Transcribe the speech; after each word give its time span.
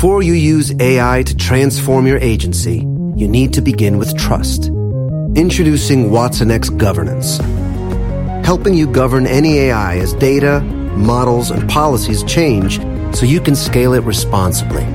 Before 0.00 0.22
you 0.22 0.32
use 0.32 0.72
AI 0.80 1.24
to 1.24 1.36
transform 1.36 2.06
your 2.06 2.16
agency, 2.20 2.76
you 3.16 3.28
need 3.28 3.52
to 3.52 3.60
begin 3.60 3.98
with 3.98 4.16
trust. 4.16 4.68
Introducing 5.34 6.10
Watson 6.10 6.50
X 6.50 6.70
Governance, 6.70 7.36
helping 8.42 8.72
you 8.72 8.86
govern 8.86 9.26
any 9.26 9.58
AI 9.58 9.98
as 9.98 10.14
data, 10.14 10.62
models, 10.96 11.50
and 11.50 11.68
policies 11.68 12.22
change 12.24 12.80
so 13.14 13.26
you 13.26 13.42
can 13.42 13.54
scale 13.54 13.92
it 13.92 14.02
responsibly. 14.04 14.86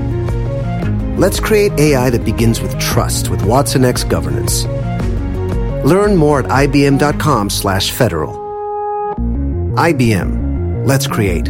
Let's 1.16 1.38
create 1.38 1.70
AI 1.78 2.10
that 2.10 2.24
begins 2.24 2.60
with 2.60 2.76
trust 2.80 3.28
with 3.28 3.44
Watson 3.44 3.84
X 3.84 4.02
Governance. 4.02 4.64
Learn 5.84 6.16
more 6.16 6.40
at 6.40 6.46
ibm.com 6.46 7.50
slash 7.50 7.92
federal. 7.92 8.34
IBM. 9.76 10.84
Let's 10.84 11.06
create. 11.06 11.48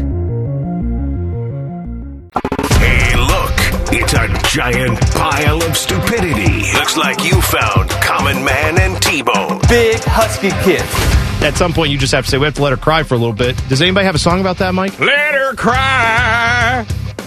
Giant 4.56 4.98
pile 5.10 5.62
of 5.62 5.76
stupidity. 5.76 6.72
Looks 6.72 6.96
like 6.96 7.22
you 7.22 7.38
found 7.42 7.90
Common 7.90 8.42
Man 8.42 8.80
and 8.80 9.02
T-Bone. 9.02 9.60
Big 9.68 10.00
husky 10.02 10.48
kids. 10.64 10.90
At 11.44 11.58
some 11.58 11.74
point, 11.74 11.90
you 11.92 11.98
just 11.98 12.14
have 12.14 12.24
to 12.24 12.30
say, 12.30 12.38
we 12.38 12.46
have 12.46 12.54
to 12.54 12.62
let 12.62 12.70
her 12.70 12.78
cry 12.78 13.02
for 13.02 13.16
a 13.16 13.18
little 13.18 13.34
bit. 13.34 13.54
Does 13.68 13.82
anybody 13.82 14.06
have 14.06 14.14
a 14.14 14.18
song 14.18 14.40
about 14.40 14.56
that, 14.56 14.72
Mike? 14.72 14.98
Let 14.98 15.34
her 15.34 15.54
cry. 15.56 16.86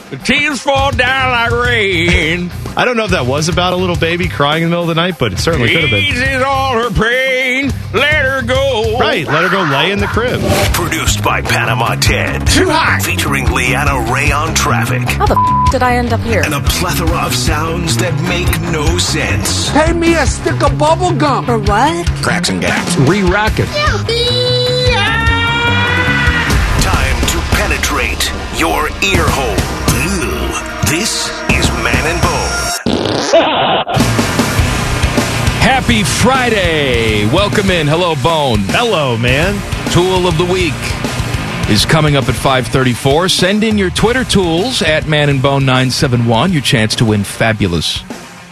The 0.10 0.18
tears 0.18 0.60
fall 0.60 0.92
down 0.92 1.30
like 1.30 1.52
rain. 1.68 2.50
I 2.76 2.84
don't 2.84 2.98
know 2.98 3.06
if 3.06 3.12
that 3.12 3.28
was 3.28 3.48
about 3.48 3.74
a 3.74 3.76
little 3.76 3.96
baby 3.96 4.28
crying 4.28 4.64
in 4.64 4.70
the 4.70 4.72
middle 4.72 4.90
of 4.90 4.96
the 4.96 5.00
night, 5.00 5.20
but 5.20 5.32
it 5.32 5.38
certainly 5.38 5.72
could 5.72 5.82
have 5.82 5.92
been. 5.92 6.04
Eases 6.04 6.42
all 6.42 6.74
her 6.74 6.90
pain. 6.90 7.68
Let 7.94 8.26
her 8.26 8.42
go. 8.42 8.69
Right, 9.10 9.26
let 9.26 9.42
her 9.42 9.50
go 9.50 9.64
lay 9.64 9.90
in 9.92 9.98
the 9.98 10.06
crib. 10.06 10.40
Produced 10.72 11.24
by 11.24 11.42
Panama 11.42 11.96
Ted. 11.96 12.46
Too 12.46 12.70
hot. 12.70 13.02
Featuring 13.02 13.52
Leanna 13.52 14.14
Ray 14.14 14.32
on 14.32 14.54
traffic. 14.54 15.02
How 15.02 15.26
the 15.26 15.34
f- 15.34 15.72
did 15.72 15.82
I 15.82 15.96
end 15.96 16.14
up 16.14 16.20
here? 16.22 16.44
And 16.46 16.54
a 16.54 16.60
plethora 16.62 17.26
of 17.26 17.34
sounds 17.34 17.98
that 17.98 18.14
make 18.30 18.46
no 18.72 18.86
sense. 19.00 19.72
Pay 19.72 19.94
me 19.94 20.14
a 20.14 20.28
stick 20.28 20.62
of 20.62 20.78
bubble 20.78 21.12
gum. 21.12 21.48
For 21.48 21.58
what? 21.58 22.06
Cracks 22.22 22.50
and 22.50 22.62
gaps. 22.62 22.98
Re-rack 23.10 23.58
it. 23.58 23.66
Time 26.86 27.18
to 27.34 27.38
penetrate 27.58 28.30
your 28.62 28.94
ear 29.02 29.26
hole. 29.26 29.58
Ew. 30.06 30.54
This 30.86 31.34
is 31.50 31.66
Man 31.82 32.06
and 32.14 32.22
Bone. 32.22 33.96
Happy 35.70 36.04
Friday. 36.04 37.26
Welcome 37.28 37.70
in. 37.70 37.86
Hello, 37.88 38.16
Bone. 38.16 38.58
Hello, 38.70 39.16
man. 39.16 39.54
Tool 39.92 40.28
of 40.28 40.36
the 40.40 40.46
Week 40.46 40.74
is 41.70 41.86
coming 41.86 42.16
up 42.16 42.28
at 42.28 42.34
534. 42.34 43.30
Send 43.30 43.64
in 43.64 43.78
your 43.78 43.92
Twitter 43.92 44.24
tools 44.24 44.82
at 44.82 45.08
Man 45.08 45.30
and 45.30 45.44
Bone 45.44 45.66
971 45.68 46.54
Your 46.54 46.64
chance 46.64 46.96
to 46.96 47.06
win 47.06 47.24
fabulous 47.24 48.02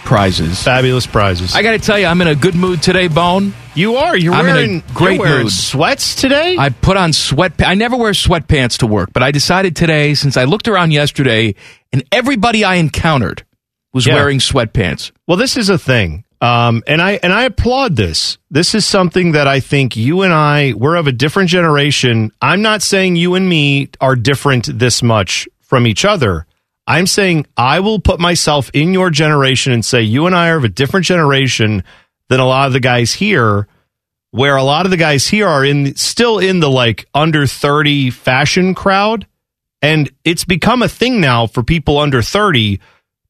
prizes. 0.06 0.62
Fabulous 0.64 1.08
prizes. 1.08 1.56
I 1.56 1.64
got 1.64 1.72
to 1.72 1.80
tell 1.80 1.98
you, 1.98 2.06
I'm 2.06 2.22
in 2.22 2.28
a 2.28 2.36
good 2.36 2.54
mood 2.54 2.84
today, 2.84 3.08
Bone. 3.08 3.54
you 3.74 3.96
are. 3.96 4.16
You're 4.16 4.36
I'm 4.36 4.46
in 4.46 4.52
a 4.52 4.54
wearing 4.54 4.84
great 4.94 5.16
you're 5.16 5.26
wearing 5.26 5.44
mood. 5.46 5.52
sweats 5.54 6.14
today. 6.14 6.56
I 6.58 6.70
put 6.70 6.98
on 6.98 7.14
sweat. 7.14 7.54
I 7.66 7.74
never 7.74 7.98
wear 7.98 8.12
sweatpants 8.12 8.78
to 8.80 8.88
work, 8.88 9.10
but 9.12 9.24
I 9.24 9.32
decided 9.32 9.76
today, 9.76 10.14
since 10.14 10.38
I 10.38 10.44
looked 10.44 10.68
around 10.68 10.92
yesterday, 10.92 11.56
and 11.92 12.04
everybody 12.12 12.64
I 12.64 12.76
encountered 12.76 13.44
was 13.92 14.06
Yeah. 14.06 14.14
wearing 14.16 14.38
sweatpants. 14.38 15.12
Well, 15.26 15.38
this 15.38 15.58
is 15.58 15.68
a 15.70 15.78
thing, 15.80 16.24
um, 16.40 16.84
and 16.86 17.02
I 17.02 17.14
and 17.24 17.34
I 17.34 17.44
applaud 17.44 17.96
this. 17.96 18.38
This 18.52 18.76
is 18.76 18.86
something 18.86 19.32
that 19.32 19.48
I 19.48 19.60
think 19.60 19.96
you 19.96 20.22
and 20.22 20.34
I 20.34 20.74
we're 20.74 20.96
of 20.96 21.08
a 21.08 21.12
different 21.12 21.50
generation. 21.50 22.32
I'm 22.42 22.62
not 22.62 22.84
saying 22.84 23.16
you 23.16 23.36
and 23.36 23.48
me 23.48 23.90
are 24.00 24.16
different 24.16 24.78
this 24.78 25.02
much 25.02 25.48
from 25.62 25.88
each 25.88 26.06
other. 26.06 26.46
I'm 26.86 27.08
saying 27.08 27.48
I 27.58 27.80
will 27.80 28.00
put 28.00 28.20
myself 28.20 28.70
in 28.74 28.94
your 28.94 29.10
generation 29.10 29.74
and 29.74 29.84
say 29.84 30.02
you 30.02 30.28
and 30.28 30.36
I 30.36 30.50
are 30.50 30.58
of 30.58 30.64
a 30.64 30.70
different 30.70 31.06
generation 31.06 31.84
than 32.30 32.40
a 32.40 32.48
lot 32.48 32.68
of 32.68 32.74
the 32.74 32.80
guys 32.80 33.14
here. 33.14 33.68
Where 34.32 34.58
a 34.58 34.64
lot 34.64 34.86
of 34.86 34.92
the 34.92 34.98
guys 34.98 35.28
here 35.28 35.48
are 35.48 35.66
in 35.66 35.96
still 35.96 36.38
in 36.38 36.60
the 36.60 36.70
like 36.70 37.08
under 37.14 37.48
30 37.48 38.12
fashion 38.12 38.76
crowd, 38.76 39.26
and 39.82 40.12
it's 40.24 40.44
become 40.44 40.84
a 40.84 40.90
thing 40.90 41.20
now 41.20 41.48
for 41.48 41.64
people 41.64 41.98
under 41.98 42.22
30 42.22 42.80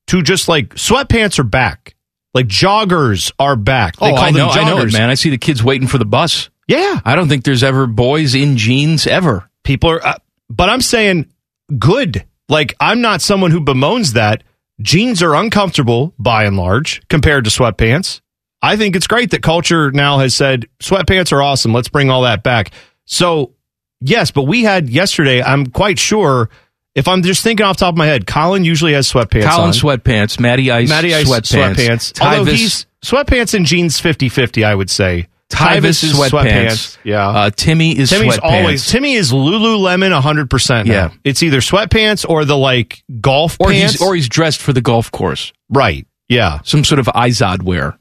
to 0.08 0.22
just 0.22 0.50
like 0.50 0.76
sweatpants 0.76 1.40
are 1.40 1.44
back. 1.44 1.96
Like 2.34 2.48
joggers 2.48 3.32
are 3.40 3.56
back. 3.56 3.98
They 3.98 4.08
oh, 4.08 4.16
call 4.16 4.20
I 4.20 4.32
them 4.32 4.48
know, 4.48 4.50
I 4.50 4.64
know 4.64 4.78
it, 4.80 4.88
joggers. 4.88 4.94
man. 4.94 5.10
I 5.10 5.16
see 5.16 5.30
the 5.30 5.38
kids 5.38 5.64
waiting 5.64 5.88
for 5.88 5.98
the 5.98 6.06
bus. 6.06 6.50
Yeah, 6.68 7.00
I 7.06 7.16
don't 7.16 7.30
think 7.30 7.46
there's 7.46 7.64
ever 7.64 7.88
boys 7.88 8.36
in 8.36 8.58
jeans 8.58 9.08
ever. 9.08 9.50
people 9.64 9.90
are. 9.90 10.06
Uh, 10.06 10.18
but 10.50 10.70
I'm 10.70 10.82
saying 10.82 11.32
good. 11.80 12.26
Like 12.50 12.76
I'm 12.80 13.02
not 13.02 13.22
someone 13.22 13.52
who 13.52 13.62
bemoans 13.62 14.14
that. 14.14 14.44
Jeans 14.82 15.24
are 15.24 15.34
uncomfortable 15.34 16.14
by 16.20 16.44
and 16.44 16.56
large 16.56 17.02
compared 17.08 17.46
to 17.46 17.50
sweatpants. 17.50 18.22
I 18.62 18.76
think 18.76 18.96
it's 18.96 19.08
great 19.08 19.32
that 19.32 19.42
culture 19.42 19.92
now 19.92 20.20
has 20.20 20.36
said 20.36 20.68
sweatpants 20.80 21.32
are 21.32 21.42
awesome. 21.42 21.74
Let's 21.74 21.90
bring 21.90 22.10
all 22.10 22.24
that 22.24 22.44
back. 22.44 22.72
So 23.06 23.54
yes, 24.02 24.30
but 24.32 24.44
we 24.44 24.64
had 24.64 24.90
yesterday. 24.90 25.42
I'm 25.42 25.68
quite 25.68 25.98
sure. 26.00 26.50
If 26.98 27.08
I'm 27.08 27.22
just 27.22 27.44
thinking 27.44 27.64
off 27.64 27.78
the 27.78 27.82
top 27.86 27.94
of 27.94 27.98
my 27.98 28.08
head, 28.08 28.26
Colin 28.26 28.66
usually 28.66 28.94
has 28.94 29.12
sweatpants. 29.12 29.44
Colin 29.44 29.68
on. 29.68 29.72
sweatpants, 29.72 30.40
Matty 30.40 30.72
Ice, 30.72 30.90
Matty 30.90 31.14
Ice 31.14 31.30
sweatpants, 31.30 31.76
sweatpants. 31.76 32.22
Although 32.22 32.52
Tyvis, 32.52 32.56
he's 32.56 32.86
sweatpants 33.06 33.54
and 33.54 33.68
jeans 33.68 34.02
50-50, 34.02 34.66
I 34.66 34.74
would 34.74 34.90
say. 34.90 35.28
Tyvis 35.52 36.04
is 36.04 36.14
sweatpants. 36.14 36.98
Yeah. 37.04 37.28
Uh, 37.28 37.50
Timmy 37.52 37.96
is 37.96 38.10
Timmy's 38.10 38.38
sweatpants. 38.38 38.40
always 38.44 38.88
Timmy 38.88 39.14
is 39.14 39.32
Lululemon 39.32 40.20
100% 40.20 40.86
now. 40.88 40.92
Yeah. 40.92 41.10
It's 41.24 41.44
either 41.44 41.60
sweatpants 41.60 42.28
or 42.28 42.46
the 42.46 42.58
like 42.58 43.04
golf 43.22 43.58
or 43.60 43.70
pants. 43.70 43.94
he's 43.94 44.02
or 44.02 44.16
he's 44.16 44.28
dressed 44.28 44.60
for 44.60 44.74
the 44.74 44.82
golf 44.82 45.12
course. 45.12 45.54
right. 45.70 46.06
Yeah. 46.28 46.62
Some 46.64 46.84
sort 46.84 47.00
of 47.00 47.06
Izod 47.06 47.62
wear. 47.62 47.98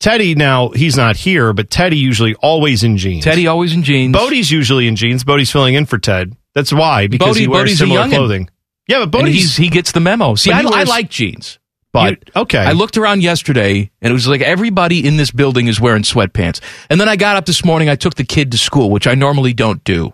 Teddy 0.00 0.34
now 0.34 0.70
he's 0.70 0.96
not 0.96 1.14
here, 1.16 1.52
but 1.52 1.70
Teddy 1.70 1.98
usually 1.98 2.34
always 2.36 2.82
in 2.82 2.96
jeans. 2.96 3.22
Teddy 3.22 3.46
always 3.46 3.74
in 3.74 3.82
jeans. 3.82 4.16
Bodie's 4.16 4.50
usually 4.50 4.88
in 4.88 4.96
jeans. 4.96 5.24
Bodie's 5.24 5.52
filling 5.52 5.74
in 5.74 5.84
for 5.84 5.98
Ted. 5.98 6.34
That's 6.54 6.72
why 6.72 7.06
because 7.06 7.28
Bodie- 7.34 7.40
he 7.40 7.48
wears 7.48 7.62
Bodie's 7.62 7.78
similar 7.78 8.08
clothing. 8.08 8.48
Yeah, 8.88 9.00
but 9.00 9.10
Bodie's 9.12 9.56
he 9.56 9.68
gets 9.68 9.92
the 9.92 10.00
memo. 10.00 10.34
See, 10.34 10.50
I, 10.50 10.62
he 10.62 10.68
I 10.68 10.82
like 10.84 11.08
jeans. 11.10 11.58
But 11.92 12.10
You- 12.34 12.42
okay. 12.42 12.58
I 12.58 12.72
looked 12.72 12.96
around 12.96 13.22
yesterday 13.22 13.90
and 14.00 14.10
it 14.10 14.14
was 14.14 14.26
like 14.28 14.40
everybody 14.42 15.06
in 15.06 15.16
this 15.16 15.30
building 15.30 15.66
is 15.66 15.80
wearing 15.80 16.02
sweatpants. 16.02 16.60
And 16.88 17.00
then 17.00 17.08
I 17.08 17.16
got 17.16 17.36
up 17.36 17.46
this 17.46 17.64
morning, 17.64 17.88
I 17.88 17.96
took 17.96 18.14
the 18.14 18.24
kid 18.24 18.52
to 18.52 18.58
school, 18.58 18.90
which 18.90 19.06
I 19.06 19.14
normally 19.14 19.52
don't 19.52 19.82
do. 19.84 20.12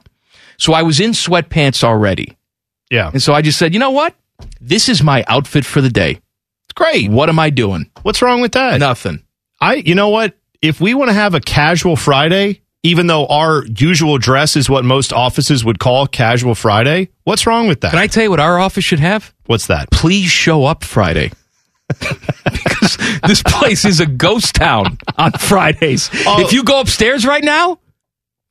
So 0.59 0.73
I 0.73 0.83
was 0.83 1.01
in 1.01 1.11
sweatpants 1.13 1.85
already. 1.85 2.37
yeah. 2.91 3.11
And 3.13 3.23
so 3.23 3.35
I 3.35 3.43
just 3.43 3.59
said, 3.59 3.75
you 3.75 3.81
know 3.81 3.91
what? 3.91 4.15
This 4.61 4.89
is 4.89 5.03
my 5.03 5.25
outfit 5.29 5.65
for 5.67 5.81
the 5.83 5.91
day. 5.91 6.13
It's 6.13 6.73
great. 6.75 7.11
What 7.11 7.29
am 7.29 7.39
I 7.39 7.51
doing? 7.51 7.91
What's 8.03 8.23
wrong 8.23 8.41
with 8.41 8.53
that? 8.53 8.79
Nothing. 8.81 9.23
I, 9.61 9.75
you 9.77 9.95
know 9.95 10.09
what? 10.11 10.35
If 10.63 10.81
we 10.81 10.95
want 10.95 11.09
to 11.11 11.15
have 11.15 11.35
a 11.35 11.41
casual 11.41 11.97
Friday, 11.97 12.63
even 12.87 13.07
though 13.07 13.27
our 13.27 13.65
usual 13.67 14.19
dress 14.19 14.57
is 14.57 14.71
what 14.71 14.85
most 14.85 15.13
offices 15.13 15.65
would 15.65 15.79
call 15.79 16.07
casual 16.07 16.55
Friday, 16.55 17.11
what's 17.25 17.47
wrong 17.47 17.67
with 17.67 17.81
that? 17.81 17.91
Can 17.91 17.99
I 17.99 18.07
tell 18.07 18.23
you 18.23 18.31
what 18.31 18.41
our 18.41 18.59
office 18.59 18.85
should 18.85 19.01
have? 19.01 19.35
what's 19.47 19.69
that? 19.69 19.91
Please 19.91 20.29
show 20.29 20.65
up 20.65 20.85
Friday. 20.85 21.31
because 21.89 22.99
this 23.27 23.43
place 23.45 23.85
is 23.85 24.01
a 24.01 24.07
ghost 24.07 24.57
town 24.57 24.99
on 25.17 25.33
Fridays. 25.33 26.11
Oh. 26.27 26.41
If 26.41 26.53
you 26.53 26.65
go 26.65 26.81
upstairs 26.81 27.25
right 27.25 27.45
now, 27.45 27.79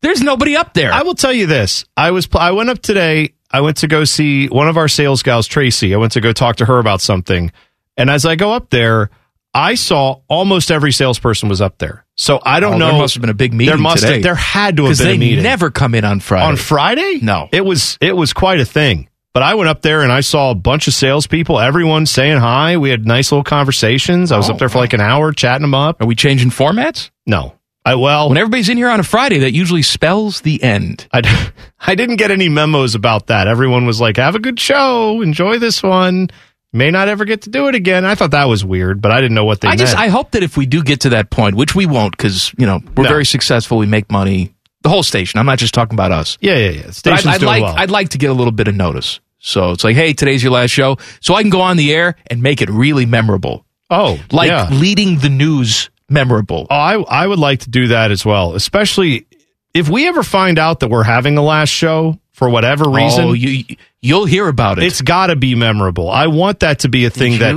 there's 0.01 0.21
nobody 0.21 0.55
up 0.55 0.73
there. 0.73 0.93
I 0.93 1.03
will 1.03 1.15
tell 1.15 1.33
you 1.33 1.45
this. 1.45 1.83
I 1.97 2.11
was 2.11 2.27
I 2.33 2.51
went 2.51 2.69
up 2.69 2.79
today. 2.81 3.33
I 3.51 3.61
went 3.61 3.77
to 3.77 3.87
go 3.87 4.03
see 4.05 4.47
one 4.47 4.67
of 4.67 4.77
our 4.77 4.87
sales 4.87 5.21
gals, 5.21 5.47
Tracy. 5.47 5.93
I 5.93 5.97
went 5.97 6.13
to 6.13 6.21
go 6.21 6.31
talk 6.31 6.57
to 6.57 6.65
her 6.65 6.79
about 6.79 7.01
something. 7.01 7.51
And 7.97 8.09
as 8.09 8.25
I 8.25 8.35
go 8.35 8.53
up 8.53 8.69
there, 8.69 9.09
I 9.55 9.75
saw 9.75 10.19
almost 10.27 10.69
every 10.69 10.91
salesperson 10.91 11.47
was 11.49 11.61
up 11.61 11.77
there. 11.77 12.05
So 12.15 12.39
I 12.45 12.59
don't 12.59 12.73
Oh, 12.73 12.77
know. 12.77 12.87
There 12.91 12.97
must 13.01 13.13
have 13.15 13.21
been 13.21 13.29
a 13.29 13.33
big 13.33 13.53
meeting 13.53 13.71
There 13.71 13.81
must 13.81 14.01
today. 14.01 14.13
have, 14.15 14.23
there 14.23 14.35
had 14.35 14.77
to 14.77 14.85
have 14.85 14.97
been 14.97 15.07
they 15.07 15.15
a 15.15 15.17
meeting 15.17 15.43
never 15.43 15.71
come 15.71 15.95
in 15.95 16.03
on 16.05 16.19
Friday. 16.19 16.45
on 16.45 16.55
Friday. 16.57 17.19
No. 17.21 17.47
it 17.51 17.65
was 17.65 17.97
it 18.01 18.15
was 18.15 18.33
quite 18.33 18.59
a 18.59 18.65
thing. 18.65 19.09
But 19.33 19.43
I 19.43 19.55
went 19.55 19.69
up 19.69 19.81
there 19.81 20.01
and 20.01 20.11
I 20.11 20.21
saw 20.21 20.51
a 20.51 20.55
bunch 20.55 20.87
of 20.87 20.93
salespeople, 20.93 21.59
everyone 21.59 22.05
saying 22.05 22.37
hi. 22.37 22.77
We 22.77 22.89
had 22.89 23.05
nice 23.05 23.31
little 23.31 23.43
conversations. 23.43 24.31
I 24.31 24.37
was 24.37 24.49
Oh, 24.49 24.53
up 24.53 24.59
there 24.59 24.69
for 24.69 24.77
oh, 24.77 24.81
like 24.81 24.93
an 24.93 25.01
hour 25.01 25.31
chatting 25.33 25.61
them 25.63 25.73
up. 25.73 26.01
Are 26.01 26.05
we 26.07 26.15
changing 26.15 26.51
formats? 26.51 27.09
No, 27.25 27.53
I 27.83 27.95
well, 27.95 28.29
When 28.29 28.37
everybody's 28.37 28.69
in 28.69 28.77
here 28.77 28.89
on 28.89 28.99
a 28.99 29.03
Friday, 29.03 29.39
that 29.39 29.51
usually 29.53 29.81
spells 29.81 30.41
the 30.41 30.61
end. 30.63 31.07
I 31.11 31.21
I 31.79 31.95
didn't 31.95 32.15
get 32.15 32.31
any 32.31 32.49
memos 32.49 32.95
about 32.95 33.27
that. 33.27 33.47
Everyone 33.47 33.85
was 33.85 33.99
like, 34.01 34.17
have 34.17 34.35
a 34.35 34.39
good 34.39 34.59
show. 34.59 35.21
Enjoy 35.21 35.59
this 35.59 35.83
one. 35.83 36.29
May 36.75 36.91
not 36.91 37.07
ever 37.07 37.23
get 37.23 37.43
to 37.43 37.49
do 37.49 37.69
it 37.69 37.75
again. 37.75 38.03
I 38.03 38.15
thought 38.15 38.31
that 38.31 38.49
was 38.49 38.65
weird, 38.65 39.01
but 39.01 39.11
I 39.11 39.21
didn't 39.21 39.33
know 39.35 39.45
what 39.45 39.61
they 39.61 39.69
I 39.69 39.71
meant. 39.71 39.79
just 39.79 39.95
I 39.95 40.09
hope 40.09 40.31
that 40.31 40.43
if 40.43 40.57
we 40.57 40.65
do 40.65 40.83
get 40.83 40.99
to 41.01 41.09
that 41.11 41.29
point, 41.29 41.55
which 41.55 41.73
we 41.73 41.85
won't, 41.85 42.17
because 42.17 42.53
you 42.57 42.65
know 42.65 42.81
we're 42.97 43.03
No. 43.03 43.09
very 43.09 43.25
successful, 43.25 43.77
we 43.77 43.85
make 43.85 44.11
money. 44.11 44.53
The 44.81 44.89
whole 44.89 45.01
station. 45.01 45.39
I'm 45.39 45.45
not 45.45 45.57
just 45.57 45.73
talking 45.73 45.93
about 45.95 46.11
us. 46.11 46.37
yeah, 46.41 46.57
yeah, 46.57 46.69
yeah. 46.69 46.81
But 46.81 46.87
I'd, 46.87 46.93
Station's 46.95 47.25
I'd 47.35 47.39
doing 47.39 47.47
like 47.47 47.63
well. 47.63 47.75
I'd 47.77 47.89
like 47.91 48.09
to 48.09 48.17
get 48.17 48.29
a 48.29 48.33
little 48.33 48.51
bit 48.51 48.67
of 48.67 48.75
notice. 48.75 49.19
So 49.39 49.71
it's 49.71 49.83
like, 49.83 49.95
hey, 49.95 50.11
today's 50.13 50.43
your 50.43 50.51
last 50.51 50.71
show, 50.71 50.97
so 51.21 51.33
I 51.33 51.41
can 51.43 51.49
go 51.49 51.61
on 51.61 51.77
the 51.77 51.93
air 51.93 52.17
and 52.27 52.41
make 52.43 52.61
it 52.61 52.69
really 52.69 53.05
memorable, 53.05 53.65
oh, 53.89 54.19
like 54.31 54.49
yeah. 54.49 54.67
leading 54.69 55.19
the 55.19 55.29
news 55.29 55.89
memorable. 56.09 56.67
Oh, 56.69 56.75
I, 56.75 56.95
I 57.23 57.25
would 57.27 57.39
like 57.39 57.59
to 57.61 57.69
do 57.69 57.87
that 57.87 58.11
as 58.11 58.25
well, 58.25 58.53
especially 58.53 59.27
if 59.73 59.87
we 59.87 60.07
ever 60.07 60.23
find 60.23 60.59
out 60.59 60.81
that 60.81 60.89
we're 60.89 61.03
having 61.03 61.37
a 61.37 61.41
last 61.41 61.69
show 61.69 62.19
for 62.35 62.49
whatever 62.49 62.85
oh, 62.87 62.93
reason. 62.93 63.23
Oh, 63.25 63.33
you 63.33 63.63
you'll 64.01 64.25
hear 64.25 64.47
about 64.47 64.77
it. 64.77 64.83
It's 64.83 65.01
got 65.01 65.27
to 65.27 65.35
be 65.35 65.55
memorable. 65.55 66.09
I 66.09 66.27
want 66.27 66.59
that 66.59 66.79
to 66.79 66.89
be 66.89 67.05
a 67.05 67.09
thing 67.09 67.39
that 67.39 67.53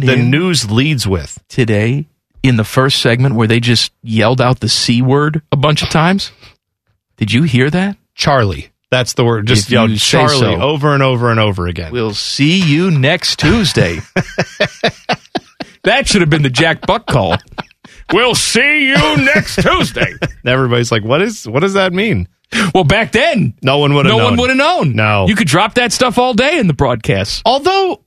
the 0.00 0.16
news 0.16 0.70
leads 0.70 1.06
with. 1.06 1.38
today 1.48 2.06
in 2.42 2.56
the 2.56 2.64
first 2.64 3.00
segment 3.00 3.34
where 3.34 3.46
they 3.46 3.60
just 3.60 3.92
yelled 4.02 4.40
out 4.40 4.60
the 4.60 4.68
c 4.68 5.02
word 5.02 5.42
a 5.50 5.56
bunch 5.56 5.82
of 5.82 5.90
times. 5.90 6.32
Did 7.16 7.32
you 7.32 7.42
hear 7.42 7.68
that? 7.70 7.96
Charlie. 8.14 8.70
That's 8.90 9.14
the 9.14 9.24
word. 9.24 9.46
Just 9.46 9.66
If 9.66 9.72
you 9.72 9.78
yell 9.78 9.96
Charlie 9.96 10.38
so. 10.38 10.60
over 10.60 10.92
and 10.92 11.02
over 11.02 11.30
and 11.30 11.40
over 11.40 11.66
again. 11.66 11.92
We'll 11.92 12.14
see 12.14 12.60
you 12.60 12.90
next 12.90 13.38
Tuesday. 13.38 14.00
that 15.84 16.06
should 16.06 16.20
have 16.20 16.30
been 16.30 16.42
the 16.42 16.50
Jack 16.50 16.86
Buck 16.86 17.06
call. 17.06 17.36
We'll 18.12 18.34
see 18.34 18.88
you 18.88 19.16
next 19.16 19.62
Tuesday. 19.62 20.12
Everybody's 20.44 20.92
like, 20.92 21.04
"What 21.04 21.22
is? 21.22 21.48
What 21.48 21.60
does 21.60 21.72
that 21.72 21.94
mean?" 21.94 22.28
Well, 22.74 22.84
back 22.84 23.12
then, 23.12 23.54
No 23.62 23.78
one 23.78 23.94
would 23.94 24.06
have. 24.06 24.12
no 24.12 24.18
known. 24.18 24.30
one 24.32 24.36
would 24.40 24.48
have 24.50 24.56
known. 24.58 24.94
No. 24.94 25.26
You 25.26 25.34
could 25.34 25.46
drop 25.48 25.74
that 25.74 25.92
stuff 25.92 26.18
all 26.18 26.34
day 26.34 26.58
in 26.58 26.66
the 26.66 26.74
broadcast. 26.74 27.42
Although 27.46 28.04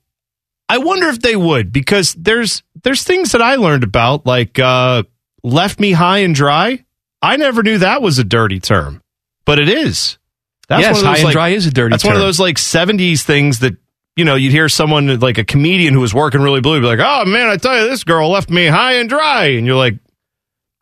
I 0.70 0.78
wonder 0.80 1.08
if 1.10 1.20
they 1.20 1.36
would 1.36 1.72
because 1.72 2.14
there's 2.14 2.64
there's 2.84 3.04
things 3.04 3.32
that 3.32 3.42
I 3.42 3.56
learned 3.56 3.84
about 3.84 4.26
like 4.26 4.60
uh, 4.60 5.04
left 5.44 5.80
me 5.80 5.92
high 5.92 6.20
and 6.20 6.36
dry. 6.36 6.84
I 7.22 7.38
never 7.38 7.64
knew 7.64 7.80
that 7.80 8.02
was 8.04 8.20
a 8.20 8.24
dirty 8.24 8.60
term, 8.60 9.02
but 9.46 9.58
it 9.60 9.70
is. 9.70 10.18
yes, 10.70 10.80
one 10.82 10.90
of 10.90 10.96
those, 10.96 11.04
high 11.04 11.16
and 11.16 11.24
like- 11.26 11.34
dry 11.34 11.50
is 11.50 11.66
a 11.66 11.72
dirty 11.72 11.92
That's 11.94 12.04
term. 12.04 12.10
one 12.14 12.16
of 12.18 12.22
those 12.22 12.40
like 12.40 12.58
'70s 12.58 13.22
things 13.24 13.60
that 13.60 13.76
you 14.16 14.26
know 14.26 14.36
you'd 14.36 14.52
hear 14.52 14.70
someone 14.70 15.20
like 15.20 15.38
a 15.40 15.44
comedian 15.44 15.94
who 15.96 16.00
was 16.02 16.14
working 16.14 16.42
really 16.42 16.62
blue 16.62 16.80
be 16.82 16.86
like, 16.88 17.00
"Oh 17.02 17.26
man, 17.26 17.50
I 17.50 17.58
tell 17.58 17.76
you, 17.82 17.90
this 17.90 18.04
girl 18.04 18.30
left 18.30 18.50
me 18.52 18.68
high 18.68 18.94
and 18.94 19.10
dry," 19.10 19.46
and 19.58 19.66
you're 19.66 19.76
like. 19.76 19.96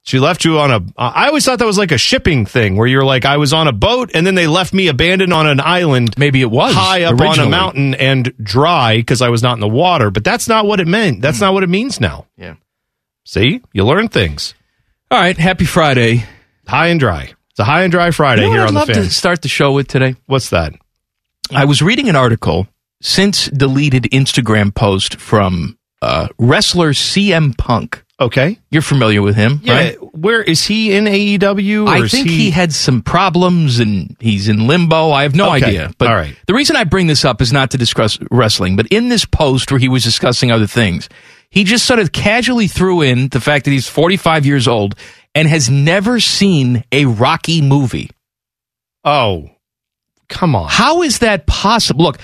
She 0.05 0.19
left 0.19 0.43
you 0.43 0.59
on 0.59 0.69
a. 0.69 0.81
I 0.97 1.27
always 1.27 1.45
thought 1.45 1.59
that 1.59 1.65
was 1.65 1.77
like 1.77 1.93
a 1.93 1.97
shipping 1.97 2.45
thing 2.45 2.75
where 2.75 2.87
you're 2.87 3.05
like, 3.05 3.23
I 3.23 3.37
was 3.37 3.53
on 3.53 3.69
a 3.69 3.71
boat 3.71 4.11
and 4.13 4.27
then 4.27 4.35
they 4.35 4.47
left 4.47 4.73
me 4.73 4.89
abandoned 4.89 5.31
on 5.31 5.47
an 5.47 5.61
island 5.61 6.15
Maybe 6.17 6.41
it 6.41 6.51
was 6.51 6.73
high 6.75 7.03
up 7.03 7.19
on 7.21 7.39
a 7.39 7.49
mountain 7.49 7.95
and 7.95 8.33
dry 8.43 8.97
because 8.97 9.21
I 9.21 9.29
was 9.29 9.41
not 9.41 9.53
in 9.53 9.61
the 9.61 9.67
water. 9.67 10.11
But 10.11 10.25
that's 10.25 10.49
not 10.49 10.65
what 10.65 10.81
it 10.81 10.87
meant. 10.87 11.21
That's 11.21 11.39
not 11.39 11.53
what 11.53 11.63
it 11.63 11.69
means 11.69 12.01
now. 12.01 12.27
Yeah. 12.37 12.55
See, 13.23 13.61
you 13.71 13.85
learn 13.85 14.09
things. 14.09 14.53
All 15.09 15.17
right, 15.19 15.37
happy 15.37 15.63
Friday. 15.65 16.25
High 16.67 16.87
and 16.87 16.99
dry. 16.99 17.33
It's 17.51 17.59
a 17.59 17.63
high 17.63 17.83
and 17.83 17.91
dry 17.91 18.11
Friday 18.11 18.41
You 18.41 18.47
know 18.47 18.53
here 18.53 18.61
what 18.61 18.65
I'd 18.65 18.67
on 18.67 18.73
the 18.73 18.79
love 18.79 18.87
fan. 18.87 18.95
to 19.05 19.09
start 19.09 19.41
the 19.41 19.47
show 19.47 19.71
with 19.71 19.87
today? 19.87 20.15
What's 20.25 20.49
that? 20.49 20.73
I 21.51 21.63
was 21.65 21.81
reading 21.81 22.09
an 22.09 22.15
article 22.17 22.67
since 23.01 23.45
deleted 23.47 24.03
Instagram 24.11 24.73
post 24.75 25.15
from 25.15 25.77
uh, 26.01 26.27
wrestler 26.37 26.91
CM 26.91 27.57
Punk. 27.57 28.02
Okay. 28.19 28.59
You're 28.69 28.83
familiar 28.83 29.21
with 29.21 29.35
him, 29.35 29.59
Yeah. 29.63 29.73
right? 29.73 30.15
Where 30.15 30.41
is 30.41 30.63
he 30.65 30.93
in 30.93 31.05
AEW? 31.05 31.85
Or 31.87 31.89
I 32.05 32.07
think 32.07 32.29
he, 32.29 32.51
had 32.51 32.71
some 32.71 33.01
problems 33.01 33.79
and 33.79 34.15
he's 34.19 34.47
in 34.47 34.67
limbo. 34.67 35.11
I 35.11 35.23
have 35.23 35.35
no 35.35 35.53
Okay. 35.55 35.65
idea. 35.65 35.91
But 35.97 36.09
All 36.09 36.15
right. 36.15 36.35
the 36.47 36.53
reason 36.53 36.75
I 36.75 36.83
bring 36.83 37.07
this 37.07 37.25
up 37.25 37.41
is 37.41 37.51
not 37.51 37.71
to 37.71 37.77
discuss 37.77 38.19
wrestling, 38.29 38.75
but 38.75 38.87
in 38.87 39.09
this 39.09 39.25
post 39.25 39.71
where 39.71 39.79
he 39.79 39.89
was 39.89 40.03
discussing 40.03 40.51
other 40.51 40.67
things, 40.67 41.09
he 41.49 41.63
just 41.63 41.85
sort 41.85 41.99
of 41.99 42.11
casually 42.11 42.67
threw 42.67 43.01
in 43.01 43.29
the 43.29 43.41
fact 43.41 43.65
that 43.65 43.71
he's 43.71 43.87
45 43.87 44.45
years 44.45 44.67
old 44.67 44.95
and 45.35 45.47
has 45.47 45.69
never 45.69 46.19
seen 46.19 46.83
a 46.91 47.05
Rocky 47.05 47.61
movie. 47.61 48.11
Oh, 49.03 49.49
come 50.29 50.55
on. 50.55 50.69
How 50.69 51.01
is 51.01 51.19
that 51.19 51.47
possible? 51.47 52.05
Look, 52.05 52.19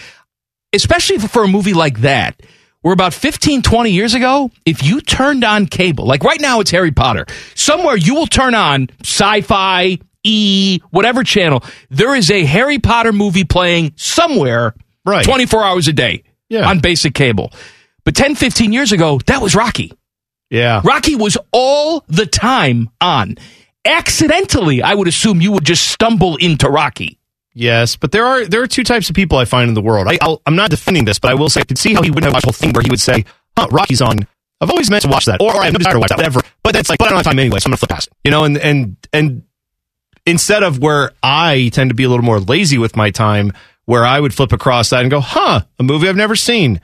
especially 0.72 1.18
for 1.18 1.44
a 1.44 1.48
movie 1.48 1.74
like 1.74 2.02
that, 2.02 2.40
where 2.82 2.94
about 2.94 3.14
15, 3.14 3.62
20 3.62 3.92
years 3.92 4.14
ago, 4.14 4.52
if 4.66 4.84
you 4.84 5.02
turned 5.02 5.44
on 5.44 5.66
cable, 5.66 6.06
like 6.06 6.24
right 6.24 6.40
now 6.40 6.60
it's 6.60 6.72
Harry 6.72 6.92
Potter, 6.92 7.26
somewhere 7.56 7.98
you 7.98 8.16
will 8.16 8.28
turn 8.28 8.56
on 8.56 8.90
sci 9.04 9.42
fi, 9.42 9.98
E, 10.24 10.80
whatever 10.92 11.24
channel, 11.24 11.64
there 11.90 12.16
is 12.16 12.30
a 12.32 12.44
Harry 12.46 12.78
Potter 12.80 13.14
movie 13.14 13.44
playing 13.46 13.94
somewhere 13.96 14.74
Right. 15.06 15.24
24 15.26 15.64
hours 15.64 15.88
a 15.88 15.94
day 15.94 16.24
Yeah. 16.50 16.68
on 16.70 16.80
basic 16.80 17.14
cable. 17.14 17.52
But 18.06 18.16
10, 18.16 18.36
15 18.36 18.74
years 18.74 18.92
ago, 18.92 19.20
that 19.28 19.42
was 19.42 19.56
Rocky. 19.56 19.92
Yeah. 20.50 20.82
Rocky 20.84 21.16
was 21.16 21.38
all 21.52 22.04
the 22.08 22.26
time 22.26 22.90
on. 23.00 23.36
Accidentally, 23.86 24.82
I 24.82 24.94
would 24.96 25.08
assume 25.08 25.42
you 25.42 25.52
would 25.52 25.66
just 25.66 25.88
stumble 25.90 26.36
into 26.38 26.70
Rocky. 26.70 27.19
Yes, 27.60 27.98
but 27.98 28.14
there 28.14 28.26
are 28.26 28.46
there 28.46 28.64
are 28.64 28.68
two 28.68 28.86
types 28.86 29.10
of 29.10 29.18
people 29.18 29.38
I 29.38 29.44
find 29.44 29.68
in 29.68 29.74
the 29.74 29.82
world. 29.82 30.08
I, 30.10 30.18
I'm 30.46 30.56
not 30.56 30.70
defending 30.70 31.04
this, 31.04 31.20
but 31.20 31.30
I 31.30 31.34
will 31.34 31.50
say 31.50 31.60
I 31.60 31.66
could 31.66 31.78
see 31.78 31.94
how 31.94 32.02
he 32.02 32.10
wouldn't 32.10 32.24
have 32.24 32.34
watched 32.34 32.46
the 32.46 32.54
whole 32.54 32.54
thing 32.54 32.72
where 32.72 32.82
he 32.82 32.90
would 32.90 33.02
say, 33.02 33.26
"Huh, 33.58 33.68
Rocky's 33.70 34.02
on." 34.02 34.20
I've 34.62 34.70
always 34.70 34.90
meant 34.90 35.04
to 35.04 35.10
watch 35.10 35.26
that, 35.26 35.42
or, 35.42 35.54
or 35.54 35.62
I 35.62 35.66
have 35.66 35.74
no 35.74 35.80
desire 35.80 35.94
to 35.96 36.00
watch 36.00 36.08
that, 36.08 36.18
whatever. 36.18 36.40
But 36.64 36.74
that's 36.74 36.90
like, 36.90 37.00
but 37.00 37.08
I 37.08 37.10
don't 37.10 37.18
have 37.18 37.26
time 37.26 37.38
anyway, 37.38 37.60
so 37.60 37.68
I'm 37.68 37.72
gonna 37.72 37.78
flip 37.78 37.90
past 37.90 38.08
it. 38.08 38.14
You 38.24 38.32
know, 38.32 38.46
and 38.46 38.58
and 38.58 38.96
and 39.12 39.44
instead 40.26 40.64
of 40.64 40.80
where 40.80 41.12
I 41.22 41.70
tend 41.74 41.90
to 41.90 41.96
be 41.96 42.06
a 42.06 42.10
little 42.10 42.24
more 42.24 42.40
lazy 42.40 42.78
with 42.78 42.96
my 42.96 43.12
time, 43.12 43.52
where 43.84 44.06
I 44.06 44.22
would 44.22 44.34
flip 44.34 44.54
across 44.54 44.92
that 44.92 45.02
and 45.02 45.12
go, 45.12 45.20
"Huh, 45.20 45.60
a 45.80 45.84
movie 45.84 46.08
I've 46.08 46.16
never 46.16 46.38
seen." 46.38 46.80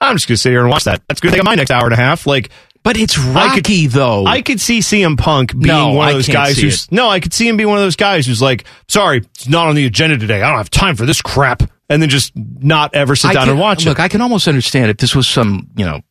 I'm 0.00 0.16
just 0.16 0.26
gonna 0.26 0.38
sit 0.38 0.52
here 0.52 0.62
and 0.62 0.70
watch 0.70 0.84
that. 0.84 1.02
That's 1.06 1.20
gonna 1.20 1.36
take 1.36 1.44
my 1.44 1.54
next 1.54 1.70
hour 1.70 1.84
and 1.84 1.92
a 1.92 1.96
half. 1.96 2.26
Like, 2.26 2.48
But 2.84 2.98
it's 2.98 3.18
I 3.18 3.22
could- 3.22 3.34
Rocky, 3.66 3.86
though. 3.86 4.26
I 4.26 4.42
could 4.42 4.60
see 4.60 4.80
CM 4.80 5.16
Punk 5.16 5.52
being 5.52 5.66
No, 5.74 5.88
one 5.94 6.08
of 6.08 6.14
those 6.14 6.28
guys 6.28 6.58
who's 6.58 6.84
it. 6.84 6.92
no, 6.92 7.08
I 7.08 7.18
could 7.18 7.32
see 7.32 7.48
him 7.48 7.56
being 7.56 7.68
one 7.68 7.78
of 7.78 7.84
those 7.84 7.96
guys 7.96 8.26
who's 8.26 8.42
like, 8.42 8.64
sorry, 8.88 9.18
it's 9.34 9.48
not 9.48 9.68
on 9.68 9.74
the 9.74 9.86
agenda 9.86 10.18
today. 10.18 10.42
I 10.42 10.48
don't 10.50 10.58
have 10.58 10.68
time 10.70 10.94
for 10.94 11.06
this 11.06 11.22
crap, 11.22 11.62
and 11.88 12.02
then 12.02 12.10
just 12.10 12.32
not 12.36 12.94
ever 12.94 13.16
sit 13.16 13.30
I 13.30 13.32
down 13.32 13.42
can- 13.44 13.50
and 13.52 13.58
watch 13.60 13.78
look, 13.78 13.86
it. 13.86 13.88
Look, 13.88 14.00
I 14.00 14.08
can 14.08 14.20
almost 14.20 14.46
understand 14.48 14.90
if 14.90 14.98
this 14.98 15.14
was 15.14 15.26
some, 15.26 15.68
you 15.76 15.86
know, 15.86 16.02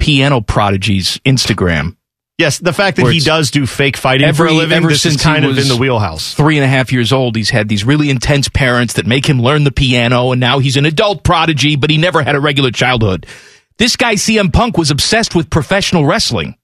piano 0.00 0.40
prodigy's 0.40 1.18
Instagram. 1.24 1.96
yes, 2.38 2.58
the 2.58 2.72
fact 2.72 2.96
that 2.96 3.12
he 3.12 3.20
does 3.20 3.52
do 3.52 3.64
fake 3.64 3.96
fighting 3.96 4.26
every- 4.26 4.48
for 4.48 4.52
a 4.52 4.52
living, 4.52 4.76
ever 4.78 4.88
this 4.88 5.02
since 5.02 5.22
kind 5.22 5.44
of 5.44 5.56
in 5.56 5.68
the 5.68 5.76
wheelhouse. 5.76 6.34
Three 6.34 6.56
and 6.56 6.64
a 6.64 6.68
half 6.68 6.92
years 6.92 7.12
old, 7.12 7.36
he's 7.36 7.50
had 7.50 7.68
these 7.68 7.84
really 7.84 8.10
intense 8.10 8.48
parents 8.48 8.94
that 8.94 9.06
make 9.06 9.26
him 9.26 9.40
learn 9.40 9.62
the 9.62 9.70
piano, 9.70 10.32
and 10.32 10.40
now 10.40 10.58
he's 10.58 10.76
an 10.76 10.84
adult 10.86 11.22
prodigy, 11.22 11.76
but 11.76 11.90
he 11.90 11.96
never 11.98 12.22
had 12.24 12.34
a 12.34 12.40
regular 12.40 12.72
childhood. 12.72 13.26
This 13.78 13.96
guy, 13.96 14.14
CM 14.14 14.52
Punk, 14.52 14.78
was 14.78 14.90
obsessed 14.90 15.34
with 15.34 15.50
professional 15.50 16.04
wrestling. 16.04 16.56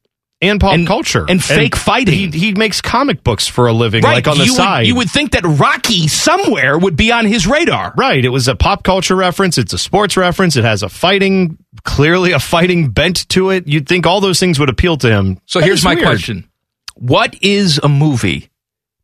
And 0.42 0.58
pop 0.58 0.72
And- 0.72 0.86
culture 0.86 1.26
and 1.28 1.44
fake 1.44 1.76
fighting. 1.76 2.32
He, 2.32 2.38
he 2.46 2.54
makes 2.54 2.80
comic 2.80 3.22
books 3.22 3.46
for 3.46 3.66
a 3.66 3.74
living, 3.74 4.02
like 4.02 4.26
on 4.26 4.38
the 4.38 4.46
you 4.46 4.54
side. 4.54 4.78
Would, 4.80 4.86
you 4.86 4.94
would 4.94 5.10
think 5.10 5.32
that 5.32 5.44
Rocky 5.44 6.08
somewhere 6.08 6.78
would 6.78 6.96
be 6.96 7.12
on 7.12 7.26
his 7.26 7.46
radar. 7.46 7.92
Right. 7.94 8.24
It 8.24 8.30
was 8.30 8.48
a 8.48 8.54
pop 8.54 8.82
culture 8.82 9.14
reference. 9.14 9.58
It's 9.58 9.74
a 9.74 9.78
sports 9.78 10.16
reference. 10.16 10.56
It 10.56 10.64
has 10.64 10.82
a 10.82 10.88
fighting, 10.88 11.58
clearly 11.84 12.32
a 12.32 12.38
fighting 12.38 12.88
bent 12.88 13.28
to 13.30 13.50
it. 13.50 13.68
You'd 13.68 13.86
think 13.86 14.06
all 14.06 14.22
those 14.22 14.40
things 14.40 14.58
would 14.58 14.70
appeal 14.70 14.96
to 14.96 15.10
him. 15.10 15.38
So 15.44 15.60
That 15.60 15.66
here's 15.66 15.84
my 15.84 15.94
weird. 15.94 16.06
question 16.06 16.48
What 16.94 17.36
is 17.42 17.78
a 17.82 17.90
movie 17.90 18.48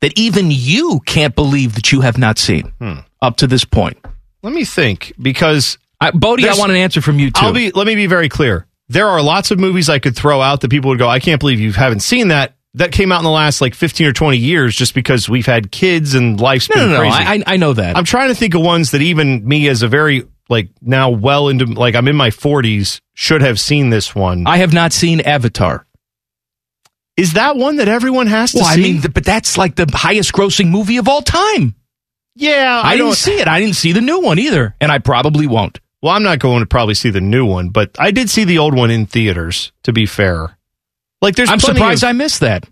that 0.00 0.18
even 0.18 0.46
you 0.50 1.00
can't 1.04 1.34
believe 1.36 1.74
that 1.74 1.92
you 1.92 2.00
have 2.00 2.16
not 2.16 2.38
seen 2.38 2.72
Hmm. 2.80 3.00
up 3.20 3.36
to 3.38 3.46
this 3.46 3.66
point? 3.66 3.98
Let 4.42 4.54
me 4.54 4.64
think 4.64 5.12
because 5.20 5.76
I, 6.00 6.10
Bodie, 6.10 6.48
I 6.48 6.54
want 6.54 6.70
an 6.72 6.76
answer 6.78 7.00
from 7.00 7.18
you 7.18 7.30
too. 7.30 7.40
I'll 7.44 7.52
be. 7.52 7.70
Let 7.70 7.86
me 7.86 7.94
be 7.94 8.06
very 8.06 8.28
clear. 8.28 8.66
There 8.88 9.08
are 9.08 9.22
lots 9.22 9.50
of 9.50 9.58
movies 9.58 9.88
I 9.88 9.98
could 9.98 10.14
throw 10.14 10.40
out 10.40 10.60
that 10.60 10.70
people 10.70 10.90
would 10.90 10.98
go, 10.98 11.08
"I 11.08 11.20
can't 11.20 11.40
believe 11.40 11.58
you 11.60 11.72
haven't 11.72 12.00
seen 12.00 12.28
that." 12.28 12.54
That 12.74 12.92
came 12.92 13.10
out 13.10 13.18
in 13.20 13.24
the 13.24 13.30
last 13.30 13.62
like 13.62 13.74
fifteen 13.74 14.06
or 14.06 14.12
twenty 14.12 14.36
years, 14.36 14.76
just 14.76 14.94
because 14.94 15.28
we've 15.28 15.46
had 15.46 15.70
kids 15.72 16.14
and 16.14 16.38
life's 16.38 16.68
no, 16.68 16.74
been 16.76 16.88
no, 16.90 16.94
no. 16.94 17.00
crazy. 17.00 17.16
I, 17.16 17.32
I- 17.34 17.42
I 17.54 17.56
know 17.56 17.72
that. 17.72 17.96
I'm 17.96 18.04
trying 18.04 18.28
to 18.28 18.34
think 18.34 18.54
of 18.54 18.60
ones 18.60 18.90
that 18.90 19.00
even 19.00 19.46
me, 19.48 19.66
as 19.68 19.82
a 19.82 19.88
very 19.88 20.26
like 20.50 20.68
now 20.82 21.08
well 21.10 21.48
into 21.48 21.64
like 21.64 21.94
I'm 21.94 22.06
in 22.06 22.16
my 22.16 22.30
forties, 22.30 23.00
should 23.14 23.40
have 23.40 23.58
seen 23.58 23.88
this 23.88 24.14
one. 24.14 24.46
I 24.46 24.58
have 24.58 24.74
not 24.74 24.92
seen 24.92 25.20
Avatar. 25.22 25.86
Is 27.16 27.32
that 27.32 27.56
one 27.56 27.76
that 27.76 27.88
everyone 27.88 28.26
has 28.26 28.52
to 28.52 28.58
Well, 28.58 28.66
I 28.66 28.74
see? 28.74 28.82
mean, 28.82 29.00
but 29.00 29.24
that's 29.24 29.56
like 29.56 29.74
the 29.74 29.90
highest 29.92 30.34
grossing 30.34 30.68
movie 30.68 30.98
of 30.98 31.08
all 31.08 31.22
time. 31.22 31.74
yeah, 32.34 32.82
I, 32.84 32.92
didn't 32.92 33.06
don't- 33.06 33.14
see 33.16 33.38
it. 33.40 33.48
I 33.48 33.58
didn't 33.58 33.76
see 33.76 33.92
the 33.92 34.02
new 34.02 34.20
one 34.20 34.38
either, 34.38 34.74
and 34.82 34.92
I 34.92 34.98
probably 34.98 35.46
won't. 35.46 35.80
Well, 36.02 36.12
I'm 36.14 36.22
not 36.22 36.38
going 36.38 36.60
to 36.60 36.66
probably 36.66 36.94
see 36.94 37.10
the 37.10 37.20
new 37.20 37.44
one, 37.46 37.70
but 37.70 37.90
I 37.98 38.10
did 38.10 38.30
see 38.30 38.44
the 38.44 38.58
old 38.58 38.74
one 38.74 38.90
in 38.90 39.06
theaters. 39.06 39.72
To 39.84 39.92
be 39.92 40.06
fair, 40.06 40.56
like 41.22 41.34
there's 41.36 41.50
I'm 41.50 41.60
surprised 41.60 42.02
of- 42.04 42.08
I 42.10 42.12
missed 42.12 42.40
that. 42.40 42.68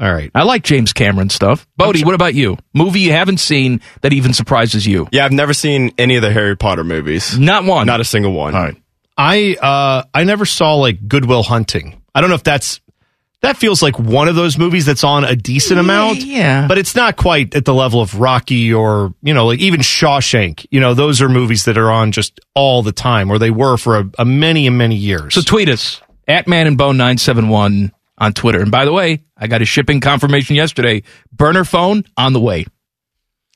all 0.00 0.12
right, 0.12 0.30
I 0.34 0.44
like 0.44 0.62
James 0.62 0.92
Cameron 0.92 1.30
stuff. 1.30 1.66
Bodie, 1.76 2.04
what 2.04 2.14
about 2.14 2.34
you? 2.34 2.56
Movie 2.72 3.00
you 3.00 3.12
haven't 3.12 3.38
seen 3.38 3.80
that 4.02 4.12
even 4.12 4.32
surprises 4.32 4.86
you? 4.86 5.08
Yeah, 5.12 5.24
I've 5.24 5.32
never 5.32 5.52
seen 5.54 5.92
any 5.98 6.16
of 6.16 6.22
the 6.22 6.32
Harry 6.32 6.56
Potter 6.56 6.84
movies. 6.84 7.38
Not 7.38 7.64
one. 7.64 7.86
Not 7.86 8.00
a 8.00 8.04
single 8.04 8.32
one. 8.32 8.54
All 8.54 8.62
right. 8.62 8.76
I 9.16 9.56
uh 9.60 10.04
I 10.12 10.24
never 10.24 10.44
saw 10.46 10.74
like 10.74 11.06
Good 11.06 11.24
Will 11.26 11.42
Hunting. 11.44 12.02
I 12.14 12.20
don't 12.20 12.30
know 12.30 12.36
if 12.36 12.44
that's 12.44 12.80
that 13.44 13.56
feels 13.56 13.82
like 13.82 13.98
one 13.98 14.28
of 14.28 14.34
those 14.34 14.58
movies 14.58 14.84
that's 14.86 15.04
on 15.04 15.24
a 15.24 15.36
decent 15.36 15.78
amount. 15.80 16.18
yeah. 16.24 16.66
But 16.66 16.78
it's 16.78 16.94
not 16.94 17.16
quite 17.16 17.54
at 17.54 17.64
the 17.64 17.72
level 17.74 18.00
of 18.00 18.18
Rocky 18.18 18.72
or, 18.74 19.14
you 19.22 19.32
know, 19.34 19.46
like 19.46 19.60
even 19.60 19.80
Shawshank. 19.80 20.66
You 20.70 20.80
know, 20.80 20.94
those 20.94 21.22
are 21.22 21.28
movies 21.28 21.64
that 21.66 21.78
are 21.78 21.90
on 21.90 22.12
just 22.12 22.40
all 22.54 22.82
the 22.82 22.92
time, 22.92 23.30
or 23.30 23.38
they 23.38 23.50
were 23.50 23.76
for 23.76 23.98
a, 23.98 24.10
a 24.18 24.24
many 24.24 24.66
and 24.66 24.76
many 24.76 24.96
years. 24.96 25.34
So 25.34 25.40
tweet 25.42 25.68
us 25.68 26.00
at 26.26 26.48
Man 26.48 26.66
and 26.66 26.76
Bone 26.76 26.96
nine 26.96 27.18
seven 27.18 27.48
one 27.48 27.92
on 28.18 28.32
Twitter. 28.32 28.60
And 28.60 28.70
by 28.70 28.84
the 28.84 28.92
way, 28.92 29.22
I 29.36 29.46
got 29.46 29.62
a 29.62 29.64
shipping 29.64 30.00
confirmation 30.00 30.56
yesterday. 30.56 31.02
Burner 31.32 31.64
phone 31.64 32.04
on 32.16 32.32
the 32.32 32.40
way. 32.40 32.66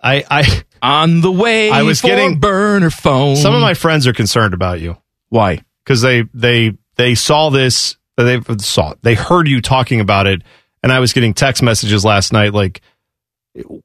I, 0.02 0.25
I 0.30 0.62
On 0.80 1.21
the 1.21 1.33
way. 1.33 1.71
I 1.71 1.83
was 1.83 2.00
for 2.00 2.07
getting- 2.09 2.38
burner 2.38 2.90
phone. 2.90 3.37
some 3.37 3.54
of 3.54 3.61
my 3.61 3.75
friends 3.75 4.07
are 4.07 4.12
concerned 4.12 4.54
about 4.54 4.80
you 4.80 4.97
why? 5.28 5.64
because 5.85 6.00
they 6.02 6.23
they 6.35 6.76
they 6.97 7.14
saw 7.14 7.50
this 7.50 7.97
they 8.25 8.40
saw 8.58 8.92
it. 8.92 8.98
they 9.02 9.14
heard 9.14 9.48
you 9.48 9.60
talking 9.60 10.00
about 10.00 10.26
it 10.26 10.42
and 10.82 10.92
i 10.92 10.98
was 10.98 11.12
getting 11.12 11.34
text 11.34 11.62
messages 11.62 12.04
last 12.04 12.32
night 12.32 12.52
like 12.54 12.80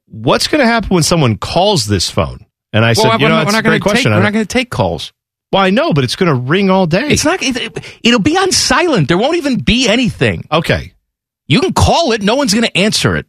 What's 0.06 0.46
going 0.46 0.60
to 0.60 0.66
happen 0.66 0.90
when 0.90 1.02
someone 1.02 1.36
calls 1.36 1.86
this 1.86 2.08
phone? 2.08 2.46
And 2.72 2.84
I 2.84 2.92
said, 2.92 3.08
well, 3.08 3.18
you 3.18 3.24
we're, 3.24 3.28
know, 3.30 3.36
not- 3.36 3.44
that's 3.44 3.46
we're 3.46 3.58
a 3.58 3.62
not 3.62 3.64
going 3.64 3.72
great 3.72 3.82
take. 3.82 3.90
question. 3.90 4.12
We're 4.12 4.22
not 4.22 4.32
going 4.32 4.44
to 4.44 4.52
take 4.52 4.70
calls. 4.70 5.12
well, 5.52 5.62
I 5.62 5.70
know, 5.70 5.92
but 5.92 6.04
it's 6.04 6.14
going 6.16 6.28
to 6.28 6.34
ring 6.34 6.70
all 6.70 6.86
day. 6.86 7.08
It's 7.08 7.24
not. 7.24 7.40
It, 7.42 7.98
it'll 8.04 8.20
be 8.20 8.36
on 8.36 8.52
silent. 8.52 9.08
There 9.08 9.18
won't 9.18 9.36
even 9.36 9.58
be 9.58 9.88
anything. 9.88 10.46
okay. 10.52 10.92
You 11.48 11.60
can 11.60 11.72
call 11.72 12.12
it. 12.12 12.22
No 12.22 12.36
one's 12.36 12.54
going 12.54 12.66
to 12.66 12.76
answer 12.76 13.16
it. 13.16 13.26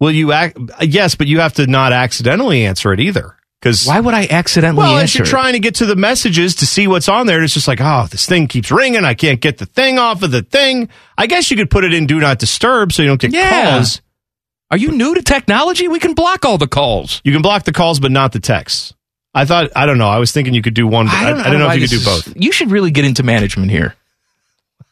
Will 0.00 0.10
you 0.10 0.32
act? 0.32 0.58
Yes, 0.82 1.14
but 1.14 1.26
you 1.28 1.40
have 1.40 1.54
to 1.54 1.66
not 1.66 1.92
accidentally 1.92 2.66
answer 2.66 2.92
it 2.92 2.98
either. 3.00 3.36
Because 3.64 3.86
Why 3.86 3.98
would 3.98 4.12
I 4.12 4.26
accidentally 4.26 4.76
well, 4.84 4.96
as 4.98 5.02
answer? 5.04 5.18
you're 5.20 5.26
it? 5.26 5.30
trying 5.30 5.54
to 5.54 5.58
get 5.58 5.76
to 5.76 5.86
the 5.86 5.96
messages 5.96 6.56
to 6.56 6.66
see 6.66 6.86
what's 6.86 7.08
on 7.08 7.26
there, 7.26 7.42
it's 7.42 7.54
just 7.54 7.66
like, 7.66 7.80
oh, 7.80 8.06
this 8.10 8.26
thing 8.26 8.46
keeps 8.46 8.70
ringing. 8.70 9.06
I 9.06 9.14
can't 9.14 9.40
get 9.40 9.56
the 9.56 9.64
thing 9.64 9.98
off 9.98 10.22
of 10.22 10.30
the 10.32 10.42
thing. 10.42 10.90
I 11.16 11.26
guess 11.26 11.50
you 11.50 11.56
could 11.56 11.70
put 11.70 11.82
it 11.82 11.94
in 11.94 12.04
do 12.04 12.20
not 12.20 12.38
disturb 12.38 12.92
so 12.92 13.00
you 13.00 13.08
don't 13.08 13.18
get 13.18 13.32
Yeah. 13.32 13.70
calls. 13.76 14.02
Are 14.70 14.76
you 14.76 14.90
new 14.90 15.14
to 15.14 15.22
technology? 15.22 15.88
We 15.88 15.98
can 15.98 16.12
block 16.12 16.44
all 16.44 16.58
the 16.58 16.66
calls. 16.66 17.22
You 17.24 17.32
can 17.32 17.40
block 17.40 17.64
the 17.64 17.72
calls, 17.72 18.00
but 18.00 18.12
not 18.12 18.32
the 18.32 18.40
texts. 18.40 18.92
I 19.32 19.46
thought, 19.46 19.70
I 19.74 19.86
don't 19.86 19.96
know. 19.96 20.08
I 20.08 20.18
was 20.18 20.30
thinking 20.30 20.52
you 20.52 20.60
could 20.60 20.74
do 20.74 20.86
one. 20.86 21.06
But 21.06 21.14
I, 21.14 21.30
I, 21.30 21.50
don't 21.50 21.58
know 21.58 21.66
why 21.66 21.76
if 21.76 21.80
you 21.80 21.88
could 21.88 22.04
do 22.04 22.10
is- 22.10 22.24
both. 22.26 22.32
You 22.36 22.52
should 22.52 22.70
really 22.70 22.90
get 22.90 23.06
into 23.06 23.22
management 23.22 23.70
here. 23.70 23.94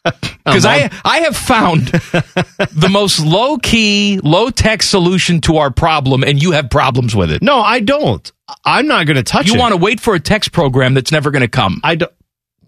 Because 0.44 0.66
I, 0.66 0.90
I 1.04 1.18
have 1.20 1.36
found 1.36 1.86
the 1.86 2.88
most 2.90 3.20
low 3.24 3.58
key, 3.58 4.18
low 4.24 4.50
tech 4.50 4.82
solution 4.82 5.40
to 5.42 5.58
our 5.58 5.70
problem, 5.70 6.24
and 6.24 6.42
you 6.42 6.50
have 6.50 6.68
problems 6.68 7.14
with 7.14 7.30
it. 7.30 7.42
No, 7.42 7.60
I 7.60 7.78
don't. 7.78 8.30
I'm 8.64 8.88
not 8.88 9.06
going 9.06 9.18
to 9.18 9.22
touch 9.22 9.46
You 9.46 9.54
it. 9.54 9.58
want 9.60 9.70
to 9.72 9.76
wait 9.76 10.00
for 10.00 10.16
a 10.16 10.20
text 10.20 10.50
program 10.50 10.94
that's 10.94 11.12
never 11.12 11.30
going 11.30 11.42
to 11.42 11.48
come. 11.48 11.80
I 11.84 11.94
don't. 11.94 12.10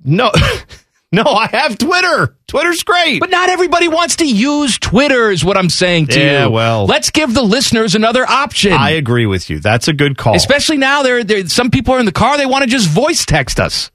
No, 0.04 0.30
no. 1.12 1.24
I 1.24 1.48
have 1.48 1.76
Twitter. 1.76 2.36
Twitter's 2.46 2.84
great. 2.84 3.18
But 3.18 3.30
not 3.30 3.48
everybody 3.48 3.88
wants 3.88 4.14
to 4.16 4.24
use 4.24 4.78
Twitter, 4.78 5.32
is 5.32 5.44
what 5.44 5.56
I'm 5.56 5.68
saying 5.70 6.06
to 6.08 6.20
Yeah, 6.20 6.44
you. 6.44 6.50
well. 6.52 6.86
let's 6.86 7.10
give 7.10 7.34
the 7.34 7.42
listeners 7.42 7.96
another 7.96 8.24
option. 8.24 8.72
I 8.72 8.90
agree 8.90 9.26
with 9.26 9.50
you. 9.50 9.58
That's 9.58 9.88
a 9.88 9.92
good 9.92 10.16
call. 10.16 10.36
Especially 10.36 10.76
now, 10.76 11.02
there, 11.02 11.24
there. 11.24 11.44
Some 11.48 11.72
people 11.72 11.94
are 11.94 11.98
in 11.98 12.06
the 12.06 12.12
car; 12.12 12.36
they 12.36 12.46
want 12.46 12.62
to 12.62 12.70
just 12.70 12.88
voice 12.88 13.26
text 13.26 13.58
us. 13.58 13.90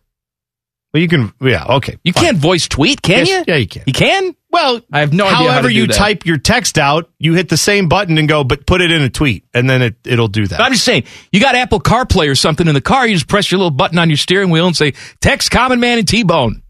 Well, 0.94 1.02
you 1.02 1.08
can. 1.08 1.32
Yeah. 1.42 1.66
Okay. 1.66 1.98
You 2.04 2.14
fine. 2.14 2.24
can't 2.24 2.38
voice 2.38 2.68
tweet, 2.68 3.02
can 3.02 3.26
Yes, 3.26 3.30
you? 3.30 3.44
Yeah, 3.48 3.56
you 3.58 3.68
can. 3.68 3.84
You 3.86 3.94
can. 3.94 4.36
Well, 4.52 4.82
I 4.92 5.02
have 5.02 5.14
no 5.14 5.26
idea 5.26 5.52
However, 5.52 5.70
you 5.70 5.86
that. 5.86 5.94
type 5.94 6.26
your 6.26 6.38
text 6.38 6.80
out, 6.80 7.12
you 7.20 7.36
hit 7.36 7.50
the 7.50 7.58
same 7.58 7.88
button 7.88 8.18
and 8.18 8.28
go, 8.28 8.44
but 8.44 8.66
put 8.66 8.82
it 8.82 8.90
in 8.90 9.04
a 9.04 9.10
tweet, 9.10 9.46
and 9.54 9.70
then 9.70 9.84
it 9.84 9.96
it'll 10.06 10.28
do 10.28 10.48
that. 10.48 10.58
But 10.58 10.64
I'm 10.64 10.72
just 10.74 10.86
saying, 10.86 11.04
you 11.32 11.40
got 11.40 11.54
Apple 11.54 11.80
CarPlay 11.80 12.28
or 12.30 12.34
something 12.36 12.68
in 12.68 12.74
the 12.74 12.82
car, 12.82 13.06
you 13.08 13.14
just 13.14 13.28
press 13.28 13.52
your 13.52 13.60
little 13.60 13.70
button 13.70 14.00
on 14.00 14.10
your 14.10 14.18
steering 14.18 14.50
wheel 14.50 14.66
and 14.66 14.76
say, 14.76 14.94
text 15.22 15.52
Common 15.52 15.80
Man 15.80 16.00
and 16.00 16.08
T 16.08 16.24
Bone. 16.24 16.64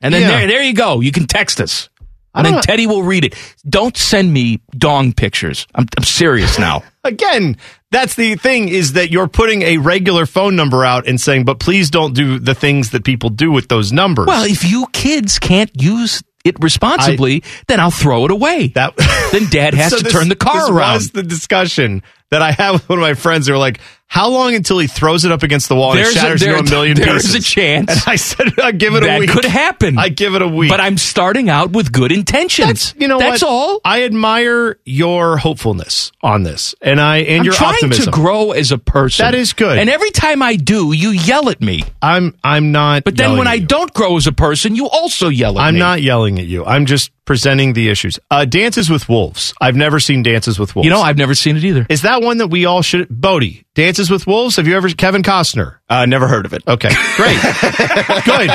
And 0.00 0.14
then 0.14 0.22
Yeah. 0.22 0.28
there, 0.38 0.46
there 0.48 0.62
you 0.62 0.72
go. 0.72 1.00
You 1.00 1.12
can 1.12 1.26
text 1.26 1.60
us. 1.60 1.88
And 2.34 2.44
then 2.46 2.60
Teddy 2.60 2.86
will 2.86 3.02
read 3.02 3.24
it. 3.24 3.34
Don't 3.66 3.96
send 3.96 4.30
me 4.30 4.60
dong 4.76 5.14
pictures. 5.14 5.66
I'm, 5.74 5.86
I'm 5.96 6.04
serious 6.04 6.58
now. 6.58 6.82
Again, 7.04 7.56
that's 7.96 8.14
the 8.14 8.36
thing 8.36 8.68
is 8.68 8.92
that 8.92 9.10
you're 9.10 9.26
putting 9.28 9.62
a 9.62 9.78
regular 9.78 10.26
phone 10.26 10.54
number 10.56 10.84
out 10.84 11.08
and 11.08 11.20
saying, 11.20 11.44
but 11.44 11.58
please 11.58 11.90
don't 11.90 12.14
do 12.14 12.38
the 12.38 12.54
things 12.54 12.90
that 12.90 13.04
people 13.04 13.30
do 13.30 13.50
with 13.50 13.68
those 13.68 13.92
numbers. 13.92 14.26
well, 14.26 14.44
if 14.44 14.64
you 14.70 14.86
kids 14.92 15.38
can't 15.38 15.70
use 15.80 16.22
it 16.44 16.56
responsibly, 16.60 17.42
then 17.66 17.80
I'll 17.80 17.90
throw 17.90 18.24
it 18.26 18.30
away. 18.30 18.68
that 18.74 18.96
then 19.32 19.46
dad 19.50 19.74
has 19.82 19.90
So 19.90 19.98
to 19.98 20.04
this- 20.04 20.12
turn 20.12 20.28
the 20.28 20.36
car 20.36 20.60
this 20.60 20.70
around. 20.70 20.94
Was 20.94 21.10
the 21.10 21.22
discussion 21.22 22.02
that 22.30 22.42
I 22.42 22.52
have 22.52 22.74
with 22.74 22.88
one 22.88 22.98
of 22.98 23.02
my 23.02 23.14
friends? 23.14 23.46
They 23.46 23.52
were 23.52 23.58
like, 23.58 23.80
"How 24.06 24.28
long 24.28 24.54
until 24.54 24.78
he 24.78 24.86
throws 24.86 25.24
it 25.24 25.32
up 25.32 25.42
against 25.42 25.68
the 25.68 25.76
wall 25.76 25.92
and 25.92 25.98
There's 26.00 26.10
it 26.10 26.16
a- 26.16 26.20
shatters 26.20 26.40
there- 26.40 26.56
into 26.56 26.70
a 26.72 26.74
million 26.74 26.96
there's 26.96 27.22
pieces?" 27.22 27.34
a 27.36 27.40
chance. 27.42 27.90
And 27.90 28.02
I 28.06 28.16
said, 28.16 28.52
"I 28.62 28.72
give 28.72 28.94
it 28.94 29.02
a 29.02 29.06
that 29.06 29.20
week. 29.20 29.30
could 29.30 29.44
happen. 29.44 29.98
I 29.98 30.08
give 30.08 30.34
it 30.34 30.42
a 30.42 30.48
week." 30.48 30.70
But 30.70 30.80
I'm 30.80 30.98
starting 30.98 31.48
out 31.48 31.70
with 31.70 31.92
good 31.92 32.12
intentions. 32.12 32.68
That's 32.68 32.94
you 32.98 33.08
know 33.08 33.18
That's 33.18 33.42
what? 33.42 33.48
all. 33.50 33.80
I 33.84 34.04
admire 34.04 34.78
your 34.84 35.36
hopefulness 35.36 36.12
on 36.22 36.42
this, 36.42 36.74
and 36.82 37.00
I 37.00 37.18
and 37.18 37.38
I'm 37.40 37.44
your 37.44 37.54
trying 37.54 37.74
optimism. 37.74 38.04
to 38.06 38.10
grow 38.10 38.52
as 38.52 38.72
a 38.72 38.78
person. 38.78 39.24
That 39.24 39.34
is 39.34 39.52
good. 39.52 39.78
And 39.78 39.88
every 39.88 40.10
time 40.10 40.42
I 40.42 40.56
do, 40.56 40.92
you 40.92 41.10
yell 41.10 41.48
at 41.48 41.60
me. 41.60 41.84
I'm 42.02 42.34
I'm 42.42 42.72
not. 42.72 43.04
But 43.04 43.16
then 43.16 43.36
when 43.38 43.46
I 43.46 43.54
you. 43.54 43.66
don't 43.66 43.92
grow 43.94 44.16
as 44.16 44.26
a 44.26 44.32
person, 44.32 44.74
you 44.74 44.88
also 44.88 45.28
yell 45.28 45.58
at 45.58 45.62
me. 45.62 45.68
I'm 45.68 45.78
not 45.78 46.02
yelling 46.02 46.38
at 46.38 46.46
you. 46.46 46.64
I'm 46.64 46.86
just 46.86 47.10
presenting 47.24 47.72
the 47.72 47.88
issues. 47.88 48.20
Uh, 48.30 48.44
Dances 48.44 48.88
with 48.88 49.08
Wolves. 49.08 49.52
I've 49.60 49.74
never 49.74 49.98
seen 49.98 50.22
Dances 50.22 50.60
with 50.60 50.76
Wolves. 50.76 50.84
You 50.84 50.90
know, 50.90 51.00
I've 51.02 51.16
never 51.18 51.34
seen 51.34 51.56
it 51.56 51.64
either. 51.64 51.84
is 51.88 52.02
that 52.02 52.15
one 52.22 52.38
that 52.38 52.48
we 52.48 52.64
all 52.66 52.82
should? 52.82 53.08
Bodie, 53.10 53.64
Dances 53.74 54.10
with 54.10 54.26
Wolves. 54.26 54.56
Have 54.56 54.66
you 54.66 54.76
ever? 54.76 54.88
Kevin 54.90 55.22
Costner. 55.22 55.76
Uh, 55.88 56.06
never 56.06 56.26
heard 56.28 56.46
of 56.46 56.52
it. 56.52 56.62
Okay, 56.66 56.90
great, 57.16 57.38
good, 58.24 58.50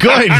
good, 0.00 0.30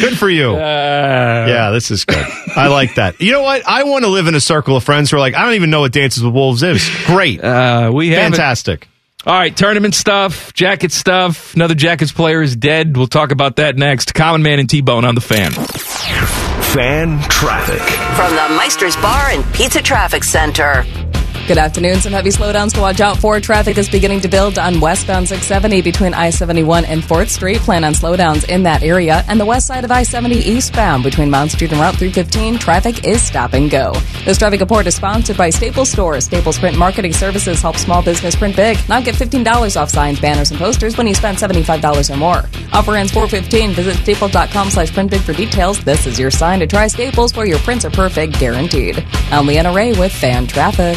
good 0.00 0.18
for 0.18 0.28
you. 0.30 0.50
Uh, 0.54 1.46
yeah, 1.48 1.70
this 1.70 1.90
is 1.90 2.04
good. 2.04 2.24
I 2.56 2.68
like 2.68 2.94
that. 2.96 3.20
You 3.20 3.32
know 3.32 3.42
what? 3.42 3.62
I 3.66 3.84
want 3.84 4.04
to 4.04 4.10
live 4.10 4.26
in 4.26 4.34
a 4.34 4.40
circle 4.40 4.76
of 4.76 4.84
friends 4.84 5.10
who 5.10 5.16
are 5.16 5.20
like, 5.20 5.34
I 5.34 5.44
don't 5.44 5.54
even 5.54 5.70
know 5.70 5.80
what 5.80 5.92
Dances 5.92 6.22
with 6.22 6.34
Wolves 6.34 6.62
is. 6.62 6.88
Great, 7.06 7.42
Uh, 7.42 7.90
we 7.92 8.10
have 8.10 8.22
fantastic. 8.22 8.86
All 9.26 9.34
right, 9.38 9.54
tournament 9.54 9.94
stuff, 9.94 10.54
jacket 10.54 10.92
stuff. 10.92 11.54
Another 11.54 11.74
Jackets 11.74 12.10
player 12.10 12.40
is 12.40 12.56
dead. 12.56 12.96
We'll 12.96 13.06
talk 13.06 13.32
about 13.32 13.56
that 13.56 13.76
next. 13.76 14.14
Common 14.14 14.42
Man 14.42 14.58
and 14.58 14.70
T-Bone 14.70 15.04
on 15.04 15.14
the 15.14 15.20
fan. 15.20 15.52
Fan 15.52 17.20
traffic. 17.28 17.82
From 18.16 18.30
the 18.34 18.56
Meister's 18.56 18.96
Bar 18.96 19.30
and 19.30 19.44
Pizza 19.52 19.82
Traffic 19.82 20.24
Center. 20.24 20.84
Good 21.50 21.58
afternoon. 21.58 21.96
Some 21.96 22.12
heavy 22.12 22.30
slowdowns 22.30 22.74
to 22.74 22.80
watch 22.80 23.00
out 23.00 23.16
for. 23.16 23.40
Traffic 23.40 23.76
is 23.76 23.90
beginning 23.90 24.20
to 24.20 24.28
build 24.28 24.56
on 24.56 24.78
westbound 24.78 25.26
670 25.26 25.82
between 25.82 26.14
I 26.14 26.30
71 26.30 26.84
and 26.84 27.02
4th 27.02 27.28
Street. 27.28 27.58
Plan 27.58 27.82
on 27.82 27.92
slowdowns 27.92 28.48
in 28.48 28.62
that 28.62 28.84
area. 28.84 29.24
And 29.26 29.40
the 29.40 29.44
west 29.44 29.66
side 29.66 29.84
of 29.84 29.90
I 29.90 30.04
70 30.04 30.36
eastbound 30.36 31.02
between 31.02 31.28
Mount 31.28 31.50
Street 31.50 31.72
and 31.72 31.80
Route 31.80 31.96
315. 31.96 32.56
Traffic 32.60 33.04
is 33.04 33.20
stop 33.20 33.54
and 33.54 33.68
go. 33.68 33.94
This 34.24 34.38
traffic 34.38 34.60
report 34.60 34.86
is 34.86 34.94
sponsored 34.94 35.36
by 35.36 35.50
Staples 35.50 35.90
Stores. 35.90 36.26
Staples 36.26 36.56
Print 36.56 36.78
Marketing 36.78 37.12
Services 37.12 37.60
help 37.60 37.74
small 37.74 38.00
business 38.00 38.36
print 38.36 38.54
big. 38.54 38.78
Now 38.88 39.00
get 39.00 39.16
$15 39.16 39.76
off 39.76 39.90
signs, 39.90 40.20
banners, 40.20 40.52
and 40.52 40.60
posters 40.60 40.96
when 40.96 41.08
you 41.08 41.14
spend 41.14 41.36
$75 41.38 42.14
or 42.14 42.16
more. 42.16 42.44
Offer 42.72 42.94
ends 42.94 43.10
415. 43.10 43.72
Visit 43.72 43.96
staples.com 43.96 44.70
slash 44.70 44.92
print 44.92 45.10
big 45.10 45.22
for 45.22 45.32
details. 45.32 45.82
This 45.82 46.06
is 46.06 46.16
your 46.16 46.30
sign 46.30 46.60
to 46.60 46.68
try 46.68 46.86
Staples 46.86 47.34
where 47.34 47.46
your 47.46 47.58
prints 47.58 47.84
are 47.84 47.90
perfect, 47.90 48.38
guaranteed. 48.38 49.04
I'm 49.32 49.48
Leanna 49.48 49.72
Ray 49.72 49.94
with 49.94 50.12
Fan 50.12 50.46
Traffic. 50.46 50.96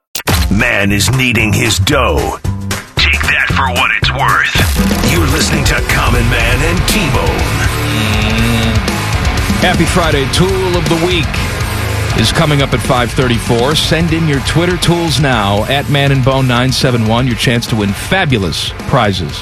Man 0.51 0.91
is 0.91 1.09
kneading 1.15 1.53
his 1.53 1.79
dough. 1.79 2.37
Take 2.99 3.23
that 3.31 3.47
for 3.55 3.71
what 3.71 3.89
it's 3.95 4.11
worth. 4.11 4.51
You're 5.07 5.27
listening 5.31 5.63
to 5.71 5.79
Common 5.87 6.27
Man 6.27 6.57
and 6.67 6.77
T-Bone. 6.91 7.55
Mm. 7.79 8.61
Happy 9.63 9.85
Friday. 9.85 10.27
Tool 10.33 10.75
of 10.75 10.83
the 10.89 10.99
Week 11.07 11.23
is 12.19 12.33
coming 12.33 12.61
up 12.61 12.73
at 12.73 12.81
534. 12.81 13.75
Send 13.75 14.11
in 14.11 14.27
your 14.27 14.41
Twitter 14.41 14.75
tools 14.75 15.21
now 15.21 15.63
at 15.65 15.89
Man 15.89 16.11
and 16.11 16.23
Bone 16.23 16.49
971. 16.49 17.27
Your 17.27 17.37
chance 17.37 17.65
to 17.67 17.77
win 17.77 17.93
fabulous 17.93 18.71
prizes. 18.89 19.41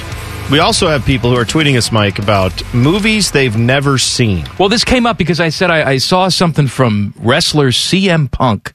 We 0.51 0.59
also 0.59 0.87
have 0.89 1.03
people 1.05 1.31
who 1.31 1.37
are 1.37 1.45
tweeting 1.45 1.75
us, 1.75 1.91
Mike, 1.91 2.19
about 2.19 2.61
movies 2.71 3.31
they've 3.31 3.57
never 3.57 3.97
seen. 3.97 4.45
Well, 4.59 4.69
this 4.69 4.83
came 4.83 5.07
up 5.07 5.17
because 5.17 5.39
I 5.39 5.49
said 5.49 5.71
I, 5.71 5.91
I 5.91 5.97
saw 5.97 6.29
something 6.29 6.67
from 6.67 7.15
wrestler 7.17 7.69
CM 7.69 8.29
Punk. 8.29 8.73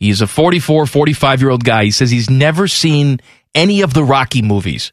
He's 0.00 0.22
a 0.22 0.26
44, 0.26 0.86
45 0.86 1.40
year 1.40 1.50
old 1.50 1.62
guy. 1.62 1.84
He 1.84 1.90
says 1.90 2.10
he's 2.10 2.30
never 2.30 2.66
seen 2.66 3.20
any 3.54 3.82
of 3.82 3.92
the 3.94 4.02
Rocky 4.02 4.40
movies, 4.40 4.92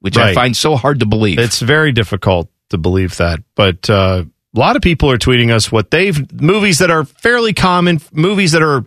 which 0.00 0.16
I 0.16 0.34
find 0.34 0.56
so 0.56 0.74
hard 0.74 1.00
to 1.00 1.06
believe. 1.06 1.38
It's 1.38 1.60
very 1.60 1.92
difficult 1.92 2.50
to 2.70 2.78
believe 2.78 3.16
that, 3.18 3.40
but 3.54 3.88
uh, 3.88 4.24
a 4.54 4.58
lot 4.58 4.76
of 4.76 4.82
people 4.82 5.10
are 5.10 5.18
tweeting 5.18 5.52
us 5.52 5.70
what 5.70 5.90
they've 5.90 6.32
movies 6.40 6.78
that 6.78 6.90
are 6.90 7.04
fairly 7.04 7.52
common, 7.52 8.00
movies 8.12 8.52
that 8.52 8.62
are. 8.62 8.84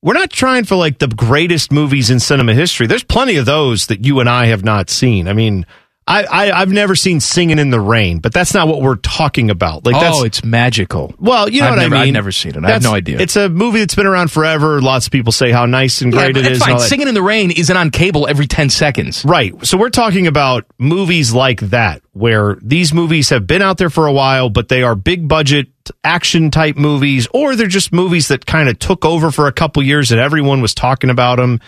We're 0.00 0.14
not 0.14 0.30
trying 0.30 0.64
for 0.64 0.76
like 0.76 0.98
the 0.98 1.08
greatest 1.08 1.72
movies 1.72 2.08
in 2.10 2.20
cinema 2.20 2.54
history. 2.54 2.86
There's 2.86 3.02
plenty 3.02 3.36
of 3.36 3.46
those 3.46 3.88
that 3.88 4.04
you 4.04 4.20
and 4.20 4.28
I 4.28 4.46
have 4.46 4.62
not 4.62 4.90
seen. 4.90 5.26
I 5.26 5.32
mean, 5.32 5.66
I, 6.08 6.24
I 6.24 6.60
I've 6.62 6.72
never 6.72 6.94
seen 6.94 7.20
Singing 7.20 7.58
in 7.58 7.68
the 7.68 7.78
Rain, 7.78 8.20
but 8.20 8.32
that's 8.32 8.54
not 8.54 8.66
what 8.66 8.80
we're 8.80 8.96
talking 8.96 9.50
about. 9.50 9.84
Like 9.84 10.00
that's 10.00 10.18
oh, 10.18 10.24
it's 10.24 10.42
magical. 10.42 11.14
well, 11.18 11.50
you 11.50 11.60
know 11.60 11.66
I've 11.66 11.72
what 11.72 11.82
never- 11.82 11.96
I 11.96 11.98
mean. 11.98 12.08
I've 12.08 12.14
never 12.14 12.32
seen 12.32 12.56
it. 12.56 12.64
I 12.64 12.70
have 12.70 12.82
no 12.82 12.94
idea. 12.94 13.20
It's 13.20 13.36
a 13.36 13.50
movie 13.50 13.80
that's 13.80 13.94
been 13.94 14.06
around 14.06 14.30
forever. 14.32 14.80
Lots 14.80 15.06
of 15.06 15.12
people 15.12 15.32
say 15.32 15.50
how 15.52 15.66
nice 15.66 16.00
and 16.00 16.10
great 16.10 16.32
but 16.32 16.46
it 16.46 16.52
is. 16.52 16.58
fine. 16.60 16.78
Singing 16.80 17.08
in 17.08 17.14
the 17.14 17.22
Rain 17.22 17.50
isn't 17.50 17.76
on 17.76 17.90
cable 17.90 18.26
every 18.26 18.46
10 18.46 18.70
seconds. 18.70 19.22
Right. 19.24 19.54
So 19.66 19.76
we're 19.76 19.90
talking 19.90 20.26
about 20.26 20.64
movies 20.78 21.34
like 21.34 21.60
that, 21.60 22.00
where 22.12 22.56
these 22.62 22.94
movies 22.94 23.28
have 23.28 23.46
been 23.46 23.60
out 23.60 23.76
there 23.76 23.90
for 23.90 24.06
a 24.06 24.12
while, 24.12 24.48
but 24.48 24.68
they 24.68 24.82
are 24.82 24.94
big 24.94 25.28
budget 25.28 25.68
action 26.02 26.50
type 26.50 26.76
movies, 26.76 27.28
or 27.34 27.54
they're 27.54 27.66
just 27.66 27.92
movies 27.92 28.28
that 28.28 28.46
kind 28.46 28.70
of 28.70 28.78
took 28.78 29.04
over 29.04 29.30
for 29.30 29.46
a 29.46 29.52
couple 29.52 29.82
years 29.82 30.10
and 30.10 30.20
everyone 30.20 30.62
was 30.62 30.72
talking 30.72 31.10
about 31.10 31.36
them. 31.36 31.60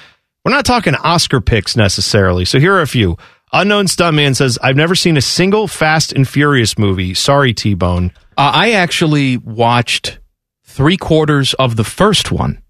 We're 0.47 0.53
not 0.53 0.65
talking 0.65 0.95
Oscar 0.95 1.43
picks 1.43 1.77
necessarily. 1.77 2.47
So 2.47 2.59
here 2.59 2.75
are 2.75 2.81
a 2.81 2.87
few. 2.87 3.19
Unknown 3.53 3.87
Stuntman 3.87 4.37
says, 4.37 4.59
I've 4.63 4.77
never 4.77 4.95
seen 4.95 5.17
a 5.17 5.21
single 5.21 5.67
Fast 5.67 6.13
and 6.13 6.27
Furious 6.29 6.79
movie. 6.79 7.15
Sorry, 7.15 7.53
T 7.53 7.75
Bone. 7.75 8.13
Uh, 8.37 8.51
I 8.55 8.73
actually 8.73 9.37
watched 9.39 10.19
three 10.65 10.97
quarters 10.97 11.55
of 11.55 11.77
the 11.77 11.85
first 11.85 12.31
one, 12.31 12.63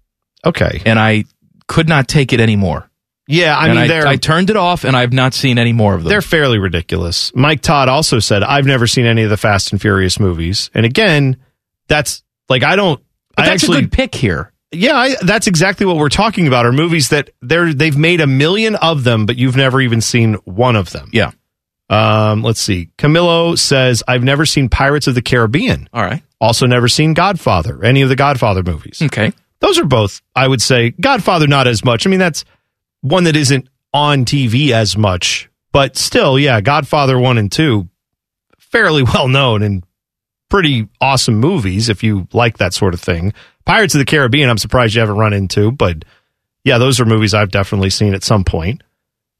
Okay. 0.45 0.81
and 0.85 0.97
I 0.99 1.25
could 1.67 1.87
not 1.87 2.07
take 2.07 2.33
it 2.33 2.39
anymore. 2.39 2.89
Yeah, 3.27 3.55
I 3.55 3.67
And 3.69 3.77
mean, 3.79 3.87
they're. 3.87 4.07
I 4.07 4.15
turned 4.17 4.49
it 4.49 4.57
off, 4.57 4.83
and 4.83 4.95
I've 4.97 5.13
not 5.13 5.33
seen 5.33 5.57
any 5.59 5.71
more 5.71 5.93
of 5.93 6.03
them. 6.03 6.09
They're 6.09 6.21
fairly 6.21 6.57
ridiculous. 6.57 7.31
Mike 7.35 7.61
Todd 7.61 7.87
also 7.87 8.19
said, 8.19 8.43
I've 8.43 8.65
never 8.65 8.87
seen 8.87 9.05
any 9.05 9.21
of 9.21 9.29
the 9.29 9.37
Fast 9.37 9.71
and 9.71 9.79
Furious 9.79 10.19
movies. 10.19 10.69
And 10.73 10.85
again, 10.85 11.37
that's 11.87 12.23
like, 12.49 12.63
I 12.63 12.75
don't. 12.75 12.99
but 13.37 13.43
I 13.45 13.49
that's 13.49 13.63
actually, 13.63 13.77
a 13.77 13.81
good 13.83 13.91
pick 13.91 14.15
here. 14.15 14.50
Yeah, 14.71 14.95
I, 14.95 15.15
that's 15.21 15.47
exactly 15.47 15.85
what 15.85 15.97
we're 15.97 16.09
talking 16.09 16.47
about. 16.47 16.65
Are 16.65 16.71
movies 16.71 17.09
that 17.09 17.31
they're 17.41 17.73
they've 17.73 17.97
made 17.97 18.21
a 18.21 18.27
million 18.27 18.75
of 18.75 19.03
them, 19.03 19.25
but 19.25 19.35
you've 19.35 19.57
never 19.57 19.81
even 19.81 19.99
seen 20.01 20.35
one 20.45 20.75
of 20.75 20.91
them. 20.91 21.09
Yeah. 21.11 21.31
Um, 21.89 22.41
let's 22.41 22.61
see. 22.61 22.89
Camilo 22.97 23.59
says, 23.59 24.01
"I've 24.07 24.23
never 24.23 24.45
seen 24.45 24.69
Pirates 24.69 25.07
of 25.07 25.15
the 25.15 25.21
Caribbean. 25.21 25.89
All 25.91 26.03
right. 26.03 26.23
Also, 26.39 26.65
never 26.65 26.87
seen 26.87 27.13
Godfather. 27.13 27.83
Any 27.83 28.01
of 28.01 28.09
the 28.09 28.15
Godfather 28.15 28.63
movies. 28.63 29.01
Okay. 29.01 29.33
Those 29.59 29.77
are 29.77 29.85
both, 29.85 30.21
I 30.35 30.47
would 30.47 30.61
say, 30.61 30.89
Godfather 30.89 31.47
not 31.47 31.67
as 31.67 31.85
much. 31.85 32.07
I 32.07 32.09
mean, 32.09 32.19
that's 32.19 32.45
one 33.01 33.25
that 33.25 33.35
isn't 33.35 33.67
on 33.93 34.25
TV 34.25 34.71
as 34.71 34.97
much, 34.97 35.49
but 35.71 35.97
still, 35.97 36.39
yeah, 36.39 36.61
Godfather 36.61 37.19
one 37.19 37.37
and 37.37 37.51
two, 37.51 37.89
fairly 38.57 39.03
well 39.13 39.27
known 39.27 39.61
and 39.61 39.85
pretty 40.51 40.87
awesome 40.99 41.39
movies 41.39 41.89
if 41.89 42.03
you 42.03 42.27
like 42.33 42.59
that 42.59 42.75
sort 42.75 42.93
of 42.93 43.01
thing. 43.01 43.33
Pirates 43.65 43.95
of 43.95 43.99
the 43.99 44.05
Caribbean, 44.05 44.49
I'm 44.49 44.59
surprised 44.59 44.93
you 44.93 44.99
haven't 44.99 45.17
run 45.17 45.33
into, 45.33 45.71
but 45.71 46.05
yeah, 46.63 46.77
those 46.77 46.99
are 46.99 47.05
movies 47.05 47.33
I've 47.33 47.49
definitely 47.49 47.89
seen 47.89 48.13
at 48.13 48.23
some 48.23 48.43
point. 48.43 48.83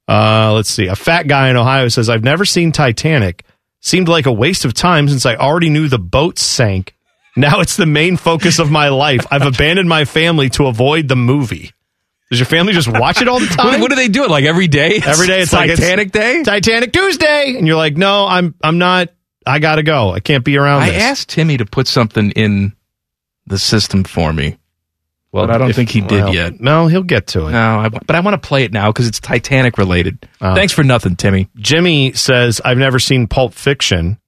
Uh, 0.07 0.53
let's 0.53 0.69
see. 0.69 0.87
A 0.87 0.95
fat 0.95 1.27
guy 1.27 1.49
in 1.49 1.57
Ohio 1.57 1.87
says, 1.89 2.09
I've 2.09 2.23
never 2.23 2.45
seen 2.45 2.71
Titanic. 2.71 3.45
Seemed 3.81 4.07
like 4.07 4.25
a 4.25 4.31
waste 4.31 4.65
of 4.65 4.73
time 4.73 5.07
since 5.09 5.25
I 5.25 5.35
already 5.35 5.69
knew 5.69 5.87
the 5.87 5.99
boat 5.99 6.37
sank. 6.39 6.95
Now 7.35 7.61
it's 7.61 7.77
the 7.77 7.85
main 7.85 8.17
focus 8.17 8.59
of 8.59 8.69
my 8.69 8.89
life. 8.89 9.25
I've 9.31 9.45
abandoned 9.45 9.89
my 9.89 10.05
family 10.05 10.49
to 10.51 10.67
avoid 10.67 11.07
the 11.07 11.15
movie. 11.15 11.71
Does 12.29 12.39
your 12.39 12.45
family 12.45 12.73
just 12.73 12.87
watch 12.87 13.21
it 13.21 13.27
all 13.27 13.39
the 13.39 13.45
time? 13.57 13.67
What, 13.67 13.81
what 13.81 13.89
do 13.89 13.95
they 13.95 14.07
do? 14.07 14.23
It 14.23 14.29
like 14.29 14.45
every 14.45 14.67
day? 14.67 15.01
Every 15.03 15.27
day 15.27 15.41
it's 15.41 15.51
like 15.53 15.69
it's 15.69 15.79
Titanic 15.81 16.11
Day? 16.11 16.43
Titanic 16.43 16.93
Tuesday, 16.93 17.55
and 17.57 17.67
you're 17.67 17.75
like, 17.75 17.97
no, 17.97 18.25
I'm 18.25 18.55
I'm 18.63 18.77
not. 18.77 19.09
I 19.45 19.59
gotta 19.59 19.83
go. 19.83 20.11
I 20.11 20.19
can't 20.19 20.43
be 20.43 20.57
around. 20.57 20.81
This. 20.81 20.89
I 20.89 20.93
this. 20.93 21.03
asked 21.03 21.29
Timmy 21.29 21.57
to 21.57 21.65
put 21.65 21.87
something 21.87 22.31
in 22.31 22.73
the 23.47 23.57
system 23.57 24.03
for 24.03 24.31
me. 24.31 24.57
Well, 25.31 25.47
but 25.47 25.55
I 25.55 25.57
don't 25.57 25.69
if- 25.69 25.75
think 25.75 25.89
he 25.89 26.01
did 26.01 26.23
well, 26.25 26.33
yet. 26.35 26.59
No, 26.59 26.87
he'll 26.87 27.03
get 27.03 27.27
to 27.27 27.47
it. 27.47 27.51
No, 27.51 27.79
I, 27.79 27.89
but 27.89 28.15
I 28.15 28.19
want 28.19 28.41
to 28.41 28.47
play 28.47 28.63
it 28.65 28.73
now 28.73 28.91
because 28.91 29.07
it's 29.07 29.19
Titanic 29.19 29.77
related. 29.77 30.27
Oh. 30.41 30.53
Thanks 30.55 30.73
for 30.73 30.83
nothing, 30.83 31.15
Timmy. 31.15 31.47
Jimmy 31.55 32.11
says 32.13 32.59
I've 32.63 32.77
never 32.77 32.99
seen 32.99 33.27
Pulp 33.27 33.53
Fiction, 33.53 34.19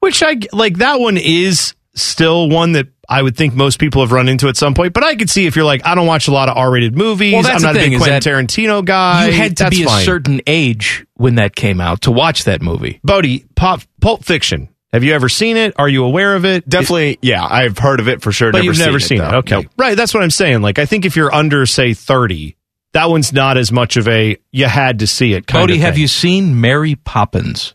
which 0.00 0.22
I 0.22 0.36
like. 0.52 0.78
That 0.78 1.00
one 1.00 1.16
is 1.16 1.74
still 2.02 2.48
one 2.48 2.72
that 2.72 2.88
I 3.08 3.22
would 3.22 3.36
think 3.36 3.54
most 3.54 3.78
people 3.78 4.02
have 4.02 4.12
run 4.12 4.28
into 4.28 4.48
at 4.48 4.56
some 4.56 4.74
point. 4.74 4.92
But 4.92 5.04
I 5.04 5.16
could 5.16 5.28
see 5.30 5.46
if 5.46 5.56
you're 5.56 5.64
like, 5.64 5.84
I 5.84 5.94
don't 5.94 6.06
watch 6.06 6.28
a 6.28 6.32
lot 6.32 6.48
of 6.48 6.56
R-rated 6.56 6.96
movies. 6.96 7.32
Well, 7.34 7.42
that's 7.42 7.56
I'm 7.56 7.60
the 7.60 7.66
not 7.66 7.76
a 7.76 7.78
thing, 7.80 7.90
big 7.90 7.96
is 8.00 8.02
Quentin 8.06 8.20
that 8.46 8.48
Tarantino 8.48 8.84
guy. 8.84 9.26
you 9.26 9.32
had 9.32 9.56
to 9.56 9.64
That's 9.64 9.78
be 9.78 9.84
fine. 9.84 10.02
a 10.02 10.04
certain 10.04 10.40
age 10.46 11.04
when 11.14 11.34
that 11.36 11.54
came 11.56 11.80
out 11.80 12.02
to 12.02 12.10
watch 12.12 12.44
that 12.44 12.62
movie. 12.62 13.00
Bodie, 13.02 13.44
Pop, 13.56 13.80
Pulp 14.00 14.24
Fiction. 14.24 14.68
Have 14.92 15.04
you 15.04 15.12
ever 15.12 15.28
seen 15.28 15.56
it? 15.56 15.74
Are 15.78 15.88
you 15.88 16.04
aware 16.04 16.34
of 16.34 16.44
it? 16.44 16.68
Definitely, 16.68 17.18
yeah, 17.22 17.44
I've 17.48 17.78
heard 17.78 18.00
of 18.00 18.08
it 18.08 18.22
for 18.22 18.32
sure. 18.32 18.50
but 18.50 18.58
never 18.58 18.64
you've 18.66 18.76
seen 18.76 18.86
never 18.86 18.96
it, 18.96 19.00
seen 19.02 19.20
it. 19.20 19.34
Okay, 19.34 19.54
Nope. 19.56 19.66
right. 19.76 19.96
That's 19.96 20.12
what 20.12 20.22
I'm 20.24 20.30
saying. 20.30 20.62
Like, 20.62 20.78
I 20.80 20.86
think 20.86 21.04
if 21.04 21.14
you're 21.14 21.32
under, 21.32 21.64
say, 21.66 21.94
30, 21.94 22.56
that 22.92 23.08
one's 23.08 23.32
not 23.32 23.56
as 23.56 23.70
much 23.70 23.96
of 23.96 24.08
a 24.08 24.36
you 24.50 24.66
had 24.66 24.98
to 24.98 25.06
see 25.06 25.32
it. 25.34 25.46
Kind 25.46 25.62
Cody, 25.62 25.74
of 25.74 25.80
have 25.82 25.96
you 25.98 26.08
seen 26.08 26.60
Mary 26.60 26.96
Poppins? 26.96 27.74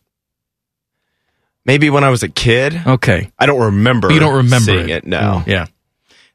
Maybe 1.66 1.90
when 1.90 2.04
I 2.04 2.10
was 2.10 2.22
a 2.24 2.30
kid. 2.30 2.80
Okay. 2.86 3.32
I 3.40 3.46
don't 3.48 3.60
remember. 3.62 4.12
You 4.12 4.20
don't 4.20 4.36
remember 4.36 4.72
seeing 4.72 4.90
it. 4.90 4.98
it. 4.98 5.06
No. 5.08 5.44
Yeah. 5.48 5.66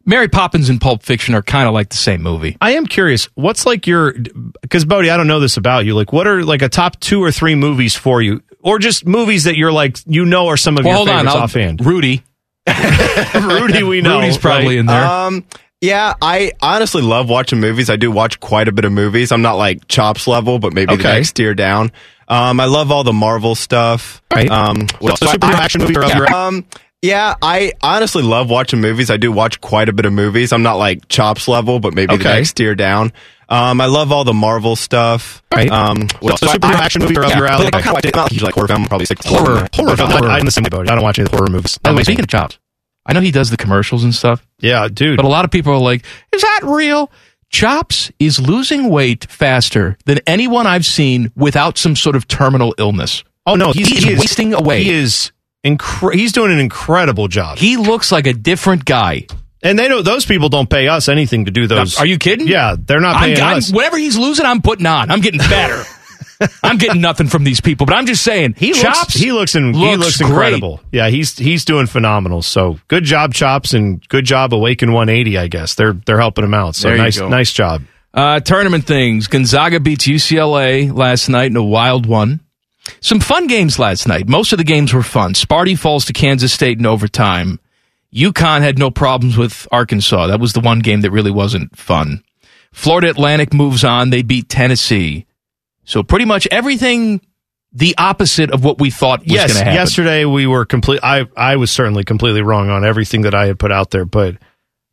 Mary 0.07 0.29
Poppins 0.29 0.71
and 0.71 0.81
Pulp 0.81 1.03
Fiction 1.03 1.35
are 1.35 1.43
kind 1.43 1.69
of 1.69 1.75
like 1.75 1.91
the 1.91 1.97
same 1.97 2.23
movie. 2.23 2.57
I 2.61 2.73
am 2.73 2.87
curious. 2.87 3.27
What's 3.35 3.67
like 3.67 3.87
your 3.87 4.15
because 4.63 4.85
Bodie, 4.85 5.11
I 5.11 5.17
don't 5.17 5.27
know 5.29 5.41
this 5.41 5.57
about 5.57 5.85
you. 5.85 5.95
Like, 5.95 6.13
what 6.13 6.27
are 6.27 6.43
like 6.43 6.63
a 6.63 6.69
top 6.69 6.99
two 7.01 7.23
or 7.23 7.31
three 7.31 7.55
movies 7.55 7.95
for 7.95 8.21
you, 8.23 8.43
or 8.61 8.79
just 8.79 9.07
movies 9.07 9.45
that 9.45 9.57
you're 9.57 9.71
like 9.71 9.99
you 10.07 10.25
know 10.25 10.49
are 10.49 10.57
some 10.57 10.79
of 10.79 10.85
Well, 10.85 10.93
your 10.93 10.97
hold 10.97 11.09
on. 11.11 11.17
favorites 11.19 11.37
I'll- 11.37 11.43
offhand? 11.43 11.87
Rudy. 11.87 12.23
Rudy, 13.35 13.83
we 13.83 14.01
know. 14.03 14.21
Rudy's 14.21 14.39
probably 14.39 14.77
right? 14.77 14.79
in 14.79 14.87
there. 14.87 15.05
Um, 15.05 15.45
yeah, 15.81 16.15
I 16.21 16.53
honestly 16.61 17.03
love 17.03 17.29
watching 17.29 17.61
movies. 17.61 17.89
I 17.91 17.97
do 17.97 18.11
watch 18.11 18.41
quite 18.41 18.69
a 18.69 18.73
bit 18.73 18.85
of 18.85 18.93
movies. 18.93 19.33
I'm 19.33 19.43
not 19.43 19.55
like 19.55 19.89
chops 19.89 20.27
level, 20.27 20.59
but 20.59 20.73
maybe 20.75 20.95
the 20.97 21.01
Okay. 21.03 21.15
next 21.17 21.33
tier 21.33 21.55
down. 21.55 21.93
Um, 22.29 22.61
I 22.61 22.67
love 22.67 22.91
all 22.93 23.03
the 23.05 23.13
Marvel 23.13 23.55
stuff. 23.55 24.23
Right. 24.35 24.51
Um, 24.51 24.87
what 25.01 25.19
So 25.19 25.27
else? 25.27 25.37
action 25.43 25.81
movies 25.81 25.97
are 25.97 26.05
up 26.05 26.15
your- 26.15 26.33
Um, 26.35 26.65
yeah, 27.03 27.35
I 27.43 27.73
honestly 27.83 28.23
love 28.23 28.49
watching 28.51 28.81
movies. 28.81 29.11
I 29.11 29.17
do 29.17 29.33
watch 29.33 29.61
quite 29.61 29.89
a 29.89 29.93
bit 29.93 30.07
of 30.07 30.13
movies. 30.13 30.53
I'm 30.53 30.63
not 30.63 30.75
like 30.77 31.09
chops 31.09 31.49
level, 31.49 31.81
but 31.81 31.95
maybe 31.95 32.17
the 32.17 32.23
Okay. 32.23 32.37
next 32.37 32.53
tier 32.53 32.75
down. 32.75 33.13
Um, 33.49 33.81
I 33.81 33.87
love 33.87 34.13
all 34.13 34.23
the 34.23 34.33
Marvel 34.35 34.77
stuff. 34.77 35.43
Right. 35.53 35.69
Um, 35.69 36.07
what 36.21 36.39
So 36.39 36.47
else? 36.47 36.57
superhero 36.57 36.75
action 36.77 37.03
movies 37.03 37.19
are 37.19 37.25
up 37.25 37.31
yeah, 37.31 37.39
your 37.39 37.47
alley. 37.49 37.65
but 37.65 37.75
I 37.75 37.83
kinda 37.83 37.95
like. 37.95 38.15
Not 38.15 38.31
huge 38.31 38.43
like 38.43 38.55
horror 38.55 38.69
film. 38.69 38.85
Probably 38.87 39.07
six. 39.07 39.27
Horror. 39.27 39.67
horror 39.75 39.97
film. 39.97 40.13
I- 40.13 40.37
I'm 40.37 40.45
the 40.45 40.53
same 40.53 40.63
Bodie. 40.71 40.89
I 40.89 40.95
don't 40.95 41.03
watch 41.03 41.19
any 41.19 41.29
horror 41.29 41.49
movies. 41.49 41.77
By 41.79 41.91
the 41.91 41.97
way, 41.97 42.05
speaking 42.05 42.23
of 42.23 42.29
chops, 42.29 42.59
I 43.11 43.13
know 43.15 43.21
he 43.21 43.31
does 43.31 43.51
the 43.51 43.57
commercials 43.57 44.05
and 44.05 44.15
stuff, 44.15 44.47
yeah, 44.61 44.89
dude. 44.89 45.17
but 45.17 45.25
a 45.25 45.29
lot 45.29 45.45
of 45.45 45.51
people 45.51 45.73
are 45.73 45.79
like, 45.79 46.05
is 46.33 46.43
that 46.43 46.61
real? 46.65 47.11
Chops 47.51 48.13
is 48.21 48.41
losing 48.41 48.89
weight 48.91 49.27
faster 49.29 49.99
than 50.07 50.21
anyone 50.27 50.67
I've 50.69 50.87
seen 50.87 51.33
without 51.35 51.77
some 51.79 51.97
sort 51.97 52.15
of 52.17 52.29
terminal 52.29 52.75
illness. 52.79 53.25
oh 53.47 53.57
no, 53.57 53.73
he's, 53.73 53.89
he 53.89 54.13
is 54.13 54.19
wasting 54.21 54.55
away. 54.55 54.85
He 54.85 54.91
is 54.91 55.33
incre- 55.65 56.15
He's 56.15 56.33
doing 56.33 56.53
an 56.53 56.61
incredible 56.61 57.27
job. 57.27 57.59
He 57.59 57.77
looks 57.77 58.13
like 58.13 58.27
a 58.29 58.33
different 58.33 58.85
guy. 58.85 59.27
and 59.65 59.77
they 59.77 59.89
don't. 59.89 60.05
Those 60.05 60.25
people 60.25 60.49
don't 60.49 60.71
pay 60.71 60.87
us 60.87 61.09
anything 61.09 61.47
to 61.47 61.51
do 61.51 61.67
those. 61.67 61.99
Are 61.99 62.07
you 62.07 62.19
kidding? 62.19 62.47
Yeah, 62.47 62.77
they're 62.79 63.01
not 63.01 63.17
I'm, 63.17 63.25
paying 63.25 63.41
I'm- 63.41 63.57
us. 63.59 63.73
whatever 63.73 63.99
he's 63.99 64.17
losing, 64.17 64.47
I'm 64.47 64.63
putting 64.63 64.87
on. 64.87 65.11
I'm 65.11 65.21
getting 65.21 65.39
better. 65.41 65.83
I'm 66.63 66.79
getting 66.79 67.01
nothing 67.01 67.27
from 67.27 67.45
these 67.45 67.61
people, 67.61 67.87
but 67.87 67.95
I'm 67.95 68.07
just 68.07 68.23
saying. 68.23 68.55
He 68.57 68.73
chops. 68.73 68.99
looks, 69.01 69.15
he 69.15 69.33
looks, 69.33 69.55
in, 69.55 69.75
he 69.75 69.97
looks 69.97 69.99
looks 69.99 70.17
great. 70.19 70.31
incredible. 70.31 70.81
Yeah, 70.93 71.09
he's 71.09 71.37
he's 71.37 71.65
doing 71.65 71.87
phenomenal. 71.87 72.43
So 72.43 72.79
good 72.89 73.05
job, 73.05 73.35
Chops, 73.35 73.75
and 73.75 74.07
good 74.09 74.25
job, 74.25 74.55
Awaken 74.55 74.93
180. 74.93 75.39
I 75.39 75.49
guess 75.49 75.75
they're 75.75 75.93
they're 75.93 76.21
helping 76.21 76.45
him 76.45 76.55
out. 76.55 76.75
So 76.77 76.89
There 76.89 76.97
nice 76.97 77.21
nice 77.21 77.53
job. 77.53 77.83
Uh, 78.13 78.41
tournament 78.41 78.85
things. 78.87 79.29
Gonzaga 79.29 79.79
beats 79.81 80.07
UCLA 80.07 80.93
last 80.93 81.29
night 81.29 81.51
in 81.51 81.57
a 81.57 81.63
wild 81.65 82.07
one. 82.07 82.41
Some 83.01 83.21
fun 83.21 83.47
games 83.47 83.79
last 83.79 84.09
night. 84.09 84.29
Most 84.29 84.53
of 84.53 84.59
the 84.59 84.65
games 84.65 84.93
were 84.93 85.03
fun. 85.03 85.35
Sparty 85.35 85.79
falls 85.79 86.07
to 86.07 86.13
Kansas 86.13 86.53
State 86.53 86.79
in 86.79 86.87
overtime. 86.87 87.61
UConn 88.13 88.63
had 88.63 88.79
no 88.79 88.91
problems 88.91 89.37
with 89.37 89.69
Arkansas. 89.71 90.27
That 90.27 90.41
was 90.41 90.55
the 90.55 90.61
one 90.61 90.81
game 90.81 91.03
that 91.03 91.13
really 91.13 91.31
wasn't 91.31 91.77
fun. 91.79 92.25
Florida 92.73 93.11
Atlantic 93.11 93.53
moves 93.55 93.85
on. 93.85 94.11
They 94.11 94.23
beat 94.23 94.49
Tennessee. 94.49 95.27
So 95.91 96.05
pretty 96.05 96.25
much 96.25 96.47
everything 96.53 97.21
the 97.73 97.97
opposite 97.99 98.53
of 98.53 98.65
what 98.65 98.79
we 98.79 98.91
thought 98.91 99.21
was 99.21 99.33
yes, 99.33 99.53
going 99.53 99.59
to 99.59 99.65
happen. 99.65 99.75
yesterday 99.75 100.25
we 100.25 100.47
were 100.47 100.65
complete. 100.65 101.01
I 101.03 101.27
I 101.37 101.57
was 101.57 101.73
certainly 101.73 102.05
completely 102.05 102.43
wrong 102.43 102.71
on 102.71 102.85
everything 102.85 103.23
that 103.23 103.35
I 103.35 103.47
had 103.47 103.59
put 103.59 103.73
out 103.73 103.91
there, 103.91 104.05
but 104.05 104.37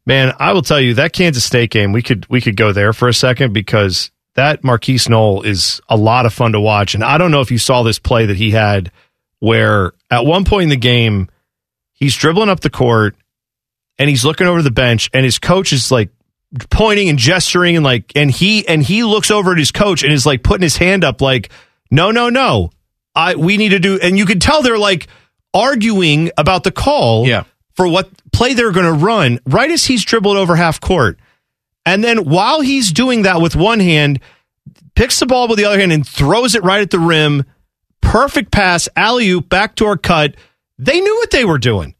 man, 0.07 0.33
I 0.39 0.53
will 0.53 0.63
tell 0.63 0.81
you 0.81 0.95
that 0.95 1.13
Kansas 1.13 1.43
State 1.43 1.69
game. 1.69 1.91
We 1.91 2.01
could 2.01 2.25
we 2.29 2.41
could 2.41 2.55
go 2.55 2.71
there 2.71 2.93
for 2.93 3.07
a 3.07 3.13
second 3.13 3.53
because 3.53 4.09
that 4.33 4.63
Markquis 4.63 5.07
Nowell 5.07 5.43
is 5.43 5.81
a 5.87 5.95
lot 5.95 6.25
of 6.25 6.33
fun 6.33 6.53
to 6.53 6.59
watch, 6.59 6.95
and 6.95 7.03
I 7.03 7.19
don't 7.19 7.29
know 7.29 7.41
if 7.41 7.51
you 7.51 7.59
saw 7.59 7.83
this 7.83 7.99
play 7.99 8.25
that 8.25 8.37
he 8.37 8.49
had 8.49 8.91
where 9.39 9.93
at 10.09 10.25
one 10.25 10.45
point 10.45 10.63
in 10.63 10.69
the 10.69 10.77
game 10.77 11.29
he's 11.93 12.15
dribbling 12.15 12.49
up 12.49 12.61
the 12.61 12.71
court 12.71 13.15
and 13.99 14.09
he's 14.09 14.25
looking 14.25 14.47
over 14.47 14.63
the 14.63 14.71
bench 14.71 15.11
and 15.13 15.23
his 15.23 15.37
coach 15.37 15.71
is 15.73 15.91
like 15.91 16.09
pointing 16.69 17.09
and 17.09 17.19
gesturing 17.19 17.75
and 17.75 17.83
like 17.83 18.11
and 18.15 18.31
he 18.31 18.67
and 18.67 18.81
he 18.81 19.03
looks 19.03 19.29
over 19.31 19.51
at 19.51 19.57
his 19.57 19.71
coach 19.71 20.03
and 20.03 20.13
is 20.13 20.25
like 20.25 20.43
putting 20.43 20.63
his 20.63 20.77
hand 20.77 21.03
up 21.03 21.21
like 21.21 21.49
no 21.91 22.11
no 22.11 22.29
no 22.29 22.69
I 23.15 23.35
we 23.35 23.57
need 23.57 23.69
to 23.69 23.79
do 23.79 23.99
and 24.01 24.17
you 24.17 24.25
can 24.25 24.39
tell 24.39 24.61
they're 24.61 24.77
like 24.77 25.07
arguing 25.53 26.31
about 26.37 26.63
the 26.63 26.71
call 26.71 27.27
Yeah. 27.27 27.43
for 27.75 27.87
what 27.87 28.09
play 28.31 28.53
they're 28.53 28.71
going 28.71 28.85
to 28.85 28.93
run 29.05 29.39
right 29.45 29.69
as 29.69 29.85
he's 29.85 30.05
dribbled 30.05 30.37
over 30.37 30.55
half 30.55 30.79
court 30.79 31.19
and 31.85 32.03
then 32.03 32.25
while 32.25 32.61
he's 32.61 32.91
doing 32.91 33.23
that 33.23 33.41
with 33.41 33.55
one 33.55 33.79
hand 33.81 34.21
picks 34.95 35.19
the 35.19 35.25
ball 35.25 35.47
with 35.47 35.57
the 35.57 35.65
other 35.65 35.79
hand 35.79 35.91
and 35.91 36.07
throws 36.07 36.55
it 36.55 36.63
right 36.63 36.81
at 36.81 36.91
the 36.91 36.99
rim 36.99 37.43
perfect 37.99 38.51
pass, 38.51 38.87
alley 38.95 39.27
oop, 39.29 39.49
backdoor 39.49 39.97
cut. 39.97 40.35
They 40.77 41.01
knew 41.01 41.15
what 41.15 41.31
they 41.31 41.43
were 41.43 41.57
doing. 41.57 41.93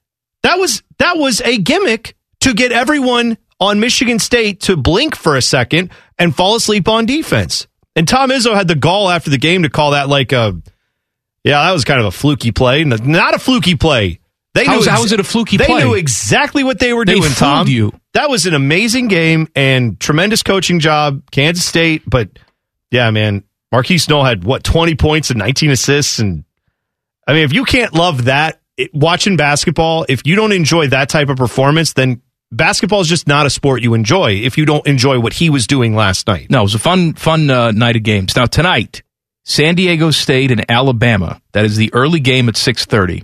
That 0.44 0.58
was 0.58 0.82
that 1.00 1.18
was 1.18 1.42
a 1.42 1.58
gimmick 1.58 2.16
to 2.42 2.54
get 2.54 2.72
everyone 2.72 3.38
on 3.60 3.80
Michigan 3.80 4.20
State 4.20 4.62
to 4.62 4.78
blink 4.78 5.16
for 5.16 5.36
a 5.36 5.42
second 5.42 5.92
and 6.20 6.36
fall 6.36 6.56
asleep 6.56 6.88
on 6.88 7.06
defense. 7.06 7.68
And 7.96 8.08
Tom 8.08 8.30
Izzo 8.30 8.54
had 8.54 8.68
the 8.68 8.76
gall 8.76 9.10
after 9.10 9.30
the 9.30 9.38
game 9.40 9.64
to 9.64 9.70
call 9.70 9.92
that 9.92 10.08
like 10.10 10.32
a 10.32 10.62
yeah, 11.44 11.64
that 11.64 11.72
was 11.72 11.86
kind 11.86 12.00
of 12.00 12.06
a 12.06 12.12
fluky 12.12 12.52
play. 12.52 12.84
Not 12.84 13.34
a 13.34 13.40
fluky 13.40 13.76
play. 13.76 14.20
They 14.54 14.66
How's- 14.66 14.86
knew 14.86 14.92
how 14.92 15.04
is 15.04 15.12
it 15.12 15.20
a 15.20 15.24
fluky 15.24 15.58
play? 15.58 15.68
they 15.68 15.72
play? 15.74 15.84
knew 15.84 15.94
exactly 15.94 16.64
what 16.64 16.80
they 16.80 16.94
were 16.94 17.06
They 17.06 17.14
doing, 17.16 17.32
Tom. 17.32 17.68
you. 17.68 17.94
That 18.14 18.30
was 18.30 18.46
an 18.48 18.54
amazing 18.54 19.08
game 19.08 19.48
and 19.56 20.00
tremendous 20.00 20.44
coaching 20.44 20.80
job, 20.80 21.22
Kansas 21.32 21.64
State. 21.66 22.04
But 22.08 22.30
yeah, 22.92 23.10
man, 23.12 23.44
Markquis 23.74 24.10
Nowell 24.10 24.24
had 24.26 24.44
what 24.44 24.64
twenty 24.64 24.96
points 24.96 25.30
and 25.30 25.38
nineteen 25.40 25.70
assists, 25.72 26.20
and 26.20 26.44
I 27.28 27.34
mean, 27.34 27.44
if 27.44 27.54
you 27.54 27.66
can't 27.66 27.94
love 27.94 28.26
that 28.26 28.60
it, 28.78 28.94
watching 28.94 29.38
basketball, 29.38 30.06
if 30.10 30.26
you 30.26 30.36
don't 30.36 30.52
enjoy 30.54 30.88
that 30.88 31.10
type 31.10 31.30
of 31.30 31.38
performance, 31.38 31.94
then 31.94 32.22
basketball 32.52 33.02
is 33.02 33.08
just 33.08 33.28
not 33.28 33.46
a 33.46 33.50
sport 33.50 33.82
you 33.82 33.94
enjoy. 33.94 34.32
If 34.32 34.58
you 34.58 34.66
don't 34.66 34.86
enjoy 34.88 35.20
what 35.20 35.34
he 35.34 35.50
was 35.50 35.68
doing 35.68 35.96
last 35.96 36.28
night, 36.28 36.50
No, 36.50 36.60
it 36.60 36.64
was 36.64 36.76
a 36.76 36.80
fun, 36.80 37.14
fun 37.14 37.50
uh, 37.50 37.72
night 37.72 37.96
of 37.96 38.04
games. 38.04 38.36
Now 38.36 38.46
tonight, 38.46 39.04
San 39.44 39.76
Diego 39.76 40.12
State 40.12 40.52
and 40.52 40.70
Alabama. 40.70 41.42
That 41.54 41.66
is 41.66 41.76
the 41.78 41.94
early 41.94 42.20
game 42.20 42.50
at 42.50 42.58
six 42.58 42.86
thirty. 42.86 43.24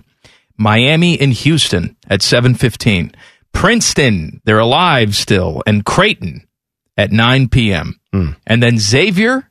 Miami 0.56 1.18
and 1.20 1.32
Houston 1.32 1.96
at 2.08 2.22
seven 2.22 2.54
fifteen. 2.54 3.12
Princeton, 3.52 4.40
they're 4.44 4.58
alive 4.58 5.14
still, 5.14 5.62
and 5.66 5.84
Creighton 5.84 6.46
at 6.96 7.12
nine 7.12 7.48
p.m. 7.48 8.00
And 8.46 8.62
then 8.62 8.78
Xavier 8.78 9.50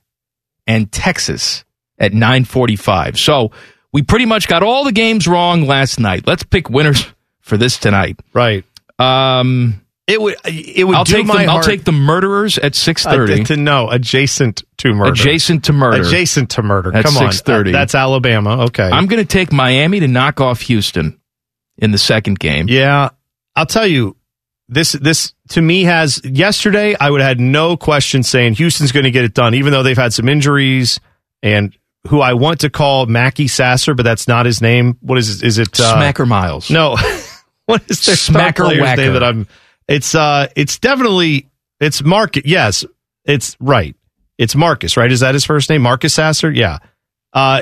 and 0.68 0.92
Texas 0.92 1.64
at 2.00 2.14
nine 2.14 2.46
forty-five. 2.46 3.20
So 3.20 3.52
we 3.92 4.02
pretty 4.02 4.26
much 4.26 4.48
got 4.48 4.64
all 4.64 4.84
the 4.86 4.92
games 4.92 5.28
wrong 5.28 5.64
last 5.68 6.00
night. 6.00 6.26
Let's 6.26 6.44
pick 6.44 6.70
winners 6.70 7.06
for 7.42 7.58
this 7.58 7.78
tonight. 7.78 8.20
right? 8.34 8.64
Um, 9.04 9.82
It 10.08 10.22
would 10.22 10.36
it 10.46 10.86
would 10.86 10.96
I'll 10.96 11.04
do 11.06 11.14
take 11.14 11.26
my 11.26 11.46
the, 11.46 11.52
I'll 11.52 11.62
take 11.62 11.86
the 11.86 11.92
murderers 11.94 12.58
at 12.58 12.76
six 12.76 13.04
thirty. 13.06 13.42
Uh, 13.42 13.46
to 13.46 13.58
know 13.58 13.90
adjacent 13.90 14.64
to 14.78 14.94
murder. 14.94 15.12
Adjacent 15.12 15.64
to 15.66 15.74
murder. 15.74 16.02
Adjacent 16.02 16.50
to 16.52 16.64
murder. 16.64 16.94
At 16.96 17.06
Come 17.06 17.18
on. 17.18 17.30
6:30. 17.32 17.70
Uh, 17.70 17.72
That's 17.72 17.96
Alabama. 17.96 18.64
Okay. 18.66 18.84
I'm 18.90 19.06
going 19.08 19.22
to 19.22 19.28
take 19.28 19.52
Miami 19.54 20.02
to 20.02 20.08
knock 20.08 20.42
off 20.42 20.62
Houston 20.62 21.20
in 21.78 21.92
the 21.92 21.98
second 21.98 22.40
game. 22.40 22.68
yeah. 22.70 23.10
I'll 23.56 23.66
tell 23.68 23.86
you, 23.88 24.18
this 24.68 24.94
this 24.94 25.34
to 25.50 25.62
me 25.62 25.84
has 25.84 26.20
yesterday 26.26 26.96
I 27.00 27.10
would 27.12 27.22
have 27.22 27.28
had 27.28 27.40
no 27.40 27.78
question 27.78 28.24
saying 28.24 28.56
Houston's 28.56 28.92
going 28.92 29.04
to 29.06 29.12
get 29.12 29.24
it 29.26 29.34
done, 29.36 29.54
even 29.54 29.72
though 29.72 29.84
they've 29.84 29.96
had 29.98 30.12
some 30.12 30.28
injuries 30.28 31.00
and 31.44 31.78
who 32.10 32.20
I 32.20 32.34
want 32.34 32.62
to 32.62 32.70
call 32.72 33.06
Mackie 33.06 33.48
Sasser, 33.48 33.94
but 33.94 34.04
that's 34.04 34.28
not 34.28 34.46
his 34.48 34.60
name. 34.62 34.98
What 35.02 35.18
is 35.20 35.44
is 35.44 35.60
it? 35.60 35.80
Uh, 35.80 35.96
Smacker 35.98 36.28
Miles. 36.28 36.70
No. 36.72 36.98
what 37.66 37.84
is 37.90 38.06
their 38.06 38.16
Smacker 38.16 38.80
Whacker. 38.80 39.02
name 39.02 39.14
that 39.14 39.24
I'm 39.24 39.48
it's 39.88 40.16
uh 40.16 40.48
it's 40.56 40.80
definitely 40.80 41.50
it's 41.80 42.04
Marcus 42.04 42.44
yes, 42.46 42.86
it's 43.26 43.56
right. 43.60 43.96
It's 44.38 44.56
Marcus, 44.56 44.98
right? 44.98 45.12
Is 45.12 45.20
that 45.22 45.34
his 45.34 45.46
first 45.46 45.70
name? 45.70 45.82
Marcus 45.82 46.14
Sasser? 46.14 46.52
Yeah. 46.52 46.80
Uh 47.32 47.62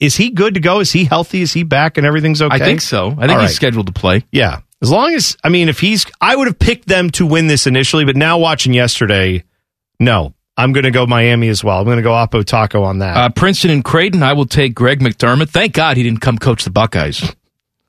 is 0.00 0.16
he 0.16 0.30
good 0.30 0.54
to 0.54 0.60
go? 0.60 0.80
Is 0.80 0.92
he 0.92 1.04
healthy? 1.04 1.42
Is 1.42 1.52
he 1.52 1.64
back 1.64 1.98
and 1.98 2.06
everything's 2.06 2.40
okay? 2.40 2.54
I 2.54 2.58
think 2.58 2.80
so. 2.80 3.08
I 3.08 3.26
think 3.26 3.32
All 3.32 3.40
he's 3.40 3.48
right. 3.48 3.50
scheduled 3.50 3.86
to 3.88 3.92
play. 3.92 4.24
Yeah. 4.30 4.60
As 4.80 4.90
long 4.90 5.12
as 5.14 5.36
I 5.42 5.48
mean 5.48 5.68
if 5.68 5.80
he's 5.80 6.06
I 6.20 6.36
would 6.36 6.46
have 6.46 6.58
picked 6.58 6.86
them 6.88 7.10
to 7.10 7.26
win 7.26 7.48
this 7.48 7.66
initially, 7.66 8.04
but 8.04 8.16
now 8.16 8.38
watching 8.38 8.72
yesterday, 8.72 9.44
no. 10.00 10.34
I'm 10.56 10.72
going 10.72 10.82
to 10.84 10.90
go 10.90 11.06
Miami 11.06 11.48
as 11.50 11.62
well. 11.62 11.78
I'm 11.78 11.84
going 11.84 11.98
to 11.98 12.02
go 12.02 12.10
Oppo 12.10 12.44
Taco 12.44 12.82
on 12.82 12.98
that. 12.98 13.16
Uh, 13.16 13.28
Princeton 13.28 13.70
and 13.70 13.84
Creighton, 13.84 14.24
I 14.24 14.32
will 14.32 14.44
take 14.44 14.74
Greg 14.74 14.98
McDermott. 14.98 15.50
Thank 15.50 15.72
God 15.72 15.96
he 15.96 16.02
didn't 16.02 16.18
come 16.18 16.36
coach 16.36 16.64
the 16.64 16.70
Buckeyes. 16.70 17.32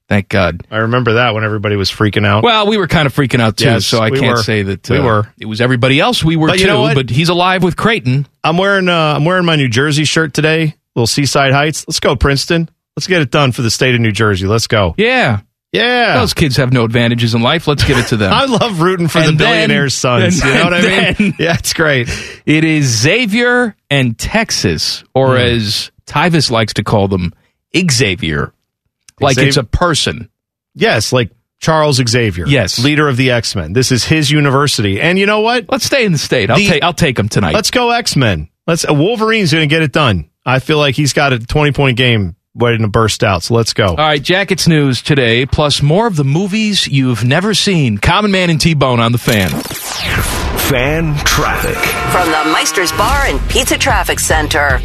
Thank 0.10 0.28
God. 0.28 0.66
I 0.72 0.78
remember 0.80 1.14
that 1.14 1.36
when 1.36 1.44
everybody 1.44 1.76
was 1.76 1.92
freaking 1.92 2.26
out. 2.26 2.44
Well, 2.44 2.68
we 2.68 2.78
were 2.78 2.88
kind 2.88 3.06
of 3.06 3.14
freaking 3.16 3.40
out 3.40 3.58
too, 3.58 3.66
Yes, 3.66 3.86
so 3.86 4.00
I 4.00 4.10
we 4.10 4.20
can't 4.20 4.38
were. 4.38 4.44
say 4.44 4.64
that 4.64 4.90
We 4.90 4.98
uh, 4.98 5.04
were. 5.06 5.34
It 5.40 5.46
was 5.46 5.62
everybody 5.62 6.00
else. 6.00 6.24
We 6.24 6.36
were 6.36 6.48
But 6.48 6.56
too, 6.56 6.62
you 6.62 6.68
know 6.68 6.92
but 6.96 7.10
he's 7.12 7.30
alive 7.30 7.62
with 7.64 7.78
Creighton. 7.78 8.28
I'm 8.44 8.58
wearing 8.58 8.90
uh, 8.90 9.14
I'm 9.16 9.24
wearing 9.24 9.46
my 9.46 9.56
New 9.56 9.70
Jersey 9.70 10.06
shirt 10.06 10.34
today. 10.34 10.76
Little 10.96 11.06
Seaside 11.08 11.54
Heights. 11.54 11.86
Let's 11.88 12.00
go 12.00 12.16
Princeton. 12.16 12.70
Let's 12.98 13.06
get 13.08 13.22
it 13.22 13.30
done 13.32 13.52
for 13.52 13.62
the 13.62 13.70
state 13.72 13.94
of 13.94 14.02
New 14.02 14.12
Jersey. 14.12 14.48
Let's 14.48 14.66
go. 14.68 14.96
Yeah. 14.98 15.42
Yeah. 15.72 16.16
Those 16.18 16.34
kids 16.34 16.58
have 16.58 16.74
no 16.74 16.84
advantages 16.86 17.36
in 17.36 17.44
life. 17.44 17.68
Let's 17.68 17.84
give 17.84 18.00
it 18.00 18.08
to 18.08 18.18
them. 18.18 18.34
I 18.36 18.46
love 18.46 18.82
rooting 18.82 19.08
for 19.08 19.20
the 19.22 19.28
And 19.28 19.38
then- 19.38 19.48
billionaires' 19.68 19.94
sons. 19.94 20.42
and 20.42 20.50
you 20.52 20.58
know 20.58 20.64
what 20.64 20.74
I 20.74 20.82
mean? 20.82 21.14
then- 21.20 21.34
yeah, 21.38 21.54
it's 21.60 21.74
great. 21.76 22.10
It 22.48 22.64
is 22.64 22.86
Xavier 22.88 23.76
and 23.92 24.18
Texas, 24.18 25.04
or 25.14 25.36
Hmm. 25.36 25.42
as 25.44 25.92
Tyvis 26.08 26.50
likes 26.50 26.74
to 26.74 26.84
call 26.84 27.08
them, 27.08 27.32
Xavier. 27.92 28.52
Like 29.22 29.38
Xav- 29.38 29.48
it's 29.48 29.58
a 29.58 29.64
person. 29.64 30.30
Yes, 30.76 31.12
like 31.12 31.32
Charles 31.60 31.98
Xavier. 31.98 32.46
Yes. 32.48 32.80
leader 32.80 33.08
of 33.08 33.18
the 33.18 33.32
X 33.32 33.56
Men. 33.56 33.74
This 33.74 33.92
is 33.92 34.06
his 34.06 34.32
university, 34.32 35.02
and 35.02 35.20
you 35.20 35.26
know 35.26 35.42
what? 35.42 35.66
Let's 35.70 35.86
stay 35.86 36.06
in 36.06 36.12
the 36.14 36.18
state. 36.18 36.50
I'll 36.50 36.58
The- 36.58 36.68
take 36.68 36.84
I'll 36.84 36.94
take 36.94 37.16
them 37.18 37.30
tonight. 37.30 37.54
Let's 37.54 37.72
go 37.72 37.92
X 37.92 38.16
Men. 38.16 38.50
Let's. 38.68 38.88
Uh, 38.88 38.94
Wolverine's 38.94 39.52
going 39.52 39.68
to 39.68 39.74
get 39.74 39.82
it 39.82 39.92
done. 39.92 40.30
I 40.46 40.60
feel 40.60 40.78
like 40.78 40.96
he's 40.96 41.14
got 41.14 41.34
a 41.34 41.40
20 41.40 41.72
point 41.74 41.98
game 41.98 42.36
waiting 42.56 42.82
to 42.82 42.88
burst 42.88 43.24
out. 43.24 43.44
So 43.44 43.54
let's 43.56 43.74
go. 43.74 43.86
All 43.88 43.96
right, 43.96 44.22
Jackets 44.22 44.68
news 44.68 45.02
today, 45.02 45.46
plus 45.46 45.82
more 45.82 46.08
of 46.08 46.16
the 46.16 46.24
movies 46.24 46.88
you've 46.88 47.24
never 47.26 47.54
seen. 47.54 47.98
Common 47.98 48.32
Man 48.32 48.50
and 48.50 48.60
T 48.62 48.74
Bone 48.74 49.00
on 49.00 49.12
the 49.12 49.18
fan. 49.18 49.50
Fan 50.70 51.16
traffic. 51.26 51.76
From 52.12 52.28
the 52.32 52.52
Meister's 52.54 52.92
Bar 52.92 53.26
and 53.26 53.50
Pizza 53.50 53.78
Traffic 53.78 54.20
Center. 54.20 54.80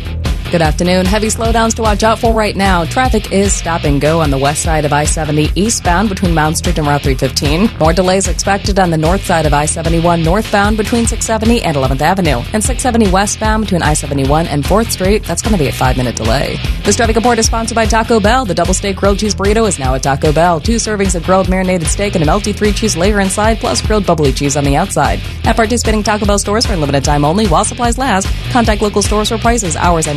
Good 0.55 0.62
afternoon. 0.62 1.05
Heavy 1.05 1.27
slowdowns 1.27 1.75
to 1.75 1.83
watch 1.83 2.05
out 2.05 2.21
for 2.21 2.33
right 2.33 2.55
now. 2.55 2.85
Traffic 2.85 3.33
is 3.33 3.53
stop 3.53 3.83
and 3.83 4.01
go 4.01 4.21
on 4.21 4.31
the 4.31 4.38
west 4.38 4.62
side 4.62 4.85
of 4.85 4.93
I 4.93 5.05
70 5.05 5.51
eastbound 5.57 6.09
between 6.09 6.33
Mount 6.33 6.59
Street 6.59 6.79
and 6.79 6.87
Route 6.87 7.03
315. 7.03 7.77
More 7.81 7.93
delays 7.93 8.29
expected 8.29 8.79
on 8.79 8.90
the 8.90 8.97
north 8.97 9.25
side 9.25 9.47
of 9.47 9.53
I 9.53 9.67
71 9.67 10.23
northbound 10.23 10.77
between 10.77 11.09
670 11.09 11.64
and 11.64 11.77
11th 11.77 12.01
Avenue. 12.03 12.37
And 12.53 12.62
670 12.62 13.11
westbound 13.11 13.64
between 13.64 13.83
I 13.83 13.95
71 13.95 14.47
and 14.47 14.62
4th 14.62 14.93
Street. 14.93 15.25
That's 15.25 15.43
going 15.43 15.55
to 15.55 15.59
be 15.59 15.67
a 15.67 15.73
five 15.73 15.97
minute 15.97 16.14
delay. 16.14 16.57
This 16.85 16.95
traffic 16.95 17.17
report 17.17 17.40
is 17.40 17.47
sponsored 17.47 17.75
by 17.75 17.87
Taco 17.87 18.21
Bell. 18.21 18.45
The 18.45 18.55
double 18.55 18.75
steak 18.75 18.95
grilled 18.95 19.19
cheese 19.19 19.35
burrito 19.35 19.67
is 19.67 19.81
now 19.81 19.97
at 19.97 20.05
Taco 20.05 20.33
Bell. 20.33 20.61
Two 20.61 20.77
servings 20.77 21.17
of 21.17 21.25
grilled 21.25 21.49
marinated 21.49 21.88
steak 21.88 22.14
and 22.14 22.23
a 22.23 22.29
melty 22.29 22.55
three 22.55 22.71
cheese 22.71 22.97
layer 22.97 23.19
inside, 23.19 23.59
plus 23.59 23.83
grilled 23.83 24.07
bubbly 24.07 24.33
cheese 24.33 24.57
on 24.57 24.62
the 24.62 24.77
outside. 24.77 25.19
At 25.43 25.57
participating 25.57 26.05
Taco 26.05 26.27
Bell 26.27 26.38
stores 26.38 26.64
for 26.64 26.75
a 26.75 26.77
limited 26.77 27.03
time 27.03 27.25
only 27.25 27.49
while 27.49 27.64
supplies 27.64 27.99
last. 27.99 28.29
Contact 28.53 28.83
local 28.83 29.03
stores 29.03 29.31
for 29.31 29.38
prices, 29.38 29.75
hours, 29.75 30.07
and 30.07 30.17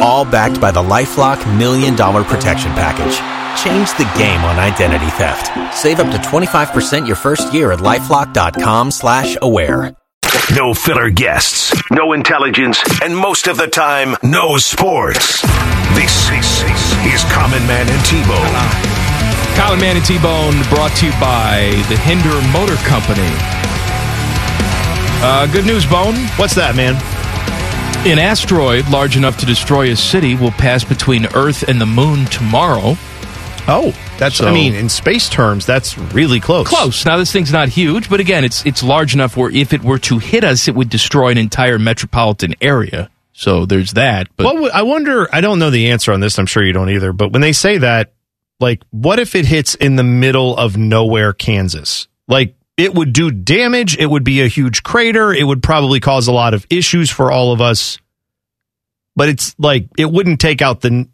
All 0.00 0.24
backed 0.24 0.60
by 0.60 0.70
the 0.70 0.82
LifeLock 0.82 1.40
Million 1.58 1.94
Dollar 1.96 2.24
Protection 2.24 2.72
Package. 2.72 3.16
Change 3.62 3.90
the 3.98 4.10
game 4.18 4.40
on 4.40 4.58
identity 4.58 5.10
theft. 5.10 5.50
Save 5.76 6.00
up 6.00 6.10
to 6.10 6.18
25% 6.18 7.06
your 7.06 7.16
first 7.16 7.52
year 7.52 7.72
at 7.72 7.80
LifeLock.com 7.80 8.90
slash 8.90 9.36
aware. 9.42 9.94
No 10.56 10.74
filler 10.74 11.10
guests, 11.10 11.74
no 11.90 12.12
intelligence, 12.12 12.82
and 13.02 13.16
most 13.16 13.46
of 13.46 13.56
the 13.56 13.66
time, 13.66 14.16
no 14.22 14.56
sports. 14.56 15.42
This 15.94 16.30
is, 16.30 16.62
is 17.14 17.24
Common 17.32 17.66
Man 17.66 17.88
and 17.88 18.04
T-Bone. 18.06 18.92
Colin 19.56 19.80
Man 19.80 19.96
and 19.96 20.04
T 20.04 20.18
Bone 20.18 20.56
brought 20.70 20.96
to 20.96 21.06
you 21.06 21.12
by 21.20 21.70
the 21.88 21.96
Hinder 21.96 22.32
Motor 22.56 22.76
Company. 22.88 23.28
Uh, 25.24 25.46
good 25.52 25.66
news, 25.66 25.84
Bone. 25.84 26.16
What's 26.36 26.54
that, 26.54 26.74
man? 26.74 26.96
An 28.04 28.18
asteroid 28.18 28.88
large 28.88 29.16
enough 29.16 29.38
to 29.38 29.46
destroy 29.46 29.92
a 29.92 29.96
city 29.96 30.34
will 30.34 30.50
pass 30.50 30.82
between 30.82 31.26
Earth 31.36 31.68
and 31.68 31.80
the 31.80 31.86
Moon 31.86 32.24
tomorrow. 32.26 32.96
Oh, 33.68 33.94
that's. 34.18 34.36
So- 34.36 34.48
I 34.48 34.52
mean, 34.52 34.74
in 34.74 34.88
space 34.88 35.28
terms, 35.28 35.64
that's 35.64 35.96
really 35.96 36.40
close. 36.40 36.66
Close. 36.66 37.06
Now 37.06 37.16
this 37.16 37.30
thing's 37.30 37.52
not 37.52 37.68
huge, 37.68 38.10
but 38.10 38.18
again, 38.18 38.44
it's 38.44 38.66
it's 38.66 38.82
large 38.82 39.14
enough 39.14 39.36
where 39.36 39.50
if 39.50 39.72
it 39.72 39.84
were 39.84 40.00
to 40.00 40.18
hit 40.18 40.42
us, 40.42 40.66
it 40.66 40.74
would 40.74 40.90
destroy 40.90 41.28
an 41.28 41.38
entire 41.38 41.78
metropolitan 41.78 42.56
area. 42.60 43.08
So 43.34 43.66
there's 43.66 43.92
that. 43.92 44.28
But 44.36 44.46
What 44.46 44.56
would, 44.60 44.72
I 44.72 44.82
wonder. 44.82 45.32
I 45.32 45.40
don't 45.40 45.60
know 45.60 45.70
the 45.70 45.90
answer 45.92 46.12
on 46.12 46.18
this. 46.18 46.38
I'm 46.40 46.46
sure 46.46 46.64
you 46.64 46.72
don't 46.72 46.90
either. 46.90 47.12
But 47.12 47.30
when 47.32 47.40
they 47.40 47.52
say 47.52 47.78
that, 47.78 48.12
like, 48.58 48.82
what 48.90 49.20
if 49.20 49.36
it 49.36 49.46
hits 49.46 49.76
in 49.76 49.94
the 49.94 50.02
middle 50.04 50.56
of 50.56 50.76
nowhere, 50.76 51.32
Kansas? 51.32 52.08
Like, 52.26 52.56
it 52.76 52.94
would 52.94 53.12
do 53.12 53.30
damage. 53.30 53.96
It 53.98 54.06
would 54.06 54.24
be 54.24 54.40
a 54.42 54.48
huge 54.48 54.82
crater. 54.82 55.32
It 55.32 55.44
would 55.44 55.62
probably 55.62 56.00
cause 56.00 56.26
a 56.28 56.32
lot 56.32 56.54
of 56.54 56.66
issues 56.70 57.10
for 57.10 57.30
all 57.30 57.52
of 57.52 57.60
us. 57.60 57.98
But 59.14 59.28
it's 59.28 59.54
like 59.58 59.88
it 59.98 60.10
wouldn't 60.10 60.40
take 60.40 60.62
out 60.62 60.80
the. 60.80 61.06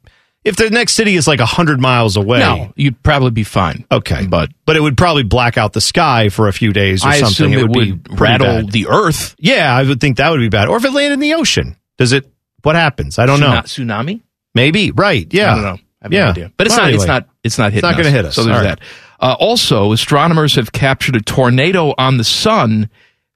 if 0.44 0.54
the 0.56 0.70
next 0.70 0.92
city 0.94 1.16
is 1.16 1.26
like 1.26 1.40
hundred 1.40 1.80
miles 1.80 2.16
away, 2.16 2.38
No, 2.38 2.72
you'd 2.76 3.02
probably 3.02 3.32
be 3.32 3.42
fine. 3.42 3.84
okay, 3.90 4.24
But 4.26 4.50
but 4.66 4.76
it 4.76 4.80
would 4.80 4.96
probably 4.96 5.24
black 5.24 5.58
out 5.58 5.72
the 5.72 5.80
sky 5.80 6.28
for 6.28 6.46
a 6.46 6.52
few 6.52 6.72
days 6.72 7.04
or 7.04 7.08
I 7.08 7.18
something. 7.18 7.52
assume 7.52 7.52
it, 7.54 7.72
be 7.72 7.92
would 7.92 8.04
pretty 8.04 8.22
rattle 8.22 8.46
bad. 8.62 8.70
the 8.70 8.86
earth. 8.86 9.34
Yeah, 9.38 9.74
I 9.74 9.82
would 9.82 10.00
think 10.00 10.18
that 10.18 10.30
would 10.30 10.38
be 10.38 10.48
bad. 10.48 10.68
Or 10.68 10.76
if 10.76 10.84
it 10.84 10.92
landed 10.92 11.14
in 11.14 11.20
the 11.20 11.34
ocean, 11.34 11.76
does 11.96 12.12
it? 12.12 12.24
What 12.62 12.76
happens? 12.76 13.18
I 13.18 13.26
don't 13.26 13.40
know. 13.40 13.48
Tsunami? 13.48 14.20
Maybe 14.54 14.90
right. 14.92 15.26
Yeah, 15.32 15.50
I 15.50 15.54
don't 15.54 15.64
know. 15.64 15.78
I 16.00 16.04
have 16.04 16.12
yeah, 16.12 16.24
no 16.26 16.30
idea. 16.30 16.52
But 16.56 16.66
it's 16.68 16.76
Well, 16.76 16.86
not. 16.86 16.94
It's 16.94 17.02
anyway. 17.02 17.14
not. 17.14 17.28
It's 17.42 17.58
not 17.58 17.72
hitting. 17.72 17.78
It's 17.88 17.96
not 17.96 17.96
gonna 18.02 18.14
hit 18.14 18.24
us. 18.24 18.34
So 18.36 18.44
there's 18.44 18.56
right. 18.56 18.62
that. 18.62 18.80
Uh, 19.20 19.36
also, 19.38 19.92
astronomers 19.92 20.54
have 20.54 20.72
captured 20.72 21.16
a 21.16 21.20
tornado 21.20 21.94
on 21.98 22.18
the 22.18 22.24
sun 22.24 22.88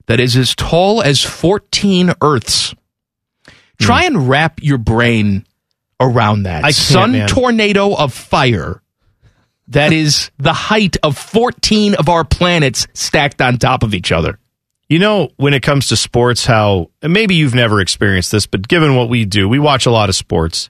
that 0.07 0.21
is 0.21 0.37
as 0.37 0.55
tall 0.55 1.03
as 1.03 1.23
14 1.23 2.13
Earths. 2.21 2.75
Try 3.81 4.05
and 4.05 4.29
wrap 4.29 4.63
your 4.63 4.79
brain 4.79 5.45
around 5.99 6.45
that. 6.45 6.65
I 6.65 6.71
sun 6.71 7.13
man. 7.13 7.29
tornado 7.29 7.95
of 7.95 8.13
fire. 8.13 8.83
That 9.69 9.93
is 9.93 10.31
the 10.39 10.53
height 10.53 10.97
of 11.03 11.17
14 11.19 11.95
of 11.95 12.09
our 12.09 12.25
planets 12.25 12.87
stacked 12.95 13.41
on 13.41 13.59
top 13.59 13.83
of 13.83 13.95
each 13.95 14.13
other. 14.13 14.39
You 14.89 14.99
know, 14.99 15.31
when 15.37 15.55
it 15.55 15.63
comes 15.63 15.89
to 15.89 15.97
sports, 15.97 16.45
how 16.45 16.91
and 17.01 17.13
maybe 17.13 17.35
you've 17.35 17.55
never 17.55 17.81
experienced 17.81 18.31
this, 18.31 18.47
but 18.47 18.69
given 18.69 18.95
what 18.95 19.09
we 19.09 19.25
do, 19.25 19.49
we 19.49 19.59
watch 19.59 19.87
a 19.87 19.91
lot 19.91 20.11
of 20.11 20.15
sports. 20.15 20.69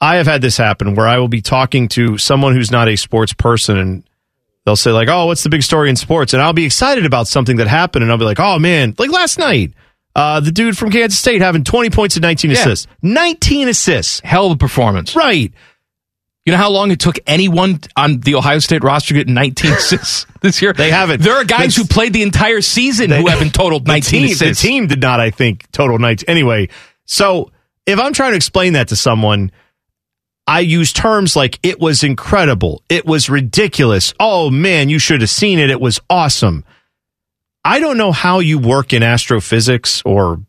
I 0.00 0.16
have 0.16 0.26
had 0.26 0.42
this 0.42 0.56
happen 0.56 0.94
where 0.94 1.06
I 1.06 1.18
will 1.18 1.28
be 1.28 1.40
talking 1.40 1.88
to 1.90 2.18
someone 2.18 2.54
who's 2.54 2.70
not 2.70 2.88
a 2.88 2.96
sports 2.96 3.32
person 3.32 3.78
and 3.78 4.04
they'll 4.64 4.76
say, 4.76 4.90
like, 4.92 5.08
oh, 5.08 5.26
what's 5.26 5.42
the 5.42 5.48
big 5.50 5.62
story 5.62 5.90
in 5.90 5.96
sports? 5.96 6.32
And 6.32 6.42
I'll 6.42 6.52
be 6.52 6.64
excited 6.64 7.04
about 7.06 7.28
something 7.28 7.56
that 7.56 7.66
happened 7.68 8.02
and 8.02 8.12
I'll 8.12 8.18
be 8.18 8.24
like, 8.24 8.40
oh, 8.40 8.58
man, 8.58 8.94
like 8.98 9.10
last 9.10 9.38
night, 9.38 9.72
uh, 10.14 10.40
the 10.40 10.52
dude 10.52 10.76
from 10.76 10.90
Kansas 10.90 11.18
State 11.18 11.40
having 11.40 11.64
20 11.64 11.90
points 11.90 12.16
and 12.16 12.22
19 12.22 12.50
Yeah. 12.50 12.58
assists. 12.58 12.86
19 13.02 13.68
assists. 13.68 14.20
Hell 14.20 14.46
of 14.46 14.52
a 14.52 14.56
performance. 14.56 15.16
Right. 15.16 15.52
You 16.44 16.50
know 16.52 16.58
how 16.58 16.70
long 16.70 16.90
it 16.90 16.98
took 16.98 17.18
anyone 17.26 17.80
on 17.96 18.18
the 18.20 18.34
Ohio 18.34 18.58
State 18.58 18.82
roster 18.82 19.14
to 19.14 19.14
get 19.14 19.28
19 19.28 19.72
assists 19.74 20.26
this 20.42 20.60
year? 20.60 20.72
They 20.72 20.90
haven't. 20.90 21.22
There 21.22 21.34
are 21.36 21.44
guys 21.44 21.58
That's- 21.58 21.76
who 21.76 21.84
played 21.84 22.12
the 22.12 22.22
entire 22.22 22.60
season 22.60 23.10
They- 23.10 23.20
who 23.20 23.28
haven't 23.30 23.54
totaled 23.54 23.84
the 23.86 23.92
19 23.92 24.28
team, 24.28 24.36
the 24.38 24.54
team 24.54 24.86
did 24.88 25.00
not, 25.00 25.20
I 25.20 25.30
think, 25.30 25.70
total 25.70 25.98
19. 25.98 26.28
Anyway, 26.28 26.68
so 27.04 27.50
if 27.86 27.98
I'm 27.98 28.12
trying 28.12 28.32
to 28.32 28.36
explain 28.36 28.72
that 28.74 28.88
to 28.88 28.96
someone, 28.96 29.50
I 30.46 30.60
use 30.60 30.92
terms 30.92 31.36
like 31.36 31.58
it 31.62 31.78
was 31.80 32.02
incredible, 32.02 32.82
it 32.88 33.06
was 33.06 33.30
ridiculous. 33.30 34.12
Oh 34.18 34.50
man, 34.50 34.88
you 34.88 34.98
should 34.98 35.20
have 35.20 35.30
seen 35.30 35.58
it. 35.58 35.70
It 35.70 35.80
was 35.80 36.00
awesome. 36.10 36.64
I 37.64 37.78
don't 37.78 37.96
know 37.96 38.10
how 38.12 38.40
you 38.40 38.58
work 38.58 38.92
in 38.92 39.02
astrophysics 39.04 40.02
or 40.04 40.40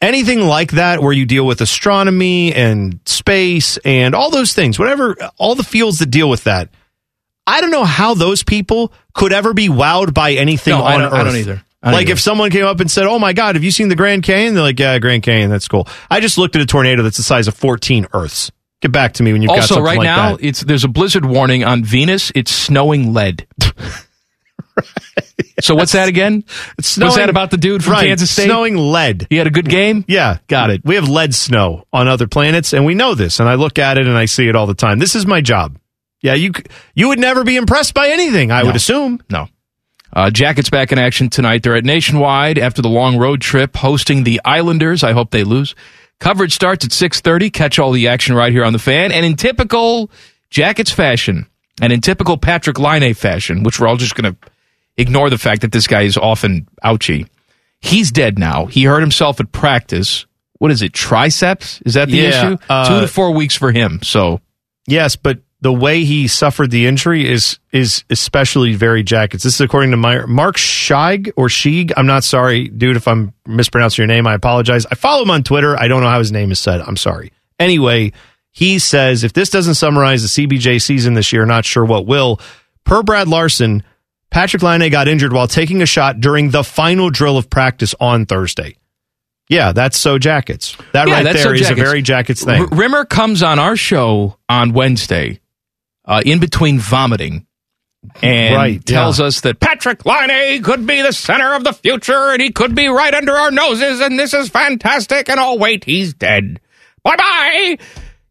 anything 0.00 0.40
like 0.40 0.72
that 0.72 1.02
where 1.02 1.12
you 1.12 1.26
deal 1.26 1.46
with 1.46 1.60
astronomy 1.60 2.54
and 2.54 2.98
space 3.04 3.76
and 3.84 4.14
all 4.14 4.30
those 4.30 4.54
things, 4.54 4.78
whatever, 4.78 5.14
all 5.36 5.54
the 5.54 5.62
fields 5.62 5.98
that 5.98 6.06
deal 6.06 6.30
with 6.30 6.44
that. 6.44 6.70
I 7.46 7.60
don't 7.60 7.70
know 7.70 7.84
how 7.84 8.14
those 8.14 8.42
people 8.42 8.92
could 9.14 9.32
ever 9.34 9.52
be 9.52 9.68
wowed 9.68 10.14
by 10.14 10.32
anything 10.32 10.72
No, 10.78 10.82
I 10.82 10.94
on 10.94 11.00
don't- 11.00 11.12
Earth. 11.12 11.20
I 11.20 11.24
don't 11.24 11.36
either. 11.36 11.62
I 11.82 11.88
don't 11.88 11.94
like 11.94 12.02
either. 12.06 12.12
if 12.12 12.20
someone 12.20 12.50
came 12.50 12.64
up 12.64 12.78
and 12.80 12.88
said, 12.90 13.04
"Oh 13.06 13.18
my 13.18 13.32
God, 13.32 13.56
have 13.56 13.64
you 13.64 13.72
seen 13.72 13.88
the 13.88 13.96
Grand 13.96 14.22
Canyon?" 14.22 14.54
They're 14.54 14.62
like, 14.62 14.78
"Yeah, 14.78 14.98
Grand 15.00 15.24
Canyon, 15.24 15.50
that's 15.50 15.66
cool." 15.68 15.86
I 16.10 16.20
just 16.20 16.38
looked 16.38 16.54
at 16.56 16.62
a 16.62 16.66
tornado 16.66 17.02
that's 17.02 17.16
the 17.16 17.22
size 17.24 17.48
of 17.48 17.54
14 17.54 18.06
Earths. 18.14 18.50
Get 18.82 18.92
back 18.92 19.14
to 19.14 19.22
me 19.22 19.32
when 19.32 19.42
you've 19.42 19.48
got 19.48 19.60
also, 19.60 19.76
something 19.76 19.84
right 19.84 19.98
like 19.98 20.04
now, 20.04 20.36
that. 20.36 20.44
it's 20.44 20.60
there's 20.60 20.84
a 20.84 20.88
blizzard 20.88 21.24
warning 21.24 21.64
on 21.64 21.84
Venus. 21.84 22.32
It's 22.34 22.50
snowing 22.52 23.14
lead. 23.14 23.46
So 25.60 25.74
what's 25.74 25.92
that 25.92 26.08
again? 26.08 26.44
It's 26.78 26.98
Was 26.98 27.16
that 27.16 27.30
about 27.30 27.50
the 27.50 27.56
dude 27.56 27.84
from 27.84 27.92
right, 27.92 28.06
Kansas 28.06 28.30
State? 28.30 28.46
Snowing 28.46 28.76
lead. 28.76 29.26
He 29.30 29.36
had 29.36 29.46
a 29.46 29.50
good 29.50 29.68
game. 29.68 30.04
Yeah, 30.08 30.38
Got 30.48 30.70
it. 30.70 30.80
We 30.84 30.96
have 30.96 31.08
lead 31.08 31.34
snow 31.34 31.86
on 31.92 32.08
other 32.08 32.26
planets, 32.26 32.72
and 32.72 32.84
we 32.84 32.94
know 32.94 33.14
this. 33.14 33.38
And 33.38 33.48
I 33.48 33.54
look 33.54 33.78
at 33.78 33.98
it 33.98 34.06
and 34.06 34.16
I 34.16 34.24
see 34.24 34.48
it 34.48 34.56
all 34.56 34.66
the 34.66 34.74
time. 34.74 34.98
This 34.98 35.14
is 35.14 35.26
my 35.26 35.40
job. 35.40 35.78
Yeah, 36.20 36.34
you 36.34 36.52
you 36.94 37.08
would 37.08 37.18
never 37.18 37.44
be 37.44 37.56
impressed 37.56 37.94
by 37.94 38.08
anything. 38.08 38.50
I 38.50 38.62
would 38.64 38.76
assume. 38.76 39.20
No. 39.30 39.48
Uh, 40.12 40.30
Jackets 40.30 40.68
back 40.70 40.92
in 40.92 40.98
action 40.98 41.30
tonight. 41.30 41.62
They're 41.62 41.76
at 41.76 41.84
Nationwide 41.84 42.58
after 42.58 42.82
the 42.82 42.88
long 42.88 43.18
road 43.18 43.40
trip, 43.40 43.76
hosting 43.76 44.24
the 44.24 44.40
Islanders. 44.44 45.02
I 45.02 45.12
hope 45.12 45.30
they 45.30 45.42
lose. 45.44 45.74
Coverage 46.22 46.54
starts 46.54 46.84
at 46.84 46.92
six 46.92 47.20
thirty. 47.20 47.50
Catch 47.50 47.80
all 47.80 47.90
the 47.90 48.06
action 48.06 48.36
right 48.36 48.52
here 48.52 48.64
on 48.64 48.72
the 48.72 48.78
fan. 48.78 49.10
And 49.10 49.26
in 49.26 49.34
typical 49.34 50.08
Jackets 50.50 50.92
fashion, 50.92 51.46
and 51.80 51.92
in 51.92 52.00
typical 52.00 52.38
Patrik 52.38 52.78
Laine 52.78 53.12
fashion, 53.12 53.64
which 53.64 53.80
we're 53.80 53.88
all 53.88 53.96
just 53.96 54.14
going 54.14 54.32
to 54.32 54.38
ignore 54.96 55.30
the 55.30 55.38
fact 55.38 55.62
that 55.62 55.72
this 55.72 55.88
guy 55.88 56.02
is 56.02 56.16
often 56.16 56.68
ouchy. 56.84 57.26
He's 57.80 58.12
dead 58.12 58.38
now. 58.38 58.66
He 58.66 58.84
hurt 58.84 59.00
himself 59.00 59.40
at 59.40 59.50
practice. 59.50 60.24
What 60.58 60.70
is 60.70 60.80
it? 60.80 60.92
Triceps? 60.92 61.82
Is 61.84 61.94
that 61.94 62.08
the 62.08 62.18
Yeah, 62.18 62.28
issue? 62.52 62.56
uh, 62.70 62.88
Two 62.88 63.00
to 63.00 63.08
four 63.08 63.32
weeks 63.32 63.56
for 63.56 63.72
him. 63.72 63.98
So 64.04 64.40
Yes, 64.86 65.16
but 65.16 65.40
the 65.62 65.72
way 65.72 66.02
he 66.04 66.26
suffered 66.28 66.70
the 66.70 66.86
injury 66.86 67.30
is 67.30 67.58
is 67.70 68.04
especially 68.10 68.74
very 68.74 69.02
Jackets. 69.02 69.44
This 69.44 69.54
is 69.54 69.60
according 69.60 69.92
to 69.92 69.96
my, 69.96 70.26
Mark 70.26 70.56
Scheig 70.56 71.30
or 71.36 71.46
Sheig. 71.46 71.92
I'm 71.96 72.06
not 72.06 72.24
sorry, 72.24 72.68
dude, 72.68 72.96
if 72.96 73.08
I'm 73.08 73.32
mispronouncing 73.46 74.02
your 74.02 74.08
name. 74.08 74.26
I 74.26 74.34
apologize. 74.34 74.84
I 74.86 74.96
follow 74.96 75.22
him 75.22 75.30
on 75.30 75.42
Twitter. 75.44 75.78
I 75.78 75.88
don't 75.88 76.02
know 76.02 76.08
how 76.10 76.18
his 76.18 76.32
name 76.32 76.50
is 76.50 76.58
said. 76.58 76.80
I'm 76.80 76.96
sorry. 76.96 77.32
Anyway, 77.58 78.12
he 78.50 78.78
says 78.80 79.22
if 79.24 79.32
this 79.32 79.50
doesn't 79.50 79.74
summarize 79.76 80.22
the 80.22 80.46
CBJ 80.46 80.82
season 80.82 81.14
this 81.14 81.32
year, 81.32 81.46
not 81.46 81.64
sure 81.64 81.84
what 81.84 82.06
will. 82.06 82.40
Per 82.84 83.04
Brad 83.04 83.28
Larsen, 83.28 83.84
Patrik 84.34 84.62
Laine 84.62 84.90
got 84.90 85.06
injured 85.06 85.32
while 85.32 85.46
taking 85.46 85.80
a 85.80 85.86
shot 85.86 86.20
during 86.20 86.50
the 86.50 86.64
final 86.64 87.08
drill 87.08 87.38
of 87.38 87.48
practice 87.48 87.94
on 88.00 88.26
Thursday. 88.26 88.76
Yeah, 89.48 89.72
that's 89.72 89.98
so 89.98 90.18
Jackets. 90.18 90.76
That 90.92 91.06
Yeah, 91.08 91.14
right 91.14 91.24
there 91.24 91.36
so 91.42 91.52
is 91.52 91.70
a 91.70 91.74
very 91.74 92.00
Jackets 92.00 92.42
thing. 92.42 92.62
R- 92.62 92.68
Rimmer 92.68 93.04
comes 93.04 93.42
on 93.42 93.58
our 93.58 93.76
show 93.76 94.38
on 94.48 94.72
Wednesday, 94.72 95.40
uh, 96.04 96.22
in 96.24 96.38
between 96.40 96.78
vomiting, 96.78 97.46
and 98.22 98.54
Right, 98.56 98.84
tells 98.84 99.20
yeah. 99.20 99.26
us 99.26 99.40
that 99.42 99.60
Patrik 99.60 100.04
Laine 100.04 100.62
could 100.62 100.86
be 100.86 101.02
the 101.02 101.12
center 101.12 101.54
of 101.54 101.64
the 101.64 101.72
future, 101.72 102.30
and 102.30 102.42
he 102.42 102.50
could 102.50 102.74
be 102.74 102.88
right 102.88 103.14
under 103.14 103.32
our 103.32 103.50
noses, 103.50 104.00
and 104.00 104.18
this 104.18 104.34
is 104.34 104.48
fantastic. 104.48 105.28
And 105.28 105.38
oh 105.40 105.54
wait, 105.56 105.84
he's 105.84 106.12
dead. 106.14 106.60
Bye 107.04 107.16
bye. 107.16 107.78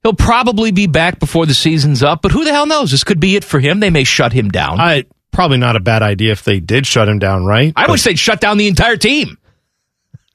He'll 0.04 0.14
probably 0.14 0.72
be 0.72 0.88
back 0.88 1.20
before 1.20 1.46
the 1.46 1.54
season's 1.54 2.02
up, 2.02 2.22
but 2.24 2.32
who 2.32 2.44
the 2.44 2.52
hell 2.52 2.66
knows? 2.66 2.90
This 2.92 3.04
could 3.04 3.20
be 3.20 3.36
it 3.36 3.44
for 3.44 3.60
him. 3.60 3.80
They 3.80 3.92
may 3.92 4.04
shut 4.04 4.34
him 4.34 4.50
down. 4.50 4.80
I, 4.80 4.94
I 4.96 5.06
probably 5.32 5.58
not 5.60 5.76
a 5.76 5.80
bad 5.80 6.02
idea 6.02 6.32
if 6.32 6.44
they 6.44 6.60
did 6.60 6.86
shut 6.88 7.08
him 7.08 7.20
down, 7.20 7.46
right? 7.46 7.72
But- 7.74 7.90
wish 7.90 8.04
they'd 8.04 8.18
shut 8.20 8.42
down 8.42 8.58
the 8.58 8.68
entire 8.68 8.98
team. 8.98 9.38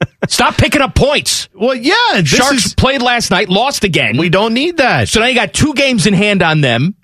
Stop 0.29 0.57
picking 0.57 0.83
up 0.83 0.95
points. 0.95 1.49
Well, 1.55 1.75
yeah, 1.75 1.95
this 2.21 2.29
Sharks 2.29 2.67
is, 2.67 2.75
played 2.75 3.03
last 3.03 3.31
night, 3.31 3.49
lost 3.49 3.83
again. 3.85 4.19
we 4.19 4.29
don't 4.29 4.55
need 4.55 4.77
that. 4.77 5.09
So 5.09 5.21
now 5.21 5.27
you 5.27 5.35
got 5.35 5.53
two 5.53 5.75
games 5.75 6.07
in 6.07 6.15
hand 6.15 6.43
on 6.43 6.61
them. 6.61 6.95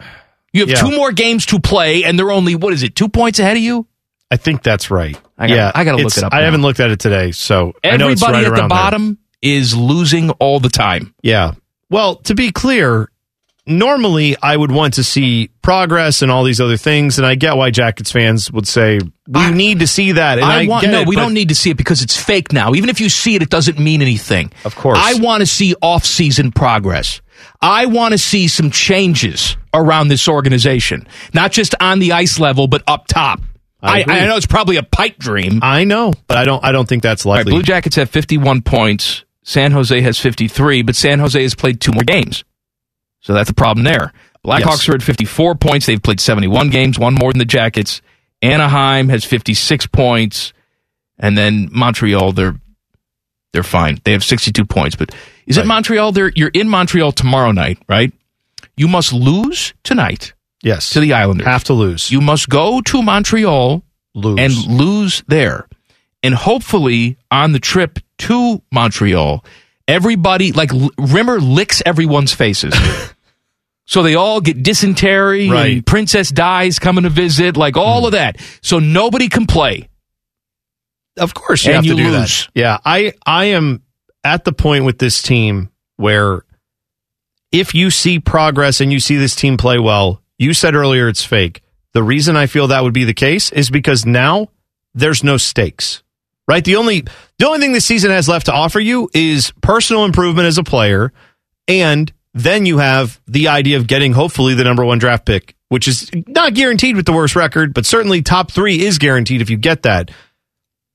You 0.52 0.60
have 0.60 0.68
Yeah. 0.70 0.74
two 0.76 0.90
more 0.90 1.12
games 1.12 1.46
to 1.46 1.60
play, 1.60 2.04
and 2.04 2.18
they're 2.18 2.30
only 2.30 2.54
what 2.54 2.72
is 2.72 2.82
it, 2.82 2.94
two 2.94 3.08
points 3.08 3.38
ahead 3.38 3.56
of 3.56 3.62
you? 3.62 3.86
I 4.30 4.36
think 4.36 4.62
that's 4.62 4.90
right. 4.90 5.18
I 5.38 5.46
gotta- 5.46 5.56
yeah, 5.56 5.72
I 5.74 5.84
gotta 5.84 5.98
look 6.02 6.16
it 6.16 6.24
up 6.24 6.32
I 6.34 6.38
now. 6.40 6.44
haven't 6.46 6.62
looked 6.62 6.80
at 6.80 6.90
it 6.90 6.98
today, 7.00 7.32
so 7.32 7.74
I 7.84 7.96
know 7.96 8.08
it's 8.08 8.22
Everybody 8.22 8.46
right 8.50 8.58
at 8.58 8.62
the 8.62 8.68
bottom 8.68 9.18
is 9.42 9.76
losing 9.76 10.30
all 10.30 10.60
the 10.60 10.68
time. 10.68 11.14
Yeah. 11.22 11.52
Well, 11.90 12.16
to 12.16 12.34
be 12.34 12.50
clear, 12.52 13.10
normally 13.66 14.36
I 14.42 14.56
would 14.56 14.72
want 14.72 14.94
to 14.94 15.04
see 15.04 15.50
progress 15.62 16.22
and 16.22 16.30
all 16.30 16.44
these 16.44 16.60
other 16.60 16.76
things, 16.76 17.18
and 17.18 17.26
I 17.26 17.34
get 17.34 17.56
why 17.56 17.70
Jackets 17.70 18.10
fans 18.10 18.50
would 18.52 18.66
say 18.66 19.00
we 19.28 19.50
need 19.50 19.80
to 19.80 19.86
see 19.86 20.12
that. 20.12 20.38
And 20.38 20.44
I, 20.46 20.62
I, 20.62 20.66
want 20.66 20.82
get 20.84 20.90
no, 20.92 21.00
it, 21.02 21.08
we 21.08 21.16
but- 21.16 21.22
don't 21.22 21.34
need 21.34 21.48
to 21.50 21.54
see 21.54 21.70
it 21.70 21.76
because 21.76 22.02
it's 22.02 22.16
fake 22.16 22.52
now. 22.52 22.74
Even 22.74 22.88
if 22.90 23.00
you 23.00 23.08
see 23.08 23.34
it, 23.34 23.42
it 23.42 23.50
doesn't 23.50 23.78
mean 23.78 24.02
anything. 24.02 24.52
Of 24.64 24.74
course. 24.74 24.98
I 25.00 25.14
want 25.14 25.40
to 25.40 25.46
see 25.46 25.74
off-season 25.82 26.52
progress. 26.52 27.20
I 27.60 27.86
want 27.86 28.12
to 28.12 28.18
see 28.18 28.48
some 28.48 28.70
changes 28.70 29.56
around 29.74 30.08
this 30.08 30.28
organization, 30.28 31.06
not 31.32 31.52
just 31.52 31.74
on 31.80 31.98
the 31.98 32.12
ice 32.12 32.38
level, 32.38 32.66
but 32.68 32.82
up 32.86 33.06
top. 33.06 33.40
I 33.82 34.00
I. 34.02 34.04
I 34.20 34.26
know 34.26 34.36
it's 34.36 34.46
probably 34.46 34.76
a 34.76 34.82
pipe 34.82 35.18
dream. 35.18 35.60
I 35.62 35.84
know, 35.84 36.12
but 36.28 36.36
I 36.38 36.44
don't. 36.44 36.62
I 36.64 36.72
don't 36.72 36.88
think 36.88 37.02
that's 37.02 37.26
All 37.26 37.32
right, 37.32 37.38
likely. 37.38 37.52
Blue 37.52 37.62
Jackets 37.62 37.96
have 37.96 38.10
51 38.10 38.62
points. 38.62 39.24
San 39.44 39.72
Jose 39.72 40.00
has 40.00 40.18
53, 40.20 40.82
but 40.82 40.94
San 40.94 41.18
Jose 41.18 41.40
has 41.42 41.54
played 41.54 41.80
two 41.80 41.90
more 41.92 42.04
games. 42.04 42.44
So 43.20 43.34
that's 43.34 43.50
a 43.50 43.54
problem 43.54 43.82
there. 43.84 44.12
Blackhawks 44.44 44.86
Yes. 44.86 44.88
are 44.88 44.94
at 44.94 45.02
54 45.02 45.54
points. 45.56 45.86
They've 45.86 46.02
played 46.02 46.20
71 46.20 46.70
games, 46.70 46.98
one 46.98 47.14
more 47.14 47.32
than 47.32 47.38
the 47.38 47.44
Jackets. 47.44 48.02
Anaheim 48.40 49.08
has 49.08 49.24
56 49.24 49.86
points. 49.88 50.52
And 51.18 51.38
then 51.38 51.68
Montreal, 51.72 52.32
they're 52.32 52.56
they're 53.52 53.62
fine. 53.62 53.98
They 54.04 54.12
have 54.12 54.24
62 54.24 54.64
points. 54.64 54.96
But 54.96 55.14
is 55.46 55.58
it 55.58 55.66
Montreal? 55.66 56.12
They're, 56.12 56.32
you're 56.34 56.50
in 56.52 56.68
Montreal 56.68 57.12
tomorrow 57.12 57.52
night, 57.52 57.78
right? 57.88 58.12
You 58.76 58.88
must 58.88 59.12
lose 59.12 59.74
tonight 59.84 60.32
yes, 60.62 60.90
to 60.90 61.00
the 61.00 61.12
Islanders. 61.12 61.46
have 61.46 61.64
to 61.64 61.74
lose. 61.74 62.10
You 62.10 62.20
must 62.20 62.48
go 62.48 62.80
to 62.80 63.02
Montreal 63.02 63.82
lose 64.14 64.38
and 64.38 64.78
lose 64.78 65.22
there. 65.28 65.68
And 66.22 66.34
hopefully 66.34 67.18
on 67.30 67.52
the 67.52 67.58
trip 67.58 67.98
to 68.18 68.62
Montreal, 68.70 69.44
everybody, 69.86 70.52
like 70.52 70.70
Rimmer 70.96 71.40
licks 71.40 71.82
everyone's 71.84 72.32
faces. 72.32 72.74
so 73.84 74.02
they 74.02 74.14
all 74.14 74.40
get 74.40 74.62
dysentery 74.62 75.50
Right. 75.50 75.72
and 75.72 75.86
Princess 75.86 76.30
Dies 76.30 76.78
coming 76.78 77.04
to 77.04 77.10
visit, 77.10 77.56
like 77.56 77.76
all 77.76 77.98
mm-hmm. 77.98 78.06
of 78.06 78.12
that. 78.12 78.40
So 78.62 78.78
nobody 78.78 79.28
can 79.28 79.46
play. 79.46 79.88
Of 81.18 81.34
course, 81.34 81.64
you 81.64 81.70
And 81.70 81.76
have 81.76 81.84
you 81.84 81.96
to 81.96 82.02
do 82.02 82.10
lose. 82.10 82.46
that. 82.46 82.50
Yeah, 82.54 82.78
I 82.84 83.12
I 83.26 83.46
am 83.46 83.82
at 84.24 84.44
the 84.44 84.52
point 84.52 84.84
with 84.84 84.98
this 84.98 85.22
team 85.22 85.70
where 85.96 86.44
if 87.50 87.74
you 87.74 87.90
see 87.90 88.18
progress 88.18 88.80
and 88.80 88.92
you 88.92 89.00
see 89.00 89.16
this 89.16 89.34
team 89.36 89.56
play 89.56 89.78
well, 89.78 90.22
you 90.38 90.54
said 90.54 90.74
earlier 90.74 91.08
it's 91.08 91.24
fake. 91.24 91.62
The 91.92 92.02
reason 92.02 92.36
I 92.36 92.46
feel 92.46 92.68
that 92.68 92.82
would 92.82 92.94
be 92.94 93.04
the 93.04 93.12
case 93.14 93.52
is 93.52 93.68
because 93.68 94.06
now 94.06 94.48
there's 94.94 95.22
no 95.22 95.36
stakes. 95.36 96.02
Right? 96.48 96.64
The 96.64 96.76
only 96.76 97.04
the 97.38 97.46
only 97.46 97.60
thing 97.60 97.72
this 97.72 97.84
season 97.84 98.10
has 98.10 98.28
left 98.28 98.46
to 98.46 98.52
offer 98.52 98.80
you 98.80 99.08
is 99.14 99.52
personal 99.60 100.04
improvement 100.04 100.46
as 100.46 100.58
a 100.58 100.64
player 100.64 101.12
and 101.68 102.12
then 102.34 102.64
you 102.66 102.78
have 102.78 103.20
the 103.26 103.48
idea 103.48 103.76
of 103.76 103.86
getting 103.86 104.12
hopefully 104.12 104.54
the 104.54 104.64
number 104.64 104.82
1 104.84 104.98
draft 104.98 105.26
pick, 105.26 105.54
which 105.68 105.86
is 105.86 106.10
not 106.26 106.54
guaranteed 106.54 106.96
with 106.96 107.04
the 107.04 107.12
worst 107.12 107.36
record, 107.36 107.74
but 107.74 107.84
certainly 107.84 108.22
top 108.22 108.50
3 108.50 108.80
is 108.82 108.96
guaranteed 108.98 109.42
if 109.42 109.50
you 109.50 109.58
get 109.58 109.82
that. 109.82 110.10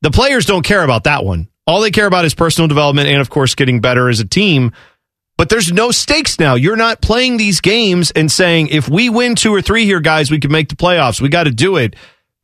The 0.01 0.12
players 0.12 0.45
don't 0.45 0.63
care 0.63 0.83
about 0.83 1.05
that 1.05 1.25
one. 1.25 1.47
All 1.65 1.81
they 1.81 1.91
care 1.91 2.05
about 2.07 2.25
is 2.25 2.33
personal 2.33 2.67
development 2.67 3.10
and 3.10 3.19
of 3.19 3.29
course 3.29 3.55
getting 3.55 3.81
better 3.81 4.10
as 4.10 4.19
a 4.19 4.25
team. 4.25 4.71
But 5.38 5.49
there's 5.49 5.71
no 5.71 5.91
stakes 5.91 6.39
now. 6.39 6.55
You're 6.55 6.75
not 6.75 7.01
playing 7.01 7.38
these 7.38 7.62
games 7.62 8.10
and 8.12 8.31
saying, 8.31 8.69
if 8.69 8.89
we 8.89 9.10
win 9.10 9.36
two 9.36 9.53
or 9.53 9.62
three 9.62 9.86
here, 9.86 9.99
guys, 9.99 10.31
we 10.31 10.39
can 10.39 10.51
make 10.51 10.69
the 10.69 10.75
playoffs. 10.75 11.21
We 11.21 11.29
got 11.29 11.43
to 11.43 11.51
do 11.51 11.75
it. 11.77 11.95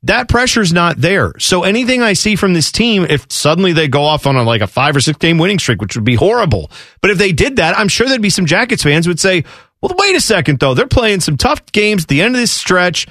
That 0.03 0.27
pressure's 0.27 0.73
not 0.73 0.97
there. 0.97 1.33
So 1.39 1.63
anything 1.63 2.01
I 2.01 2.13
see 2.13 2.35
from 2.35 2.53
this 2.53 2.71
team, 2.71 3.05
if 3.09 3.31
suddenly 3.31 3.71
they 3.71 3.87
go 3.87 4.03
off 4.03 4.27
on 4.27 4.35
a, 4.35 4.43
like 4.43 4.61
a 4.61 4.67
five 4.67 4.95
or 4.95 4.99
six 4.99 5.17
game 5.17 5.37
winning 5.37 5.59
streak, 5.59 5.81
which 5.81 5.95
would 5.95 6.03
be 6.03 6.15
horrible. 6.15 6.69
But 7.01 7.09
if 7.09 7.17
they 7.17 7.31
did 7.31 7.55
that, 7.55 7.77
I'm 7.77 7.87
sure 7.87 8.07
there'd 8.07 8.21
be 8.21 8.29
some 8.29 8.45
Jackets 8.45 8.83
fans 8.83 9.07
would 9.07 9.19
say, 9.19 9.45
well, 9.81 9.95
wait 9.97 10.15
a 10.15 10.21
second 10.21 10.59
though. 10.59 10.73
They're 10.73 10.87
playing 10.87 11.21
some 11.21 11.37
tough 11.37 11.65
games 11.71 12.03
at 12.03 12.09
the 12.09 12.21
end 12.21 12.35
of 12.35 12.41
this 12.41 12.51
stretch. 12.51 13.07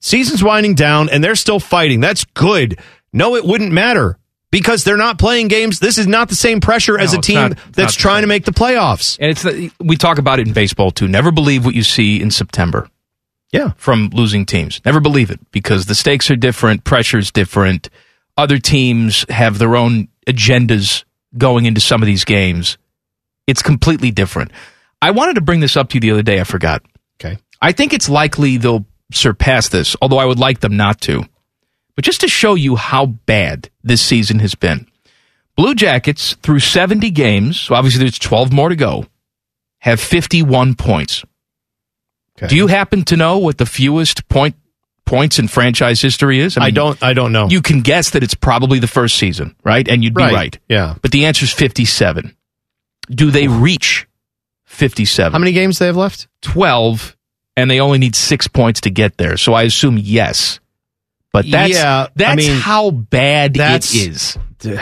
Season's 0.00 0.42
winding 0.42 0.76
down 0.76 1.08
and 1.10 1.22
they're 1.22 1.34
still 1.34 1.60
fighting. 1.60 2.00
That's 2.00 2.24
good. 2.24 2.78
No, 3.16 3.34
it 3.34 3.44
wouldn't 3.44 3.72
matter 3.72 4.18
because 4.50 4.84
they're 4.84 4.96
not 4.96 5.18
playing 5.18 5.48
games. 5.48 5.80
This 5.80 5.98
is 5.98 6.06
not 6.06 6.28
the 6.28 6.34
same 6.34 6.60
pressure 6.60 6.98
as 6.98 7.12
No, 7.14 7.18
a 7.18 7.22
team 7.22 7.34
not- 7.36 7.58
that's 7.72 7.94
trying 7.94 8.22
to 8.22 8.26
make 8.28 8.44
the 8.44 8.52
playoffs. 8.52 9.16
And 9.18 9.30
it's 9.30 9.42
the, 9.42 9.70
we 9.80 9.96
talk 9.96 10.18
about 10.18 10.38
it 10.38 10.46
in 10.46 10.52
baseball 10.52 10.90
too. 10.90 11.08
Never 11.08 11.32
believe 11.32 11.64
what 11.64 11.74
you 11.74 11.82
see 11.82 12.20
in 12.20 12.30
September. 12.30 12.88
Yeah. 13.52 13.72
From 13.76 14.10
losing 14.12 14.44
teams. 14.44 14.80
Never 14.84 15.00
believe 15.00 15.30
it 15.30 15.40
because 15.50 15.86
the 15.86 15.94
stakes 15.94 16.30
are 16.30 16.36
different, 16.36 16.84
pressure's 16.84 17.30
different. 17.30 17.88
Other 18.36 18.58
teams 18.58 19.24
have 19.30 19.58
their 19.58 19.76
own 19.76 20.08
agendas 20.26 21.04
going 21.38 21.64
into 21.64 21.80
some 21.80 22.02
of 22.02 22.06
these 22.06 22.24
games. 22.24 22.76
It's 23.46 23.62
completely 23.62 24.10
different. 24.10 24.50
I 25.00 25.12
wanted 25.12 25.34
to 25.34 25.40
bring 25.40 25.60
this 25.60 25.76
up 25.76 25.88
to 25.90 25.94
you 25.94 26.00
the 26.00 26.10
other 26.10 26.22
day. 26.22 26.40
I 26.40 26.44
forgot. 26.44 26.82
Okay. 27.18 27.38
I 27.62 27.72
think 27.72 27.94
it's 27.94 28.08
likely 28.08 28.56
they'll 28.58 28.84
surpass 29.12 29.68
this, 29.68 29.96
although 30.02 30.18
I 30.18 30.24
would 30.26 30.38
like 30.38 30.60
them 30.60 30.76
not 30.76 31.00
to. 31.02 31.24
But 31.96 32.04
just 32.04 32.20
to 32.20 32.28
show 32.28 32.54
you 32.54 32.76
how 32.76 33.06
bad 33.06 33.70
this 33.82 34.00
season 34.02 34.38
has 34.40 34.54
been. 34.54 34.86
Blue 35.56 35.74
Jackets, 35.74 36.34
through 36.42 36.60
70 36.60 37.10
games, 37.10 37.58
so 37.58 37.74
obviously 37.74 38.00
there's 38.00 38.18
12 38.18 38.52
more 38.52 38.68
to 38.68 38.76
go, 38.76 39.06
have 39.78 39.98
51 40.00 40.74
points. 40.74 41.24
Do 42.48 42.54
you 42.56 42.66
happen 42.66 43.02
to 43.04 43.16
know 43.16 43.38
what 43.38 43.56
the 43.56 43.64
fewest 43.64 44.28
point 44.28 44.56
points 45.06 45.38
in 45.38 45.48
franchise 45.48 46.02
history 46.02 46.38
is? 46.40 46.58
I 46.58 46.70
don't- 46.70 47.02
I 47.02 47.14
don't 47.14 47.32
know. 47.32 47.48
You 47.48 47.62
can 47.62 47.80
guess 47.80 48.10
that 48.10 48.22
it's 48.22 48.34
probably 48.34 48.78
the 48.78 48.86
first 48.86 49.16
season, 49.16 49.56
right? 49.64 49.88
And 49.88 50.04
you'd 50.04 50.12
be 50.14 50.22
Right. 50.22 50.34
right. 50.34 50.58
Yeah. 50.68 50.96
But 51.00 51.12
the 51.12 51.24
answer 51.24 51.44
is 51.44 51.52
57. 51.52 52.36
Do 53.08 53.30
they 53.30 53.48
reach 53.48 54.06
57? 54.66 55.32
How 55.32 55.38
many 55.38 55.52
games 55.52 55.78
they 55.78 55.86
have 55.86 55.96
left? 55.96 56.26
12, 56.42 57.16
and 57.56 57.70
they 57.70 57.80
only 57.80 57.96
need 57.98 58.14
six 58.14 58.46
points 58.48 58.82
to 58.82 58.90
get 58.90 59.16
there. 59.16 59.38
So 59.38 59.54
I 59.54 59.62
assume 59.62 59.96
yes. 59.96 60.60
But 61.42 61.50
that's, 61.50 61.72
Yeah, 61.74 62.02
I 62.04 62.08
that's 62.16 62.36
mean, 62.36 62.56
how 62.58 62.90
bad 62.90 63.54
that's- 63.54 63.94
it 63.94 64.08
is. 64.08 64.38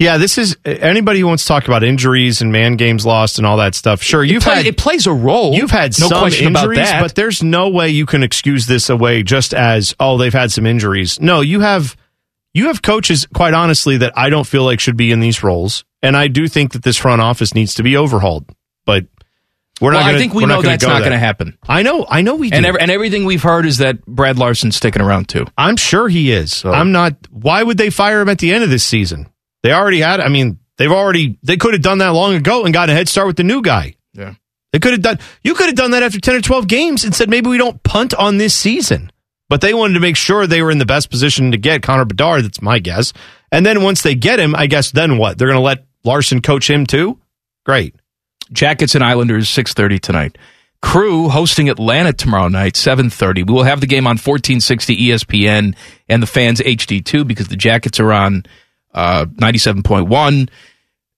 Yeah, 0.00 0.16
this 0.16 0.38
is 0.38 0.56
anybody 0.64 1.18
who 1.18 1.26
wants 1.26 1.42
to 1.42 1.48
talk 1.48 1.66
about 1.66 1.82
injuries 1.82 2.40
and 2.40 2.52
man 2.52 2.76
games 2.76 3.04
lost 3.04 3.38
and 3.38 3.44
all 3.46 3.56
that 3.56 3.74
stuff. 3.74 4.00
Sure, 4.00 4.22
you've 4.22 4.44
play- 4.44 4.54
had 4.58 4.66
it 4.66 4.76
plays 4.76 5.08
a 5.08 5.12
role. 5.12 5.54
You've 5.54 5.72
had 5.72 5.98
No 5.98 6.06
some 6.06 6.20
question 6.20 6.46
about 6.46 6.66
injuries, 6.66 6.88
that. 6.88 7.02
but 7.02 7.16
there's 7.16 7.42
no 7.42 7.68
way 7.68 7.88
you 7.88 8.06
can 8.06 8.22
excuse 8.22 8.66
this 8.66 8.88
away 8.90 9.24
just 9.24 9.52
as 9.52 9.96
oh 9.98 10.16
they've 10.16 10.32
had 10.32 10.52
some 10.52 10.66
injuries. 10.66 11.20
No, 11.20 11.40
you 11.40 11.58
have 11.60 11.96
you 12.54 12.68
have 12.68 12.80
coaches 12.80 13.26
quite 13.34 13.54
honestly 13.54 13.96
that 13.96 14.12
I 14.16 14.30
don't 14.30 14.46
feel 14.46 14.62
like 14.62 14.78
should 14.78 14.96
be 14.96 15.10
in 15.10 15.18
these 15.18 15.42
roles, 15.42 15.84
and 16.00 16.16
I 16.16 16.28
do 16.28 16.46
think 16.46 16.74
that 16.74 16.84
this 16.84 16.96
front 16.96 17.20
office 17.20 17.52
needs 17.52 17.74
to 17.74 17.82
be 17.82 17.96
overhauled. 17.96 18.48
But 18.86 19.06
we're 19.80 19.92
well, 19.92 20.00
not. 20.00 20.06
Gonna, 20.06 20.16
I 20.16 20.20
think 20.20 20.34
we 20.34 20.46
know 20.46 20.62
that's 20.62 20.84
go 20.84 20.90
not 20.90 21.00
going 21.00 21.12
to 21.12 21.18
happen. 21.18 21.56
I 21.68 21.82
know. 21.82 22.06
I 22.08 22.22
know 22.22 22.34
we 22.34 22.50
do. 22.50 22.56
And, 22.56 22.66
and 22.66 22.90
everything 22.90 23.24
we've 23.24 23.42
heard 23.42 23.66
is 23.66 23.78
that 23.78 24.04
Brad 24.06 24.38
Larsen's 24.38 24.76
sticking 24.76 25.02
around 25.02 25.28
too. 25.28 25.46
I'm 25.56 25.76
sure 25.76 26.08
he 26.08 26.32
is. 26.32 26.64
I'm 26.64 26.92
not. 26.92 27.14
Why 27.30 27.62
would 27.62 27.78
they 27.78 27.90
fire 27.90 28.20
him 28.20 28.28
at 28.28 28.38
the 28.38 28.52
end 28.52 28.64
of 28.64 28.70
this 28.70 28.84
season? 28.84 29.28
They 29.62 29.72
already 29.72 30.00
had. 30.00 30.20
I 30.20 30.28
mean, 30.28 30.58
they've 30.76 30.90
already. 30.90 31.38
They 31.42 31.56
could 31.56 31.74
have 31.74 31.82
done 31.82 31.98
that 31.98 32.10
long 32.10 32.34
ago 32.34 32.64
and 32.64 32.74
got 32.74 32.90
a 32.90 32.92
head 32.92 33.08
start 33.08 33.26
with 33.26 33.36
the 33.36 33.44
new 33.44 33.62
guy. 33.62 33.94
Yeah. 34.14 34.34
They 34.72 34.78
could 34.80 34.92
have 34.92 35.02
done. 35.02 35.18
You 35.42 35.54
could 35.54 35.66
have 35.66 35.76
done 35.76 35.92
that 35.92 36.02
after 36.02 36.20
ten 36.20 36.34
or 36.34 36.40
twelve 36.40 36.66
games 36.66 37.04
and 37.04 37.14
said 37.14 37.30
maybe 37.30 37.48
we 37.48 37.58
don't 37.58 37.82
punt 37.82 38.14
on 38.14 38.38
this 38.38 38.54
season. 38.54 39.10
But 39.48 39.62
they 39.62 39.72
wanted 39.72 39.94
to 39.94 40.00
make 40.00 40.16
sure 40.16 40.46
they 40.46 40.60
were 40.60 40.70
in 40.70 40.78
the 40.78 40.84
best 40.84 41.08
position 41.08 41.52
to 41.52 41.56
get 41.56 41.82
Connor 41.82 42.04
Bedard. 42.04 42.44
That's 42.44 42.60
my 42.60 42.80
guess. 42.80 43.14
And 43.50 43.64
then 43.64 43.82
once 43.82 44.02
they 44.02 44.14
get 44.14 44.38
him, 44.38 44.54
I 44.54 44.66
guess 44.66 44.90
then 44.90 45.16
what? 45.16 45.38
They're 45.38 45.48
going 45.48 45.56
to 45.56 45.64
let 45.64 45.86
Larsen 46.04 46.42
coach 46.42 46.68
him 46.68 46.84
too. 46.84 47.18
Great. 47.64 47.94
Jackets 48.52 48.94
and 48.94 49.04
Islanders, 49.04 49.48
6.30 49.48 50.00
tonight. 50.00 50.38
Crew 50.80 51.28
hosting 51.28 51.68
Atlanta 51.68 52.12
tomorrow 52.12 52.48
night, 52.48 52.74
7.30. 52.74 53.46
We 53.46 53.52
will 53.52 53.64
have 53.64 53.80
the 53.80 53.86
game 53.86 54.06
on 54.06 54.12
1460 54.12 54.96
ESPN 54.96 55.76
and 56.08 56.22
the 56.22 56.26
fans 56.26 56.60
HD2 56.60 57.26
because 57.26 57.48
the 57.48 57.56
Jackets 57.56 57.98
are 57.98 58.12
on 58.12 58.44
uh, 58.94 59.26
97.1. 59.26 60.48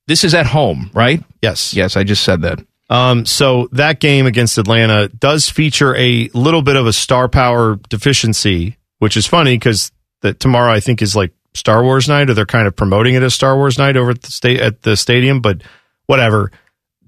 This 0.07 0.25
is 0.25 0.35
at 0.35 0.47
home, 0.47 0.91
right? 0.95 1.23
Yes. 1.43 1.75
Yes, 1.75 1.97
I 1.97 2.05
just 2.05 2.25
said 2.25 2.43
that. 2.43 2.59
Um, 2.89 3.25
so 3.25 3.69
that 3.73 4.01
game 4.01 4.27
against 4.27 4.59
Atlanta 4.59 5.09
does 5.09 5.49
feature 5.49 5.95
a 5.95 6.29
little 6.35 6.63
bit 6.63 6.77
of 6.77 6.87
a 6.87 6.93
star 6.93 7.29
power 7.29 7.77
deficiency, 7.89 8.79
which 8.99 9.17
is 9.17 9.27
funny 9.27 9.55
because 9.57 9.93
that 10.23 10.41
tomorrow 10.41 10.73
I 10.73 10.81
think 10.81 11.01
is 11.01 11.15
like 11.15 11.33
Star 11.55 11.83
Wars 11.83 12.09
night, 12.09 12.31
or 12.31 12.35
they're 12.35 12.47
kind 12.47 12.67
of 12.67 12.75
promoting 12.75 13.15
it 13.15 13.23
as 13.23 13.35
Star 13.35 13.57
Wars 13.57 13.79
night 13.79 13.97
over 13.97 14.11
at 14.11 14.23
the 14.23 14.31
state 14.33 14.61
at 14.61 14.83
the 14.83 14.97
stadium. 14.97 15.41
But 15.41 15.63
whatever. 16.07 16.51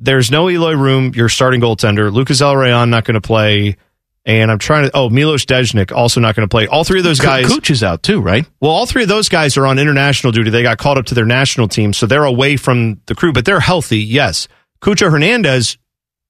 There's 0.02 0.32
no 0.32 0.50
Eloy 0.50 0.72
Room, 0.74 1.12
your 1.14 1.28
starting 1.28 1.60
goaltender. 1.60 2.12
Lucas 2.12 2.40
Zelarayán 2.40 2.88
not 2.88 3.04
going 3.04 3.14
to 3.14 3.20
play, 3.20 3.76
and 4.24 4.50
I'm 4.50 4.58
trying 4.58 4.86
to. 4.86 4.90
Oh, 4.96 5.08
Milos 5.08 5.44
Degenek 5.44 5.92
also 5.92 6.20
not 6.20 6.34
going 6.34 6.46
to 6.46 6.50
play. 6.50 6.66
All 6.66 6.82
three 6.82 6.98
of 6.98 7.04
those 7.04 7.20
guys. 7.20 7.46
Cooch 7.46 7.70
is 7.70 7.84
out 7.84 8.02
too, 8.02 8.20
right? 8.20 8.44
Well, 8.60 8.72
all 8.72 8.84
three 8.84 9.04
of 9.04 9.08
those 9.08 9.28
guys 9.28 9.56
are 9.56 9.64
on 9.64 9.78
international 9.78 10.32
duty. 10.32 10.50
They 10.50 10.64
got 10.64 10.78
called 10.78 10.98
up 10.98 11.06
to 11.06 11.14
their 11.14 11.24
national 11.24 11.68
team, 11.68 11.92
so 11.92 12.06
they're 12.06 12.24
away 12.24 12.56
from 12.56 13.00
the 13.06 13.14
crew, 13.14 13.32
but 13.32 13.44
they're 13.44 13.60
healthy. 13.60 14.00
Yes, 14.00 14.48
Cucho 14.80 15.08
Hernandez 15.08 15.78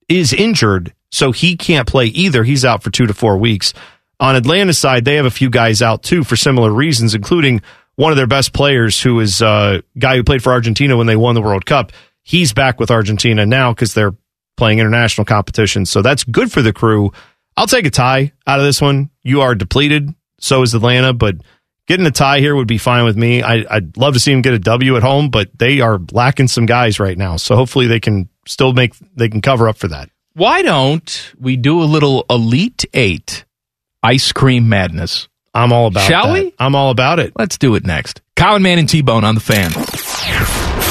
is 0.07 0.35
injured, 0.35 0.93
so 1.11 1.33
he 1.33 1.57
can't 1.57 1.89
play 1.89 2.07
either. 2.07 2.45
He's 2.45 2.67
out 2.67 2.83
for 2.83 2.91
two 2.91 3.07
to 3.07 3.15
four 3.15 3.39
weeks. 3.39 3.73
On 4.21 4.37
Atlanta's 4.37 4.77
side, 4.79 5.07
they 5.07 5.17
have 5.17 5.27
a 5.27 5.31
few 5.31 5.49
guys 5.49 5.81
out 5.81 6.03
too 6.03 6.25
for 6.25 6.37
similar 6.37 6.71
reasons, 6.71 7.15
including 7.15 7.63
one 7.97 8.13
of 8.13 8.17
their 8.17 8.27
best 8.27 8.53
players, 8.53 9.01
who 9.01 9.19
is 9.21 9.41
a 9.41 9.83
guy 9.99 10.17
who 10.17 10.25
played 10.25 10.43
for 10.43 10.53
Argentina 10.53 10.97
when 10.97 11.07
they 11.07 11.17
won 11.17 11.35
the 11.35 11.43
World 11.43 11.65
Cup. 11.65 11.93
He's 12.23 12.53
back 12.53 12.79
with 12.79 12.91
Argentina 12.91 13.45
now 13.47 13.73
because 13.73 13.95
they're 13.95 14.15
playing 14.57 14.79
international 14.79 15.25
competition. 15.25 15.87
So 15.87 16.03
that's 16.03 16.25
good 16.25 16.53
for 16.53 16.63
the 16.63 16.73
crew. 16.73 17.13
I'll 17.57 17.67
take 17.67 17.87
a 17.87 17.91
tie 17.91 18.33
out 18.47 18.61
of 18.61 18.65
this 18.65 18.81
one. 18.81 19.11
You 19.23 19.41
are 19.43 19.55
depleted. 19.55 20.15
So 20.39 20.63
is 20.63 20.75
Atlanta, 20.75 21.13
but 21.13 21.37
getting 21.87 22.07
a 22.07 22.11
tie 22.11 22.41
here 22.41 22.55
would 22.55 22.69
be 22.69 22.79
fine 22.79 23.05
with 23.05 23.17
me. 23.17 23.43
I, 23.43 23.65
I'd 23.69 23.97
love 23.97 24.15
to 24.15 24.21
see 24.21 24.33
them 24.33 24.43
get 24.43 24.55
a 24.55 24.59
W 24.59 24.97
at 24.97 25.03
home, 25.03 25.31
but 25.31 25.51
they 25.57 25.81
are 25.81 26.01
lacking 26.11 26.49
some 26.49 26.67
guys 26.67 26.99
right 26.99 27.17
now. 27.17 27.37
So 27.37 27.55
hopefully 27.55 27.87
they 27.87 28.01
can 28.01 28.29
still 28.47 28.73
make 28.73 28.95
they 29.15 29.29
can 29.29 29.41
cover 29.41 29.69
up 29.69 29.77
for 29.77 29.89
that. 29.89 30.11
Why 30.35 30.63
don't 30.63 31.33
we 31.39 31.57
do 31.57 31.83
a 31.83 31.85
little 31.85 32.25
Elite 32.31 32.85
Eight 32.95 33.45
ice 34.03 34.33
cream 34.33 34.69
madness? 34.69 35.29
I'm 35.55 35.73
all 35.73 35.87
about. 35.87 36.05
It. 36.05 36.09
Shall 36.09 36.33
that. 36.33 36.45
we? 36.45 36.55
I'm 36.59 36.75
all 36.75 36.91
about 36.91 37.19
it. 37.19 37.33
Let's 37.39 37.59
do 37.59 37.75
it 37.75 37.85
next. 37.85 38.23
Common 38.37 38.63
Man 38.63 38.79
and 38.79 38.89
T 38.89 39.03
Bone 39.03 39.25
on 39.25 39.35
the 39.35 39.41
fan. 39.41 40.62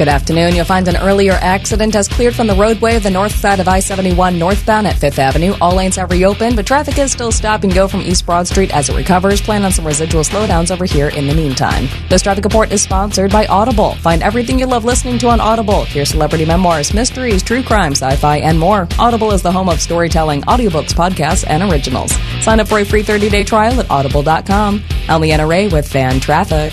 Good 0.00 0.08
afternoon. 0.08 0.54
You'll 0.54 0.64
find 0.64 0.88
an 0.88 0.96
earlier 0.96 1.34
accident 1.34 1.92
has 1.92 2.08
cleared 2.08 2.34
from 2.34 2.46
the 2.46 2.54
roadway 2.54 2.96
of 2.96 3.02
the 3.02 3.10
north 3.10 3.34
side 3.34 3.60
of 3.60 3.68
I 3.68 3.80
71 3.80 4.38
northbound 4.38 4.86
at 4.86 4.96
5th 4.96 5.18
Avenue. 5.18 5.52
All 5.60 5.74
lanes 5.74 5.96
have 5.96 6.10
reopened, 6.10 6.56
but 6.56 6.64
traffic 6.64 6.96
is 6.96 7.12
still 7.12 7.30
stop 7.30 7.64
and 7.64 7.74
go 7.74 7.86
from 7.86 8.00
East 8.00 8.24
Broad 8.24 8.48
Street 8.48 8.74
as 8.74 8.88
it 8.88 8.96
recovers. 8.96 9.42
Plan 9.42 9.62
on 9.62 9.72
some 9.72 9.86
residual 9.86 10.22
slowdowns 10.22 10.70
over 10.70 10.86
here 10.86 11.08
in 11.08 11.26
the 11.26 11.34
meantime. 11.34 11.86
This 12.08 12.22
traffic 12.22 12.44
report 12.44 12.72
is 12.72 12.80
sponsored 12.80 13.30
by 13.30 13.44
Audible. 13.44 13.94
Find 13.96 14.22
everything 14.22 14.58
you 14.58 14.64
love 14.64 14.86
listening 14.86 15.18
to 15.18 15.28
on 15.28 15.38
Audible. 15.38 15.84
Hear 15.84 16.06
celebrity 16.06 16.46
memoirs, 16.46 16.94
mysteries, 16.94 17.42
true 17.42 17.62
crime, 17.62 17.92
sci 17.92 18.16
fi, 18.16 18.38
and 18.38 18.58
more. 18.58 18.88
Audible 18.98 19.32
is 19.32 19.42
the 19.42 19.52
home 19.52 19.68
of 19.68 19.82
storytelling, 19.82 20.40
audiobooks, 20.44 20.94
podcasts, 20.94 21.44
and 21.46 21.62
originals. 21.70 22.16
Sign 22.40 22.58
up 22.58 22.68
for 22.68 22.78
a 22.78 22.86
free 22.86 23.02
30 23.02 23.28
day 23.28 23.44
trial 23.44 23.78
at 23.78 23.90
audible.com. 23.90 24.82
I'm 25.10 25.20
Leanna 25.20 25.46
Ray 25.46 25.68
with 25.68 25.86
Fan 25.86 26.20
Traffic. 26.20 26.72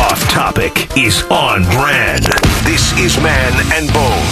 Off 0.00 0.22
topic 0.30 0.96
is 0.96 1.22
on 1.24 1.62
brand. 1.64 2.24
This 2.64 2.92
is 2.98 3.16
Man 3.20 3.52
and 3.74 3.92
Bone. 3.92 4.28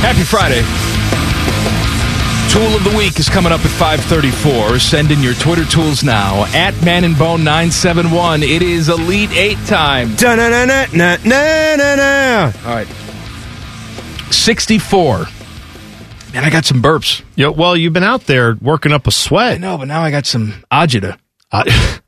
Happy 0.00 0.22
Friday. 0.22 0.62
Tool 2.52 2.76
of 2.76 2.84
the 2.84 2.96
week 2.96 3.18
is 3.18 3.28
coming 3.28 3.52
up 3.52 3.60
at 3.60 3.70
534. 3.72 4.78
Send 4.78 5.10
in 5.10 5.20
your 5.20 5.34
Twitter 5.34 5.64
tools 5.64 6.02
now 6.02 6.44
at 6.54 6.80
Man 6.84 7.04
and 7.04 7.18
Bone 7.18 7.44
971. 7.44 8.42
It 8.42 8.62
is 8.62 8.88
Elite 8.88 9.32
Eight 9.32 9.58
time. 9.66 10.14
Da 10.14 10.36
na 10.36 10.48
na 10.48 10.64
na 10.64 10.86
na 10.92 11.16
na 11.24 11.94
na. 11.96 12.52
All 12.64 12.74
right. 12.74 12.88
64. 14.32 15.26
Man, 16.32 16.44
I 16.44 16.50
got 16.50 16.64
some 16.64 16.82
burps. 16.82 17.22
Yeah, 17.36 17.48
well, 17.48 17.76
you've 17.76 17.92
been 17.94 18.02
out 18.04 18.26
there 18.26 18.56
working 18.60 18.92
up 18.92 19.06
a 19.06 19.10
sweat. 19.10 19.60
know, 19.60 19.78
but 19.78 19.88
now 19.88 20.02
I 20.02 20.10
got 20.10 20.26
some 20.26 20.52
agita. 20.70 21.18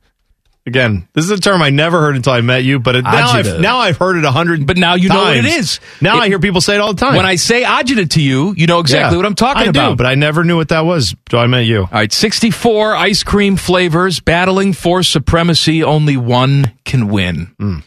Again, 0.67 1.09
this 1.15 1.25
is 1.25 1.31
a 1.31 1.41
term 1.41 1.63
I 1.63 1.71
never 1.71 1.99
heard 2.01 2.17
until 2.17 2.35
I 2.35 2.43
met 2.43 2.63
you, 2.65 2.79
but 2.79 2.95
it, 2.95 3.03
now, 3.03 3.33
Agita. 3.33 3.55
I've, 3.55 3.61
now 3.61 3.79
I've 3.79 3.97
heard 3.97 4.17
it 4.19 4.25
a 4.25 4.31
hundred. 4.31 4.67
But 4.67 4.77
now 4.77 4.95
you 4.95 5.09
know 5.09 5.17
what 5.23 5.37
it 5.39 5.47
is. 5.47 5.81
Now 6.03 6.19
It- 6.19 6.21
I 6.21 6.27
hear 6.29 6.39
people 6.39 6.61
say 6.61 6.75
it 6.75 6.81
all 6.81 6.93
the 6.93 7.01
time. 7.01 7.17
When 7.17 7.25
I 7.25 7.37
say 7.37 7.63
agita 7.63 8.09
to 8.11 8.23
you, 8.23 8.55
you 8.57 8.67
know 8.67 8.79
exactly 8.79 9.15
Yeah. 9.15 9.17
what 9.17 9.27
I'm 9.27 9.35
talking 9.35 9.63
I 9.63 9.67
about. 9.71 9.91
do, 9.93 9.97
but 9.97 10.05
I 10.07 10.17
never 10.17 10.45
knew 10.45 10.57
what 10.57 10.69
that 10.69 10.85
was 10.85 11.13
until 11.13 11.39
I 11.41 11.47
met 11.47 11.61
you. 11.65 11.81
All 11.81 11.89
right, 11.91 12.13
64 12.13 12.95
ice 12.95 13.23
cream 13.23 13.57
flavors 13.57 14.21
battling 14.21 14.75
for 14.75 15.03
supremacy. 15.03 15.83
Only 15.83 16.19
one 16.19 16.73
can 16.85 17.09
win. 17.09 17.55
Hmm. 17.59 17.79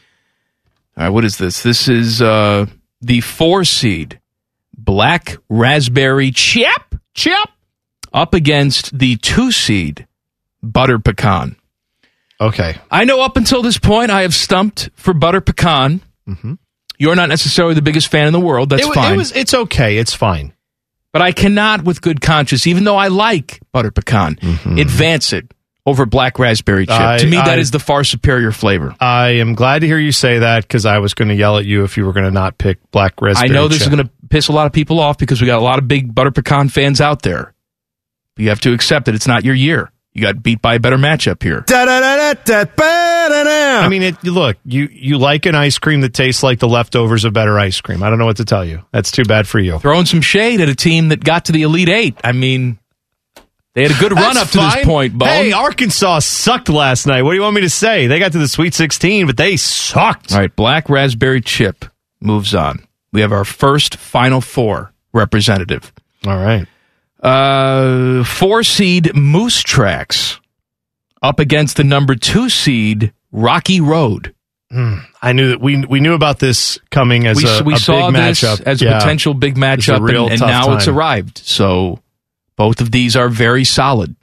All 0.97 1.03
right, 1.05 1.09
what 1.09 1.25
is 1.25 1.37
this? 1.37 1.61
This 1.61 1.87
is 1.87 2.23
uh, 2.23 2.65
the 3.01 3.21
four 3.21 3.63
seed 3.65 4.19
black 4.83 5.37
raspberry 5.49 6.31
chip 6.31 6.95
Chip. 7.13 7.49
up 8.13 8.33
against 8.33 8.97
the 8.97 9.15
two 9.17 9.51
seed 9.51 10.07
butter 10.61 10.99
pecan. 10.99 11.55
Okay. 12.41 12.75
I 12.91 13.05
know 13.05 13.21
up 13.21 13.37
until 13.37 13.61
this 13.61 13.77
point 13.77 14.11
I 14.11 14.23
have 14.23 14.33
stumped 14.33 14.89
for 14.95 15.13
butter 15.13 15.41
pecan. 15.41 16.01
You're 16.97 17.15
not 17.15 17.29
necessarily 17.29 17.73
the 17.73 17.81
biggest 17.81 18.07
fan 18.09 18.27
in 18.27 18.33
the 18.33 18.39
world. 18.39 18.69
That's 18.69 18.83
Mm-hmm. 18.83 18.91
it, 18.91 18.95
fine. 18.95 19.13
It 19.13 19.17
was. 19.17 19.31
It's 19.33 19.53
okay. 19.53 19.97
It's 19.97 20.13
fine. 20.13 20.53
but 21.11 21.21
I 21.21 21.31
cannot, 21.31 21.83
with 21.83 22.01
good 22.01 22.21
conscience, 22.21 22.65
even 22.65 22.83
though 22.85 22.95
I 22.97 23.07
like 23.09 23.59
butter 23.71 23.91
pecan, 23.91 24.37
advance 24.65 25.31
it 25.33 25.51
over 25.85 26.05
black 26.05 26.39
raspberry 26.39 26.85
chip. 26.85 26.95
I- 26.99 27.17
to 27.17 27.25
me, 27.25 27.37
that 27.37 27.47
I- 27.49 27.57
is 27.57 27.71
the 27.71 27.79
far 27.79 28.03
superior 28.03 28.51
flavor. 28.51 28.95
I 28.99 29.29
am 29.39 29.53
glad 29.53 29.79
to 29.79 29.87
hear 29.87 29.97
you 29.97 30.11
say 30.11 30.39
that 30.39 30.63
because 30.63 30.85
I 30.85 30.99
was 30.99 31.13
going 31.13 31.27
to 31.29 31.35
yell 31.35 31.57
at 31.57 31.65
you 31.65 31.83
if 31.83 31.97
you 31.97 32.05
were 32.05 32.13
going 32.13 32.25
to 32.25 32.31
not 32.31 32.57
pick 32.57 32.79
black 32.91 33.13
raspberry. 33.21 33.29
I 33.29 33.31
raspberry. 33.41 33.53
know 33.55 33.67
this 33.67 33.81
is 33.81 33.87
going 33.89 34.03
to 34.05 34.09
piss 34.29 34.47
a 34.47 34.53
lot 34.53 34.65
of 34.65 34.71
people 34.71 34.99
off 34.99 35.17
because 35.17 35.41
we 35.41 35.47
got 35.47 35.59
a 35.59 35.63
lot 35.63 35.79
of 35.79 35.87
big 35.87 36.13
butter 36.15 36.31
pecan 36.31 36.69
fans 36.69 37.01
out 37.01 37.21
there. 37.23 37.53
But 38.35 38.43
you 38.43 38.49
have 38.49 38.61
to 38.61 38.73
accept 38.73 39.05
that 39.07 39.15
it's 39.15 39.27
not 39.27 39.43
your 39.43 39.55
year. 39.55 39.91
You 40.13 40.21
got 40.21 40.43
beat 40.43 40.61
by 40.61 40.75
a 40.75 40.79
better 40.79 40.97
matchup 40.97 41.41
here. 41.41 41.63
I 43.83 43.87
mean, 43.89 44.03
it, 44.03 44.23
look, 44.23 44.57
you 44.63 44.87
you 44.91 45.17
like 45.17 45.45
an 45.47 45.55
ice 45.55 45.79
cream 45.79 46.01
that 46.01 46.13
tastes 46.13 46.43
like 46.43 46.59
the 46.59 46.67
leftovers 46.67 47.25
of 47.25 47.33
better 47.33 47.57
ice 47.59 47.81
cream. 47.81 48.03
I 48.03 48.09
don't 48.09 48.19
know 48.19 48.25
what 48.25 48.37
to 48.37 48.45
tell 48.45 48.63
you. 48.63 48.83
That's 48.91 49.11
too 49.11 49.23
bad 49.23 49.47
for 49.47 49.59
you. 49.59 49.79
Throwing 49.79 50.05
some 50.05 50.21
shade 50.21 50.61
at 50.61 50.69
a 50.69 50.75
team 50.75 51.09
that 51.09 51.23
got 51.23 51.45
to 51.45 51.51
the 51.51 51.63
Elite 51.63 51.89
Eight. 51.89 52.15
I 52.23 52.31
mean, 52.31 52.77
they 53.75 53.83
had 53.83 53.91
a 53.91 53.99
good 53.99 54.11
run 54.13 54.37
up 54.37 54.47
to 54.49 54.57
this 54.57 54.85
point, 54.85 55.17
Bone. 55.17 55.27
Hey, 55.29 55.51
Arkansas 55.51 56.19
sucked 56.19 56.69
last 56.69 57.07
night. 57.07 57.23
What 57.23 57.31
do 57.31 57.35
you 57.37 57.41
want 57.41 57.55
me 57.55 57.61
to 57.61 57.69
say? 57.69 58.07
They 58.07 58.19
got 58.19 58.31
to 58.33 58.37
the 58.37 58.47
Sweet 58.47 58.73
16, 58.73 59.25
but 59.25 59.37
they 59.37 59.57
sucked. 59.57 60.31
All 60.31 60.39
right, 60.39 60.55
black 60.55 60.89
raspberry 60.89 61.41
chip 61.41 61.85
moves 62.21 62.53
on. 62.53 62.85
We 63.11 63.21
have 63.21 63.31
our 63.31 63.45
first 63.45 63.95
Final 63.95 64.41
Four 64.41 64.93
representative. 65.13 65.91
All 66.25 66.37
right. 66.37 66.67
Uh, 67.21 68.23
four 68.23 68.63
seed 68.63 69.15
Moose 69.15 69.61
Tracks 69.61 70.39
up 71.21 71.39
against 71.39 71.77
the 71.77 71.83
number 71.83 72.15
two 72.15 72.49
seed 72.49 73.13
Rocky 73.31 73.79
Road. 73.81 74.33
I 75.21 75.33
knew 75.33 75.49
that 75.49 75.61
we 75.61 75.85
we 75.85 75.99
knew 75.99 76.13
about 76.15 76.39
this 76.39 76.79
coming 76.89 77.27
as 77.27 77.37
we 77.37 77.47
a, 77.47 77.63
we 77.63 77.75
a 77.75 77.77
saw 77.77 78.09
big 78.09 78.19
this 78.21 78.41
matchup 78.41 78.61
as 78.63 78.81
a 78.81 78.85
Yeah. 78.85 78.97
potential 78.99 79.35
big 79.35 79.55
a 79.55 79.61
matchup, 79.61 80.01
real 80.01 80.23
and, 80.23 80.33
and 80.33 80.41
now 80.41 80.75
it's 80.75 80.87
arrived. 80.87 81.37
So 81.37 81.99
both 82.63 82.79
of 82.79 82.91
these 82.91 83.17
are 83.17 83.27
very 83.27 83.65
solid 83.65 84.15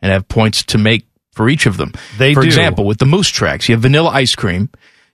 and 0.00 0.10
have 0.10 0.26
points 0.28 0.62
to 0.64 0.78
make 0.78 1.04
for 1.32 1.46
each 1.46 1.66
of 1.66 1.76
them. 1.76 1.92
They 2.16 2.32
for 2.32 2.40
do. 2.40 2.46
example, 2.46 2.86
with 2.86 2.96
the 2.96 3.04
Moose 3.04 3.28
Tracks, 3.28 3.68
you 3.68 3.74
have 3.74 3.82
vanilla 3.82 4.08
ice 4.08 4.34
cream. 4.34 4.70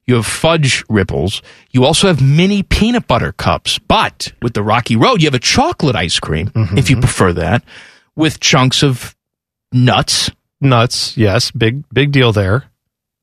You 0.06 0.14
have 0.14 0.26
fudge 0.26 0.84
ripples. 0.88 1.42
You 1.72 1.84
also 1.84 2.06
have 2.06 2.22
mini 2.22 2.62
peanut 2.62 3.08
butter 3.08 3.32
cups. 3.32 3.80
But 3.80 4.32
with 4.40 4.54
the 4.54 4.62
Rocky 4.62 4.94
Road, 4.94 5.20
you 5.22 5.26
have 5.26 5.34
a 5.34 5.40
chocolate 5.40 5.96
ice 5.96 6.20
cream, 6.20 6.50
Mm-hmm. 6.50 6.78
if 6.78 6.88
you 6.88 7.00
prefer 7.00 7.32
that, 7.32 7.64
with 8.14 8.38
chunks 8.38 8.84
of 8.84 9.16
nuts. 9.72 10.30
nuts. 10.60 11.16
Yes, 11.16 11.50
big 11.50 11.82
big 11.92 12.12
deal 12.12 12.30
there. 12.32 12.60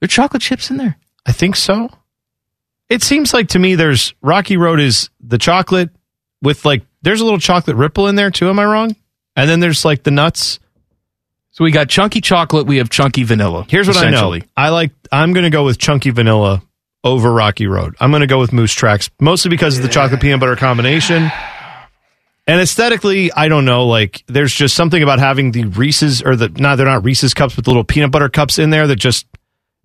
There 0.02 0.08
are 0.08 0.10
chocolate 0.10 0.42
chips 0.42 0.70
in 0.70 0.76
there. 0.76 0.98
I 1.26 1.32
think 1.32 1.56
so. 1.56 1.90
It 2.90 3.04
seems 3.04 3.34
like 3.34 3.48
to 3.50 3.60
me 3.60 3.76
there's 3.76 4.14
Rocky 4.22 4.58
Road 4.58 4.82
is 4.82 5.10
the 5.22 5.38
chocolate 5.38 5.92
with 6.42 6.66
like 6.66 6.84
there's 7.04 7.22
a 7.22 7.24
little 7.24 7.40
chocolate 7.40 7.78
ripple 7.78 8.08
in 8.10 8.16
there 8.16 8.32
too. 8.32 8.50
Am 8.50 8.60
I 8.60 8.66
wrong? 8.66 8.96
And 9.40 9.50
then 9.50 9.62
there's 9.62 9.86
like 9.86 10.04
the 10.04 10.12
nuts. 10.12 10.60
So 11.52 11.64
we 11.64 11.72
got 11.72 11.88
chunky 11.88 12.20
chocolate. 12.20 12.68
We 12.68 12.78
have 12.78 12.90
chunky 12.90 13.24
vanilla. 13.24 13.66
Here's 13.70 13.88
what 13.88 13.96
I 13.98 14.10
know. 14.10 14.38
I 14.58 14.70
like. 14.70 14.92
I'm 15.12 15.32
going 15.32 15.46
to 15.46 15.50
go 15.50 15.64
with 15.64 15.78
chunky 15.78 16.10
vanilla 16.10 16.62
over 17.06 17.32
Rocky 17.32 17.66
Road. 17.66 17.96
I'm 18.02 18.12
going 18.12 18.22
to 18.22 18.28
go 18.28 18.40
with 18.40 18.52
Moose 18.52 18.74
Tracks 18.74 19.10
mostly 19.20 19.50
because 19.50 19.78
of 19.78 19.84
the 19.84 19.90
chocolate 19.90 20.20
peanut 20.20 20.42
butter 20.42 20.58
combination. 20.58 21.32
And 22.48 22.60
aesthetically, 22.60 23.32
I 23.32 23.48
don't 23.48 23.64
know. 23.64 23.86
Like, 23.88 24.24
there's 24.28 24.54
just 24.54 24.76
something 24.76 25.02
about 25.02 25.20
having 25.20 25.52
the 25.52 25.66
Reese's 25.66 26.22
or 26.22 26.36
the 26.36 26.50
no, 26.50 26.76
they're 26.76 26.86
not 26.86 27.06
Reese's 27.06 27.34
cups, 27.34 27.56
but 27.56 27.64
the 27.64 27.70
little 27.70 27.84
peanut 27.86 28.12
butter 28.12 28.28
cups 28.28 28.60
in 28.60 28.72
there 28.72 28.88
that 28.88 28.98
just. 28.98 29.26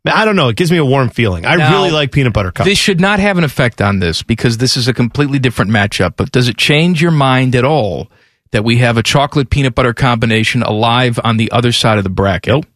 I 0.07 0.27
don't 0.27 0.37
know. 0.37 0.49
It 0.49 0.57
gives 0.57 0.71
me 0.71 0.77
a 0.77 0.85
warm 0.85 1.09
feeling. 1.09 1.47
I 1.47 1.55
Now, 1.57 1.73
really 1.73 1.91
like 1.91 2.13
peanut 2.13 2.35
butter 2.35 2.53
cups. 2.53 2.69
This 2.69 2.77
should 2.77 3.01
not 3.01 3.21
have 3.21 3.39
an 3.39 3.45
effect 3.45 3.81
on 3.81 4.01
this 4.01 4.23
because 4.23 4.59
this 4.59 4.77
is 4.77 4.87
a 4.87 4.93
completely 4.93 5.39
different 5.39 5.71
matchup. 5.71 6.15
But 6.17 6.31
does 6.31 6.49
it 6.49 6.59
change 6.59 7.01
your 7.01 7.11
mind 7.11 7.55
at 7.55 7.65
all 7.65 8.11
that 8.55 8.63
we 8.63 8.79
have 8.79 8.97
a 8.97 9.03
chocolate 9.03 9.51
peanut 9.51 9.75
butter 9.75 9.93
combination 9.93 10.63
alive 10.63 11.19
on 11.25 11.39
the 11.39 11.51
other 11.51 11.73
side 11.73 11.99
of 11.99 12.05
the 12.05 12.11
bracket? 12.11 12.55
Nope. 12.55 12.67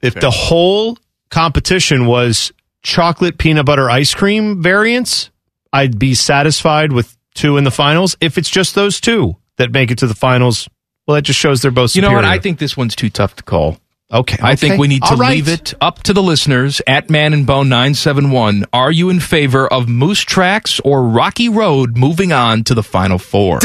If 0.00 0.14
the 0.14 0.30
whole 0.30 0.96
competition 1.30 2.06
was 2.06 2.52
chocolate 2.84 3.36
peanut 3.36 3.66
butter 3.66 3.90
ice 3.90 4.14
cream 4.14 4.62
variants, 4.62 5.30
I'd 5.72 5.98
be 5.98 6.14
satisfied 6.14 6.92
with 6.92 7.16
two 7.34 7.56
in 7.56 7.64
the 7.64 7.72
finals. 7.72 8.16
If 8.20 8.38
it's 8.38 8.48
just 8.48 8.76
those 8.76 9.00
two 9.00 9.34
that 9.56 9.72
make 9.72 9.90
it 9.90 9.98
to 9.98 10.06
the 10.06 10.14
finals, 10.14 10.68
well, 11.08 11.16
that 11.16 11.22
just 11.22 11.40
shows 11.40 11.60
they're 11.60 11.72
both 11.72 11.96
You 11.96 12.02
know 12.02 12.12
what? 12.12 12.24
I 12.24 12.38
think 12.38 12.60
this 12.60 12.76
one's 12.76 12.94
too 12.94 13.10
tough 13.10 13.34
to 13.34 13.42
call. 13.42 13.78
Okay. 14.14 14.38
I 14.40 14.54
think 14.54 14.74
okay. 14.74 14.80
we 14.80 14.86
need 14.86 15.02
to 15.02 15.10
All 15.10 15.16
right. 15.16 15.32
leave 15.32 15.48
it 15.48 15.74
up 15.80 16.04
to 16.04 16.12
the 16.12 16.22
listeners 16.22 16.80
at 16.86 17.10
Man 17.10 17.32
and 17.32 17.44
Bone 17.44 17.68
971. 17.68 18.64
Are 18.72 18.92
you 18.92 19.10
in 19.10 19.18
favor 19.18 19.66
of 19.66 19.88
Moose 19.88 20.20
Tracks 20.20 20.78
or 20.80 21.02
Rocky 21.02 21.48
Road 21.48 21.98
moving 21.98 22.32
on 22.32 22.62
to 22.64 22.74
the 22.74 22.82
Final 22.84 23.18
Four? 23.18 23.58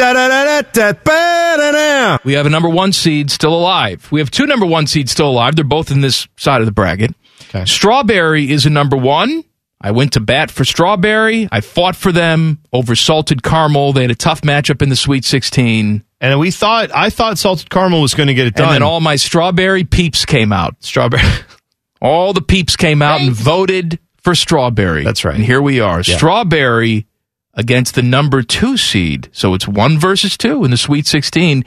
We 2.25 2.33
have 2.33 2.47
a 2.47 2.49
number 2.49 2.69
one 2.69 2.91
seed 2.93 3.29
still 3.29 3.53
alive. 3.53 4.11
We 4.11 4.19
have 4.21 4.31
two 4.31 4.47
number 4.47 4.65
one 4.65 4.87
seeds 4.87 5.11
still 5.11 5.29
alive. 5.29 5.55
They're 5.55 5.63
both 5.63 5.91
in 5.91 6.01
this 6.01 6.27
side 6.35 6.61
of 6.61 6.65
the 6.65 6.71
bracket. 6.71 7.13
Okay. 7.49 7.65
Strawberry 7.65 8.49
is 8.51 8.65
a 8.65 8.71
number 8.71 8.97
one. 8.97 9.43
I 9.81 9.91
went 9.91 10.13
to 10.13 10.19
bat 10.19 10.51
for 10.51 10.65
Strawberry. 10.65 11.47
I 11.51 11.61
fought 11.61 11.95
for 11.95 12.11
them 12.11 12.59
over 12.73 12.95
Salted 12.95 13.43
Caramel. 13.43 13.93
They 13.93 14.01
had 14.01 14.11
a 14.11 14.15
tough 14.15 14.41
matchup 14.41 14.81
in 14.81 14.89
the 14.89 14.95
Sweet 14.95 15.23
16. 15.23 16.03
And 16.21 16.39
we 16.39 16.51
thought, 16.51 16.91
I 16.93 17.09
thought 17.09 17.37
salted 17.37 17.69
caramel 17.69 18.01
was 18.01 18.13
going 18.13 18.27
to 18.27 18.33
get 18.33 18.45
it 18.45 18.55
done. 18.55 18.65
And 18.67 18.75
then 18.75 18.83
all 18.83 18.99
my 18.99 19.15
Strawberry 19.15 19.85
peeps 19.85 20.25
came 20.25 20.51
out. 20.51 20.75
strawberry. 20.83 21.23
All 22.01 22.31
the 22.31 22.41
peeps 22.41 22.77
came 22.77 23.01
out 23.01 23.19
and 23.19 23.31
voted 23.31 23.99
for 24.23 24.33
Strawberry. 24.33 25.03
That's 25.03 25.25
right. 25.25 25.35
And 25.35 25.43
here 25.43 25.61
we 25.61 25.81
are. 25.81 25.97
Yeah. 25.97 26.15
Strawberry 26.15 27.07
against 27.53 27.95
the 27.95 28.01
number 28.01 28.41
two 28.41 28.77
seed. 28.77 29.27
So 29.33 29.53
it's 29.53 29.67
one 29.67 29.99
versus 29.99 30.37
two 30.37 30.63
in 30.63 30.71
the 30.71 30.77
Sweet 30.77 31.07
16. 31.07 31.65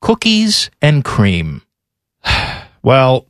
Cookies 0.00 0.70
and 0.80 1.04
cream. 1.04 1.62
Well, 2.82 3.26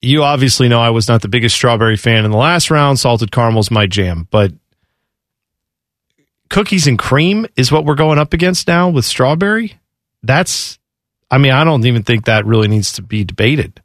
you 0.00 0.22
obviously 0.22 0.68
know 0.68 0.80
I 0.80 0.90
was 0.90 1.08
not 1.08 1.22
the 1.22 1.28
biggest 1.28 1.54
strawberry 1.54 1.96
fan 1.96 2.24
in 2.24 2.30
the 2.30 2.36
last 2.36 2.70
round. 2.70 2.98
Salted 2.98 3.32
caramel's 3.32 3.70
my 3.70 3.86
jam, 3.86 4.28
but 4.30 4.52
cookies 6.48 6.86
and 6.86 6.98
cream 6.98 7.46
is 7.56 7.72
what 7.72 7.84
we're 7.84 7.94
going 7.94 8.18
up 8.18 8.32
against 8.32 8.68
now 8.68 8.88
with 8.88 9.04
strawberry. 9.04 9.78
That's, 10.22 10.78
I 11.30 11.38
mean, 11.38 11.52
I 11.52 11.64
don't 11.64 11.84
even 11.86 12.02
think 12.02 12.24
that 12.24 12.46
really 12.46 12.68
needs 12.68 12.92
to 12.94 13.02
be 13.02 13.24
debated. 13.24 13.82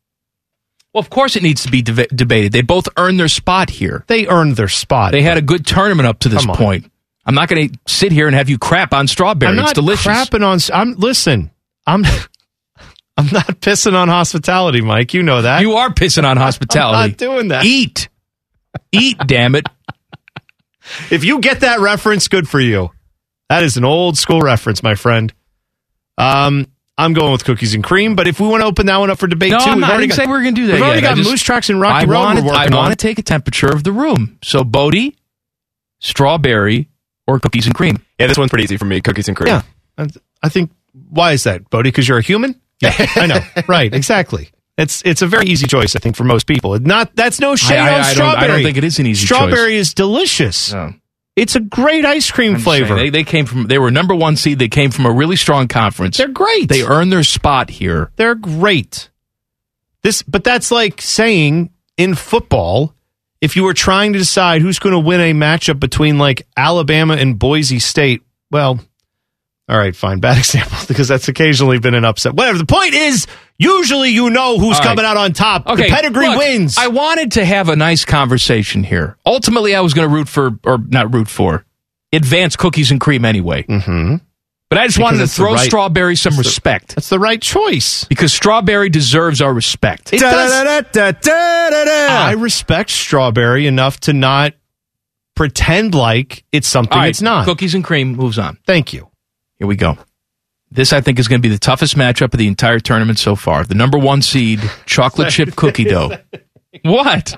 Well, 0.94 1.00
of 1.00 1.10
course 1.10 1.36
it 1.36 1.42
needs 1.44 1.64
to 1.64 1.72
be 1.72 1.82
deba- 1.82 2.16
debated. 2.16 2.52
They 2.52 2.62
both 2.62 2.88
earned 2.98 3.20
their 3.20 3.28
spot 3.28 3.72
here. 3.72 4.06
They 4.08 4.28
earned 4.28 4.56
their 4.56 4.68
spot. 4.68 5.12
They 5.12 5.24
had 5.24 5.38
a 5.38 5.42
good 5.42 5.66
tournament 5.66 6.08
up 6.08 6.20
to 6.20 6.30
this 6.30 6.46
point. 6.46 6.92
I'm 7.26 7.34
not 7.34 7.50
going 7.50 7.70
to 7.70 7.80
sit 7.88 8.12
here 8.12 8.28
and 8.28 8.36
have 8.36 8.50
you 8.50 8.60
crap 8.60 8.94
on 8.94 9.08
strawberry. 9.08 9.58
I'm 9.58 9.60
it's 9.64 9.74
delicious. 9.74 10.06
crapping 10.06 10.46
on. 10.46 10.60
I'm 10.74 10.94
listen. 10.96 11.52
I'm 11.88 12.04
I'm 13.18 13.28
not 13.28 13.46
pissing 13.62 13.94
on 13.94 14.08
hospitality, 14.08 14.82
Mike. 14.82 15.14
You 15.14 15.22
know 15.24 15.42
that. 15.44 15.62
You 15.62 15.74
are 15.74 15.90
pissing 15.90 16.24
on 16.26 16.38
hospitality. 16.38 16.98
I'm 16.98 17.10
not 17.12 17.18
doing 17.18 17.48
that. 17.50 17.64
Eat. 17.66 18.10
Eat, 18.92 19.18
damn 19.26 19.56
it. 19.56 19.68
If 21.12 21.24
you 21.24 21.40
get 21.40 21.62
that 21.62 21.80
reference, 21.80 22.28
good 22.28 22.48
for 22.50 22.60
you. 22.60 22.90
That 23.50 23.64
is 23.64 23.78
an 23.78 23.86
old 23.86 24.18
school 24.18 24.42
reference, 24.42 24.82
my 24.82 24.96
friend. 24.96 25.32
Um, 26.18 26.68
I'm 26.98 27.14
going 27.14 27.32
with 27.32 27.46
cookies 27.46 27.74
and 27.76 27.84
cream, 27.84 28.16
but 28.16 28.28
if 28.28 28.40
we 28.40 28.48
want 28.48 28.62
to 28.62 28.68
open 28.68 28.88
that 28.88 28.98
one 28.98 29.10
up 29.10 29.20
for 29.20 29.28
debate 29.28 29.52
No, 29.52 29.60
too, 29.60 29.70
I'm 29.72 29.80
not, 29.80 29.90
I 29.90 29.94
already 29.94 30.08
didn't 30.08 30.18
got, 30.18 30.24
say 30.24 30.28
we 30.32 30.34
are 30.38 30.42
going 30.42 30.56
to 30.56 30.62
do 30.62 30.68
that 30.68 30.74
We've 30.74 30.80
yet. 30.82 30.86
already 30.88 31.02
got 31.02 31.16
just- 31.18 31.30
Moose 31.30 31.42
Tracks 31.42 31.70
and 31.70 31.80
Rocky 31.80 32.06
I 32.08 32.10
Road 32.10 32.20
wanna, 32.20 32.44
we're 32.44 32.54
I 32.54 32.68
want 32.72 32.92
to 32.92 32.96
take 32.98 33.20
a 33.20 33.24
temperature 33.24 33.68
of 33.68 33.84
the 33.84 33.92
room. 33.92 34.38
So, 34.44 34.64
Bodie, 34.64 35.16
strawberry, 36.00 36.90
or 37.28 37.40
cookies 37.40 37.66
and 37.66 37.76
cream. 37.76 37.98
Yeah, 38.20 38.28
this 38.28 38.38
one's 38.38 38.50
pretty 38.50 38.64
easy 38.66 38.78
for 38.78 38.86
me. 38.86 39.02
Cookies 39.02 39.28
and 39.28 39.38
cream. 39.38 39.48
Yeah, 39.48 39.62
I- 39.98 40.08
I 40.42 40.50
think. 40.50 40.72
Why 41.10 41.32
is 41.32 41.44
that, 41.46 41.70
Bodie? 41.70 41.90
Because 41.90 42.08
you're 42.08 42.20
a 42.20 42.22
human. 42.24 42.60
Yeah, 42.84 43.08
I 43.16 43.26
know. 43.28 43.40
Right, 43.68 43.94
exactly. 43.94 44.50
It's 44.78 45.02
it's 45.06 45.22
a 45.22 45.28
very 45.28 45.46
easy 45.48 45.68
choice, 45.68 45.96
I 45.96 46.00
think, 46.00 46.16
for 46.16 46.24
most 46.24 46.48
people. 46.48 46.78
Not 46.80 47.16
that's 47.16 47.40
no 47.40 47.56
shade 47.56 47.78
I- 47.78 47.90
I- 47.90 47.94
on 47.94 47.94
I 47.94 47.94
don't- 47.94 48.02
I 48.02 48.14
strawberry. 48.14 48.48
don't 48.48 48.64
think 48.64 48.78
it 48.78 48.84
is 48.84 49.00
an 49.00 49.06
easy 49.06 49.26
choice. 49.28 49.38
Strawberry 49.38 49.76
is 49.76 49.94
delicious. 49.94 50.74
No. 50.74 50.94
It's 51.36 51.56
a 51.56 51.60
great 51.60 52.06
ice 52.06 52.30
cream 52.30 52.56
I'm 52.56 52.60
flavor. 52.62 52.94
They, 52.96 53.10
they 53.10 53.24
came 53.24 53.46
from. 53.48 53.66
They 53.66 53.80
were 53.80 53.90
number 53.90 54.14
one 54.14 54.36
seed. 54.36 54.60
They 54.60 54.68
came 54.68 54.92
from 54.92 55.06
a 55.08 55.12
really 55.12 55.36
strong 55.36 55.68
conference. 55.68 56.18
They're 56.18 56.28
great. 56.28 56.70
They 56.70 56.84
earned 56.84 57.12
their 57.12 57.24
spot 57.24 57.70
here. 57.72 58.12
They're 58.18 58.36
great. 58.36 59.10
This, 60.04 60.22
but 60.22 60.44
that's 60.44 60.70
like 60.72 61.02
saying 61.02 61.72
in 61.98 62.14
football, 62.16 62.94
if 63.42 63.56
you 63.56 63.64
were 63.64 63.74
trying 63.74 64.14
to 64.14 64.20
decide 64.20 64.62
who's 64.62 64.78
going 64.80 64.94
to 64.94 65.00
win 65.00 65.22
a 65.22 65.34
matchup 65.34 65.80
between 65.80 66.18
like 66.18 66.46
Alabama 66.58 67.16
and 67.16 67.40
Boise 67.40 67.80
State, 67.80 68.22
well, 68.52 68.80
all 69.70 69.78
right, 69.78 69.96
fine, 69.96 70.20
bad 70.20 70.38
example 70.40 70.78
because 70.88 71.08
that's 71.08 71.28
occasionally 71.28 71.80
been 71.80 71.94
an 71.96 72.06
upset. 72.06 72.34
Whatever. 72.34 72.58
The 72.58 72.66
point 72.66 72.94
is, 72.94 73.28
usually 73.58 74.10
you 74.10 74.30
know 74.30 74.58
who's 74.60 74.78
right. 74.80 74.84
coming 74.88 75.06
out 75.06 75.18
on 75.18 75.34
top. 75.34 75.68
Okay, 75.68 75.84
the 75.84 75.90
pedigree 75.96 76.28
look, 76.28 76.38
wins. 76.40 76.78
I 76.78 76.88
wanted 76.88 77.34
to 77.34 77.46
have 77.46 77.70
a 77.70 77.76
nice 77.76 78.04
conversation 78.06 78.84
here. 78.84 79.18
Ultimately, 79.26 79.74
I 79.76 79.82
was 79.82 79.94
going 79.94 80.08
to 80.10 80.14
root 80.14 80.28
for, 80.28 80.60
or 80.66 80.78
not 80.80 81.14
root 81.14 81.28
for, 81.30 81.66
advance 82.12 82.56
cookies 82.56 82.92
and 82.92 83.00
cream 83.00 83.24
anyway. 83.26 83.64
mm-hmm. 83.64 84.16
But 84.70 84.80
I 84.80 84.88
just 84.88 84.98
Because 84.98 85.12
wanted 85.14 85.18
to 85.20 85.28
throw 85.28 85.54
right- 85.54 85.60
strawberry 85.66 86.16
some 86.16 86.36
respect 86.36 86.96
That's 86.96 87.10
the 87.10 87.20
right 87.20 87.40
choice. 87.40 88.06
because 88.06 88.34
strawberry 88.34 88.90
deserves 88.90 89.40
our 89.40 89.54
respect. 89.54 90.12
It 90.14 90.20
does- 90.20 90.52
I 90.98 92.34
respect 92.38 92.90
strawberry 92.90 93.68
enough 93.68 94.00
to 94.02 94.14
not 94.14 94.54
pretend 95.36 95.94
like 95.94 96.44
it's 96.52 96.68
something 96.68 96.98
right, 96.98 97.10
it's 97.10 97.22
not. 97.22 97.46
Cookies 97.46 97.76
and 97.76 97.84
cream 97.84 98.16
moves 98.16 98.40
on. 98.40 98.58
Thank 98.66 98.94
you. 98.94 99.10
Here 99.64 99.68
we 99.70 99.78
go. 99.78 99.98
This, 100.72 100.92
I 100.92 101.00
think, 101.00 101.20
is 101.20 101.30
going 101.30 101.42
to 101.42 101.48
be 101.48 101.54
the 101.54 101.58
toughest 101.58 101.96
matchup 101.96 102.34
of 102.34 102.38
the 102.38 102.48
entire 102.48 102.80
tournament 102.82 103.18
so 103.18 103.34
far. 103.34 103.64
The 103.64 103.76
number 103.76 103.98
one 103.98 104.22
seed, 104.22 104.60
chocolate 104.86 105.32
chip 105.32 105.56
cookie 105.56 105.86
dough. 105.86 106.18
What? 106.84 107.38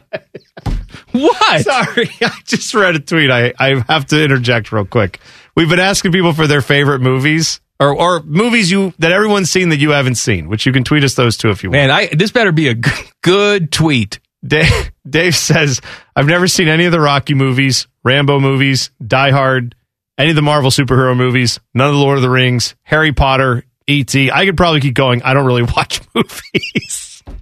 What? 1.12 1.62
Sorry, 1.62 2.10
I 2.22 2.32
just 2.46 2.74
read 2.74 2.96
a 2.96 3.00
tweet. 3.00 3.30
I, 3.30 3.54
I 3.60 3.84
have 3.88 4.08
to 4.08 4.24
interject 4.24 4.72
real 4.72 4.86
quick. 4.86 5.20
We've 5.56 5.70
been 5.70 5.78
asking 5.80 6.14
people 6.14 6.34
for 6.34 6.48
their 6.48 6.62
favorite 6.62 7.02
movies 7.02 7.62
or, 7.80 7.96
or 7.96 8.24
movies 8.24 8.72
you 8.72 8.96
that 8.98 9.12
everyone's 9.12 9.52
seen 9.52 9.70
that 9.70 9.78
you 9.78 9.92
haven't 9.92 10.16
seen, 10.16 10.50
which 10.50 10.66
you 10.66 10.74
can 10.74 10.84
tweet 10.84 11.04
us 11.04 11.14
those 11.14 11.38
too 11.38 11.52
if 11.52 11.62
you 11.64 11.70
want. 11.70 11.76
Man, 11.78 11.92
I, 11.92 12.08
this 12.08 12.32
better 12.32 12.52
be 12.52 12.70
a 12.70 12.74
g- 12.74 12.90
good 13.22 13.72
tweet. 13.72 14.20
Dave, 14.44 14.92
Dave 15.08 15.36
says, 15.36 15.80
I've 16.16 16.26
never 16.26 16.48
seen 16.48 16.70
any 16.70 16.86
of 16.86 16.92
the 16.92 17.00
Rocky 17.00 17.36
movies, 17.36 17.86
Rambo 18.04 18.40
movies, 18.40 18.90
Die 19.06 19.30
Hard, 19.30 19.76
any 20.18 20.30
of 20.30 20.36
the 20.36 20.42
Marvel 20.42 20.72
superhero 20.72 21.16
movies, 21.16 21.60
none 21.74 21.88
of 21.90 21.94
the 21.96 22.00
Lord 22.00 22.18
of 22.18 22.22
the 22.22 22.30
Rings, 22.30 22.76
Harry 22.84 23.12
Potter, 23.14 23.66
E.T. 23.88 24.32
I 24.32 24.46
could 24.46 24.58
probably 24.58 24.82
keep 24.82 24.94
going. 24.96 25.22
I 25.24 25.34
don't 25.34 25.46
really 25.46 25.64
watch 25.76 26.02
movies. 26.14 27.24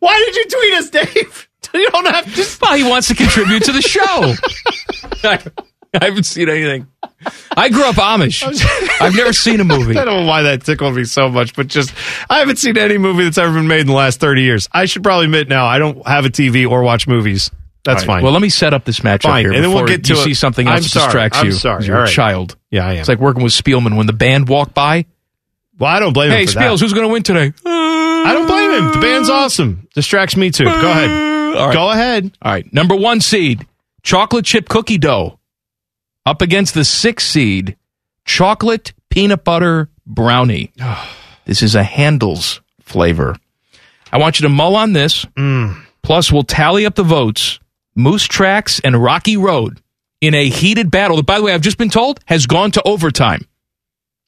Why 0.00 0.18
did 0.18 0.34
you 0.36 0.44
tweet 0.46 0.74
us, 0.74 0.90
Dave? 0.90 1.48
You 1.74 1.90
don't 1.90 2.06
have 2.06 2.32
to. 2.34 2.58
Well, 2.62 2.74
he 2.74 2.84
wants 2.84 3.08
to 3.08 3.14
contribute 3.14 3.64
to 3.64 3.72
the 3.72 3.82
show. 3.82 4.32
I, 5.28 5.42
I 6.00 6.04
haven't 6.06 6.22
seen 6.22 6.48
anything. 6.48 6.86
I 7.54 7.68
grew 7.68 7.84
up 7.84 7.96
Amish. 7.96 8.42
I've 9.00 9.14
never 9.14 9.34
seen 9.34 9.60
a 9.60 9.64
movie. 9.64 9.98
I 9.98 10.04
don't 10.06 10.22
know 10.22 10.28
why 10.28 10.42
that 10.42 10.64
tickled 10.64 10.94
me 10.94 11.04
so 11.04 11.28
much, 11.28 11.54
but 11.54 11.66
just 11.66 11.92
I 12.30 12.38
haven't 12.38 12.56
seen 12.60 12.78
any 12.78 12.96
movie 12.96 13.24
that's 13.24 13.36
ever 13.36 13.52
been 13.52 13.68
made 13.68 13.80
in 13.80 13.88
the 13.88 13.92
last 13.92 14.20
30 14.20 14.42
years. 14.42 14.68
I 14.72 14.86
should 14.86 15.02
probably 15.02 15.26
admit 15.26 15.48
now 15.48 15.66
I 15.66 15.78
don't 15.78 16.06
have 16.06 16.24
a 16.24 16.30
TV 16.30 16.66
or 16.70 16.82
watch 16.82 17.06
movies. 17.06 17.50
That's 17.86 18.02
right, 18.02 18.16
fine. 18.16 18.22
Well, 18.22 18.32
let 18.32 18.42
me 18.42 18.48
set 18.50 18.74
up 18.74 18.84
this 18.84 19.00
matchup 19.00 19.22
Fine, 19.22 19.44
here 19.44 19.52
and 19.54 19.64
then 19.64 19.72
we'll 19.72 19.86
get 19.86 20.04
to 20.04 20.14
you 20.14 20.20
it. 20.20 20.24
see 20.24 20.34
something 20.34 20.66
I'm 20.68 20.74
else 20.76 20.84
that 20.84 20.90
sorry, 20.90 21.06
distracts 21.06 21.38
I'm 21.38 21.46
you. 21.46 21.52
sorry, 21.52 21.84
You're 21.86 21.96
all 21.98 22.04
a 22.04 22.08
child. 22.08 22.56
Yeah, 22.70 22.86
I 22.86 22.92
am. 22.94 22.98
It's 23.00 23.08
like 23.08 23.18
working 23.20 23.42
with 23.42 23.52
Spielman 23.52 23.96
when 23.96 24.06
the 24.06 24.12
band 24.12 24.48
walked 24.48 24.74
by. 24.74 25.06
well, 25.78 25.90
I 25.90 25.98
don't 26.00 26.12
blame 26.12 26.30
Hey, 26.30 26.42
him 26.42 26.48
Hey, 26.48 26.52
Spiels, 26.54 26.78
that. 26.78 26.80
who's 26.80 26.92
going 26.92 27.06
to 27.08 27.12
win 27.12 27.22
today? 27.22 27.52
I 27.64 28.32
don't 28.32 28.46
blame 28.46 28.70
him. 28.72 28.92
The 28.92 28.98
band's 29.00 29.30
awesome. 29.30 29.88
Distracts 29.94 30.36
me 30.36 30.50
too. 30.50 30.64
Go 30.64 30.70
ahead. 30.90 31.10
Right. 31.56 31.72
Go 31.72 31.90
ahead. 31.90 32.36
All 32.42 32.52
right. 32.52 32.70
Number 32.72 32.94
one 32.96 33.20
seed, 33.20 33.66
chocolate 34.02 34.44
chip 34.44 34.68
cookie 34.68 34.98
dough, 34.98 35.38
up 36.26 36.42
against 36.42 36.74
the 36.74 36.84
six 36.84 37.24
seed, 37.26 37.76
chocolate 38.24 38.92
peanut 39.10 39.44
butter 39.44 39.88
brownie. 40.04 40.72
this 41.46 41.62
is 41.62 41.74
a 41.74 41.82
Handel's 41.82 42.60
flavor. 42.80 43.36
I 44.12 44.18
want 44.18 44.38
you 44.40 44.44
to 44.44 44.48
mull 44.52 44.76
on 44.76 44.92
this. 44.92 45.24
Mm. 45.36 45.82
Plus, 46.02 46.30
we'll 46.30 46.42
tally 46.44 46.84
up 46.86 46.94
the 46.94 47.02
votes. 47.02 47.58
Moose 47.96 48.24
Tracks 48.24 48.78
and 48.80 49.02
Rocky 49.02 49.36
Road 49.36 49.80
in 50.20 50.34
a 50.34 50.48
heated 50.48 50.90
battle 50.90 51.16
that, 51.16 51.26
by 51.26 51.38
the 51.38 51.44
way, 51.44 51.52
I've 51.54 51.60
just 51.62 51.78
been 51.78 51.90
told 51.90 52.20
has 52.26 52.46
gone 52.46 52.70
to 52.72 52.82
overtime. 52.86 53.40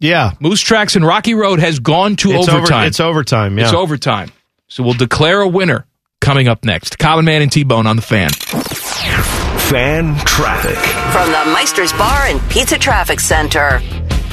Yeah. 0.00 0.32
Moose 0.40 0.60
Tracks 0.60 0.96
and 0.96 1.04
Rocky 1.06 1.34
Road 1.34 1.58
has 1.60 1.78
gone 1.78 2.16
to 2.16 2.30
It's 2.32 2.48
over- 2.48 2.58
overtime. 2.58 2.86
it's 2.86 3.00
overtime. 3.00 3.58
Yeah. 3.58 3.64
It's 3.64 3.74
overtime. 3.74 4.30
So 4.68 4.82
we'll 4.82 4.94
declare 4.94 5.40
a 5.40 5.48
winner 5.48 5.86
coming 6.20 6.48
up 6.48 6.64
next. 6.64 6.98
Common 6.98 7.24
Man 7.24 7.42
and 7.42 7.50
T 7.52 7.62
Bone 7.64 7.86
on 7.86 7.96
the 7.96 8.02
fan. 8.02 8.30
Fan 8.30 10.16
traffic. 10.24 10.78
From 11.12 11.30
the 11.30 11.52
Meister's 11.52 11.92
Bar 11.92 12.26
and 12.26 12.40
Pizza 12.50 12.78
Traffic 12.78 13.20
Center. 13.20 13.80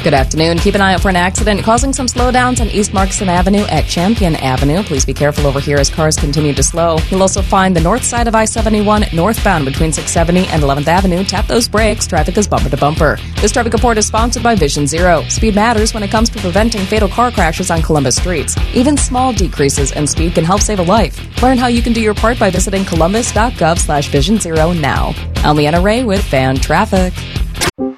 Good 0.06 0.14
afternoon. 0.14 0.60
Keep 0.60 0.76
an 0.76 0.82
eye 0.82 0.93
out 0.93 1.01
for 1.01 1.10
an 1.10 1.16
accident 1.16 1.64
causing 1.64 1.91
some 1.91 2.06
slowdowns 2.06 2.62
on 2.62 2.68
East 2.68 2.91
Markison 2.91 3.26
Avenue 3.26 3.64
at 3.72 3.88
Champion 3.88 4.36
Avenue. 4.36 4.84
Please 4.84 5.03
be 5.03 5.16
careful 5.16 5.47
over 5.47 5.60
here 5.60 5.78
as 5.78 5.89
cars 5.89 6.16
continue 6.16 6.53
to 6.53 6.62
slow. 6.62 6.97
You'll 7.10 7.24
also 7.24 7.41
find 7.41 7.76
the 7.76 7.82
north 7.82 8.03
side 8.03 8.28
of 8.28 8.36
I 8.36 8.45
71 8.45 9.06
northbound 9.14 9.66
between 9.66 9.91
670 9.91 10.45
and 10.53 10.62
11th 10.62 10.86
Avenue. 10.86 11.24
Tap 11.24 11.47
those 11.47 11.68
brakes. 11.68 12.06
Traffic 12.06 12.38
is 12.38 12.47
bumper 12.47 12.70
to 12.70 12.78
bumper. 12.78 13.18
This 13.41 13.51
traffic 13.51 13.74
report 13.74 13.97
is 13.97 14.06
sponsored 14.06 14.43
by 14.43 14.53
Vision 14.53 14.86
Zero. 14.86 15.24
Speed 15.24 15.56
matters 15.56 15.95
when 15.95 16.03
it 16.03 16.12
comes 16.12 16.30
to 16.30 16.39
preventing 16.39 16.86
fatal 16.86 17.10
car 17.10 17.32
crashes 17.32 17.72
on 17.72 17.82
Columbus 17.82 18.18
streets. 18.18 18.56
Even 18.76 18.97
small 18.97 19.34
decreases 19.34 19.91
in 19.91 20.06
speed 20.06 20.36
can 20.36 20.45
help 20.45 20.62
save 20.62 20.78
a 20.78 20.84
life. 20.84 21.20
Learn 21.41 21.58
how 21.58 21.66
you 21.66 21.82
can 21.82 21.93
do 21.93 22.01
your 22.01 22.14
part 22.14 22.38
by 22.38 22.51
visiting 22.51 22.86
columbus.gov 22.86 23.80
slash 23.80 24.10
vision 24.10 24.39
zero 24.39 24.72
now. 24.72 25.16
I'm 25.38 25.56
Leanna 25.56 25.82
Ray 25.82 26.03
with 26.03 26.24
Fan 26.24 26.58
Traffic. 26.58 27.12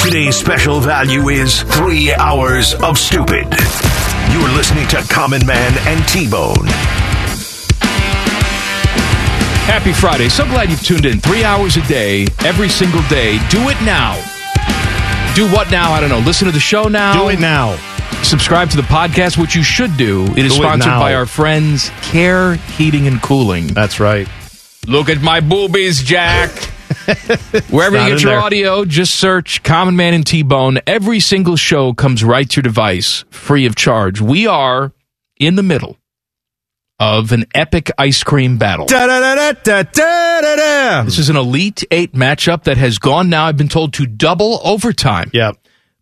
Today's 0.00 0.36
special 0.36 0.80
value 0.80 1.28
is 1.28 1.62
three 1.62 2.12
hours 2.14 2.74
of 2.82 2.98
stupid. 2.98 3.46
You're 4.32 4.50
listening 4.50 4.86
to 4.88 4.96
Common 5.08 5.44
Man 5.46 5.72
and 5.86 6.06
T-Bone. 6.08 6.66
Happy 9.66 9.92
Friday. 9.92 10.28
So 10.28 10.44
glad 10.44 10.70
you've 10.70 10.82
tuned 10.82 11.06
in. 11.06 11.20
Three 11.20 11.44
hours 11.44 11.76
a 11.76 11.82
day, 11.86 12.26
every 12.44 12.68
single 12.68 13.02
day. 13.02 13.38
Do 13.48 13.68
it 13.68 13.80
now. 13.82 14.14
Do 15.34 15.46
what 15.52 15.70
now? 15.70 15.92
I 15.92 16.00
don't 16.00 16.10
know. 16.10 16.18
Listen 16.20 16.46
to 16.46 16.52
the 16.52 16.60
show 16.60 16.84
now. 16.84 17.22
Do 17.22 17.28
it 17.28 17.40
now. 17.40 17.76
Subscribe 18.22 18.70
to 18.70 18.76
the 18.76 18.82
podcast, 18.84 19.36
which 19.36 19.54
you 19.54 19.62
should 19.62 19.96
do. 19.96 20.24
It 20.36 20.44
is 20.46 20.52
Do 20.52 20.62
sponsored 20.62 20.88
now. 20.92 21.00
by 21.00 21.14
our 21.14 21.26
friends 21.26 21.90
Care 22.02 22.54
Heating 22.54 23.06
and 23.06 23.20
Cooling. 23.22 23.68
That's 23.68 24.00
right. 24.00 24.28
Look 24.86 25.08
at 25.08 25.20
my 25.20 25.40
boobies, 25.40 26.02
Jack. 26.02 26.50
Wherever 27.70 27.96
you 28.02 28.10
get 28.10 28.22
your 28.22 28.32
there. 28.32 28.40
audio, 28.40 28.84
just 28.84 29.14
search 29.14 29.62
Common 29.62 29.96
Man 29.96 30.14
and 30.14 30.26
T 30.26 30.42
Bone. 30.42 30.78
Every 30.86 31.20
single 31.20 31.56
show 31.56 31.92
comes 31.92 32.22
right 32.24 32.48
to 32.50 32.56
your 32.56 32.62
device, 32.62 33.24
free 33.30 33.66
of 33.66 33.74
charge. 33.76 34.20
We 34.20 34.46
are 34.46 34.92
in 35.38 35.56
the 35.56 35.62
middle 35.62 35.96
of 36.98 37.32
an 37.32 37.46
epic 37.54 37.90
ice 37.98 38.22
cream 38.22 38.58
battle. 38.58 38.86
This 41.04 41.18
is 41.18 41.28
an 41.28 41.36
Elite 41.36 41.84
Eight 41.90 42.12
matchup 42.12 42.64
that 42.64 42.76
has 42.76 42.98
gone 42.98 43.28
now, 43.28 43.46
I've 43.46 43.56
been 43.56 43.68
told, 43.68 43.92
to 43.94 44.06
double 44.06 44.60
overtime. 44.64 45.30
Yeah. 45.32 45.52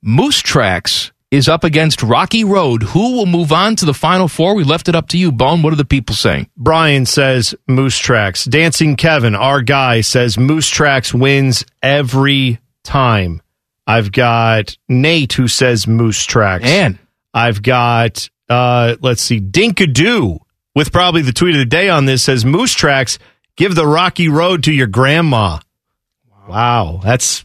Moose 0.03 0.41
Tracks 0.41 1.10
is 1.31 1.49
up 1.49 1.65
against 1.65 2.03
Rocky 2.03 2.45
Road. 2.45 2.83
Who 2.83 3.17
will 3.17 3.27
move 3.27 3.53
on 3.53 3.77
to 3.77 3.85
the 3.85 3.95
Final 3.95 4.29
Four? 4.29 4.55
We 4.55 4.65
left 4.65 4.89
it 4.89 4.97
up 4.97 5.09
to 5.09 5.19
you, 5.19 5.31
Bone. 5.31 5.63
What 5.63 5.73
are 5.73 5.77
the 5.77 5.85
people 5.85 6.15
saying? 6.15 6.49
Brian 6.57 7.07
says 7.07 7.55
Moose 7.69 7.99
Tracks. 7.99 8.45
Dancing 8.45 8.97
Kevin, 8.97 9.35
our 9.35 9.63
guy, 9.63 10.01
says 10.01 10.37
Moose 10.37 10.69
Tracks 10.69 11.15
wins 11.15 11.65
every 11.83 12.59
time. 12.83 13.43
I've 13.87 14.13
got 14.13 14.77
Nate 14.89 15.33
who 15.33 15.49
says 15.49 15.87
Moose 15.87 16.25
Tracks. 16.25 16.65
And 16.65 16.99
I've 17.33 17.63
got, 17.63 18.29
uh, 18.49 18.97
let's 19.01 19.23
see, 19.23 19.41
Dinkadoo 19.41 20.39
with 20.75 20.93
probably 20.93 21.23
the 21.23 21.33
tweet 21.33 21.55
of 21.55 21.59
the 21.59 21.65
day 21.65 21.89
on 21.89 22.05
this 22.05 22.23
says 22.23 22.45
Moose 22.45 22.75
Tracks, 22.75 23.19
give 23.57 23.75
the 23.75 23.87
rocky 23.87 24.29
road 24.29 24.65
to 24.65 24.73
your 24.73 24.87
grandma. 24.87 25.59
Wow. 26.49 27.01
That's, 27.03 27.45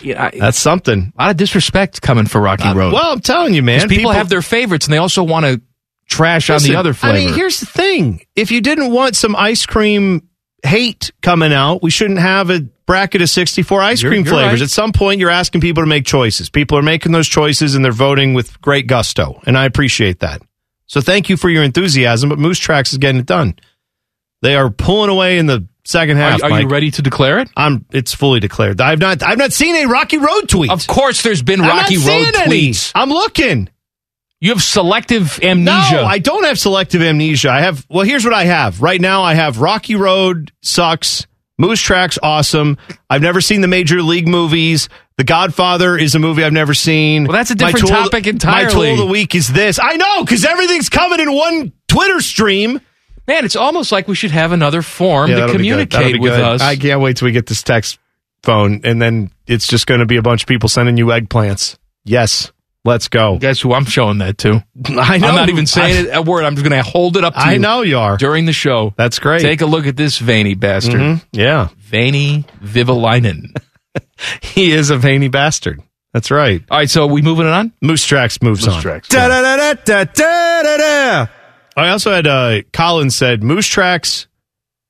Yeah, 0.00 0.26
I, 0.26 0.38
that's 0.38 0.58
something. 0.58 1.12
a 1.16 1.22
lot 1.22 1.30
of 1.30 1.36
disrespect 1.36 2.00
coming 2.02 2.26
for 2.26 2.40
Rocky 2.40 2.64
uh, 2.68 2.74
Road. 2.74 2.92
Well, 2.92 3.12
I'm 3.12 3.20
telling 3.20 3.54
you, 3.54 3.62
man. 3.62 3.88
people, 3.88 4.12
have 4.12 4.28
their 4.28 4.42
favorites, 4.42 4.86
and 4.86 4.92
they 4.92 4.98
also 4.98 5.22
want 5.24 5.46
to 5.46 5.60
trash 6.08 6.48
Listen, 6.48 6.70
on 6.70 6.72
the 6.74 6.78
other 6.78 6.94
flavor. 6.94 7.16
I 7.16 7.24
mean, 7.26 7.34
here's 7.34 7.60
the 7.60 7.66
thing: 7.66 8.24
if 8.36 8.50
you 8.50 8.60
didn't 8.60 8.92
want 8.92 9.16
some 9.16 9.34
ice 9.34 9.66
cream 9.66 10.28
hate 10.64 11.12
coming 11.22 11.52
out, 11.52 11.82
we 11.82 11.90
shouldn't 11.90 12.18
have 12.20 12.50
a 12.50 12.60
bracket 12.86 13.22
of 13.22 13.28
64 13.28 13.80
ice 13.82 14.02
You're- 14.02 14.14
cream 14.14 14.24
you're 14.24 14.34
flavors. 14.34 14.60
right. 14.60 14.64
At 14.64 14.70
some 14.70 14.92
point, 14.92 15.20
you're 15.20 15.30
asking 15.30 15.60
people 15.60 15.82
to 15.82 15.86
make 15.88 16.04
choices. 16.06 16.48
People 16.48 16.78
are 16.78 16.82
making 16.82 17.12
those 17.12 17.28
choices, 17.28 17.74
and 17.74 17.84
they're 17.84 17.92
voting 17.92 18.34
with 18.34 18.60
great 18.60 18.86
gusto, 18.86 19.40
and 19.46 19.58
I 19.58 19.64
appreciate 19.66 20.20
that. 20.20 20.42
So, 20.86 21.00
thank 21.00 21.28
you 21.28 21.36
for 21.36 21.50
your 21.50 21.62
enthusiasm. 21.64 22.28
But 22.30 22.38
Moose 22.38 22.58
Tracks 22.58 22.92
is 22.92 22.98
getting 22.98 23.20
it 23.20 23.26
done. 23.26 23.56
They 24.42 24.54
are 24.54 24.70
pulling 24.70 25.10
away 25.10 25.38
in 25.38 25.46
the 25.46 25.66
second 25.88 26.18
half. 26.18 26.42
are, 26.42 26.52
are 26.52 26.60
you 26.60 26.68
ready 26.68 26.90
to 26.92 27.02
declare 27.02 27.38
it? 27.40 27.48
I'm. 27.56 27.84
It's 27.90 28.14
fully 28.14 28.40
declared. 28.40 28.80
I've 28.80 28.98
not. 28.98 29.22
I've 29.22 29.38
not 29.38 29.52
seen 29.52 29.74
a 29.76 29.86
Rocky 29.88 30.18
Road 30.18 30.48
tweet. 30.48 30.70
Of 30.70 30.86
course, 30.86 31.22
there's 31.22 31.42
been 31.42 31.60
I'm 31.60 31.68
Rocky 31.68 31.96
not 31.96 32.06
Road 32.06 32.24
seeing 32.24 32.34
any. 32.36 32.70
tweets. 32.70 32.92
I'm 32.94 33.08
looking. 33.10 33.68
You 34.40 34.50
have 34.50 34.62
selective 34.62 35.40
amnesia. 35.42 35.96
No, 35.96 36.04
I 36.04 36.18
don't 36.18 36.44
have 36.44 36.60
selective 36.60 37.02
amnesia. 37.02 37.50
I 37.50 37.60
have, 37.60 37.84
well, 37.90 38.04
here's 38.04 38.24
what 38.24 38.34
I 38.34 38.44
have. 38.44 38.80
Right 38.80 39.00
now, 39.00 39.22
I 39.22 39.34
have 39.34 39.60
Rocky 39.60 39.96
Road 39.96 40.52
sucks. 40.62 41.26
Moose 41.58 41.80
Tracks 41.80 42.20
awesome. 42.22 42.78
I've 43.10 43.20
never 43.20 43.40
seen 43.40 43.62
the 43.62 43.66
Major 43.66 44.00
League 44.00 44.28
movies. 44.28 44.88
The 45.16 45.24
Godfather 45.24 45.98
is 45.98 46.14
a 46.14 46.20
movie 46.20 46.44
I've 46.44 46.52
never 46.52 46.72
seen. 46.72 47.24
Well, 47.24 47.32
that's 47.32 47.50
a 47.50 47.56
My 47.56 47.72
different 47.72 47.88
topic 47.88 48.26
My 48.26 48.30
entirely. 48.30 48.70
tool 48.72 48.92
of 48.92 48.98
the 48.98 49.06
week 49.06 49.34
is 49.34 49.48
this. 49.48 49.80
I 49.82 49.96
know, 49.96 50.22
because 50.22 50.44
everything's 50.44 50.88
coming 50.88 51.18
in 51.18 51.32
one 51.32 51.72
Twitter 51.88 52.20
stream. 52.20 52.80
Man, 53.28 53.44
it's 53.44 53.56
almost 53.56 53.92
like 53.92 54.08
we 54.08 54.14
should 54.14 54.30
have 54.32 54.52
another 54.52 54.82
form 54.82 55.28
Yeah, 55.30 55.36
to 55.36 55.40
that'll 55.42 55.58
be 55.58 55.68
good. 55.68 55.90
Communicate 55.90 56.20
with 56.20 56.32
us. 56.32 56.60
I 56.62 56.76
can't 56.76 57.00
wait 57.00 57.18
till 57.18 57.26
we 57.26 57.32
get 57.32 57.46
this 57.46 57.62
text 57.62 57.98
phone, 58.42 58.80
and 58.84 59.00
then 59.00 59.30
it's 59.46 59.66
just 59.68 59.86
going 59.86 60.00
to 60.00 60.06
be 60.06 60.16
a 60.16 60.22
bunch 60.22 60.42
of 60.42 60.48
people 60.48 60.68
sending 60.70 60.96
you 60.96 61.06
eggplants. 61.06 61.76
Yes, 62.04 62.50
let's 62.86 63.08
go. 63.08 63.36
Guess 63.38 63.60
who 63.60 63.74
I'm 63.74 63.84
showing 63.84 64.18
that 64.18 64.38
to? 64.38 64.64
I 64.86 65.18
know. 65.18 65.28
I'm 65.28 65.34
not 65.34 65.50
even 65.50 65.66
saying 65.66 66.06
it 66.06 66.10
a 66.10 66.22
word. 66.22 66.44
I'm 66.44 66.56
just 66.56 66.66
going 66.66 66.82
to 66.82 66.88
hold 66.88 67.18
it 67.18 67.24
up 67.24 67.34
to 67.34 67.40
you. 67.40 67.46
I 67.46 67.52
you 67.52 67.58
know 67.58 67.82
you 67.82 67.98
are. 67.98 68.16
during 68.16 68.46
the 68.46 68.52
show. 68.54 68.94
That's 68.96 69.18
great. 69.18 69.42
Take 69.42 69.60
a 69.60 69.66
look 69.66 69.86
at 69.86 69.96
this 69.96 70.16
veiny 70.18 70.54
bastard. 70.54 71.00
Mhm. 71.00 71.24
Yeah. 71.32 71.68
Veiny 71.78 72.44
Vehviläinen. 72.64 73.54
He 74.42 74.70
is 74.72 74.90
a 74.90 74.96
veiny 74.96 75.28
bastard. 75.28 75.80
That's 76.12 76.30
right. 76.30 76.62
All 76.70 76.78
right, 76.78 76.88
so 76.90 77.06
we 77.06 77.20
moving 77.22 77.46
it 77.46 77.52
on? 77.52 77.72
Moose 77.82 78.04
Tracks 78.04 78.40
moves 78.42 78.64
Moose 78.64 78.76
on. 78.76 78.82
Tracks, 78.82 79.08
Da 79.08 79.28
Da, 79.28 79.42
da, 79.42 79.56
da, 79.56 79.74
da, 79.84 80.04
da, 80.04 80.62
da, 80.62 80.76
da. 80.76 81.26
I 81.78 81.90
also 81.90 82.12
had 82.12 82.26
uh, 82.26 82.62
Colin 82.72 83.10
said 83.10 83.42
Moose 83.42 83.66
Tracks, 83.66 84.26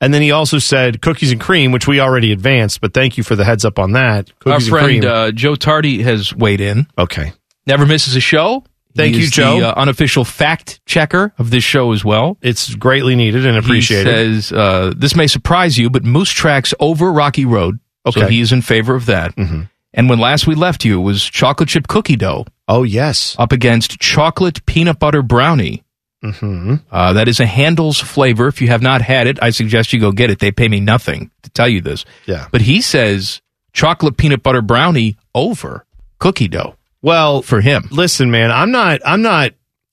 and 0.01 0.13
then 0.15 0.23
he 0.23 0.31
also 0.31 0.59
said 0.59 1.03
cookies 1.03 1.33
and 1.33 1.41
cream, 1.41 1.73
which 1.73 1.87
we 1.89 2.01
already 2.01 2.33
advanced. 2.33 2.81
But 2.81 2.95
thank 2.95 3.17
you 3.19 3.25
for 3.25 3.37
the 3.37 3.45
heads 3.45 3.65
up 3.65 3.79
on 3.79 3.93
that. 3.93 4.31
Our 4.31 4.53
Cookies 4.55 4.69
and 4.69 4.71
friend 4.79 4.87
cream. 5.03 5.05
uh, 5.05 5.31
Joe 5.33 5.55
Tardy 5.55 6.03
has 6.03 6.35
weighed 6.35 6.61
in. 6.61 6.87
okay. 6.97 7.33
Never 7.67 7.85
misses 7.85 8.17
a 8.17 8.21
show. 8.21 8.65
Thank 8.97 9.13
He 9.15 9.21
you, 9.21 9.25
is 9.27 9.31
Joe. 9.31 9.61
The 9.61 9.69
uh, 9.69 9.81
unofficial 9.81 10.25
fact 10.25 10.81
checker 10.87 11.35
of 11.39 11.51
this 11.51 11.63
show 11.63 11.93
as 11.93 12.03
well. 12.05 12.39
It's 12.41 12.75
greatly 12.75 13.15
needed 13.15 13.45
and 13.45 13.59
appreciated. 13.59 14.07
He 14.07 14.41
says 14.41 14.53
uh, 14.53 14.93
this 14.97 15.15
may 15.15 15.27
surprise 15.27 15.77
you, 15.77 15.91
but 15.91 16.03
Moose 16.05 16.31
Tracks 16.31 16.73
over 16.81 17.13
Rocky 17.13 17.45
Road. 17.45 17.79
So 18.11 18.23
Okay. 18.23 18.33
he 18.33 18.41
is 18.41 18.53
in 18.53 18.63
favor 18.63 18.95
of 18.95 19.05
that. 19.07 19.37
And 19.37 20.09
when 20.09 20.19
last 20.19 20.47
we 20.47 20.55
left 20.55 20.85
you, 20.87 20.99
it 20.99 21.03
was 21.03 21.23
chocolate 21.23 21.69
chip 21.69 21.87
cookie 21.89 22.17
dough 22.17 22.47
oh 22.69 22.83
yes. 22.85 23.37
up 23.39 23.53
against 23.53 23.99
chocolate 24.01 24.65
peanut 24.65 24.99
butter 24.99 25.21
brownie. 25.23 25.83
Hmm 26.23 26.75
Uh, 26.91 27.13
that 27.13 27.29
is 27.29 27.41
a 27.41 27.47
Handel's 27.47 28.01
flavor. 28.01 28.49
If 28.49 28.61
you 28.61 28.69
have 28.69 28.83
not 28.83 29.03
had 29.03 29.27
it, 29.27 29.39
I 29.43 29.51
suggest 29.51 29.93
you 29.93 30.01
go 30.01 30.13
get 30.13 30.31
it. 30.31 30.39
They 30.41 30.51
pay 30.51 30.69
me 30.69 30.81
nothing 30.81 31.31
to 31.43 31.51
tell 31.51 31.69
you 31.69 31.81
this. 31.81 32.05
Yeah. 32.27 32.49
But 32.51 32.63
he 32.63 32.81
says 32.81 33.41
chocolate 33.73 34.17
peanut 34.17 34.43
butter 34.43 34.63
brownie 34.63 35.17
over 35.35 35.85
cookie 36.19 36.49
dough 36.49 36.77
Well, 37.03 37.43
for 37.43 37.61
him. 37.61 37.89
listen, 37.93 38.31
man, 38.31 38.51
I'm 38.51 38.71
not. 38.73 39.01
I'm 39.07 39.23
not. 39.23 39.53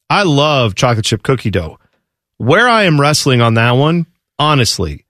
I 0.09 0.23
love 0.23 0.75
chocolate 0.75 1.05
chip 1.05 1.21
cookie 1.23 1.51
dough. 1.51 1.77
Where 2.37 2.67
I 2.67 2.83
am 2.83 2.99
wrestling 2.99 3.41
on 3.41 3.53
that 3.55 3.71
one, 3.73 4.07
honestly, 4.39 5.05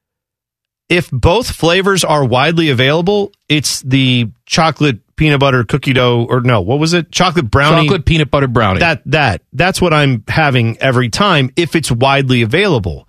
if 0.90 1.10
both 1.12 1.50
flavors 1.52 2.04
are 2.04 2.24
widely 2.24 2.70
available, 2.70 3.32
it's 3.50 3.82
the 3.82 4.30
chocolate 4.46 5.00
peanut 5.16 5.40
butter 5.40 5.64
cookie 5.64 5.94
dough, 5.94 6.26
or 6.30 6.42
no, 6.42 6.62
what 6.62 6.80
was 6.80 6.94
it? 6.94 7.12
Chocolate 7.12 7.50
brownie. 7.50 7.88
Chocolate 7.88 8.06
peanut 8.06 8.32
butter 8.32 8.48
brownie. 8.48 8.80
That 8.80 9.02
that 9.06 9.42
that's 9.54 9.82
what 9.82 9.94
I'm 9.94 10.24
having 10.28 10.78
every 10.80 11.10
time 11.10 11.52
if 11.56 11.76
it's 11.76 11.92
widely 11.92 12.42
available. 12.42 13.08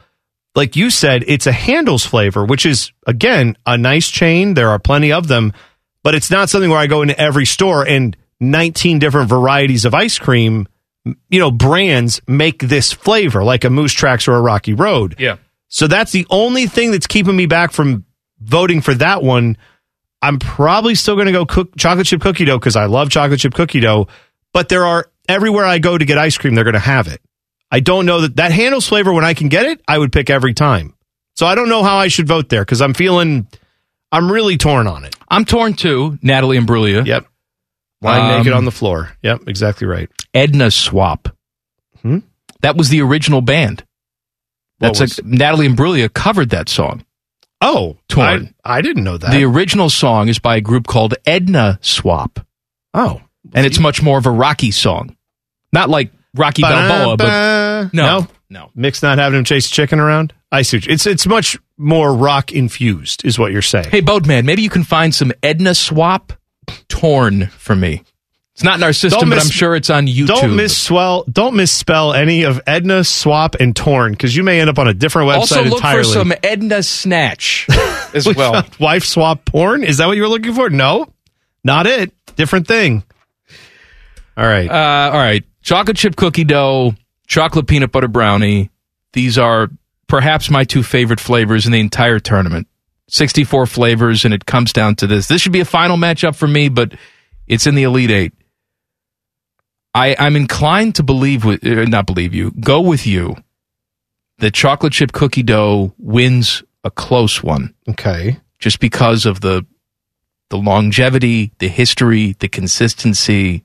Like 0.54 0.74
you 0.76 0.88
said, 0.90 1.24
it's 1.26 1.46
a 1.46 1.52
Handel's 1.52 2.06
flavor, 2.06 2.44
which 2.44 2.64
is 2.64 2.92
again 3.06 3.56
a 3.66 3.76
nice 3.76 4.08
chain. 4.08 4.54
There 4.54 4.70
are 4.70 4.78
plenty 4.78 5.12
of 5.12 5.28
them, 5.28 5.52
but 6.02 6.14
it's 6.14 6.30
not 6.30 6.48
something 6.48 6.70
where 6.70 6.78
I 6.78 6.86
go 6.86 7.02
into 7.02 7.18
every 7.18 7.44
store 7.46 7.86
and 7.86 8.16
19 8.40 8.98
different 8.98 9.28
varieties 9.28 9.84
of 9.84 9.94
ice 9.94 10.18
cream, 10.18 10.66
you 11.28 11.38
know, 11.38 11.50
brands 11.50 12.20
make 12.26 12.60
this 12.60 12.92
flavor 12.92 13.44
like 13.44 13.64
a 13.64 13.70
Moose 13.70 13.92
Tracks 13.92 14.28
or 14.28 14.34
a 14.34 14.40
Rocky 14.40 14.74
Road. 14.74 15.16
yeah. 15.18 15.36
So 15.68 15.88
that's 15.88 16.12
the 16.12 16.26
only 16.30 16.66
thing 16.66 16.92
that's 16.92 17.08
keeping 17.08 17.34
me 17.36 17.46
back 17.46 17.72
from 17.72 18.04
voting 18.40 18.80
for 18.80 18.94
that 18.94 19.22
one. 19.22 19.56
I'm 20.26 20.38
probably 20.40 20.94
still 20.96 21.14
going 21.14 21.26
to 21.26 21.32
go 21.32 21.46
cook 21.46 21.76
chocolate 21.76 22.06
chip 22.06 22.20
cookie 22.20 22.44
dough 22.44 22.58
because 22.58 22.74
I 22.74 22.86
love 22.86 23.10
chocolate 23.10 23.38
chip 23.38 23.54
cookie 23.54 23.78
dough. 23.80 24.08
But 24.52 24.68
there 24.68 24.84
are 24.84 25.08
everywhere 25.28 25.64
I 25.64 25.78
go 25.78 25.96
to 25.96 26.04
get 26.04 26.18
ice 26.18 26.36
cream, 26.36 26.54
they're 26.54 26.64
going 26.64 26.74
to 26.74 26.80
have 26.80 27.06
it. 27.06 27.20
I 27.70 27.80
don't 27.80 28.06
know 28.06 28.22
that 28.22 28.36
that 28.36 28.50
Handel's 28.52 28.88
flavor 28.88 29.12
when 29.12 29.24
I 29.24 29.34
can 29.34 29.48
get 29.48 29.66
it. 29.66 29.80
I 29.86 29.98
would 29.98 30.12
pick 30.12 30.28
every 30.28 30.52
time. 30.52 30.94
So 31.36 31.46
I 31.46 31.54
don't 31.54 31.68
know 31.68 31.82
how 31.84 31.96
I 31.98 32.08
should 32.08 32.26
vote 32.26 32.48
there 32.48 32.62
because 32.62 32.80
I'm 32.82 32.92
feeling 32.94 33.46
I'm 34.10 34.30
really 34.30 34.56
torn 34.56 34.88
on 34.88 35.04
it. 35.04 35.14
I'm 35.28 35.44
torn 35.44 35.74
too. 35.74 36.18
Natalie 36.22 36.58
Imbruglia. 36.58 37.06
Yep, 37.06 37.26
lying 38.02 38.24
Um, 38.24 38.38
naked 38.38 38.52
on 38.52 38.64
the 38.64 38.72
floor. 38.72 39.12
Yep, 39.22 39.42
exactly 39.46 39.86
right. 39.86 40.10
Ednaswap. 40.34 41.28
Hmm? 42.02 42.18
That 42.62 42.76
was 42.76 42.88
the 42.88 43.00
original 43.02 43.42
band. 43.42 43.84
That's 44.80 45.00
a, 45.00 45.22
Natalie 45.24 45.68
Imbruglia 45.68 46.12
covered 46.12 46.50
that 46.50 46.68
song. 46.68 47.04
Oh, 47.60 47.96
Torn. 48.08 48.54
I, 48.64 48.78
I 48.78 48.80
didn't 48.82 49.04
know 49.04 49.16
that. 49.16 49.30
The 49.30 49.44
original 49.44 49.88
song 49.90 50.28
is 50.28 50.38
by 50.38 50.56
a 50.56 50.60
group 50.60 50.86
called 50.86 51.14
Ednaswap, 51.26 52.46
oh, 52.94 53.22
and 53.54 53.66
it's 53.66 53.78
much 53.78 54.02
more 54.02 54.18
of 54.18 54.26
a 54.26 54.30
Rocky 54.30 54.70
song, 54.70 55.16
not 55.72 55.88
like 55.88 56.12
Rocky 56.34 56.62
Balboa, 56.62 57.16
but 57.16 57.94
no, 57.94 58.18
no, 58.20 58.26
no. 58.50 58.70
Mick's 58.74 59.02
not 59.02 59.18
having 59.18 59.38
him 59.38 59.44
chase 59.44 59.70
chicken 59.70 60.00
around. 60.00 60.34
I 60.52 60.62
see. 60.62 60.80
It's 60.86 61.06
it's 61.06 61.26
much 61.26 61.58
more 61.78 62.14
rock 62.14 62.52
infused, 62.52 63.24
is 63.24 63.38
what 63.38 63.52
you're 63.52 63.62
saying. 63.62 63.90
Hey, 63.90 64.00
Boatman, 64.00 64.44
maybe 64.46 64.62
you 64.62 64.70
can 64.70 64.84
find 64.84 65.14
some 65.14 65.32
Ednaswap 65.42 66.32
torn 66.88 67.46
for 67.48 67.74
me. 67.74 68.02
It's 68.56 68.64
not 68.64 68.78
in 68.78 68.84
our 68.84 68.94
system, 68.94 69.20
Don't 69.20 69.28
but 69.28 69.38
I'm 69.38 69.50
sure 69.50 69.76
it's 69.76 69.90
on 69.90 70.06
YouTube. 70.06 70.28
Don't 70.28 70.50
misswell. 70.56 71.30
Don't 71.30 71.56
misspell 71.56 72.14
any 72.14 72.44
of 72.44 72.58
Edna, 72.66 73.04
Swap, 73.04 73.54
and 73.56 73.76
Torn 73.76 74.12
because 74.12 74.34
you 74.34 74.42
may 74.42 74.60
end 74.62 74.70
up 74.70 74.78
on 74.78 74.88
a 74.88 74.94
different 74.94 75.28
website 75.28 75.36
also, 75.36 75.62
look 75.64 75.74
entirely. 75.74 76.02
for 76.04 76.08
some 76.08 76.32
Edna 76.42 76.82
Snatch 76.82 77.66
as 78.14 78.26
We 78.26 78.32
well. 78.32 78.64
wife 78.80 79.04
swap 79.04 79.44
porn. 79.44 79.84
Is 79.84 79.98
that 79.98 80.06
what 80.06 80.16
you 80.16 80.22
were 80.22 80.28
looking 80.30 80.54
for? 80.54 80.70
No, 80.70 81.06
not 81.64 81.86
it. 81.86 82.14
Different 82.36 82.66
thing. 82.66 83.02
All 84.38 84.46
right. 84.46 84.70
Uh, 84.70 85.10
all 85.12 85.18
right. 85.18 85.44
Chocolate 85.60 85.98
chip 85.98 86.16
cookie 86.16 86.44
dough, 86.44 86.94
chocolate 87.26 87.66
peanut 87.66 87.92
butter 87.92 88.08
brownie. 88.08 88.70
These 89.12 89.36
are 89.36 89.68
perhaps 90.06 90.48
my 90.48 90.64
two 90.64 90.82
favorite 90.82 91.20
flavors 91.20 91.66
in 91.66 91.72
the 91.72 91.80
entire 91.80 92.20
tournament. 92.20 92.68
64 93.08 93.66
flavors, 93.66 94.24
and 94.24 94.32
it 94.32 94.46
comes 94.46 94.72
down 94.72 94.96
to 94.96 95.06
this. 95.06 95.28
This 95.28 95.42
should 95.42 95.52
be 95.52 95.60
a 95.60 95.66
final 95.66 95.98
matchup 95.98 96.34
for 96.36 96.48
me, 96.48 96.70
but 96.70 96.94
it's 97.46 97.66
in 97.66 97.74
the 97.74 97.82
Elite 97.82 98.10
Eight. 98.10 98.32
I, 99.96 100.14
I'm 100.18 100.36
inclined 100.36 100.94
to 100.96 101.02
believe, 101.02 101.44
with, 101.44 101.64
uh, 101.66 101.84
not 101.84 102.06
believe 102.06 102.34
you, 102.34 102.50
go 102.60 102.80
with 102.80 103.06
you 103.06 103.36
that 104.38 104.52
chocolate 104.52 104.92
chip 104.92 105.12
cookie 105.12 105.42
dough 105.42 105.94
wins 105.98 106.62
a 106.84 106.90
close 106.90 107.42
one 107.42 107.74
okay. 107.88 108.38
just 108.58 108.78
because 108.80 109.24
of 109.26 109.40
the 109.40 109.66
the 110.50 110.58
longevity, 110.58 111.50
the 111.58 111.66
history, 111.68 112.36
the 112.38 112.46
consistency 112.48 113.64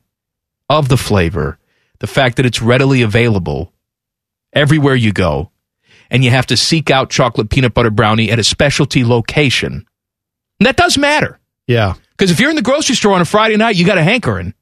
of 0.67 0.89
the 0.89 0.97
flavor, 0.97 1.59
the 1.99 2.07
fact 2.07 2.37
that 2.37 2.45
it's 2.45 2.59
readily 2.59 3.03
available 3.03 3.71
everywhere 4.53 4.95
you 4.95 5.11
go, 5.11 5.51
and 6.09 6.23
you 6.23 6.31
have 6.31 6.47
to 6.47 6.57
seek 6.57 6.89
out 6.89 7.11
chocolate 7.11 7.51
peanut 7.51 7.75
butter 7.75 7.91
brownie 7.91 8.31
at 8.31 8.39
a 8.39 8.43
specialty 8.43 9.03
location. 9.05 9.85
And 10.59 10.65
that 10.65 10.75
does 10.77 10.97
matter 10.97 11.39
Yeah. 11.67 11.93
because 12.17 12.31
if 12.31 12.39
you're 12.39 12.49
in 12.49 12.55
the 12.55 12.63
grocery 12.63 12.95
store 12.95 13.13
on 13.13 13.21
a 13.21 13.25
Friday 13.25 13.57
night, 13.57 13.75
you 13.75 13.85
got 13.85 13.99
a 13.99 14.03
hankering. 14.03 14.55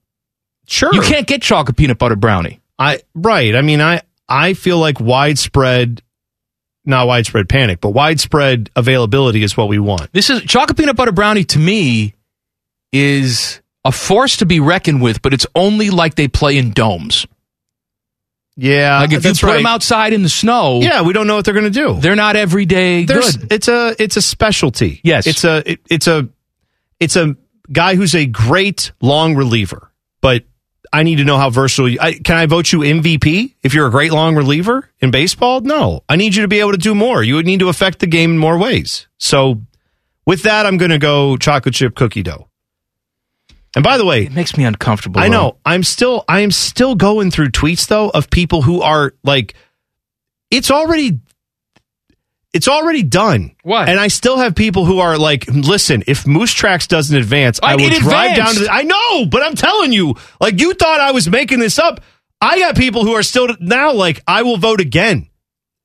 Sure. 0.69 0.93
You 0.93 1.01
can't 1.01 1.25
get 1.27 1.41
chocolate 1.41 1.75
peanut 1.77 1.97
butter 1.97 2.15
brownie. 2.15 2.59
I 2.77 2.99
right. 3.15 3.55
I 3.55 3.61
mean, 3.61 3.81
I 3.81 4.01
I 4.27 4.53
feel 4.53 4.77
like 4.77 4.99
widespread, 4.99 6.01
not 6.85 7.07
widespread 7.07 7.49
panic, 7.49 7.81
but 7.81 7.89
widespread 7.89 8.69
availability 8.75 9.41
is 9.43 9.57
what 9.57 9.67
we 9.67 9.79
want. 9.79 10.11
This 10.13 10.29
is 10.29 10.41
chocolate 10.43 10.77
peanut 10.77 10.95
butter 10.95 11.11
brownie 11.11 11.43
to 11.45 11.59
me 11.59 12.13
is 12.91 13.61
a 13.85 13.91
force 13.91 14.37
to 14.37 14.45
be 14.45 14.59
reckoned 14.59 15.01
with, 15.01 15.21
but 15.21 15.33
it's 15.33 15.45
only 15.55 15.89
like 15.89 16.15
they 16.15 16.27
play 16.27 16.57
in 16.57 16.71
domes. 16.71 17.25
Yeah, 18.55 18.99
Like 18.99 19.13
if 19.13 19.23
you 19.23 19.31
put 19.31 19.43
right. 19.43 19.53
them 19.57 19.65
outside 19.65 20.11
in 20.11 20.21
the 20.21 20.27
snow, 20.29 20.81
Yeah, 20.81 21.01
we 21.03 21.13
don't 21.13 21.27
know 21.27 21.35
what 21.37 21.45
they're 21.45 21.53
going 21.53 21.71
to 21.71 21.79
do. 21.79 21.97
they're 22.01 22.15
not 22.17 22.35
everyday 22.35 23.05
There's, 23.05 23.37
good. 23.37 23.53
it's 23.53 23.67
a 23.69 23.95
it's 23.97 24.17
a 24.17 24.21
specialty. 24.21 24.99
Yes. 25.03 25.27
it's 25.27 25.43
a 25.45 25.71
it- 25.71 25.79
it's 25.89 26.07
a 26.07 26.27
it's 26.99 27.15
a 27.15 27.37
guy 27.71 27.95
who's 27.95 28.15
a 28.15 28.25
great 28.25 28.91
long 29.01 29.35
reliever, 29.35 29.89
but 30.19 30.43
I 30.91 31.03
need 31.03 31.17
to 31.17 31.23
know 31.23 31.37
how 31.37 31.49
versatile. 31.49 31.89
You, 31.89 31.99
I, 32.01 32.13
can 32.13 32.35
I 32.37 32.45
vote 32.45 32.71
you 32.71 32.79
MVP 32.79 33.55
if 33.63 33.73
you're 33.73 33.87
a 33.87 33.91
great 33.91 34.11
long 34.11 34.35
reliever 34.35 34.89
in 34.99 35.11
baseball? 35.11 35.61
No, 35.61 36.03
I 36.09 36.15
need 36.15 36.35
you 36.35 36.41
to 36.41 36.47
be 36.47 36.59
able 36.59 36.71
to 36.71 36.77
do 36.77 36.95
more. 36.95 37.21
You 37.23 37.35
would 37.35 37.45
need 37.45 37.59
to 37.59 37.69
affect 37.69 37.99
the 37.99 38.07
game 38.07 38.31
in 38.31 38.37
more 38.37 38.57
ways. 38.57 39.07
So, 39.17 39.61
with 40.25 40.43
that, 40.43 40.65
I'm 40.65 40.77
going 40.77 40.91
to 40.91 40.97
go 40.99 41.37
chocolate 41.37 41.75
chip 41.75 41.95
cookie 41.95 42.23
dough. 42.23 42.47
And 43.75 43.83
by 43.83 43.97
the 43.97 44.05
way, 44.05 44.23
It 44.23 44.31
makes 44.31 44.57
me 44.57 44.63
uncomfortable. 44.65 45.19
I 45.19 45.27
though. 45.27 45.31
know. 45.31 45.57
I'm 45.65 45.83
still 45.83 46.25
I 46.27 46.39
am 46.41 46.49
still 46.51 46.95
going 46.95 47.29
through 47.29 47.49
tweets 47.49 47.87
though 47.87 48.09
of 48.09 48.29
people 48.31 48.63
who 48.63 48.81
are 48.81 49.13
like 49.23 49.53
it's 50.49 50.71
already 50.71 51.19
it's 52.53 52.67
already 52.67 53.03
done. 53.03 53.55
What? 53.63 53.87
And 53.89 53.99
I 53.99 54.07
still 54.07 54.37
have 54.37 54.55
people 54.55 54.85
who 54.85 54.99
are 54.99 55.17
like, 55.17 55.47
listen, 55.47 56.03
if 56.07 56.25
Moose 56.25 56.51
Tracks 56.53 56.87
doesn't 56.87 57.15
advance, 57.15 57.59
I, 57.61 57.73
I 57.73 57.75
will 57.75 57.89
drive 57.99 58.35
down 58.35 58.53
to 58.55 58.59
the, 58.61 58.69
I 58.71 58.83
know, 58.83 59.25
but 59.27 59.43
I'm 59.43 59.55
telling 59.55 59.93
you, 59.93 60.15
like 60.41 60.59
you 60.59 60.73
thought 60.73 60.99
I 60.99 61.11
was 61.11 61.29
making 61.29 61.59
this 61.59 61.77
up. 61.77 62.01
I 62.41 62.57
got 62.59 62.75
people 62.75 63.03
who 63.03 63.13
are 63.13 63.23
still 63.23 63.49
now 63.59 63.93
like, 63.93 64.23
I 64.27 64.43
will 64.43 64.57
vote 64.57 64.79
again. 64.81 65.27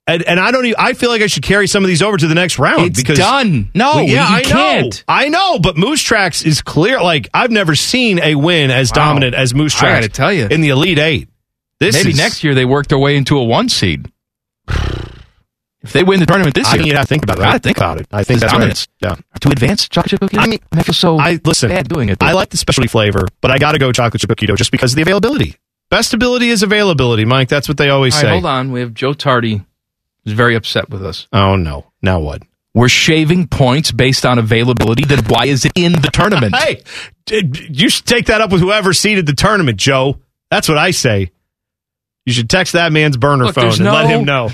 And, 0.06 0.22
and 0.22 0.38
I 0.38 0.50
don't 0.50 0.66
even, 0.66 0.76
I 0.78 0.92
feel 0.92 1.08
like 1.10 1.22
I 1.22 1.26
should 1.28 1.42
carry 1.42 1.66
some 1.66 1.82
of 1.82 1.88
these 1.88 2.02
over 2.02 2.16
to 2.18 2.26
the 2.28 2.34
next 2.34 2.58
round 2.58 2.82
It's 2.88 3.00
because 3.00 3.16
done. 3.18 3.70
No, 3.74 4.00
yeah, 4.00 4.28
you 4.28 4.36
I 4.36 4.42
can't. 4.42 4.94
know. 4.96 5.02
I 5.08 5.28
know, 5.30 5.58
but 5.58 5.76
Moose 5.78 6.02
Tracks 6.02 6.44
is 6.44 6.60
clear. 6.62 7.00
Like 7.02 7.28
I've 7.32 7.50
never 7.50 7.74
seen 7.74 8.18
a 8.20 8.34
win 8.34 8.70
as 8.70 8.90
Wow. 8.90 9.06
dominant 9.06 9.34
as 9.34 9.54
Moose 9.54 9.72
Tracks. 9.74 9.82
I 9.82 9.86
Tracks. 10.00 10.06
gotta 10.08 10.16
tell 10.16 10.32
you. 10.32 10.46
in 10.46 10.60
the 10.60 10.68
Elite 10.68 10.98
Eight. 10.98 11.28
This 11.80 11.94
Maybe 11.96 12.10
is, 12.10 12.16
next 12.18 12.44
year 12.44 12.54
they 12.54 12.64
work 12.66 12.86
their 12.88 12.98
way 12.98 13.16
into 13.16 13.38
a 13.38 13.44
one 13.44 13.68
seed. 13.70 14.10
If 15.84 15.92
they 15.92 16.02
win 16.02 16.18
the 16.18 16.26
tournament 16.26 16.54
this 16.54 16.66
I 16.66 16.70
year, 16.72 16.78
think 16.78 16.86
you 16.90 16.96
have 16.96 17.04
to 17.04 17.08
think 17.08 17.22
about 17.22 17.36
it. 17.38 17.42
Gotta 17.42 17.58
think 17.60 17.76
about 17.76 18.00
it. 18.00 18.06
I 18.10 18.24
think 18.24 18.40
that's 18.40 18.52
Dominance. 18.52 18.88
right. 19.02 19.16
Yeah. 19.18 19.38
to 19.40 19.48
advance 19.50 19.88
chocolate 19.88 20.10
chip 20.10 20.20
cookies. 20.20 20.38
I 20.40 20.46
mean, 20.46 20.58
I 20.72 20.82
feel 20.82 20.94
so 20.94 21.18
I 21.18 21.38
listen. 21.44 21.68
bad 21.68 21.88
doing 21.88 22.08
it. 22.08 22.22
I 22.22 22.32
like 22.32 22.48
the 22.48 22.56
specialty 22.56 22.88
flavor, 22.88 23.28
but 23.40 23.50
I 23.50 23.58
got 23.58 23.72
to 23.72 23.78
go 23.78 23.92
chocolate 23.92 24.20
chip 24.20 24.30
cookie 24.30 24.46
dough 24.46 24.56
just 24.56 24.70
because 24.72 24.92
of 24.92 24.96
the 24.96 25.02
availability. 25.02 25.56
Best 25.90 26.14
ability 26.14 26.48
is 26.48 26.62
availability, 26.62 27.24
Mike. 27.26 27.48
That's 27.48 27.68
what 27.68 27.76
they 27.76 27.90
always 27.90 28.14
All 28.14 28.20
say. 28.22 28.26
right, 28.28 28.32
hold 28.32 28.46
on. 28.46 28.72
We 28.72 28.80
have 28.80 28.94
Joe 28.94 29.12
Tardy, 29.12 29.62
who's 30.24 30.32
very 30.32 30.54
upset 30.56 30.88
with 30.88 31.04
us. 31.04 31.28
Oh 31.32 31.56
no! 31.56 31.84
Now 32.02 32.18
what? 32.18 32.42
We're 32.72 32.88
shaving 32.88 33.46
points 33.46 33.92
based 33.92 34.24
on 34.26 34.38
availability. 34.38 35.04
Then 35.04 35.22
why 35.28 35.44
is 35.46 35.64
it 35.64 35.72
in 35.76 35.92
the 35.92 36.10
tournament? 36.12 36.54
Hey, 37.28 37.52
you 37.70 37.88
should 37.88 38.04
take 38.06 38.26
that 38.26 38.40
up 38.40 38.50
with 38.50 38.60
whoever 38.60 38.92
seeded 38.92 39.26
the 39.26 39.32
tournament, 39.34 39.78
Joe. 39.78 40.18
That's 40.50 40.68
what 40.68 40.76
I 40.78 40.90
say. 40.90 41.30
You 42.26 42.32
should 42.32 42.48
text 42.50 42.72
that 42.72 42.90
man's 42.92 43.16
burner 43.16 43.44
Look, 43.44 43.54
phone 43.54 43.64
there's 43.64 43.78
and 43.80 43.88
let 43.88 44.06
him 44.08 44.24
know. 44.24 44.50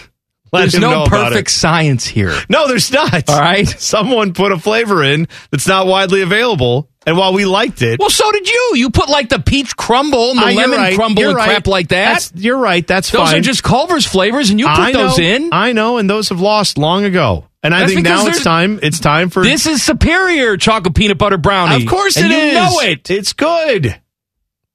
Let 0.52 0.62
There's 0.70 0.80
no 0.80 1.04
perfect 1.06 1.50
science 1.50 2.06
here. 2.06 2.34
No, 2.48 2.66
there's 2.66 2.90
not. 2.90 3.28
All 3.28 3.38
right. 3.38 3.68
Someone 3.78 4.34
put 4.34 4.50
a 4.50 4.58
flavor 4.58 5.04
in 5.04 5.28
that's 5.50 5.68
not 5.68 5.86
widely 5.86 6.22
available, 6.22 6.88
and 7.06 7.16
while 7.16 7.32
we 7.32 7.44
liked 7.44 7.82
it, 7.82 8.00
Well, 8.00 8.10
so 8.10 8.30
did 8.32 8.48
you. 8.48 8.72
You 8.74 8.90
put 8.90 9.08
like 9.08 9.28
the 9.28 9.38
peach 9.38 9.76
crumble 9.76 10.30
and 10.30 10.38
the 10.40 10.46
you're 10.46 10.62
lemon 10.62 10.78
right. 10.78 10.94
crumble 10.96 11.24
and 11.24 11.36
right. 11.36 11.48
crap 11.48 11.66
like 11.68 11.88
that. 11.88 12.14
That's, 12.14 12.32
you're 12.34 12.58
right. 12.58 12.84
That's 12.84 13.10
fine. 13.10 13.20
those 13.20 13.30
fine. 13.30 13.38
are 13.38 13.42
just 13.42 13.62
Culver's 13.62 14.06
flavors, 14.06 14.50
and 14.50 14.58
you 14.58 14.66
put 14.66 14.78
I 14.78 14.90
know, 14.92 15.08
those 15.08 15.18
in. 15.20 15.50
I 15.52 15.72
know, 15.72 15.98
and 15.98 16.10
those 16.10 16.30
have 16.30 16.40
lost 16.40 16.78
long 16.78 17.04
ago. 17.04 17.46
And 17.62 17.74
I 17.74 17.80
That's 17.80 17.92
think 17.92 18.04
now 18.04 18.26
it's 18.26 18.42
time. 18.42 18.80
It's 18.82 19.00
time 19.00 19.28
for 19.28 19.42
This 19.42 19.66
is 19.66 19.82
superior 19.82 20.56
chocolate 20.56 20.94
peanut 20.94 21.18
butter 21.18 21.36
brownie. 21.36 21.84
Of 21.84 21.88
course 21.88 22.16
and 22.16 22.26
it 22.26 22.30
you 22.30 22.42
is. 22.42 22.54
know 22.54 22.80
it. 22.80 23.10
It's 23.10 23.34
good. 23.34 24.00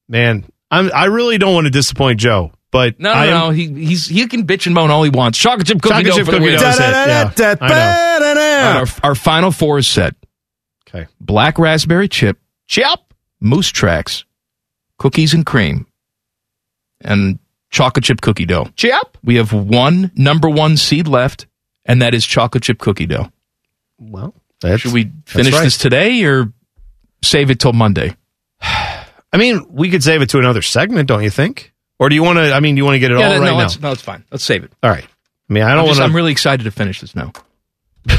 Man, 0.08 0.46
I'm 0.70 0.92
I 0.94 1.06
really 1.06 1.38
don't 1.38 1.54
want 1.56 1.66
to 1.66 1.72
disappoint 1.72 2.20
Joe, 2.20 2.52
but 2.76 3.00
No, 3.00 3.10
I 3.12 3.26
no, 3.28 3.32
am- 3.32 3.40
no. 3.48 3.50
He, 3.52 3.68
he's 3.86 4.06
he 4.08 4.28
can 4.28 4.46
bitch 4.46 4.66
and 4.66 4.76
moan 4.76 4.92
all 4.92 5.04
he 5.04 5.10
wants. 5.10 5.38
Chocolate 5.40 5.66
chip 5.68 5.82
cookie 5.82 6.04
Chocolate 6.04 6.06
dough 6.08 6.16
chip 6.18 6.26
for 6.26 6.32
the 6.34 6.38
cookie 6.40 6.52
win. 6.52 6.60
dough 6.60 6.70
is 6.70 6.76
it. 6.76 6.82
Yeah, 6.82 7.56
I 7.62 7.68
know. 7.68 7.68
All 7.68 8.84
right, 8.84 8.94
our, 9.04 9.10
our 9.10 9.16
final 9.16 9.52
four 9.52 9.78
is 9.78 9.88
set. 9.88 10.14
Okay. 10.90 11.08
Black 11.22 11.58
raspberry 11.58 12.10
chip, 12.10 12.38
Chip. 12.68 13.00
moose 13.40 13.70
tracks, 13.70 14.26
cookies 14.98 15.34
and 15.34 15.46
cream, 15.46 15.88
and 17.02 17.40
chocolate 17.72 18.04
chip 18.04 18.20
cookie 18.22 18.46
dough. 18.46 18.68
Chip. 18.76 19.18
We 19.24 19.36
have 19.36 19.54
one 19.54 20.12
number 20.16 20.50
one 20.50 20.76
seed 20.78 21.08
left, 21.08 21.48
and 21.86 22.02
that 22.02 22.14
is 22.14 22.26
chocolate 22.26 22.64
chip 22.64 22.80
cookie 22.80 23.06
dough. 23.06 23.32
Well, 24.00 24.34
that's, 24.62 24.82
Should 24.82 24.94
we 24.94 25.12
finish 25.26 25.54
right. 25.54 25.64
this 25.64 25.78
today 25.78 26.24
or 26.26 26.52
save 27.24 27.50
it 27.52 27.60
till 27.60 27.74
Monday? 27.74 28.16
I 28.62 29.38
mean, 29.38 29.66
we 29.70 29.90
could 29.90 30.04
save 30.04 30.22
it 30.22 30.30
to 30.30 30.40
another 30.40 30.62
segment, 30.62 31.08
don't 31.10 31.24
you 31.24 31.30
think? 31.30 31.74
Or 32.00 32.10
do 32.10 32.16
you 32.16 32.24
want 32.24 32.38
to? 32.38 32.54
I 32.54 32.60
mean, 32.60 32.76
do 32.76 32.80
you 32.80 32.86
want 32.86 32.96
to 32.96 33.00
get 33.00 33.12
it 33.12 33.20
yeah, 33.20 33.26
all 33.26 33.40
right 33.40 33.46
no, 33.46 33.58
now? 33.58 33.66
it's, 33.66 33.80
no, 33.80 33.92
it's 33.92 34.02
fine. 34.02 34.24
Let's 34.32 34.44
save 34.44 34.64
it. 34.64 34.72
All 34.84 34.90
right. 34.90 35.06
I 35.50 35.54
mean, 35.54 35.64
I 35.64 35.76
don't 35.76 35.86
want 35.86 36.00
I'm 36.00 36.16
really 36.16 36.32
excited 36.32 36.64
to 36.64 36.72
finish 36.72 37.02
this 37.02 37.16
now. 37.16 37.32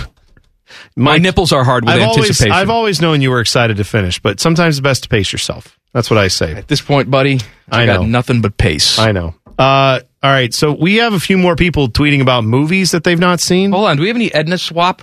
My 0.96 1.18
nipples 1.18 1.52
are 1.52 1.64
hard 1.64 1.84
with 1.84 1.94
I've 1.94 2.02
always, 2.02 2.18
anticipation. 2.18 2.52
I've 2.52 2.70
always 2.70 3.00
known 3.00 3.20
you 3.20 3.30
were 3.30 3.40
excited 3.40 3.76
to 3.78 3.84
finish, 3.84 4.20
but 4.20 4.40
sometimes 4.40 4.78
it's 4.78 4.82
best 4.82 5.02
to 5.04 5.08
pace 5.08 5.32
yourself. 5.32 5.78
That's 5.92 6.10
what 6.10 6.18
I 6.18 6.28
say. 6.28 6.54
At 6.54 6.68
this 6.68 6.80
point, 6.80 7.10
buddy, 7.10 7.40
I, 7.70 7.82
I 7.82 7.86
got 7.86 8.00
know. 8.02 8.06
nothing 8.06 8.40
but 8.40 8.56
pace. 8.56 8.98
I 8.98 9.12
know. 9.12 9.34
Uh, 9.58 10.00
all 10.22 10.30
right, 10.30 10.52
so 10.52 10.72
we 10.72 10.96
have 10.96 11.14
a 11.14 11.20
few 11.20 11.38
more 11.38 11.56
people 11.56 11.88
tweeting 11.88 12.20
about 12.20 12.44
movies 12.44 12.90
that 12.92 13.04
they've 13.04 13.18
not 13.18 13.40
seen. 13.40 13.72
Hold 13.72 13.86
on. 13.86 13.96
Do 13.96 14.02
we 14.02 14.08
have 14.08 14.16
any 14.16 14.32
Ednaswap? 14.32 15.02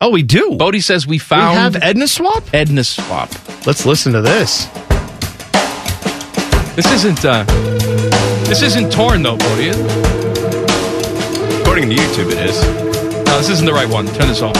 Oh, 0.00 0.10
we 0.10 0.22
do. 0.22 0.56
Bodie 0.56 0.80
says 0.80 1.06
we 1.06 1.14
we 1.14 1.18
found 1.18 1.58
have 1.58 1.76
Ednaswap. 1.76 2.52
Edna 2.52 2.82
swap. 2.82 3.30
Let's 3.66 3.86
listen 3.86 4.12
to 4.14 4.20
this. 4.20 4.68
This 6.74 6.90
isn't 6.90 7.24
uh 7.24 7.44
this 8.48 8.62
isn't 8.62 8.90
torn 8.92 9.22
though, 9.22 9.36
Bodie. 9.36 9.68
is 9.68 9.78
it? 9.78 11.60
According 11.60 11.90
to 11.90 11.96
YouTube, 11.96 12.32
it 12.32 12.38
is. 12.48 12.62
No, 13.26 13.38
this 13.38 13.48
isn't 13.50 13.66
the 13.66 13.72
right 13.72 13.88
one. 13.88 14.06
Turn 14.06 14.28
this 14.28 14.40
off. 14.42 14.56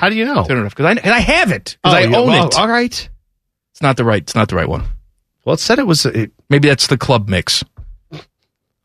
How 0.00 0.08
do 0.08 0.16
you 0.16 0.24
know? 0.24 0.44
Turn 0.44 0.58
it 0.58 0.66
off 0.66 0.74
because 0.74 0.86
I 0.86 0.90
and 0.90 1.14
I 1.14 1.20
have 1.20 1.52
it 1.52 1.76
because 1.82 1.94
I 1.94 2.00
yeah, 2.00 2.16
own 2.16 2.26
well, 2.28 2.48
it. 2.48 2.58
All 2.58 2.66
right. 2.68 3.08
It's 3.72 3.80
not 3.82 3.96
the 3.96 4.04
right. 4.04 4.22
It's 4.22 4.34
not 4.34 4.48
the 4.48 4.56
right 4.56 4.68
one. 4.68 4.84
Well, 5.44 5.54
it 5.54 5.60
said 5.60 5.78
it 5.78 5.86
was. 5.86 6.04
It, 6.04 6.32
Maybe 6.48 6.68
that's 6.68 6.88
the 6.88 6.98
club 6.98 7.28
mix. 7.28 7.64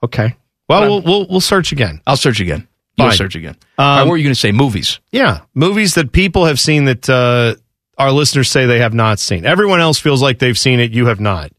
okay. 0.04 0.36
Well, 0.70 0.82
we'll 0.82 1.02
we'll 1.02 1.28
we'll 1.28 1.42
search 1.42 1.72
again. 1.72 2.02
I'll 2.06 2.18
search 2.18 2.40
again. 2.40 2.68
You'll 2.98 3.10
Fine. 3.10 3.18
search 3.18 3.36
again. 3.36 3.56
Um, 3.78 3.86
All 3.86 3.96
right, 3.98 4.04
what 4.04 4.12
were 4.12 4.18
you 4.18 4.24
going 4.24 4.34
to 4.34 4.40
say? 4.40 4.52
Movies. 4.52 5.00
Yeah, 5.12 5.42
movies 5.54 5.96
that 5.96 6.12
people 6.12 6.46
have 6.46 6.60
seen 6.60 6.86
that 6.86 7.10
uh, 7.10 7.56
our 7.98 8.12
listeners 8.12 8.50
say 8.50 8.66
they 8.66 8.80
have 8.80 8.94
not 8.94 9.20
seen. 9.20 9.46
Everyone 9.46 9.82
else 9.82 10.00
feels 10.00 10.22
like 10.22 10.40
they've 10.40 10.58
seen 10.58 10.80
it. 10.80 10.92
You 10.92 11.08
have 11.08 11.20
not. 11.20 11.52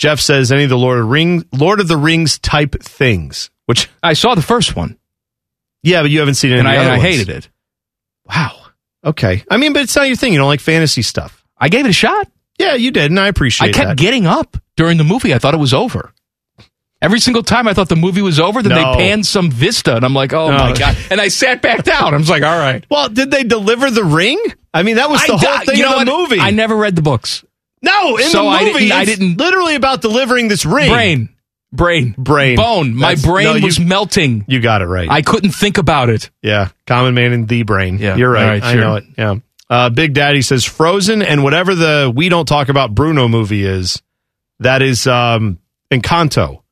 Jeff 0.00 0.18
says 0.18 0.50
any 0.50 0.64
of 0.64 0.70
the 0.70 0.78
Lord 0.78 0.98
of 0.98 1.06
Ring, 1.08 1.44
Lord 1.52 1.78
of 1.78 1.86
the 1.86 1.96
Rings 1.98 2.38
type 2.38 2.74
things. 2.82 3.50
Which, 3.66 3.90
I 4.02 4.14
saw 4.14 4.34
the 4.34 4.40
first 4.40 4.74
one 4.74 4.96
yeah, 5.82 6.02
but 6.02 6.10
you 6.10 6.18
haven't 6.20 6.34
seen 6.34 6.50
any 6.52 6.60
and 6.60 6.68
I, 6.68 6.74
and 6.74 6.88
I 6.92 6.98
hated 6.98 7.28
it. 7.28 7.48
Wow. 8.26 8.54
Okay. 9.04 9.44
I 9.50 9.56
mean, 9.56 9.72
but 9.72 9.82
it's 9.82 9.96
not 9.96 10.06
your 10.08 10.16
thing. 10.16 10.32
You 10.32 10.38
don't 10.38 10.48
like 10.48 10.60
fantasy 10.60 11.02
stuff. 11.02 11.44
I 11.56 11.68
gave 11.68 11.84
it 11.86 11.90
a 11.90 11.92
shot. 11.92 12.28
Yeah, 12.58 12.74
you 12.74 12.90
did, 12.90 13.10
and 13.10 13.18
I 13.18 13.28
appreciate 13.28 13.68
it. 13.68 13.76
I 13.76 13.78
kept 13.78 13.88
that. 13.88 13.96
getting 13.98 14.26
up 14.26 14.56
during 14.76 14.98
the 14.98 15.04
movie. 15.04 15.32
I 15.34 15.38
thought 15.38 15.54
it 15.54 15.58
was 15.60 15.72
over. 15.72 16.12
Every 17.02 17.18
single 17.18 17.42
time 17.42 17.66
I 17.66 17.72
thought 17.72 17.88
the 17.88 17.96
movie 17.96 18.20
was 18.20 18.38
over, 18.38 18.62
then 18.62 18.72
No. 18.72 18.92
they 18.92 18.98
panned 18.98 19.24
some 19.24 19.50
vista, 19.50 19.96
and 19.96 20.04
I'm 20.04 20.12
like, 20.14 20.34
oh 20.34 20.50
No. 20.50 20.58
my 20.58 20.74
god! 20.74 20.98
And 21.10 21.18
I 21.18 21.28
sat 21.28 21.62
back 21.62 21.82
down. 21.82 22.12
I 22.12 22.16
was 22.18 22.28
like, 22.28 22.42
all 22.42 22.58
right. 22.58 22.84
well, 22.90 23.08
did 23.08 23.30
they 23.30 23.42
deliver 23.42 23.90
the 23.90 24.04
ring? 24.04 24.38
I 24.74 24.82
mean, 24.82 24.96
that 24.96 25.08
was 25.08 25.22
the 25.26 25.32
I 25.32 25.36
whole 25.38 25.64
thing 25.64 25.76
you 25.78 25.84
know 25.84 25.98
of 25.98 26.04
the 26.04 26.12
what? 26.12 26.28
movie. 26.30 26.40
I 26.40 26.50
never 26.50 26.76
read 26.76 26.94
the 26.96 27.02
books. 27.02 27.42
No, 27.82 28.16
in 28.16 28.24
So 28.28 28.44
the 28.44 28.48
I 28.48 28.64
movie, 28.64 28.78
didn't- 28.80 28.92
I 28.92 29.04
didn't- 29.04 29.36
literally 29.38 29.74
about 29.74 30.00
delivering 30.02 30.48
this 30.48 30.64
ring. 30.66 30.90
Brain, 30.90 31.28
brain, 31.72 32.14
Brain. 32.18 32.56
bone. 32.56 32.94
My 32.94 33.14
brain 33.14 33.44
no, 33.44 33.54
you- 33.54 33.64
was 33.64 33.78
melting. 33.80 34.44
You 34.48 34.60
got 34.60 34.82
it 34.82 34.86
right. 34.86 35.08
I 35.10 35.22
couldn't 35.22 35.52
think 35.52 35.78
about 35.78 36.08
it. 36.10 36.30
Yeah, 36.42 36.68
common 36.86 37.14
man 37.14 37.32
in 37.32 37.46
the 37.46 37.62
brain. 37.62 37.98
Yeah, 37.98 38.16
you're 38.16 38.30
right. 38.30 38.48
right, 38.48 38.62
I 38.62 38.72
sure. 38.72 38.80
know 38.80 38.94
it. 38.96 39.04
Yeah. 39.16 39.34
Uh, 39.68 39.88
Big 39.88 40.14
Daddy 40.14 40.42
says 40.42 40.64
Frozen 40.64 41.22
and 41.22 41.44
whatever 41.44 41.74
the 41.76 42.12
we 42.14 42.28
don't 42.28 42.46
talk 42.46 42.68
about 42.68 42.94
Bruno 42.94 43.28
movie 43.28 43.64
is. 43.64 44.02
That 44.58 44.82
is 44.82 45.06
um, 45.06 45.58
Encanto. 45.92 46.62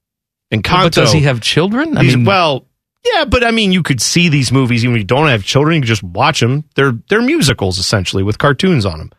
Encanto. 0.53 0.83
But 0.85 0.93
does 0.95 1.13
he 1.13 1.21
have 1.21 1.41
children? 1.41 1.97
I 1.97 2.03
mean, 2.03 2.25
well, 2.25 2.67
yeah, 3.05 3.25
but 3.25 3.45
I 3.45 3.51
mean, 3.51 3.71
you 3.73 3.83
could 3.83 4.01
see 4.03 4.29
these 4.29 4.51
movies 4.51 4.83
even 4.85 4.97
if 4.97 5.01
you 5.01 5.05
don't 5.05 5.29
have 5.29 5.45
children. 5.45 5.77
You 5.77 5.81
can 5.83 5.87
just 5.87 6.03
watch 6.03 6.41
them. 6.41 6.65
They're 6.75 6.93
they're 7.09 7.23
musicals 7.23 7.79
essentially 7.79 8.23
with 8.23 8.39
cartoons 8.39 8.85
on 8.85 8.99
them. 8.99 9.11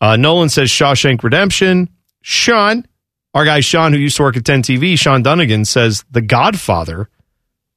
Uh, 0.00 0.16
Nolan 0.16 0.48
says 0.48 0.68
Shawshank 0.68 1.22
Redemption. 1.22 1.88
Sean, 2.22 2.86
our 3.34 3.44
guy 3.44 3.60
Sean, 3.60 3.92
who 3.92 3.98
used 3.98 4.16
to 4.16 4.22
work 4.22 4.36
at 4.36 4.44
10 4.44 4.62
TV, 4.62 4.98
Sean 4.98 5.22
Dunnigan 5.22 5.64
says 5.64 6.04
The 6.10 6.20
Godfather. 6.22 7.08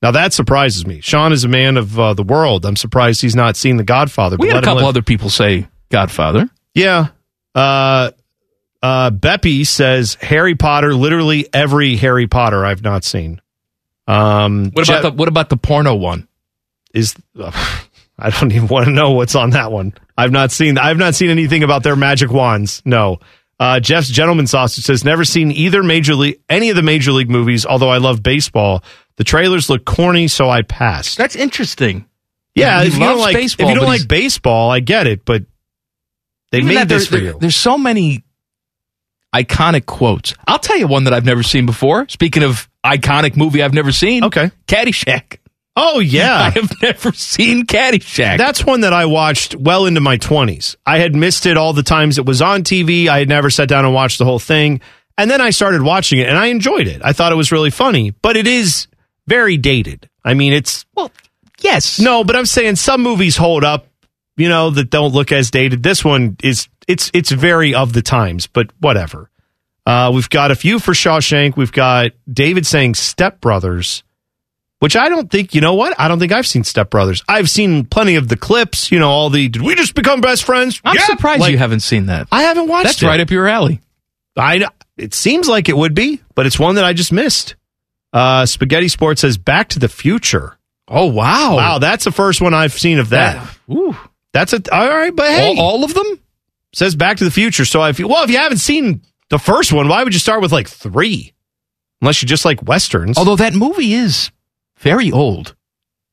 Now 0.01 0.11
that 0.11 0.33
surprises 0.33 0.85
me. 0.87 1.01
Sean 1.01 1.33
is 1.33 1.43
a 1.43 1.47
man 1.49 1.77
of 1.77 1.99
uh, 1.99 2.13
the 2.13 2.23
world. 2.23 2.65
I'm 2.65 2.75
surprised 2.77 3.21
he's 3.21 3.35
not 3.35 3.55
seen 3.57 3.77
The 3.77 3.83
Godfather. 3.83 4.37
we 4.39 4.47
had 4.47 4.57
a 4.57 4.61
couple 4.61 4.85
other 4.85 5.01
people 5.01 5.29
say 5.29 5.67
Godfather. 5.89 6.49
Yeah. 6.73 7.07
Uh, 7.55 8.11
Uh, 8.81 9.11
Beppy 9.11 9.67
says 9.67 10.15
Harry 10.21 10.55
Potter, 10.55 10.93
literally 10.93 11.47
every 11.53 11.97
Harry 11.97 12.27
Potter 12.27 12.65
I've 12.65 12.81
not 12.83 13.03
seen. 13.03 13.41
Um, 14.07 14.71
What 14.71 14.87
about 14.87 15.01
the 15.03 15.11
what 15.11 15.27
about 15.27 15.49
the 15.49 15.57
porno 15.57 15.95
one? 15.95 16.27
is 16.93 17.13
I 18.17 18.29
don't 18.29 18.51
even 18.53 18.67
want 18.67 18.85
to 18.85 18.91
know 18.91 19.11
what's 19.11 19.35
on 19.35 19.49
that 19.51 19.71
one. 19.71 19.93
I've 20.19 20.31
not 20.31 20.51
seen 20.51 20.77
I've 20.77 20.97
not 20.97 21.15
seen 21.15 21.29
anything 21.29 21.63
about 21.63 21.83
their 21.83 21.95
magic 21.95 22.29
wands. 22.29 22.81
No. 22.83 23.19
Uh, 23.59 23.79
Jeff's 23.79 24.09
gentleman 24.09 24.47
sausage 24.47 24.83
says 24.83 25.03
never 25.03 25.23
seen 25.25 25.51
either 25.51 25.81
major 25.83 26.15
league 26.15 26.39
any 26.49 26.69
of 26.69 26.75
the 26.75 26.81
major 26.81 27.11
league 27.11 27.29
movies. 27.29 27.65
Although 27.65 27.89
I 27.89 27.97
love 27.97 28.21
baseball, 28.21 28.83
the 29.15 29.23
trailers 29.23 29.69
look 29.69 29.85
corny, 29.85 30.27
so 30.27 30.49
I 30.49 30.61
passed. 30.61 31.17
That's 31.17 31.35
interesting. 31.35 32.05
yeah, 32.53 32.81
he 32.81 32.87
if 32.87 32.93
you 32.95 32.99
don't 32.99 33.19
like 33.19 33.35
baseball, 33.35 33.67
if 33.67 33.73
you 33.73 33.79
don't 33.79 33.87
like 33.89 34.07
baseball, 34.07 34.71
I 34.71 34.81
get 34.81 35.07
it, 35.07 35.23
but 35.23 35.43
they 36.51 36.61
made 36.61 36.89
this 36.89 37.07
for 37.07 37.17
you. 37.17 37.37
There's 37.39 37.55
so 37.55 37.77
many 37.77 38.23
iconic 39.33 39.85
quotes. 39.85 40.33
I'll 40.47 40.59
tell 40.59 40.77
you 40.77 40.87
one 40.87 41.05
that 41.05 41.13
I've 41.13 41.25
never 41.25 41.43
seen 41.43 41.65
before. 41.65 42.07
Speaking 42.09 42.43
of 42.43 42.69
iconic 42.85 43.37
movie 43.37 43.61
I've 43.61 43.73
never 43.73 43.91
seen. 43.91 44.23
Okay. 44.25 44.51
Caddyshack. 44.67 45.37
Oh 45.75 45.99
yeah, 45.99 46.35
I 46.35 46.49
have 46.51 46.71
never 46.81 47.11
seen 47.13 47.65
Caddyshack. 47.65 48.37
That's 48.37 48.65
one 48.65 48.81
that 48.81 48.93
I 48.93 49.05
watched 49.05 49.55
well 49.55 49.85
into 49.85 50.01
my 50.01 50.17
20s. 50.17 50.75
I 50.85 50.99
had 50.99 51.15
missed 51.15 51.45
it 51.45 51.57
all 51.57 51.73
the 51.73 51.83
times 51.83 52.17
it 52.17 52.25
was 52.25 52.41
on 52.41 52.63
TV. 52.63 53.07
I 53.07 53.19
had 53.19 53.29
never 53.29 53.49
sat 53.49 53.69
down 53.69 53.85
and 53.85 53.93
watched 53.93 54.17
the 54.19 54.25
whole 54.25 54.39
thing. 54.39 54.81
And 55.17 55.29
then 55.29 55.41
I 55.41 55.49
started 55.49 55.81
watching 55.81 56.19
it 56.19 56.29
and 56.29 56.37
I 56.37 56.47
enjoyed 56.47 56.87
it. 56.87 57.01
I 57.03 57.13
thought 57.13 57.31
it 57.31 57.35
was 57.35 57.51
really 57.51 57.71
funny, 57.71 58.11
but 58.11 58.37
it 58.37 58.47
is 58.47 58.87
very 59.27 59.57
dated. 59.57 60.09
I 60.23 60.33
mean, 60.33 60.53
it's 60.53 60.85
well, 60.95 61.11
yes. 61.59 61.99
no, 61.99 62.23
but 62.23 62.35
I'm 62.35 62.45
saying 62.45 62.77
some 62.77 63.01
movies 63.01 63.35
hold 63.35 63.63
up, 63.63 63.87
you 64.37 64.47
know, 64.47 64.69
that 64.69 64.89
don't 64.89 65.13
look 65.13 65.31
as 65.31 65.51
dated. 65.51 65.83
This 65.83 66.05
one 66.05 66.37
is 66.41 66.67
it's 66.87 67.11
it's 67.13 67.31
very 67.31 67.73
of 67.75 67.93
the 67.93 68.01
times, 68.01 68.47
but 68.47 68.71
whatever. 68.79 69.29
Uh, 69.85 70.11
we've 70.13 70.29
got 70.29 70.51
a 70.51 70.55
few 70.55 70.79
for 70.79 70.93
Shawshank. 70.93 71.57
We've 71.57 71.71
got 71.71 72.11
David 72.31 72.65
saying 72.65 72.95
Step 72.95 73.41
Brothers, 73.41 74.03
which 74.79 74.95
I 74.95 75.09
don't 75.09 75.29
think, 75.29 75.53
you 75.53 75.61
know 75.61 75.73
what? 75.75 75.93
I 75.99 76.07
don't 76.07 76.19
think 76.19 76.31
I've 76.31 76.47
seen 76.47 76.63
Step 76.63 76.89
Brothers. 76.89 77.23
I've 77.27 77.49
seen 77.49 77.85
plenty 77.85 78.15
of 78.15 78.27
the 78.27 78.37
clips, 78.37 78.91
you 78.91 78.99
know, 78.99 79.09
all 79.09 79.29
the, 79.29 79.47
did 79.49 79.61
we 79.61 79.75
just 79.75 79.93
become 79.95 80.21
best 80.21 80.43
friends? 80.43 80.81
I'm 80.85 80.95
Yeah. 80.95 81.05
surprised 81.05 81.41
Like, 81.41 81.51
you 81.51 81.57
haven't 81.57 81.81
seen 81.81 82.07
that. 82.07 82.27
I 82.31 82.43
haven't 82.43 82.67
watched 82.67 82.85
That's 82.85 83.03
it. 83.03 83.07
right 83.07 83.19
up 83.19 83.29
your 83.29 83.47
alley. 83.47 83.81
I, 84.37 84.65
it 84.97 85.13
seems 85.13 85.47
like 85.47 85.67
it 85.69 85.75
would 85.77 85.93
be, 85.93 86.21
but 86.35 86.45
it's 86.45 86.57
one 86.57 86.75
that 86.75 86.85
I 86.85 86.93
just 86.93 87.11
missed. 87.11 87.55
Uh, 88.13 88.45
Spaghetti 88.45 88.87
Sports 88.87 89.21
says 89.21 89.37
Back 89.37 89.69
to 89.69 89.79
the 89.79 89.89
Future. 89.89 90.57
Oh 90.87 91.05
wow. 91.07 91.55
Wow, 91.55 91.77
that's 91.79 92.05
the 92.05 92.11
first 92.11 92.41
one 92.41 92.53
I've 92.53 92.73
seen 92.73 92.99
of 92.99 93.09
that. 93.09 93.47
Ooh. 93.69 93.95
That's 94.33 94.53
a, 94.53 94.61
all 94.71 94.87
right, 94.87 95.15
but 95.15 95.27
hey. 95.27 95.55
All, 95.57 95.59
all 95.61 95.83
of 95.83 95.93
them? 95.93 96.19
says 96.73 96.95
Back 96.95 97.17
to 97.17 97.23
the 97.25 97.31
Future. 97.31 97.65
So 97.65 97.83
if 97.83 97.99
you, 97.99 98.07
well, 98.07 98.23
if 98.23 98.29
you 98.29 98.37
haven't 98.37 98.59
seen 98.59 99.01
the 99.29 99.39
first 99.39 99.73
one, 99.73 99.87
why 99.89 100.03
would 100.03 100.13
you 100.13 100.19
start 100.19 100.41
with 100.41 100.51
like 100.51 100.67
three? 100.67 101.33
Unless 102.01 102.21
you 102.21 102.27
just 102.27 102.45
like 102.45 102.63
westerns. 102.63 103.17
Although 103.17 103.35
that 103.35 103.53
movie 103.53 103.93
is 103.93 104.31
very 104.79 105.11
old. 105.11 105.55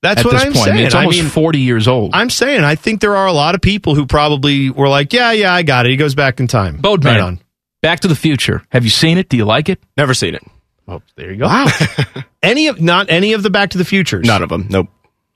that's 0.03 0.21
at 0.21 0.25
what 0.25 0.33
this 0.33 0.43
I'm 0.45 0.53
point. 0.53 0.65
saying. 0.65 0.73
I 0.75 0.77
mean, 0.77 0.87
it's 0.87 0.95
I 0.95 0.99
almost 1.01 1.21
mean, 1.21 1.29
40 1.31 1.59
years 1.61 1.89
old. 1.89 2.11
I'm 2.15 2.31
saying 2.31 2.63
I 2.65 2.75
think 2.75 3.01
there 3.01 3.17
are 3.17 3.27
a 3.27 3.33
lot 3.33 3.55
of 3.55 3.61
people 3.61 3.95
who 3.95 4.07
probably 4.07 4.71
were 4.71 4.89
like, 4.89 5.13
yeah, 5.13 5.33
yeah, 5.33 5.53
I 5.53 5.63
got 5.63 5.87
it. 5.87 5.91
He 5.91 5.97
goes 5.97 6.15
back 6.15 6.41
in 6.41 6.47
time. 6.47 6.77
Boatman. 6.79 7.15
Right 7.15 7.21
on. 7.23 7.41
Back 7.83 8.01
to 8.01 8.09
the 8.09 8.17
Future. 8.17 8.63
Have 8.71 8.85
you 8.85 8.91
seen 8.91 9.19
it? 9.19 9.29
Do 9.29 9.37
you 9.37 9.45
like 9.45 9.69
it? 9.69 9.81
Never 9.97 10.15
seen 10.15 10.35
it. 10.35 10.43
Oh, 10.89 11.03
there 11.17 11.31
you 11.31 11.37
go. 11.39 11.47
Wow. 11.47 11.67
any 12.43 12.69
of 12.69 12.81
not 12.81 13.11
any 13.11 13.33
of 13.33 13.43
the 13.43 13.51
Back 13.51 13.71
to 13.71 13.79
the 13.79 13.85
Futures. 13.85 14.27
None 14.27 14.43
of 14.43 14.49
them. 14.49 14.67
Nope. 14.71 14.89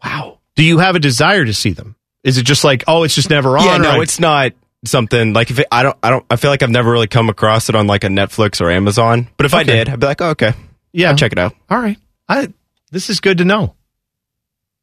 Wow. 0.05 0.39
Do 0.57 0.64
you 0.64 0.78
have 0.78 0.97
a 0.97 0.99
desire 1.01 1.45
to 1.45 1.55
see 1.55 1.70
them? 1.72 1.97
Is 2.24 2.39
it 2.39 2.43
just 2.45 2.64
like, 2.64 2.85
oh, 2.87 3.03
it's 3.05 3.14
just 3.14 3.31
never 3.31 3.57
on? 3.59 3.64
Yeah, 3.64 3.76
no, 3.78 3.91
I- 3.93 4.03
it's 4.03 4.20
not 4.20 4.53
something 4.85 5.33
like 5.33 5.51
if 5.51 5.59
it, 5.59 5.66
I 5.70 5.83
don't, 5.83 5.97
I 6.03 6.11
don't, 6.11 6.24
I 6.31 6.37
feel 6.37 6.51
like 6.51 6.62
I've 6.62 6.70
never 6.70 6.91
really 6.91 7.07
come 7.07 7.28
across 7.28 7.68
it 7.68 7.74
on 7.74 7.87
like 7.87 8.05
a 8.05 8.09
Netflix 8.09 8.61
or 8.61 8.70
Amazon. 8.70 9.28
But 9.37 9.47
if 9.47 9.55
I 9.55 9.62
did, 9.62 9.89
I'd 9.89 10.01
be 10.01 10.07
like, 10.07 10.20
oh, 10.20 10.31
okay, 10.31 10.53
yeah. 10.93 11.11
I'll 11.11 11.16
check 11.16 11.33
it 11.33 11.39
out. 11.39 11.55
All 11.68 11.78
right. 11.78 11.99
I 12.28 12.53
this 12.91 13.11
is 13.11 13.20
good 13.20 13.38
to 13.38 13.45
know. 13.45 13.74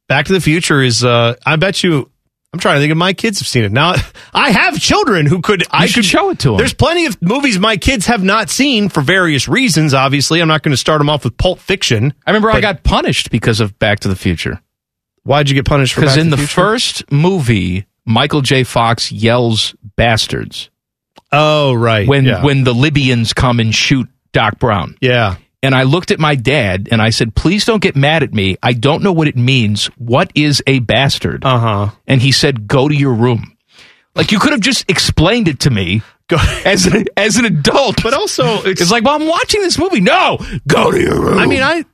Back 0.08 0.26
to 0.26 0.32
the 0.32 0.40
Future 0.40 0.82
is 0.82 1.04
uh 1.04 1.34
I 1.44 1.56
bet 1.56 1.82
you 1.82 2.10
I'm 2.52 2.60
trying 2.60 2.76
to 2.76 2.80
think 2.80 2.90
if 2.92 2.96
my 2.96 3.12
kids 3.12 3.40
have 3.40 3.48
seen 3.48 3.64
it. 3.64 3.72
Now 3.72 3.94
I 4.34 4.50
have 4.50 4.78
children 4.80 5.26
who 5.26 5.42
could 5.42 5.64
I 5.70 5.86
should 5.86 5.96
could 5.96 6.04
show 6.06 6.30
it 6.30 6.38
to 6.40 6.48
them. 6.50 6.56
There's 6.58 6.72
plenty 6.72 7.04
of 7.06 7.20
movies 7.20 7.58
my 7.58 7.76
kids 7.76 8.06
have 8.06 8.22
not 8.24 8.48
seen 8.48 8.88
for 8.88 9.02
various 9.02 9.48
reasons, 9.48 9.92
obviously. 9.92 10.40
I'm 10.40 10.48
not 10.48 10.62
going 10.62 10.72
to 10.72 10.78
start 10.78 10.98
them 11.00 11.10
off 11.10 11.24
with 11.24 11.36
Pulp 11.36 11.58
Fiction. 11.58 12.14
I 12.26 12.30
remember 12.30 12.50
I 12.50 12.60
got 12.62 12.84
punished 12.84 13.30
because 13.30 13.60
of 13.60 13.78
Back 13.78 14.00
to 14.00 14.08
the 14.08 14.16
Future. 14.16 14.62
Why'd 15.24 15.50
you 15.50 15.54
get 15.54 15.66
punished 15.66 15.92
for 15.92 16.00
Because 16.00 16.16
in 16.16 16.26
to 16.26 16.30
the 16.30 16.36
Future? 16.38 16.54
first 16.54 17.12
movie, 17.12 17.84
Michael 18.06 18.40
J. 18.40 18.64
Fox 18.64 19.12
yells 19.12 19.74
bastards 19.96 20.70
Oh, 21.30 21.74
right. 21.74 22.08
when 22.08 22.24
yeah. 22.24 22.42
when 22.42 22.64
the 22.64 22.72
Libyans 22.72 23.34
come 23.34 23.60
and 23.60 23.74
shoot 23.74 24.08
Doc 24.32 24.58
Brown. 24.58 24.96
yeah. 25.02 25.36
And 25.62 25.74
I 25.74 25.82
looked 25.82 26.10
at 26.12 26.20
my 26.20 26.36
dad 26.36 26.88
and 26.92 27.02
I 27.02 27.10
said, 27.10 27.34
"Please 27.34 27.64
don't 27.64 27.82
get 27.82 27.96
mad 27.96 28.22
at 28.22 28.32
me. 28.32 28.56
I 28.62 28.72
don't 28.74 29.02
know 29.02 29.12
what 29.12 29.26
it 29.26 29.36
means. 29.36 29.86
What 29.96 30.30
is 30.34 30.62
a 30.66 30.78
bastard?" 30.78 31.44
Uh-huh. 31.44 31.90
And 32.06 32.22
he 32.22 32.30
said, 32.32 32.68
"Go 32.68 32.88
to 32.88 32.94
your 32.94 33.12
room." 33.14 33.56
Like 34.14 34.30
you 34.32 34.38
could 34.38 34.52
have 34.52 34.60
just 34.60 34.88
explained 34.88 35.48
it 35.48 35.60
to 35.60 35.70
me 35.70 36.02
as 36.64 36.86
an, 36.86 37.06
as 37.16 37.36
an 37.36 37.44
adult. 37.44 38.02
But 38.02 38.14
also 38.14 38.62
it's, 38.62 38.80
it's 38.82 38.90
like, 38.92 39.02
"Well, 39.04 39.20
I'm 39.20 39.26
watching 39.26 39.60
this 39.62 39.78
movie." 39.78 40.00
No, 40.00 40.38
go 40.68 40.92
to 40.92 41.00
your 41.00 41.20
room. 41.20 41.38
I 41.38 41.46
mean, 41.46 41.62
I 41.62 41.84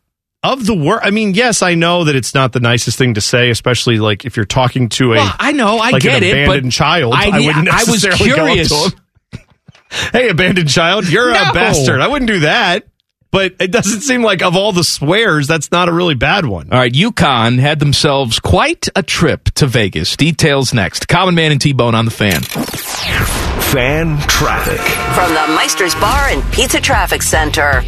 of 0.43 0.67
the 0.67 0.75
word. 0.75 1.01
I 1.03 1.11
mean, 1.11 1.33
yes, 1.33 1.63
I 1.63 1.75
know 1.75 2.05
that 2.05 2.15
it's 2.15 2.35
not 2.35 2.53
the 2.53 2.61
nicest 2.61 2.99
thing 2.99 3.15
to 3.15 3.23
say, 3.23 3.49
especially 3.49 3.99
like 3.99 4.27
if 4.27 4.37
you're 4.37 4.45
talking 4.45 4.91
to 4.91 5.13
a 5.15 5.17
Well, 5.17 5.35
I 5.39 5.53
know, 5.53 5.79
I 5.79 5.89
like 5.91 6.03
get 6.03 6.19
an 6.23 6.23
it, 6.29 6.33
abandoned 6.33 6.65
but 6.65 6.73
child. 6.73 7.15
I- 7.15 7.31
I, 7.31 7.41
wouldn't 7.41 7.69
I 7.69 7.85
was 7.85 8.05
necessarily 8.05 8.29
go 8.37 8.43
up 8.43 8.49
curious. 8.49 8.69
to 8.69 8.77
him. 9.39 9.41
hey, 10.13 10.29
abandoned 10.29 10.69
child, 10.69 11.09
you're 11.09 11.33
No. 11.33 11.51
a 11.51 11.53
bastard. 11.55 12.03
I 12.03 12.09
wouldn't 12.09 12.31
do 12.31 12.41
that. 12.41 12.85
But 13.35 13.57
it 13.59 13.73
doesn't 13.73 14.03
seem 14.03 14.23
like 14.23 14.43
of 14.43 14.55
all 14.55 14.71
the 14.71 14.85
swears, 14.85 15.49
that's 15.49 15.73
not 15.73 15.89
a 15.89 15.93
really 15.93 16.15
bad 16.15 16.47
one. 16.47 16.69
All 16.71 16.79
right, 16.79 16.93
UConn 16.93 17.59
had 17.59 17.81
themselves 17.81 18.39
quite 18.39 18.89
a 18.95 19.03
trip 19.03 19.47
to 19.57 19.67
Vegas. 19.67 20.17
Details 20.17 20.73
next. 20.73 21.09
Common 21.09 21.35
Man 21.35 21.51
and 21.51 21.61
T-Bone 21.61 21.97
on 21.97 22.05
the 22.05 22.13
fan. 22.13 22.43
Fan 22.43 24.19
traffic. 24.29 24.79
From 25.17 25.35
the 25.35 25.53
Meister's 25.57 25.97
Bar 25.97 26.29
and 26.29 26.45
Pizza 26.53 26.81
Traffic 26.81 27.23
Center. 27.23 27.83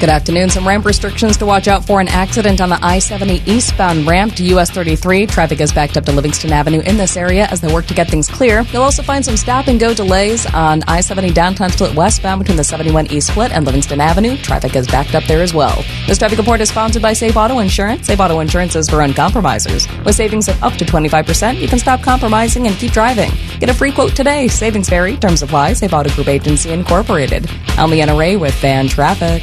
Good 0.00 0.08
afternoon. 0.08 0.48
Some 0.48 0.66
ramp 0.66 0.86
restrictions 0.86 1.36
to 1.36 1.44
watch 1.44 1.68
out 1.68 1.84
for 1.84 2.00
an 2.00 2.08
accident 2.08 2.62
on 2.62 2.70
the 2.70 2.78
I 2.80 3.00
70 3.00 3.42
eastbound 3.44 4.06
ramp 4.06 4.34
to 4.36 4.44
US 4.54 4.70
33. 4.70 5.26
Traffic 5.26 5.60
is 5.60 5.74
backed 5.74 5.98
up 5.98 6.06
to 6.06 6.12
Livingston 6.12 6.52
Avenue 6.52 6.80
in 6.80 6.96
this 6.96 7.18
area 7.18 7.44
as 7.48 7.60
they 7.60 7.70
work 7.70 7.84
to 7.88 7.92
get 7.92 8.08
things 8.08 8.26
clear. 8.26 8.62
You'll 8.72 8.82
also 8.82 9.02
find 9.02 9.22
some 9.22 9.36
stop 9.36 9.66
and 9.66 9.78
go 9.78 9.92
delays 9.92 10.46
on 10.54 10.82
I 10.84 11.02
70 11.02 11.34
downtown 11.34 11.68
split 11.68 11.94
westbound 11.94 12.38
between 12.38 12.56
the 12.56 12.64
71 12.64 13.08
East 13.08 13.28
split 13.28 13.52
and 13.52 13.66
Livingston 13.66 14.00
Avenue. 14.00 14.38
Traffic 14.38 14.74
is 14.74 14.86
backed 14.86 15.14
up 15.14 15.24
there 15.24 15.42
as 15.42 15.52
well. 15.52 15.84
This 16.06 16.16
traffic 16.16 16.38
report 16.38 16.62
is 16.62 16.70
sponsored 16.70 17.02
by 17.02 17.12
Safe 17.12 17.36
Auto 17.36 17.58
Insurance. 17.58 18.06
Safe 18.06 18.18
Auto 18.18 18.40
Insurance 18.40 18.76
is 18.76 18.88
for 18.88 19.00
uncompromisers. 19.00 19.86
With 20.06 20.14
savings 20.14 20.48
of 20.48 20.62
up 20.62 20.72
to 20.76 20.86
25%, 20.86 21.60
you 21.60 21.68
can 21.68 21.78
stop 21.78 22.00
compromising 22.00 22.66
and 22.66 22.74
keep 22.76 22.92
driving. 22.92 23.30
Get 23.58 23.68
a 23.68 23.74
free 23.74 23.92
quote 23.92 24.16
today. 24.16 24.48
Savings 24.48 24.88
vary. 24.88 25.18
Terms 25.18 25.42
apply. 25.42 25.74
Safe 25.74 25.92
Auto 25.92 26.08
Group 26.14 26.28
Agency 26.28 26.70
Incorporated. 26.70 27.50
I'm 27.76 27.90
Leanna 27.90 28.16
Ray 28.16 28.36
with 28.36 28.54
Fan 28.54 28.88
Traffic. 28.88 29.42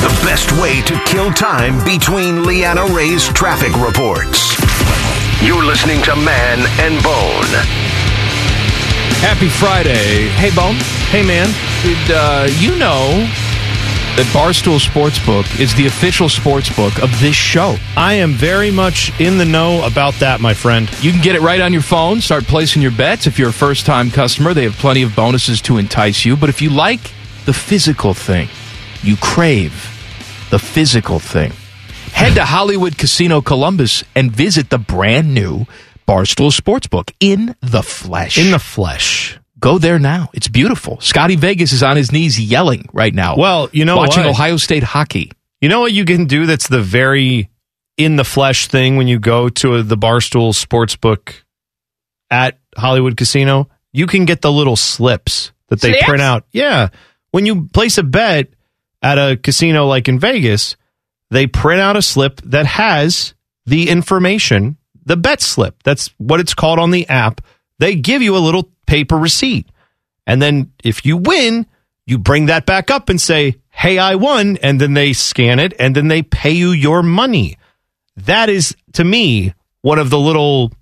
The 0.00 0.20
best 0.24 0.52
way 0.52 0.80
to 0.82 0.96
kill 1.06 1.32
time 1.32 1.84
between 1.84 2.44
Leanna 2.44 2.84
Ray's 2.86 3.26
traffic 3.30 3.74
reports. 3.84 4.56
You're 5.42 5.64
listening 5.64 6.00
to 6.02 6.14
Man 6.14 6.60
and 6.78 7.02
Bone. 7.02 7.88
Happy 9.18 9.48
Friday. 9.48 10.28
Hey, 10.28 10.54
Bone. 10.54 10.76
Hey, 11.10 11.26
man. 11.26 11.48
Did 11.82 12.14
uh, 12.14 12.48
you 12.60 12.78
know 12.78 13.26
that 14.14 14.26
Barstool 14.32 14.78
Sportsbook 14.78 15.58
is 15.58 15.74
the 15.74 15.86
official 15.86 16.28
sportsbook 16.28 17.02
of 17.02 17.10
this 17.20 17.34
show? 17.34 17.76
I 17.96 18.14
am 18.14 18.34
very 18.34 18.70
much 18.70 19.10
in 19.20 19.36
the 19.36 19.44
know 19.44 19.84
about 19.84 20.14
that, 20.20 20.40
my 20.40 20.54
friend. 20.54 20.88
You 21.02 21.10
can 21.10 21.20
get 21.20 21.34
it 21.34 21.40
right 21.40 21.60
on 21.60 21.72
your 21.72 21.82
phone. 21.82 22.20
Start 22.20 22.44
placing 22.44 22.82
your 22.82 22.92
bets. 22.92 23.26
If 23.26 23.36
you're 23.36 23.50
a 23.50 23.52
first 23.52 23.84
time 23.84 24.12
customer, 24.12 24.54
they 24.54 24.62
have 24.62 24.74
plenty 24.74 25.02
of 25.02 25.16
bonuses 25.16 25.60
to 25.62 25.76
entice 25.76 26.24
you. 26.24 26.36
But 26.36 26.50
if 26.50 26.62
you 26.62 26.70
like 26.70 27.02
the 27.46 27.52
physical 27.52 28.14
thing, 28.14 28.48
you 29.02 29.16
crave 29.16 29.72
the 30.50 30.58
physical 30.58 31.18
thing, 31.18 31.52
head 32.12 32.34
to 32.34 32.44
Hollywood 32.44 32.96
Casino 32.98 33.40
Columbus 33.40 34.04
and 34.14 34.30
visit 34.32 34.70
the 34.70 34.78
brand 34.78 35.34
new 35.34 35.66
Barstool 36.06 36.50
Sportsbook 36.58 37.12
in 37.20 37.54
the 37.60 37.82
flesh. 37.82 38.38
In 38.38 38.50
the 38.50 38.58
flesh. 38.58 39.38
Go 39.60 39.78
there 39.78 39.98
now. 39.98 40.30
It's 40.32 40.48
beautiful. 40.48 41.00
Scotty 41.00 41.36
Vegas 41.36 41.72
is 41.72 41.82
on 41.82 41.96
his 41.96 42.12
knees 42.12 42.40
yelling 42.40 42.88
right 42.92 43.12
now. 43.12 43.36
Well, 43.36 43.68
you 43.72 43.84
know 43.84 43.96
watching 43.96 44.22
what? 44.24 44.30
Ohio 44.30 44.56
State 44.56 44.84
hockey. 44.84 45.32
You 45.60 45.68
know 45.68 45.80
what 45.80 45.92
you 45.92 46.04
can 46.04 46.26
do 46.26 46.46
that's 46.46 46.68
the 46.68 46.80
very 46.80 47.50
in 47.96 48.14
the 48.16 48.24
flesh 48.24 48.68
thing 48.68 48.96
when 48.96 49.08
you 49.08 49.18
go 49.18 49.48
to 49.48 49.82
the 49.82 49.96
Barstool 49.96 50.54
Sportsbook 50.54 51.34
at 52.30 52.58
Hollywood 52.76 53.16
Casino? 53.16 53.68
You 53.92 54.06
can 54.06 54.24
get 54.26 54.40
the 54.42 54.52
little 54.52 54.76
slips 54.76 55.50
that 55.68 55.80
they 55.80 55.90
Slips? 55.90 56.04
print 56.06 56.22
out. 56.22 56.44
Yeah. 56.52 56.88
When 57.32 57.44
you 57.44 57.66
place 57.66 57.98
a 57.98 58.04
bet 58.04 58.48
at 59.02 59.18
a 59.18 59.36
casino 59.36 59.86
like 59.86 60.08
in 60.08 60.18
Vegas, 60.18 60.76
they 61.30 61.46
print 61.46 61.80
out 61.80 61.96
a 61.96 62.02
slip 62.02 62.40
that 62.42 62.66
has 62.66 63.34
the 63.66 63.88
information, 63.88 64.76
the 65.04 65.16
bet 65.16 65.40
slip. 65.40 65.82
That's 65.82 66.08
what 66.18 66.40
it's 66.40 66.54
called 66.54 66.78
on 66.78 66.90
the 66.90 67.08
app. 67.08 67.40
They 67.78 67.94
give 67.94 68.22
you 68.22 68.36
a 68.36 68.38
little 68.38 68.70
paper 68.86 69.16
receipt. 69.16 69.68
And 70.26 70.42
then 70.42 70.72
if 70.82 71.06
you 71.06 71.16
win, 71.16 71.66
you 72.06 72.18
bring 72.18 72.46
that 72.46 72.66
back 72.66 72.90
up 72.90 73.08
and 73.08 73.20
say, 73.20 73.56
Hey, 73.70 73.98
I 73.98 74.16
won. 74.16 74.56
And 74.62 74.80
then 74.80 74.94
they 74.94 75.12
scan 75.12 75.58
it 75.58 75.74
and 75.78 75.94
then 75.94 76.08
they 76.08 76.22
pay 76.22 76.50
you 76.50 76.72
your 76.72 77.02
money. 77.02 77.56
That 78.16 78.48
is, 78.48 78.74
to 78.94 79.04
me, 79.04 79.54
one 79.82 79.98
of 79.98 80.10
the 80.10 80.18
little 80.18 80.72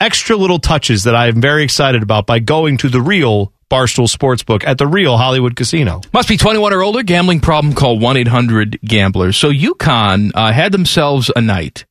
extra 0.00 0.36
little 0.36 0.58
touches 0.58 1.04
that 1.04 1.16
I'm 1.16 1.40
very 1.40 1.64
excited 1.64 2.02
about 2.02 2.26
by 2.26 2.38
going 2.38 2.76
to 2.78 2.88
the 2.88 3.00
real 3.00 3.52
Barstool 3.70 4.08
Sportsbook 4.08 4.64
at 4.64 4.78
the 4.78 4.86
real 4.86 5.16
Hollywood 5.16 5.56
Casino. 5.56 6.00
Must 6.12 6.28
be 6.28 6.36
21 6.36 6.72
or 6.72 6.82
older. 6.82 7.02
Gambling 7.02 7.40
problem. 7.40 7.74
Call 7.74 7.98
1 7.98 8.16
800 8.16 8.80
Gamblers. 8.82 9.36
So 9.36 9.50
UConn 9.50 10.30
uh, 10.34 10.52
had 10.52 10.72
themselves 10.72 11.30
a 11.34 11.40
night. 11.40 11.84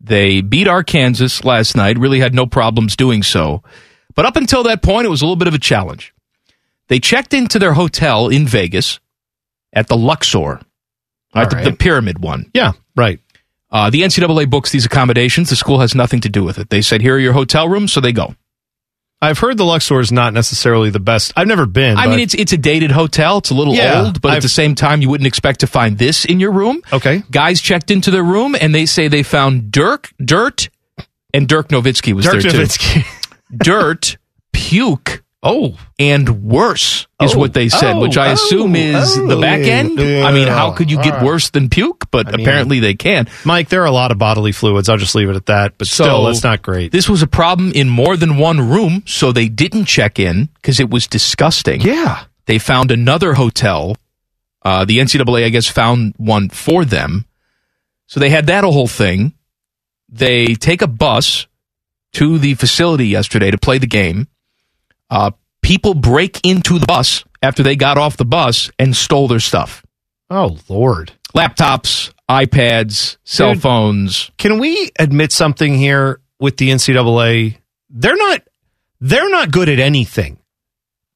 They 0.00 0.40
beat 0.40 0.66
Arkansas 0.66 1.46
last 1.46 1.76
night. 1.76 1.98
Really 1.98 2.20
had 2.20 2.34
no 2.34 2.46
problems 2.46 2.96
doing 2.96 3.22
so. 3.22 3.62
But 4.14 4.24
up 4.24 4.36
until 4.36 4.62
that 4.64 4.82
point, 4.82 5.06
it 5.06 5.10
was 5.10 5.20
a 5.20 5.24
little 5.26 5.36
bit 5.36 5.48
of 5.48 5.54
a 5.54 5.58
challenge. 5.58 6.14
They 6.88 6.98
checked 6.98 7.34
into 7.34 7.58
their 7.58 7.74
hotel 7.74 8.28
in 8.28 8.46
Vegas 8.46 8.98
at 9.72 9.86
the 9.86 9.96
Luxor, 9.96 10.60
right, 11.34 11.48
the, 11.48 11.56
right. 11.56 11.64
the 11.64 11.72
pyramid 11.72 12.18
one. 12.18 12.50
Yeah, 12.52 12.72
right. 12.96 13.20
Uh, 13.70 13.90
the 13.90 14.02
NCAA 14.02 14.50
books 14.50 14.72
these 14.72 14.86
accommodations. 14.86 15.50
The 15.50 15.56
school 15.56 15.78
has 15.80 15.94
nothing 15.94 16.20
to 16.22 16.28
do 16.28 16.42
with 16.42 16.58
it. 16.58 16.70
They 16.70 16.82
said, 16.82 17.02
here 17.02 17.14
are 17.14 17.20
your 17.20 17.32
hotel 17.32 17.68
rooms, 17.68 17.92
so 17.92 18.00
they 18.00 18.12
go. 18.12 18.34
I've 19.22 19.38
heard 19.38 19.58
the 19.58 19.64
Luxor 19.64 20.00
is 20.00 20.10
not 20.10 20.32
necessarily 20.32 20.88
the 20.90 20.98
best. 21.00 21.32
I've 21.36 21.46
never 21.46 21.66
been. 21.66 21.98
I 21.98 22.06
mean, 22.06 22.20
it's 22.20 22.32
it's 22.34 22.52
a 22.52 22.56
dated 22.56 22.90
hotel. 22.90 23.38
It's 23.38 23.50
a 23.50 23.54
little 23.54 23.74
Yeah, 23.74 24.04
old, 24.04 24.22
but 24.22 24.30
at 24.30 24.34
I've- 24.36 24.42
the 24.42 24.48
same 24.48 24.74
time, 24.74 25.02
you 25.02 25.10
wouldn't 25.10 25.26
expect 25.26 25.60
to 25.60 25.66
find 25.66 25.98
this 25.98 26.24
in 26.24 26.40
your 26.40 26.52
room. 26.52 26.80
okay. 26.92 27.22
Guys 27.30 27.60
checked 27.60 27.90
into 27.90 28.10
their 28.10 28.22
room, 28.24 28.56
and 28.58 28.74
they 28.74 28.86
say 28.86 29.08
they 29.08 29.22
found 29.22 29.70
Dirk, 29.70 30.10
dirt, 30.24 30.70
and 31.34 31.46
Dirk 31.46 31.68
Nowitzki 31.68 32.12
was 32.14 32.24
Dirk 32.24 32.40
there 32.42 32.50
too. 32.50 32.58
Dirk 32.58 32.68
Nowitzki. 32.68 33.04
Dirt, 33.58 34.16
puke, 34.52 35.22
Oh, 35.42 35.78
and 35.98 36.42
worse 36.44 37.06
is 37.22 37.34
Oh. 37.34 37.38
what 37.38 37.54
they 37.54 37.70
said, 37.70 37.96
Oh. 37.96 38.00
which 38.00 38.18
I 38.18 38.32
assume 38.32 38.74
Oh. 38.74 38.78
is 38.78 39.16
the 39.16 39.38
back 39.40 39.60
end. 39.60 39.98
I 39.98 40.32
mean, 40.32 40.48
how 40.48 40.72
could 40.72 40.90
you 40.90 41.02
get 41.02 41.22
worse 41.22 41.48
than 41.48 41.70
puke? 41.70 42.10
But 42.10 42.26
mean- 42.26 42.40
apparently 42.40 42.78
they 42.78 42.92
can. 42.94 43.26
Mike, 43.46 43.70
there 43.70 43.80
are 43.82 43.86
a 43.86 43.90
lot 43.90 44.10
of 44.10 44.18
bodily 44.18 44.52
fluids. 44.52 44.90
I'll 44.90 44.98
just 44.98 45.14
leave 45.14 45.30
it 45.30 45.36
at 45.36 45.46
that. 45.46 45.78
But 45.78 45.86
So- 45.88 46.04
still, 46.04 46.24
that's 46.26 46.44
not 46.44 46.60
great. 46.60 46.92
This 46.92 47.08
was 47.08 47.22
a 47.22 47.26
problem 47.26 47.72
in 47.72 47.88
more 47.88 48.18
than 48.18 48.36
one 48.36 48.60
room, 48.68 49.02
so 49.06 49.32
they 49.32 49.48
didn't 49.48 49.86
check 49.86 50.18
in 50.18 50.50
because 50.56 50.78
it 50.78 50.90
was 50.90 51.06
disgusting. 51.06 51.80
yeah. 51.80 52.24
They 52.46 52.58
found 52.58 52.90
another 52.90 53.34
hotel. 53.34 53.96
Uh, 54.62 54.84
the 54.84 54.98
NCAA, 54.98 55.44
I 55.44 55.48
guess, 55.48 55.66
found 55.68 56.12
one 56.18 56.50
for 56.50 56.84
them. 56.84 57.24
So 58.08 58.18
they 58.20 58.28
had 58.28 58.46
that 58.48 58.64
whole 58.64 58.88
thing. 58.88 59.32
They 60.08 60.54
take 60.56 60.82
a 60.82 60.86
bus 60.88 61.46
to 62.14 62.38
the 62.38 62.54
facility 62.54 63.06
yesterday 63.06 63.50
to 63.52 63.56
play 63.58 63.78
the 63.78 63.86
game. 63.86 64.26
Uh, 65.10 65.32
people 65.62 65.94
break 65.94 66.40
into 66.44 66.78
the 66.78 66.86
bus 66.86 67.24
after 67.42 67.62
they 67.62 67.76
got 67.76 67.98
off 67.98 68.16
the 68.16 68.24
bus 68.24 68.70
and 68.78 68.94
stole 68.96 69.28
their 69.28 69.40
stuff 69.40 69.84
Oh, 70.30 70.56
Lord. 70.68 71.12
laptops, 71.34 72.12
iPads, 72.30 73.16
cell 73.24 73.54
Dude. 73.54 73.62
phones. 73.62 74.30
Can 74.38 74.58
we 74.60 74.90
admit 74.98 75.32
something 75.32 75.74
here 75.76 76.20
with 76.38 76.56
the 76.58 76.70
NCAA? 76.70 77.56
They're 77.90 78.16
not 78.16 78.42
they're 79.00 79.30
not 79.30 79.50
good 79.50 79.68
at 79.68 79.80
anything. 79.80 80.38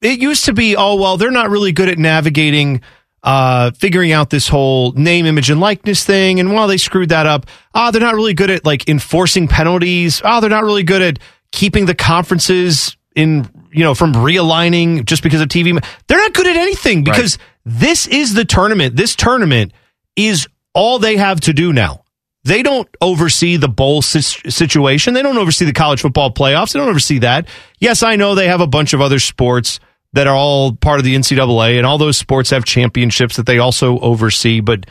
It 0.03 0.19
used 0.21 0.47
to 0.47 0.53
be, 0.53 0.75
oh 0.77 0.97
well, 0.97 1.17
they're 1.17 1.31
not 1.31 1.51
really 1.51 1.73
good 1.73 1.89
at 1.89 1.99
navigating 1.99 2.81
uh 3.23 3.71
figuring 3.71 4.11
out 4.13 4.29
this 4.31 4.49
whole 4.49 4.93
name, 4.93 5.25
image, 5.27 5.49
and 5.51 5.61
likeness 5.61 6.05
thing. 6.05 6.41
And 6.41 6.53
while 6.53 6.67
they 6.67 6.77
screwed 6.77 7.11
that 7.11 7.27
up, 7.27 7.47
ah, 7.75 7.91
they're 7.93 8.01
not 8.01 8.15
really 8.17 8.35
good 8.35 8.51
at 8.51 8.65
like 8.65 8.89
enforcing 8.89 9.47
penalties. 9.49 10.21
Ah, 10.25 10.41
they're 10.41 10.51
not 10.51 10.65
really 10.65 10.83
good 10.83 11.01
at 11.03 11.19
keeping 11.53 11.87
the 11.87 11.95
conferences 11.95 12.97
in 13.15 13.49
you 13.73 13.85
know 13.85 13.95
from 13.95 14.13
realigning 14.13 15.05
just 15.05 15.23
because 15.23 15.41
of 15.41 15.49
TV. 15.49 15.83
They're 16.07 16.19
not 16.19 16.35
good 16.35 16.47
at 16.47 16.57
anything 16.57 17.05
because 17.05 17.39
this 17.65 18.07
is 18.07 18.35
the 18.35 18.45
tournament. 18.45 18.97
This 18.97 19.17
tournament 19.17 19.73
is 20.17 20.49
all 20.75 20.99
they 20.99 21.17
have 21.17 21.41
to 21.41 21.53
do 21.53 21.73
now. 21.73 22.03
They 22.45 22.63
don't 22.63 22.89
oversee 23.01 23.57
the 23.57 23.69
bowl 23.69 24.03
situation. 24.03 25.15
They 25.15 25.23
don't 25.23 25.39
oversee 25.39 25.65
the 25.65 25.73
college 25.73 26.03
football 26.03 26.31
playoffs. 26.31 26.73
They 26.73 26.79
don't 26.79 26.91
oversee 26.91 27.21
that. 27.21 27.49
Yes, 27.79 28.03
I 28.03 28.17
know 28.17 28.35
they 28.35 28.49
have 28.49 28.61
a 28.61 28.67
bunch 28.67 28.93
of 28.93 29.01
other 29.01 29.19
sports 29.19 29.81
that 30.13 30.27
are 30.27 30.37
all 30.37 30.77
part 30.77 30.99
of 30.99 31.05
the 31.05 31.15
NCAA, 31.15 31.79
and 31.79 31.87
all 31.87 31.97
those 31.97 32.19
sports 32.19 32.51
have 32.51 32.65
championships 32.65 33.37
that 33.37 33.47
they 33.47 33.59
also 33.59 33.99
oversee. 33.99 34.61
But 34.61 34.85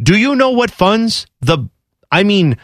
do 0.00 0.16
you 0.16 0.36
know 0.36 0.50
what 0.50 0.70
funds 0.70 1.26
the? 1.40 1.68
I 2.12 2.22
mean, 2.22 2.58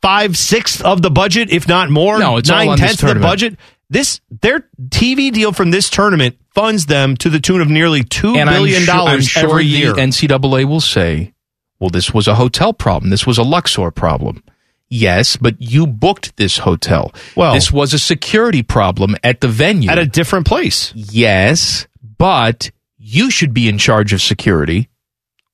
five 0.00 0.36
sixths 0.38 0.80
of 0.80 1.02
the 1.02 1.10
budget, 1.10 1.50
if 1.50 1.68
not 1.68 1.90
more. 1.90 2.18
No, 2.18 2.38
it's 2.38 2.48
all 2.48 2.56
nine 2.56 2.68
on 2.70 2.78
this 2.78 2.86
tenths 2.96 3.02
of 3.02 3.14
the 3.14 3.20
budget. 3.20 3.58
This 3.92 4.22
their 4.30 4.66
TV 4.88 5.30
deal 5.30 5.52
from 5.52 5.70
this 5.70 5.90
tournament 5.90 6.38
funds 6.54 6.86
them 6.86 7.14
to 7.18 7.28
the 7.28 7.38
tune 7.38 7.60
of 7.60 7.68
nearly 7.68 8.02
two 8.02 8.34
and 8.36 8.48
billion 8.48 8.84
sure, 8.84 8.94
dollars 8.94 9.26
sure 9.28 9.50
every 9.50 9.64
the 9.64 9.68
year. 9.68 9.92
NCAA 9.92 10.64
will 10.64 10.80
say, 10.80 11.34
well, 11.78 11.90
this 11.90 12.14
was 12.14 12.26
a 12.26 12.36
hotel 12.36 12.72
problem. 12.72 13.10
This 13.10 13.26
was 13.26 13.36
a 13.36 13.42
Luxor 13.42 13.90
problem. 13.90 14.42
Yes, 14.88 15.36
but 15.36 15.56
you 15.60 15.86
booked 15.86 16.38
this 16.38 16.56
hotel. 16.56 17.12
Well- 17.36 17.52
this 17.52 17.70
was 17.70 17.92
a 17.92 17.98
security 17.98 18.62
problem 18.62 19.14
at 19.22 19.42
the 19.42 19.48
venue. 19.48 19.90
at 19.90 19.98
a 19.98 20.06
different 20.06 20.46
place. 20.46 20.94
yes, 20.94 21.86
but 22.16 22.70
you 22.96 23.30
should 23.30 23.52
be 23.52 23.68
in 23.68 23.76
charge 23.76 24.14
of 24.14 24.22
security, 24.22 24.88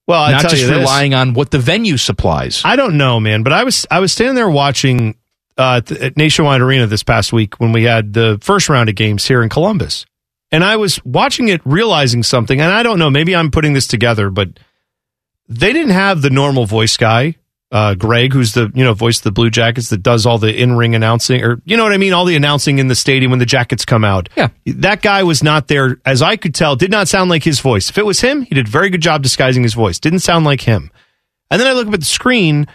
Well, 0.07 0.23
I 0.23 0.31
not 0.31 0.43
tell 0.43 0.51
just 0.51 0.71
relying 0.71 1.13
on 1.13 1.35
what 1.35 1.51
the 1.51 1.59
venue 1.59 1.97
supplies. 1.97 2.63
I 2.65 2.77
don't 2.77 2.97
know, 2.97 3.19
man, 3.19 3.43
but 3.43 3.53
I 3.53 3.65
was 3.65 3.85
I 3.91 3.99
was 3.99 4.13
standing 4.13 4.37
there 4.37 4.49
watching 4.49 5.17
uh, 5.59 5.83
at 6.01 6.17
Nationwide 6.17 6.61
Arena 6.61 6.87
this 6.87 7.03
past 7.03 7.33
week 7.33 7.59
when 7.61 7.73
we 7.73 7.85
had 7.85 8.13
the 8.15 8.39
first 8.41 8.69
round 8.69 8.89
of 8.89 8.95
games 8.95 9.27
here 9.27 9.43
in 9.43 9.49
Columbus, 9.49 10.07
and 10.51 10.65
I 10.65 10.77
was 10.77 11.05
watching 11.05 11.49
it, 11.49 11.61
realizing 11.65 12.23
something, 12.23 12.61
and 12.61 12.73
I 12.73 12.83
don't 12.83 12.99
know, 12.99 13.11
maybe 13.11 13.37
I'm 13.37 13.51
putting 13.51 13.75
this 13.75 13.87
together, 13.87 14.31
but 14.31 14.49
they 15.49 15.73
didn't 15.73 15.93
have 15.93 16.23
the 16.23 16.31
normal 16.31 16.65
voice 16.65 16.97
guy, 16.97 17.37
uh, 17.71 17.95
Greg, 17.95 18.33
who's 18.33 18.53
the 18.53 18.71
you 18.75 18.85
know 18.85 18.95
voice 18.95 19.19
of 19.19 19.25
the 19.25 19.33
Blue 19.33 19.51
Jackets 19.51 19.91
that 19.91 20.03
does 20.03 20.25
all 20.25 20.39
the 20.39 20.55
in 20.55 20.77
ring 20.77 20.95
announcing, 20.95 21.43
or 21.45 21.61
you 21.65 21.77
know 21.77 21.83
what 21.83 21.93
I 21.93 21.99
mean, 21.99 22.13
all 22.13 22.25
the 22.25 22.37
announcing 22.37 22.79
in 22.79 22.89
the 22.89 22.95
stadium 22.95 23.31
when 23.31 23.41
the 23.41 23.47
Jackets 23.47 23.85
come 23.85 24.05
out. 24.05 24.29
Yeah. 24.37 24.49
that 24.65 25.03
guy 25.03 25.23
was 25.23 25.43
not 25.43 25.69
there, 25.69 26.01
as 26.07 26.23
I 26.23 26.37
could 26.37 26.55
tell, 26.55 26.77
did 26.77 26.91
not 26.91 27.09
sound 27.09 27.29
like 27.31 27.43
his 27.43 27.61
voice. 27.61 27.91
If 27.91 27.99
it 27.99 28.07
was 28.07 28.21
him, 28.21 28.43
he 28.43 28.55
did 28.55 28.69
a 28.69 28.71
very 28.71 28.91
good 28.91 29.03
job 29.03 29.23
disguising 29.23 29.63
his 29.63 29.75
voice. 29.75 29.99
Didn't 29.99 30.21
sound 30.21 30.45
like 30.45 30.63
him. 30.63 30.91
And 31.51 31.61
then 31.61 31.67
I 31.67 31.73
look 31.73 31.89
up 31.89 31.95
at 31.95 32.01
the 32.01 32.07
screen, 32.07 32.69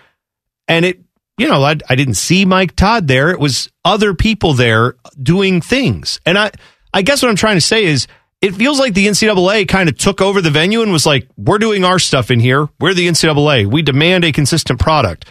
and 0.68 0.86
it, 0.86 1.00
you 1.38 1.48
know, 1.48 1.64
I, 1.64 1.76
I 1.90 1.96
didn't 1.96 2.16
see 2.16 2.46
Mike 2.46 2.76
Todd 2.76 3.08
there. 3.08 3.30
It 3.30 3.40
was 3.40 3.70
other 3.84 4.14
people 4.14 4.54
there 4.54 4.96
doing 5.22 5.62
things. 5.62 6.20
And 6.26 6.38
I, 6.38 6.52
I 6.94 7.02
guess 7.02 7.22
what 7.22 7.30
I'm 7.30 7.36
trying 7.36 7.58
to 7.58 7.62
say 7.62 7.86
is, 7.86 8.08
it 8.42 8.56
feels 8.56 8.78
like 8.78 8.94
the 8.94 9.08
NCAA 9.08 9.70
kind 9.70 9.88
of 9.88 9.98
took 9.98 10.20
over 10.20 10.42
the 10.42 10.52
venue 10.52 10.82
and 10.82 10.92
was 10.92 11.06
like, 11.06 11.30
"We're 11.38 11.60
doing 11.60 11.86
our 11.86 11.98
stuff 11.98 12.30
in 12.30 12.42
here. 12.42 12.68
We're 12.78 12.94
the 12.94 13.08
NCAA. 13.08 13.68
We 13.68 13.82
demand 13.82 14.26
a 14.26 14.34
consistent 14.34 14.82
product." 14.82 15.26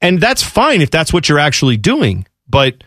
And 0.00 0.20
that's 0.20 0.42
fine 0.42 0.82
if 0.82 0.90
that's 0.90 1.12
what 1.12 1.28
you're 1.28 1.38
actually 1.38 1.76
doing. 1.76 2.26
But 2.48 2.82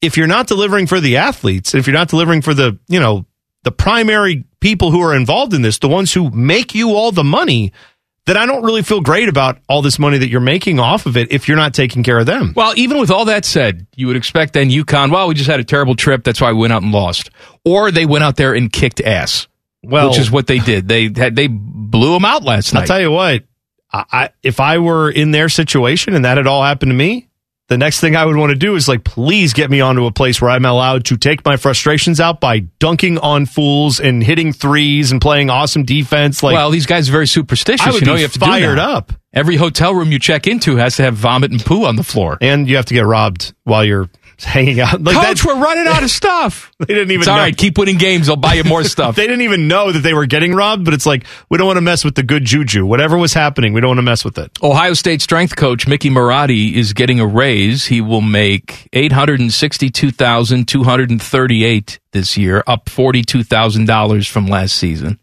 if 0.00 0.16
you're 0.16 0.26
not 0.26 0.48
delivering 0.48 0.88
for 0.88 0.98
the 0.98 1.16
athletes, 1.16 1.74
if 1.74 1.86
you're 1.86 1.94
not 1.94 2.08
delivering 2.08 2.42
for 2.42 2.54
the, 2.54 2.78
you 2.88 2.98
know, 2.98 3.24
the 3.62 3.70
primary 3.70 4.44
people 4.60 4.90
who 4.90 5.00
are 5.00 5.14
involved 5.14 5.54
in 5.54 5.62
this, 5.62 5.78
the 5.78 5.88
ones 5.88 6.12
who 6.12 6.30
make 6.30 6.74
you 6.74 6.94
all 6.94 7.12
the 7.12 7.24
money, 7.24 7.72
then 8.26 8.36
I 8.36 8.46
don't 8.46 8.62
really 8.62 8.82
feel 8.82 9.00
great 9.00 9.28
about 9.28 9.58
all 9.68 9.82
this 9.82 9.98
money 9.98 10.18
that 10.18 10.28
you're 10.28 10.40
making 10.40 10.78
off 10.78 11.06
of 11.06 11.16
it 11.16 11.32
if 11.32 11.48
you're 11.48 11.56
not 11.56 11.74
taking 11.74 12.02
care 12.02 12.18
of 12.18 12.26
them. 12.26 12.52
Well, 12.54 12.72
even 12.76 12.98
with 12.98 13.10
all 13.10 13.24
that 13.24 13.44
said, 13.44 13.86
you 13.96 14.06
would 14.06 14.16
expect 14.16 14.52
then 14.52 14.70
UConn, 14.70 15.10
well, 15.10 15.26
we 15.28 15.34
just 15.34 15.50
had 15.50 15.58
a 15.60 15.64
terrible 15.64 15.96
trip. 15.96 16.22
That's 16.22 16.40
why 16.40 16.52
we 16.52 16.58
went 16.58 16.72
out 16.72 16.82
and 16.82 16.92
lost. 16.92 17.30
Or 17.64 17.90
they 17.90 18.06
went 18.06 18.22
out 18.24 18.36
there 18.36 18.54
and 18.54 18.72
kicked 18.72 19.00
ass. 19.00 19.48
Well- 19.82 20.10
which 20.10 20.18
is 20.18 20.30
what 20.30 20.46
they 20.46 20.58
did. 20.60 20.86
They 20.86 21.10
had, 21.14 21.34
they 21.34 21.48
blew 21.48 22.12
them 22.12 22.24
out 22.24 22.44
last 22.44 22.72
night. 22.72 22.82
I'll 22.82 22.86
tell 22.86 23.00
you 23.00 23.10
what, 23.10 23.42
I, 23.92 24.04
I, 24.12 24.30
if 24.42 24.60
I 24.60 24.78
were 24.78 25.10
in 25.10 25.32
their 25.32 25.48
situation 25.48 26.14
and 26.14 26.24
that 26.24 26.36
had 26.36 26.46
all 26.46 26.62
happened 26.62 26.90
to 26.90 26.94
me, 26.96 27.28
the 27.72 27.78
next 27.78 28.00
thing 28.00 28.16
I 28.16 28.26
would 28.26 28.36
want 28.36 28.50
to 28.50 28.54
do 28.56 28.74
is 28.76 28.86
like, 28.86 29.02
please 29.02 29.54
get 29.54 29.70
me 29.70 29.80
onto 29.80 30.04
a 30.04 30.12
place 30.12 30.42
where 30.42 30.50
I'm 30.50 30.66
allowed 30.66 31.06
to 31.06 31.16
take 31.16 31.42
my 31.42 31.56
frustrations 31.56 32.20
out 32.20 32.38
by 32.38 32.58
dunking 32.58 33.16
on 33.16 33.46
fools 33.46 33.98
and 33.98 34.22
hitting 34.22 34.52
threes 34.52 35.10
and 35.10 35.22
playing 35.22 35.48
awesome 35.48 35.84
defense. 35.84 36.42
Like, 36.42 36.52
well, 36.52 36.70
these 36.70 36.84
guys 36.84 37.08
are 37.08 37.12
very 37.12 37.26
superstitious. 37.26 37.86
I 37.86 37.90
would 37.90 38.02
you 38.02 38.06
know 38.06 38.12
be 38.12 38.20
you 38.20 38.26
have 38.26 38.34
to 38.34 38.40
fired 38.40 38.78
up. 38.78 39.14
Every 39.32 39.56
hotel 39.56 39.94
room 39.94 40.12
you 40.12 40.18
check 40.18 40.46
into 40.46 40.76
has 40.76 40.96
to 40.96 41.02
have 41.02 41.14
vomit 41.14 41.50
and 41.50 41.64
poo 41.64 41.86
on 41.86 41.96
the 41.96 42.02
floor. 42.02 42.36
and 42.42 42.68
you 42.68 42.76
have 42.76 42.84
to 42.84 42.94
get 42.94 43.06
robbed 43.06 43.54
while 43.64 43.82
you're 43.86 44.10
hanging 44.52 44.80
out. 44.80 45.02
Like 45.02 45.14
Coach, 45.16 45.42
that- 45.42 45.46
we're 45.46 45.62
running 45.62 45.86
out 45.86 46.02
of 46.02 46.10
stuff. 46.10 46.70
They 46.82 46.94
didn't 46.94 47.12
even 47.12 47.20
It's 47.20 47.28
all 47.28 47.36
know. 47.36 47.42
right. 47.44 47.56
Keep 47.56 47.78
winning 47.78 47.96
games. 47.96 48.28
I'll 48.28 48.34
buy 48.34 48.54
you 48.54 48.64
more 48.64 48.82
stuff. 48.96 49.14
they 49.14 49.22
didn't 49.28 49.42
even 49.42 49.68
know 49.68 49.92
that 49.92 50.00
they 50.00 50.14
were 50.14 50.26
getting 50.26 50.52
robbed, 50.52 50.84
but 50.84 50.94
it's 50.94 51.06
like, 51.06 51.24
we 51.48 51.56
don't 51.58 51.66
want 51.68 51.76
to 51.76 51.80
mess 51.82 52.04
with 52.04 52.16
the 52.16 52.24
good 52.24 52.44
juju. 52.44 52.84
Whatever 52.84 53.16
was 53.16 53.32
happening, 53.32 53.72
we 53.72 53.80
don't 53.80 53.90
want 53.90 53.98
to 53.98 54.02
mess 54.02 54.24
with 54.24 54.36
it. 54.38 54.50
Ohio 54.62 54.94
State 54.94 55.22
strength 55.22 55.54
coach 55.54 55.86
Mickey 55.86 56.10
Marotti 56.10 56.74
is 56.74 56.92
getting 56.92 57.20
a 57.20 57.26
raise. 57.26 57.86
He 57.86 58.00
will 58.00 58.20
make 58.20 58.88
eight 58.92 59.12
hundred 59.12 59.38
and 59.38 59.52
sixty-two 59.52 60.10
thousand 60.10 60.66
two 60.66 60.82
hundred 60.82 61.10
and 61.10 61.22
thirty-eight 61.22 62.00
this 62.10 62.36
year, 62.36 62.64
up 62.66 62.88
forty-two 62.88 63.44
thousand 63.44 63.86
dollars 63.86 64.26
from 64.26 64.48
last 64.48 64.74
season. 64.76 65.20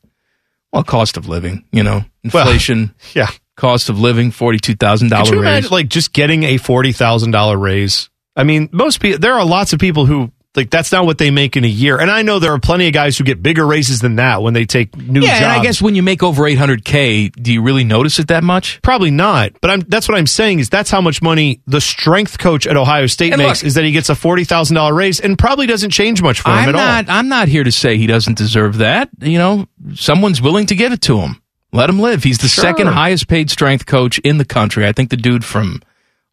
Well, 0.72 0.84
cost 0.84 1.18
of 1.18 1.28
living, 1.28 1.66
you 1.74 1.84
know, 1.84 2.06
inflation, 2.24 2.94
Yeah. 3.14 3.28
cost 3.58 3.90
of 3.90 4.00
living, 4.00 4.32
forty-two 4.32 4.76
thousand 4.76 5.10
Could 5.10 5.16
dollar 5.16 5.36
you 5.36 5.42
raise. 5.42 5.50
imagine, 5.50 5.70
like, 5.72 5.90
just 5.90 6.14
getting 6.14 6.44
a 6.44 6.56
$40,000 6.58 7.60
raise? 7.62 8.10
I 8.36 8.44
mean, 8.44 8.70
most 8.72 9.00
people, 9.02 9.20
there 9.20 9.34
are 9.34 9.46
lots 9.46 9.74
of 9.74 9.80
people 9.80 10.06
who, 10.06 10.32
like, 10.56 10.70
that's 10.70 10.92
not 10.92 11.06
what 11.06 11.18
they 11.20 11.30
make 11.30 11.56
in 11.58 11.64
a 11.64 11.68
year. 11.70 12.00
And 12.00 12.10
I 12.10 12.22
know 12.22 12.40
there 12.40 12.54
are 12.54 12.60
plenty 12.60 12.88
of 12.88 12.94
guys 12.94 13.18
who 13.18 13.24
get 13.24 13.42
bigger 13.44 13.66
raises 13.66 14.00
than 14.00 14.16
that 14.16 14.42
when 14.42 14.54
they 14.54 14.66
take 14.66 14.96
new 14.98 15.22
yeah, 15.22 15.28
jobs. 15.40 15.42
and 15.42 15.52
I 15.52 15.62
guess 15.62 15.82
when 15.82 15.94
you 15.96 16.02
make 16.02 16.24
over 16.24 16.48
eight 16.48 16.58
hundred 16.58 16.84
k, 16.84 17.30
do 17.30 17.54
you 17.54 17.62
really 17.62 17.84
notice 17.84 18.18
it 18.18 18.30
that 18.30 18.44
much? 18.44 18.82
Probably 18.82 19.12
not, 19.12 19.52
but 19.62 19.70
I'm, 19.70 19.82
that's 19.82 20.08
what 20.08 20.18
I'm 20.18 20.26
saying 20.28 20.60
is 20.60 20.70
that's 20.70 20.90
how 20.90 21.02
much 21.02 21.22
money 21.22 21.62
the 21.68 21.80
strength 21.82 22.40
coach 22.40 22.66
at 22.66 22.76
Ohio 22.78 23.06
State 23.06 23.34
And 23.34 23.42
makes 23.42 23.62
look- 23.62 23.68
is 23.68 23.76
that 23.76 23.84
he 23.84 23.92
gets 23.92 24.10
a 24.10 24.16
forty 24.16 24.44
thousand 24.44 24.76
dollar 24.76 24.94
raise 24.94 25.20
and 25.20 25.38
probably 25.38 25.68
doesn't 25.68 25.92
change 25.92 26.22
much 26.22 26.40
for 26.42 26.50
him 26.50 26.56
I'm 26.58 26.70
at 26.70 26.76
all. 26.76 26.82
not. 26.82 27.06
I'm 27.10 27.28
not 27.28 27.48
here 27.48 27.64
to 27.64 27.72
say 27.72 27.98
he 27.98 28.08
doesn't 28.08 28.38
deserve 28.38 28.78
that. 28.78 29.10
You 29.22 29.38
know, 29.38 29.68
someone's 29.96 30.42
willing 30.42 30.66
to 30.68 30.76
give 30.76 30.92
it 30.94 31.02
to 31.04 31.20
him. 31.20 31.42
Let 31.72 31.90
him 31.90 32.00
live. 32.00 32.24
He's 32.24 32.40
the 32.40 32.48
Sure. 32.48 32.64
second 32.64 32.88
highest 32.88 33.28
paid 33.28 33.52
strength 33.52 33.86
coach 33.86 34.18
in 34.20 34.40
the 34.40 34.46
country. 34.46 34.88
I 34.88 34.94
think 34.94 35.12
the 35.12 35.18
dude 35.18 35.46
from 35.46 35.84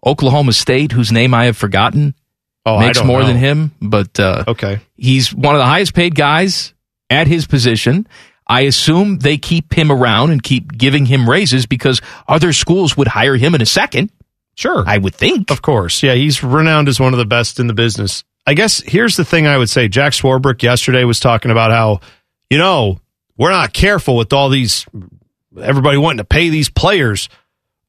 Oklahoma 0.05 0.53
State, 0.53 0.93
whose 0.93 1.11
name 1.13 1.35
I 1.35 1.47
have 1.47 1.57
forgotten, 1.57 2.15
Oh, 2.65 2.77
I 2.77 2.87
makes 2.87 3.03
more 3.05 3.21
know. 3.21 3.27
than 3.29 3.37
him. 3.37 3.71
But 3.81 4.19
uh, 4.19 4.45
Okay, 4.49 4.81
he's 4.97 5.33
one 5.33 5.55
of 5.55 5.61
the 5.61 5.67
highest 5.67 5.95
paid 5.95 6.15
guys 6.15 6.75
at 7.11 7.27
his 7.29 7.47
position. 7.47 8.07
I 8.49 8.63
assume 8.63 9.19
they 9.19 9.39
keep 9.39 9.73
him 9.73 9.91
around 9.91 10.31
and 10.31 10.43
keep 10.43 10.77
giving 10.77 11.07
him 11.07 11.29
raises 11.29 11.67
because 11.67 12.01
other 12.29 12.53
schools 12.53 12.97
would 12.97 13.09
hire 13.09 13.37
him 13.37 13.55
in 13.55 13.63
a 13.63 13.67
second. 13.67 14.11
sure, 14.55 14.85
I 14.87 14.99
would 14.99 15.15
think. 15.15 15.51
of 15.51 15.63
course, 15.63 16.03
yeah, 16.03 16.15
he's 16.15 16.43
renowned 16.43 16.89
as 16.89 16.99
one 17.01 17.13
of 17.13 17.19
the 17.19 17.25
best 17.27 17.59
in 17.61 17.67
the 17.67 17.75
business. 17.75 18.25
I 18.47 18.55
guess 18.55 18.81
here's 18.81 19.17
the 19.17 19.25
thing 19.25 19.47
I 19.47 19.59
would 19.59 19.69
say: 19.71 19.89
Jack 19.89 20.13
Swarbrick 20.13 20.63
yesterday 20.63 21.03
was 21.05 21.19
talking 21.21 21.51
about 21.51 21.71
how, 21.73 22.01
you 22.51 22.59
know, 22.59 23.01
we're 23.37 23.51
not 23.51 23.73
careful 23.73 24.17
with 24.17 24.33
all 24.33 24.49
these 24.49 24.87
everybody 25.61 25.97
wanting 25.99 26.19
to 26.19 26.25
pay 26.25 26.49
these 26.49 26.69
players. 26.69 27.29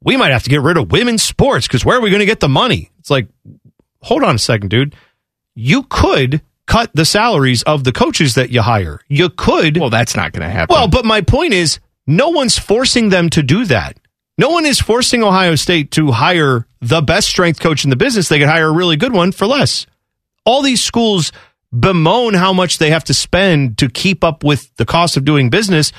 We 0.04 0.18
might 0.18 0.32
have 0.32 0.44
to 0.44 0.50
get 0.50 0.62
rid 0.62 0.78
of 0.78 0.92
women's 0.92 1.24
sports 1.24 1.68
because 1.68 1.84
where 1.84 1.98
are 1.98 2.02
we 2.02 2.10
going 2.10 2.20
to 2.20 2.26
get 2.26 2.40
the 2.40 2.50
money? 2.50 2.92
It's 3.00 3.10
like, 3.10 3.28
hold 4.02 4.24
on 4.24 4.36
a 4.36 4.40
second, 4.40 4.70
dude. 4.70 4.96
You 5.56 5.84
could 5.84 6.42
cut 6.68 6.92
the 6.94 7.06
salaries 7.06 7.64
of 7.64 7.84
the 7.84 7.92
coaches 7.92 8.36
that 8.36 8.52
you 8.52 8.62
hire. 8.62 9.00
You 9.08 9.30
could. 9.30 9.78
Well, 9.78 9.90
that's 9.90 10.16
not 10.16 10.34
going 10.34 10.44
to 10.44 10.50
happen. 10.50 10.74
Well, 10.74 10.88
but 10.88 11.06
my 11.06 11.22
point 11.22 11.54
is, 11.54 11.80
no 12.06 12.30
one's 12.30 12.58
forcing 12.60 13.10
them 13.10 13.30
to 13.32 13.42
do 13.42 13.66
that. 13.66 14.00
No 14.38 14.50
one 14.50 14.66
is 14.66 14.80
forcing 14.80 15.24
Ohio 15.24 15.56
State 15.56 15.92
to 15.92 16.12
hire 16.12 16.68
the 16.80 17.02
best 17.02 17.28
strength 17.28 17.60
coach 17.60 17.84
in 17.84 17.90
the 17.90 17.96
business. 17.96 18.30
They 18.30 18.38
could 18.38 18.48
hire 18.48 18.68
a 18.68 18.72
really 18.72 18.98
good 18.98 19.14
one 19.14 19.32
for 19.32 19.48
less. 19.48 19.88
All 20.46 20.62
these 20.62 20.84
schools 20.84 21.32
bemoan 21.78 22.34
how 22.34 22.54
much 22.54 22.78
they 22.78 22.92
have 22.92 23.04
to 23.06 23.14
spend 23.14 23.78
to 23.80 23.90
keep 23.90 24.24
up 24.24 24.44
with 24.44 24.74
the 24.78 24.86
cost 24.86 25.18
of 25.18 25.26
doing 25.26 25.50
business, 25.50 25.92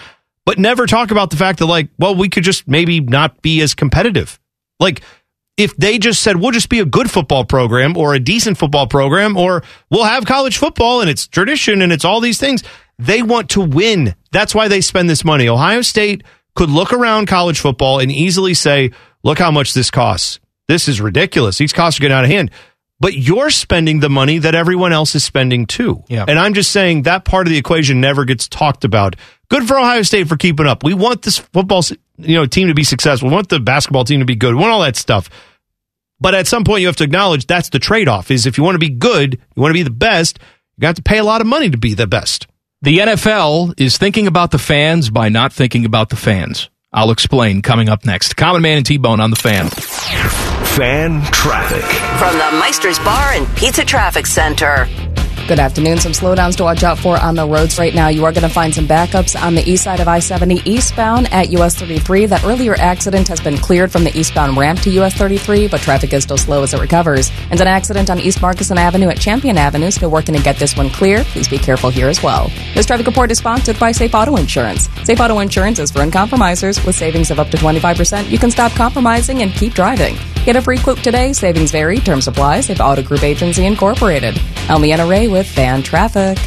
but 0.48 0.58
never 0.58 0.86
talk 0.86 1.10
about 1.10 1.28
the 1.28 1.36
fact 1.36 1.58
that, 1.58 1.66
like, 1.66 1.90
well, 1.98 2.14
we 2.14 2.30
could 2.30 2.42
just 2.42 2.66
maybe 2.66 3.00
not 3.00 3.42
be 3.42 3.60
as 3.60 3.74
competitive. 3.74 4.40
Like, 4.80 5.02
if 5.58 5.76
they 5.76 5.98
just 5.98 6.22
said, 6.22 6.38
we'll 6.38 6.52
just 6.52 6.70
be 6.70 6.80
a 6.80 6.86
good 6.86 7.10
football 7.10 7.44
program 7.44 7.98
or 7.98 8.14
a 8.14 8.18
decent 8.18 8.56
football 8.56 8.86
program, 8.86 9.36
or 9.36 9.62
we'll 9.90 10.04
have 10.04 10.24
college 10.24 10.56
football 10.56 11.02
and 11.02 11.10
it's 11.10 11.28
tradition 11.28 11.82
and 11.82 11.92
it's 11.92 12.06
all 12.06 12.22
these 12.22 12.40
things, 12.40 12.64
they 12.98 13.20
want 13.20 13.50
to 13.50 13.60
win. 13.60 14.14
That's 14.32 14.54
why 14.54 14.68
they 14.68 14.80
spend 14.80 15.10
this 15.10 15.22
money. 15.22 15.50
Ohio 15.50 15.82
State 15.82 16.24
could 16.54 16.70
look 16.70 16.94
around 16.94 17.26
college 17.26 17.60
football 17.60 17.98
and 17.98 18.10
easily 18.10 18.54
say, 18.54 18.92
look 19.22 19.38
how 19.38 19.50
much 19.50 19.74
this 19.74 19.90
costs. 19.90 20.40
This 20.66 20.88
is 20.88 20.98
ridiculous. 20.98 21.58
These 21.58 21.74
costs 21.74 22.00
are 22.00 22.04
getting 22.04 22.16
out 22.16 22.24
of 22.24 22.30
hand. 22.30 22.52
But 23.00 23.12
you're 23.12 23.50
spending 23.50 24.00
the 24.00 24.08
money 24.08 24.38
that 24.38 24.54
everyone 24.54 24.94
else 24.94 25.14
is 25.14 25.24
spending 25.24 25.66
too. 25.66 26.02
Yeah. 26.08 26.24
And 26.26 26.38
I'm 26.38 26.54
just 26.54 26.72
saying 26.72 27.02
that 27.02 27.26
part 27.26 27.46
of 27.46 27.52
the 27.52 27.58
equation 27.58 28.00
never 28.00 28.24
gets 28.24 28.48
talked 28.48 28.84
about. 28.84 29.14
Good 29.50 29.66
for 29.66 29.78
Ohio 29.78 30.02
State 30.02 30.28
for 30.28 30.36
keeping 30.36 30.66
up. 30.66 30.84
We 30.84 30.94
want 30.94 31.22
this 31.22 31.38
football 31.38 31.82
you 32.18 32.34
know 32.34 32.46
team 32.46 32.68
to 32.68 32.74
be 32.74 32.84
successful. 32.84 33.28
We 33.28 33.34
want 33.34 33.48
the 33.48 33.60
basketball 33.60 34.04
team 34.04 34.20
to 34.20 34.26
be 34.26 34.36
good. 34.36 34.54
We 34.54 34.60
want 34.60 34.72
all 34.72 34.82
that 34.82 34.96
stuff. 34.96 35.30
But 36.20 36.34
at 36.34 36.46
some 36.46 36.64
point 36.64 36.80
you 36.80 36.88
have 36.88 36.96
to 36.96 37.04
acknowledge 37.04 37.46
that's 37.46 37.68
the 37.68 37.78
trade-off 37.78 38.30
is 38.30 38.44
if 38.44 38.58
you 38.58 38.64
want 38.64 38.74
to 38.74 38.80
be 38.80 38.90
good, 38.90 39.34
you 39.54 39.62
want 39.62 39.70
to 39.70 39.78
be 39.78 39.84
the 39.84 39.90
best, 39.90 40.38
you 40.76 40.82
got 40.82 40.96
to 40.96 41.02
pay 41.02 41.18
a 41.18 41.24
lot 41.24 41.40
of 41.40 41.46
money 41.46 41.70
to 41.70 41.78
be 41.78 41.94
the 41.94 42.08
best. 42.08 42.48
The 42.82 42.98
NFL 42.98 43.80
is 43.80 43.98
thinking 43.98 44.26
about 44.26 44.50
the 44.50 44.58
fans 44.58 45.10
by 45.10 45.28
not 45.28 45.52
thinking 45.52 45.84
about 45.84 46.10
the 46.10 46.16
fans. 46.16 46.70
I'll 46.92 47.10
explain 47.10 47.62
coming 47.62 47.88
up 47.88 48.04
next. 48.04 48.36
Common 48.36 48.62
Man 48.62 48.78
and 48.78 48.86
T 48.86 48.96
Bone 48.96 49.20
on 49.20 49.30
the 49.30 49.36
fan. 49.36 49.68
Fan 49.68 51.22
traffic. 51.32 51.84
From 52.18 52.34
the 52.38 52.58
Meister's 52.60 52.98
Bar 53.00 53.32
and 53.32 53.56
Pizza 53.56 53.84
Traffic 53.84 54.26
Center. 54.26 54.86
Good 55.48 55.60
afternoon. 55.60 55.96
Some 55.96 56.12
slowdowns 56.12 56.56
to 56.56 56.64
watch 56.64 56.84
out 56.84 56.98
for 56.98 57.16
on 57.16 57.34
the 57.34 57.48
roads 57.48 57.78
right 57.78 57.94
now. 57.94 58.08
You 58.08 58.26
are 58.26 58.32
going 58.32 58.42
to 58.42 58.50
find 58.50 58.74
some 58.74 58.86
backups 58.86 59.34
on 59.34 59.54
the 59.54 59.62
east 59.62 59.82
side 59.82 59.98
of 59.98 60.06
I 60.06 60.18
70 60.18 60.60
eastbound 60.66 61.32
at 61.32 61.48
US 61.52 61.74
33. 61.74 62.26
That 62.26 62.44
earlier 62.44 62.74
accident 62.78 63.28
has 63.28 63.40
been 63.40 63.56
cleared 63.56 63.90
from 63.90 64.04
the 64.04 64.14
eastbound 64.14 64.58
ramp 64.58 64.80
to 64.80 64.90
US 65.00 65.14
33, 65.14 65.68
but 65.68 65.80
traffic 65.80 66.12
is 66.12 66.24
still 66.24 66.36
slow 66.36 66.64
as 66.64 66.74
it 66.74 66.80
recovers. 66.82 67.32
And 67.50 67.58
an 67.62 67.66
accident 67.66 68.10
on 68.10 68.20
East 68.20 68.40
Markison 68.40 68.76
Avenue 68.76 69.08
at 69.08 69.18
Champion 69.18 69.56
Avenue. 69.56 69.90
Still 69.90 70.10
working 70.10 70.34
to 70.34 70.42
get 70.42 70.58
this 70.58 70.76
one 70.76 70.90
clear. 70.90 71.24
Please 71.24 71.48
be 71.48 71.56
careful 71.56 71.88
here 71.88 72.08
as 72.08 72.22
well. 72.22 72.50
This 72.74 72.84
traffic 72.84 73.06
report 73.06 73.30
is 73.30 73.38
sponsored 73.38 73.78
by 73.78 73.92
Safe 73.92 74.14
Auto 74.14 74.36
Insurance. 74.36 74.90
Safe 75.04 75.18
Auto 75.18 75.38
Insurance 75.38 75.78
is 75.78 75.90
for 75.90 76.00
uncompromisers 76.00 76.84
with 76.84 76.94
savings 76.94 77.30
of 77.30 77.38
up 77.38 77.48
to 77.48 77.56
25%. 77.56 78.28
You 78.28 78.38
can 78.38 78.50
stop 78.50 78.72
compromising 78.72 79.40
and 79.40 79.50
keep 79.52 79.72
driving. 79.72 80.18
Get 80.48 80.56
a 80.56 80.62
free 80.62 80.78
quote 80.78 81.04
today. 81.04 81.34
Savings 81.34 81.70
vary. 81.70 81.98
Terms 81.98 82.26
apply. 82.26 82.62
Safe 82.62 82.80
Auto 82.80 83.02
Group 83.02 83.22
Agency 83.22 83.66
Incorporated. 83.66 84.40
Leanna 84.70 85.06
Ray 85.06 85.28
with 85.28 85.46
Fan 85.46 85.82
Traffic. 85.82 86.38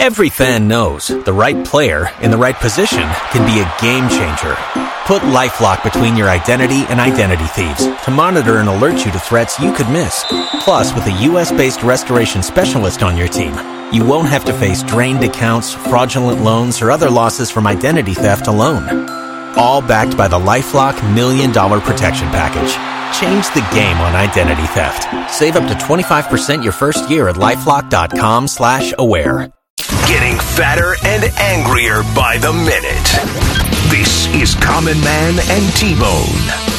Every 0.00 0.28
fan 0.28 0.66
knows 0.66 1.06
the 1.06 1.32
right 1.32 1.64
player 1.64 2.10
in 2.20 2.32
the 2.32 2.36
right 2.36 2.56
position 2.56 3.08
can 3.30 3.46
be 3.46 3.60
a 3.60 3.72
game 3.80 4.08
changer. 4.08 4.56
Put 5.06 5.22
LifeLock 5.22 5.84
between 5.84 6.16
your 6.16 6.28
identity 6.28 6.82
and 6.88 6.98
identity 6.98 7.46
thieves 7.46 7.86
to 8.06 8.10
monitor 8.10 8.56
and 8.56 8.68
alert 8.68 9.06
you 9.06 9.12
to 9.12 9.20
threats 9.20 9.60
you 9.60 9.72
could 9.72 9.88
miss. 9.88 10.24
Plus, 10.64 10.92
with 10.96 11.06
a 11.06 11.22
US-based 11.30 11.84
restoration 11.84 12.42
specialist 12.42 13.04
on 13.04 13.16
your 13.16 13.28
team, 13.28 13.54
you 13.92 14.04
won't 14.04 14.30
have 14.30 14.44
to 14.46 14.52
face 14.52 14.82
drained 14.82 15.22
accounts, 15.22 15.72
fraudulent 15.72 16.42
loans, 16.42 16.82
or 16.82 16.90
other 16.90 17.08
losses 17.08 17.52
from 17.52 17.68
identity 17.68 18.14
theft 18.14 18.48
alone. 18.48 19.23
All 19.56 19.80
backed 19.80 20.16
by 20.16 20.28
the 20.28 20.38
LifeLock 20.38 21.14
Million 21.14 21.52
Dollar 21.52 21.80
Protection 21.80 22.28
Package. 22.28 22.72
Change 23.18 23.46
the 23.54 23.66
game 23.74 23.96
on 23.98 24.14
identity 24.14 24.66
theft. 24.68 25.06
Save 25.32 25.56
up 25.56 25.68
to 25.68 25.74
25% 25.74 26.64
your 26.64 26.72
first 26.72 27.08
year 27.08 27.28
at 27.28 27.36
LifeLock.com 27.36 28.48
slash 28.48 28.92
aware. 28.98 29.52
Getting 30.08 30.38
fatter 30.38 30.94
and 31.04 31.24
angrier 31.38 32.02
by 32.14 32.38
the 32.38 32.52
minute. 32.52 33.90
This 33.90 34.26
is 34.34 34.54
Common 34.56 35.00
Man 35.00 35.38
and 35.48 35.76
T-Bone. 35.76 36.73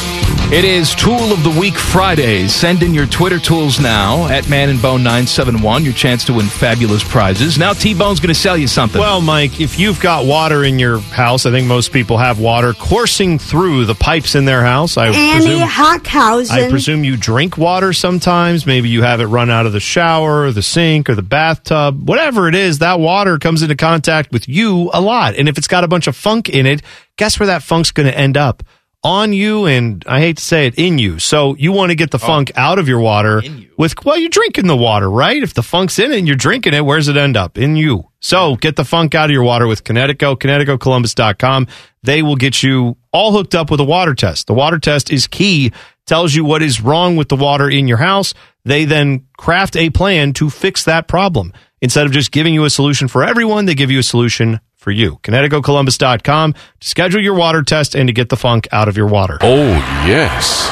It 0.52 0.64
is 0.64 0.94
Tool 0.94 1.32
of 1.32 1.42
the 1.42 1.50
Week 1.58 1.74
Friday. 1.74 2.46
Send 2.46 2.84
in 2.84 2.94
your 2.94 3.06
Twitter 3.06 3.40
tools 3.40 3.80
now 3.80 4.28
at 4.28 4.48
Man 4.48 4.68
and 4.68 4.80
Bone 4.80 5.02
971 5.02 5.82
Your 5.84 5.92
chance 5.92 6.24
to 6.26 6.34
win 6.34 6.46
fabulous 6.46 7.02
prizes. 7.02 7.58
Now 7.58 7.72
T 7.72 7.94
Bone's 7.94 8.20
going 8.20 8.28
to 8.28 8.34
sell 8.34 8.56
you 8.56 8.68
something. 8.68 9.00
Well, 9.00 9.20
Mike, 9.20 9.60
if 9.60 9.76
you've 9.76 10.00
got 10.00 10.24
water 10.24 10.62
in 10.62 10.78
your 10.78 11.00
house, 11.00 11.46
I 11.46 11.50
think 11.50 11.66
most 11.66 11.92
people 11.92 12.16
have 12.18 12.38
water 12.38 12.74
coursing 12.74 13.40
through 13.40 13.86
the 13.86 13.96
pipes 13.96 14.36
in 14.36 14.44
their 14.44 14.62
house. 14.62 14.96
I 14.96 15.08
Annie 15.08 15.46
presume, 15.46 15.68
Hockhausen. 15.68 16.50
I 16.52 16.70
presume 16.70 17.02
you 17.02 17.16
drink 17.16 17.58
water 17.58 17.92
sometimes. 17.92 18.66
Maybe 18.66 18.88
you 18.88 19.02
have 19.02 19.20
it 19.20 19.26
run 19.26 19.50
out 19.50 19.66
of 19.66 19.72
the 19.72 19.80
shower, 19.80 20.42
or 20.42 20.52
the 20.52 20.62
sink, 20.62 21.10
or 21.10 21.16
the 21.16 21.22
bathtub. 21.22 22.08
Whatever 22.08 22.46
it 22.48 22.54
is, 22.54 22.78
that 22.78 23.00
water 23.00 23.40
comes 23.40 23.62
into 23.62 23.74
contact 23.74 24.30
with 24.30 24.48
you 24.48 24.90
a 24.94 25.00
lot. 25.00 25.34
And 25.34 25.48
if 25.48 25.58
it's 25.58 25.66
got 25.66 25.82
a 25.82 25.88
bunch 25.88 26.06
of 26.06 26.14
funk 26.14 26.48
in 26.48 26.66
it, 26.66 26.82
guess 27.16 27.40
where 27.40 27.48
that 27.48 27.64
funk's 27.64 27.90
going 27.90 28.06
to 28.06 28.16
end 28.16 28.36
up? 28.36 28.62
On 29.06 29.32
you, 29.32 29.66
and 29.66 30.02
I 30.08 30.18
hate 30.18 30.38
to 30.38 30.42
say 30.42 30.66
it, 30.66 30.74
in 30.74 30.98
you. 30.98 31.20
So 31.20 31.54
you 31.54 31.70
want 31.70 31.90
to 31.90 31.94
get 31.94 32.10
the 32.10 32.18
oh. 32.18 32.26
funk 32.26 32.50
out 32.56 32.80
of 32.80 32.88
your 32.88 32.98
water 32.98 33.40
with, 33.78 34.04
well, 34.04 34.18
you're 34.18 34.28
drinking 34.28 34.66
the 34.66 34.76
water, 34.76 35.08
right? 35.08 35.40
If 35.40 35.54
the 35.54 35.62
funk's 35.62 36.00
in 36.00 36.10
it 36.10 36.18
and 36.18 36.26
you're 36.26 36.34
drinking 36.34 36.74
it, 36.74 36.84
where's 36.84 37.06
it 37.06 37.16
end 37.16 37.36
up? 37.36 37.56
In 37.56 37.76
you. 37.76 38.10
So 38.18 38.56
get 38.56 38.74
the 38.74 38.84
funk 38.84 39.14
out 39.14 39.26
of 39.26 39.30
your 39.30 39.44
water 39.44 39.68
with 39.68 39.84
Kinetico, 39.84 40.36
KineticoColumbus.com. 40.36 41.68
They 42.02 42.22
will 42.22 42.34
get 42.34 42.64
you 42.64 42.96
all 43.12 43.30
hooked 43.30 43.54
up 43.54 43.70
with 43.70 43.78
a 43.78 43.84
water 43.84 44.12
test. 44.12 44.48
The 44.48 44.54
water 44.54 44.80
test 44.80 45.12
is 45.12 45.28
key, 45.28 45.72
tells 46.08 46.34
you 46.34 46.44
what 46.44 46.60
is 46.60 46.80
wrong 46.80 47.14
with 47.14 47.28
the 47.28 47.36
water 47.36 47.70
in 47.70 47.86
your 47.86 47.98
house. 47.98 48.34
They 48.64 48.86
then 48.86 49.28
craft 49.38 49.76
a 49.76 49.90
plan 49.90 50.32
to 50.32 50.50
fix 50.50 50.82
that 50.82 51.06
problem. 51.06 51.52
Instead 51.80 52.06
of 52.06 52.12
just 52.12 52.32
giving 52.32 52.54
you 52.54 52.64
a 52.64 52.70
solution 52.70 53.06
for 53.06 53.22
everyone, 53.22 53.66
they 53.66 53.76
give 53.76 53.92
you 53.92 54.00
a 54.00 54.02
solution 54.02 54.58
for 54.86 54.92
you. 54.92 55.18
KineticoColumbus.com 55.24 56.52
to 56.52 56.88
schedule 56.88 57.20
your 57.20 57.34
water 57.34 57.64
test 57.64 57.96
and 57.96 58.06
to 58.06 58.12
get 58.12 58.28
the 58.28 58.36
funk 58.36 58.68
out 58.70 58.86
of 58.86 58.96
your 58.96 59.08
water. 59.08 59.36
Oh, 59.40 59.66
yes. 60.06 60.70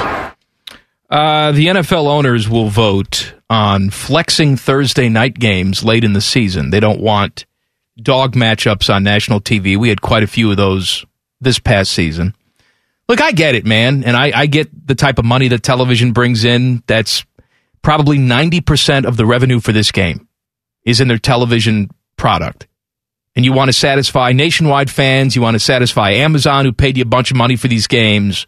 Uh, 1.11 1.51
the 1.51 1.67
NFL 1.67 2.07
owners 2.07 2.49
will 2.49 2.69
vote 2.69 3.35
on 3.51 3.91
flexing 3.91 4.57
Thursday 4.57 5.09
night 5.09 5.37
games 5.37 5.83
late 5.83 6.05
in 6.05 6.13
the 6.13 6.21
season. 6.21 6.71
They 6.71 6.79
don't 6.79 7.01
want 7.01 7.45
dog 8.01 8.37
matchups 8.37 8.89
on 8.89 9.03
national 9.03 9.41
TV. 9.41 9.77
We 9.77 9.89
had 9.89 10.01
quite 10.01 10.23
a 10.23 10.29
few 10.29 10.49
of 10.49 10.57
those 10.57 11.05
this 11.41 11.59
past 11.59 11.91
season. 11.91 12.37
Look, 13.09 13.21
I 13.21 13.33
get 13.33 13.57
it, 13.57 13.67
man, 13.67 14.05
and 14.05 14.17
I, 14.17 14.31
I 14.33 14.47
get 14.47 14.87
the 14.87 14.95
type 14.95 15.19
of 15.19 15.25
money 15.25 15.49
that 15.49 15.65
television 15.65 16.13
brings 16.13 16.45
in. 16.45 16.85
That's 16.87 17.25
probably 17.83 18.19
90% 18.19 19.07
of 19.07 19.17
the 19.17 19.27
revenue 19.27 19.59
for 19.59 19.73
this 19.73 19.91
game 19.91 20.29
is 20.85 21.01
in 21.01 21.09
their 21.09 21.19
television 21.19 21.91
product. 22.17 22.69
And 23.37 23.45
you 23.45 23.53
want 23.53 23.69
to 23.69 23.73
satisfy 23.73 24.33
nationwide 24.33 24.91
fans, 24.91 25.35
you 25.35 25.43
want 25.43 25.55
to 25.57 25.61
satisfy 25.61 26.13
Amazon, 26.13 26.65
who 26.65 26.73
paid 26.73 26.97
you 26.97 27.03
a 27.03 27.07
bunch 27.07 27.31
of 27.31 27.37
money 27.37 27.57
for 27.57 27.67
these 27.67 27.87
games. 27.87 28.47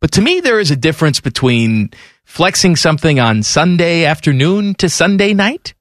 But 0.00 0.12
to 0.12 0.20
me, 0.20 0.40
there 0.40 0.60
is 0.60 0.70
a 0.70 0.76
difference 0.76 1.20
between 1.20 1.90
flexing 2.24 2.76
something 2.76 3.20
on 3.20 3.42
Sunday 3.42 4.04
afternoon 4.04 4.74
to 4.74 4.88
Sunday 4.88 5.32
night. 5.32 5.74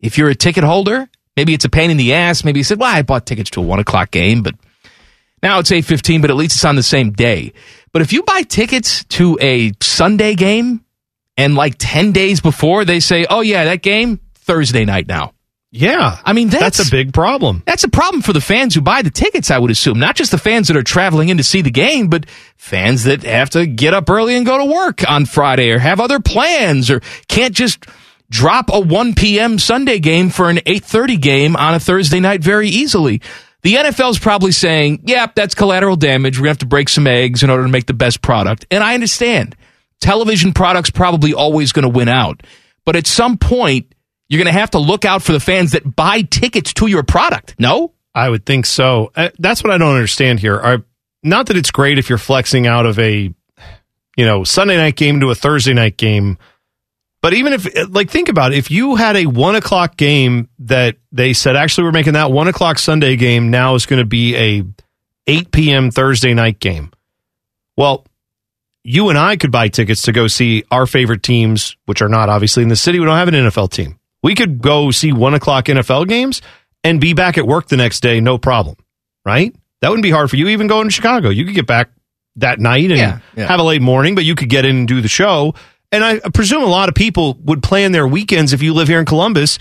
If 0.00 0.18
you're 0.18 0.28
a 0.28 0.34
ticket 0.34 0.64
holder, 0.64 1.08
maybe 1.36 1.54
it's 1.54 1.64
a 1.64 1.70
pain 1.70 1.90
in 1.90 1.96
the 1.96 2.12
ass. 2.12 2.44
Maybe 2.44 2.60
you 2.60 2.64
said, 2.64 2.78
well, 2.78 2.94
I 2.94 3.02
bought 3.02 3.26
tickets 3.26 3.50
to 3.50 3.60
a 3.60 3.64
one 3.64 3.78
o'clock 3.78 4.10
game, 4.10 4.42
but 4.42 4.54
now 5.42 5.58
it's 5.58 5.70
8.15, 5.70 6.20
but 6.20 6.30
at 6.30 6.36
least 6.36 6.56
it's 6.56 6.64
on 6.64 6.76
the 6.76 6.82
same 6.82 7.12
day. 7.12 7.52
But 7.92 8.02
if 8.02 8.12
you 8.12 8.22
buy 8.22 8.42
tickets 8.42 9.04
to 9.04 9.38
a 9.40 9.72
Sunday 9.80 10.34
game 10.34 10.84
and 11.36 11.54
like 11.54 11.76
10 11.78 12.12
days 12.12 12.40
before 12.40 12.84
they 12.84 13.00
say, 13.00 13.26
oh 13.28 13.40
yeah, 13.40 13.64
that 13.64 13.82
game, 13.82 14.20
Thursday 14.34 14.84
night 14.84 15.06
now. 15.08 15.32
Yeah. 15.76 16.18
I 16.24 16.34
mean, 16.34 16.50
that's, 16.50 16.78
That's 16.78 16.88
a 16.88 16.90
big 16.90 17.12
problem. 17.12 17.64
That's 17.66 17.82
a 17.82 17.88
problem 17.88 18.22
for 18.22 18.32
the 18.32 18.40
fans 18.40 18.76
who 18.76 18.80
buy 18.80 19.02
the 19.02 19.10
tickets, 19.10 19.50
I 19.50 19.58
would 19.58 19.72
assume. 19.72 19.98
Not 19.98 20.14
just 20.14 20.30
the 20.30 20.38
fans 20.38 20.68
that 20.68 20.76
are 20.76 20.84
traveling 20.84 21.30
in 21.30 21.36
to 21.38 21.42
see 21.42 21.62
the 21.62 21.70
game, 21.72 22.06
but 22.06 22.30
fans 22.56 23.02
that 23.04 23.24
have 23.24 23.50
to 23.50 23.66
get 23.66 23.92
up 23.92 24.08
early 24.08 24.36
and 24.36 24.46
go 24.46 24.56
to 24.56 24.64
work 24.64 25.02
on 25.10 25.26
Friday 25.26 25.70
or 25.70 25.80
have 25.80 25.98
other 25.98 26.20
plans 26.20 26.92
or 26.92 27.00
can't 27.26 27.52
just 27.52 27.86
drop 28.30 28.70
a 28.72 28.78
1 28.78 29.14
p.m. 29.14 29.58
Sunday 29.58 29.98
game 29.98 30.30
for 30.30 30.48
an 30.48 30.58
8:30 30.58 31.20
game 31.20 31.56
on 31.56 31.74
a 31.74 31.80
Thursday 31.80 32.20
night 32.20 32.40
very 32.40 32.68
easily. 32.68 33.20
The 33.62 33.74
NFL's 33.74 34.20
probably 34.20 34.52
saying, 34.52 35.00
"Yep, 35.06 35.34
that's 35.34 35.56
collateral 35.56 35.96
damage. 35.96 36.38
We're 36.38 36.44
going 36.44 36.50
to 36.50 36.50
have 36.50 36.58
to 36.58 36.66
break 36.66 36.88
some 36.88 37.08
eggs 37.08 37.42
in 37.42 37.50
order 37.50 37.64
to 37.64 37.68
make 37.68 37.86
the 37.86 37.94
best 37.94 38.22
product." 38.22 38.64
And 38.70 38.84
I 38.84 38.94
understand. 38.94 39.56
Television 40.00 40.52
products 40.52 40.90
probably 40.90 41.34
always 41.34 41.72
going 41.72 41.82
to 41.82 41.88
win 41.88 42.08
out. 42.08 42.42
But 42.84 42.94
at 42.94 43.06
some 43.06 43.38
point, 43.38 43.93
you're 44.34 44.42
going 44.42 44.52
to 44.52 44.60
have 44.60 44.70
to 44.72 44.78
look 44.78 45.04
out 45.04 45.22
for 45.22 45.32
the 45.32 45.40
fans 45.40 45.72
that 45.72 45.96
buy 45.96 46.22
tickets 46.22 46.72
to 46.74 46.86
your 46.86 47.02
product. 47.02 47.54
No? 47.58 47.92
I 48.14 48.28
would 48.28 48.44
think 48.46 48.66
so. 48.66 49.10
Uh, 49.16 49.30
that's 49.38 49.62
what 49.64 49.72
I 49.72 49.78
don't 49.78 49.94
understand 49.94 50.40
here. 50.40 50.56
Are, 50.56 50.84
not 51.22 51.46
that 51.46 51.56
it's 51.56 51.70
great 51.70 51.98
if 51.98 52.08
you're 52.08 52.18
flexing 52.18 52.66
out 52.66 52.86
of 52.86 52.98
a, 52.98 53.34
you 54.16 54.24
know, 54.24 54.44
Sunday 54.44 54.76
night 54.76 54.96
game 54.96 55.20
to 55.20 55.30
a 55.30 55.34
Thursday 55.34 55.72
night 55.72 55.96
game, 55.96 56.38
but 57.22 57.32
even 57.32 57.54
if, 57.54 57.66
like, 57.90 58.10
think 58.10 58.28
about 58.28 58.52
it. 58.52 58.58
If 58.58 58.70
you 58.70 58.96
had 58.96 59.16
a 59.16 59.24
one 59.24 59.56
o'clock 59.56 59.96
game 59.96 60.50
that 60.58 60.96
they 61.10 61.32
said, 61.32 61.56
actually, 61.56 61.84
we're 61.84 61.92
making 61.92 62.12
that 62.12 62.30
one 62.30 62.48
o'clock 62.48 62.78
Sunday 62.78 63.16
game 63.16 63.50
now 63.50 63.74
is 63.74 63.86
going 63.86 64.00
to 64.00 64.06
be 64.06 64.36
a 64.36 64.62
8 65.26 65.50
p.m. 65.50 65.90
Thursday 65.90 66.34
night 66.34 66.60
game. 66.60 66.92
Well, 67.78 68.04
you 68.82 69.08
and 69.08 69.18
I 69.18 69.36
could 69.36 69.50
buy 69.50 69.68
tickets 69.68 70.02
to 70.02 70.12
go 70.12 70.28
see 70.28 70.64
our 70.70 70.86
favorite 70.86 71.22
teams, 71.22 71.76
which 71.86 72.02
are 72.02 72.10
not 72.10 72.28
obviously 72.28 72.62
in 72.62 72.68
the 72.68 72.76
city. 72.76 73.00
We 73.00 73.06
don't 73.06 73.16
have 73.16 73.28
an 73.28 73.34
NFL 73.34 73.70
team. 73.70 73.98
We 74.24 74.34
could 74.34 74.60
go 74.60 74.90
see 74.90 75.12
one 75.12 75.34
o'clock 75.34 75.66
NFL 75.66 76.08
games 76.08 76.42
and 76.82 77.00
be 77.00 77.12
back 77.14 77.38
at 77.38 77.46
work 77.46 77.68
the 77.68 77.76
next 77.76 78.00
day, 78.00 78.20
no 78.20 78.38
problem. 78.38 78.76
Right? 79.24 79.54
That 79.80 79.90
wouldn't 79.90 80.02
be 80.02 80.10
hard 80.10 80.30
for 80.30 80.36
you. 80.36 80.48
Even 80.48 80.66
going 80.66 80.88
to 80.88 80.90
Chicago, 80.90 81.28
you 81.28 81.44
could 81.44 81.54
get 81.54 81.66
back 81.66 81.90
that 82.36 82.58
night 82.58 82.90
and 82.90 82.98
Yeah, 82.98 83.18
yeah. 83.36 83.46
have 83.46 83.60
a 83.60 83.62
late 83.62 83.82
morning, 83.82 84.14
but 84.16 84.24
you 84.24 84.34
could 84.34 84.48
get 84.48 84.64
in 84.64 84.76
and 84.76 84.88
do 84.88 85.00
the 85.00 85.08
show. 85.08 85.54
And 85.92 86.02
I 86.04 86.18
presume 86.30 86.62
a 86.64 86.66
lot 86.66 86.88
of 86.88 86.94
people 86.96 87.38
would 87.44 87.62
plan 87.62 87.92
their 87.92 88.06
weekends 88.08 88.52
if 88.52 88.62
you 88.62 88.74
live 88.74 88.88
here 88.88 88.98
in 88.98 89.04
Columbus 89.06 89.58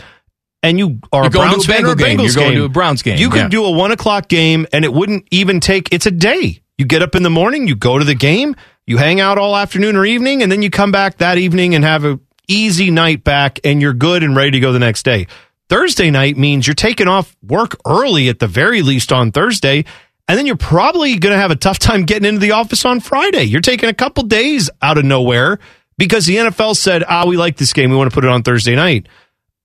and 0.63 0.79
you 0.79 0.99
are 1.11 1.23
You're 1.23 1.27
a 1.27 1.29
going 1.29 1.49
to 1.49 1.55
Browns 1.55 1.65
a 1.65 1.67
fan 1.67 1.85
or 1.85 1.91
a 1.91 1.95
Bengal 1.95 2.25
game. 2.25 2.25
You're 2.25 2.33
going 2.35 2.49
game. 2.51 2.57
to 2.59 2.65
a 2.65 2.69
Browns 2.69 3.01
game. 3.03 3.17
You 3.19 3.29
could 3.29 3.41
Yeah. 3.43 3.47
do 3.49 3.65
a 3.65 3.71
one 3.71 3.91
o'clock 3.91 4.29
game 4.29 4.65
and 4.73 4.83
it 4.85 4.93
wouldn't 4.93 5.27
even 5.29 5.59
take, 5.59 5.89
it's 5.93 6.05
a 6.05 6.11
day. 6.11 6.61
You 6.77 6.85
get 6.85 7.01
up 7.03 7.15
in 7.15 7.21
the 7.23 7.29
morning, 7.29 7.67
you 7.67 7.75
go 7.75 7.99
to 7.99 8.05
the 8.05 8.15
game, 8.15 8.55
you 8.87 8.97
hang 8.97 9.19
out 9.19 9.37
all 9.37 9.55
afternoon 9.55 9.95
or 9.97 10.05
evening, 10.05 10.41
and 10.41 10.51
then 10.51 10.61
you 10.63 10.69
come 10.71 10.91
back 10.91 11.17
that 11.17 11.37
evening 11.37 11.75
and 11.75 11.83
have 11.83 12.03
a 12.05 12.19
easy 12.47 12.91
night 12.91 13.23
back 13.23 13.59
and 13.63 13.81
you're 13.81 13.93
good 13.93 14.23
and 14.23 14.35
ready 14.35 14.51
to 14.51 14.59
go 14.59 14.71
the 14.71 14.79
next 14.79 15.03
day. 15.03 15.27
Thursday 15.69 16.11
night 16.11 16.37
means 16.37 16.67
you're 16.67 16.73
taking 16.75 17.07
off 17.07 17.35
work 17.41 17.75
early 17.85 18.29
at 18.29 18.39
the 18.39 18.47
very 18.47 18.81
least 18.81 19.11
on 19.11 19.31
Thursday. 19.31 19.85
And 20.27 20.37
then 20.37 20.45
you're 20.45 20.55
probably 20.55 21.17
going 21.17 21.33
to 21.33 21.39
have 21.39 21.51
a 21.51 21.55
tough 21.55 21.79
time 21.79 22.03
getting 22.05 22.27
into 22.27 22.39
the 22.39 22.51
office 22.51 22.85
on 22.85 22.99
Friday. 22.99 23.43
You're 23.43 23.61
taking 23.61 23.89
a 23.89 23.93
couple 23.93 24.23
days 24.23 24.69
out 24.81 24.97
of 24.97 25.05
nowhere 25.05 25.59
because 25.97 26.25
the 26.25 26.37
NFL 26.37 26.75
said, 26.75 27.03
ah, 27.07 27.25
we 27.25 27.37
like 27.37 27.57
this 27.57 27.73
game. 27.73 27.89
We 27.89 27.97
want 27.97 28.09
to 28.09 28.13
put 28.13 28.23
it 28.25 28.29
on 28.29 28.43
Thursday 28.43 28.75
night. 28.75 29.07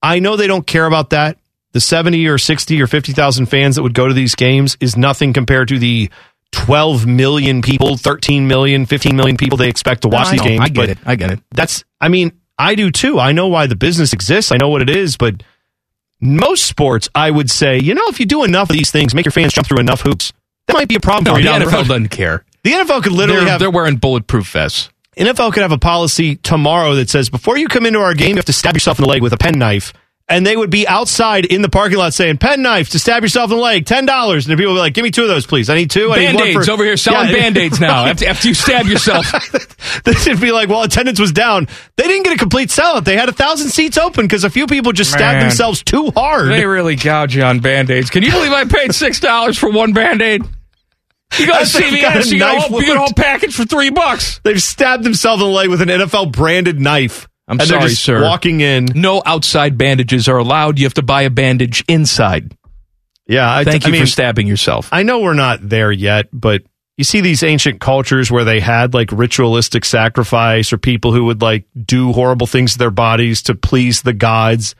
I 0.01 0.19
know 0.19 0.35
they 0.35 0.47
don't 0.47 0.65
care 0.65 0.85
about 0.85 1.11
that. 1.11 1.37
The 1.71 1.79
70 1.81 2.27
or 2.27 2.37
60 2.37 2.81
or 2.81 2.87
50,000 2.87 3.45
fans 3.45 3.75
that 3.75 3.83
would 3.83 3.93
go 3.93 4.07
to 4.07 4.13
these 4.13 4.35
games 4.35 4.75
is 4.79 4.97
nothing 4.97 5.33
compared 5.33 5.67
to 5.67 5.77
the 5.77 6.09
12 6.51 7.05
million 7.05 7.61
people, 7.61 7.95
13 7.95 8.47
million, 8.47 8.85
15 8.85 9.15
million 9.15 9.37
people 9.37 9.57
they 9.57 9.69
expect 9.69 10.01
to 10.01 10.07
watch 10.07 10.27
I 10.27 10.31
these 10.31 10.41
know. 10.41 10.47
games. 10.47 10.61
I 10.61 10.67
get 10.69 10.75
but 10.75 10.89
it. 10.89 10.97
I 11.05 11.15
get 11.15 11.31
it. 11.31 11.39
That's, 11.51 11.83
I 12.01 12.09
mean, 12.09 12.38
I 12.59 12.75
do 12.75 12.91
too. 12.91 13.19
I 13.19 13.31
know 13.31 13.47
why 13.47 13.65
the 13.67 13.75
business 13.75 14.13
exists. 14.13 14.51
I 14.51 14.57
know 14.57 14.69
what 14.69 14.81
it 14.81 14.89
is, 14.89 15.17
but 15.17 15.41
most 16.21 16.65
sports, 16.65 17.07
I 17.15 17.31
would 17.31 17.49
say, 17.49 17.79
you 17.79 17.95
know, 17.95 18.03
if 18.07 18.19
you 18.19 18.25
do 18.25 18.43
enough 18.43 18.69
of 18.69 18.75
these 18.75 18.91
things, 18.91 19.15
make 19.15 19.25
your 19.25 19.31
fans 19.31 19.53
jump 19.53 19.67
through 19.67 19.79
enough 19.79 20.01
hoops, 20.01 20.33
that 20.67 20.73
might 20.73 20.89
be 20.89 20.95
a 20.95 20.99
problem 20.99 21.23
No, 21.23 21.35
for 21.35 21.41
the 21.41 21.65
NFL 21.65 21.71
road. 21.71 21.87
doesn't 21.87 22.07
care. 22.09 22.43
The 22.63 22.71
NFL 22.71 23.03
could 23.03 23.13
literally 23.13 23.41
They're, 23.41 23.49
have 23.51 23.59
they're 23.61 23.71
wearing 23.71 23.95
bulletproof 23.95 24.51
vests. 24.51 24.89
NFL 25.17 25.53
could 25.53 25.61
have 25.63 25.71
a 25.71 25.77
policy 25.77 26.35
tomorrow 26.35 26.95
that 26.95 27.09
says 27.09 27.29
before 27.29 27.57
you 27.57 27.67
come 27.67 27.85
into 27.85 27.99
our 27.99 28.13
game, 28.13 28.31
you 28.31 28.35
have 28.35 28.45
to 28.45 28.53
stab 28.53 28.75
yourself 28.75 28.99
in 28.99 29.03
the 29.03 29.09
leg 29.09 29.21
with 29.21 29.33
a 29.33 29.37
pen 29.37 29.57
knife. 29.57 29.93
And 30.31 30.45
they 30.45 30.55
would 30.55 30.69
be 30.69 30.87
outside 30.87 31.45
in 31.45 31.63
the 31.63 31.69
parking 31.69 31.97
lot 31.97 32.13
saying, 32.13 32.37
pen 32.37 32.61
knife 32.61 32.89
to 32.91 32.99
stab 32.99 33.23
yourself 33.23 33.49
in 33.49 33.57
the 33.57 33.63
leg, 33.63 33.85
$10. 33.85 33.97
And 33.97 34.43
the 34.43 34.55
people 34.55 34.73
would 34.73 34.77
be 34.77 34.81
like, 34.81 34.93
give 34.93 35.03
me 35.03 35.09
two 35.09 35.23
of 35.23 35.27
those, 35.27 35.47
please. 35.47 35.71
I 35.71 35.75
need 35.75 35.89
two. 35.89 36.11
I 36.13 36.19
need 36.19 36.25
one 36.27 36.35
Band-Aids 36.35 36.65
for- 36.67 36.71
over 36.71 36.83
here 36.83 36.97
selling 36.97 37.29
Yeah. 37.29 37.35
Band-Aids 37.37 37.79
now 37.81 38.05
after, 38.05 38.27
after 38.27 38.47
you 38.47 38.53
stab 38.53 38.85
yourself. 38.85 39.25
They'd 40.03 40.39
be 40.39 40.51
like, 40.51 40.69
well, 40.69 40.83
attendance 40.83 41.19
was 41.19 41.31
down. 41.31 41.67
They 41.97 42.03
didn't 42.03 42.25
get 42.25 42.33
a 42.33 42.37
complete 42.37 42.69
sellout. 42.69 43.05
They 43.05 43.17
had 43.17 43.27
a 43.27 43.31
thousand 43.33 43.69
seats 43.69 43.97
open 43.97 44.25
because 44.25 44.43
a 44.43 44.51
few 44.51 44.67
people 44.67 44.91
just 44.91 45.11
stabbed 45.11 45.41
themselves 45.41 45.81
too 45.83 46.11
hard. 46.11 46.49
They 46.49 46.63
really 46.65 46.95
gouge 46.95 47.35
you 47.35 47.41
on 47.41 47.59
Band-Aids. 47.59 48.11
Can 48.11 48.21
you 48.21 48.31
believe 48.31 48.51
I 48.51 48.65
paid 48.65 48.91
$6 48.91 49.57
for 49.57 49.71
one 49.71 49.93
Band-Aid? 49.93 50.43
You 50.43 50.47
go 51.47 51.53
to 51.53 51.59
That's- 51.59 51.73
they've 51.73 52.01
got 52.01 52.17
a 52.17 52.19
CVS, 52.19 52.31
you 52.31 52.37
get 52.39 52.55
a 52.55 52.59
knife 52.59 52.69
you 52.71 52.85
get 52.85 52.95
a 52.97 52.99
whole 52.99 53.13
package 53.15 53.55
for 53.55 53.63
three 53.63 53.91
bucks. 53.91 54.41
They've 54.43 54.61
stabbed 54.61 55.03
themselves 55.03 55.41
in 55.41 55.47
the 55.47 55.53
leg 55.55 55.69
with 55.69 55.81
an 55.81 55.89
NFL 55.89 56.31
branded 56.33 56.79
knife. 56.79 57.27
I'm 57.49 57.59
and 57.59 57.67
sorry, 57.67 57.79
they're 57.79 57.89
just 57.89 58.03
sir. 58.03 58.21
walking 58.21 58.61
in. 58.61 58.85
No 58.93 59.23
outside 59.25 59.77
bandages 59.77 60.27
are 60.27 60.37
allowed. 60.37 60.77
You 60.77 60.85
have 60.85 60.93
to 60.93 61.01
buy 61.01 61.23
a 61.23 61.29
bandage 61.29 61.83
inside. 61.87 62.55
Yeah, 63.27 63.51
I, 63.51 63.63
Thank 63.63 63.85
I 63.85 63.87
you 63.87 63.91
mean, 63.93 64.01
for 64.01 64.07
stabbing 64.07 64.47
yourself. 64.47 64.89
I 64.91 65.03
know 65.03 65.19
we're 65.19 65.33
not 65.33 65.67
there 65.67 65.91
yet, 65.91 66.29
but 66.31 66.63
you 66.97 67.03
see 67.03 67.21
these 67.21 67.43
ancient 67.43 67.79
cultures 67.79 68.31
where 68.31 68.43
they 68.43 68.59
had 68.59 68.93
like 68.93 69.11
ritualistic 69.11 69.85
sacrifice 69.85 70.73
or 70.73 70.77
people 70.77 71.11
who 71.11 71.25
would 71.25 71.41
like 71.41 71.65
do 71.85 72.11
horrible 72.11 72.45
things 72.47 72.73
to 72.73 72.77
their 72.77 72.91
bodies 72.91 73.43
to 73.43 73.55
please 73.55 74.01
the 74.01 74.13
gods. 74.13 74.75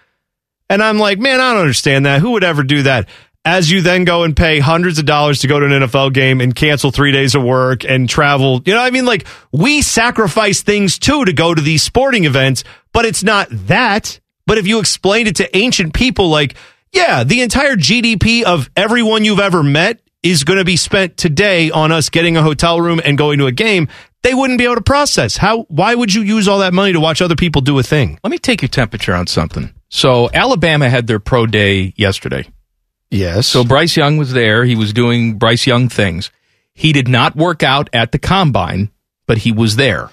And 0.70 0.84
I'm 0.84 1.00
like, 1.00 1.18
man, 1.18 1.40
I 1.40 1.54
don't 1.54 1.62
understand 1.62 2.06
that. 2.06 2.22
Who 2.22 2.32
would 2.32 2.44
ever 2.44 2.64
do 2.64 2.84
that? 2.84 3.10
As 3.46 3.72
you 3.72 3.82
then 3.82 4.04
go 4.04 4.24
and 4.24 4.36
pay 4.36 4.60
hundreds 4.60 5.00
of 5.00 5.06
dollars 5.06 5.40
to 5.40 5.48
go 5.48 5.60
to 5.60 5.66
an 5.66 5.72
NFL 5.72 6.14
game 6.14 6.42
and 6.42 6.54
cancel 6.54 6.92
three 6.92 7.12
days 7.12 7.36
of 7.36 7.44
work 7.44 7.86
and 7.86 8.10
travel. 8.10 8.62
You 8.66 8.74
know, 8.74 8.82
I 8.82 8.92
mean, 8.92 9.06
like 9.06 9.26
we 9.52 9.82
sacrifice 9.82 10.62
things 10.62 11.00
too 11.00 11.24
to 11.26 11.34
go 11.34 11.56
to 11.56 11.62
these 11.62 11.82
sporting 11.82 12.26
events, 12.26 12.64
but 12.92 13.06
it's 13.06 13.24
not 13.24 13.48
that. 13.68 14.20
But 14.46 14.58
if 14.58 14.68
you 14.68 14.80
explained 14.80 15.30
it 15.30 15.38
to 15.38 15.58
ancient 15.58 15.94
people, 15.94 16.28
like, 16.28 16.56
yeah, 16.92 17.24
the 17.24 17.42
entire 17.42 17.76
GDP 17.76 18.44
of 18.44 18.70
everyone 18.76 19.24
you've 19.24 19.40
ever 19.40 19.64
met 19.64 20.02
is 20.22 20.44
going 20.44 20.60
to 20.60 20.66
be 20.66 20.76
spent 20.76 21.18
today 21.18 21.72
on 21.72 21.92
us 21.92 22.10
getting 22.10 22.36
a 22.36 22.44
hotel 22.44 22.82
room 22.82 23.00
and 23.04 23.18
going 23.18 23.40
to 23.40 23.46
a 23.46 23.52
game. 23.52 23.88
They 24.22 24.34
wouldn't 24.34 24.60
be 24.60 24.66
able 24.66 24.76
to 24.76 24.82
process. 24.82 25.38
How? 25.38 25.64
Why 25.70 25.96
would 25.96 26.14
you 26.14 26.24
use 26.24 26.48
all 26.48 26.60
that 26.60 26.74
money 26.74 26.92
to 26.92 27.00
watch 27.00 27.22
other 27.22 27.36
people 27.36 27.62
do 27.62 27.80
a 27.80 27.84
thing? 27.84 28.20
Let 28.24 28.32
me 28.32 28.38
take 28.38 28.62
your 28.62 28.70
temperature 28.70 29.14
on 29.14 29.28
something. 29.28 29.74
So 29.88 30.30
Alabama 30.34 30.90
had 30.90 31.08
their 31.08 31.20
pro 31.20 31.46
day 31.46 31.94
yesterday. 31.96 32.48
Yes. 33.12 33.48
So 33.48 33.64
Bryce 33.64 33.98
Young 33.98 34.18
was 34.18 34.34
there. 34.34 34.66
He 34.66 34.76
was 34.76 34.94
doing 34.94 35.38
Bryce 35.38 35.66
Young 35.66 35.90
things. 35.90 36.32
He 36.74 36.94
did 36.94 37.08
not 37.08 37.36
work 37.36 37.64
out 37.64 37.90
at 37.92 38.12
the 38.12 38.20
combine, 38.20 38.92
but 39.26 39.40
he 39.40 39.52
was 39.52 39.76
there. 39.76 40.10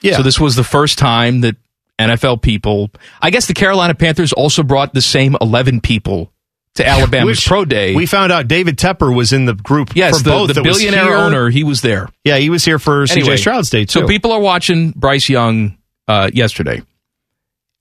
Yeah. 0.00 0.16
So 0.16 0.22
this 0.22 0.38
was 0.40 0.56
the 0.56 0.64
first 0.64 0.98
time 0.98 1.40
that 1.42 1.56
NFL 1.98 2.42
people, 2.42 2.90
I 3.20 3.30
guess 3.30 3.46
the 3.46 3.54
Carolina 3.54 3.94
Panthers 3.94 4.32
also 4.32 4.62
brought 4.62 4.94
the 4.94 5.00
same 5.00 5.36
11 5.40 5.80
people 5.80 6.32
to 6.74 6.86
Alabama's 6.86 7.38
Which 7.38 7.46
pro 7.46 7.64
day. 7.64 7.94
We 7.94 8.06
found 8.06 8.32
out 8.32 8.48
David 8.48 8.76
Tepper 8.78 9.14
was 9.14 9.32
in 9.32 9.46
the 9.46 9.54
group. 9.54 9.96
yes, 9.96 10.18
for 10.18 10.24
the, 10.24 10.30
both 10.30 10.54
the 10.54 10.62
billionaire 10.62 11.16
owner, 11.16 11.48
he 11.48 11.64
was 11.64 11.80
there. 11.80 12.08
Yeah, 12.24 12.36
he 12.36 12.50
was 12.50 12.64
here 12.64 12.78
for 12.78 13.02
Anyway, 13.10 13.36
CJ 13.36 13.38
Stroud's 13.38 13.70
day 13.70 13.84
too. 13.86 14.00
So 14.00 14.06
people 14.06 14.32
are 14.32 14.40
watching 14.40 14.90
Bryce 14.92 15.28
Young 15.28 15.78
uh, 16.06 16.30
yesterday. 16.32 16.82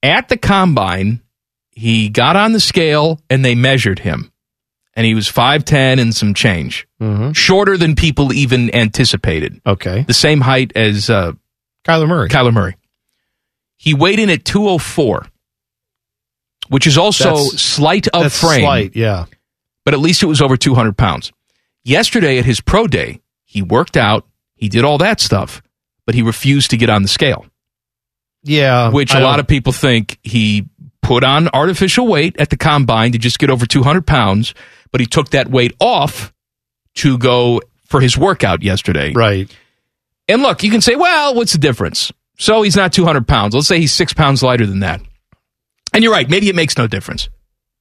At 0.01 0.29
the 0.29 0.37
combine, 0.37 1.21
he 1.71 2.09
got 2.09 2.35
on 2.35 2.53
the 2.53 2.59
scale 2.59 3.19
and 3.29 3.43
they 3.43 3.55
measured 3.55 3.99
him. 3.99 4.31
And 4.95 5.05
he 5.05 5.13
was 5.13 5.27
5'10 5.27 5.99
and 5.99 6.15
some 6.15 6.33
change. 6.33 6.87
Shorter 7.33 7.77
than 7.77 7.95
people 7.95 8.31
even 8.31 8.73
anticipated. 8.73 9.59
okay, 9.65 10.03
The 10.07 10.13
same 10.13 10.39
height 10.41 10.71
as 10.75 11.09
uh, 11.09 11.33
Kyler 11.85 12.07
Murray. 12.07 12.29
Kyler 12.29 12.53
Murray. 12.53 12.75
He 13.77 13.93
weighed 13.93 14.19
in 14.19 14.29
at 14.29 14.45
204, 14.45 15.25
which 16.69 16.87
is 16.87 16.97
also 16.97 17.23
That's- 17.35 17.61
slight 17.61 18.07
of 18.07 18.23
That's 18.23 18.39
frame, 18.39 18.61
slight, 18.61 18.95
yeah. 18.95 19.25
but 19.83 19.93
at 19.93 19.99
least 19.99 20.23
it 20.23 20.27
was 20.27 20.41
over 20.41 20.57
200 20.57 20.97
pounds. 20.97 21.31
Yesterday 21.83 22.39
at 22.39 22.45
his 22.45 22.61
pro 22.61 22.87
day, 22.87 23.19
he 23.43 23.61
worked 23.61 23.97
out, 23.97 24.25
he 24.55 24.69
did 24.69 24.83
all 24.83 24.97
that 24.99 25.19
stuff, 25.19 25.61
but 26.05 26.15
he 26.15 26.21
refused 26.21 26.71
to 26.71 26.77
get 26.77 26.89
on 26.89 27.01
the 27.03 27.07
scale, 27.07 27.45
Yeah. 28.43 28.89
which 28.89 29.13
a 29.13 29.19
a 29.19 29.21
lot 29.21 29.39
of 29.39 29.47
people 29.47 29.73
think 29.73 30.17
he 30.23 30.67
put 31.01 31.23
on 31.23 31.49
artificial 31.53 32.07
weight 32.07 32.35
at 32.39 32.49
the 32.49 32.57
combine 32.57 33.11
to 33.11 33.19
just 33.19 33.37
get 33.37 33.49
over 33.51 33.65
200 33.67 34.07
pounds, 34.07 34.55
but 34.95 35.01
he 35.01 35.05
took 35.07 35.31
that 35.31 35.49
weight 35.49 35.73
off 35.81 36.31
to 36.93 37.17
go 37.17 37.59
for 37.85 37.99
his 37.99 38.17
workout 38.17 38.63
yesterday. 38.63 39.11
Right. 39.11 39.53
And 40.29 40.41
look, 40.41 40.63
you 40.63 40.71
can 40.71 40.79
say, 40.79 40.95
well, 40.95 41.35
what's 41.35 41.51
the 41.51 41.57
difference? 41.57 42.13
So 42.39 42.61
he's 42.61 42.77
not 42.77 42.93
200 42.93 43.27
pounds. 43.27 43.53
Let's 43.53 43.67
say 43.67 43.77
he's 43.77 43.91
six 43.91 44.13
pounds 44.13 44.41
lighter 44.41 44.65
than 44.65 44.79
that. 44.79 45.01
And 45.93 46.01
you're 46.01 46.13
right. 46.13 46.29
Maybe 46.29 46.47
it 46.47 46.55
makes 46.55 46.77
no 46.77 46.87
difference. 46.87 47.27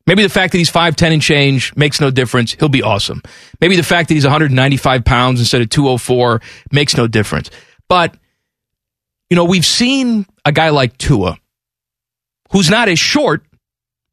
Maybe 0.08 0.24
the 0.24 0.28
fact 0.28 0.50
that 0.50 0.58
he's 0.58 0.72
5'10 0.72 1.12
and 1.12 1.22
change 1.22 1.72
makes 1.76 2.00
no 2.00 2.10
difference. 2.10 2.54
He'll 2.54 2.68
be 2.68 2.82
awesome. 2.82 3.22
Maybe 3.60 3.76
the 3.76 3.84
fact 3.84 4.08
that 4.08 4.14
he's 4.14 4.24
195 4.24 5.04
pounds 5.04 5.38
instead 5.38 5.62
of 5.62 5.70
204 5.70 6.40
makes 6.72 6.96
no 6.96 7.06
difference. 7.06 7.48
But, 7.88 8.16
you 9.30 9.36
know, 9.36 9.44
we've 9.44 9.64
seen 9.64 10.26
a 10.44 10.50
guy 10.50 10.70
like 10.70 10.98
Tua, 10.98 11.38
who's 12.50 12.70
not 12.70 12.88
as 12.88 12.98
short, 12.98 13.44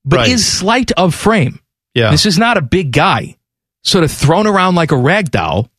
but 0.05 0.17
Right. 0.17 0.29
is 0.29 0.45
slight 0.45 0.91
of 0.91 1.15
frame. 1.15 1.57
Yeah. 1.93 2.11
This 2.11 2.25
is 2.25 2.37
not 2.37 2.57
a 2.57 2.61
big 2.61 2.91
guy, 2.91 3.37
sort 3.83 4.03
of 4.03 4.11
thrown 4.11 4.47
around 4.47 4.75
like 4.75 4.91
a 4.91 4.97
rag 4.97 5.31
doll 5.31 5.69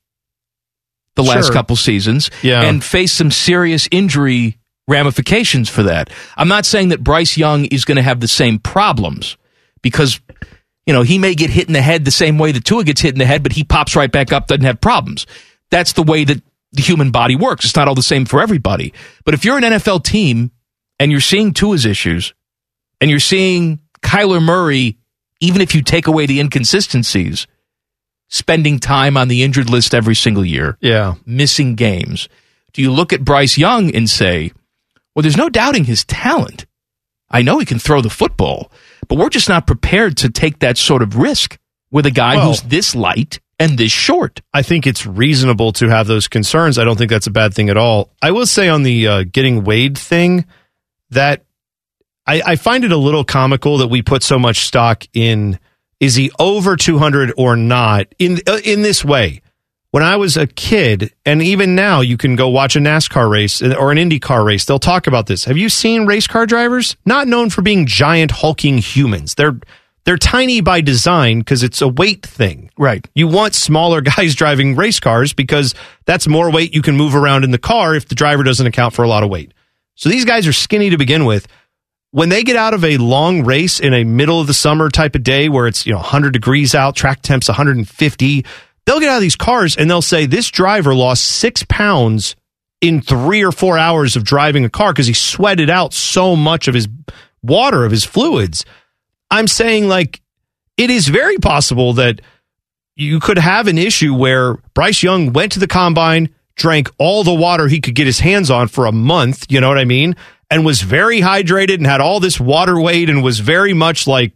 the 1.15 1.23
last 1.23 1.47
Sure. 1.47 1.53
couple 1.55 1.77
seasons 1.77 2.31
Yeah. 2.43 2.63
and 2.63 2.83
face 2.83 3.13
some 3.13 3.31
serious 3.31 3.89
injury 3.91 4.59
ramifications 4.89 5.69
for 5.69 5.85
that. 5.85 6.11
I'm 6.37 6.49
not 6.49 6.67
saying 6.67 6.89
that 6.89 7.05
Bryce 7.05 7.37
Young 7.37 7.67
is 7.67 7.85
going 7.85 7.97
to 7.97 8.03
have 8.03 8.21
the 8.21 8.29
same 8.29 8.59
problems 8.59 9.37
because 9.83 10.21
you 10.85 10.93
know, 10.93 11.03
he 11.03 11.17
may 11.17 11.33
get 11.37 11.49
hit 11.49 11.69
in 11.69 11.75
the 11.75 11.81
head 11.81 12.05
the 12.05 12.11
same 12.11 12.39
way 12.39 12.51
that 12.51 12.65
Tua 12.65 12.83
gets 12.83 13.01
hit 13.01 13.15
in 13.15 13.19
the 13.21 13.25
head, 13.25 13.45
but 13.45 13.53
he 13.53 13.63
pops 13.63 13.95
right 13.95 14.11
back 14.11 14.33
up, 14.33 14.49
doesn't 14.49 14.65
have 14.65 14.81
problems. 14.81 15.29
That's 15.71 15.93
the 15.93 16.03
way 16.03 16.25
that 16.25 16.43
the 16.73 16.83
human 16.83 17.13
body 17.13 17.37
works. 17.37 17.65
It's 17.65 17.77
not 17.77 17.87
all 17.87 17.95
the 17.95 18.03
same 18.03 18.25
for 18.25 18.43
everybody. 18.43 18.93
But 19.25 19.35
if 19.35 19.45
you're 19.45 19.57
an 19.57 19.63
NFL 19.63 20.03
team 20.03 20.51
and 20.99 21.13
you're 21.13 21.21
seeing 21.21 21.53
Tua's 21.53 21.87
issues 21.87 22.35
and 23.01 23.09
you're 23.11 23.21
seeing 23.21 23.79
Kyler 24.03 24.43
Murray, 24.43 24.99
even 25.43 25.61
if 25.61 25.75
you 25.75 25.83
take 25.83 26.07
away 26.07 26.25
the 26.25 26.41
inconsistencies, 26.41 27.47
spending 28.29 28.79
time 28.79 29.17
on 29.17 29.29
the 29.29 29.43
injured 29.43 29.69
list 29.69 29.95
every 29.95 30.15
single 30.15 30.45
year, 30.45 30.79
Yeah. 30.81 31.15
missing 31.27 31.75
games. 31.75 32.29
Do 32.73 32.81
you 32.81 32.91
look 32.91 33.13
at 33.13 33.25
Bryce 33.25 33.59
Young 33.59 33.95
and 33.95 34.09
say, 34.09 34.53
well, 35.15 35.23
there's 35.23 35.37
no 35.37 35.51
doubting 35.51 35.85
his 35.85 36.05
talent. 36.05 36.65
I 37.31 37.43
know 37.43 37.59
he 37.59 37.67
can 37.67 37.79
throw 37.79 38.01
the 38.01 38.09
football, 38.09 38.71
but 39.09 39.19
we're 39.19 39.29
just 39.29 39.49
not 39.49 39.67
prepared 39.67 40.17
to 40.19 40.31
take 40.31 40.61
that 40.61 40.79
sort 40.79 41.03
of 41.03 41.17
risk 41.17 41.59
with 41.91 42.07
a 42.07 42.11
guy 42.11 42.37
Well- 42.37 42.49
who's 42.49 42.63
this 42.63 42.95
light 42.95 43.41
and 43.59 43.77
this 43.77 43.93
short. 43.93 44.41
I 44.55 44.63
think 44.63 44.87
it's 44.87 45.05
reasonable 45.07 45.73
to 45.73 45.89
have 45.89 46.07
those 46.07 46.29
concerns. 46.29 46.79
I 46.79 46.85
don't 46.85 46.97
think 46.97 47.11
that's 47.11 47.27
a 47.27 47.31
bad 47.33 47.53
thing 47.53 47.69
at 47.69 47.77
all. 47.77 48.11
I 48.23 48.31
will 48.31 48.47
say 48.47 48.69
on 48.69 48.83
the 48.85 49.07
uh, 49.09 49.25
getting 49.31 49.65
weighed 49.65 49.99
thing 49.99 50.47
that 51.11 51.45
I, 52.33 52.53
I 52.53 52.57
find 52.57 52.83
it 52.83 52.93
a 52.93 52.97
little 52.97 53.25
comical 53.25 53.77
that 53.79 53.89
we 53.89 54.01
put 54.01 54.23
so 54.23 54.39
much 54.39 54.61
stock 54.61 55.05
in 55.13 55.59
is 56.01 56.15
he 56.15 56.31
over 56.39 56.77
200 56.77 57.35
or 57.37 57.57
not 57.57 58.07
in 58.19 58.41
uh, 58.47 58.59
in 58.65 58.81
this 58.81 59.05
way. 59.05 59.43
When 59.91 60.03
I 60.03 60.17
was 60.17 60.39
a 60.39 60.47
kid, 60.47 61.13
and 61.27 61.43
even 61.43 61.75
now, 61.75 62.01
you 62.01 62.17
can 62.17 62.35
go 62.35 62.49
watch 62.49 62.77
a 62.77 62.79
NASCAR 62.79 63.31
race 63.31 63.61
or 63.61 63.93
an 63.93 63.99
IndyCar 63.99 64.43
race. 64.43 64.65
They'll 64.65 64.79
talk 64.79 65.07
about 65.07 65.27
this. 65.27 65.45
Have 65.45 65.59
you 65.59 65.69
seen 65.69 66.07
race 66.07 66.27
car 66.27 66.47
drivers? 66.47 66.97
Not 67.05 67.29
known 67.29 67.51
for 67.51 67.61
being 67.61 67.85
giant 67.85 68.31
hulking 68.31 68.79
humans. 68.79 69.35
They're 69.35 69.61
they're 70.05 70.17
tiny 70.17 70.63
by 70.63 70.81
design 70.81 71.41
because 71.41 71.63
it's 71.63 71.83
a 71.83 71.89
weight 71.89 72.25
thing. 72.25 72.71
Right. 72.79 73.07
You 73.15 73.29
want 73.29 73.55
smaller 73.55 74.01
guys 74.17 74.35
driving 74.35 74.75
race 74.75 75.01
cars 75.01 75.35
because 75.35 75.75
that's 76.07 76.27
more 76.27 76.51
weight 76.51 76.75
you 76.75 76.81
can 76.81 76.97
move 76.97 77.15
around 77.15 77.45
in 77.45 77.51
the 77.51 77.59
car 77.59 77.95
if 77.95 78.09
the 78.09 78.15
driver 78.15 78.43
doesn't 78.43 78.67
account 78.67 78.95
for 78.95 79.03
a 79.03 79.09
lot 79.09 79.23
of 79.23 79.29
weight. 79.29 79.53
So 79.97 80.09
these 80.09 80.25
guys 80.25 80.47
are 80.47 80.55
skinny 80.55 80.89
to 80.89 80.97
begin 80.97 81.27
with. 81.27 81.47
When 82.13 82.29
they 82.29 82.43
get 82.43 82.57
out 82.57 82.75
of 82.75 82.85
a 82.85 82.99
long 82.99 83.43
race 83.45 83.81
in 83.81 83.95
a 83.95 84.05
middle 84.05 84.41
of 84.41 84.47
the 84.47 84.55
summer 84.55 84.91
type 84.91 85.15
of 85.15 85.23
day 85.23 85.49
where 85.49 85.67
it's, 85.67 85.87
you 85.87 85.93
know, 85.93 85.99
100 85.99 86.33
degrees 86.33 86.75
out, 86.75 86.95
track 86.95 87.23
temps 87.23 87.49
150, 87.49 88.45
they'll 88.85 89.01
get 89.01 89.09
out 89.09 89.17
of 89.17 89.23
these 89.23 89.35
cars 89.35 89.77
and 89.77 89.89
they'll 89.89 90.03
say 90.03 90.27
this 90.27 90.51
driver 90.51 90.95
lost 90.95 91.25
6 91.25 91.65
pounds 91.71 92.37
in 92.83 93.01
3 93.01 93.43
or 93.43 93.51
4 93.51 93.79
hours 93.79 94.15
of 94.15 94.25
driving 94.25 94.65
a 94.65 94.69
car 94.69 94.93
because 94.93 95.07
he 95.07 95.15
sweated 95.15 95.71
out 95.71 95.95
so 95.95 96.37
much 96.37 96.69
of 96.69 96.75
his 96.75 96.87
water 97.43 97.85
of 97.85 97.91
his 97.91 98.05
fluids. 98.05 98.67
I'm 99.31 99.49
saying 99.49 99.89
like 99.89 100.21
it 100.77 100.91
is 100.91 101.09
very 101.09 101.39
possible 101.39 101.95
that 101.95 102.21
you 102.95 103.21
could 103.21 103.39
have 103.39 103.69
an 103.69 103.79
issue 103.79 104.15
where 104.15 104.57
Bryce 104.75 105.03
Young 105.03 105.33
went 105.33 105.53
to 105.53 105.61
the 105.61 105.67
combine, 105.67 106.29
drank 106.57 106.91
all 106.99 107.25
the 107.25 107.33
water 107.33 107.69
he 107.69 107.81
could 107.81 107.95
get 107.95 108.07
his 108.07 108.21
hands 108.21 108.51
on 108.51 108.69
for 108.69 108.85
a 108.85 108.93
month, 108.93 109.47
you 109.49 109.63
know 109.63 109.69
what 109.69 109.79
I 109.79 109.87
mean? 109.87 110.15
And 110.53 110.67
was 110.67 110.83
very 110.83 111.21
hydrated 111.21 111.77
and 111.77 111.87
had 111.87 112.01
all 112.03 112.21
this 112.21 112.39
water 112.39 112.79
weight 112.79 113.09
and 113.09 113.23
was 113.23 113.41
very 113.41 113.73
much 113.73 114.07
like 114.07 114.33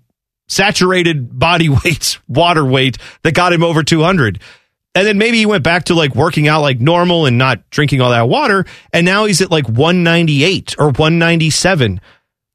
saturated 0.49 1.39
body 1.39 1.69
weight, 1.85 2.19
water 2.27 2.65
weight 2.65 2.99
that 3.23 3.35
got 3.35 3.53
him 3.53 3.63
over 3.63 3.83
200. 3.83 4.41
And 4.95 5.07
then 5.07 5.19
maybe 5.19 5.37
he 5.37 5.45
went 5.45 5.63
back 5.63 5.85
to 5.85 5.95
like 5.95 6.15
working 6.15 6.49
out 6.49 6.63
like 6.63 6.81
normal 6.81 7.27
and 7.27 7.37
not 7.37 7.69
drinking 7.69 8.01
all 8.01 8.11
that 8.11 8.31
water. 8.31 8.65
And 8.95 9.05
now 9.05 9.27
he's 9.27 9.43
at 9.43 9.51
like 9.51 9.69
198 9.69 10.77
or 10.79 10.87
197. 10.87 12.01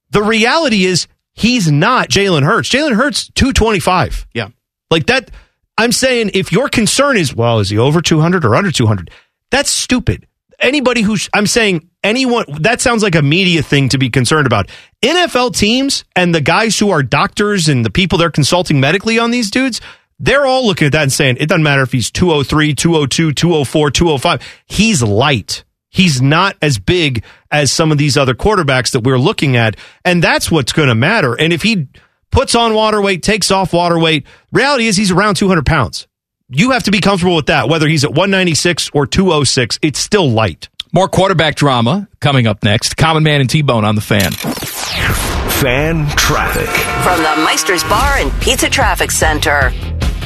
The 0.09 0.23
reality 0.23 0.85
is 0.85 1.07
he's 1.33 1.71
not 1.71 2.09
Jalen 2.09 2.43
Hurts. 2.43 2.67
Jalen 2.67 2.95
Hurts, 2.95 3.29
225. 3.35 4.25
Yeah. 4.33 4.49
Like 4.89 5.05
that, 5.05 5.29
I'm 5.77 5.91
saying 5.91 6.31
if 6.33 6.51
your 6.51 6.67
concern 6.67 7.15
is, 7.15 7.35
well, 7.35 7.59
is 7.59 7.69
he 7.69 7.77
over 7.77 8.01
200 8.01 8.43
or 8.43 8.55
under 8.55 8.71
200? 8.71 9.11
That's 9.51 9.69
stupid. 9.69 10.25
Anybody 10.61 11.01
who's, 11.01 11.29
I'm 11.33 11.47
saying 11.47 11.89
anyone, 12.03 12.45
that 12.61 12.81
sounds 12.81 13.03
like 13.03 13.15
a 13.15 13.21
media 13.21 13.63
thing 13.63 13.89
to 13.89 13.97
be 13.97 14.09
concerned 14.09 14.45
about. 14.45 14.69
NFL 15.01 15.55
teams 15.55 16.05
and 16.15 16.33
the 16.33 16.41
guys 16.41 16.77
who 16.77 16.91
are 16.91 17.01
doctors 17.01 17.67
and 17.67 17.83
the 17.83 17.89
people 17.89 18.17
they're 18.17 18.29
consulting 18.29 18.79
medically 18.79 19.17
on 19.17 19.31
these 19.31 19.49
dudes, 19.49 19.81
they're 20.19 20.45
all 20.45 20.65
looking 20.65 20.85
at 20.85 20.91
that 20.91 21.01
and 21.01 21.11
saying, 21.11 21.37
it 21.39 21.49
doesn't 21.49 21.63
matter 21.63 21.81
if 21.81 21.91
he's 21.91 22.11
203, 22.11 22.75
202, 22.75 23.33
204, 23.33 23.91
205. 23.91 24.61
He's 24.67 25.01
light. 25.01 25.63
He's 25.89 26.21
not 26.21 26.55
as 26.61 26.77
big 26.77 27.23
as 27.49 27.71
some 27.71 27.91
of 27.91 27.97
these 27.97 28.15
other 28.15 28.33
quarterbacks 28.35 28.91
that 28.91 29.01
we're 29.03 29.17
looking 29.17 29.57
at. 29.57 29.75
And 30.05 30.23
that's 30.23 30.51
what's 30.51 30.73
going 30.73 30.89
to 30.89 30.95
matter. 30.95 31.33
And 31.33 31.51
if 31.51 31.63
he 31.63 31.87
puts 32.31 32.55
on 32.55 32.73
water 32.73 33.01
weight, 33.01 33.23
takes 33.23 33.51
off 33.51 33.73
water 33.73 33.99
weight, 33.99 34.25
reality 34.51 34.87
is 34.87 34.95
he's 34.95 35.11
around 35.11 35.35
200 35.35 35.65
pounds. 35.65 36.07
You 36.53 36.71
have 36.71 36.83
to 36.83 36.91
be 36.91 36.99
comfortable 36.99 37.37
with 37.37 37.45
that. 37.45 37.69
Whether 37.69 37.87
he's 37.87 38.03
at 38.03 38.09
196 38.09 38.89
or 38.93 39.07
206, 39.07 39.79
it's 39.81 39.97
still 39.99 40.29
light. 40.29 40.67
More 40.91 41.07
quarterback 41.07 41.55
drama 41.55 42.09
coming 42.19 42.45
up 42.45 42.61
next. 42.61 42.97
Common 42.97 43.23
Man 43.23 43.39
and 43.39 43.49
T 43.49 43.61
Bone 43.61 43.85
on 43.85 43.95
the 43.95 44.01
fan. 44.01 44.33
Fan 44.33 46.09
traffic. 46.17 46.67
From 47.05 47.19
the 47.19 47.45
Meister's 47.45 47.85
Bar 47.85 48.17
and 48.17 48.33
Pizza 48.41 48.69
Traffic 48.69 49.11
Center. 49.11 49.71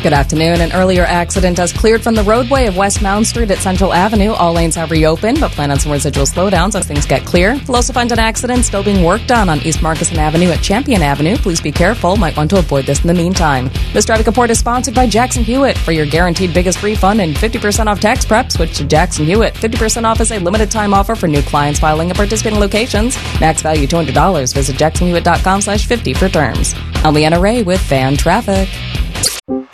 Good 0.06 0.14
afternoon. 0.14 0.62
An 0.62 0.72
earlier 0.74 1.02
accident 1.02 1.58
has 1.58 1.74
cleared 1.74 2.04
from 2.04 2.14
the 2.14 2.22
roadway 2.22 2.68
of 2.68 2.78
West 2.78 3.02
Mound 3.02 3.26
Street 3.26 3.50
at 3.50 3.58
Central 3.58 3.92
Avenue. 3.92 4.34
All 4.34 4.54
lanes 4.54 4.76
have 4.76 4.92
reopened, 4.92 5.40
but 5.40 5.50
plan 5.50 5.72
on 5.72 5.80
some 5.80 5.92
residual 5.92 6.28
slowdowns 6.28 6.76
as 6.76 6.86
things 6.86 7.08
get 7.08 7.26
clear. 7.26 7.56
You'll 7.56 7.78
also 7.78 7.92
find 7.92 8.12
an 8.12 8.20
accident 8.20 8.66
still 8.66 8.84
being 8.84 9.04
worked 9.04 9.32
on 9.32 9.50
on 9.50 9.62
East 9.62 9.80
Markison 9.80 10.18
Avenue 10.18 10.52
at 10.52 10.62
Champion 10.62 11.02
Avenue. 11.02 11.38
Please 11.38 11.60
be 11.60 11.72
careful. 11.72 12.18
Might 12.18 12.38
want 12.38 12.52
to 12.52 12.60
avoid 12.60 12.86
this 12.86 13.02
in 13.02 13.08
the 13.08 13.16
meantime. 13.16 13.72
This 13.94 14.06
traffic 14.06 14.28
report 14.28 14.52
is 14.52 14.60
sponsored 14.60 14.94
by 14.94 15.08
Jackson 15.08 15.44
Hewitt. 15.44 15.76
For 15.76 15.92
your 15.92 16.06
guaranteed 16.06 16.54
biggest 16.54 16.84
refund 16.84 17.20
and 17.20 17.36
50% 17.36 17.88
off 17.88 18.00
tax 18.00 18.26
prep, 18.26 18.52
switch 18.52 18.78
to 18.78 18.84
Jackson 18.84 19.26
Hewitt. 19.26 19.56
50% 19.56 20.04
off 20.04 20.22
is 20.22 20.32
a 20.32 20.38
limited 20.38 20.70
time 20.70 20.94
offer 20.94 21.16
for 21.16 21.28
new 21.28 21.42
clients 21.42 21.80
filing 21.80 22.12
at 22.12 22.16
participating 22.16 22.60
locations. 22.60 23.18
Max 23.42 23.64
value 23.64 23.88
$200. 23.88 24.54
Visit 24.54 24.76
jacksonhewitt.com 24.76 25.62
slash 25.62 25.88
50 25.88 26.14
for 26.14 26.30
terms. 26.30 26.76
I'm 26.98 27.16
Leanna 27.16 27.40
Ray 27.40 27.64
with 27.64 27.82
Fan 27.82 28.18
Traffic. 28.18 28.70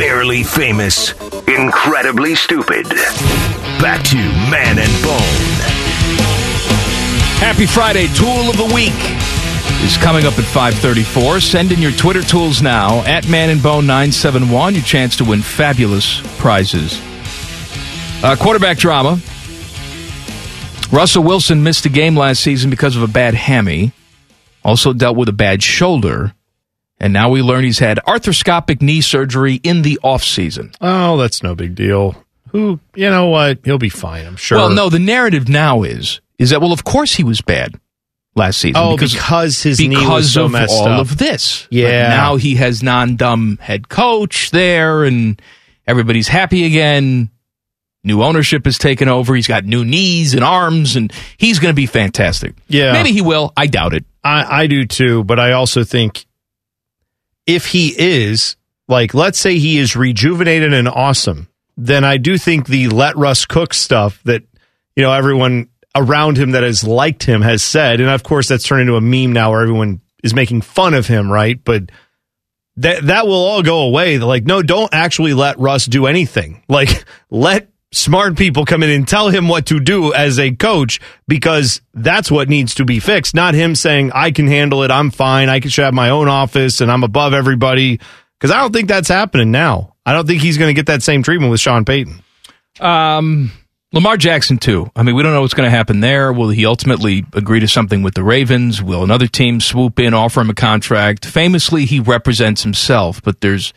Barely 0.00 0.44
famous, 0.44 1.12
incredibly 1.46 2.34
stupid. 2.34 2.88
Back 2.88 4.02
to 4.04 4.16
Man 4.16 4.78
and 4.78 5.02
Bone. 5.02 5.50
Happy 7.36 7.66
Friday, 7.66 8.06
Tool 8.14 8.48
of 8.48 8.56
the 8.56 8.72
Week 8.74 8.94
is 9.84 9.98
coming 9.98 10.24
up 10.24 10.38
at 10.38 10.46
534. 10.46 11.40
Send 11.40 11.70
in 11.70 11.80
your 11.80 11.92
Twitter 11.92 12.22
tools 12.22 12.62
now 12.62 13.00
at 13.00 13.28
Man 13.28 13.50
and 13.50 13.62
Bone 13.62 13.86
971. 13.86 14.74
Your 14.76 14.82
chance 14.84 15.18
to 15.18 15.24
win 15.26 15.42
fabulous 15.42 16.22
prizes. 16.38 16.98
Uh, 18.24 18.36
quarterback 18.40 18.78
drama. 18.78 19.20
Russell 20.90 21.24
Wilson 21.24 21.62
missed 21.62 21.84
a 21.84 21.90
game 21.90 22.16
last 22.16 22.40
season 22.40 22.70
because 22.70 22.96
of 22.96 23.02
a 23.02 23.06
bad 23.06 23.34
hammy. 23.34 23.92
Also 24.64 24.94
dealt 24.94 25.18
with 25.18 25.28
a 25.28 25.32
bad 25.34 25.62
shoulder. 25.62 26.32
And 27.00 27.12
now 27.14 27.30
we 27.30 27.40
learn 27.40 27.64
he's 27.64 27.78
had 27.78 27.98
arthroscopic 28.06 28.82
knee 28.82 29.00
surgery 29.00 29.54
in 29.54 29.82
the 29.82 29.98
offseason. 30.04 30.74
Oh, 30.80 31.16
that's 31.16 31.42
no 31.42 31.54
big 31.54 31.74
deal. 31.74 32.22
Who, 32.50 32.78
you 32.94 33.08
know 33.08 33.28
what? 33.28 33.60
He'll 33.64 33.78
be 33.78 33.88
fine, 33.88 34.26
I'm 34.26 34.36
sure. 34.36 34.58
Well, 34.58 34.70
no, 34.70 34.90
the 34.90 34.98
narrative 34.98 35.48
now 35.48 35.82
is 35.82 36.20
is 36.38 36.50
that 36.50 36.60
well, 36.60 36.72
of 36.72 36.84
course 36.84 37.14
he 37.14 37.24
was 37.24 37.40
bad 37.40 37.78
last 38.34 38.60
season. 38.60 38.76
Oh, 38.82 38.96
because 38.96 39.62
his 39.62 39.78
knee 39.80 39.88
was 39.90 39.98
because 39.98 40.32
so 40.32 40.44
of 40.46 40.52
messed 40.52 40.72
all 40.72 40.88
up. 40.88 41.00
of 41.00 41.18
this. 41.18 41.66
Yeah. 41.70 42.04
But 42.04 42.16
now 42.16 42.36
he 42.36 42.56
has 42.56 42.82
non-dumb 42.82 43.58
head 43.60 43.88
coach 43.88 44.50
there, 44.50 45.04
and 45.04 45.40
everybody's 45.86 46.28
happy 46.28 46.64
again. 46.64 47.30
New 48.02 48.22
ownership 48.22 48.64
has 48.64 48.78
taken 48.78 49.08
over. 49.08 49.34
He's 49.34 49.46
got 49.46 49.64
new 49.64 49.84
knees 49.84 50.32
and 50.34 50.42
arms, 50.42 50.96
and 50.96 51.12
he's 51.36 51.58
going 51.58 51.72
to 51.72 51.76
be 51.76 51.86
fantastic. 51.86 52.54
Yeah. 52.66 52.92
maybe 52.92 53.12
he 53.12 53.20
will. 53.20 53.52
I 53.56 53.66
doubt 53.66 53.92
it. 53.94 54.04
I, 54.24 54.62
I 54.62 54.66
do 54.66 54.86
too, 54.86 55.22
but 55.24 55.38
I 55.38 55.52
also 55.52 55.84
think 55.84 56.24
if 57.50 57.66
he 57.66 57.88
is, 57.98 58.56
like, 58.86 59.12
let's 59.12 59.38
say 59.38 59.58
he 59.58 59.78
is 59.78 59.96
rejuvenated 59.96 60.72
and 60.72 60.88
awesome, 60.88 61.48
then 61.76 62.04
I 62.04 62.16
do 62.16 62.38
think 62.38 62.66
the 62.66 62.88
let 62.88 63.16
Russ 63.16 63.44
cook 63.44 63.74
stuff 63.74 64.22
that, 64.24 64.42
you 64.94 65.02
know, 65.02 65.12
everyone 65.12 65.68
around 65.96 66.38
him 66.38 66.52
that 66.52 66.62
has 66.62 66.84
liked 66.84 67.24
him 67.24 67.42
has 67.42 67.62
said, 67.62 68.00
and 68.00 68.08
of 68.08 68.22
course 68.22 68.46
that's 68.48 68.64
turned 68.64 68.82
into 68.82 68.94
a 68.94 69.00
meme 69.00 69.32
now 69.32 69.50
where 69.50 69.62
everyone 69.62 70.00
is 70.22 70.32
making 70.32 70.60
fun 70.60 70.94
of 70.94 71.08
him, 71.08 71.30
right? 71.30 71.62
But 71.62 71.90
that 72.76 73.06
that 73.06 73.26
will 73.26 73.44
all 73.44 73.62
go 73.62 73.80
away. 73.80 74.18
Like, 74.18 74.44
no, 74.44 74.62
don't 74.62 74.94
actually 74.94 75.34
let 75.34 75.58
Russ 75.58 75.86
do 75.86 76.06
anything. 76.06 76.62
Like, 76.68 77.04
let 77.30 77.69
smart 77.92 78.36
people 78.36 78.64
come 78.64 78.82
in 78.82 78.90
and 78.90 79.06
tell 79.06 79.28
him 79.28 79.48
what 79.48 79.66
to 79.66 79.80
do 79.80 80.12
as 80.14 80.38
a 80.38 80.52
coach 80.52 81.00
because 81.26 81.80
that's 81.94 82.30
what 82.30 82.48
needs 82.48 82.74
to 82.76 82.84
be 82.84 83.00
fixed. 83.00 83.34
Not 83.34 83.54
him 83.54 83.74
saying, 83.74 84.12
I 84.12 84.30
can 84.30 84.46
handle 84.46 84.82
it. 84.82 84.90
I'm 84.90 85.10
fine. 85.10 85.48
I 85.48 85.60
can 85.60 85.70
have 85.70 85.94
my 85.94 86.10
own 86.10 86.28
office 86.28 86.80
and 86.80 86.90
I'm 86.90 87.02
above 87.02 87.34
everybody. 87.34 88.00
Because 88.38 88.54
I 88.54 88.60
don't 88.60 88.72
think 88.72 88.88
that's 88.88 89.08
happening 89.08 89.50
now. 89.50 89.94
I 90.06 90.12
don't 90.12 90.26
think 90.26 90.40
he's 90.40 90.56
going 90.56 90.70
to 90.70 90.74
get 90.74 90.86
that 90.86 91.02
same 91.02 91.22
treatment 91.22 91.50
with 91.50 91.60
Sean 91.60 91.84
Payton. 91.84 92.22
Um, 92.80 93.52
Lamar 93.92 94.16
Jackson 94.16 94.56
too. 94.56 94.90
I 94.94 95.02
mean, 95.02 95.14
we 95.14 95.22
don't 95.22 95.32
know 95.32 95.40
what's 95.40 95.54
going 95.54 95.66
to 95.66 95.76
happen 95.76 96.00
there. 96.00 96.32
Will 96.32 96.48
he 96.48 96.64
ultimately 96.64 97.26
agree 97.34 97.60
to 97.60 97.68
something 97.68 98.02
with 98.02 98.14
the 98.14 98.22
Ravens? 98.22 98.82
Will 98.82 99.02
another 99.02 99.26
team 99.26 99.60
swoop 99.60 99.98
in, 99.98 100.14
offer 100.14 100.40
him 100.40 100.50
a 100.50 100.54
contract? 100.54 101.26
Famously, 101.26 101.84
he 101.84 102.00
represents 102.00 102.62
himself, 102.62 103.20
but 103.22 103.40
there's 103.40 103.74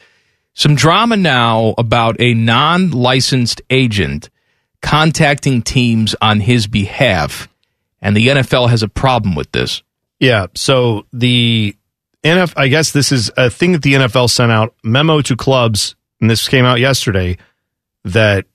some 0.54 0.76
drama 0.76 1.18
now 1.18 1.74
about 1.78 2.16
a 2.20 2.34
non-licensed 2.34 3.62
agent 3.70 4.30
contacting 4.82 5.62
teams 5.62 6.16
on 6.22 6.40
his 6.40 6.68
behalf, 6.68 7.48
and 8.02 8.16
the 8.16 8.28
NFL 8.28 8.70
has 8.70 8.84
a 8.84 8.90
problem 8.90 9.36
with 9.36 9.52
this. 9.52 9.82
Yeah. 10.20 10.48
So 10.56 11.06
the 11.12 11.76
NFL, 12.24 12.54
I 12.56 12.68
guess 12.68 12.92
this 12.92 13.12
is 13.12 13.32
a 13.36 13.50
thing 13.50 13.74
that 13.74 13.82
the 13.82 13.94
NFL 13.94 14.30
sent 14.30 14.52
out 14.52 14.76
memo 14.84 15.22
to 15.22 15.36
clubs, 15.36 15.96
and 16.22 16.30
this 16.30 16.48
came 16.48 16.66
out 16.66 16.80
yesterday 16.80 17.38
that 18.06 18.46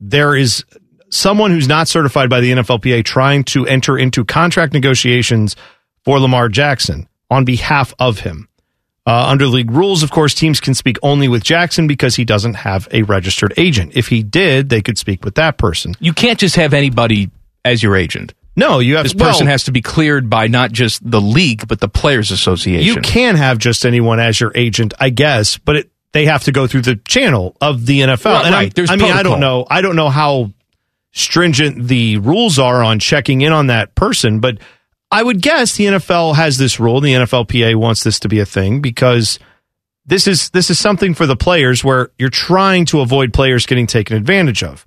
there 0.00 0.34
is 0.34 0.64
someone 1.10 1.50
who's 1.50 1.68
not 1.68 1.88
certified 1.88 2.30
by 2.30 2.40
the 2.40 2.52
NFLPA 2.52 3.04
trying 3.04 3.44
to 3.44 3.66
enter 3.66 3.98
into 3.98 4.24
contract 4.24 4.72
negotiations 4.72 5.56
for 6.04 6.18
Lamar 6.18 6.48
Jackson 6.48 7.08
on 7.30 7.44
behalf 7.44 7.92
of 7.98 8.20
him. 8.20 8.48
Uh, 9.06 9.26
under 9.28 9.46
league 9.46 9.70
rules, 9.70 10.02
of 10.02 10.10
course, 10.10 10.34
teams 10.34 10.60
can 10.60 10.74
speak 10.74 10.98
only 11.02 11.26
with 11.26 11.42
Jackson 11.42 11.86
because 11.86 12.16
he 12.16 12.24
doesn't 12.24 12.54
have 12.54 12.86
a 12.92 13.02
registered 13.02 13.54
agent. 13.56 13.92
If 13.94 14.08
he 14.08 14.22
did, 14.22 14.68
they 14.68 14.82
could 14.82 14.98
speak 14.98 15.24
with 15.24 15.36
that 15.36 15.56
person. 15.56 15.94
You 16.00 16.12
can't 16.12 16.38
just 16.38 16.56
have 16.56 16.74
anybody 16.74 17.30
as 17.64 17.82
your 17.82 17.96
agent. 17.96 18.34
No, 18.56 18.78
you 18.78 18.96
have 18.96 19.04
This 19.04 19.14
person 19.14 19.46
well, 19.46 19.52
has 19.52 19.64
to 19.64 19.72
be 19.72 19.80
cleared 19.80 20.28
by 20.28 20.48
not 20.48 20.72
just 20.72 21.08
the 21.08 21.20
league, 21.20 21.66
but 21.66 21.80
the 21.80 21.88
Players 21.88 22.30
Association. 22.30 22.94
You 22.94 23.00
can 23.00 23.36
have 23.36 23.58
just 23.58 23.86
anyone 23.86 24.20
as 24.20 24.38
your 24.38 24.52
agent, 24.54 24.92
I 25.00 25.10
guess, 25.10 25.56
but 25.56 25.76
it, 25.76 25.90
they 26.12 26.26
have 26.26 26.44
to 26.44 26.52
go 26.52 26.66
through 26.66 26.82
the 26.82 26.96
channel 26.96 27.56
of 27.60 27.86
the 27.86 28.00
NFL. 28.00 28.24
Right, 28.34 28.46
and 28.46 28.54
I'm- 28.54 28.70
There's 28.74 28.90
I 28.90 28.96
mean, 28.96 29.12
I 29.12 29.22
don't 29.22 29.40
know. 29.40 29.66
I 29.70 29.80
don't 29.80 29.96
know 29.96 30.10
how 30.10 30.52
stringent 31.12 31.88
the 31.88 32.18
rules 32.18 32.58
are 32.58 32.82
on 32.82 32.98
checking 32.98 33.40
in 33.40 33.52
on 33.52 33.68
that 33.68 33.94
person, 33.94 34.40
but 34.40 34.58
I 35.10 35.22
would 35.22 35.42
guess 35.42 35.76
the 35.76 35.86
NFL 35.86 36.36
has 36.36 36.58
this 36.58 36.78
rule. 36.78 36.98
And 36.98 37.06
the 37.06 37.12
NFLPA 37.14 37.74
wants 37.76 38.04
this 38.04 38.20
to 38.20 38.28
be 38.28 38.38
a 38.38 38.46
thing 38.46 38.80
because 38.80 39.38
this 40.06 40.26
is 40.26 40.50
this 40.50 40.70
is 40.70 40.78
something 40.78 41.14
for 41.14 41.26
the 41.26 41.36
players 41.36 41.84
where 41.84 42.10
you're 42.18 42.28
trying 42.30 42.84
to 42.86 43.00
avoid 43.00 43.32
players 43.32 43.66
getting 43.66 43.86
taken 43.86 44.16
advantage 44.16 44.62
of. 44.62 44.86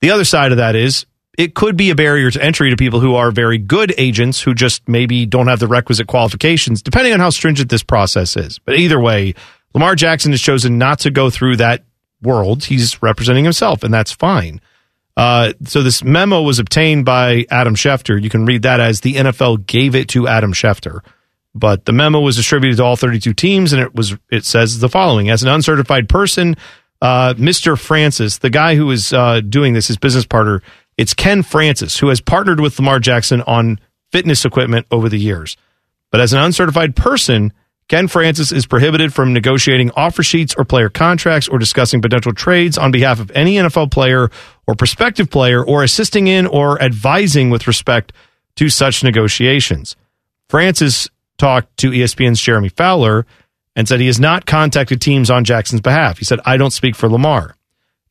The 0.00 0.10
other 0.10 0.24
side 0.24 0.52
of 0.52 0.58
that 0.58 0.76
is 0.76 1.06
it 1.36 1.54
could 1.54 1.76
be 1.76 1.90
a 1.90 1.94
barrier 1.94 2.30
to 2.30 2.42
entry 2.42 2.70
to 2.70 2.76
people 2.76 3.00
who 3.00 3.14
are 3.14 3.30
very 3.30 3.58
good 3.58 3.92
agents 3.98 4.40
who 4.40 4.54
just 4.54 4.88
maybe 4.88 5.26
don't 5.26 5.48
have 5.48 5.58
the 5.58 5.66
requisite 5.66 6.06
qualifications, 6.06 6.82
depending 6.82 7.12
on 7.12 7.20
how 7.20 7.30
stringent 7.30 7.70
this 7.70 7.82
process 7.82 8.36
is. 8.36 8.58
But 8.58 8.76
either 8.76 9.00
way, 9.00 9.34
Lamar 9.74 9.96
Jackson 9.96 10.30
has 10.32 10.40
chosen 10.40 10.78
not 10.78 11.00
to 11.00 11.10
go 11.10 11.30
through 11.30 11.56
that 11.56 11.84
world. 12.22 12.64
He's 12.64 13.02
representing 13.02 13.44
himself, 13.44 13.82
and 13.82 13.92
that's 13.92 14.12
fine. 14.12 14.60
Uh, 15.16 15.52
so 15.64 15.82
this 15.82 16.02
memo 16.02 16.42
was 16.42 16.58
obtained 16.58 17.04
by 17.04 17.46
Adam 17.50 17.74
Schefter. 17.74 18.20
You 18.20 18.30
can 18.30 18.46
read 18.46 18.62
that 18.62 18.80
as 18.80 19.00
the 19.00 19.14
NFL 19.14 19.66
gave 19.66 19.94
it 19.94 20.08
to 20.10 20.26
Adam 20.26 20.52
Schefter. 20.52 21.00
But 21.54 21.84
the 21.84 21.92
memo 21.92 22.20
was 22.20 22.36
distributed 22.36 22.78
to 22.78 22.84
all 22.84 22.96
32 22.96 23.32
teams, 23.32 23.72
and 23.72 23.80
it 23.80 23.94
was 23.94 24.16
it 24.30 24.44
says 24.44 24.80
the 24.80 24.88
following: 24.88 25.30
as 25.30 25.44
an 25.44 25.48
uncertified 25.48 26.08
person, 26.08 26.56
uh, 27.00 27.34
Mr. 27.34 27.78
Francis, 27.78 28.38
the 28.38 28.50
guy 28.50 28.74
who 28.74 28.90
is 28.90 29.12
uh, 29.12 29.40
doing 29.40 29.72
this, 29.72 29.86
his 29.86 29.96
business 29.96 30.26
partner, 30.26 30.62
it's 30.96 31.14
Ken 31.14 31.42
Francis, 31.42 31.98
who 31.98 32.08
has 32.08 32.20
partnered 32.20 32.60
with 32.60 32.78
Lamar 32.78 32.98
Jackson 32.98 33.40
on 33.42 33.78
fitness 34.10 34.44
equipment 34.44 34.86
over 34.90 35.08
the 35.08 35.18
years. 35.18 35.56
But 36.10 36.20
as 36.20 36.32
an 36.32 36.40
uncertified 36.40 36.96
person, 36.96 37.52
Ken 37.88 38.08
Francis 38.08 38.50
is 38.50 38.66
prohibited 38.66 39.12
from 39.12 39.32
negotiating 39.32 39.90
offer 39.94 40.22
sheets 40.22 40.54
or 40.56 40.64
player 40.64 40.88
contracts 40.88 41.48
or 41.48 41.58
discussing 41.58 42.00
potential 42.00 42.32
trades 42.32 42.78
on 42.78 42.90
behalf 42.90 43.20
of 43.20 43.30
any 43.32 43.56
NFL 43.56 43.90
player 43.90 44.30
or 44.66 44.74
prospective 44.74 45.30
player 45.30 45.62
or 45.62 45.82
assisting 45.82 46.26
in 46.26 46.46
or 46.46 46.80
advising 46.80 47.50
with 47.50 47.66
respect 47.66 48.12
to 48.56 48.70
such 48.70 49.04
negotiations. 49.04 49.96
Francis 50.48 51.08
talked 51.36 51.76
to 51.78 51.90
ESPN's 51.90 52.40
Jeremy 52.40 52.70
Fowler 52.70 53.26
and 53.76 53.86
said 53.86 54.00
he 54.00 54.06
has 54.06 54.20
not 54.20 54.46
contacted 54.46 55.00
teams 55.00 55.30
on 55.30 55.44
Jackson's 55.44 55.80
behalf. 55.80 56.18
He 56.18 56.24
said, 56.24 56.40
I 56.46 56.56
don't 56.56 56.70
speak 56.70 56.94
for 56.94 57.08
Lamar. 57.08 57.56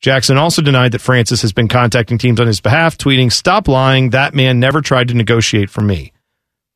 Jackson 0.00 0.36
also 0.36 0.60
denied 0.60 0.92
that 0.92 1.00
Francis 1.00 1.40
has 1.42 1.54
been 1.54 1.66
contacting 1.66 2.18
teams 2.18 2.38
on 2.38 2.46
his 2.46 2.60
behalf, 2.60 2.98
tweeting, 2.98 3.32
Stop 3.32 3.68
lying. 3.68 4.10
That 4.10 4.34
man 4.34 4.60
never 4.60 4.82
tried 4.82 5.08
to 5.08 5.14
negotiate 5.14 5.70
for 5.70 5.80
me. 5.80 6.12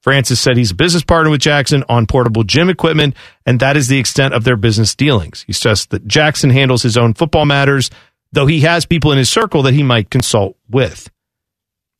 Francis 0.08 0.40
said 0.40 0.56
he's 0.56 0.70
a 0.70 0.74
business 0.74 1.04
partner 1.04 1.30
with 1.30 1.42
Jackson 1.42 1.84
on 1.86 2.06
portable 2.06 2.42
gym 2.42 2.70
equipment, 2.70 3.14
and 3.44 3.60
that 3.60 3.76
is 3.76 3.88
the 3.88 3.98
extent 3.98 4.32
of 4.32 4.42
their 4.42 4.56
business 4.56 4.94
dealings. 4.94 5.44
He 5.46 5.52
stressed 5.52 5.90
that 5.90 6.08
Jackson 6.08 6.48
handles 6.48 6.82
his 6.82 6.96
own 6.96 7.12
football 7.12 7.44
matters, 7.44 7.90
though 8.32 8.46
he 8.46 8.60
has 8.60 8.86
people 8.86 9.12
in 9.12 9.18
his 9.18 9.28
circle 9.28 9.62
that 9.64 9.74
he 9.74 9.82
might 9.82 10.08
consult 10.08 10.56
with. 10.70 11.10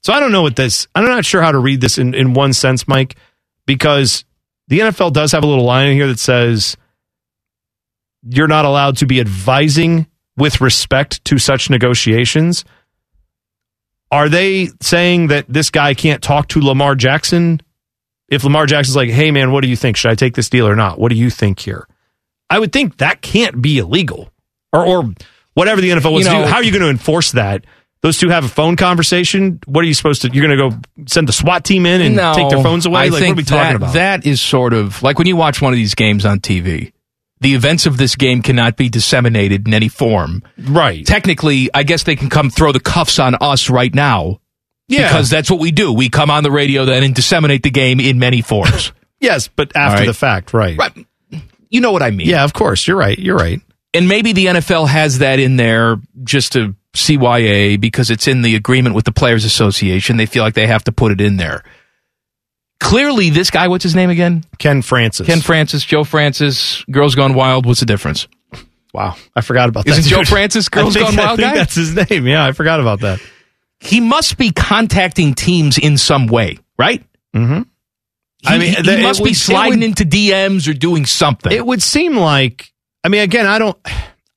So 0.02 0.14
I 0.14 0.20
don't 0.20 0.32
know 0.32 0.40
what 0.40 0.56
this, 0.56 0.89
I'm 0.94 1.05
not 1.05 1.26
sure 1.26 1.43
how 1.43 1.52
to 1.52 1.59
read 1.59 1.82
this 1.82 1.98
in, 1.98 2.14
in 2.14 2.32
one 2.32 2.55
sense, 2.55 2.89
Mike, 2.89 3.14
because 3.66 4.24
the 4.68 4.78
NFL 4.78 5.12
does 5.12 5.32
have 5.32 5.44
a 5.44 5.47
little 5.47 5.66
line 5.66 5.89
in 5.89 5.94
here 5.94 6.06
that 6.06 6.18
says 6.18 6.78
you're 8.26 8.48
not 8.48 8.64
allowed 8.64 8.97
to 8.97 9.06
be 9.06 9.20
advising 9.20 10.06
with 10.35 10.62
respect 10.62 11.22
to 11.26 11.36
such 11.36 11.68
negotiations. 11.68 12.64
Are 14.10 14.30
they 14.30 14.70
saying 14.80 15.26
that 15.26 15.44
this 15.47 15.68
guy 15.68 15.93
can't 15.93 16.22
talk 16.22 16.48
to 16.48 16.60
Lamar 16.62 16.94
Jackson? 16.94 17.60
If 18.28 18.44
Lamar 18.44 18.66
Jackson's 18.66 18.96
like, 18.96 19.10
hey, 19.10 19.30
man, 19.30 19.52
what 19.52 19.62
do 19.62 19.68
you 19.68 19.76
think? 19.76 19.96
Should 19.96 20.10
I 20.10 20.14
take 20.14 20.34
this 20.34 20.50
deal 20.50 20.68
or 20.68 20.76
not? 20.76 20.98
What 20.98 21.10
do 21.10 21.16
you 21.16 21.30
think 21.30 21.60
here? 21.60 21.88
I 22.50 22.59
would 22.59 22.72
think 22.72 22.98
that 22.98 23.22
can't 23.22 23.60
be 23.60 23.78
illegal 23.78 24.30
or, 24.72 24.84
or 24.84 25.14
whatever 25.55 25.80
the 25.80 25.90
NFL 25.90 26.12
wants 26.12 26.26
You 26.26 26.34
to 26.34 26.44
do. 26.44 26.48
How 26.48 26.56
are 26.56 26.62
you 26.62 26.72
going 26.72 26.82
to 26.82 26.90
enforce 26.90 27.32
that? 27.32 27.64
Those 28.00 28.18
two 28.18 28.28
have 28.28 28.44
a 28.44 28.48
phone 28.48 28.76
conversation. 28.76 29.59
What 29.66 29.84
are 29.84 29.88
you 29.88 29.94
supposed 29.94 30.22
to? 30.22 30.30
You're 30.32 30.46
going 30.46 30.56
to 30.56 30.70
go 30.70 31.05
send 31.06 31.28
the 31.28 31.32
SWAT 31.32 31.64
team 31.64 31.84
in 31.84 32.00
and 32.00 32.16
no, 32.16 32.32
take 32.34 32.48
their 32.48 32.62
phones 32.62 32.86
away? 32.86 33.00
I 33.00 33.05
like, 33.09 33.22
what 33.22 33.30
are 33.30 33.34
we 33.34 33.42
talking 33.42 33.62
that, 33.64 33.76
about? 33.76 33.94
That 33.94 34.26
is 34.26 34.40
sort 34.40 34.72
of 34.72 35.02
like 35.02 35.18
when 35.18 35.26
you 35.26 35.36
watch 35.36 35.60
one 35.60 35.72
of 35.72 35.76
these 35.76 35.94
games 35.94 36.24
on 36.24 36.38
TV. 36.38 36.92
The 37.40 37.55
events 37.55 37.86
of 37.86 37.96
this 37.96 38.16
game 38.16 38.42
cannot 38.42 38.76
be 38.76 38.88
disseminated 38.88 39.66
in 39.66 39.74
any 39.74 39.88
form. 39.88 40.42
Right. 40.59 41.06
Technically, 41.06 41.70
I 41.72 41.84
guess 41.84 42.02
they 42.02 42.16
can 42.16 42.28
come 42.28 42.50
throw 42.50 42.72
the 42.72 42.80
cuffs 42.80 43.18
on 43.18 43.36
us 43.40 43.70
right 43.70 43.94
now. 43.94 44.40
Yeah. 44.89 45.09
Because 45.09 45.31
that's 45.31 45.51
what 45.51 45.60
we 45.60 45.70
do. 45.70 45.93
We 45.93 46.09
come 46.09 46.31
on 46.31 46.43
the 46.43 46.51
radio 46.51 46.85
then 46.85 47.02
and 47.05 47.15
disseminate 47.15 47.62
the 47.62 47.70
game 47.70 48.01
in 48.01 48.19
many 48.19 48.40
forms. 48.40 48.93
yes, 49.20 49.48
but 49.48 49.77
after 49.77 50.01
right. 50.01 50.06
the 50.06 50.15
fact, 50.15 50.52
right? 50.55 50.78
Right. 50.78 51.06
You 51.69 51.81
know 51.82 51.93
what 51.93 52.02
I 52.02 52.10
mean. 52.10 52.27
Yeah, 52.27 52.44
of 52.44 52.55
course. 52.55 52.86
You're 52.89 52.97
right. 52.97 53.19
You're 53.19 53.36
right. 53.36 53.60
And 53.93 54.09
maybe 54.09 54.32
the 54.32 54.47
NFL 54.47 54.89
has 54.89 55.19
that 55.19 55.39
in 55.39 55.56
there 55.56 55.97
just 56.24 56.52
to 56.52 56.74
CYA 56.94 57.78
because 57.81 58.10
it's 58.10 58.27
in 58.27 58.43
the 58.43 58.55
agreement 58.56 58.94
with 58.94 59.05
the 59.05 59.12
Players 59.12 59.44
Association. 59.44 60.16
They 60.16 60.27
feel 60.27 60.43
like 60.43 60.55
they 60.55 60.66
have 60.66 60.85
to 60.85 60.93
put 60.93 61.12
it 61.12 61.20
in 61.20 61.36
there. 61.36 61.62
clearly 62.81 63.31
this 63.31 63.51
guy, 63.51 63.69
what's 63.69 63.82
his 63.82 63.94
name 63.94 64.10
again? 64.10 64.44
Ken 64.59 64.82
Francis. 64.82 65.27
Ken 65.27 65.40
Francis, 65.40 65.85
Joe 65.85 66.05
Francis, 66.05 66.85
Girls 66.90 67.15
Gone 67.15 67.35
Wild. 67.35 67.66
What's 67.66 67.81
the 67.81 67.86
difference? 67.86 68.28
Wow, 68.94 69.16
I 69.36 69.43
forgot 69.43 69.69
about 69.69 69.85
that. 69.85 69.98
Isn't. 69.98 70.10
Joe. 70.10 70.24
Francis 70.24 70.69
Girls 70.70 70.94
think- 70.94 71.06
Gone 71.06 71.16
Wild 71.16 71.39
guy? 71.39 71.55
That's 71.55 71.74
his 71.74 71.94
name. 71.94 72.27
Yeah, 72.27 72.44
I 72.44 72.52
forgot 72.52 72.81
about 72.81 73.01
that. 73.01 73.20
He 73.80 74.00
must 74.00 74.36
be 74.38 74.50
contacting 74.52 75.34
teams 75.34 75.78
in 75.78 75.96
some 75.98 76.26
way, 76.26 76.59
right? 76.78 77.05
Mm-hmm. 77.34 77.62
He, 78.40 78.48
I 78.48 78.59
mean, 78.59 78.74
he, 78.74 78.82
the- 78.82 79.02
must 79.02 79.22
be 79.22 79.30
it 79.30 79.36
sliding 79.36 79.80
would- 79.80 79.86
into 79.88 80.05
DMs 80.05 80.68
or 80.68 80.72
doing 80.74 81.06
something. 81.06 81.52
It 81.52 81.64
would 81.64 81.82
seem 81.82 82.16
like. 82.16 82.72
I 83.05 83.09
mean, 83.09 83.20
again, 83.22 83.46
I 83.46 83.59
don't. 83.59 83.76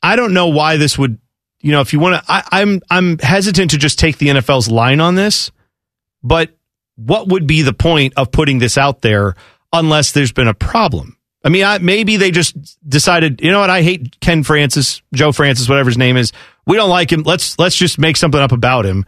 I 0.03 0.15
don't 0.15 0.33
know 0.33 0.47
why 0.47 0.77
this 0.77 0.97
would. 0.97 1.17
You 1.59 1.71
know, 1.71 1.81
if 1.81 1.93
you 1.93 1.99
want 1.99 2.23
to, 2.25 2.43
I'm 2.51 2.81
I'm 2.89 3.19
hesitant 3.19 3.71
to 3.71 3.77
just 3.77 3.99
take 3.99 4.17
the 4.17 4.27
NFL's 4.29 4.69
line 4.69 4.99
on 4.99 5.13
this. 5.15 5.51
But 6.23 6.49
what 6.95 7.27
would 7.27 7.45
be 7.47 7.61
the 7.61 7.73
point 7.73 8.13
of 8.17 8.31
putting 8.31 8.57
this 8.59 8.77
out 8.77 9.01
there 9.01 9.35
unless 9.73 10.11
there's 10.11 10.31
been 10.31 10.47
a 10.47 10.53
problem? 10.55 11.17
I 11.43 11.49
mean, 11.49 11.63
I, 11.63 11.77
maybe 11.79 12.17
they 12.17 12.29
just 12.29 12.55
decided, 12.87 13.41
you 13.41 13.51
know 13.51 13.59
what? 13.59 13.69
I 13.71 13.81
hate 13.81 14.19
Ken 14.19 14.43
Francis, 14.43 15.01
Joe 15.13 15.31
Francis, 15.31 15.67
whatever 15.67 15.89
his 15.89 15.97
name 15.97 16.17
is. 16.17 16.31
We 16.67 16.77
don't 16.77 16.89
like 16.89 17.11
him. 17.11 17.23
Let's 17.23 17.57
let's 17.59 17.75
just 17.75 17.97
make 17.99 18.17
something 18.17 18.39
up 18.41 18.51
about 18.51 18.85
him. 18.85 19.05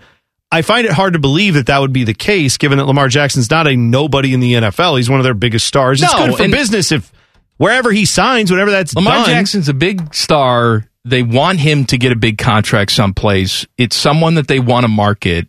I 0.54 0.62
find 0.62 0.86
it 0.86 0.92
hard 0.94 1.14
to 1.14 1.20
believe 1.20 1.56
that 1.56 1.66
that 1.66 1.80
would 1.80 1.94
be 1.94 2.04
the 2.04 2.14
case, 2.14 2.58
given 2.58 2.78
that 2.78 2.86
Lamar 2.86 3.08
Jackson's 3.08 3.50
not 3.50 3.68
a 3.68 3.76
nobody 3.76 4.34
in 4.36 4.40
the 4.40 4.54
NFL. 4.54 4.98
He's 4.98 5.10
one 5.10 5.20
of 5.20 5.24
their 5.24 5.34
biggest 5.34 5.66
stars. 5.66 6.00
It's 6.00 6.14
No, 6.14 6.28
good 6.28 6.38
for 6.38 6.48
business 6.48 6.92
if 6.92 7.12
wherever 7.58 7.92
he 7.92 8.06
signs, 8.06 8.52
whenever 8.52 8.70
that's 8.70 8.96
Lamar 8.96 9.16
done. 9.16 9.26
Jackson's 9.26 9.68
a 9.68 9.74
big 9.74 10.14
star. 10.14 10.86
They 11.06 11.24
want 11.24 11.60
him 11.60 11.86
to 11.86 11.98
get 11.98 12.12
a 12.12 12.16
big 12.16 12.38
contract 12.38 12.92
someplace. 12.92 13.66
It's 13.78 13.96
someone 13.96 14.36
that 14.36 14.48
they 14.48 14.60
want 14.60 14.84
to 14.84 14.88
market. 14.88 15.48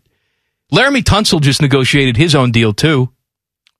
Laremy 0.72 1.02
Tunsil 1.02 1.40
just 1.40 1.60
negotiated 1.60 2.16
his 2.16 2.34
own 2.34 2.50
deal 2.50 2.72
too. 2.72 3.10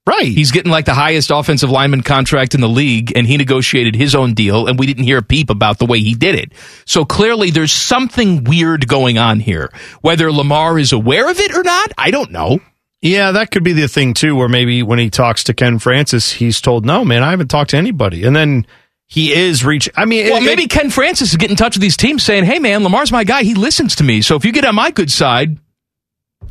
Right. 0.06 0.26
He's 0.26 0.51
getting 0.52 0.70
like 0.70 0.85
the 0.85 0.93
highest 0.93 1.31
offensive 1.31 1.70
lineman 1.70 2.02
contract 2.02 2.55
in 2.55 2.60
the 2.60 2.68
league, 2.68 3.12
and 3.16 3.26
he 3.26 3.39
negotiated 3.39 3.97
his 3.97 4.14
own 4.14 4.35
deal, 4.35 4.66
and 4.66 4.78
we 4.78 4.86
didn't 4.86 5.05
hear 5.05 5.18
a 5.18 5.22
peep 5.22 5.48
about 5.48 5.78
the 5.78 5.86
way 5.86 5.98
he 6.01 6.14
did 6.14 6.35
it. 6.35 6.52
So 6.85 7.06
clearly 7.06 7.51
there's 7.51 7.72
something 7.72 8.44
weird 8.44 8.86
going 8.86 9.16
on 9.16 9.40
here. 9.40 9.72
Whether 10.02 10.31
Lamar 10.31 10.78
is 10.78 10.93
aware 10.93 11.31
of 11.31 11.40
it 11.40 11.55
or 11.56 11.62
not, 11.62 11.90
I 11.97 12.10
don't 12.10 12.32
know. 12.32 12.60
Yeah, 13.01 13.32
that 13.32 13.51
could 13.51 13.64
be 13.64 13.72
the 13.72 13.89
thing 13.89 14.12
too, 14.12 14.36
where 14.36 14.48
maybe 14.48 14.82
when 14.82 14.98
he 14.98 15.09
talks 15.09 15.44
to 15.44 15.55
Ken 15.55 15.78
Francis, 15.78 16.32
he's 16.32 16.60
told, 16.60 16.85
"No, 16.85 17.02
man, 17.05 17.22
I 17.22 17.31
haven't 17.31 17.48
talked 17.48 17.70
to 17.70 17.78
anybody," 17.78 18.24
and 18.24 18.36
then 18.36 18.66
he 19.06 19.32
is 19.32 19.64
reaching. 19.64 19.93
I 19.97 20.05
mean, 20.05 20.28
Well, 20.28 20.43
it- 20.43 20.47
maybe 20.47 20.66
Ken 20.66 20.90
Francis 20.90 21.31
is 21.31 21.36
getting 21.36 21.52
in 21.52 21.56
touch 21.56 21.76
with 21.76 21.82
these 21.82 21.97
teams 21.97 22.22
saying, 22.22 22.44
"Hey, 22.44 22.59
man, 22.59 22.82
Lamar's 22.82 23.12
my 23.12 23.24
guy. 23.24 23.43
He 23.43 23.55
listens 23.55 23.94
to 23.97 24.05
me. 24.05 24.20
So 24.22 24.36
if 24.36 24.44
you 24.44 24.52
get 24.52 24.64
on 24.66 24.74
my 24.74 24.90
good 24.90 25.10
side, 25.10 25.59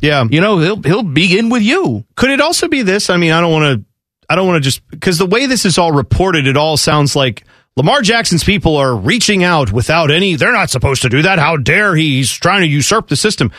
yeah, 0.00 0.24
you 0.30 0.40
know 0.40 0.58
he'll 0.58 0.82
he'll 0.82 1.02
be 1.02 1.38
in 1.38 1.48
with 1.48 1.62
you." 1.62 2.04
Could 2.16 2.30
it 2.30 2.40
also 2.40 2.68
be 2.68 2.82
this? 2.82 3.10
I 3.10 3.16
mean, 3.16 3.32
I 3.32 3.40
don't 3.40 3.52
want 3.52 3.80
to. 3.80 3.84
I 4.28 4.36
don't 4.36 4.46
want 4.46 4.62
to 4.62 4.66
just 4.66 4.86
because 4.88 5.18
the 5.18 5.26
way 5.26 5.46
this 5.46 5.64
is 5.64 5.78
all 5.78 5.92
reported, 5.92 6.46
it 6.46 6.56
all 6.56 6.76
sounds 6.76 7.14
like 7.14 7.44
Lamar 7.76 8.02
Jackson's 8.02 8.44
people 8.44 8.76
are 8.76 8.94
reaching 8.94 9.44
out 9.44 9.72
without 9.72 10.10
any. 10.10 10.36
They're 10.36 10.52
not 10.52 10.70
supposed 10.70 11.02
to 11.02 11.08
do 11.08 11.22
that. 11.22 11.38
How 11.38 11.56
dare 11.56 11.94
he? 11.96 12.16
He's 12.16 12.32
trying 12.32 12.62
to 12.62 12.68
usurp 12.68 13.08
the 13.08 13.16
system. 13.16 13.50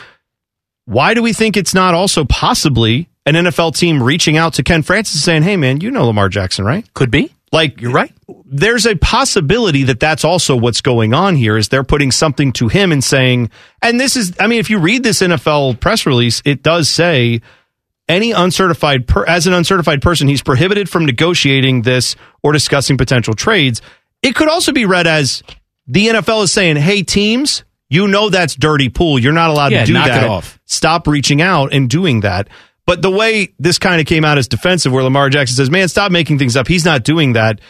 Why 0.86 1.14
do 1.14 1.22
we 1.22 1.32
think 1.32 1.56
it's 1.56 1.74
not 1.74 1.94
also 1.94 2.24
possibly 2.24 3.08
an 3.26 3.34
NFL 3.34 3.76
team 3.76 4.02
reaching 4.02 4.36
out 4.36 4.54
to 4.54 4.62
Ken 4.62 4.82
Francis 4.82 5.22
saying, 5.22 5.42
"Hey, 5.42 5.56
man, 5.56 5.80
you 5.80 5.90
know 5.90 6.06
Lamar 6.06 6.28
Jackson, 6.28 6.64
right?" 6.64 6.86
Could 6.94 7.10
be. 7.10 7.32
Like 7.52 7.80
you're 7.80 7.92
right. 7.92 8.12
There's 8.44 8.86
a 8.86 8.96
possibility 8.96 9.84
that 9.84 10.00
that's 10.00 10.24
also 10.24 10.56
what's 10.56 10.80
going 10.80 11.14
on 11.14 11.36
here. 11.36 11.56
Is 11.56 11.68
they're 11.68 11.84
putting 11.84 12.10
something 12.10 12.52
to 12.54 12.68
him 12.68 12.92
and 12.92 13.02
saying, 13.02 13.50
and 13.82 14.00
this 14.00 14.16
is, 14.16 14.34
I 14.40 14.46
mean, 14.46 14.58
if 14.58 14.68
you 14.68 14.78
read 14.78 15.02
this 15.02 15.20
NFL 15.22 15.80
press 15.80 16.06
release, 16.06 16.42
it 16.44 16.62
does 16.62 16.88
say 16.88 17.40
any 18.08 18.32
uncertified 18.32 19.06
per, 19.06 19.24
as 19.24 19.46
an 19.46 19.52
uncertified 19.52 20.02
person, 20.02 20.28
he's 20.28 20.42
prohibited 20.42 20.88
from 20.88 21.06
negotiating 21.06 21.82
this 21.82 22.16
or 22.42 22.52
discussing 22.52 22.96
potential 22.98 23.34
trades. 23.34 23.80
It 24.22 24.34
could 24.34 24.48
also 24.48 24.72
be 24.72 24.84
read 24.84 25.06
as 25.06 25.42
the 25.86 26.08
NFL 26.08 26.44
is 26.44 26.52
saying, 26.52 26.76
"Hey, 26.76 27.02
teams, 27.02 27.64
you 27.88 28.08
know 28.08 28.28
that's 28.28 28.54
dirty 28.56 28.88
pool. 28.88 29.18
You're 29.18 29.32
not 29.32 29.50
allowed 29.50 29.72
Yeah, 29.72 29.80
to 29.80 29.86
do 29.86 29.92
that. 29.92 30.24
off." 30.28 30.58
Stop 30.66 31.06
reaching 31.06 31.40
out 31.40 31.72
and 31.72 31.88
doing 31.88 32.20
that." 32.20 32.48
But 32.86 33.02
the 33.02 33.10
way 33.10 33.52
this 33.58 33.78
kind 33.78 34.00
of 34.00 34.06
came 34.06 34.24
out 34.24 34.38
as 34.38 34.48
defensive, 34.48 34.92
where 34.92 35.02
Lamar 35.02 35.28
Jackson 35.28 35.56
says, 35.56 35.70
"Man, 35.70 35.88
stop 35.88 36.12
making 36.12 36.38
things 36.38 36.56
up. 36.56 36.68
He's 36.68 36.84
not 36.84 37.02
doing 37.04 37.32
that." 37.34 37.60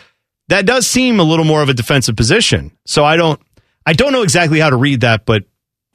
That 0.48 0.64
does 0.66 0.86
seem 0.86 1.18
a 1.18 1.24
little 1.24 1.44
more 1.44 1.62
of 1.62 1.68
a 1.68 1.74
defensive 1.74 2.14
position. 2.14 2.70
So 2.86 3.05
I 3.05 3.16
don't, 3.16 3.40
I 3.84 3.94
don't 3.94 4.12
know 4.12 4.22
exactly 4.22 4.60
how 4.60 4.70
to 4.70 4.76
read 4.76 5.01
that, 5.01 5.26
but 5.26 5.43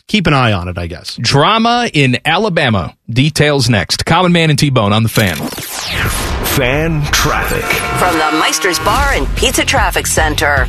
keep 0.07 0.27
an 0.27 0.33
eye 0.33 0.51
on 0.51 0.67
it, 0.67 0.77
I 0.77 0.87
guess. 0.87 1.15
Drama 1.21 1.89
in 1.93 2.17
Alabama. 2.25 2.93
Details 3.09 3.69
next. 3.69 4.05
Common 4.05 4.33
Man 4.33 4.49
and 4.49 4.59
T 4.59 4.69
Bone 4.69 4.91
on 4.91 5.03
the 5.03 5.09
fan. 5.09 5.37
Fan 5.37 7.01
traffic. 7.13 7.63
From 7.97 8.13
the 8.17 8.39
Meister's 8.39 8.77
Bar 8.79 9.13
and 9.13 9.37
Pizza 9.37 9.63
Traffic 9.63 10.05
Center. 10.05 10.67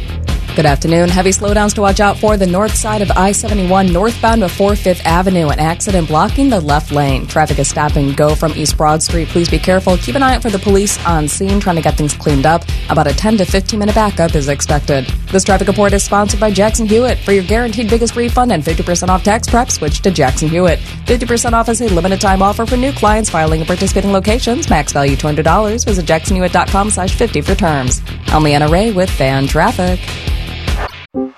Good 0.54 0.66
afternoon. 0.66 1.08
Heavy 1.08 1.30
slowdowns 1.30 1.72
to 1.76 1.80
watch 1.80 1.98
out 1.98 2.18
for 2.18 2.36
the 2.36 2.46
north 2.46 2.74
side 2.74 3.00
of 3.00 3.10
I 3.12 3.32
71 3.32 3.90
northbound 3.90 4.42
before 4.42 4.72
5th 4.72 5.02
Avenue. 5.06 5.48
An 5.48 5.58
accident 5.58 6.08
blocking 6.08 6.50
the 6.50 6.60
left 6.60 6.92
lane. 6.92 7.26
Traffic 7.26 7.58
is 7.58 7.68
stop 7.68 7.96
and 7.96 8.14
go 8.14 8.34
from 8.34 8.52
East 8.52 8.76
Broad 8.76 9.02
Street. 9.02 9.28
Please 9.28 9.48
be 9.48 9.58
careful. 9.58 9.96
Keep 9.96 10.16
an 10.16 10.22
eye 10.22 10.34
out 10.34 10.42
for 10.42 10.50
the 10.50 10.58
police 10.58 11.02
on 11.06 11.26
scene 11.26 11.58
trying 11.58 11.76
to 11.76 11.82
get 11.82 11.96
things 11.96 12.12
cleaned 12.12 12.44
up. 12.44 12.64
About 12.90 13.06
a 13.06 13.14
10 13.14 13.38
to 13.38 13.46
15 13.46 13.78
minute 13.78 13.94
backup 13.94 14.34
is 14.34 14.48
expected. 14.48 15.06
This 15.30 15.42
traffic 15.42 15.68
report 15.68 15.94
is 15.94 16.04
sponsored 16.04 16.38
by 16.38 16.50
Jackson 16.50 16.86
Hewitt. 16.86 17.16
For 17.20 17.32
your 17.32 17.44
guaranteed 17.44 17.88
biggest 17.88 18.14
refund 18.14 18.52
and 18.52 18.62
50% 18.62 19.08
off 19.08 19.24
tax 19.24 19.48
prep, 19.48 19.70
switch 19.70 20.02
to 20.02 20.10
Jackson 20.10 20.50
Hewitt. 20.50 20.80
50% 21.06 21.54
off 21.54 21.70
is 21.70 21.80
a 21.80 21.88
limited 21.88 22.20
time 22.20 22.42
offer 22.42 22.66
for 22.66 22.76
new 22.76 22.92
clients 22.92 23.30
filing 23.30 23.60
in 23.60 23.66
participating 23.66 24.12
locations. 24.12 24.68
Max 24.68 24.92
value 24.92 25.16
$200. 25.16 25.82
Visit 25.86 26.04
jacksonhewitt.com 26.04 26.90
slash 26.90 27.14
50 27.14 27.40
for 27.40 27.54
terms. 27.54 28.02
I'm 28.26 28.42
Leanna 28.42 28.68
Ray 28.68 28.92
with 28.92 29.08
Fan 29.08 29.46
Traffic. 29.46 29.98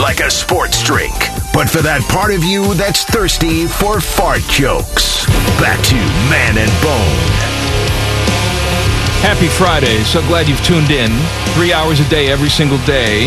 Like 0.00 0.20
a 0.20 0.30
sports 0.30 0.82
drink, 0.84 1.14
but 1.52 1.68
for 1.68 1.82
that 1.82 2.00
part 2.08 2.32
of 2.32 2.44
you 2.44 2.74
that's 2.74 3.02
thirsty 3.04 3.66
for 3.66 4.00
fart 4.00 4.42
jokes. 4.48 5.26
Back 5.58 5.82
to 5.90 5.96
Man 6.30 6.54
and 6.58 6.70
Bone. 6.78 7.18
Happy 9.26 9.48
Friday. 9.48 9.98
So 10.04 10.20
glad 10.28 10.48
you've 10.48 10.62
tuned 10.62 10.90
in. 10.92 11.10
Three 11.54 11.72
hours 11.72 11.98
a 11.98 12.08
day, 12.08 12.30
every 12.30 12.48
single 12.48 12.78
day. 12.86 13.26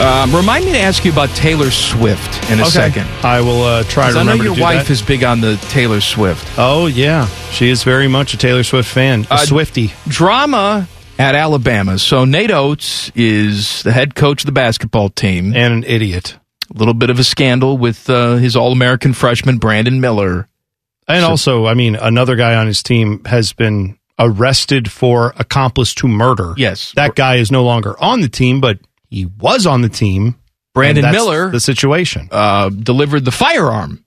Um, 0.00 0.34
remind 0.34 0.64
me 0.64 0.72
to 0.72 0.78
ask 0.78 1.04
you 1.04 1.10
about 1.12 1.30
Taylor 1.30 1.70
Swift 1.70 2.50
in 2.50 2.58
a 2.58 2.62
Okay. 2.62 2.70
second. 2.70 3.06
I 3.24 3.40
will 3.40 3.62
uh, 3.62 3.82
try 3.84 4.04
'Cause 4.06 4.14
to 4.14 4.20
I 4.20 4.22
know 4.22 4.32
remember 4.32 4.44
your 4.44 4.54
to 4.54 4.58
do 4.58 4.62
wife 4.62 4.86
that. 4.88 4.92
is 4.92 5.02
big 5.02 5.24
on 5.24 5.40
the 5.40 5.56
Taylor 5.70 6.00
Swift. 6.00 6.46
Oh 6.56 6.86
yeah, 6.86 7.26
she 7.50 7.68
is 7.70 7.82
very 7.82 8.06
much 8.08 8.34
a 8.34 8.36
Taylor 8.36 8.62
Swift 8.64 8.88
fan, 8.90 9.26
a 9.30 9.34
Uh, 9.34 9.38
Swifty. 9.38 9.92
Drama 10.08 10.86
at 11.18 11.34
Alabama. 11.34 11.98
So 11.98 12.24
Nate 12.24 12.50
Oats 12.50 13.10
is 13.14 13.82
the 13.82 13.92
head 13.92 14.14
coach 14.14 14.42
of 14.42 14.46
the 14.46 14.52
basketball 14.52 15.08
team. 15.10 15.54
and 15.54 15.72
an 15.74 15.84
idiot. 15.84 16.38
A 16.74 16.78
little 16.78 16.94
bit 16.94 17.10
of 17.10 17.18
a 17.18 17.24
scandal 17.24 17.76
with 17.78 18.08
uh, 18.08 18.36
his 18.36 18.56
All 18.56 18.72
American 18.72 19.12
freshman 19.12 19.58
Brandon 19.58 20.00
Miller. 20.00 20.48
And 21.06 21.22
So- 21.22 21.28
also, 21.30 21.66
I 21.66 21.74
mean, 21.74 21.96
another 21.96 22.36
guy 22.36 22.54
on 22.54 22.66
his 22.66 22.82
team 22.82 23.22
has 23.26 23.52
been 23.52 23.98
arrested 24.18 24.90
for 24.90 25.34
accomplice 25.38 25.94
to 25.96 26.08
murder. 26.08 26.54
Yes. 26.56 26.92
that 26.96 27.14
guy 27.14 27.36
is 27.36 27.50
no 27.50 27.64
longer 27.64 28.00
on 28.00 28.20
the 28.20 28.28
team, 28.28 28.60
but 28.60 28.78
he 29.10 29.26
was 29.26 29.66
on 29.66 29.82
the 29.82 29.88
team. 29.88 30.36
Brandon 30.72 31.10
Miller 31.12 31.50
the 31.50 31.60
situation. 31.60 32.28
uh, 32.32 32.68
delivered 32.68 33.24
the 33.24 33.30
firearm 33.30 34.03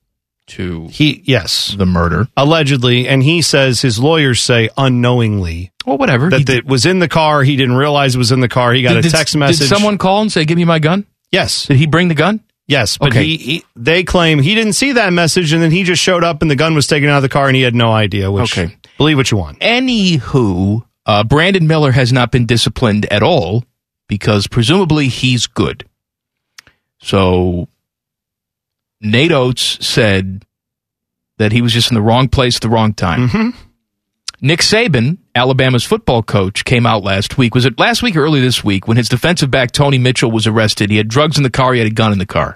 to 0.47 0.87
He 0.91 1.21
yes, 1.25 1.75
the 1.77 1.85
murder. 1.85 2.27
allegedly, 2.37 3.07
and 3.07 3.21
he 3.23 3.41
says 3.41 3.81
his 3.81 3.99
lawyers 3.99 4.39
say 4.41 4.69
unknowingly 4.77 5.71
Well, 5.85 5.97
whatever. 5.97 6.29
that 6.29 6.47
He- 6.47 6.55
it 6.57 6.65
was 6.65 6.85
in 6.85 6.99
the 6.99 7.07
car. 7.07 7.43
He 7.43 7.55
didn't 7.55 7.75
realize 7.75 8.15
it 8.15 8.17
was 8.17 8.31
in 8.31 8.39
the 8.39 8.47
car. 8.47 8.73
He 8.73 8.81
got 8.81 8.93
did, 8.93 9.05
a 9.05 9.09
text 9.09 9.33
did- 9.33 9.39
message. 9.39 9.59
Did 9.59 9.75
someone 9.75 9.97
call 9.97 10.21
and 10.21 10.31
say, 10.31 10.45
"Give 10.45 10.57
me 10.57 10.65
my 10.65 10.79
gun"? 10.79 11.05
Yes, 11.31 11.65
Did 11.67 11.77
he 11.77 11.85
bring 11.85 12.07
the 12.07 12.15
gun? 12.15 12.39
yes, 12.67 12.97
but 12.97 13.09
Okay. 13.09 13.23
he, 13.25 13.37
he 13.37 13.63
they 13.75 14.03
claim 14.03 14.39
he 14.41 14.55
didn't 14.55 14.73
see 14.73 14.93
that 14.93 15.11
message, 15.13 15.51
and 15.51 15.61
then 15.61 15.71
he 15.71 15.83
just 15.83 16.01
showed 16.01 16.23
up, 16.23 16.41
and 16.41 16.49
the 16.49 16.55
gun 16.55 16.73
was 16.75 16.87
taken 16.87 17.09
out 17.09 17.17
of 17.17 17.23
the 17.23 17.29
car, 17.29 17.47
and 17.47 17.55
he 17.55 17.61
had 17.63 17.75
no 17.75 17.91
idea. 17.91 18.31
Which 18.31 18.57
Okay. 18.57 18.73
believe 18.97 19.17
what 19.17 19.29
you 19.31 19.37
want. 19.37 19.59
Anywho, 19.59 20.83
uh, 21.05 21.23
Brandon 21.25 21.67
Miller 21.67 21.91
has 21.91 22.13
not 22.13 22.31
been 22.31 22.45
disciplined 22.45 23.05
at 23.11 23.21
all 23.21 23.65
because 24.07 24.47
presumably 24.47 25.09
he's 25.09 25.47
good. 25.47 25.83
So 26.99 27.67
Nate 29.01 29.31
Oats 29.31 29.85
said 29.85 30.45
that 31.37 31.51
he 31.51 31.61
was 31.61 31.73
just 31.73 31.91
in 31.91 31.95
the 31.95 32.01
wrong 32.01 32.27
place 32.27 32.55
at 32.55 32.61
the 32.61 32.69
wrong 32.69 32.93
time. 32.93 33.29
hmm 33.29 33.49
Nick 34.39 34.59
Saban, 34.59 35.17
Alabama's 35.33 35.83
football 35.83 36.21
coach, 36.21 36.63
came 36.63 36.85
out 36.85 37.03
last 37.03 37.39
week. 37.39 37.55
Was 37.55 37.65
it 37.65 37.79
last 37.79 38.03
week 38.03 38.15
or 38.15 38.23
early 38.23 38.39
this 38.39 38.63
week 38.63 38.87
when 38.87 38.95
his 38.95 39.09
defensive 39.09 39.49
back 39.49 39.71
Tony 39.71 39.97
Mitchell 39.97 40.29
was 40.29 40.45
arrested? 40.45 40.91
He 40.91 40.97
had 40.97 41.07
drugs 41.07 41.37
in 41.37 41.43
the 41.43 41.49
car, 41.49 41.73
he 41.73 41.79
had 41.79 41.87
a 41.87 41.93
gun 41.93 42.11
in 42.11 42.19
the 42.19 42.25
car. 42.27 42.55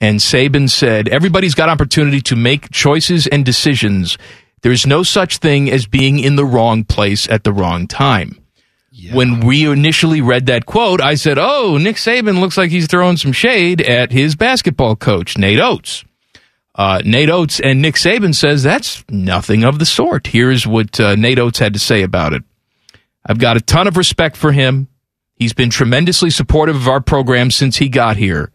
And 0.00 0.20
Saban 0.20 0.70
said, 0.70 1.06
Everybody's 1.08 1.54
got 1.54 1.68
opportunity 1.68 2.22
to 2.22 2.36
make 2.36 2.70
choices 2.70 3.26
and 3.26 3.44
decisions. 3.44 4.16
There's 4.62 4.86
no 4.86 5.02
such 5.02 5.36
thing 5.36 5.70
as 5.70 5.86
being 5.86 6.18
in 6.18 6.36
the 6.36 6.46
wrong 6.46 6.84
place 6.84 7.28
at 7.28 7.44
the 7.44 7.52
wrong 7.52 7.86
time. 7.86 8.39
When 9.12 9.40
we 9.40 9.70
initially 9.70 10.20
read 10.20 10.46
that 10.46 10.66
quote, 10.66 11.00
I 11.00 11.14
said, 11.14 11.38
Oh, 11.38 11.78
Nick 11.78 11.96
Saban 11.96 12.40
looks 12.40 12.56
like 12.56 12.70
he's 12.70 12.86
throwing 12.86 13.16
some 13.16 13.32
shade 13.32 13.80
at 13.80 14.12
his 14.12 14.36
basketball 14.36 14.96
coach, 14.96 15.38
Nate 15.38 15.60
Oats. 15.60 16.04
Uh, 16.74 17.02
Nate 17.04 17.30
Oats 17.30 17.60
and 17.60 17.82
Nick 17.82 17.96
Saban 17.96 18.34
says 18.34 18.62
that's 18.62 19.04
nothing 19.08 19.64
of 19.64 19.78
the 19.78 19.86
sort. 19.86 20.28
Here's 20.28 20.66
what 20.66 20.98
uh, 21.00 21.14
Nate 21.14 21.38
Oats 21.38 21.58
had 21.58 21.72
to 21.74 21.78
say 21.78 22.02
about 22.02 22.32
it. 22.32 22.42
I've 23.26 23.38
got 23.38 23.56
a 23.56 23.60
ton 23.60 23.86
of 23.86 23.96
respect 23.96 24.36
for 24.36 24.52
him. 24.52 24.88
He's 25.34 25.52
been 25.52 25.70
tremendously 25.70 26.30
supportive 26.30 26.76
of 26.76 26.88
our 26.88 27.00
program 27.00 27.50
since 27.50 27.76
he 27.76 27.88
got 27.88 28.16
here. 28.16 28.50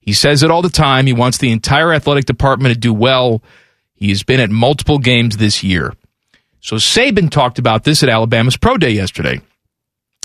He 0.00 0.12
says 0.12 0.42
it 0.42 0.50
all 0.50 0.62
the 0.62 0.68
time. 0.68 1.06
He 1.06 1.12
wants 1.12 1.38
the 1.38 1.50
entire 1.50 1.92
athletic 1.92 2.26
department 2.26 2.72
to 2.74 2.78
do 2.78 2.94
well. 2.94 3.42
He 3.94 4.10
has 4.10 4.22
been 4.22 4.40
at 4.40 4.50
multiple 4.50 4.98
games 4.98 5.36
this 5.36 5.64
year. 5.64 5.94
So 6.60 6.76
Saban 6.76 7.30
talked 7.30 7.58
about 7.58 7.84
this 7.84 8.02
at 8.02 8.08
Alabama's 8.08 8.56
Pro 8.56 8.76
Day 8.76 8.90
yesterday. 8.90 9.40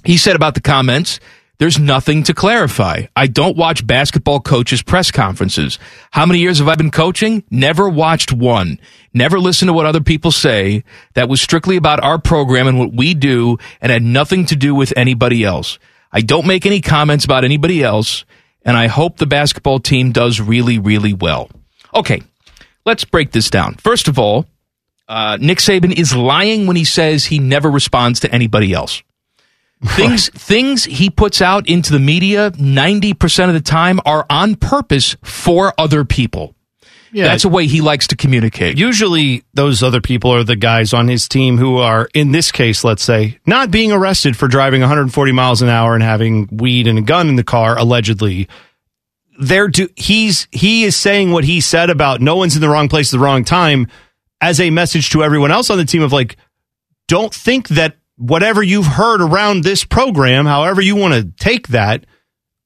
He 0.04 0.18
said 0.18 0.36
about 0.36 0.56
the 0.56 0.62
comments, 0.62 1.20
there's 1.62 1.78
nothing 1.78 2.24
to 2.24 2.34
clarify. 2.34 3.06
I 3.16 3.28
don't 3.28 3.56
watch 3.56 3.86
basketball 3.86 4.40
coaches' 4.40 4.82
press 4.82 5.12
conferences. 5.12 5.78
How 6.10 6.26
many 6.26 6.40
years 6.40 6.58
have 6.58 6.68
I 6.68 6.74
been 6.74 6.90
coaching? 6.90 7.44
Never 7.52 7.88
watched 7.88 8.34
one. 8.34 8.80
Never 9.14 9.40
listened 9.40 9.70
to 9.70 9.74
what 9.74 9.86
other 9.86 10.02
people 10.02 10.32
say. 10.32 10.84
That 11.14 11.30
was 11.30 11.40
strictly 11.40 11.78
about 11.78 12.04
our 12.04 12.18
program 12.18 12.68
and 12.68 12.80
what 12.80 12.94
we 12.94 13.14
do 13.14 13.60
and 13.80 13.92
had 13.92 14.02
nothing 14.02 14.48
to 14.48 14.56
do 14.56 14.74
with 14.74 14.92
anybody 14.98 15.44
else. 15.44 15.78
I 16.12 16.22
don't 16.22 16.48
make 16.48 16.66
any 16.66 16.82
comments 16.82 17.26
about 17.26 17.46
anybody 17.46 17.84
else, 17.84 18.26
and 18.64 18.76
I 18.76 18.88
hope 18.88 19.18
the 19.18 19.28
basketball 19.28 19.80
team 19.80 20.12
does 20.12 20.42
really, 20.42 20.80
really 20.80 21.14
well. 21.14 21.48
Okay, 21.94 22.24
let's 22.88 23.06
break 23.06 23.34
this 23.34 23.52
down. 23.52 23.76
First 23.76 24.08
of 24.08 24.18
all, 24.18 24.48
uh, 25.08 25.38
Nick 25.40 25.60
Saban 25.60 25.96
is 25.96 26.16
lying 26.16 26.66
when 26.66 26.76
he 26.76 26.86
says 26.86 27.26
he 27.26 27.38
never 27.38 27.70
responds 27.70 28.22
to 28.22 28.34
anybody 28.34 28.74
else. 28.74 29.04
Things 29.96 30.30
things 30.30 30.84
he 30.84 31.10
puts 31.10 31.42
out 31.42 31.68
into 31.68 31.92
the 31.92 32.00
media 32.00 32.52
90% 32.52 33.48
of 33.48 33.54
the 33.56 33.62
time 33.62 34.00
are 34.06 34.28
on 34.30 34.56
purpose 34.56 35.18
for 35.24 35.74
other 35.76 36.06
people. 36.06 36.56
Yeah. 37.12 37.26
That's 37.26 37.46
a 37.46 37.50
way 37.50 37.68
he 37.68 37.82
likes 37.82 38.08
to 38.08 38.16
communicate. 38.16 38.78
Usually, 38.78 39.44
those 39.54 39.84
other 39.84 40.00
people 40.00 40.32
are 40.34 40.44
the 40.44 40.56
guys 40.56 40.94
on 40.94 41.08
his 41.08 41.28
team 41.28 41.58
who 41.58 41.78
are, 41.78 42.08
in 42.14 42.32
this 42.32 42.52
case, 42.52 42.84
let's 42.84 43.04
say, 43.04 43.40
not 43.46 43.70
being 43.70 43.92
arrested 43.92 44.38
for 44.38 44.48
driving 44.48 44.82
140 44.82 45.32
miles 45.32 45.62
an 45.62 45.70
hour 45.70 45.94
and 45.94 46.04
having 46.04 46.48
weed 46.52 46.88
and 46.88 47.00
a 47.00 47.02
gun 47.02 47.28
in 47.28 47.36
the 47.36 47.44
car, 47.44 47.78
allegedly. 47.78 48.48
They're 49.40 49.68
do, 49.68 49.90
he's 49.96 50.48
he 50.52 50.84
is 50.84 50.96
saying 50.96 51.32
what 51.32 51.44
he 51.44 51.60
said 51.60 51.90
about 51.90 52.22
no 52.22 52.36
one's 52.36 52.56
in 52.56 52.62
the 52.62 52.70
wrong 52.70 52.88
place 52.88 53.12
at 53.12 53.18
the 53.18 53.24
wrong 53.24 53.44
time 53.44 53.88
as 54.40 54.60
a 54.60 54.70
message 54.70 55.10
to 55.10 55.24
everyone 55.24 55.52
else 55.52 55.70
on 55.70 55.78
the 55.78 55.86
team 55.86 56.04
of 56.04 56.14
like, 56.14 56.38
don't 57.08 57.34
think 57.34 57.70
that 57.70 57.98
whatever 58.22 58.62
you've 58.62 58.86
heard 58.86 59.22
around 59.22 59.64
this 59.64 59.84
program, 59.84 60.46
however 60.46 60.80
you 60.80 60.96
want 60.96 61.14
to 61.14 61.44
take 61.44 61.70
that, 61.70 62.06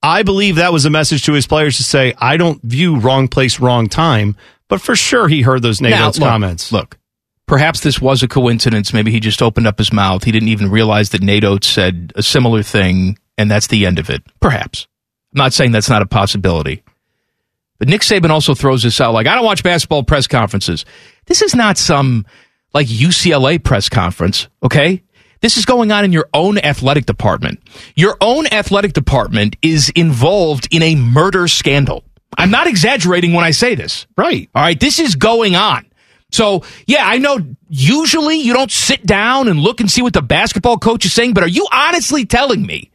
I 0.04 0.24
believe 0.24 0.58
that 0.58 0.74
was 0.74 0.86
a 0.86 0.90
message 0.90 1.24
to 1.26 1.34
his 1.34 1.48
players 1.48 1.78
to 1.78 1.84
say, 1.84 2.14
I 2.18 2.38
don't 2.38 2.62
view 2.62 3.00
wrong 3.00 3.28
place, 3.28 3.60
wrong 3.60 3.88
time. 3.88 4.36
But 4.68 4.82
for 4.82 4.96
sure, 4.96 5.28
he 5.28 5.42
heard 5.42 5.62
those 5.62 5.82
Nate 5.82 6.00
Oats 6.00 6.20
comments. 6.20 6.72
Look, 6.72 6.98
perhaps 7.48 7.80
this 7.80 8.02
was 8.02 8.22
a 8.22 8.28
coincidence. 8.28 8.94
Maybe 8.94 9.12
he 9.12 9.20
just 9.20 9.42
opened 9.42 9.68
up 9.68 9.78
his 9.78 9.94
mouth. 9.94 10.24
He 10.24 10.32
didn't 10.32 10.50
even 10.50 10.70
realize 10.70 11.10
that 11.12 11.22
Nate 11.22 11.46
Oats 11.46 11.68
said 11.68 12.12
a 12.16 12.22
similar 12.22 12.62
thing, 12.62 13.18
and 13.38 13.50
that's 13.50 13.68
the 13.68 13.86
end 13.86 13.98
of 13.98 14.10
it. 14.10 14.24
Perhaps. 14.40 14.88
I'm 15.34 15.40
not 15.40 15.54
saying 15.54 15.72
that's 15.72 15.90
not 15.90 16.02
a 16.02 16.08
possibility. 16.08 16.84
But 17.80 17.88
Nick 17.88 18.02
Saban 18.02 18.30
also 18.30 18.56
throws 18.56 18.84
this 18.84 19.02
out 19.02 19.14
like, 19.14 19.28
I 19.28 19.36
don't 19.36 19.46
watch 19.46 19.64
basketball 19.64 20.04
press 20.04 20.28
conferences. 20.28 20.86
This 21.26 21.42
is 21.42 21.56
not 21.56 21.78
some 21.78 22.26
like 22.74 22.88
UCLA 22.88 23.64
press 23.64 23.90
conference, 23.90 24.50
okay? 24.62 25.02
This 25.46 25.58
is 25.58 25.66
going 25.66 25.92
on 25.92 26.04
in 26.04 26.12
your 26.12 26.28
own 26.34 26.58
athletic 26.58 27.06
department. 27.06 27.62
Your 27.96 28.18
own 28.20 28.48
athletic 28.48 28.94
department 28.94 29.56
is 29.62 29.92
involved 29.96 30.68
in 30.72 30.82
a 30.82 30.96
murder 30.96 31.48
scandal. 31.48 32.04
I'm 32.36 32.50
not 32.50 32.66
exaggerating 32.66 33.32
when 33.34 33.46
I 33.46 33.52
say 33.52 33.76
this. 33.76 34.08
Right. 34.18 34.50
All 34.56 34.64
right. 34.64 34.80
This 34.80 34.98
is 34.98 35.14
going 35.14 35.56
on. 35.56 35.86
So, 36.32 36.64
yeah, 36.88 37.06
I 37.06 37.20
know 37.20 37.38
usually 37.70 38.38
you 38.38 38.54
don't 38.54 38.72
sit 38.72 39.06
down 39.06 39.48
and 39.48 39.60
look 39.60 39.80
and 39.82 39.92
see 39.92 40.02
what 40.02 40.14
the 40.14 40.24
basketball 40.24 40.80
coach 40.80 41.06
is 41.06 41.14
saying, 41.14 41.36
but 41.36 41.44
are 41.44 41.48
you 41.48 41.68
honestly 41.72 42.26
telling 42.26 42.66
me 42.66 42.90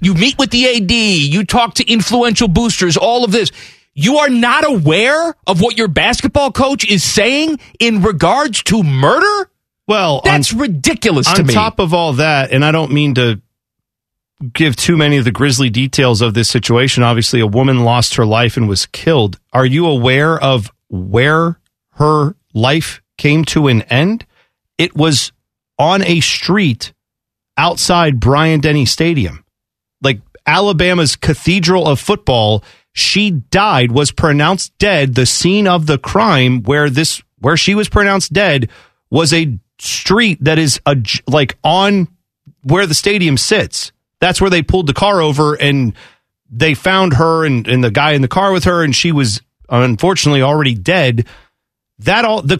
you 0.00 0.14
meet 0.14 0.38
with 0.38 0.52
the 0.52 0.76
AD, 0.76 0.92
you 0.92 1.44
talk 1.44 1.74
to 1.74 1.92
influential 1.92 2.46
boosters, 2.46 2.96
all 2.96 3.24
of 3.24 3.32
this? 3.32 3.50
You 3.94 4.18
are 4.18 4.28
not 4.28 4.64
aware 4.64 5.34
of 5.48 5.60
what 5.60 5.76
your 5.76 5.88
basketball 5.88 6.52
coach 6.52 6.88
is 6.88 7.02
saying 7.02 7.58
in 7.80 8.00
regards 8.02 8.62
to 8.62 8.84
murder? 8.84 9.50
Well, 9.86 10.20
That's 10.24 10.52
ridiculous 10.52 11.32
to 11.32 11.40
on 11.40 11.46
me. 11.46 11.54
top 11.54 11.78
of 11.78 11.94
all 11.94 12.14
that, 12.14 12.52
and 12.52 12.64
I 12.64 12.72
don't 12.72 12.92
mean 12.92 13.14
to 13.14 13.40
give 14.52 14.76
too 14.76 14.96
many 14.96 15.16
of 15.16 15.24
the 15.24 15.30
grisly 15.30 15.70
details 15.70 16.20
of 16.20 16.34
this 16.34 16.50
situation. 16.50 17.02
Obviously, 17.02 17.40
a 17.40 17.46
woman 17.46 17.84
lost 17.84 18.16
her 18.16 18.26
life 18.26 18.56
and 18.56 18.68
was 18.68 18.86
killed. 18.86 19.38
Are 19.52 19.64
you 19.66 19.86
aware 19.86 20.38
of 20.38 20.70
where 20.88 21.60
her 21.94 22.34
life 22.52 23.00
came 23.16 23.44
to 23.46 23.68
an 23.68 23.82
end? 23.82 24.26
It 24.76 24.94
was 24.96 25.32
on 25.78 26.02
a 26.04 26.20
street 26.20 26.92
outside 27.56 28.20
Bryant 28.20 28.64
Denny 28.64 28.86
Stadium, 28.86 29.44
like 30.02 30.20
Alabama's 30.46 31.16
cathedral 31.16 31.86
of 31.86 32.00
football. 32.00 32.62
She 32.92 33.30
died, 33.30 33.92
was 33.92 34.10
pronounced 34.10 34.76
dead. 34.78 35.14
The 35.14 35.26
scene 35.26 35.68
of 35.68 35.86
the 35.86 35.98
crime 35.98 36.62
where 36.62 36.90
this, 36.90 37.22
where 37.38 37.56
she 37.56 37.74
was 37.74 37.88
pronounced 37.88 38.32
dead 38.32 38.68
was 39.10 39.32
a 39.32 39.58
street 39.78 40.42
that 40.44 40.58
is 40.58 40.80
a, 40.86 40.96
like 41.26 41.56
on 41.62 42.08
where 42.62 42.86
the 42.86 42.94
stadium 42.94 43.36
sits. 43.36 43.92
That's 44.20 44.40
where 44.40 44.50
they 44.50 44.62
pulled 44.62 44.86
the 44.86 44.94
car 44.94 45.20
over 45.20 45.54
and 45.54 45.94
they 46.50 46.74
found 46.74 47.14
her 47.14 47.44
and, 47.44 47.66
and 47.66 47.82
the 47.82 47.90
guy 47.90 48.12
in 48.12 48.22
the 48.22 48.28
car 48.28 48.52
with 48.52 48.64
her, 48.64 48.82
and 48.82 48.94
she 48.94 49.12
was 49.12 49.42
unfortunately 49.68 50.42
already 50.42 50.74
dead. 50.74 51.26
That 52.00 52.24
all 52.24 52.42
the 52.42 52.58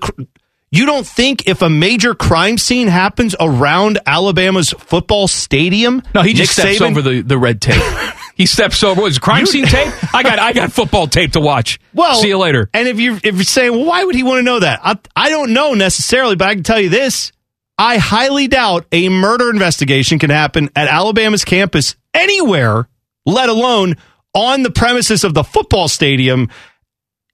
you 0.70 0.86
don't 0.86 1.06
think 1.06 1.46
if 1.46 1.62
a 1.62 1.70
major 1.70 2.14
crime 2.14 2.58
scene 2.58 2.88
happens 2.88 3.36
around 3.38 3.98
Alabama's 4.06 4.70
football 4.70 5.28
stadium, 5.28 6.02
no, 6.14 6.22
he 6.22 6.32
just 6.32 6.58
Nick 6.58 6.66
steps 6.66 6.78
Saban- 6.78 6.90
over 6.90 7.02
the, 7.02 7.20
the 7.22 7.38
red 7.38 7.60
tape. 7.60 7.80
he 8.36 8.44
steps 8.46 8.84
over. 8.84 9.00
What 9.00 9.10
is 9.10 9.16
it, 9.16 9.20
crime 9.20 9.40
You- 9.40 9.46
scene 9.46 9.64
tape? 9.66 9.92
I 10.14 10.22
got 10.22 10.38
I 10.38 10.52
got 10.52 10.70
football 10.70 11.06
tape 11.08 11.32
to 11.32 11.40
watch. 11.40 11.80
Well, 11.94 12.14
see 12.20 12.28
you 12.28 12.38
later. 12.38 12.68
And 12.74 12.86
if 12.86 13.00
you're 13.00 13.16
if 13.16 13.34
you're 13.34 13.42
saying, 13.44 13.72
well, 13.72 13.86
why 13.86 14.04
would 14.04 14.14
he 14.14 14.22
want 14.22 14.38
to 14.38 14.42
know 14.42 14.60
that? 14.60 14.80
I, 14.84 14.98
I 15.16 15.30
don't 15.30 15.52
know 15.52 15.72
necessarily, 15.74 16.36
but 16.36 16.46
I 16.46 16.54
can 16.54 16.62
tell 16.62 16.78
you 16.80 16.90
this: 16.90 17.32
I 17.78 17.96
highly 17.96 18.46
doubt 18.46 18.86
a 18.92 19.08
murder 19.08 19.48
investigation 19.50 20.18
can 20.18 20.30
happen 20.30 20.68
at 20.76 20.86
Alabama's 20.86 21.44
campus 21.44 21.96
anywhere, 22.14 22.88
let 23.24 23.48
alone 23.48 23.96
on 24.34 24.62
the 24.62 24.70
premises 24.70 25.24
of 25.24 25.32
the 25.34 25.42
football 25.42 25.88
stadium. 25.88 26.50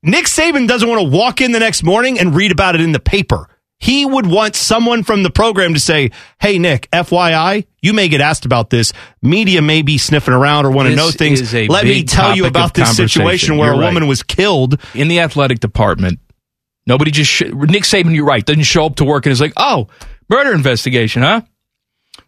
Nick 0.05 0.27
Saban 0.27 0.67
doesn't 0.67 0.89
want 0.89 1.01
to 1.01 1.09
walk 1.17 1.41
in 1.41 1.53
the 1.53 1.61
next 1.61 1.83
morning 1.83 2.19
and 2.19 2.35
read 2.35 2.53
about 2.53 2.75
it 2.77 2.81
in 2.81 2.93
the 2.93 3.01
paper. 3.01 3.49
He 3.83 4.07
would 4.07 4.27
want 4.27 4.55
someone 4.55 5.03
from 5.03 5.25
the 5.25 5.31
program 5.31 5.75
to 5.75 5.81
say, 5.81 6.13
Hey, 6.41 6.57
Nick, 6.57 6.89
FYI, 6.93 7.67
you 7.81 7.93
may 7.93 8.09
get 8.09 8.21
asked 8.21 8.45
about 8.47 8.71
this. 8.71 8.93
Media 9.23 9.61
may 9.61 9.83
be 9.83 9.99
sniffing 9.99 10.33
around 10.35 10.67
or 10.67 10.71
want 10.71 10.89
to 10.89 10.95
know 10.95 11.11
things. 11.11 11.53
Let 11.53 11.85
me 11.85 12.05
tell 12.05 12.37
you 12.37 12.47
about 12.47 12.75
this 12.75 12.97
situation 12.97 13.57
where 13.57 13.71
You're 13.71 13.75
a 13.75 13.79
right. 13.81 13.87
woman 13.93 14.07
was 14.07 14.23
killed. 14.23 14.81
in 14.95 15.09
the 15.09 15.19
athletic 15.19 15.59
department, 15.59 16.21
nobody 16.87 17.11
just 17.11 17.29
sh- 17.29 17.43
Nick 17.43 17.83
Saban. 17.83 18.15
You're 18.15 18.25
right. 18.25 18.47
Doesn't 18.47 18.63
show 18.63 18.87
up 18.87 18.95
to 18.97 19.05
work 19.05 19.27
and 19.27 19.33
is 19.33 19.41
like, 19.41 19.53
oh, 19.57 19.89
murder 20.29 20.53
investigation, 20.55 21.23
huh? 21.23 21.41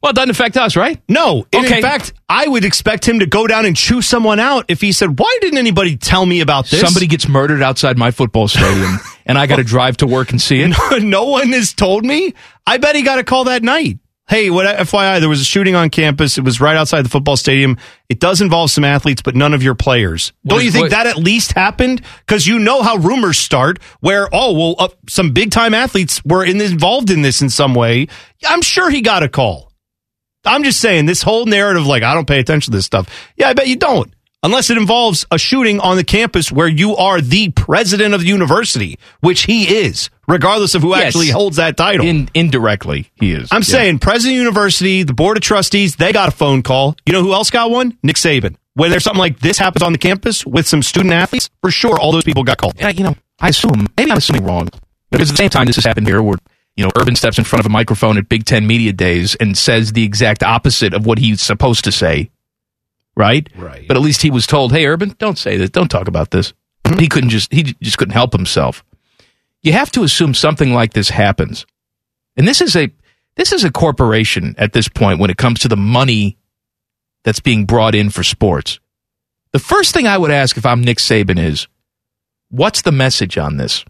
Well, 0.04 0.10
it 0.10 0.16
doesn't 0.16 0.28
affect 0.30 0.58
us, 0.58 0.76
right? 0.76 1.00
No. 1.08 1.46
Okay. 1.54 1.76
In 1.76 1.82
fact, 1.82 2.12
I 2.28 2.46
would 2.46 2.66
expect 2.66 3.08
him 3.08 3.20
to 3.20 3.26
go 3.26 3.46
down 3.46 3.64
and 3.64 3.74
chew 3.74 4.02
someone 4.02 4.38
out 4.38 4.66
if 4.68 4.82
he 4.82 4.92
said, 4.92 5.18
Why 5.18 5.38
didn't 5.40 5.56
anybody 5.56 5.96
tell 5.96 6.26
me 6.26 6.40
about 6.42 6.66
this? 6.66 6.82
Somebody 6.82 7.06
gets 7.06 7.26
murdered 7.26 7.62
outside 7.62 7.96
my 7.96 8.10
football 8.10 8.46
stadium, 8.46 8.98
and 9.26 9.38
I 9.38 9.46
got 9.46 9.56
to 9.56 9.64
drive 9.64 9.96
to 9.98 10.06
work 10.06 10.30
and 10.30 10.38
see 10.42 10.60
it. 10.60 11.02
no 11.02 11.24
one 11.24 11.52
has 11.52 11.72
told 11.72 12.04
me. 12.04 12.34
I 12.66 12.76
bet 12.76 12.96
he 12.96 13.02
got 13.02 13.18
a 13.18 13.24
call 13.24 13.44
that 13.44 13.62
night. 13.62 13.98
Hey, 14.28 14.50
what 14.50 14.66
FYI, 14.66 15.20
there 15.20 15.28
was 15.30 15.40
a 15.40 15.44
shooting 15.44 15.74
on 15.74 15.88
campus. 15.88 16.36
It 16.36 16.44
was 16.44 16.60
right 16.60 16.76
outside 16.76 17.02
the 17.02 17.08
football 17.08 17.38
stadium. 17.38 17.78
It 18.10 18.20
does 18.20 18.42
involve 18.42 18.70
some 18.70 18.84
athletes, 18.84 19.22
but 19.22 19.34
none 19.34 19.54
of 19.54 19.62
your 19.62 19.74
players. 19.74 20.34
Don't 20.46 20.62
you 20.64 20.70
think 20.70 20.84
what- 20.84 20.90
that 20.90 21.06
at 21.06 21.16
least 21.16 21.52
happened? 21.52 22.02
Because 22.26 22.46
you 22.46 22.58
know 22.58 22.82
how 22.82 22.96
rumors 22.96 23.38
start 23.38 23.78
where, 24.00 24.28
oh, 24.34 24.52
well, 24.52 24.74
uh, 24.78 24.88
some 25.08 25.32
big 25.32 25.50
time 25.50 25.72
athletes 25.72 26.22
were 26.26 26.44
in, 26.44 26.60
involved 26.60 27.10
in 27.10 27.22
this 27.22 27.40
in 27.40 27.48
some 27.48 27.74
way. 27.74 28.08
I'm 28.46 28.60
sure 28.62 28.90
he 28.90 29.00
got 29.00 29.22
a 29.22 29.28
call. 29.30 29.70
I'm 30.44 30.62
just 30.64 30.80
saying 30.80 31.06
this 31.06 31.22
whole 31.22 31.46
narrative, 31.46 31.86
like, 31.86 32.02
I 32.02 32.14
don't 32.14 32.26
pay 32.28 32.38
attention 32.38 32.72
to 32.72 32.76
this 32.78 32.86
stuff. 32.86 33.08
Yeah, 33.36 33.48
I 33.48 33.54
bet 33.54 33.68
you 33.68 33.76
don't. 33.76 34.12
unless 34.42 34.68
it 34.68 34.76
involves 34.76 35.24
a 35.30 35.38
shooting 35.38 35.80
on 35.80 35.96
the 35.96 36.04
campus 36.04 36.52
where 36.52 36.68
you 36.68 36.94
are 36.96 37.18
the 37.22 37.48
president 37.52 38.12
of 38.12 38.20
the 38.20 38.26
university, 38.26 38.98
which 39.20 39.44
he 39.44 39.64
is, 39.78 40.10
regardless 40.28 40.74
of 40.74 40.82
who 40.82 40.90
Yes. 40.90 41.04
actually 41.06 41.30
holds 41.30 41.56
that 41.56 41.78
title. 41.78 42.04
In, 42.04 42.28
indirectly, 42.34 43.10
he 43.18 43.32
is. 43.32 43.48
I'm 43.50 43.60
Yeah. 43.62 43.64
saying 43.78 44.00
president 44.00 44.34
of 44.34 44.36
the 44.36 44.42
university, 44.44 45.02
the 45.02 45.14
board 45.14 45.38
of 45.38 45.42
trustees, 45.42 45.96
they 45.96 46.12
got 46.12 46.28
a 46.28 46.30
phone 46.30 46.62
call. 46.62 46.94
You 47.06 47.14
know 47.14 47.22
who 47.22 47.32
else 47.32 47.48
got 47.48 47.70
one? 47.70 47.96
Nick 48.02 48.16
Saban. 48.16 48.56
When 48.74 48.90
there's 48.90 49.04
something 49.04 49.18
like 49.18 49.40
this 49.40 49.56
happens 49.56 49.82
on 49.82 49.92
the 49.92 49.98
campus 49.98 50.44
with 50.44 50.68
some 50.68 50.82
student 50.82 51.14
athletes, 51.14 51.48
for 51.62 51.70
sure, 51.70 51.98
all 51.98 52.12
those 52.12 52.24
people 52.24 52.44
got 52.44 52.58
called. 52.58 52.74
And 52.78 52.88
I, 52.88 52.90
you 52.90 53.02
know, 53.04 53.16
I 53.40 53.48
assume 53.48 53.86
maybe 53.96 54.10
I'm 54.10 54.18
assuming 54.18 54.44
wrong 54.44 54.68
because 55.10 55.30
at 55.30 55.36
the 55.38 55.42
same 55.42 55.48
time 55.48 55.64
this 55.64 55.76
has 55.76 55.86
happened 55.86 56.06
here, 56.06 56.20
where 56.22 56.36
you 56.76 56.84
know 56.84 56.90
Urban 57.00 57.16
steps 57.16 57.38
in 57.38 57.44
front 57.44 57.60
of 57.60 57.66
a 57.66 57.72
microphone 57.72 58.18
at 58.18 58.28
Big 58.28 58.44
Ten 58.44 58.66
media 58.66 58.92
days 58.92 59.34
and 59.36 59.56
says 59.56 59.92
the 59.92 60.04
exact 60.04 60.42
opposite 60.42 60.94
of 60.94 61.06
what 61.06 61.18
he's 61.18 61.40
supposed 61.40 61.84
to 61.84 61.92
say, 61.92 62.30
right? 63.16 63.48
Right. 63.56 63.86
But 63.86 63.96
at 63.96 64.02
least 64.02 64.22
he 64.22 64.30
was 64.30 64.46
told, 64.46 64.72
"Hey, 64.72 64.86
Urban, 64.86 65.14
don't 65.18 65.38
say 65.38 65.56
this. 65.56 65.70
Don't 65.70 65.90
talk 65.90 66.08
about 66.08 66.30
this." 66.30 66.52
Mm-hmm. 66.84 66.98
he 66.98 67.08
couldn't 67.08 67.30
just 67.30 67.52
he 67.52 67.62
just 67.62 67.98
couldn't 67.98 68.12
help 68.12 68.32
himself. 68.32 68.84
You 69.62 69.72
have 69.72 69.90
to 69.92 70.02
assume 70.02 70.34
something 70.34 70.74
like 70.74 70.92
this 70.92 71.08
happens, 71.08 71.66
and 72.36 72.46
this 72.46 72.60
is 72.60 72.76
a 72.76 72.90
this 73.36 73.52
is 73.52 73.64
a 73.64 73.72
corporation 73.72 74.54
at 74.58 74.72
this 74.72 74.88
point 74.88 75.18
when 75.18 75.30
it 75.30 75.38
comes 75.38 75.60
to 75.60 75.68
the 75.68 75.76
money 75.76 76.36
that's 77.24 77.40
being 77.40 77.64
brought 77.64 77.94
in 77.94 78.10
for 78.10 78.22
sports. 78.22 78.80
The 79.52 79.58
first 79.58 79.94
thing 79.94 80.06
I 80.06 80.18
would 80.18 80.30
ask 80.30 80.56
if 80.56 80.66
I'm 80.66 80.82
Nick 80.82 80.98
Saban 80.98 81.38
is, 81.38 81.68
what's 82.50 82.82
the 82.82 82.92
message 82.92 83.38
on 83.38 83.56
this? 83.56 83.84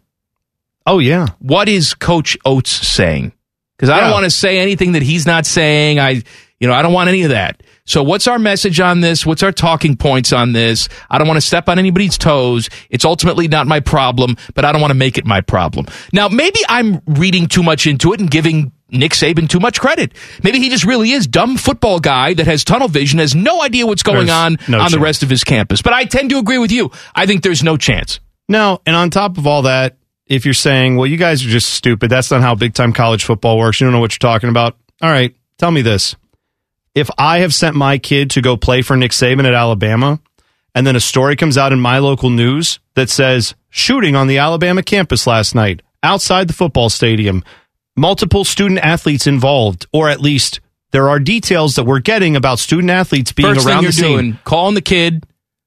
Oh 0.87 0.99
yeah. 0.99 1.29
What 1.39 1.69
is 1.69 1.95
Coach 1.95 2.37
Oats 2.45 2.71
saying? 2.71 3.33
Because 3.77 3.91
I 3.91 4.01
don't 4.01 4.13
want 4.13 4.25
to 4.25 4.31
say 4.31 4.59
anything 4.59 4.93
that 4.93 5.03
he's 5.03 5.27
not 5.27 5.47
saying. 5.47 5.99
I, 5.99 6.23
you 6.61 6.69
know, 6.69 6.73
I 6.73 6.83
don't 6.83 6.93
want 6.93 7.09
any 7.09 7.23
of 7.23 7.31
that. 7.31 7.63
So 7.87 8.03
what's 8.03 8.27
our 8.27 8.39
message 8.39 8.81
on 8.81 9.01
this? 9.01 9.27
What's 9.27 9.43
our 9.43 9.53
talking 9.53 9.97
points 9.97 10.33
on 10.33 10.53
this? 10.53 10.89
I 11.11 11.19
don't 11.19 11.27
want 11.27 11.37
to 11.37 11.47
step 11.47 11.69
on 11.69 11.79
anybody's 11.79 12.17
toes. 12.17 12.71
It's 12.89 13.05
ultimately 13.05 13.49
not 13.49 13.67
my 13.67 13.81
problem, 13.81 14.37
but 14.55 14.65
I 14.65 14.73
don't 14.73 14.81
want 14.81 14.93
to 14.93 14.97
make 14.97 15.19
it 15.19 15.27
my 15.27 15.41
problem. 15.41 15.87
Now, 16.13 16.29
maybe 16.29 16.61
I'm 16.69 17.03
reading 17.07 17.47
too 17.47 17.63
much 17.63 17.87
into 17.87 18.13
it 18.15 18.21
and 18.21 18.31
giving 18.31 18.73
Nick 18.91 19.13
Saban 19.13 19.49
too 19.49 19.61
much 19.61 19.81
credit. 19.81 20.13
Maybe 20.43 20.61
he 20.61 20.71
just 20.71 20.85
really 20.85 21.11
is 21.11 21.27
dumb 21.27 21.57
football 21.57 21.99
guy 21.99 22.33
that 22.35 22.47
has 22.47 22.65
tunnel 22.65 22.89
vision, 22.89 23.19
has 23.19 23.35
no 23.35 23.61
idea 23.61 23.87
what's 23.87 24.03
going 24.03 24.27
There's 24.27 24.31
on 24.31 24.57
no 24.69 24.81
on 24.81 24.91
the 24.93 25.01
rest 25.01 25.23
of 25.23 25.29
his 25.29 25.45
campus. 25.45 25.83
But 25.83 25.93
I 25.93 26.05
tend 26.05 26.31
to 26.31 26.39
agree 26.39 26.59
with 26.59 26.73
you. 26.73 26.91
I 27.15 27.27
think 27.27 27.43
there's 27.43 27.63
no 27.63 27.77
chance. 27.77 28.21
No, 28.49 28.81
and 28.87 28.95
on 28.95 29.11
top 29.11 29.37
of 29.37 29.47
all 29.47 29.63
that, 29.63 29.97
if 30.27 30.45
you're 30.45 30.55
saying, 30.55 30.97
well, 30.97 31.07
you 31.07 31.17
guys 31.17 31.45
are 31.45 31.49
just 31.49 31.71
stupid, 31.71 32.11
that's 32.11 32.31
not 32.31 32.41
how 32.41 32.55
big 32.55 32.75
time 32.75 32.93
college 32.93 33.25
football 33.25 33.59
works. 33.59 33.81
You 33.81 33.87
don't 33.87 33.93
know 33.93 34.01
what 34.01 34.13
you're 34.13 34.31
talking 34.31 34.49
about. 34.51 34.77
All 35.03 35.11
right, 35.11 35.35
tell 35.59 35.71
me 35.71 35.83
this. 35.83 36.17
If 36.95 37.11
I 37.19 37.39
have 37.41 37.53
sent 37.53 37.75
my 37.77 37.99
kid 37.99 38.31
to 38.31 38.41
go 38.41 38.57
play 38.57 38.81
for 38.83 38.97
Nick 38.97 39.11
Saban 39.11 39.45
at 39.47 39.55
Alabama, 39.55 40.21
and 40.75 40.87
then 40.87 40.97
a 40.97 41.01
story 41.01 41.37
comes 41.37 41.59
out 41.59 41.73
in 41.73 41.81
my 41.81 41.99
local 41.99 42.31
news 42.31 42.79
that 42.95 43.11
says 43.11 43.55
shooting 43.69 44.15
on 44.17 44.27
the 44.29 44.39
Alabama 44.39 44.83
campus 44.83 45.27
last 45.27 45.55
night 45.55 45.83
outside 46.03 46.49
the 46.49 46.53
football 46.53 46.89
stadium, 46.89 47.43
multiple 47.97 48.45
student 48.45 48.81
athletes 48.81 49.27
involved, 49.27 49.87
or 49.93 50.09
at 50.09 50.21
least 50.21 50.61
there 50.93 51.09
are 51.09 51.19
details 51.19 51.75
that 51.77 51.85
we're 51.85 51.99
getting 52.01 52.37
about 52.37 52.59
student 52.59 52.91
athletes 52.91 53.33
being 53.33 53.55
First 53.55 53.67
around 53.67 53.85
the 53.85 53.93
scene. 53.93 54.17
doing, 54.17 54.39
calling 54.45 54.75
the 54.75 54.81
kid, 54.81 55.27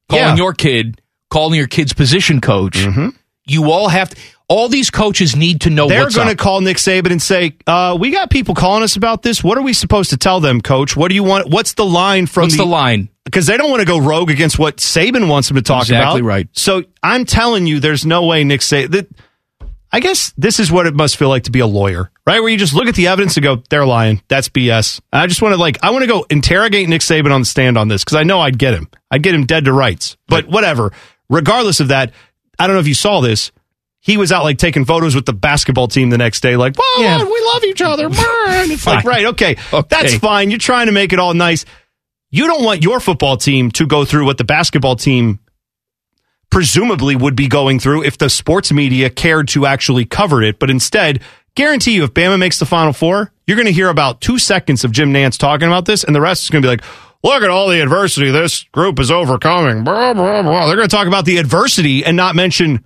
calling 0.10 0.24
Yeah. 0.26 0.36
your 0.36 0.54
kid, 0.54 1.02
calling 1.30 1.56
your 1.58 1.68
kid's 1.68 1.94
position 1.94 2.40
coach. 2.40 2.76
Mm-hmm. 2.78 3.10
You 3.46 3.72
all 3.72 3.90
have 3.90 4.10
to, 4.12 4.18
all 4.49 4.69
these 4.69 4.90
coaches 4.90 5.36
need 5.36 5.61
to 5.61 5.69
know 5.69 5.88
They're 5.90 6.10
going 6.10 6.30
to 6.30 6.36
call 6.36 6.61
Nick 6.61 6.78
Saban 6.78 7.11
and 7.11 7.22
say, 7.22 7.57
uh, 7.68 7.98
"We 7.99 8.11
got 8.11 8.30
people 8.30 8.56
calling 8.56 8.84
us 8.84 8.95
about 8.95 9.22
this. 9.22 9.44
What 9.44 9.57
are 9.57 9.61
we 9.61 9.74
supposed 9.74 10.11
to 10.11 10.18
tell 10.18 10.40
them, 10.40 10.61
Coach? 10.61 10.95
What 10.95 11.10
do 11.10 11.15
you 11.15 11.24
want? 11.24 11.49
What's 11.49 11.74
the 11.74 11.86
line 11.86 12.28
from 12.28 12.44
What's 12.44 12.57
the 12.57 12.65
line? 12.65 13.10
Because 13.26 13.45
they 13.45 13.57
don't 13.57 13.69
want 13.69 13.82
to 13.82 13.86
go 13.86 13.98
rogue 13.98 14.30
against 14.32 14.57
what 14.57 14.78
Saban 14.78 15.28
wants 15.28 15.49
them 15.49 15.56
to 15.56 15.61
talk 15.61 15.82
Exactly 15.82 15.98
about. 15.98 16.10
Exactly 16.11 16.22
right. 16.22 16.48
So 16.53 16.84
I'm 17.03 17.26
telling 17.26 17.68
you, 17.68 17.82
there's 17.82 18.06
no 18.06 18.26
way 18.26 18.45
Nick 18.45 18.61
Saban. 18.61 18.91
That, 18.91 19.07
I 19.91 19.99
guess 19.99 20.34
this 20.38 20.60
is 20.61 20.72
what 20.72 20.88
it 20.88 20.95
must 20.95 21.18
feel 21.18 21.28
like 21.30 21.44
to 21.44 21.52
be 21.52 21.60
a 21.60 21.68
lawyer, 21.68 22.10
right? 22.26 22.40
Where 22.40 22.49
you 22.49 22.57
just 22.57 22.74
look 22.74 22.88
at 22.88 22.95
the 22.95 23.07
evidence 23.07 23.36
and 23.36 23.44
go, 23.44 23.61
"They're 23.69 23.86
lying. 23.86 24.22
That's 24.30 24.48
BS." 24.48 25.02
And 25.11 25.22
I 25.22 25.28
just 25.28 25.41
want 25.41 25.56
to 25.56 25.57
like, 25.57 25.78
I 25.84 25.91
want 25.91 26.03
to 26.03 26.07
go 26.07 26.26
interrogate 26.30 26.88
Nick 26.88 27.02
Saban 27.02 27.32
on 27.34 27.41
the 27.41 27.45
stand 27.45 27.78
on 27.78 27.90
this 27.90 28.06
because 28.06 28.15
I 28.15 28.24
know 28.24 28.40
I'd 28.40 28.57
get 28.57 28.74
him. 28.74 28.88
I'd 29.11 29.24
get 29.24 29.36
him 29.36 29.45
dead 29.45 29.65
to 29.65 29.74
rights. 29.74 30.15
But 30.28 30.48
whatever. 30.48 30.94
Regardless 31.30 31.82
of 31.82 31.90
that, 31.90 32.14
I 32.57 32.68
don't 32.68 32.78
know 32.78 32.80
if 32.80 32.88
you 32.88 32.94
saw 32.94 33.19
this. 33.19 33.52
He 34.02 34.15
was 34.18 34.32
out 34.32 34.44
like 34.44 34.57
taking 34.57 34.86
photos 34.86 35.15
with 35.15 35.26
the 35.26 35.34
basketball 35.34 35.88
team 35.88 36.10
the 36.11 36.18
next 36.18 36.41
day, 36.41 36.56
like, 36.56 36.76
"Whoa, 36.78 37.02
Yeah. 37.03 37.24
we 37.24 37.41
love 37.53 37.64
each 37.65 37.82
other." 37.82 38.10
man." 38.10 38.72
It's 38.72 38.86
like, 38.88 39.03
right, 39.06 39.26
okay, 39.26 39.56
Okay. 39.74 39.88
that's 39.90 40.15
fine. 40.15 40.49
You're 40.49 40.60
trying 40.60 40.86
to 40.86 40.91
make 40.94 41.11
it 41.14 41.19
all 41.19 41.34
nice. 41.34 41.65
You 42.30 42.48
don't 42.48 42.64
want 42.64 42.84
your 42.84 42.99
football 42.99 43.38
team 43.38 43.72
to 43.72 43.86
go 43.86 44.06
through 44.06 44.26
what 44.26 44.38
the 44.38 44.44
basketball 44.44 44.95
team 44.95 45.40
presumably 46.49 47.15
would 47.15 47.36
be 47.36 47.48
going 47.48 47.80
through 47.80 48.03
if 48.03 48.18
the 48.18 48.30
sports 48.30 48.72
media 48.72 49.10
cared 49.10 49.48
to 49.49 49.65
actually 49.65 50.06
cover 50.06 50.41
it. 50.41 50.60
But 50.60 50.69
instead, 50.69 51.22
guarantee 51.56 51.95
you, 51.95 52.03
if 52.03 52.14
Bama 52.14 52.40
makes 52.40 52.60
the 52.60 52.65
Final 52.65 52.94
Four, 52.94 53.32
you're 53.45 53.57
going 53.57 53.65
to 53.68 53.74
hear 53.74 53.90
about 53.90 54.22
two 54.22 54.40
seconds 54.40 54.84
of 54.84 54.91
Jim 54.91 55.14
Nantz 55.14 55.38
talking 55.38 55.68
about 55.68 55.86
this, 55.86 56.03
and 56.03 56.15
the 56.15 56.22
rest 56.22 56.44
is 56.44 56.49
going 56.49 56.61
to 56.61 56.65
be 56.65 56.69
like, 56.69 56.84
look 57.24 57.44
at 57.44 57.49
all 57.49 57.68
the 57.69 57.82
adversity 57.82 58.32
this 58.32 58.64
group 58.72 58.99
is 58.99 59.11
overcoming. 59.11 59.84
Blah, 59.84 60.14
blah, 60.14 60.41
blah. 60.41 60.68
They're 60.68 60.76
going 60.76 60.88
to 60.88 60.95
talk 60.95 61.07
about 61.07 61.26
the 61.26 61.38
adversity 61.38 62.06
and 62.06 62.15
not 62.15 62.36
mention 62.36 62.86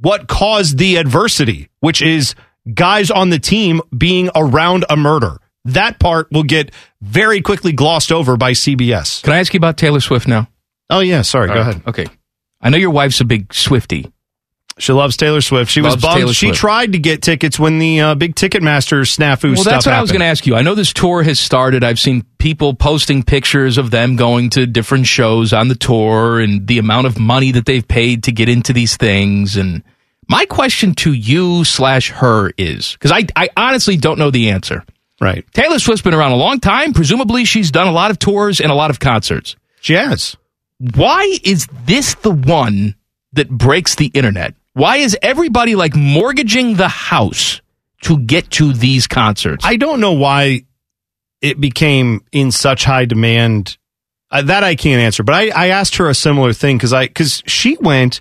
what 0.00 0.28
caused 0.28 0.78
the 0.78 0.96
adversity, 0.96 1.68
which 1.80 2.02
is 2.02 2.34
guys 2.72 3.10
on 3.10 3.30
the 3.30 3.38
team 3.38 3.80
being 3.96 4.30
around 4.34 4.84
a 4.90 4.96
murder. 4.96 5.38
That 5.66 5.98
part 5.98 6.30
will 6.32 6.42
get 6.42 6.72
very 7.02 7.40
quickly 7.42 7.72
glossed 7.72 8.10
over 8.10 8.36
by 8.36 8.52
CBS. 8.52 9.22
Can 9.22 9.32
I 9.34 9.38
ask 9.40 9.52
you 9.52 9.58
about 9.58 9.76
Taylor 9.76 10.00
Swift 10.00 10.26
now? 10.26 10.48
Oh, 10.88 11.00
yeah. 11.00 11.22
Sorry. 11.22 11.48
Go 11.48 11.60
ahead. 11.60 11.82
Okay. 11.86 12.06
I 12.60 12.70
know 12.70 12.78
your 12.78 12.90
wife's 12.90 13.20
a 13.20 13.24
big 13.24 13.52
Swifty. 13.52 14.10
She 14.78 14.92
loves 14.94 15.18
Taylor 15.18 15.42
Swift. 15.42 15.70
She 15.70 15.82
was 15.82 15.96
bummed. 15.96 16.16
Taylor 16.20 16.32
She 16.32 16.46
Swift. 16.46 16.58
tried 16.58 16.92
to 16.92 16.98
get 16.98 17.20
tickets 17.20 17.58
when 17.58 17.78
the 17.78 18.00
uh, 18.00 18.14
big 18.14 18.34
Ticketmaster 18.34 19.02
snafu 19.02 19.52
Well, 19.52 19.56
stuff 19.56 19.72
that's 19.72 19.86
what 19.86 19.94
I 19.94 20.00
was 20.00 20.10
going 20.10 20.20
to 20.20 20.26
ask 20.26 20.46
you. 20.46 20.56
I 20.56 20.62
know 20.62 20.74
this 20.74 20.94
tour 20.94 21.22
has 21.22 21.38
started. 21.38 21.84
I've 21.84 21.98
seen 21.98 22.24
people 22.38 22.72
posting 22.72 23.22
pictures 23.22 23.76
of 23.76 23.90
them 23.90 24.16
going 24.16 24.48
to 24.50 24.66
different 24.66 25.06
shows 25.06 25.52
on 25.52 25.68
the 25.68 25.74
tour 25.74 26.40
and 26.40 26.66
the 26.66 26.78
amount 26.78 27.06
of 27.06 27.18
money 27.18 27.52
that 27.52 27.66
they've 27.66 27.86
paid 27.86 28.24
to 28.24 28.32
get 28.32 28.48
into 28.48 28.72
these 28.72 28.96
things. 28.96 29.58
And 29.58 29.82
my 30.30 30.46
question 30.46 30.94
to 30.94 31.12
you 31.12 31.64
slash 31.64 32.10
her 32.10 32.52
is 32.56 32.92
because 32.92 33.10
I, 33.10 33.26
I 33.34 33.48
honestly 33.56 33.96
don't 33.96 34.16
know 34.16 34.30
the 34.30 34.50
answer. 34.50 34.84
Right. 35.20 35.44
Taylor 35.52 35.80
Swift's 35.80 36.02
been 36.02 36.14
around 36.14 36.30
a 36.30 36.36
long 36.36 36.60
time. 36.60 36.92
Presumably, 36.92 37.44
she's 37.44 37.72
done 37.72 37.88
a 37.88 37.92
lot 37.92 38.12
of 38.12 38.18
tours 38.20 38.60
and 38.60 38.70
a 38.70 38.74
lot 38.76 38.90
of 38.90 39.00
concerts. 39.00 39.56
She 39.80 39.94
has. 39.94 40.36
Why 40.94 41.36
is 41.42 41.66
this 41.84 42.14
the 42.14 42.30
one 42.30 42.94
that 43.32 43.50
breaks 43.50 43.96
the 43.96 44.06
internet? 44.06 44.54
Why 44.72 44.98
is 44.98 45.18
everybody 45.20 45.74
like 45.74 45.96
mortgaging 45.96 46.76
the 46.76 46.88
house 46.88 47.60
to 48.02 48.16
get 48.16 48.50
to 48.52 48.72
these 48.72 49.08
concerts? 49.08 49.64
I 49.66 49.76
don't 49.76 49.98
know 49.98 50.12
why 50.12 50.62
it 51.42 51.60
became 51.60 52.24
in 52.30 52.52
such 52.52 52.84
high 52.84 53.04
demand. 53.04 53.78
Uh, 54.30 54.42
that 54.42 54.62
I 54.62 54.76
can't 54.76 55.00
answer, 55.00 55.24
but 55.24 55.34
I, 55.34 55.48
I 55.48 55.68
asked 55.70 55.96
her 55.96 56.08
a 56.08 56.14
similar 56.14 56.52
thing 56.52 56.76
because 56.76 56.92
I 56.92 57.08
because 57.08 57.42
she 57.46 57.76
went 57.80 58.20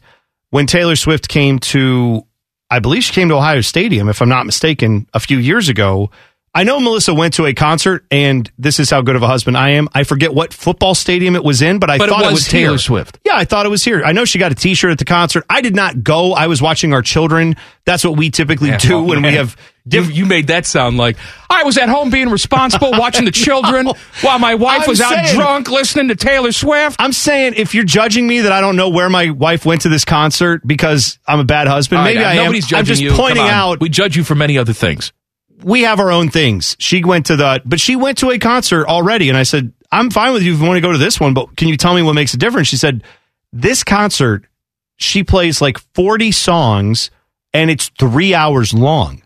when 0.50 0.66
Taylor 0.66 0.96
Swift 0.96 1.28
came 1.28 1.60
to, 1.60 2.26
I 2.70 2.80
believe 2.80 3.04
she 3.04 3.14
came 3.14 3.30
to 3.30 3.36
Ohio 3.36 3.62
Stadium, 3.62 4.10
if 4.10 4.22
I'm 4.22 4.30
not 4.30 4.46
mistaken, 4.46 5.08
a 5.14 5.20
few 5.20 5.38
years 5.38 5.70
ago. 5.70 6.12
I 6.54 6.64
know 6.64 6.80
Melissa 6.80 7.14
went 7.14 7.36
to 7.36 7.46
a 7.46 7.54
concert, 7.54 8.06
and 8.10 8.50
this 8.58 8.80
is 8.80 8.90
how 8.90 9.02
good 9.02 9.16
of 9.16 9.22
a 9.22 9.28
husband 9.28 9.56
I 9.56 9.72
am. 9.72 9.88
I 9.94 10.04
forget 10.04 10.34
what 10.34 10.52
football 10.54 10.96
stadium 10.96 11.36
it 11.36 11.44
was 11.44 11.62
in, 11.62 11.78
but 11.78 11.90
I 11.92 11.98
But 12.00 12.10
thought 12.10 12.24
it 12.24 12.26
was 12.26 12.34
was, 12.34 12.48
Taylor 12.48 12.72
here. 12.72 12.78
Swift. 12.80 13.20
Yeah, 13.24 13.36
I 13.36 13.46
thought 13.46 13.66
it 13.68 13.70
was 13.70 13.84
here. 13.84 14.04
I 14.04 14.14
know 14.14 14.26
she 14.26 14.40
got 14.40 14.52
a 14.52 14.56
T-shirt 14.56 14.92
at 14.92 14.98
the 14.98 15.06
concert. 15.06 15.46
I 15.50 15.62
did 15.62 15.76
not 15.76 16.04
go. 16.04 16.34
I 16.34 16.48
was 16.48 16.62
watching 16.62 16.92
our 16.94 17.04
children. 17.04 17.56
That's 17.86 18.04
what 18.04 18.18
we 18.18 18.32
typically 18.32 18.76
do 18.78 18.96
well, 18.98 19.06
when 19.06 19.18
we 19.18 19.22
man, 19.24 19.34
have. 19.34 19.56
You, 19.92 20.04
you 20.04 20.26
made 20.28 20.48
that 20.48 20.68
sound 20.68 20.98
like 20.98 21.18
I 21.50 21.64
was 21.64 21.78
at 21.78 21.90
home 21.90 22.12
being 22.12 22.30
responsible, 22.30 22.92
watching 22.92 23.26
the 23.26 23.32
children 23.46 23.88
while 24.22 24.38
my 24.38 24.54
wife 24.56 24.82
I'm 24.84 24.90
was 24.90 25.02
out 25.02 25.26
drunk 25.34 25.70
listening 25.70 26.10
to 26.10 26.16
Taylor 26.16 26.52
Swift. 26.52 26.98
I'm 27.00 27.14
saying 27.14 27.56
if 27.58 27.74
you're 27.74 27.84
judging 27.86 28.28
me 28.28 28.42
that 28.42 28.52
I 28.52 28.62
don't 28.62 28.76
know 28.76 28.90
where 28.90 29.10
my 29.10 29.32
wife 29.32 29.66
went 29.66 29.82
to 29.82 29.90
this 29.90 30.06
concert 30.06 30.62
because 30.68 31.18
I'm 31.28 31.40
a 31.40 31.44
bad 31.44 31.68
husband, 31.68 32.00
All 32.00 32.06
right, 32.06 32.16
maybe 32.16 32.26
I 32.26 32.34
am. 32.34 32.44
nobody's 32.46 32.66
judging 32.68 32.80
I'm 32.80 32.86
just 32.86 33.02
you. 33.02 33.12
Pointing 33.14 33.48
out 33.48 33.80
We 33.80 33.90
judge 33.90 34.16
you 34.16 34.24
for 34.24 34.36
many 34.36 34.58
other 34.60 34.74
things. 34.74 35.12
We 35.64 35.81
have 35.84 35.99
our 35.99 36.11
own 36.11 36.30
things. 36.30 36.76
She 36.80 37.03
went 37.03 37.27
to 37.27 37.36
the, 37.36 37.61
but 37.65 37.80
she 37.80 37.95
went 37.95 38.18
to 38.19 38.31
a 38.31 38.40
concert 38.40 38.88
already, 38.88 39.30
and 39.30 39.38
I 39.38 39.44
said, 39.44 39.73
I'm 39.91 40.10
fine 40.10 40.34
with 40.34 40.44
you 40.44 40.53
if 40.53 40.60
you 40.60 40.65
want 40.65 40.77
to 40.77 40.81
go 40.81 40.91
to 40.91 40.98
this 40.98 41.19
one, 41.19 41.34
but 41.34 41.56
can 41.57 41.68
you 41.68 41.77
tell 41.77 41.94
me 41.95 42.02
what 42.02 42.14
makes 42.14 42.34
a 42.34 42.38
difference? 42.38 42.68
She 42.68 42.77
said, 42.77 43.03
this 43.52 43.84
concert, 43.84 44.45
she 44.98 45.23
plays 45.23 45.61
like 45.61 45.80
40 45.95 46.31
songs, 46.31 47.10
and 47.53 47.69
it's 47.72 47.90
three 47.99 48.34
hours 48.34 48.73
long. 48.73 49.23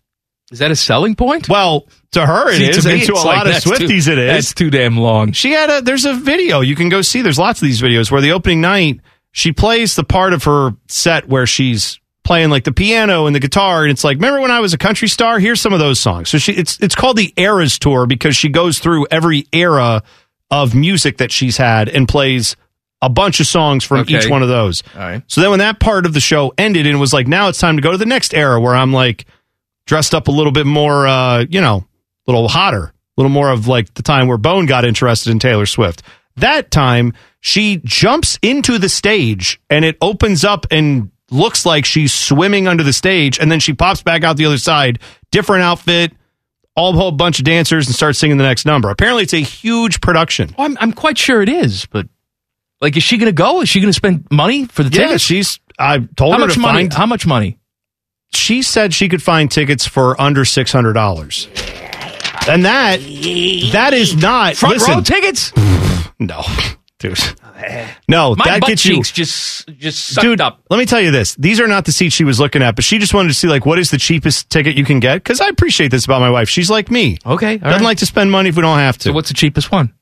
Is 0.52 0.60
that 0.60 0.72
a 0.72 0.76
selling 0.76 1.16
point? 1.16 1.50
Well, 1.50 1.88
to 2.12 2.26
her 2.26 2.50
it 2.52 2.58
See, 2.58 2.70
is, 2.70 2.84
to 2.84 2.88
me, 2.90 2.94
and 2.96 3.04
to 3.04 3.14
a 3.14 3.16
it's 3.16 3.26
lot 3.26 3.48
of 3.48 3.54
that's 3.54 3.66
too- 3.66 3.72
Swifties 3.72 4.08
it 4.08 4.18
is. 4.20 4.30
That's 4.32 4.54
too 4.54 4.70
damn 4.70 4.98
long. 4.98 5.32
She 5.32 5.52
had 5.52 5.70
a 5.72 5.82
there's 5.82 6.06
a 6.06 6.14
video 6.14 6.62
you 6.62 6.76
can 6.76 6.90
go 6.90 7.02
see. 7.02 7.24
There's 7.24 7.40
lots 7.40 7.60
of 7.62 7.66
these 7.66 7.82
videos 7.82 8.12
where 8.12 8.22
the 8.22 8.34
opening 8.34 8.62
night 8.62 9.00
she 9.32 9.52
plays 9.52 9.96
the 9.96 10.04
part 10.04 10.32
of 10.32 10.44
her 10.44 10.76
set 10.88 11.28
where 11.28 11.48
she's 11.48 12.00
playing 12.24 12.50
like 12.50 12.64
the 12.64 12.72
piano 12.72 13.26
and 13.26 13.36
the 13.36 13.40
guitar 13.40 13.84
and 13.84 13.92
it's 13.92 14.04
like 14.04 14.16
remember 14.18 14.40
when 14.42 14.52
I 14.52 14.60
was 14.60 14.74
a 14.74 14.78
country 14.78 15.08
star? 15.08 15.40
Here's 15.40 15.60
some 15.62 15.74
of 15.74 15.80
those 15.80 16.00
songs. 16.00 16.30
So 16.30 16.38
she 16.38 16.54
it's 16.54 16.80
it's 16.80 16.96
called 16.96 17.18
the 17.18 17.34
Eras 17.38 17.78
tour 17.80 18.06
because 18.06 18.36
she 18.36 18.50
goes 18.50 18.80
through 18.80 19.08
every 19.12 19.48
era 19.52 20.04
of 20.52 20.74
music 20.76 21.18
that 21.18 21.32
she's 21.32 21.58
had 21.58 21.90
and 21.90 22.08
plays 22.08 22.56
a 23.02 23.10
bunch 23.10 23.40
of 23.42 23.48
songs 23.48 23.84
from 23.84 24.00
Okay. 24.02 24.18
each 24.20 24.30
one 24.30 24.42
of 24.42 24.48
those. 24.48 24.82
Right. 24.96 25.22
So 25.28 25.42
then 25.42 25.50
when 25.50 25.60
that 25.60 25.80
part 25.82 26.06
of 26.06 26.14
the 26.14 26.22
show 26.22 26.54
ended 26.58 26.86
and 26.88 26.96
it 26.96 27.00
was 27.00 27.12
like, 27.12 27.28
now 27.28 27.50
it's 27.50 27.60
time 27.60 27.76
to 27.76 27.82
go 27.82 27.92
to 27.92 27.98
the 27.98 28.06
next 28.06 28.34
era 28.34 28.62
where 28.62 28.74
I'm 28.76 28.94
like 28.94 29.26
dressed 29.86 30.16
up 30.16 30.30
a 30.30 30.32
little 30.32 30.54
bit 30.54 30.66
more, 30.66 31.06
uh, 31.06 31.46
you 31.50 31.60
know, 31.60 31.86
a 32.28 32.32
little 32.32 32.48
hotter, 32.48 32.84
a 32.86 32.94
little 33.18 33.30
more 33.32 33.50
of 33.50 33.68
like 33.68 33.94
the 33.96 34.04
time 34.04 34.28
where 34.30 34.38
Bone 34.38 34.66
got 34.66 34.86
interested 34.86 35.32
in 35.32 35.40
Taylor 35.40 35.66
Swift. 35.66 36.02
That 36.38 36.72
time 36.72 37.12
she 37.42 37.82
jumps 37.84 38.40
into 38.42 38.78
the 38.78 38.88
stage 38.88 39.60
and 39.70 39.84
it 39.84 39.98
opens 40.02 40.46
up 40.46 40.66
and 40.72 41.12
looks 41.34 41.66
like 41.66 41.86
she's 41.86 42.14
swimming 42.14 42.68
under 42.68 42.84
the 42.84 42.94
stage 42.94 43.40
and 43.40 43.52
then 43.52 43.60
she 43.60 43.74
pops 43.74 44.02
back 44.04 44.24
out 44.24 44.38
the 44.38 44.46
other 44.46 44.58
side, 44.58 45.00
different 45.32 45.64
outfit, 45.64 46.14
all 46.76 46.92
a 46.94 46.98
whole 46.98 47.12
bunch 47.12 47.40
of 47.40 47.46
dancers 47.46 47.88
and 47.88 47.96
starts 47.96 48.18
singing 48.20 48.38
the 48.38 48.44
next 48.44 48.66
number. 48.66 48.90
Apparently 48.90 49.24
it's 49.24 49.34
a 49.34 49.38
huge 49.38 50.02
production. 50.02 50.54
Well, 50.58 50.66
I'm, 50.68 50.78
I'm 50.80 50.94
quite 50.94 51.18
sure 51.18 51.42
it 51.42 51.50
is, 51.50 51.86
but 51.88 52.08
like, 52.82 52.98
is 52.98 53.04
she 53.04 53.18
going 53.18 53.28
to 53.28 53.32
go? 53.34 53.62
Is 53.62 53.70
she 53.70 53.80
going 53.80 53.90
to 53.90 53.96
spend 53.96 54.28
money 54.32 54.66
for 54.66 54.84
the 54.84 54.90
Yeah, 54.90 55.08
tickets? 55.08 55.24
she's 55.24 55.60
I 55.80 56.00
told 56.16 56.34
How 56.34 56.40
her 56.40 56.46
much 56.48 56.54
to 56.56 56.60
money? 56.60 56.80
find 56.84 56.94
How 56.94 57.06
much 57.06 57.26
money? 57.26 57.58
she 58.34 58.62
said 58.64 58.94
she 58.94 59.10
could 59.10 59.22
find 59.22 59.50
tickets 59.52 59.86
for 59.86 60.20
under 60.20 60.44
six 60.46 60.72
hundred 60.72 60.94
dollars. 60.94 61.48
And 62.48 62.66
that 62.66 62.98
that 63.72 63.94
is 63.94 64.16
not 64.18 64.56
Front 64.56 64.76
listen, 64.76 64.96
row 64.96 65.02
tickets? 65.02 65.52
No, 66.20 66.42
dude. 67.00 67.18
No, 68.08 68.36
My 68.36 68.46
that 68.46 68.62
butt 68.62 68.70
gets 68.70 68.86
you 68.86 68.96
cheeks 68.96 69.12
just 69.12 69.68
just 69.78 70.06
sucked 70.14 70.24
dude, 70.24 70.42
up. 70.42 70.62
let 70.70 70.78
me 70.78 70.86
tell 70.86 71.00
you 71.02 71.12
this. 71.12 71.36
These 71.36 71.60
are 71.60 71.68
not 71.68 71.86
the 71.86 71.92
seats 71.92 72.14
she 72.16 72.24
was 72.24 72.40
looking 72.40 72.62
at, 72.62 72.76
but 72.76 72.84
she 72.84 72.98
just 73.00 73.14
wanted 73.14 73.30
to 73.30 73.34
see 73.34 73.48
like 73.48 73.66
what 73.66 73.80
is 73.80 73.92
the 73.92 73.98
cheapest 73.98 74.50
ticket 74.50 74.76
you 74.76 74.86
can 74.86 75.00
get 75.00 75.16
because 75.16 75.40
I 75.42 75.48
appreciate 75.48 75.90
this 75.92 76.06
about 76.06 76.20
my 76.22 76.30
wife. 76.30 76.50
She's 76.50 76.70
like 76.70 76.92
me. 76.92 77.18
Okay, 77.26 77.58
Doesn't 77.58 77.72
right. 77.80 77.82
like 77.82 77.98
to 78.00 78.06
spend 78.06 78.32
money 78.32 78.50
if 78.50 78.56
we 78.56 78.62
don't 78.62 78.78
have 78.80 78.98
to. 79.00 79.04
So 79.10 79.14
what's 79.14 79.30
the 79.30 79.34
cheapest 79.36 79.72
one? 79.72 79.94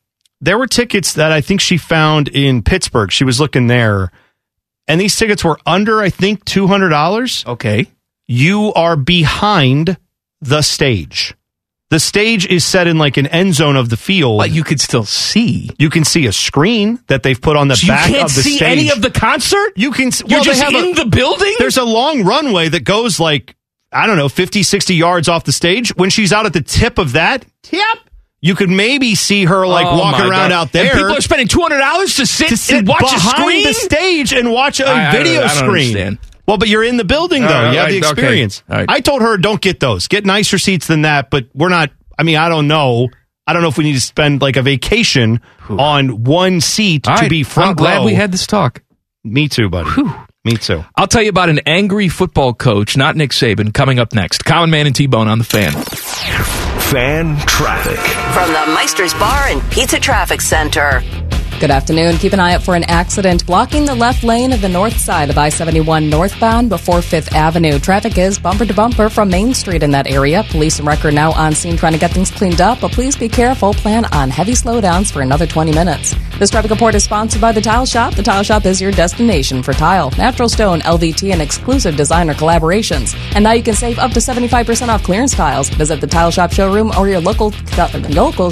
there 0.43 0.57
were 0.57 0.65
tickets 0.65 1.13
that 1.13 1.31
I 1.31 1.39
think 1.41 1.61
she 1.61 1.77
found 1.77 2.27
in 2.27 2.63
Pittsburgh. 2.63 3.11
She 3.11 3.23
was 3.23 3.39
looking 3.39 3.67
there, 3.67 4.11
and 4.87 4.99
these 4.99 5.15
tickets 5.15 5.43
were 5.43 5.59
under, 5.67 6.01
I 6.01 6.09
think, 6.09 6.45
two 6.45 6.65
hundred 6.67 6.89
dollars. 6.89 7.43
Okay. 7.45 7.87
You 8.27 8.73
are 8.73 8.95
behind 8.95 9.97
the 10.41 10.61
stage. 10.63 11.35
The 11.91 11.99
stage 11.99 12.47
is 12.47 12.65
set 12.65 12.87
in 12.87 12.97
like 12.97 13.17
an 13.17 13.27
end 13.27 13.53
zone 13.53 13.75
of 13.75 13.89
the 13.89 13.97
field. 13.97 14.39
But 14.39 14.49
you 14.51 14.63
could 14.63 14.79
still 14.81 15.03
see. 15.05 15.69
You 15.77 15.89
can 15.89 16.03
see 16.05 16.25
a 16.25 16.31
screen 16.31 16.99
that 17.07 17.21
they've 17.21 17.39
put 17.39 17.55
on 17.57 17.67
the 17.67 17.75
So 17.75 17.85
you 17.85 17.91
back 17.91 18.07
can't 18.09 18.23
of 18.29 18.33
the 18.35 18.41
see 18.41 18.59
any 18.65 18.89
of 18.89 19.01
the 19.01 19.11
concert? 19.11 19.73
you 19.75 19.91
can. 19.91 20.09
You're 20.25 20.37
well, 20.39 20.43
just 20.43 20.61
have 20.63 20.73
a- 20.73 20.77
in 20.77 20.93
the 20.95 21.05
building? 21.05 21.53
There's 21.59 21.77
a 21.77 21.83
long 21.83 22.23
runway 22.23 22.69
that 22.69 22.83
goes 22.85 23.19
like 23.19 23.55
I 23.93 24.07
don't 24.07 24.15
know, 24.15 24.29
50, 24.29 24.63
60 24.63 24.95
yards 24.95 25.27
off 25.27 25.43
the 25.43 25.51
stage. 25.51 25.89
When 25.97 26.09
she's 26.09 26.31
out 26.31 26.45
at 26.45 26.53
the 26.53 26.61
tip 26.61 26.97
of 26.97 27.11
that, 27.11 27.45
tip, 27.61 27.81
you 28.39 28.55
could 28.55 28.69
maybe 28.69 29.13
see 29.15 29.43
her 29.43 29.67
like 29.67 29.85
Oh, 29.85 29.97
walking 29.99 30.21
around 30.21 30.49
God. 30.49 30.51
out 30.53 30.71
there. 30.71 30.91
And 30.91 30.97
people 30.97 31.17
are 31.17 31.19
spending 31.21 31.49
two 31.49 31.59
hundred 31.59 31.79
dollars 31.79 32.15
to 32.15 32.25
sit, 32.25 32.47
to 32.49 32.57
sit 32.57 32.77
and 32.77 32.87
watch 32.87 33.01
a 33.01 33.15
behind 33.15 33.37
screen. 33.43 33.63
the 33.65 33.73
stage 33.73 34.31
and 34.33 34.49
watch 34.53 34.79
a 34.79 34.87
I- 34.87 35.09
I 35.09 35.11
don't- 35.11 35.23
video 35.25 35.41
I 35.41 35.47
don't 35.47 35.57
screen. 35.57 35.97
understand. 35.97 36.17
Well, 36.51 36.57
but 36.57 36.67
you're 36.67 36.83
in 36.83 36.97
the 36.97 37.05
building 37.05 37.43
though. 37.43 37.47
All 37.47 37.63
right, 37.63 37.73
you 37.73 37.79
have 37.79 37.87
the 37.87 37.95
all 37.95 38.01
right, 38.01 38.11
okay. 38.11 38.21
experience. 38.23 38.63
I 38.67 38.99
told 38.99 39.21
her 39.21 39.37
don't 39.37 39.61
get 39.61 39.79
those. 39.79 40.09
Get 40.09 40.25
nicer 40.25 40.57
seats 40.57 40.85
than 40.85 41.03
that. 41.03 41.29
But 41.29 41.45
we're 41.53 41.69
not. 41.69 41.91
I 42.19 42.23
mean, 42.23 42.35
I 42.35 42.49
don't 42.49 42.67
know. 42.67 43.07
I 43.47 43.53
don't 43.53 43.61
know 43.61 43.69
if 43.69 43.77
we 43.77 43.85
need 43.85 43.93
to 43.93 44.01
spend 44.01 44.41
like 44.41 44.57
a 44.57 44.61
vacation 44.61 45.39
on 45.69 46.25
one 46.25 46.59
seat 46.59 47.07
All 47.07 47.15
to 47.15 47.21
right, 47.21 47.29
be 47.29 47.43
front 47.43 47.69
I'm 47.69 47.75
glad 47.77 47.97
row. 47.99 48.03
we 48.03 48.15
had 48.15 48.33
this 48.33 48.45
talk. 48.47 48.83
Me 49.23 49.47
too, 49.47 49.69
buddy. 49.69 49.89
Me 50.43 50.57
too. 50.57 50.83
I'll 50.97 51.07
tell 51.07 51.21
you 51.21 51.29
about 51.29 51.47
an 51.47 51.61
angry 51.65 52.09
football 52.09 52.53
coach, 52.53 52.97
not 52.97 53.15
Nick 53.15 53.29
Saban, 53.31 53.73
coming 53.73 53.97
up 53.97 54.11
next. 54.13 54.43
Common 54.43 54.71
Man 54.71 54.87
and 54.87 54.95
T 54.95 55.07
Bone 55.07 55.29
on 55.29 55.37
the 55.37 55.45
fan. 55.45 55.71
Fan 55.71 57.37
traffic. 57.47 57.99
From 58.33 58.49
the 58.51 58.73
Meister's 58.73 59.13
Bar 59.13 59.47
and 59.47 59.61
Pizza 59.71 60.01
Traffic 60.01 60.41
Center. 60.41 61.01
Good 61.61 61.69
afternoon. 61.69 62.17
Keep 62.17 62.33
an 62.33 62.39
eye 62.39 62.55
out 62.55 62.63
for 62.63 62.73
an 62.73 62.85
accident 62.85 63.45
blocking 63.45 63.85
the 63.85 63.93
left 63.93 64.23
lane 64.23 64.51
of 64.51 64.61
the 64.61 64.67
north 64.67 64.97
side 64.97 65.29
of 65.29 65.37
I 65.37 65.49
71 65.49 66.09
northbound 66.09 66.69
before 66.69 67.01
5th 67.01 67.35
Avenue. 67.35 67.77
Traffic 67.77 68.17
is 68.17 68.39
bumper 68.39 68.65
to 68.65 68.73
bumper 68.73 69.09
from 69.09 69.29
Main 69.29 69.53
Street 69.53 69.83
in 69.83 69.91
that 69.91 70.07
area. 70.07 70.41
Police 70.49 70.79
and 70.79 70.87
Wrecker 70.87 71.11
now 71.11 71.31
on 71.33 71.53
scene 71.53 71.77
trying 71.77 71.93
to 71.93 71.99
get 71.99 72.09
things 72.09 72.31
cleaned 72.31 72.61
up, 72.61 72.81
but 72.81 72.91
please 72.91 73.15
be 73.15 73.29
careful. 73.29 73.75
Plan 73.75 74.05
on 74.05 74.31
heavy 74.31 74.53
slowdowns 74.53 75.11
for 75.11 75.21
another 75.21 75.45
20 75.45 75.71
minutes. 75.71 76.15
This 76.41 76.49
traffic 76.49 76.71
report 76.71 76.95
is 76.95 77.03
sponsored 77.03 77.39
by 77.39 77.51
The 77.51 77.61
Tile 77.61 77.85
Shop. 77.85 78.15
The 78.15 78.23
Tile 78.23 78.41
Shop 78.41 78.65
is 78.65 78.81
your 78.81 78.91
destination 78.91 79.61
for 79.61 79.73
tile, 79.73 80.09
natural 80.17 80.49
stone, 80.49 80.79
LVT, 80.79 81.31
and 81.31 81.39
exclusive 81.39 81.95
designer 81.95 82.33
collaborations. 82.33 83.15
And 83.35 83.43
now 83.43 83.51
you 83.51 83.61
can 83.61 83.75
save 83.75 83.99
up 83.99 84.09
to 84.13 84.19
75% 84.19 84.87
off 84.87 85.03
clearance 85.03 85.35
tiles. 85.35 85.69
Visit 85.69 86.01
the 86.01 86.07
Tile 86.07 86.31
Shop 86.31 86.51
showroom 86.51 86.91
or 86.97 87.07
your 87.07 87.19
local, 87.19 87.53
uh, 87.77 87.91
local, 88.09 88.51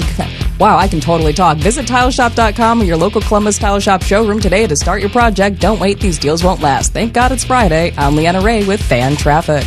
wow, 0.60 0.78
I 0.78 0.86
can 0.86 1.00
totally 1.00 1.32
talk. 1.32 1.58
Visit 1.58 1.84
tileshop.com 1.86 2.80
or 2.80 2.84
your 2.84 2.96
local 2.96 3.22
Columbus 3.22 3.58
Tile 3.58 3.80
Shop 3.80 4.04
showroom 4.04 4.38
today 4.38 4.68
to 4.68 4.76
start 4.76 5.00
your 5.00 5.10
project. 5.10 5.58
Don't 5.58 5.80
wait, 5.80 5.98
these 5.98 6.16
deals 6.16 6.44
won't 6.44 6.60
last. 6.60 6.92
Thank 6.92 7.12
God 7.12 7.32
it's 7.32 7.42
Friday. 7.42 7.92
I'm 7.96 8.14
Leanna 8.14 8.40
Ray 8.40 8.64
with 8.64 8.80
Fan 8.80 9.16
Traffic. 9.16 9.66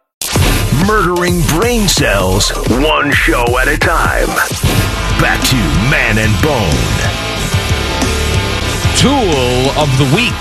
Murdering 0.87 1.41
brain 1.47 1.87
cells, 1.87 2.49
one 2.69 3.11
show 3.11 3.45
at 3.59 3.67
a 3.67 3.77
time. 3.77 4.27
Back 5.21 5.39
to 5.49 5.55
Man 5.91 6.17
and 6.17 6.33
Bone. 6.41 7.21
Tool 8.97 9.71
of 9.79 9.89
the 9.99 10.15
week 10.15 10.33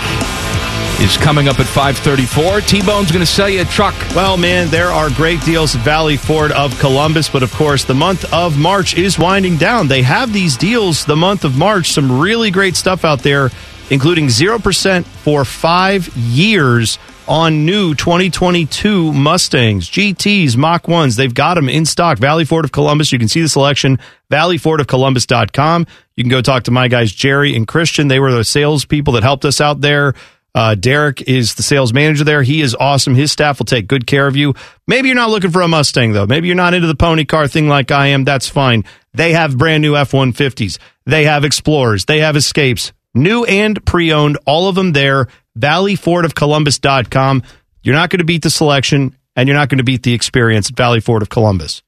is 1.00 1.16
coming 1.18 1.48
up 1.48 1.60
at 1.60 1.66
534. 1.66 2.62
T-Bone's 2.62 3.10
going 3.10 3.24
to 3.24 3.26
sell 3.26 3.48
you 3.48 3.62
a 3.62 3.64
truck. 3.66 3.94
Well, 4.14 4.36
man, 4.36 4.68
there 4.68 4.88
are 4.88 5.10
great 5.10 5.42
deals 5.42 5.76
at 5.76 5.82
Valley 5.82 6.16
Ford 6.16 6.52
of 6.52 6.78
Columbus, 6.78 7.28
but 7.28 7.42
of 7.42 7.52
course, 7.52 7.84
the 7.84 7.94
month 7.94 8.32
of 8.32 8.58
March 8.58 8.96
is 8.96 9.18
winding 9.18 9.56
down. 9.56 9.88
They 9.88 10.02
have 10.02 10.32
these 10.32 10.56
deals 10.56 11.04
the 11.04 11.16
month 11.16 11.44
of 11.44 11.56
March, 11.56 11.92
some 11.92 12.20
really 12.20 12.50
great 12.50 12.76
stuff 12.76 13.04
out 13.04 13.20
there, 13.20 13.50
including 13.90 14.26
0% 14.26 15.04
for 15.04 15.44
five 15.44 16.08
years 16.16 16.98
on 17.30 17.64
new 17.64 17.94
2022 17.94 19.12
Mustangs, 19.12 19.88
GTs, 19.88 20.56
Mach 20.56 20.82
1s. 20.86 21.16
They've 21.16 21.32
got 21.32 21.54
them 21.54 21.68
in 21.68 21.86
stock. 21.86 22.18
Valley 22.18 22.44
Ford 22.44 22.64
of 22.64 22.72
Columbus. 22.72 23.12
You 23.12 23.20
can 23.20 23.28
see 23.28 23.40
the 23.40 23.48
selection, 23.48 24.00
valleyfordofcolumbus.com. 24.32 25.86
You 26.16 26.24
can 26.24 26.30
go 26.30 26.42
talk 26.42 26.64
to 26.64 26.72
my 26.72 26.88
guys, 26.88 27.12
Jerry 27.12 27.54
and 27.54 27.68
Christian. 27.68 28.08
They 28.08 28.18
were 28.18 28.32
the 28.32 28.42
salespeople 28.42 29.12
that 29.12 29.22
helped 29.22 29.44
us 29.44 29.60
out 29.60 29.80
there. 29.80 30.14
Uh, 30.56 30.74
Derek 30.74 31.22
is 31.22 31.54
the 31.54 31.62
sales 31.62 31.92
manager 31.92 32.24
there. 32.24 32.42
He 32.42 32.60
is 32.60 32.74
awesome. 32.74 33.14
His 33.14 33.30
staff 33.30 33.60
will 33.60 33.66
take 33.66 33.86
good 33.86 34.08
care 34.08 34.26
of 34.26 34.34
you. 34.34 34.54
Maybe 34.88 35.06
you're 35.06 35.14
not 35.14 35.30
looking 35.30 35.52
for 35.52 35.62
a 35.62 35.68
Mustang, 35.68 36.10
though. 36.12 36.26
Maybe 36.26 36.48
you're 36.48 36.56
not 36.56 36.74
into 36.74 36.88
the 36.88 36.96
pony 36.96 37.24
car 37.24 37.46
thing 37.46 37.68
like 37.68 37.92
I 37.92 38.08
am. 38.08 38.24
That's 38.24 38.48
fine. 38.48 38.84
They 39.14 39.34
have 39.34 39.56
brand 39.56 39.82
new 39.82 39.94
F 39.94 40.10
150s. 40.10 40.78
They 41.06 41.26
have 41.26 41.44
Explorers. 41.44 42.06
They 42.06 42.18
have 42.18 42.34
Escapes. 42.34 42.92
New 43.14 43.44
and 43.44 43.84
pre 43.86 44.12
owned. 44.12 44.36
All 44.46 44.68
of 44.68 44.74
them 44.74 44.92
there. 44.92 45.28
ValleyFordOfColumbus.com. 45.60 47.42
You're 47.82 47.94
not 47.94 48.10
going 48.10 48.18
to 48.18 48.24
beat 48.24 48.42
the 48.42 48.50
selection 48.50 49.16
and 49.36 49.48
you're 49.48 49.56
not 49.56 49.68
going 49.68 49.78
to 49.78 49.84
beat 49.84 50.02
the 50.02 50.12
experience 50.12 50.70
at 50.70 50.76
Valley 50.76 51.00
Ford 51.00 51.22
of 51.22 51.28
Columbus. 51.28 51.82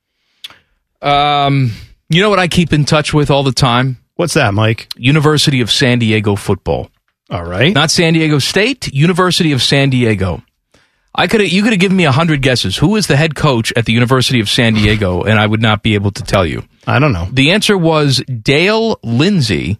Um, 1.00 1.72
you 2.08 2.22
know 2.22 2.30
what 2.30 2.38
I 2.38 2.48
keep 2.48 2.72
in 2.72 2.84
touch 2.84 3.12
with 3.12 3.30
all 3.30 3.42
the 3.42 3.52
time? 3.52 3.98
What's 4.14 4.34
that, 4.34 4.54
Mike? 4.54 4.88
University 4.96 5.60
of 5.60 5.70
San 5.70 5.98
Diego 5.98 6.36
football. 6.36 6.90
All 7.30 7.44
right. 7.44 7.74
Not 7.74 7.90
San 7.90 8.12
Diego 8.12 8.38
State, 8.38 8.92
University 8.92 9.52
of 9.52 9.62
San 9.62 9.90
Diego. 9.90 10.42
I 11.14 11.26
could 11.26 11.52
you 11.52 11.62
could 11.62 11.72
have 11.72 11.80
given 11.80 11.96
me 11.96 12.04
a 12.04 12.12
hundred 12.12 12.40
guesses. 12.40 12.76
Who 12.78 12.96
is 12.96 13.06
the 13.06 13.16
head 13.16 13.34
coach 13.34 13.72
at 13.76 13.84
the 13.84 13.92
University 13.92 14.40
of 14.40 14.48
San 14.48 14.74
Diego? 14.74 15.22
And 15.22 15.38
I 15.38 15.46
would 15.46 15.60
not 15.60 15.82
be 15.82 15.94
able 15.94 16.10
to 16.12 16.22
tell 16.22 16.46
you. 16.46 16.62
I 16.86 16.98
don't 16.98 17.12
know. 17.12 17.28
The 17.30 17.50
answer 17.52 17.76
was 17.76 18.18
Dale 18.18 18.98
Lindsey. 19.02 19.78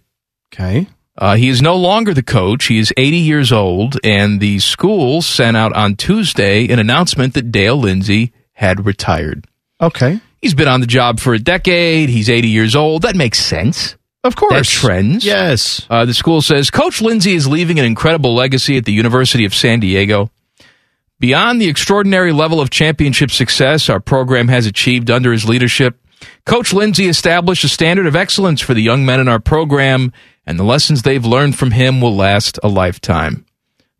Okay. 0.53 0.87
Uh, 1.17 1.35
he 1.35 1.49
is 1.49 1.61
no 1.61 1.75
longer 1.75 2.13
the 2.13 2.23
coach. 2.23 2.65
He 2.65 2.79
is 2.79 2.91
80 2.97 3.17
years 3.17 3.51
old, 3.51 3.99
and 4.03 4.39
the 4.39 4.59
school 4.59 5.21
sent 5.21 5.55
out 5.55 5.73
on 5.73 5.95
Tuesday 5.95 6.67
an 6.69 6.79
announcement 6.79 7.35
that 7.35 7.51
Dale 7.51 7.77
Lindsey 7.77 8.33
had 8.53 8.85
retired. 8.85 9.45
Okay. 9.79 10.19
He's 10.41 10.53
been 10.53 10.67
on 10.67 10.81
the 10.81 10.87
job 10.87 11.19
for 11.19 11.33
a 11.33 11.39
decade. 11.39 12.09
He's 12.09 12.29
80 12.29 12.47
years 12.47 12.75
old. 12.75 13.03
That 13.03 13.15
makes 13.15 13.39
sense. 13.39 13.95
Of 14.23 14.35
course. 14.35 14.53
That 14.53 14.65
trends. 14.65 15.25
Yes. 15.25 15.85
Uh, 15.89 16.05
the 16.05 16.13
school 16.13 16.41
says 16.41 16.71
Coach 16.71 17.01
Lindsey 17.01 17.33
is 17.33 17.47
leaving 17.47 17.77
an 17.77 17.85
incredible 17.85 18.33
legacy 18.33 18.77
at 18.77 18.85
the 18.85 18.93
University 18.93 19.45
of 19.45 19.53
San 19.53 19.79
Diego. 19.81 20.31
Beyond 21.19 21.61
the 21.61 21.69
extraordinary 21.69 22.31
level 22.31 22.59
of 22.59 22.69
championship 22.69 23.31
success 23.31 23.89
our 23.89 23.99
program 23.99 24.47
has 24.47 24.65
achieved 24.65 25.11
under 25.11 25.31
his 25.31 25.47
leadership, 25.47 25.99
Coach 26.45 26.73
Lindsey 26.73 27.07
established 27.07 27.63
a 27.63 27.69
standard 27.69 28.07
of 28.07 28.15
excellence 28.15 28.61
for 28.61 28.73
the 28.73 28.81
young 28.81 29.05
men 29.05 29.19
in 29.19 29.27
our 29.27 29.39
program 29.39 30.11
and 30.45 30.59
the 30.59 30.63
lessons 30.63 31.01
they've 31.01 31.25
learned 31.25 31.57
from 31.57 31.71
him 31.71 32.01
will 32.01 32.15
last 32.15 32.59
a 32.63 32.67
lifetime. 32.67 33.45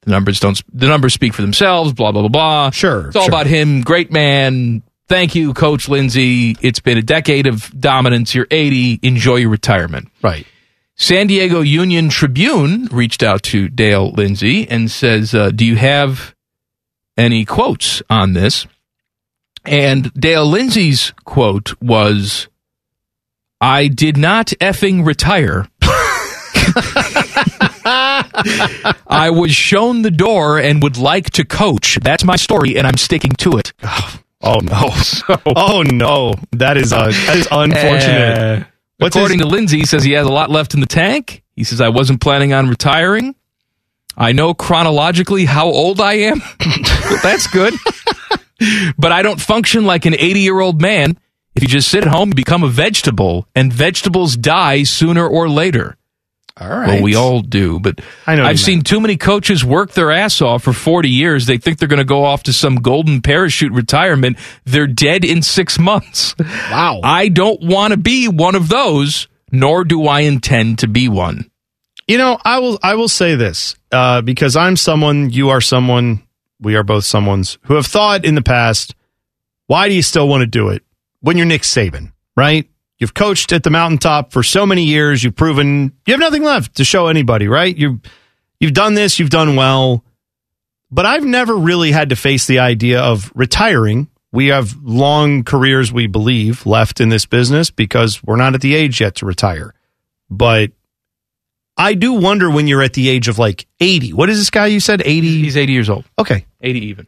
The 0.02 0.12
numbers 0.12 0.40
don't. 0.40 0.62
The 0.78 0.88
numbers 0.88 1.14
speak 1.14 1.34
for 1.34 1.42
themselves. 1.42 1.94
Blah 1.94 2.12
blah 2.12 2.22
blah 2.22 2.30
blah. 2.30 2.70
Sure, 2.72 3.08
it's 3.08 3.16
all 3.16 3.24
sure. 3.24 3.32
about 3.32 3.48
him. 3.48 3.82
Great 3.82 4.12
man. 4.12 4.84
Thank 5.08 5.36
you, 5.36 5.54
Coach 5.54 5.90
Lindsey. 5.90 6.58
It's 6.62 6.80
been 6.80 6.98
a 6.98 7.02
decade 7.02 7.46
of 7.46 7.70
dominance. 7.80 8.34
You're 8.34 8.48
80. 8.50 9.00
Enjoy 9.04 9.36
your 9.36 9.50
retirement. 9.50 10.10
Right. 10.22 10.48
San 10.96 11.28
Diego 11.28 11.62
Union 11.62 12.10
Tribune 12.10 12.86
reached 12.86 13.24
out 13.24 13.44
to 13.44 13.68
Dale 13.68 14.12
Lindsey 14.12 14.68
and 14.70 14.90
says, 14.92 15.34
uh, 15.34 15.52
"Do 15.52 15.66
you 15.66 15.76
have 15.76 16.36
any 17.18 17.46
quotes 17.46 18.02
on 18.10 18.34
this?" 18.34 18.68
And 19.66 20.14
Dale 20.14 20.46
Lindsey's 20.46 21.14
quote 21.26 21.80
was, 21.82 22.48
"I 23.60 23.88
did 23.88 24.18
not 24.18 24.48
effing 24.60 25.06
retire." 25.06 25.68
I 29.08 29.30
was 29.30 29.52
shown 29.52 30.02
the 30.02 30.12
door 30.12 30.60
and 30.60 30.82
would 30.84 30.98
like 30.98 31.30
to 31.32 31.46
coach. 31.46 31.98
That's 32.02 32.24
my 32.24 32.36
story, 32.36 32.78
and 32.78 32.88
I'm 32.88 32.98
sticking 32.98 33.32
to 33.40 33.58
it. 33.58 33.74
Oh 34.46 34.60
no! 34.60 34.90
oh 35.56 35.84
no! 35.84 36.34
That 36.52 36.76
is 36.76 36.92
uh, 36.92 37.06
that 37.06 37.38
is 37.38 37.48
unfortunate. 37.50 38.38
Uh, 38.38 38.66
according 39.00 39.40
his- 39.40 39.48
to 39.48 39.54
Lindsey, 39.54 39.78
he 39.78 39.86
says 39.86 40.04
he 40.04 40.12
has 40.12 40.28
a 40.28 40.32
lot 40.32 40.50
left 40.50 40.74
in 40.74 40.82
the 40.82 40.86
tank. 40.86 41.44
He 41.56 41.64
says 41.64 41.80
I 41.80 41.88
wasn't 41.88 42.20
planning 42.20 42.52
on 42.52 42.68
retiring. 42.68 43.36
I 44.18 44.34
know 44.34 44.54
chronologically 44.54 45.46
how 45.46 45.68
old 45.68 46.02
I 46.02 46.16
am. 46.16 46.42
That's 47.24 47.48
good. 47.48 47.74
but 48.98 49.14
I 49.14 49.22
don't 49.22 49.40
function 49.40 49.86
like 49.86 50.06
an 50.06 50.14
80 50.14 50.42
year 50.42 50.60
old 50.60 50.82
man. 50.82 51.18
If 51.56 51.64
you 51.64 51.70
just 51.70 51.88
sit 51.88 52.04
at 52.04 52.10
home, 52.14 52.28
you 52.28 52.36
become 52.36 52.64
a 52.64 52.68
vegetable, 52.68 53.48
and 53.56 53.72
vegetables 53.72 54.36
die 54.36 54.84
sooner 54.84 55.26
or 55.26 55.48
later. 55.48 55.96
All 56.64 56.70
right. 56.70 56.88
Well, 56.88 57.02
we 57.04 57.16
all 57.16 57.42
do, 57.42 57.80
but 57.80 58.00
I 58.26 58.36
know 58.36 58.46
I've 58.46 58.60
seen 58.60 58.84
too 58.84 59.02
many 59.02 59.18
coaches 59.18 59.66
work 59.66 59.92
their 59.92 60.12
ass 60.12 60.42
off 60.42 60.64
for 60.64 60.72
40 60.72 61.10
years. 61.10 61.46
They 61.46 61.58
think 61.58 61.78
they're 61.78 61.90
going 61.90 61.98
to 61.98 62.06
go 62.06 62.24
off 62.24 62.44
to 62.44 62.54
some 62.54 62.78
golden 62.78 63.22
parachute 63.22 63.74
retirement. 63.74 64.38
They're 64.64 64.88
dead 64.88 65.26
in 65.26 65.42
six 65.42 65.78
months. 65.78 66.36
Wow. 66.40 67.02
I 67.04 67.28
don't 67.28 67.62
want 67.62 67.92
to 67.92 67.98
be 67.98 68.30
one 68.30 68.56
of 68.56 68.70
those, 68.70 69.28
nor 69.52 69.84
do 69.84 70.08
I 70.08 70.22
intend 70.22 70.80
to 70.80 70.88
be 70.88 71.10
one. 71.10 71.50
You 72.08 72.18
know, 72.18 72.38
I 72.44 72.60
will. 72.60 72.80
I 72.82 72.96
will 72.96 73.10
say 73.10 73.36
this 73.36 73.76
uh, 73.92 74.22
because 74.22 74.56
I'm 74.56 74.76
someone. 74.76 75.30
You 75.30 75.50
are 75.50 75.62
someone. 75.62 76.24
We 76.60 76.76
are 76.76 76.84
both 76.84 77.04
someone's 77.06 77.58
who 77.64 77.76
have 77.76 77.86
thought 77.86 78.26
in 78.26 78.36
the 78.36 78.42
past. 78.42 78.96
Why 79.68 79.90
do 79.90 79.96
you 79.96 80.02
still 80.02 80.28
want 80.28 80.42
to 80.42 80.48
do 80.48 80.70
it 80.70 80.84
when 81.22 81.38
you're 81.38 81.46
Nick 81.46 81.62
Saban? 81.62 82.14
Right? 82.36 82.70
You've 83.04 83.14
coached 83.14 83.52
at 83.52 83.64
the 83.64 83.70
mountaintop 83.70 84.32
for 84.32 84.44
so 84.44 84.66
many 84.66 84.86
years. 84.86 85.26
You've 85.26 85.36
proven 85.36 85.92
you 86.08 86.14
have 86.14 86.22
nothing 86.22 86.42
left 86.42 86.76
to 86.76 86.86
show 86.86 87.08
anybody. 87.08 87.50
Right? 87.50 87.76
You've 87.76 88.00
you've 88.62 88.72
done 88.72 88.94
this. 88.94 89.20
You've 89.20 89.30
done 89.30 89.58
well. 89.58 90.06
But 90.90 91.06
I've 91.06 91.26
never 91.26 91.54
really 91.54 91.92
had 91.92 92.12
to 92.12 92.16
face 92.16 92.48
the 92.48 92.60
idea 92.60 93.02
of 93.02 93.30
retiring. 93.36 94.08
We 94.32 94.48
have 94.48 94.74
long 94.82 95.44
careers, 95.44 95.92
we 95.92 96.08
believe, 96.08 96.66
left 96.66 97.02
in 97.02 97.10
this 97.10 97.26
business 97.26 97.72
because 97.72 98.24
we're 98.24 98.38
not 98.38 98.56
at 98.56 98.62
the 98.62 98.74
age 98.74 99.02
yet 99.02 99.16
to 99.16 99.26
retire. 99.26 99.74
But 100.30 100.72
I 101.76 101.96
do 101.96 102.14
wonder 102.14 102.50
when 102.50 102.68
you're 102.68 102.84
at 102.84 102.94
the 102.94 103.10
age 103.10 103.28
of 103.28 103.38
like 103.38 103.68
80. 103.82 104.14
What 104.14 104.30
is 104.30 104.40
this 104.40 104.50
guy 104.50 104.68
you 104.68 104.80
said? 104.80 105.02
80? 105.04 105.42
He's 105.42 105.58
80 105.58 105.74
years 105.74 105.90
old. 105.90 106.06
Okay. 106.18 106.46
80 106.62 106.86
even. 106.86 107.08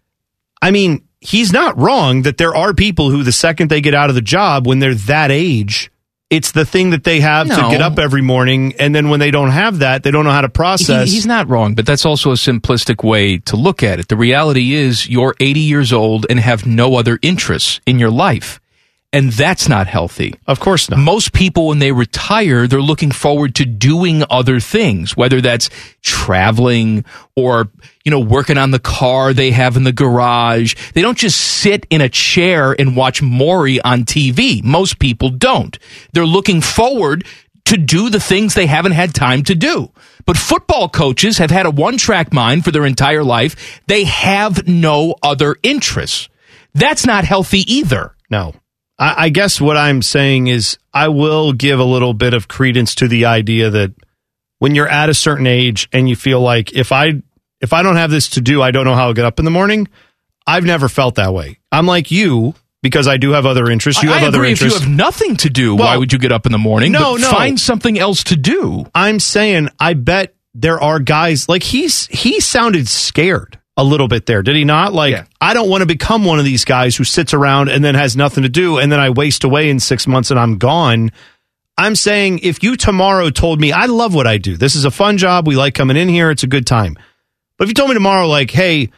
I 0.61 0.71
mean, 0.71 1.07
he's 1.25 1.51
not 1.51 1.77
wrong 1.77 2.21
that 2.23 2.37
there 2.37 2.55
are 2.55 2.73
people 2.73 3.09
who, 3.11 3.23
the 3.23 3.31
second 3.31 3.69
they 3.69 3.81
get 3.81 3.93
out 3.93 4.09
of 4.09 4.15
the 4.15 4.21
job, 4.21 4.67
when 4.67 4.79
they're 4.79 4.95
that 4.95 5.31
age, 5.31 5.91
it's 6.29 6.51
the 6.51 6.65
thing 6.65 6.89
that 6.89 7.03
they 7.03 7.19
have 7.19 7.47
to 7.47 7.69
get 7.71 7.81
up 7.81 7.99
every 7.99 8.21
morning. 8.21 8.73
And 8.79 8.95
then 8.95 9.09
when 9.09 9.19
they 9.19 9.29
don't 9.31 9.51
have 9.51 9.79
that, 9.79 10.03
they 10.03 10.11
don't 10.11 10.25
know 10.25 10.31
how 10.31 10.41
to 10.41 10.49
process. 10.49 11.09
He- 11.09 11.15
he's 11.15 11.25
not 11.25 11.47
wrong, 11.47 11.75
but 11.75 11.85
that's 11.85 12.05
also 12.05 12.31
a 12.31 12.35
simplistic 12.35 13.03
way 13.03 13.37
to 13.39 13.55
look 13.55 13.83
at 13.83 13.99
it. 13.99 14.07
The 14.07 14.17
reality 14.17 14.73
is 14.73 15.07
you're 15.07 15.35
80 15.39 15.59
years 15.59 15.93
old 15.93 16.25
and 16.29 16.39
have 16.39 16.65
no 16.65 16.95
other 16.95 17.19
interests 17.21 17.79
in 17.85 17.99
your 17.99 18.09
life. 18.11 18.59
And 19.15 19.31
that's 19.31 19.69
not 19.69 19.87
healthy. 19.87 20.35
Of 20.45 20.59
course 20.59 20.89
not. 20.89 20.99
Most 20.99 21.31
people, 21.31 21.67
when 21.67 21.79
they 21.79 21.93
retire, 21.93 22.67
they're 22.67 22.81
looking 22.81 23.11
forward 23.11 23.55
to 23.55 23.65
doing 23.65 24.25
other 24.29 24.59
things, 24.59 25.15
whether 25.15 25.39
that's 25.39 25.69
traveling 26.01 27.05
or, 27.33 27.69
you 28.03 28.11
know, 28.11 28.19
working 28.19 28.57
on 28.57 28.71
the 28.71 28.79
car 28.79 29.33
they 29.33 29.51
have 29.51 29.77
in 29.77 29.85
the 29.85 29.93
garage. 29.93 30.75
They 30.93 31.01
don't 31.01 31.17
just 31.17 31.39
sit 31.39 31.87
in 31.89 32.01
a 32.01 32.09
chair 32.09 32.75
and 32.77 32.97
watch 32.97 33.21
Maury 33.21 33.79
on 33.79 34.03
TV. 34.03 34.61
Most 34.61 34.99
people 34.99 35.29
don't. 35.29 35.79
They're 36.11 36.25
looking 36.25 36.59
forward 36.59 37.25
to 37.67 37.77
do 37.77 38.09
the 38.09 38.19
things 38.19 38.53
they 38.53 38.67
haven't 38.67 38.91
had 38.91 39.15
time 39.15 39.43
to 39.43 39.55
do. 39.55 39.93
But 40.25 40.35
football 40.35 40.89
coaches 40.89 41.37
have 41.37 41.51
had 41.51 41.65
a 41.65 41.71
one 41.71 41.95
track 41.95 42.33
mind 42.33 42.65
for 42.65 42.71
their 42.71 42.85
entire 42.85 43.23
life. 43.23 43.81
They 43.87 44.03
have 44.03 44.67
no 44.67 45.15
other 45.23 45.55
interests. 45.63 46.27
That's 46.73 47.05
not 47.05 47.23
healthy 47.23 47.59
either. 47.73 48.13
No. 48.29 48.55
I, 48.97 49.25
I 49.25 49.29
guess 49.29 49.59
what 49.59 49.77
I'm 49.77 50.01
saying 50.01 50.47
is 50.47 50.77
I 50.93 51.09
will 51.09 51.53
give 51.53 51.79
a 51.79 51.83
little 51.83 52.13
bit 52.13 52.33
of 52.33 52.47
credence 52.47 52.95
to 52.95 53.07
the 53.07 53.25
idea 53.25 53.69
that 53.69 53.93
when 54.59 54.75
you're 54.75 54.87
at 54.87 55.09
a 55.09 55.13
certain 55.13 55.47
age 55.47 55.87
and 55.91 56.07
you 56.07 56.15
feel 56.15 56.39
like 56.41 56.73
if 56.73 56.91
I 56.91 57.21
if 57.61 57.73
I 57.73 57.83
don't 57.83 57.95
have 57.95 58.11
this 58.11 58.29
to 58.31 58.41
do, 58.41 58.61
I 58.61 58.71
don't 58.71 58.85
know 58.85 58.95
how 58.95 59.07
I'll 59.07 59.13
get 59.13 59.25
up 59.25 59.39
in 59.39 59.45
the 59.45 59.51
morning. 59.51 59.87
I've 60.47 60.63
never 60.63 60.87
felt 60.87 61.15
that 61.15 61.33
way. 61.33 61.59
I'm 61.71 61.87
like 61.87 62.11
you 62.11 62.53
because 62.83 63.07
I 63.07 63.17
do 63.17 63.31
have 63.31 63.45
other 63.45 63.69
interests. 63.69 64.03
You 64.03 64.11
I, 64.11 64.13
have 64.15 64.23
I 64.23 64.27
other 64.27 64.39
agree 64.39 64.51
interests. 64.51 64.79
If 64.79 64.83
you 64.83 64.89
have 64.89 64.97
nothing 64.97 65.37
to 65.37 65.49
do, 65.49 65.75
why 65.75 65.97
would 65.97 66.13
you 66.13 66.19
get 66.19 66.31
up 66.31 66.45
in 66.45 66.51
the 66.51 66.57
morning? 66.57 66.91
no, 66.91 67.13
But 67.13 67.21
no. 67.21 67.31
Find 67.31 67.59
something 67.59 67.97
else 67.97 68.23
to 68.25 68.35
do. 68.35 68.85
I'm 68.93 69.19
saying 69.19 69.69
I 69.79 69.95
bet 69.95 70.35
there 70.53 70.79
are 70.79 70.99
guys 70.99 71.49
like 71.49 71.63
he's 71.63 72.07
he 72.07 72.39
sounded 72.39 72.87
scared 72.87 73.59
a 73.77 73.83
little 73.83 74.07
bit 74.07 74.25
there, 74.25 74.41
did 74.41 74.55
he 74.55 74.63
not? 74.63 74.93
Like 74.93 75.27
I 75.41 75.53
don't 75.53 75.69
want 75.69 75.81
to 75.81 75.85
become 75.85 76.23
one 76.23 76.39
of 76.39 76.45
these 76.45 76.65
guys 76.65 76.95
who 76.95 77.03
sits 77.03 77.33
around 77.33 77.69
and 77.69 77.83
then 77.83 77.95
has 77.95 78.15
nothing 78.15 78.43
to 78.43 78.49
do 78.49 78.77
and 78.77 78.91
then 78.91 78.99
I 78.99 79.09
waste 79.09 79.43
away 79.43 79.69
in 79.69 79.79
6 79.79 80.07
months 80.07 80.31
and 80.31 80.39
I'm 80.39 80.57
gone. 80.57 81.11
I'm 81.77 81.95
saying 81.95 82.39
if 82.39 82.63
you 82.63 82.77
tomorrow 82.77 83.29
told 83.29 83.59
me 83.59 83.71
I 83.71 83.85
love 83.85 84.13
what 84.13 84.27
I 84.27 84.37
do. 84.37 84.55
This 84.55 84.75
is 84.75 84.85
a 84.85 84.91
fun 84.91 85.17
job. 85.17 85.47
We 85.47 85.55
like 85.55 85.73
coming 85.73 85.97
in 85.97 86.07
here. 86.07 86.31
It's 86.31 86.43
a 86.43 86.47
good 86.47 86.65
time. 86.65 86.97
But 87.57 87.65
if 87.65 87.69
you 87.69 87.73
told 87.73 87.89
me 87.89 87.95
tomorrow 87.95 88.27
like, 88.27 88.51
"Hey, 88.51 88.91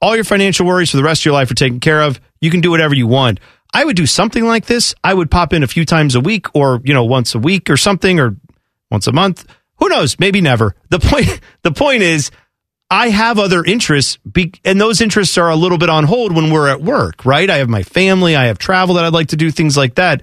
all 0.00 0.14
your 0.14 0.24
financial 0.24 0.66
worries 0.66 0.90
for 0.90 0.96
the 0.98 1.02
rest 1.02 1.22
of 1.22 1.26
your 1.26 1.34
life 1.34 1.50
are 1.50 1.54
taken 1.54 1.80
care 1.80 2.02
of. 2.02 2.20
You 2.40 2.50
can 2.50 2.60
do 2.60 2.70
whatever 2.70 2.94
you 2.94 3.06
want." 3.06 3.40
I 3.74 3.84
would 3.84 3.96
do 3.96 4.06
something 4.06 4.44
like 4.44 4.66
this. 4.66 4.94
I 5.04 5.12
would 5.12 5.30
pop 5.30 5.52
in 5.52 5.62
a 5.62 5.66
few 5.66 5.84
times 5.84 6.14
a 6.14 6.20
week 6.20 6.46
or, 6.54 6.80
you 6.84 6.94
know, 6.94 7.04
once 7.04 7.34
a 7.34 7.38
week 7.38 7.68
or 7.68 7.76
something 7.76 8.18
or 8.18 8.36
once 8.90 9.06
a 9.06 9.12
month. 9.12 9.44
Who 9.76 9.88
knows? 9.88 10.18
Maybe 10.18 10.40
never. 10.40 10.74
The 10.90 10.98
point 10.98 11.40
the 11.62 11.72
point 11.72 12.02
is 12.02 12.30
I 12.90 13.10
have 13.10 13.38
other 13.38 13.62
interests 13.62 14.16
be, 14.18 14.52
and 14.64 14.80
those 14.80 15.00
interests 15.00 15.36
are 15.36 15.50
a 15.50 15.56
little 15.56 15.78
bit 15.78 15.90
on 15.90 16.04
hold 16.04 16.34
when 16.34 16.50
we're 16.50 16.68
at 16.68 16.80
work, 16.80 17.24
right? 17.24 17.48
I 17.48 17.58
have 17.58 17.68
my 17.68 17.82
family, 17.82 18.34
I 18.34 18.46
have 18.46 18.58
travel 18.58 18.94
that 18.94 19.04
I'd 19.04 19.12
like 19.12 19.28
to 19.28 19.36
do 19.36 19.50
things 19.50 19.76
like 19.76 19.96
that. 19.96 20.22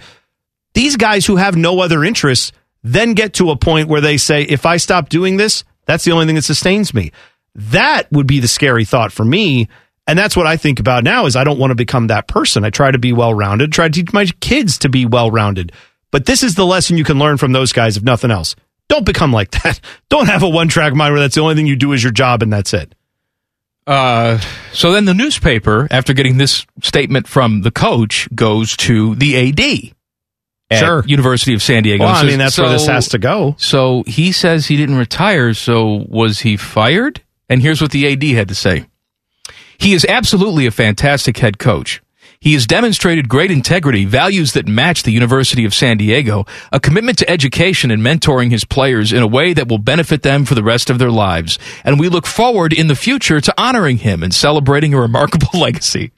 These 0.74 0.98
guys 0.98 1.26
who 1.26 1.36
have 1.36 1.56
no 1.56 1.80
other 1.80 2.04
interests 2.04 2.52
then 2.84 3.14
get 3.14 3.34
to 3.36 3.52
a 3.52 3.56
point 3.56 3.88
where 3.88 4.02
they 4.02 4.18
say 4.18 4.44
if 4.44 4.66
I 4.66 4.78
stop 4.78 5.10
doing 5.10 5.38
this, 5.38 5.64
that's 5.86 6.04
the 6.04 6.12
only 6.12 6.26
thing 6.26 6.36
that 6.36 6.44
sustains 6.44 6.94
me. 6.94 7.12
That 7.56 8.12
would 8.12 8.28
be 8.28 8.40
the 8.40 8.48
scary 8.48 8.86
thought 8.86 9.12
for 9.12 9.24
me. 9.24 9.70
And 10.08 10.20
that's 10.20 10.36
what 10.36 10.46
I 10.46 10.58
think 10.58 10.80
about 10.80 11.04
now 11.04 11.26
is 11.26 11.36
I 11.36 11.44
don't 11.44 11.58
want 11.58 11.72
to 11.72 11.76
become 11.76 12.08
that 12.08 12.28
person. 12.28 12.64
I 12.64 12.70
try 12.70 12.92
to 12.92 13.00
be 13.00 13.14
well-rounded, 13.14 13.72
try 13.72 13.88
to 13.88 13.94
teach 13.94 14.14
my 14.14 14.26
kids 14.40 14.78
to 14.80 14.90
be 14.90 15.06
well-rounded. 15.06 15.72
But 16.12 16.26
this 16.26 16.44
is 16.44 16.56
the 16.56 16.66
lesson 16.66 16.98
you 16.98 17.04
can 17.04 17.18
learn 17.18 17.38
from 17.38 17.54
those 17.54 17.72
guys 17.72 17.98
if 17.98 18.04
nothing 18.04 18.30
else. 18.30 18.56
Don't 18.88 19.06
become 19.06 19.32
like 19.32 19.52
that. 19.52 19.80
Don't 20.10 20.28
have 20.28 20.44
a 20.44 20.50
one-track 20.50 20.94
mind 20.94 21.14
where 21.14 21.22
that's 21.22 21.36
the 21.36 21.42
only 21.42 21.56
thing 21.56 21.68
you 21.68 21.76
do 21.76 21.94
is 21.94 22.04
your 22.04 22.12
job 22.12 22.42
and 22.44 22.52
that's 22.54 22.74
it. 22.74 22.94
Uh, 23.88 24.40
so 24.74 24.92
then 24.92 25.06
the 25.06 25.14
newspaper, 25.14 25.88
after 25.92 26.14
getting 26.14 26.38
this 26.38 26.66
statement 26.82 27.28
from 27.28 27.62
the 27.62 27.72
coach, 27.72 28.28
goes 28.34 28.76
to 28.78 29.16
the 29.16 29.36
AD 29.50 29.94
at 30.72 30.80
Sure. 30.80 31.04
University 31.06 31.54
of 31.54 31.62
San 31.62 31.84
Diego. 31.84 32.04
Well, 32.06 32.16
I 32.16 32.24
mean, 32.24 32.40
that's 32.40 32.58
where 32.58 32.70
this 32.70 32.88
has 32.88 33.10
to 33.10 33.20
go. 33.20 33.56
So 33.60 34.04
he 34.08 34.32
says 34.32 34.66
he 34.66 34.78
didn't 34.78 34.98
retire. 34.98 35.54
So 35.54 36.04
was 36.08 36.40
he 36.40 36.58
fired? 36.58 37.22
And 37.48 37.62
here's 37.62 37.80
what 37.82 37.92
the 37.92 38.12
AD 38.12 38.24
had 38.36 38.48
to 38.48 38.56
say. 38.56 38.86
He 39.78 39.94
is 39.94 40.06
absolutely 40.06 40.66
a 40.66 40.72
fantastic 40.72 41.38
head 41.38 41.60
coach. 41.60 42.02
He 42.40 42.54
has 42.54 42.66
demonstrated 42.68 43.30
great 43.30 43.52
integrity, 43.52 44.06
values 44.06 44.54
that 44.54 44.68
match 44.68 45.04
the 45.04 45.12
University 45.12 45.66
of 45.66 45.74
San 45.74 45.98
Diego, 45.98 46.46
a 46.72 46.80
commitment 46.80 47.18
to 47.20 47.30
education 47.30 47.92
and 47.92 48.02
mentoring 48.02 48.52
his 48.52 48.66
players 48.66 49.12
in 49.14 49.22
a 49.22 49.28
way 49.28 49.54
that 49.54 49.68
will 49.68 49.78
benefit 49.78 50.22
them 50.22 50.46
for 50.46 50.56
the 50.56 50.64
rest 50.64 50.90
of 50.90 51.00
their 51.00 51.12
lives. 51.12 51.58
And 51.84 52.00
we 52.00 52.10
look 52.10 52.26
forward 52.26 52.74
in 52.74 52.88
the 52.88 52.96
future 52.96 53.42
to 53.42 53.54
honoring 53.58 53.98
him 53.98 54.24
and 54.24 54.34
celebrating 54.34 54.94
a 54.94 55.00
remarkable 55.02 55.48
legacy. 55.60 56.12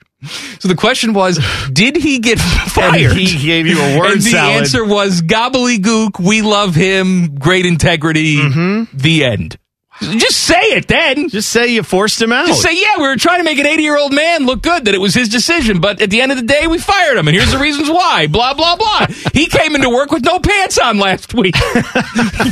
So 0.60 0.68
the 0.68 0.76
question 0.76 1.14
was, 1.14 1.40
did 1.72 1.96
he 1.96 2.20
get 2.20 2.40
fired? 2.40 3.12
And 3.12 3.20
he 3.20 3.46
gave 3.46 3.68
you 3.68 3.80
a 3.80 4.00
word 4.00 4.14
and 4.14 4.22
the 4.22 4.32
salad. 4.32 4.58
answer 4.58 4.84
was 4.84 5.22
gobbledygook. 5.22 6.20
We 6.20 6.42
love 6.42 6.74
him. 6.74 7.36
Great 7.36 7.66
integrity. 7.68 8.38
Mm-hmm. 8.38 8.98
The 8.98 9.26
end. 9.26 9.58
Just 10.00 10.38
say 10.38 10.62
it 10.62 10.88
then. 10.88 11.30
Just 11.30 11.50
say 11.50 11.68
you 11.68 11.84
forced 11.84 12.22
him 12.22 12.32
out. 12.32 12.48
Just 12.48 12.62
say, 12.62 12.80
yeah, 12.80 12.98
we 12.98 13.04
were 13.08 13.16
trying 13.16 13.40
to 13.40 13.44
make 13.44 13.58
an 13.58 13.66
80 13.66 13.84
year 13.84 13.98
old 13.98 14.14
man 14.14 14.46
look 14.46 14.62
good, 14.62 14.86
that 14.86 14.94
it 14.94 15.02
was 15.02 15.14
his 15.14 15.30
decision, 15.30 15.82
but 15.82 16.02
at 16.02 16.10
the 16.10 16.22
end 16.22 16.32
of 16.32 16.38
the 16.38 16.44
day, 16.44 16.68
we 16.68 16.78
fired 16.78 17.18
him, 17.18 17.28
and 17.28 17.36
here's 17.36 17.52
the 17.52 17.58
reasons 17.58 17.90
why. 17.90 18.28
Blah, 18.28 18.54
blah, 18.54 18.76
blah. 18.76 19.08
He 19.34 19.48
came 19.48 19.76
into 19.76 19.90
work 19.90 20.12
with 20.12 20.24
no 20.24 20.40
pants 20.40 20.78
on 20.78 21.00
last 21.00 21.34
week. 21.34 21.56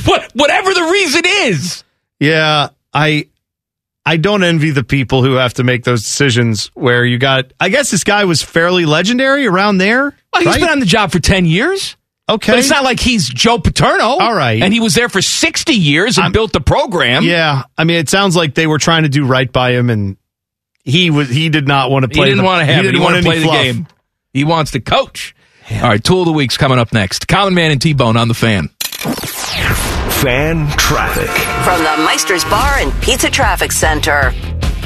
what, 0.05 0.31
whatever 0.33 0.73
the 0.73 0.89
reason 0.91 1.23
is. 1.25 1.83
Yeah, 2.19 2.69
I 2.93 3.27
I 4.05 4.17
don't 4.17 4.43
envy 4.43 4.71
the 4.71 4.83
people 4.83 5.23
who 5.23 5.33
have 5.33 5.55
to 5.55 5.63
make 5.63 5.83
those 5.83 6.03
decisions 6.03 6.67
where 6.75 7.03
you 7.03 7.17
got 7.17 7.53
I 7.59 7.69
guess 7.69 7.91
this 7.91 8.03
guy 8.03 8.25
was 8.25 8.41
fairly 8.41 8.85
legendary 8.85 9.47
around 9.47 9.79
there. 9.79 10.15
Well, 10.33 10.41
he's 10.41 10.47
right? 10.47 10.59
been 10.61 10.69
on 10.69 10.79
the 10.79 10.85
job 10.85 11.11
for 11.11 11.19
10 11.19 11.45
years. 11.45 11.97
Okay. 12.27 12.53
But 12.53 12.59
it's 12.59 12.71
not 12.71 12.83
like 12.83 12.99
he's 12.99 13.29
Joe 13.29 13.59
Paterno. 13.59 14.03
All 14.03 14.33
right. 14.33 14.61
And 14.61 14.73
he 14.73 14.79
was 14.79 14.95
there 14.95 15.09
for 15.09 15.21
60 15.21 15.73
years 15.73 16.17
and 16.17 16.33
built 16.33 16.53
the 16.53 16.59
program. 16.59 17.23
Yeah, 17.23 17.63
I 17.77 17.83
mean, 17.83 17.97
it 17.97 18.09
sounds 18.09 18.35
like 18.35 18.55
they 18.55 18.65
were 18.65 18.79
trying 18.79 19.03
to 19.03 19.09
do 19.09 19.25
right 19.25 19.51
by 19.51 19.73
him, 19.73 19.91
and 19.91 20.17
he 20.83 21.11
was 21.11 21.29
he 21.29 21.49
did 21.49 21.67
not 21.67 21.91
want 21.91 22.03
to 22.03 22.09
play. 22.09 22.13
He 22.13 22.19
play. 22.19 22.25
didn't 22.29 22.37
the, 22.39 22.43
want 22.43 22.61
to 22.61 22.65
have 22.65 22.75
he 22.77 22.81
didn't 22.81 22.95
He 22.95 23.03
wanted 23.03 23.23
to 23.23 23.29
any 23.29 23.43
play 23.43 23.57
the 23.63 23.63
game. 23.73 23.87
He 24.33 24.43
wants 24.43 24.71
to 24.71 24.79
coach. 24.79 25.35
All 25.71 25.81
right, 25.81 26.03
Tool 26.03 26.21
of 26.21 26.25
the 26.27 26.33
Week's 26.33 26.57
coming 26.57 26.77
up 26.77 26.93
next. 26.93 27.27
Common 27.27 27.55
Man 27.55 27.71
and 27.71 27.81
T-Bone 27.81 28.17
on 28.17 28.27
the 28.27 28.35
fan. 28.35 28.69
Fan 30.21 30.67
traffic. 30.77 31.29
From 31.63 31.79
the 31.79 32.03
Meister's 32.05 32.43
Bar 32.45 32.79
and 32.79 32.93
Pizza 33.01 33.29
Traffic 33.29 33.71
Center. 33.71 34.31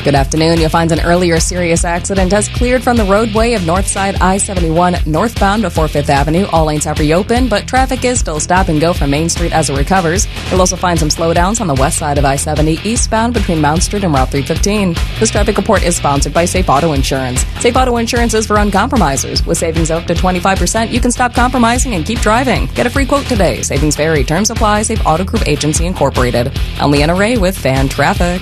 Good 0.06 0.16
afternoon. 0.16 0.62
You'll 0.62 0.70
find 0.70 0.90
an 0.94 1.02
earlier 1.02 1.42
serious 1.42 1.84
accident 1.84 2.32
has 2.32 2.48
cleared 2.48 2.82
from 2.82 2.96
the 2.96 3.04
roadway 3.04 3.52
of 3.54 3.64
Northside 3.64 4.20
I 4.22 4.38
71 4.38 4.96
northbound 5.06 5.62
before 5.62 5.90
Fifth 5.90 6.10
Avenue. 6.10 6.46
All 6.54 6.66
lanes 6.66 6.86
have 6.86 7.00
reopened, 7.00 7.50
but 7.50 7.68
traffic 7.68 8.06
is 8.06 8.18
still 8.18 8.40
stop 8.40 8.70
and 8.70 8.80
go 8.80 8.94
from 8.94 9.10
Main 9.10 9.28
Street 9.28 9.52
as 9.52 9.70
it 9.70 9.78
recovers. 9.78 10.26
You'll 10.50 10.62
also 10.62 10.78
find 10.78 10.98
some 10.98 11.10
slowdowns 11.10 11.60
on 11.60 11.68
the 11.68 11.74
west 11.74 11.98
side 11.98 12.18
of 12.18 12.24
I 12.24 12.38
70 12.38 12.80
eastbound 12.86 13.34
between 13.34 13.60
Mount 13.60 13.84
Street 13.84 14.06
and 14.06 14.14
Route 14.14 14.32
315. 14.32 14.94
This 15.20 15.32
traffic 15.32 15.58
report 15.58 15.84
is 15.84 15.98
sponsored 15.98 16.34
by 16.34 16.46
Safe 16.46 16.70
Auto 16.70 16.94
Insurance. 16.94 17.46
Safe 17.60 17.76
Auto 17.76 17.98
Insurance 17.98 18.34
is 18.34 18.48
for 18.48 18.56
uncompromisers. 18.56 19.46
With 19.46 19.58
savings 19.58 19.92
up 19.92 20.06
to 20.06 20.14
25%, 20.14 20.92
you 20.92 21.02
can 21.02 21.12
stop 21.12 21.34
compromising 21.34 21.94
and 21.96 22.06
keep 22.06 22.20
driving. 22.20 22.68
Get 22.68 22.88
a 22.88 22.90
free 22.90 23.06
quote 23.06 23.26
today. 23.26 23.64
Savings 23.64 23.98
vary. 23.98 24.24
Terms 24.24 24.50
apply. 24.50 24.84
Safe 24.84 25.06
Auto 25.06 25.26
Group 25.26 25.46
Agency 25.46 25.86
Incorporated. 25.86 26.58
I'm 26.80 26.90
Leanna 26.90 27.16
Ray 27.16 27.38
with 27.38 27.58
Fan 27.58 27.90
Traffic. 27.90 28.42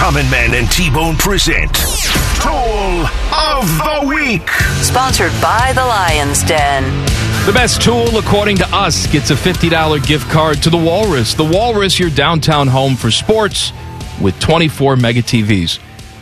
Common 0.00 0.30
Man 0.30 0.54
and 0.54 0.68
T-Bone 0.72 1.14
present 1.16 1.74
Tool 2.40 3.04
of 3.36 3.68
the 3.84 4.06
Week. 4.08 4.48
Sponsored 4.80 5.30
by 5.42 5.72
the 5.74 5.84
Lion's 5.84 6.42
Den. 6.44 6.84
The 7.44 7.52
best 7.52 7.82
tool, 7.82 8.16
according 8.16 8.56
to 8.56 8.66
us, 8.74 9.06
gets 9.08 9.30
a 9.30 9.34
$50 9.34 10.06
gift 10.06 10.30
card 10.30 10.62
to 10.62 10.70
the 10.70 10.78
Walrus. 10.78 11.34
The 11.34 11.44
Walrus, 11.44 11.98
your 11.98 12.08
downtown 12.08 12.66
home 12.66 12.96
for 12.96 13.10
sports 13.10 13.74
with 14.22 14.40
24 14.40 14.96
mega 14.96 15.20
TVs. 15.20 15.78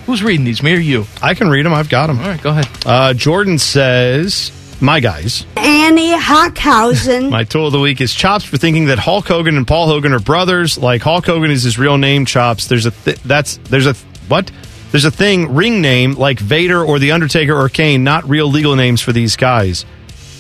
Who's 0.07 0.25
reading 0.25 0.45
these, 0.45 0.61
me 0.61 0.75
or 0.75 0.81
you? 0.81 1.07
I 1.23 1.35
can 1.35 1.49
read 1.49 1.65
them. 1.65 1.73
I've 1.73 1.89
got 1.89 2.09
them. 2.09 2.19
All 2.19 2.27
right, 2.27 2.43
go 2.43 2.51
ahead. 2.51 2.67
Uh, 2.85 3.15
Jordan 3.15 3.59
says, 3.59 4.51
"My 4.81 5.01
guys, 5.01 5.45
Annie 5.57 6.13
Hockhausen. 6.17 7.31
my 7.31 7.45
tool 7.45 7.67
of 7.67 7.73
the 7.73 7.81
week 7.81 8.01
is 8.01 8.15
Chops 8.15 8.45
for 8.45 8.57
thinking 8.57 8.87
that 8.87 8.99
Hulk 8.99 9.27
Hogan 9.27 9.57
and 9.57 9.67
Paul 9.67 9.87
Hogan 9.87 10.13
are 10.13 10.21
brothers. 10.21 10.79
Like 10.79 11.03
Hulk 11.03 11.27
Hogan 11.27 11.51
is 11.51 11.63
his 11.63 11.79
real 11.79 11.99
name. 11.99 12.25
Chops. 12.27 12.67
There's 12.67 12.87
a 12.87 12.91
th- 12.91 13.21
that's 13.23 13.57
there's 13.69 13.87
a 13.87 13.95
what." 14.29 14.51
There's 14.91 15.05
a 15.05 15.11
thing, 15.11 15.55
ring 15.55 15.83
name, 15.83 16.15
like 16.15 16.39
Vader 16.39 16.83
or 16.83 16.99
The 16.99 17.13
Undertaker 17.13 17.55
or 17.55 17.69
Kane, 17.69 18.05
not 18.05 18.27
real 18.27 18.47
legal 18.47 18.75
names 18.75 19.03
for 19.03 19.13
these 19.13 19.37
guys. 19.37 19.85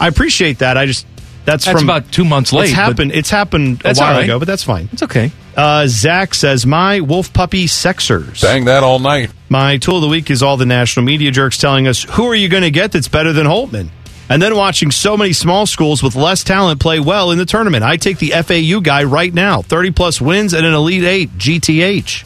I 0.00 0.08
appreciate 0.08 0.60
that. 0.60 0.78
I 0.78 0.86
just 0.86 1.06
that's, 1.48 1.64
That's 1.64 1.80
from 1.80 1.88
about 1.88 2.12
two 2.12 2.26
months 2.26 2.52
late, 2.52 2.64
It's 2.64 2.72
happened. 2.74 3.12
It's 3.12 3.30
happened 3.30 3.80
a 3.82 3.94
while 3.94 4.08
all 4.08 4.12
right. 4.12 4.24
ago, 4.24 4.38
but 4.38 4.46
that's 4.46 4.64
fine. 4.64 4.90
It's 4.92 5.02
okay. 5.02 5.32
Uh, 5.56 5.86
Zach 5.86 6.34
says 6.34 6.66
my 6.66 7.00
wolf 7.00 7.32
puppy 7.32 7.64
sexers. 7.64 8.42
Bang 8.42 8.66
that 8.66 8.82
all 8.82 8.98
night. 8.98 9.30
My 9.48 9.78
tool 9.78 9.96
of 9.96 10.02
the 10.02 10.08
week 10.08 10.30
is 10.30 10.42
all 10.42 10.58
the 10.58 10.66
national 10.66 11.06
media 11.06 11.30
jerks 11.30 11.56
telling 11.56 11.88
us 11.88 12.02
who 12.02 12.26
are 12.26 12.34
you 12.34 12.50
going 12.50 12.64
to 12.64 12.70
get 12.70 12.92
that's 12.92 13.08
better 13.08 13.32
than 13.32 13.46
Holtmann, 13.46 13.88
and 14.28 14.40
then 14.42 14.54
watching 14.56 14.90
so 14.90 15.16
many 15.16 15.32
small 15.32 15.66
schools 15.66 16.02
with 16.02 16.14
less 16.14 16.44
talent 16.44 16.80
play 16.80 17.00
well 17.00 17.30
in 17.30 17.38
the 17.38 17.46
tournament. 17.46 17.82
I 17.84 17.96
take 17.96 18.18
the 18.18 18.30
FAU 18.30 18.80
guy 18.80 19.04
right 19.04 19.32
now, 19.32 19.62
thirty 19.62 19.90
plus 19.90 20.20
wins 20.20 20.54
and 20.54 20.66
an 20.66 20.74
elite 20.74 21.04
eight 21.04 21.30
GTH. 21.38 22.24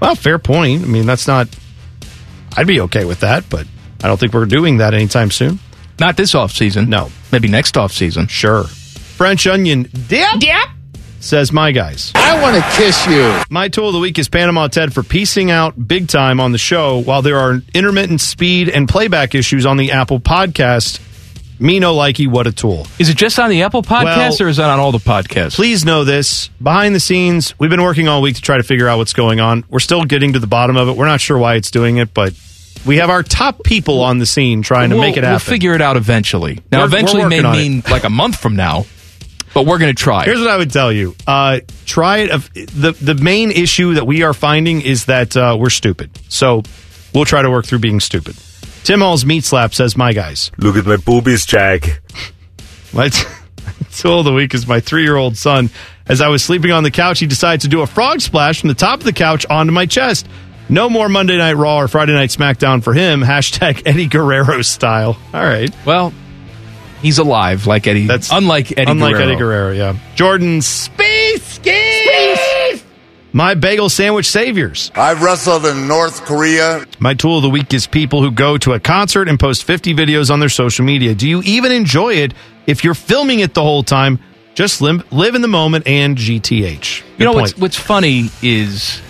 Well, 0.00 0.14
fair 0.14 0.38
point. 0.38 0.82
I 0.82 0.86
mean, 0.86 1.06
that's 1.06 1.26
not. 1.26 1.48
I'd 2.56 2.66
be 2.66 2.80
okay 2.82 3.04
with 3.04 3.20
that, 3.20 3.48
but 3.50 3.66
I 4.02 4.08
don't 4.08 4.18
think 4.18 4.32
we're 4.32 4.46
doing 4.46 4.78
that 4.78 4.94
anytime 4.94 5.30
soon. 5.30 5.58
Not 5.98 6.16
this 6.16 6.34
off 6.34 6.52
season. 6.52 6.90
No, 6.90 7.10
maybe 7.32 7.48
next 7.48 7.76
off 7.76 7.92
season. 7.92 8.26
Sure. 8.26 8.64
French 8.64 9.46
onion 9.46 9.88
dip. 10.08 10.38
Dip. 10.38 10.68
Says 11.20 11.52
my 11.52 11.72
guys. 11.72 12.12
I 12.14 12.42
want 12.42 12.54
to 12.56 12.70
kiss 12.76 13.06
you. 13.06 13.34
My 13.48 13.68
tool 13.68 13.88
of 13.88 13.94
the 13.94 13.98
week 13.98 14.18
is 14.18 14.28
Panama 14.28 14.68
Ted 14.68 14.92
for 14.92 15.02
piecing 15.02 15.50
out 15.50 15.88
big 15.88 16.08
time 16.08 16.38
on 16.38 16.52
the 16.52 16.58
show 16.58 16.98
while 16.98 17.22
there 17.22 17.38
are 17.38 17.62
intermittent 17.72 18.20
speed 18.20 18.68
and 18.68 18.86
playback 18.86 19.34
issues 19.34 19.64
on 19.64 19.78
the 19.78 19.92
Apple 19.92 20.20
podcast. 20.20 21.00
Me 21.60 21.78
no 21.78 21.94
likey, 21.94 22.26
what 22.26 22.46
a 22.46 22.52
tool. 22.52 22.86
Is 22.98 23.08
it 23.08 23.16
just 23.16 23.38
on 23.38 23.48
the 23.50 23.62
Apple 23.62 23.82
podcast 23.82 24.40
Well- 24.40 24.42
or 24.42 24.48
is 24.48 24.56
that 24.56 24.68
on 24.70 24.80
all 24.80 24.92
the 24.92 24.98
podcasts? 24.98 25.54
Please 25.54 25.84
know 25.84 26.04
this. 26.04 26.48
Behind 26.62 26.94
the 26.94 27.00
scenes, 27.00 27.54
we've 27.58 27.70
been 27.70 27.82
working 27.82 28.08
all 28.08 28.22
week 28.22 28.36
to 28.36 28.42
try 28.42 28.56
to 28.56 28.62
figure 28.64 28.88
out 28.88 28.98
what's 28.98 29.12
going 29.12 29.40
on. 29.40 29.64
We're 29.68 29.78
still 29.80 30.04
getting 30.04 30.32
to 30.32 30.38
the 30.40 30.46
bottom 30.46 30.76
of 30.76 30.88
it. 30.88 30.96
We're 30.96 31.06
not 31.06 31.20
sure 31.20 31.38
why 31.38 31.54
it's 31.54 31.70
doing 31.70 31.98
it, 31.98 32.12
but 32.12 32.34
we 32.84 32.96
have 32.98 33.08
our 33.08 33.22
top 33.22 33.62
people 33.62 34.02
on 34.02 34.18
the 34.18 34.26
scene 34.26 34.62
trying 34.62 34.90
to 34.90 34.96
We'll- 34.96 35.04
make 35.04 35.16
it 35.16 35.22
happen. 35.24 35.32
We'll 35.32 35.38
figure 35.38 35.74
it 35.74 35.80
out 35.80 35.96
eventually. 35.96 36.60
Now, 36.72 36.78
We're- 36.78 36.82
we're 36.82 36.86
eventually 36.86 37.24
may 37.26 37.42
working 37.42 37.46
on 37.46 37.78
it. 37.86 37.90
like 37.90 38.04
a 38.04 38.10
month 38.10 38.36
from 38.40 38.56
now, 38.56 38.84
but 39.54 39.64
we're 39.64 39.78
going 39.78 39.94
to 39.94 40.02
try. 40.02 40.24
Here's 40.24 40.40
what 40.40 40.50
I 40.50 40.56
would 40.56 40.72
tell 40.72 40.92
you. 40.92 41.14
Uh, 41.26 41.60
try 41.86 42.18
it. 42.18 42.30
The 42.74 42.92
the 43.00 43.14
main 43.14 43.52
issue 43.52 43.94
that 43.94 44.06
we 44.06 44.22
are 44.24 44.34
finding 44.34 44.80
is 44.80 45.04
that 45.04 45.36
uh, 45.36 45.56
we're 45.58 45.70
stupid. 45.70 46.10
So 46.28 46.62
we'll 47.14 47.24
try 47.24 47.42
to 47.42 47.50
work 47.50 47.64
through 47.64 47.78
being 47.78 48.00
stupid. 48.00 48.34
Tim 48.84 49.00
Hall's 49.00 49.24
meat 49.24 49.44
slap 49.44 49.74
says, 49.74 49.96
"My 49.96 50.12
guys, 50.12 50.50
Look 50.58 50.76
at 50.76 50.86
my 50.86 50.96
boobies, 50.96 51.44
Jack. 51.46 52.00
my 52.92 53.08
t- 53.08 53.24
tool 53.92 54.20
of 54.20 54.24
the 54.24 54.32
week 54.32 54.54
is 54.54 54.66
my 54.66 54.80
three 54.80 55.02
year 55.02 55.16
old 55.16 55.36
son. 55.36 55.70
As 56.06 56.20
I 56.20 56.28
was 56.28 56.44
sleeping 56.44 56.70
on 56.70 56.82
the 56.84 56.90
couch, 56.90 57.18
he 57.18 57.26
decided 57.26 57.62
to 57.62 57.68
do 57.68 57.80
a 57.80 57.86
frog 57.86 58.20
splash 58.20 58.60
from 58.60 58.68
the 58.68 58.74
top 58.74 58.98
of 59.00 59.04
the 59.04 59.12
couch 59.12 59.46
onto 59.48 59.72
my 59.72 59.86
chest. 59.86 60.28
No 60.68 60.88
more 60.90 61.08
Monday 61.08 61.36
Night 61.38 61.54
Raw 61.56 61.78
or 61.78 61.88
Friday 61.88 62.12
Night 62.12 62.28
SmackDown 62.30 62.82
for 62.84 62.92
him. 62.94 63.20
Hashtag 63.24 63.82
Eddie 63.86 64.06
Guerrero 64.06 64.60
style. 64.62 65.16
All 65.32 65.44
right. 65.44 65.70
Well, 65.86 66.12
he's 67.02 67.18
alive, 67.18 67.66
like 67.66 67.86
Eddie. 67.86 68.06
That's 68.06 68.30
unlike 68.30 68.72
Eddie. 68.76 68.90
unlike 68.90 69.14
Guerrero. 69.14 69.28
Eddie 69.28 69.38
Guerrero. 69.38 69.72
Yeah. 69.72 69.96
Jordan 70.14 70.60
Space 70.62 71.42
Skis. 71.54 72.38
My 73.36 73.54
bagel 73.54 73.88
sandwich 73.88 74.30
saviors. 74.30 74.92
I've 74.94 75.20
wrestled 75.20 75.66
in 75.66 75.88
North 75.88 76.24
Korea. 76.24 76.86
My 77.00 77.14
tool 77.14 77.38
of 77.38 77.42
the 77.42 77.50
week 77.50 77.74
is 77.74 77.84
people 77.84 78.22
who 78.22 78.30
go 78.30 78.56
to 78.58 78.74
a 78.74 78.78
concert 78.78 79.28
and 79.28 79.40
post 79.40 79.64
50 79.64 79.92
videos 79.92 80.30
on 80.30 80.38
their 80.38 80.48
social 80.48 80.84
media. 80.84 81.16
Do 81.16 81.28
you 81.28 81.42
even 81.42 81.72
enjoy 81.72 82.14
it 82.14 82.32
if 82.68 82.84
you're 82.84 82.94
filming 82.94 83.40
it 83.40 83.52
the 83.52 83.60
whole 83.60 83.82
time? 83.82 84.20
Just 84.54 84.80
live, 84.80 85.12
live 85.12 85.34
in 85.34 85.42
the 85.42 85.48
moment 85.48 85.88
and 85.88 86.16
GTH. 86.16 87.02
You 87.18 87.24
know 87.24 87.32
point. 87.32 87.42
what's 87.42 87.58
what's 87.58 87.76
funny 87.76 88.30
is 88.40 89.02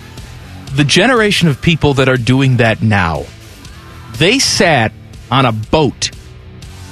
the 0.73 0.83
generation 0.83 1.47
of 1.47 1.61
people 1.61 1.93
that 1.93 2.09
are 2.09 2.17
doing 2.17 2.57
that 2.57 2.81
now. 2.81 3.25
They 4.13 4.39
sat 4.39 4.91
on 5.29 5.45
a 5.45 5.51
boat, 5.51 6.09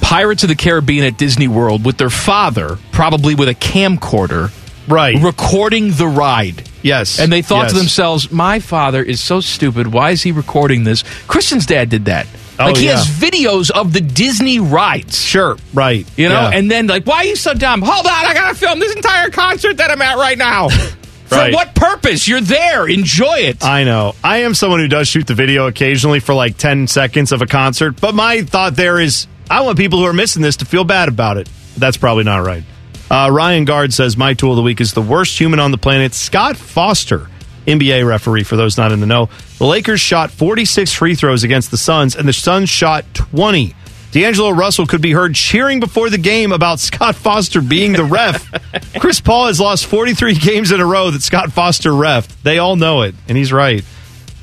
Pirates 0.00 0.44
of 0.44 0.50
the 0.50 0.54
Caribbean 0.54 1.04
at 1.04 1.18
Disney 1.18 1.48
World, 1.48 1.84
with 1.84 1.98
their 1.98 2.10
father, 2.10 2.78
probably 2.92 3.34
with 3.34 3.48
a 3.48 3.54
camcorder, 3.56 4.52
right, 4.88 5.16
recording 5.22 5.92
the 5.92 6.06
ride. 6.06 6.68
Yes, 6.82 7.18
and 7.18 7.32
they 7.32 7.42
thought 7.42 7.70
to 7.70 7.74
themselves, 7.74 8.30
"My 8.30 8.60
father 8.60 9.02
is 9.02 9.20
so 9.20 9.40
stupid. 9.40 9.86
Why 9.92 10.10
is 10.10 10.22
he 10.22 10.32
recording 10.32 10.84
this?" 10.84 11.02
Christian's 11.26 11.66
dad 11.66 11.88
did 11.88 12.04
that. 12.06 12.26
Oh, 12.58 12.66
like 12.66 12.76
he 12.76 12.86
yeah. 12.86 12.96
has 12.98 13.06
videos 13.08 13.70
of 13.70 13.92
the 13.92 14.00
Disney 14.00 14.60
rides. 14.60 15.20
Sure, 15.20 15.56
right. 15.72 16.06
You 16.16 16.28
know, 16.28 16.40
Yeah. 16.40 16.50
and 16.56 16.70
then 16.70 16.86
like, 16.86 17.04
why 17.04 17.16
are 17.16 17.24
you 17.24 17.34
so 17.36 17.52
dumb? 17.52 17.82
Hold 17.82 18.06
on, 18.06 18.12
I 18.12 18.32
gotta 18.32 18.54
film 18.54 18.78
this 18.78 18.94
entire 18.94 19.30
concert 19.30 19.78
that 19.78 19.90
I'm 19.90 20.00
at 20.00 20.18
right 20.18 20.38
now. 20.38 20.68
For 21.26 21.36
Right. 21.36 21.52
what 21.54 21.74
purpose? 21.74 22.28
You're 22.28 22.42
there. 22.42 22.86
Enjoy 22.86 23.38
it. 23.38 23.64
I 23.64 23.82
know. 23.84 24.14
I 24.22 24.40
am 24.42 24.54
someone 24.54 24.78
who 24.78 24.86
does 24.88 25.08
shoot 25.08 25.26
the 25.26 25.34
video 25.34 25.66
occasionally 25.66 26.20
for 26.20 26.34
like 26.34 26.56
10 26.58 26.86
seconds 26.86 27.32
of 27.32 27.40
a 27.42 27.46
concert, 27.46 27.98
but 28.00 28.14
my 28.14 28.42
thought 28.42 28.76
there 28.76 29.00
is 29.00 29.26
I 29.50 29.62
want 29.62 29.76
people 29.78 29.98
who 29.98 30.04
are 30.04 30.12
missing 30.12 30.42
this 30.42 30.56
to 30.58 30.64
feel 30.64 30.84
bad 30.84 31.08
about 31.08 31.38
it. 31.38 31.48
That's 31.76 31.96
probably 31.96 32.24
not 32.24 32.44
right. 32.44 32.62
Uh, 33.10 33.28
Ryan 33.30 33.64
Guard 33.64 33.92
says 33.92 34.16
my 34.16 34.34
tool 34.34 34.50
of 34.52 34.56
the 34.56 34.62
week 34.62 34.80
is 34.80 34.92
the 34.92 35.02
worst 35.02 35.38
human 35.38 35.60
on 35.60 35.70
the 35.70 35.78
planet, 35.78 36.14
Scott 36.14 36.56
Foster, 36.56 37.28
NBA 37.66 38.06
referee. 38.06 38.44
For 38.44 38.56
those 38.56 38.76
not 38.78 38.92
in 38.92 39.00
the 39.00 39.06
know, 39.06 39.28
the 39.58 39.66
Lakers 39.66 40.00
shot 40.00 40.30
46 40.30 40.92
free 40.92 41.14
throws 41.14 41.44
against 41.44 41.70
the 41.70 41.76
Suns, 41.76 42.16
and 42.16 42.26
the 42.26 42.32
Suns 42.32 42.68
shot 42.70 43.04
20. 43.14 43.74
D'Angelo 44.12 44.50
Russell 44.50 44.86
could 44.86 45.02
be 45.02 45.10
heard 45.10 45.34
cheering 45.34 45.80
before 45.80 46.08
the 46.08 46.18
game 46.18 46.52
about 46.52 46.78
Scott 46.78 47.16
Foster 47.16 47.60
being 47.60 47.94
the 47.94 48.04
ref. 48.04 48.48
Chris 49.00 49.20
Paul 49.20 49.48
has 49.48 49.58
lost 49.58 49.86
43 49.86 50.34
games 50.36 50.70
in 50.70 50.80
a 50.80 50.86
row 50.86 51.10
that 51.10 51.20
Scott 51.22 51.50
Foster 51.52 51.92
ref. 51.92 52.42
They 52.44 52.58
all 52.58 52.76
know 52.76 53.02
it, 53.02 53.14
and 53.28 53.36
he's 53.36 53.52
right. 53.52 53.84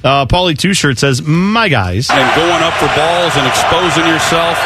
Uh, 0.04 0.26
Paulie 0.26 0.58
Two 0.58 0.74
Shirt 0.74 0.98
says, 0.98 1.22
"My 1.22 1.70
guys, 1.70 2.10
and 2.10 2.36
going 2.36 2.64
up 2.64 2.74
for 2.74 2.88
balls 2.88 3.34
and 3.38 3.48
exposing 3.48 4.06
yourself." 4.08 4.58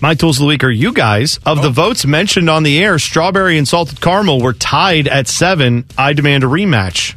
My 0.00 0.14
tools 0.14 0.36
of 0.38 0.42
the 0.42 0.46
week 0.46 0.62
are 0.64 0.70
you 0.70 0.92
guys. 0.92 1.38
Of 1.44 1.62
the 1.62 1.70
votes 1.70 2.06
mentioned 2.06 2.48
on 2.48 2.62
the 2.62 2.78
air, 2.82 2.98
strawberry 2.98 3.58
and 3.58 3.66
salted 3.66 4.00
caramel 4.00 4.40
were 4.40 4.52
tied 4.52 5.08
at 5.08 5.26
seven. 5.26 5.84
I 5.96 6.12
demand 6.12 6.44
a 6.44 6.46
rematch. 6.46 7.14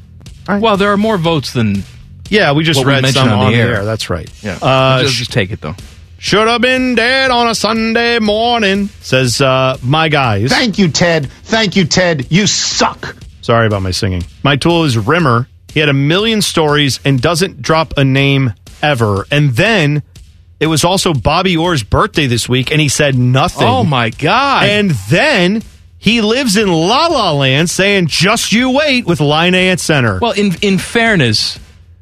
Well, 0.47 0.77
there 0.77 0.91
are 0.91 0.97
more 0.97 1.17
votes 1.17 1.53
than. 1.53 1.83
Yeah, 2.29 2.53
we 2.53 2.63
just 2.63 2.79
what 2.79 2.87
we 2.87 2.93
read 2.93 3.01
mentioned 3.03 3.25
some 3.25 3.29
on 3.33 3.45
on 3.45 3.51
the 3.51 3.57
the 3.57 3.63
air. 3.63 3.75
air. 3.77 3.85
That's 3.85 4.09
right. 4.09 4.29
Yeah. 4.43 4.57
Uh, 4.61 5.03
just, 5.03 5.15
just 5.15 5.31
take 5.33 5.51
it 5.51 5.61
though. 5.61 5.75
Should 6.17 6.47
have 6.47 6.61
been 6.61 6.95
dead 6.95 7.29
on 7.31 7.47
a 7.47 7.55
Sunday 7.55 8.19
morning, 8.19 8.87
says 9.01 9.41
uh, 9.41 9.77
my 9.83 10.07
guys. 10.09 10.49
Thank 10.49 10.77
you, 10.77 10.87
Ted. 10.87 11.29
Thank 11.43 11.75
you, 11.75 11.85
Ted. 11.85 12.31
You 12.31 12.47
suck. 12.47 13.15
Sorry 13.41 13.65
about 13.67 13.81
my 13.81 13.91
singing. 13.91 14.23
My 14.43 14.55
tool 14.55 14.83
is 14.85 14.97
Rimer. 14.97 15.47
He 15.73 15.79
had 15.79 15.89
a 15.89 15.93
million 15.93 16.41
stories 16.41 16.99
and 17.05 17.21
doesn't 17.21 17.61
drop 17.61 17.93
a 17.97 18.03
name 18.03 18.53
ever. 18.83 19.25
And 19.31 19.51
then 19.51 20.03
it 20.61 20.67
was 20.67 20.83
also 20.83 21.13
Bobby 21.13 21.57
Orr's 21.57 21.81
birthday 21.81 22.27
this 22.27 22.47
week, 22.47 22.71
and 22.71 22.79
he 22.79 22.87
said 22.87 23.17
nothing. 23.17 23.67
Oh 23.67 23.83
my 23.83 24.11
god! 24.11 24.65
And 24.65 24.91
then 25.09 25.63
he 25.97 26.21
lives 26.21 26.55
in 26.55 26.71
La 26.71 27.07
La 27.07 27.31
Land, 27.31 27.67
saying 27.67 28.07
"Just 28.07 28.53
you 28.53 28.69
wait" 28.69 29.07
with 29.07 29.19
Laine 29.19 29.55
at 29.55 29.79
center. 29.79 30.19
Well, 30.21 30.33
in 30.33 30.53
in 30.61 30.77
fairness, 30.77 31.59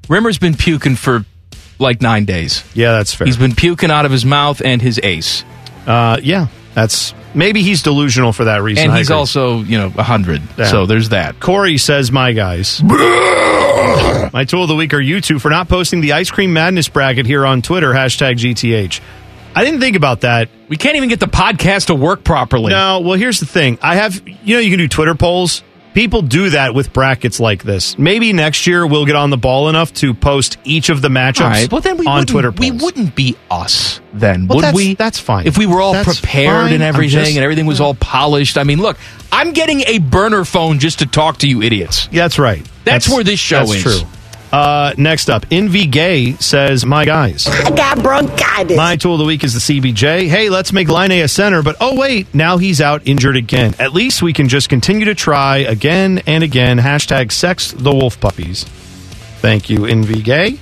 Rimer's 0.09 0.37
been 0.37 0.55
puking 0.55 0.97
for 0.97 1.23
like 1.79 2.01
nine 2.01 2.25
days. 2.25 2.65
Yeah, 2.73 2.91
that's 2.91 3.13
fair. 3.13 3.25
He's 3.27 3.37
been 3.37 3.55
puking 3.55 3.91
out 3.91 4.05
of 4.05 4.11
his 4.11 4.25
mouth 4.25 4.61
and 4.63 4.81
his 4.81 4.99
ace. 5.01 5.45
Uh, 5.87 6.19
yeah, 6.21 6.47
that's 6.73 7.13
maybe 7.33 7.61
he's 7.61 7.81
delusional 7.83 8.33
for 8.33 8.45
that 8.45 8.61
reason. 8.61 8.85
And 8.85 8.93
I 8.93 8.97
he's 8.99 9.07
agree. 9.09 9.17
also, 9.17 9.61
you 9.61 9.77
know, 9.77 9.93
a 9.97 10.03
hundred. 10.03 10.41
Yeah. 10.57 10.65
So 10.65 10.85
there's 10.85 11.09
that. 11.09 11.39
Corey 11.39 11.77
says, 11.77 12.11
"My 12.11 12.31
guys." 12.33 12.81
My 14.31 14.45
tool 14.45 14.63
of 14.63 14.69
the 14.69 14.75
week 14.75 14.93
are 14.93 14.99
you 14.99 15.21
two 15.21 15.39
for 15.39 15.49
not 15.49 15.67
posting 15.69 16.01
the 16.01 16.13
ice 16.13 16.29
cream 16.29 16.53
madness 16.53 16.87
bracket 16.89 17.25
here 17.25 17.45
on 17.45 17.61
Twitter. 17.61 17.91
Hashtag 17.91 18.33
GTH. 18.33 18.99
I 19.55 19.65
didn't 19.65 19.79
think 19.79 19.95
about 19.95 20.21
that. 20.21 20.49
We 20.67 20.77
can't 20.77 20.95
even 20.95 21.09
get 21.09 21.19
the 21.19 21.25
podcast 21.25 21.87
to 21.87 21.95
work 21.95 22.23
properly. 22.23 22.71
No, 22.71 22.99
well, 22.99 23.17
here's 23.17 23.39
the 23.39 23.47
thing. 23.47 23.79
I 23.81 23.95
have, 23.95 24.21
you 24.43 24.55
know, 24.55 24.59
you 24.61 24.69
can 24.69 24.77
do 24.77 24.87
Twitter 24.87 25.15
polls. 25.15 25.63
People 25.93 26.21
do 26.21 26.51
that 26.51 26.73
with 26.75 26.93
brackets 26.93 27.39
like 27.39 27.63
this. 27.63 27.97
Maybe 27.97 28.31
next 28.31 28.67
year 28.67 28.85
we'll 28.85 29.05
get 29.05 29.15
on 29.15 29.31
the 29.31 29.37
ball 29.37 29.69
enough 29.69 29.91
to 29.95 30.13
post 30.13 30.57
each 30.63 30.89
of 30.89 31.01
the 31.01 31.09
matchups 31.09 31.39
right, 31.49 31.71
well 31.71 31.81
then 31.81 31.97
we 31.97 32.05
on 32.05 32.25
Twitter. 32.25 32.51
We 32.51 32.71
wouldn't 32.71 33.15
be 33.15 33.35
us 33.49 33.99
then, 34.13 34.47
Well, 34.47 34.57
would 34.57 34.63
that's- 34.63 34.75
we? 34.75 34.93
that's 34.95 35.19
fine. 35.19 35.47
If 35.47 35.57
we 35.57 35.65
were 35.65 35.81
all 35.81 35.93
That's 35.93 36.19
prepared 36.19 36.65
fine. 36.65 36.73
and 36.73 36.83
everything, 36.83 37.19
just- 37.19 37.31
and 37.35 37.43
everything 37.43 37.65
was 37.65 37.81
all 37.81 37.95
polished. 37.95 38.57
I 38.57 38.63
mean, 38.63 38.79
look, 38.81 38.97
I'm 39.31 39.51
getting 39.51 39.81
a 39.87 39.97
burner 39.99 40.45
phone 40.45 40.79
just 40.79 40.99
to 40.99 41.05
talk 41.05 41.39
to 41.39 41.47
you 41.47 41.61
idiots. 41.61 42.07
Yeah, 42.11 42.23
that's 42.23 42.39
right. 42.39 42.65
That's 42.85 43.09
where 43.09 43.23
this 43.23 43.39
show 43.39 43.65
that's 43.65 43.85
is. 43.85 43.99
True. 44.01 44.07
Uh, 44.51 44.93
next 44.97 45.29
up, 45.29 45.45
Envy 45.51 45.85
Gay 45.85 46.33
says, 46.33 46.83
"My 46.85 47.05
guys, 47.05 47.45
I 47.47 47.69
got 47.69 48.01
bronchitis. 48.01 48.75
my 48.75 48.95
tool 48.95 49.13
of 49.13 49.19
the 49.19 49.25
week 49.25 49.43
is 49.43 49.53
the 49.53 49.59
CBJ. 49.59 50.27
Hey, 50.27 50.49
let's 50.49 50.73
make 50.73 50.87
Laine 50.89 51.11
a 51.23 51.27
center, 51.27 51.61
but 51.61 51.75
oh 51.79 51.95
wait, 51.95 52.33
now 52.33 52.57
he's 52.57 52.81
out 52.81 53.03
injured 53.05 53.35
again. 53.35 53.75
At 53.77 53.93
least 53.93 54.23
we 54.23 54.33
can 54.33 54.49
just 54.49 54.67
continue 54.67 55.05
to 55.05 55.13
try 55.13 55.57
again 55.57 56.23
and 56.25 56.43
again. 56.43 56.79
Hashtag 56.79 57.31
sex 57.31 57.71
the 57.71 57.91
wolf 57.91 58.19
puppies. 58.19 58.63
Thank 59.41 59.69
you, 59.69 59.85
Envy 59.85 60.21
Gay. 60.23 60.57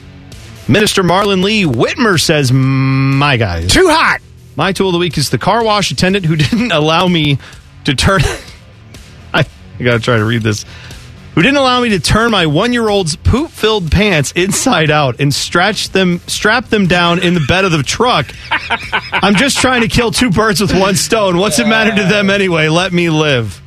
Minister 0.68 1.02
Marlon 1.02 1.42
Lee 1.42 1.64
Whitmer 1.64 2.20
says, 2.20 2.52
"My 2.52 3.38
guys, 3.38 3.72
Too 3.72 3.88
hot. 3.90 4.20
my 4.58 4.74
tool 4.74 4.90
of 4.90 4.94
the 4.94 5.00
week 5.00 5.18
is 5.18 5.30
the 5.30 5.38
car 5.38 5.64
wash 5.64 5.92
attendant 5.92 6.26
who 6.26 6.36
didn't 6.36 6.74
allow 6.74 7.08
me 7.08 7.38
to 7.86 7.96
turn. 7.96 8.20
I, 9.34 9.46
I 9.80 9.84
gotta 9.84 10.00
try 10.02 10.18
to 10.18 10.26
read 10.26 10.42
this. 10.42 10.66
Who 11.38 11.44
didn't 11.44 11.58
allow 11.58 11.82
me 11.82 11.90
to 11.90 12.00
turn 12.00 12.32
my 12.32 12.48
one 12.48 12.74
year 12.74 12.90
old's 12.90 13.16
poop 13.16 13.52
filled 13.52 13.92
pants 13.92 14.32
inside 14.32 14.90
out 14.90 15.20
and 15.20 15.32
stretch 15.32 15.90
them, 15.90 16.18
strap 16.26 16.70
them 16.70 16.88
down 16.88 17.20
in 17.20 17.36
the 17.36 17.46
bed 17.48 17.64
of 17.64 17.72
the 17.72 17.84
truck. 17.84 18.26
I'm 18.50 19.36
just 19.36 19.60
trying 19.60 19.82
to 19.82 19.88
kill 19.88 20.10
two 20.10 20.32
birds 20.32 20.60
with 20.60 20.74
one 20.74 20.96
stone. 20.96 21.38
What's 21.38 21.60
it 21.60 21.68
matter 21.68 21.96
to 21.96 22.10
them 22.10 22.32
anyway? 22.32 22.70
Let 22.70 22.92
me 22.92 23.12
live. 23.12 23.62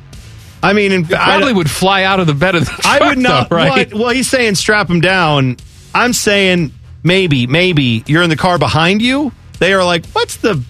I 0.61 0.73
mean, 0.73 0.91
in, 0.91 1.05
I, 1.05 1.37
Probably 1.37 1.53
would 1.53 1.71
fly 1.71 2.03
out 2.03 2.19
of 2.19 2.27
the 2.27 2.33
bed 2.33 2.55
of 2.55 2.65
the 2.65 2.71
truck, 2.71 2.85
I 2.85 3.07
would 3.07 3.17
not. 3.17 3.49
though, 3.49 3.55
right? 3.55 3.69
what? 3.69 3.93
Well, 3.93 4.09
he's 4.09 4.29
saying 4.29 4.55
strap 4.55 4.89
them 4.89 4.99
down. 4.99 5.55
I'm 5.95 6.11
saying 6.11 6.73
maybe, 7.03 7.47
maybe 7.47 8.03
you're 8.05 8.23
in 8.23 8.29
the 8.29 8.35
car 8.35 8.57
behind 8.57 9.01
you. 9.01 9.31
They 9.59 9.71
are 9.71 9.85
like, 9.85 10.05
what's 10.07 10.35
the? 10.35 10.61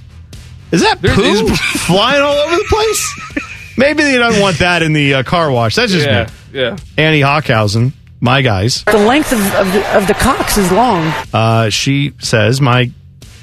Is 0.71 0.81
that 0.81 1.01
poop 1.01 1.17
is- 1.17 1.59
flying 1.87 2.21
all 2.21 2.35
over 2.35 2.55
the 2.57 2.65
place? 2.69 3.41
Maybe 3.77 4.03
they 4.03 4.17
don't 4.17 4.39
want 4.39 4.59
that 4.59 4.81
in 4.83 4.93
the 4.93 5.15
uh, 5.15 5.23
car 5.23 5.51
wash. 5.51 5.75
That's 5.75 5.91
just 5.91 6.05
Yeah, 6.05 6.27
me. 6.53 6.59
yeah. 6.59 6.77
Annie 6.97 7.21
Hockhausen, 7.21 7.93
my 8.19 8.41
guys. 8.41 8.83
The 8.83 8.97
length 8.97 9.31
of, 9.33 9.39
of, 9.55 9.71
the, 9.73 9.97
of 9.97 10.07
the 10.07 10.13
cocks 10.13 10.57
is 10.57 10.71
long. 10.71 11.11
Uh, 11.33 11.69
she 11.69 12.13
says 12.19 12.59
my 12.61 12.91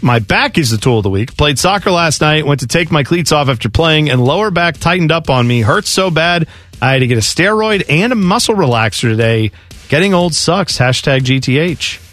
my 0.00 0.20
back 0.20 0.58
is 0.58 0.70
the 0.70 0.78
tool 0.78 0.98
of 0.98 1.02
the 1.02 1.10
week. 1.10 1.36
Played 1.36 1.58
soccer 1.58 1.90
last 1.90 2.20
night. 2.20 2.46
Went 2.46 2.60
to 2.60 2.66
take 2.68 2.90
my 2.92 3.02
cleats 3.02 3.32
off 3.32 3.48
after 3.48 3.68
playing, 3.68 4.10
and 4.10 4.22
lower 4.24 4.50
back 4.52 4.76
tightened 4.78 5.10
up 5.10 5.28
on 5.28 5.46
me. 5.46 5.60
Hurts 5.62 5.88
so 5.90 6.10
bad. 6.10 6.46
I 6.80 6.92
had 6.92 7.00
to 7.00 7.08
get 7.08 7.18
a 7.18 7.20
steroid 7.22 7.84
and 7.88 8.12
a 8.12 8.16
muscle 8.16 8.54
relaxer 8.54 9.10
today. 9.10 9.50
Getting 9.88 10.14
old 10.14 10.34
sucks. 10.34 10.78
Hashtag 10.78 11.20
GTH. 11.20 12.04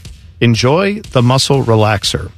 Enjoy 0.41 1.01
the 1.01 1.21
muscle 1.21 1.63
relaxer. 1.63 2.31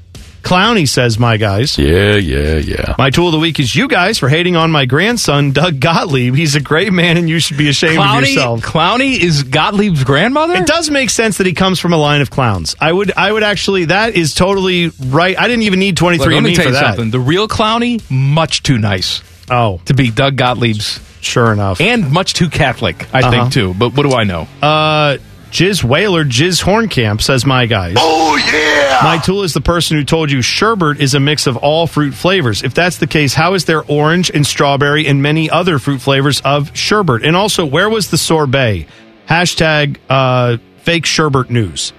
Clowny 0.44 0.88
says, 0.88 1.20
my 1.20 1.36
guys. 1.38 1.78
Yeah, 1.78 2.16
yeah, 2.16 2.56
yeah. 2.56 2.96
My 2.98 3.10
tool 3.10 3.28
of 3.28 3.32
the 3.34 3.40
week 3.40 3.60
is 3.60 3.76
you 3.76 3.88
guys 3.88 4.18
for 4.18 4.30
hating 4.30 4.56
on 4.56 4.72
my 4.72 4.86
grandson, 4.86 5.52
Doug 5.52 5.80
Gottlieb. 5.80 6.36
He's 6.36 6.56
a 6.56 6.62
great 6.62 6.94
man, 6.94 7.18
and 7.18 7.28
you 7.30 7.40
should 7.40 7.58
be 7.58 7.68
ashamed 7.70 8.00
of 8.00 8.22
yourself. 8.22 8.62
Clowney 8.62 9.20
is 9.20 9.44
Gottlieb's 9.44 10.04
grandmother. 10.06 10.56
It 10.56 10.66
does 10.68 10.90
make 10.90 11.10
sense 11.10 11.38
that 11.40 11.48
he 11.48 11.54
comes 11.54 11.80
from 11.80 11.92
a 11.94 11.98
line 11.98 12.22
of 12.22 12.30
clowns. 12.30 12.76
I 12.80 12.92
would, 12.94 13.12
I 13.18 13.32
would 13.32 13.44
actually. 13.44 13.86
That 13.86 14.16
is 14.16 14.34
totally 14.34 14.92
right. 15.08 15.38
I 15.38 15.48
didn't 15.48 15.64
even 15.64 15.80
need 15.80 15.98
23 15.98 16.26
Look, 16.26 16.34
let 16.34 16.44
me 16.44 16.50
me 16.52 16.56
tell 16.56 16.64
for 16.66 16.70
you 16.70 16.74
that. 16.76 16.88
something. 16.96 17.12
The 17.12 17.20
real 17.20 17.48
Clowney, 17.48 18.02
much 18.10 18.64
too 18.64 18.78
nice 18.78 19.22
Oh, 19.50 19.82
to 19.86 19.94
be 19.94 20.12
Doug 20.12 20.36
Gottlieb's, 20.38 21.00
sure 21.22 21.52
enough. 21.54 21.80
and 21.82 22.12
much 22.12 22.34
too 22.34 22.50
Catholic, 22.50 23.06
I 23.14 23.20
Uh-huh. 23.20 23.32
think 23.32 23.54
too. 23.54 23.74
But 23.74 23.94
what 23.96 24.04
do 24.10 24.14
I 24.16 24.24
know? 24.24 24.48
Uh, 24.62 25.18
Jiz 25.52 25.84
Whaler, 25.84 26.24
Jiz 26.26 26.62
Horncamp 26.64 27.22
says, 27.22 27.46
"My 27.46 27.66
guys." 27.66 27.96
Oh, 27.98 28.36
yeah! 28.52 29.00
My 29.04 29.18
tool 29.18 29.44
is 29.44 29.54
the 29.54 29.62
person 29.62 29.98
who 29.98 30.04
told 30.04 30.32
you 30.32 30.42
sherbet 30.42 31.00
is 31.00 31.14
a 31.14 31.20
mix 31.20 31.48
of 31.48 31.56
all 31.58 31.88
fruit 31.88 32.14
flavors. 32.14 32.64
If 32.64 32.74
that's 32.74 32.98
the 32.98 33.08
case, 33.08 33.34
how 33.34 33.54
is 33.54 33.66
there 33.66 33.84
orange 33.86 34.30
and 34.30 34.46
strawberry 34.46 35.08
and 35.08 35.22
many 35.22 35.50
other 35.50 35.80
fruit 35.80 36.02
flavors 36.02 36.42
of 36.42 36.76
sherbet? 36.78 37.24
And 37.24 37.36
also, 37.36 37.66
where 37.66 37.90
was 37.90 38.10
the 38.10 38.18
sorbet? 38.18 38.88
Hashtag 39.30 39.98
uh, 40.10 40.58
fake 40.84 41.06
sherbet 41.06 41.50
news. 41.50 41.94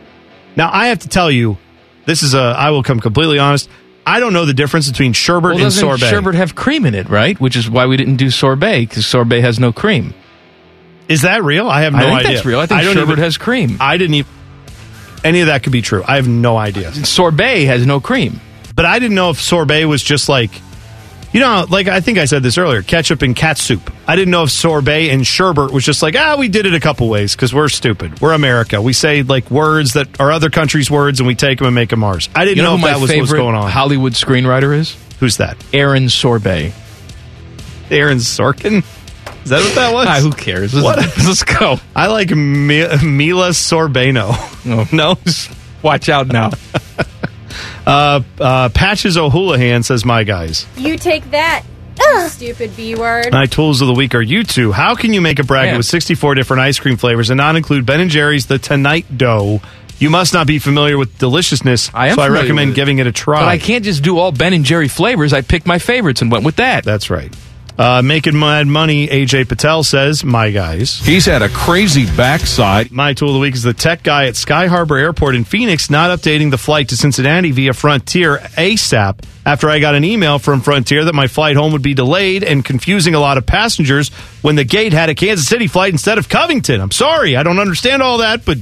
Now, 0.57 0.70
I 0.73 0.89
have 0.89 1.01
to 1.01 1.09
tell 1.09 1.31
you, 1.31 1.57
this 2.07 2.23
is 2.23 2.35
a. 2.35 2.39
I 2.41 2.70
will 2.70 2.83
come 2.83 3.01
completely 3.01 3.39
honest. 3.39 3.69
I 4.07 4.20
don't 4.20 4.33
know 4.33 4.47
the 4.47 4.55
difference 4.55 4.91
between 4.91 5.12
sherbet 5.12 5.55
Well, 5.57 5.65
and 5.65 5.73
sorbet. 5.73 6.09
sherbet 6.09 6.35
have 6.35 6.55
cream 6.55 6.87
in 6.87 6.95
it, 6.95 7.09
right? 7.11 7.39
Which 7.39 7.57
is 7.57 7.69
why 7.69 7.87
we 7.87 7.97
didn't 7.99 8.16
do 8.16 8.31
sorbet 8.31 8.87
because 8.87 9.07
sorbet 9.07 9.43
has 9.43 9.61
no 9.61 9.70
cream. 9.73 10.15
Is 11.09 11.22
that 11.22 11.43
real? 11.43 11.68
I 11.68 11.82
have 11.82 11.93
no 11.94 11.98
I 11.98 12.02
think 12.02 12.18
idea. 12.20 12.32
that's 12.35 12.47
real. 12.47 12.60
I 12.60 12.66
think 12.66 12.82
don't 12.82 12.94
sherbet 12.94 13.12
even- 13.12 13.24
has 13.24 13.39
cream. 13.39 13.76
I 13.80 13.97
didn't 13.97 14.14
even. 14.14 14.30
Any 15.24 15.40
of 15.40 15.47
that 15.48 15.62
could 15.64 15.72
be 15.72 15.82
true. 15.82 16.05
I 16.06 16.16
have 16.16 16.28
no 16.28 16.56
idea. 16.56 16.93
Sorbet 16.93 17.64
has 17.64 17.85
no 17.86 17.98
cream. 18.01 18.40
But 18.76 18.85
I 18.85 18.98
didn't 19.01 19.16
know 19.16 19.30
if 19.30 19.40
sorbet 19.40 19.85
was 19.86 20.01
just 20.02 20.28
like, 20.28 20.51
you 21.32 21.40
know, 21.40 21.66
like 21.68 21.89
I 21.89 22.01
think 22.01 22.18
I 22.18 22.26
said 22.26 22.44
this 22.44 22.56
earlier, 22.56 22.82
ketchup 22.82 23.22
and 23.22 23.35
cat 23.35 23.59
soup. 23.59 23.90
I 24.06 24.14
didn't 24.14 24.30
know 24.30 24.44
if 24.44 24.51
sorbet 24.52 25.10
and 25.10 25.26
sherbet 25.26 25.72
was 25.72 25.85
just 25.85 26.02
like, 26.02 26.14
ah, 26.16 26.36
we 26.39 26.47
did 26.48 26.66
it 26.66 26.74
a 26.74 26.78
couple 26.80 27.09
ways 27.09 27.35
because 27.35 27.52
we're 27.52 27.68
stupid. 27.68 28.20
We're 28.20 28.32
America. 28.32 28.80
We 28.80 28.93
say 28.93 29.22
like 29.22 29.51
words 29.51 29.94
that 29.94 30.20
are 30.20 30.30
other 30.30 30.51
countries' 30.51 30.89
words 30.90 31.18
and 31.18 31.26
we 31.26 31.35
take 31.35 31.59
them 31.59 31.66
and 31.66 31.74
make 31.74 31.89
them 31.90 32.05
ours. 32.05 32.28
I 32.36 32.44
didn't 32.44 32.59
You 32.59 32.62
know, 32.62 32.76
know, 32.76 32.86
if 32.86 32.93
that 32.93 33.01
was 33.01 33.10
what's 33.16 33.32
going 33.32 33.56
on. 33.56 33.68
Hollywood 33.70 34.12
screenwriter 34.12 34.72
is? 34.78 34.97
Who's 35.18 35.39
that? 35.39 35.56
Aaron 35.72 36.09
Sorbet. 36.09 36.72
Aaron 37.90 38.18
Sorkin? 38.18 38.85
Is 39.49 39.51
that 39.51 39.62
what 39.65 39.75
that 39.77 39.93
was? 39.95 40.07
Ah, 40.07 40.20
who 40.20 40.31
cares? 40.33 40.75
Let's, 40.75 40.85
What? 40.85 40.99
let's 41.27 41.43
go. 41.43 41.77
I 41.97 42.09
like 42.09 42.31
Mi- 42.31 42.87
Mila 43.03 43.51
Sorbano. 43.51 44.29
Oh, 44.66 44.89
No? 44.93 45.16
watch 45.83 46.09
out 46.09 46.27
now. 46.29 46.51
Uh, 47.87 48.20
uh, 48.39 48.69
Patches 48.69 49.16
O'Houlihan 49.16 49.83
says, 49.83 50.05
my 50.05 50.23
guys. 50.23 50.66
You 50.77 50.99
take 50.99 51.31
that, 51.31 51.65
stupid 52.29 52.77
B 52.77 52.95
word. 52.95 53.33
My 53.33 53.47
tools 53.47 53.81
of 53.81 53.89
the 53.89 53.95
week 53.95 54.15
are 54.15 54.20
you 54.20 54.45
two. 54.45 54.73
How 54.73 54.95
can 54.95 55.15
you 55.15 55.23
make 55.23 55.39
a 55.39 55.43
bracket 55.45 55.70
Man. 55.70 55.77
with 55.79 55.87
64 55.87 56.35
different 56.35 56.61
ice 56.61 56.79
cream 56.79 56.99
flavors 56.99 57.31
and 57.31 57.39
not 57.39 57.57
include 57.57 57.87
Ben 57.87 58.01
and 58.01 58.11
Jerry's 58.11 58.45
The 58.47 58.59
Tonight 58.59 59.16
Dough? 59.16 59.62
You 59.99 60.11
must 60.11 60.35
not 60.35 60.47
be 60.47 60.59
familiar 60.59 60.99
with 60.99 61.16
deliciousness, 61.19 61.91
I 61.95 62.09
am 62.09 62.16
so 62.16 62.23
I 62.23 62.29
recommend 62.29 62.73
it. 62.73 62.77
giving 62.77 62.99
it 62.99 63.07
a 63.07 63.12
try. 63.12 63.41
But 63.41 63.49
I 63.49 63.57
can't 63.59 63.83
just 63.85 64.03
do 64.03 64.19
all 64.19 64.33
Ben 64.33 64.53
and 64.53 64.66
Jerry 64.66 64.89
flavors. 64.89 65.33
I 65.33 65.41
picked 65.41 65.66
my 65.66 65.79
favorites 65.79 66.20
and 66.20 66.31
went 66.31 66.45
with 66.45 66.57
that. 66.57 66.85
That's 66.85 67.09
right. 67.09 67.35
Uh, 67.78 68.02
making 68.02 68.36
mad 68.36 68.66
money, 68.66 69.06
AJ 69.06 69.48
Patel 69.48 69.84
says, 69.84 70.24
my 70.24 70.50
guys. 70.50 70.98
He's 70.98 71.26
had 71.26 71.42
a 71.42 71.48
crazy 71.48 72.06
backside. 72.16 72.90
My 72.90 73.12
tool 73.14 73.28
of 73.28 73.34
the 73.34 73.38
week 73.38 73.55
is 73.55 73.62
the 73.62 73.72
tech 73.72 74.02
guy 74.02 74.26
at 74.26 74.34
Sky 74.34 74.66
Harbor 74.66 74.96
Airport 74.96 75.36
in 75.36 75.44
Phoenix 75.44 75.88
not 75.88 76.10
updating 76.10 76.50
the 76.50 76.59
flight 76.59 76.88
to 76.88 76.96
Cincinnati 76.96 77.52
via 77.52 77.72
Frontier 77.72 78.38
ASAP 78.38 79.24
after 79.46 79.70
I 79.70 79.78
got 79.78 79.94
an 79.94 80.02
email 80.02 80.40
from 80.40 80.60
Frontier 80.60 81.05
that 81.05 81.14
my 81.14 81.28
flight 81.28 81.55
home 81.55 81.70
would 81.70 81.82
be 81.82 81.94
delayed 81.94 82.42
and 82.42 82.64
confusing 82.64 83.14
a 83.14 83.20
lot 83.20 83.38
of 83.38 83.46
passengers 83.46 84.09
when 84.42 84.56
the 84.56 84.64
gate 84.64 84.92
had 84.92 85.09
a 85.09 85.14
Kansas 85.14 85.46
City 85.46 85.68
flight 85.68 85.92
instead 85.92 86.18
of 86.18 86.28
Covington. 86.28 86.80
I'm 86.80 86.90
sorry. 86.90 87.36
I 87.36 87.44
don't 87.44 87.60
understand 87.60 88.02
all 88.02 88.18
that, 88.18 88.44
but 88.44 88.59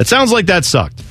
it 0.00 0.06
sounds 0.06 0.32
like 0.32 0.46
that 0.46 0.64
sucked. 0.64 1.04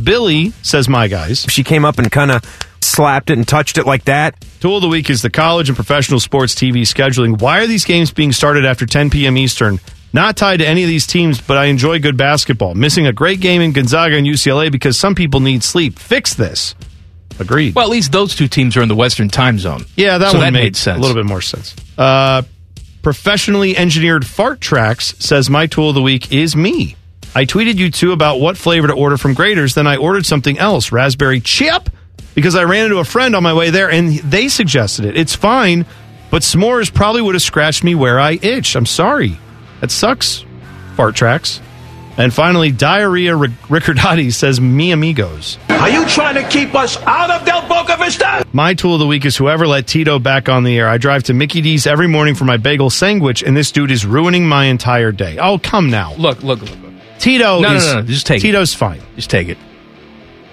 Billy 0.00 0.50
says, 0.62 0.88
my 0.88 1.08
guys. 1.08 1.44
She 1.48 1.64
came 1.64 1.84
up 1.84 1.98
and 1.98 2.10
kind 2.12 2.30
of 2.30 2.44
slapped 2.80 3.30
it 3.30 3.36
and 3.36 3.48
touched 3.48 3.78
it 3.78 3.84
like 3.84 4.04
that. 4.04 4.44
Tool 4.60 4.76
of 4.76 4.82
the 4.82 4.88
week 4.88 5.08
is 5.08 5.22
the 5.22 5.30
college 5.30 5.70
and 5.70 5.76
professional 5.76 6.20
sports 6.20 6.54
TV 6.54 6.82
scheduling. 6.82 7.40
Why 7.40 7.60
are 7.60 7.66
these 7.66 7.86
games 7.86 8.10
being 8.10 8.30
started 8.30 8.66
after 8.66 8.84
10 8.84 9.08
p.m. 9.08 9.38
Eastern? 9.38 9.80
Not 10.12 10.36
tied 10.36 10.58
to 10.58 10.66
any 10.68 10.82
of 10.82 10.88
these 10.88 11.06
teams, 11.06 11.40
but 11.40 11.56
I 11.56 11.66
enjoy 11.66 11.98
good 11.98 12.18
basketball. 12.18 12.74
Missing 12.74 13.06
a 13.06 13.12
great 13.14 13.40
game 13.40 13.62
in 13.62 13.72
Gonzaga 13.72 14.16
and 14.16 14.26
UCLA 14.26 14.70
because 14.70 14.98
some 14.98 15.14
people 15.14 15.40
need 15.40 15.64
sleep. 15.64 15.98
Fix 15.98 16.34
this. 16.34 16.74
Agreed. 17.38 17.74
Well, 17.74 17.86
at 17.86 17.90
least 17.90 18.12
those 18.12 18.34
two 18.34 18.48
teams 18.48 18.76
are 18.76 18.82
in 18.82 18.88
the 18.88 18.94
Western 18.94 19.30
time 19.30 19.58
zone. 19.58 19.86
Yeah, 19.96 20.18
that 20.18 20.32
so 20.32 20.38
one 20.38 20.48
that 20.48 20.52
made, 20.52 20.64
made 20.64 20.76
sense. 20.76 20.98
A 20.98 21.00
little 21.00 21.16
bit 21.16 21.24
more 21.24 21.40
sense. 21.40 21.74
Uh, 21.96 22.42
professionally 23.00 23.74
engineered 23.78 24.26
fart 24.26 24.60
tracks 24.60 25.14
says 25.20 25.48
my 25.48 25.68
tool 25.68 25.88
of 25.88 25.94
the 25.94 26.02
week 26.02 26.34
is 26.34 26.54
me. 26.54 26.96
I 27.34 27.46
tweeted 27.46 27.76
you 27.76 27.90
two 27.90 28.12
about 28.12 28.40
what 28.40 28.58
flavor 28.58 28.88
to 28.88 28.92
order 28.92 29.16
from 29.16 29.34
Graeter's. 29.34 29.72
Then 29.74 29.86
I 29.86 29.96
ordered 29.96 30.26
something 30.26 30.58
else, 30.58 30.92
raspberry 30.92 31.40
chip, 31.40 31.88
because 32.40 32.56
I 32.56 32.64
ran 32.64 32.86
into 32.86 32.98
a 32.98 33.04
friend 33.04 33.36
on 33.36 33.42
my 33.42 33.52
way 33.54 33.70
there 33.70 33.90
and 33.90 34.14
they 34.18 34.48
suggested 34.48 35.04
it. 35.04 35.16
It's 35.16 35.34
fine, 35.34 35.84
but 36.30 36.42
s'mores 36.42 36.92
probably 36.92 37.20
would 37.22 37.34
have 37.34 37.42
scratched 37.42 37.84
me 37.84 37.94
where 37.94 38.18
I 38.18 38.32
itch. 38.40 38.74
I'm 38.76 38.86
sorry. 38.86 39.38
That 39.80 39.90
sucks. 39.90 40.44
Fart 40.96 41.14
tracks. 41.14 41.60
And 42.16 42.34
finally, 42.34 42.70
Diarrhea 42.70 43.34
Ric- 43.36 43.50
Riccardotti 43.68 44.32
says, 44.32 44.60
Mi 44.60 44.90
amigos. 44.92 45.58
Are 45.68 45.88
you 45.88 46.04
trying 46.06 46.34
to 46.34 46.46
keep 46.50 46.74
us 46.74 46.98
out 47.02 47.30
of 47.30 47.46
Del 47.46 47.66
Boca 47.68 47.96
Vista? 47.96 48.44
My 48.52 48.74
tool 48.74 48.94
of 48.94 49.00
the 49.00 49.06
week 49.06 49.24
is 49.24 49.36
whoever 49.36 49.66
let 49.66 49.86
Tito 49.86 50.18
back 50.18 50.48
on 50.48 50.64
the 50.64 50.76
air. 50.78 50.88
I 50.88 50.98
drive 50.98 51.22
to 51.24 51.34
Mickey 51.34 51.60
D's 51.62 51.86
every 51.86 52.08
morning 52.08 52.34
for 52.34 52.44
my 52.44 52.56
bagel 52.58 52.90
sandwich, 52.90 53.42
and 53.42 53.56
this 53.56 53.70
dude 53.72 53.90
is 53.90 54.04
ruining 54.04 54.46
my 54.46 54.64
entire 54.66 55.12
day. 55.12 55.38
Oh, 55.38 55.58
come 55.58 55.88
now. 55.88 56.14
Look, 56.16 56.42
look, 56.42 56.60
look. 56.60 56.70
look. 56.70 56.92
Tito 57.18 57.60
No, 57.60 57.68
no, 57.70 57.74
is, 57.74 57.86
no, 57.86 57.94
no, 58.00 58.02
just 58.02 58.26
take 58.26 58.38
it. 58.38 58.42
Tito's 58.42 58.74
fine. 58.74 59.00
Just 59.16 59.30
take 59.30 59.48
it. 59.48 59.56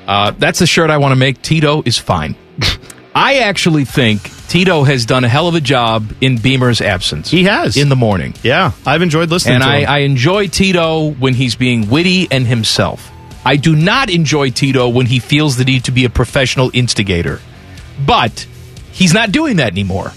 Uh, 0.08 0.32
that's 0.32 0.60
the 0.60 0.66
shirt 0.68 0.90
I 0.90 0.98
want 0.98 1.12
to 1.12 1.16
make. 1.18 1.42
Tito 1.42 1.84
is 1.86 1.98
fine. 1.98 2.36
I 3.14 3.40
actually 3.40 3.84
think 3.84 4.22
Tito 4.48 4.84
has 4.84 5.06
done 5.06 5.24
a 5.24 5.28
hell 5.28 5.48
of 5.48 5.56
a 5.56 5.62
job 5.62 6.14
in 6.22 6.38
Beamer's 6.38 6.82
absence. 6.82 7.30
He 7.30 7.44
has. 7.44 7.76
In 7.76 7.90
the 7.90 7.96
morning. 7.96 8.34
Yeah, 8.44 8.72
I've 8.86 9.02
enjoyed 9.02 9.30
listening 9.30 9.56
And 9.56 9.64
to 9.64 9.70
I, 9.70 9.80
him. 9.80 9.90
I 9.90 9.98
enjoy 10.00 10.48
Tito 10.48 11.12
when 11.14 11.34
he's 11.34 11.56
being 11.56 11.90
witty 11.90 12.28
and 12.32 12.46
himself. 12.48 13.12
I 13.44 13.56
do 13.56 13.76
not 13.76 14.10
enjoy 14.10 14.52
Tito 14.52 14.88
when 14.90 15.06
he 15.08 15.20
feels 15.20 15.58
the 15.58 15.66
need 15.66 15.86
to 15.86 15.92
be 15.92 16.06
a 16.06 16.10
professional 16.10 16.70
instigator. 16.74 17.42
But 18.06 18.46
he's 18.92 19.14
not 19.14 19.32
doing 19.32 19.58
that 19.58 19.72
anymore. 19.72 20.12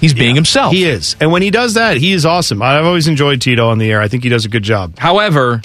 He's 0.00 0.14
being 0.14 0.34
himself. 0.34 0.72
He 0.72 0.84
is. 0.84 1.14
And 1.20 1.30
when 1.30 1.42
he 1.42 1.50
does 1.50 1.74
that, 1.74 1.98
he 1.98 2.12
is 2.12 2.24
awesome. 2.24 2.62
I've 2.62 2.84
always 2.86 3.06
enjoyed 3.06 3.40
Tito 3.40 3.68
on 3.68 3.78
the 3.78 3.90
air. 3.90 4.00
I 4.00 4.08
think 4.08 4.22
he 4.22 4.28
does 4.28 4.44
a 4.44 4.48
good 4.48 4.62
job. 4.62 4.98
However, 4.98 5.60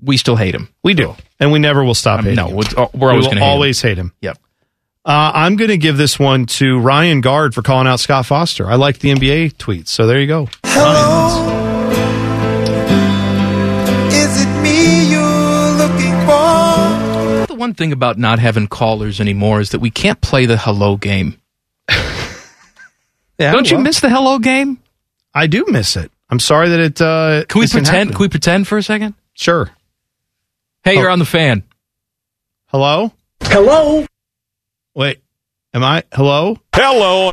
we 0.00 0.16
still 0.16 0.36
hate 0.36 0.54
him. 0.54 0.68
We 0.82 0.94
do. 0.94 1.16
And 1.42 1.50
we 1.52 1.58
never 1.58 1.82
will 1.84 1.94
stop 1.94 2.20
Um, 2.20 2.24
hating 2.26 2.36
no, 2.36 2.46
him. 2.48 2.56
we're- 2.56 2.68
we're 2.94 3.08
We 3.08 3.10
always 3.10 3.24
will 3.24 3.30
gonna 3.32 3.40
hate 3.40 3.46
him. 3.46 3.52
always 3.52 3.82
hate 3.82 3.98
him. 3.98 4.12
Yep. 4.22 4.38
Uh, 5.04 5.32
I'm 5.34 5.56
going 5.56 5.70
to 5.70 5.76
give 5.76 5.96
this 5.96 6.16
one 6.18 6.46
to 6.46 6.78
Ryan 6.78 7.20
Guard 7.20 7.54
for 7.54 7.62
calling 7.62 7.88
out 7.88 7.98
Scott 7.98 8.24
Foster. 8.26 8.70
I 8.70 8.76
like 8.76 9.00
the 9.00 9.10
NBA 9.10 9.48
tweets, 9.58 9.88
so 9.88 10.06
there 10.06 10.20
you 10.20 10.28
go. 10.28 10.48
Hello. 10.64 11.50
Is 14.10 14.42
it 14.46 14.62
me 14.62 15.10
you're 15.10 15.72
looking 15.76 16.14
for? 16.24 17.46
The 17.48 17.56
one 17.56 17.74
thing 17.74 17.90
about 17.92 18.16
not 18.18 18.38
having 18.38 18.68
callers 18.68 19.20
anymore 19.20 19.60
is 19.60 19.70
that 19.70 19.80
we 19.80 19.90
can't 19.90 20.20
play 20.20 20.46
the 20.46 20.56
hello 20.56 20.96
game. 20.96 21.38
Yeah, 23.38 23.50
Don't 23.50 23.68
you 23.68 23.78
miss 23.78 23.98
the 23.98 24.08
hello 24.10 24.38
game? 24.38 24.78
I 25.34 25.48
do 25.48 25.64
miss 25.68 25.96
it. 25.96 26.12
I'm 26.30 26.38
sorry 26.38 26.68
that 26.68 26.78
it. 26.78 27.00
Uh, 27.00 27.44
Can 27.48 27.58
we 27.60 27.66
pretend? 27.66 27.86
happening. 27.88 28.12
Can 28.14 28.20
we 28.20 28.28
pretend 28.28 28.68
for 28.68 28.78
a 28.78 28.82
second? 28.84 29.14
Sure. 29.34 29.68
Hey, 30.84 30.96
Oh. 30.96 31.00
you're 31.00 31.10
on 31.10 31.18
the 31.18 31.24
fan. 31.24 31.62
Hello. 32.66 33.12
Hello? 33.44 34.04
Wait. 34.94 35.20
Am 35.74 35.84
I? 35.84 36.02
Hello. 36.12 36.56
Hello. 36.74 37.30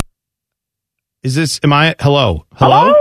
Is 1.24 1.36
this? 1.36 1.60
Am 1.64 1.74
I? 1.74 1.96
Hello. 2.00 2.46
Hello. 2.56 2.94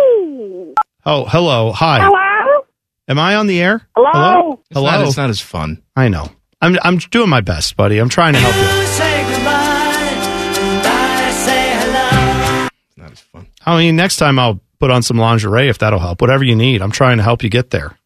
Oh, 1.04 1.24
hello. 1.26 1.72
Hi. 1.72 2.00
Hello? 2.02 2.64
Am 3.08 3.18
I 3.18 3.36
on 3.36 3.46
the 3.46 3.60
air? 3.60 3.86
Hello? 3.96 4.10
Hello. 4.12 4.60
It's 4.70 4.80
not, 4.80 5.06
it's 5.06 5.16
not 5.16 5.30
as 5.30 5.40
fun. 5.40 5.82
I 5.96 6.08
know. 6.08 6.28
I'm. 6.60 6.76
I'm 6.82 6.98
doing 6.98 7.28
my 7.28 7.40
best, 7.40 7.76
buddy. 7.76 7.98
I'm 7.98 8.08
trying 8.08 8.32
to 8.34 8.40
help 8.40 8.54
you. 8.54 8.86
Say 8.86 9.22
goodbye. 9.24 10.82
Bye, 10.82 11.30
say 11.32 11.70
hello. 11.78 12.68
Not 12.96 13.12
as 13.12 13.20
fun. 13.20 13.46
I 13.64 13.76
mean, 13.78 13.96
next 13.96 14.16
time 14.16 14.38
I'll 14.38 14.60
put 14.80 14.90
on 14.90 15.02
some 15.02 15.18
lingerie 15.18 15.68
if 15.68 15.78
that'll 15.78 15.98
help. 16.00 16.20
Whatever 16.20 16.42
you 16.44 16.56
need. 16.56 16.82
I'm 16.82 16.90
trying 16.90 17.18
to 17.18 17.22
help 17.22 17.42
you 17.44 17.48
get 17.50 17.70
there. 17.70 17.96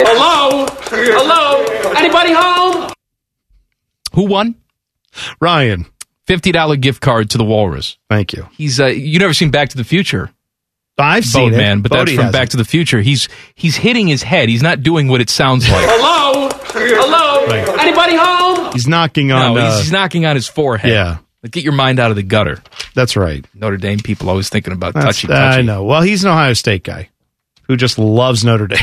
Hello? 0.00 0.66
Hello? 0.82 1.39
Anybody 2.00 2.32
home? 2.32 2.92
Who 4.14 4.26
won? 4.26 4.54
Ryan. 5.40 5.86
Fifty 6.26 6.52
dollar 6.52 6.76
gift 6.76 7.00
card 7.00 7.30
to 7.30 7.38
the 7.38 7.44
Walrus. 7.44 7.98
Thank 8.08 8.32
you. 8.32 8.48
He's 8.52 8.80
uh, 8.80 8.86
you 8.86 9.18
never 9.18 9.34
seen 9.34 9.50
Back 9.50 9.68
to 9.70 9.76
the 9.76 9.84
Future. 9.84 10.30
I've 10.98 11.24
seen 11.24 11.54
it. 11.54 11.56
man, 11.56 11.80
but 11.80 11.90
that's 11.90 12.10
from 12.10 12.16
hasn't. 12.24 12.32
Back 12.32 12.50
to 12.50 12.56
the 12.58 12.64
Future. 12.64 13.00
He's 13.00 13.28
he's 13.54 13.76
hitting 13.76 14.06
his 14.06 14.22
head. 14.22 14.48
He's 14.48 14.62
not 14.62 14.82
doing 14.82 15.08
what 15.08 15.20
it 15.20 15.30
sounds 15.30 15.68
like. 15.70 15.84
Hello? 15.88 16.48
Hello? 16.72 17.46
Right. 17.46 17.80
Anybody 17.80 18.16
home? 18.16 18.72
He's 18.74 18.86
knocking 18.86 19.32
on. 19.32 19.54
no, 19.54 19.60
uh, 19.60 19.70
he's, 19.70 19.80
he's 19.84 19.92
knocking 19.92 20.24
on 20.26 20.36
his 20.36 20.46
forehead. 20.46 20.90
yeah, 20.92 21.18
Like, 21.42 21.52
get 21.52 21.64
your 21.64 21.72
mind 21.72 21.98
out 21.98 22.10
of 22.10 22.16
the 22.16 22.22
gutter. 22.22 22.62
that's 22.94 23.16
right. 23.16 23.44
Notre 23.54 23.76
Dame 23.78 23.98
people 23.98 24.28
always 24.30 24.48
thinking 24.50 24.72
about 24.72 24.94
That's- 24.94 25.16
touchy 25.16 25.26
touchy. 25.26 25.58
I 25.58 25.62
know. 25.62 25.84
Well, 25.84 26.02
he's 26.02 26.22
an 26.22 26.30
Ohio 26.30 26.52
State 26.52 26.84
guy 26.84 27.08
who 27.62 27.76
just 27.76 27.98
loves 27.98 28.44
Notre 28.44 28.66
Dame. 28.68 28.78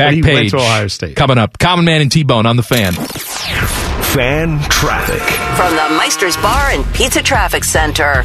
Back 0.00 0.08
But 0.08 0.14
he 0.14 0.22
page 0.22 0.34
went 0.34 0.50
to 0.50 0.56
Ohio 0.56 0.86
State. 0.88 1.14
coming 1.16 1.36
up. 1.36 1.58
Common 1.58 1.84
Man 1.84 2.00
and 2.00 2.10
T 2.10 2.22
Bone 2.22 2.46
on 2.46 2.56
the 2.56 2.62
fan. 2.62 2.94
Fan 2.94 4.58
traffic. 4.70 5.20
From 5.56 5.76
the 5.76 5.96
Meister's 5.98 6.36
Bar 6.38 6.70
and 6.70 6.86
Pizza 6.94 7.22
Traffic 7.22 7.64
Center. 7.64 8.24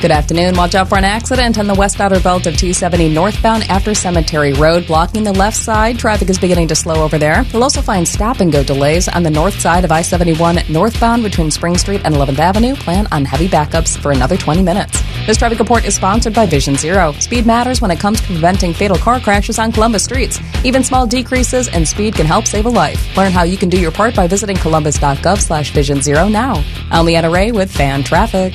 Good 0.00 0.12
afternoon. 0.12 0.56
Watch 0.56 0.74
out 0.74 0.88
for 0.88 0.96
an 0.96 1.04
accident 1.04 1.58
on 1.58 1.66
the 1.66 1.74
west 1.74 2.00
outer 2.00 2.20
belt 2.20 2.46
of 2.46 2.56
270 2.56 3.10
northbound 3.10 3.64
after 3.64 3.94
Cemetery 3.94 4.54
Road, 4.54 4.86
blocking 4.86 5.24
the 5.24 5.32
left 5.32 5.58
side. 5.58 5.98
Traffic 5.98 6.30
is 6.30 6.38
beginning 6.38 6.68
to 6.68 6.74
slow 6.74 7.04
over 7.04 7.18
there. 7.18 7.42
You'll 7.52 7.64
also 7.64 7.82
find 7.82 8.08
stop 8.08 8.40
and 8.40 8.50
go 8.50 8.64
delays 8.64 9.08
on 9.08 9.24
the 9.24 9.28
north 9.28 9.60
side 9.60 9.84
of 9.84 9.92
I 9.92 10.00
71 10.00 10.60
northbound 10.70 11.22
between 11.22 11.50
Spring 11.50 11.76
Street 11.76 12.00
and 12.06 12.14
11th 12.14 12.38
Avenue. 12.38 12.74
Plan 12.76 13.08
on 13.12 13.26
heavy 13.26 13.46
backups 13.46 13.98
for 13.98 14.10
another 14.10 14.38
20 14.38 14.62
minutes. 14.62 15.02
This 15.26 15.36
traffic 15.36 15.58
report 15.58 15.84
is 15.84 15.96
sponsored 15.96 16.32
by 16.32 16.46
Vision 16.46 16.76
Zero. 16.76 17.12
Speed 17.12 17.44
matters 17.44 17.82
when 17.82 17.90
it 17.90 18.00
comes 18.00 18.22
to 18.22 18.26
preventing 18.28 18.72
fatal 18.72 18.96
car 18.96 19.20
crashes 19.20 19.58
on 19.58 19.70
Columbus 19.70 20.04
streets. 20.04 20.40
Even 20.64 20.82
small 20.82 21.06
decreases 21.06 21.68
in 21.68 21.84
speed 21.84 22.14
can 22.14 22.24
help 22.24 22.46
save 22.46 22.64
a 22.64 22.70
life. 22.70 23.14
Learn 23.18 23.32
how 23.32 23.42
you 23.42 23.58
can 23.58 23.68
do 23.68 23.78
your 23.78 23.92
part 23.92 24.16
by 24.16 24.26
visiting 24.26 24.56
columbus.gov 24.56 25.42
slash 25.42 25.72
vision 25.72 26.00
zero 26.00 26.26
now. 26.26 26.64
I'm 26.90 27.04
Leanna 27.04 27.28
Ray 27.28 27.52
with 27.52 27.70
Fan 27.70 28.02
Traffic. 28.02 28.54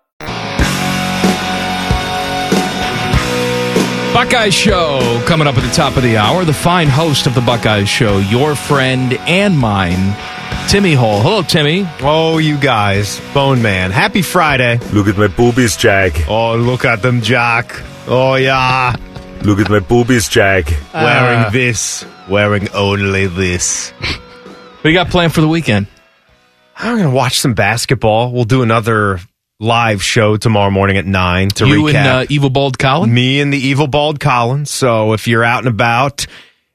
Buckeye 4.23 4.49
Show 4.49 5.23
coming 5.25 5.47
up 5.47 5.57
at 5.57 5.63
the 5.67 5.73
top 5.75 5.97
of 5.97 6.03
the 6.03 6.15
hour. 6.15 6.45
The 6.45 6.53
fine 6.53 6.87
host 6.87 7.25
of 7.25 7.33
the 7.33 7.41
Buckeye 7.41 7.85
Show, 7.85 8.19
your 8.19 8.53
friend 8.53 9.13
and 9.21 9.57
mine, 9.57 10.15
Timmy 10.69 10.93
Hole. 10.93 11.21
Hello, 11.21 11.41
Timmy. 11.41 11.87
Oh, 12.01 12.37
you 12.37 12.59
guys. 12.59 13.19
Bone 13.33 13.63
Man. 13.63 13.89
Happy 13.89 14.21
Friday. 14.21 14.77
Look 14.93 15.07
at 15.07 15.17
my 15.17 15.25
boobies, 15.25 15.75
Jack. 15.75 16.13
Oh, 16.29 16.55
look 16.55 16.85
at 16.85 17.01
them, 17.01 17.21
Jack. 17.23 17.73
Oh, 18.07 18.35
yeah. 18.35 18.95
Look 19.41 19.57
at 19.59 19.71
my 19.71 19.79
boobies, 19.79 20.29
Jack. 20.29 20.65
Wearing 20.93 21.39
Uh, 21.45 21.49
this. 21.49 22.05
Wearing 22.29 22.69
only 22.75 23.25
this. 23.25 23.89
What 23.89 24.83
do 24.83 24.89
you 24.89 24.95
got 24.95 25.09
planned 25.09 25.33
for 25.33 25.41
the 25.41 25.47
weekend? 25.47 25.87
I'm 26.77 26.95
going 26.99 27.09
to 27.09 27.15
watch 27.15 27.39
some 27.39 27.55
basketball. 27.55 28.31
We'll 28.31 28.43
do 28.43 28.61
another 28.61 29.19
live 29.61 30.01
show 30.03 30.37
tomorrow 30.37 30.71
morning 30.71 30.97
at 30.97 31.05
nine 31.05 31.49
to 31.49 31.67
you 31.67 31.83
recap. 31.83 31.95
and 31.95 32.07
uh, 32.07 32.25
Evil 32.29 32.49
Bald 32.49 32.79
Colin? 32.79 33.13
Me 33.13 33.39
and 33.39 33.53
the 33.53 33.59
Evil 33.59 33.85
Bald 33.87 34.19
Colin. 34.19 34.65
So 34.65 35.13
if 35.13 35.27
you're 35.27 35.43
out 35.43 35.59
and 35.59 35.67
about 35.67 36.25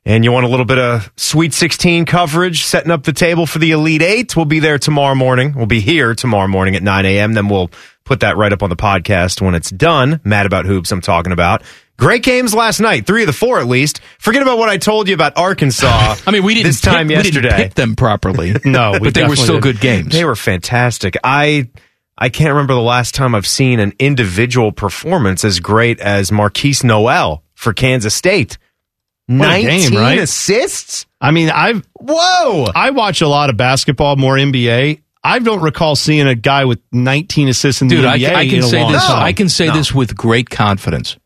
and 0.04 0.22
you 0.22 0.30
want 0.30 0.46
a 0.46 0.48
little 0.48 0.64
bit 0.64 0.78
of 0.78 1.12
Sweet 1.16 1.52
16 1.52 2.04
coverage, 2.06 2.62
setting 2.62 2.92
up 2.92 3.02
the 3.02 3.12
table 3.12 3.44
for 3.44 3.58
the 3.58 3.72
Elite 3.72 4.02
Eight, 4.02 4.36
we'll 4.36 4.44
be 4.44 4.60
there 4.60 4.78
tomorrow 4.78 5.16
morning. 5.16 5.52
We'll 5.56 5.66
be 5.66 5.80
here 5.80 6.14
tomorrow 6.14 6.46
morning 6.46 6.76
at 6.76 6.82
9 6.84 7.04
a.m. 7.06 7.32
Then 7.32 7.48
we'll 7.48 7.70
put 8.04 8.20
that 8.20 8.36
right 8.36 8.52
up 8.52 8.62
on 8.62 8.70
the 8.70 8.76
podcast 8.76 9.42
when 9.42 9.56
it's 9.56 9.70
done. 9.70 10.20
Mad 10.22 10.46
About 10.46 10.64
Hoops, 10.64 10.92
I'm 10.92 11.00
talking 11.00 11.32
about. 11.32 11.64
Great 11.98 12.22
games 12.22 12.54
last 12.54 12.78
night, 12.78 13.04
three 13.06 13.22
of 13.22 13.26
the 13.26 13.32
four 13.32 13.58
at 13.58 13.66
least. 13.66 14.00
Forget 14.20 14.42
about 14.42 14.58
what 14.58 14.68
I 14.68 14.76
told 14.76 15.08
you 15.08 15.14
about 15.14 15.36
Arkansas. 15.36 16.16
I 16.26 16.30
mean, 16.30 16.44
we 16.44 16.54
didn't 16.54 16.66
this 16.66 16.80
time 16.82 17.08
pick, 17.08 17.16
yesterday. 17.16 17.48
We 17.48 17.50
didn't 17.50 17.64
pick 17.64 17.74
them 17.74 17.96
properly. 17.96 18.54
No, 18.64 18.92
we 18.92 18.98
but 19.00 19.14
they 19.14 19.26
were 19.26 19.34
still 19.34 19.54
didn't. 19.60 19.62
good 19.62 19.80
games. 19.80 20.12
They 20.12 20.24
were 20.24 20.36
fantastic. 20.36 21.16
I 21.24 21.68
I 22.18 22.28
can't 22.30 22.50
remember 22.50 22.74
the 22.74 22.80
last 22.80 23.14
time 23.14 23.34
I've 23.34 23.46
seen 23.46 23.78
an 23.80 23.92
individual 23.98 24.72
performance 24.72 25.44
as 25.44 25.60
great 25.60 26.00
as 26.00 26.30
Markquis 26.30 26.82
Nowell 26.82 27.42
for 27.54 27.72
Kansas 27.72 28.14
State. 28.14 28.58
What 29.26 29.50
a 29.50 29.60
game, 29.62 29.92
right? 29.94 30.18
assists? 30.20 31.04
I 31.20 31.30
mean, 31.32 31.50
I've 31.50 31.84
whoa. 31.94 32.66
I 32.74 32.90
watch 32.90 33.20
a 33.22 33.28
lot 33.28 33.50
of 33.50 33.56
basketball, 33.56 34.16
more 34.16 34.36
NBA. 34.36 35.00
I 35.24 35.38
don't 35.40 35.60
recall 35.60 35.96
seeing 35.96 36.28
a 36.28 36.36
guy 36.36 36.64
with 36.64 36.78
19 36.92 37.48
assists 37.48 37.82
in 37.82 37.88
Dude, 37.88 38.04
the 38.04 38.08
I, 38.08 38.18
NBA 38.18 38.34
I 38.34 38.42
in 38.42 38.50
can 38.50 38.58
a 38.60 38.62
say 38.62 38.82
long 38.82 38.92
this. 38.92 39.04
time. 39.04 39.22
I 39.24 39.32
can 39.32 39.48
say 39.48 39.66
No. 39.66 39.74
this 39.74 39.92
with 39.92 40.16
great 40.16 40.48
confidence. 40.50 41.16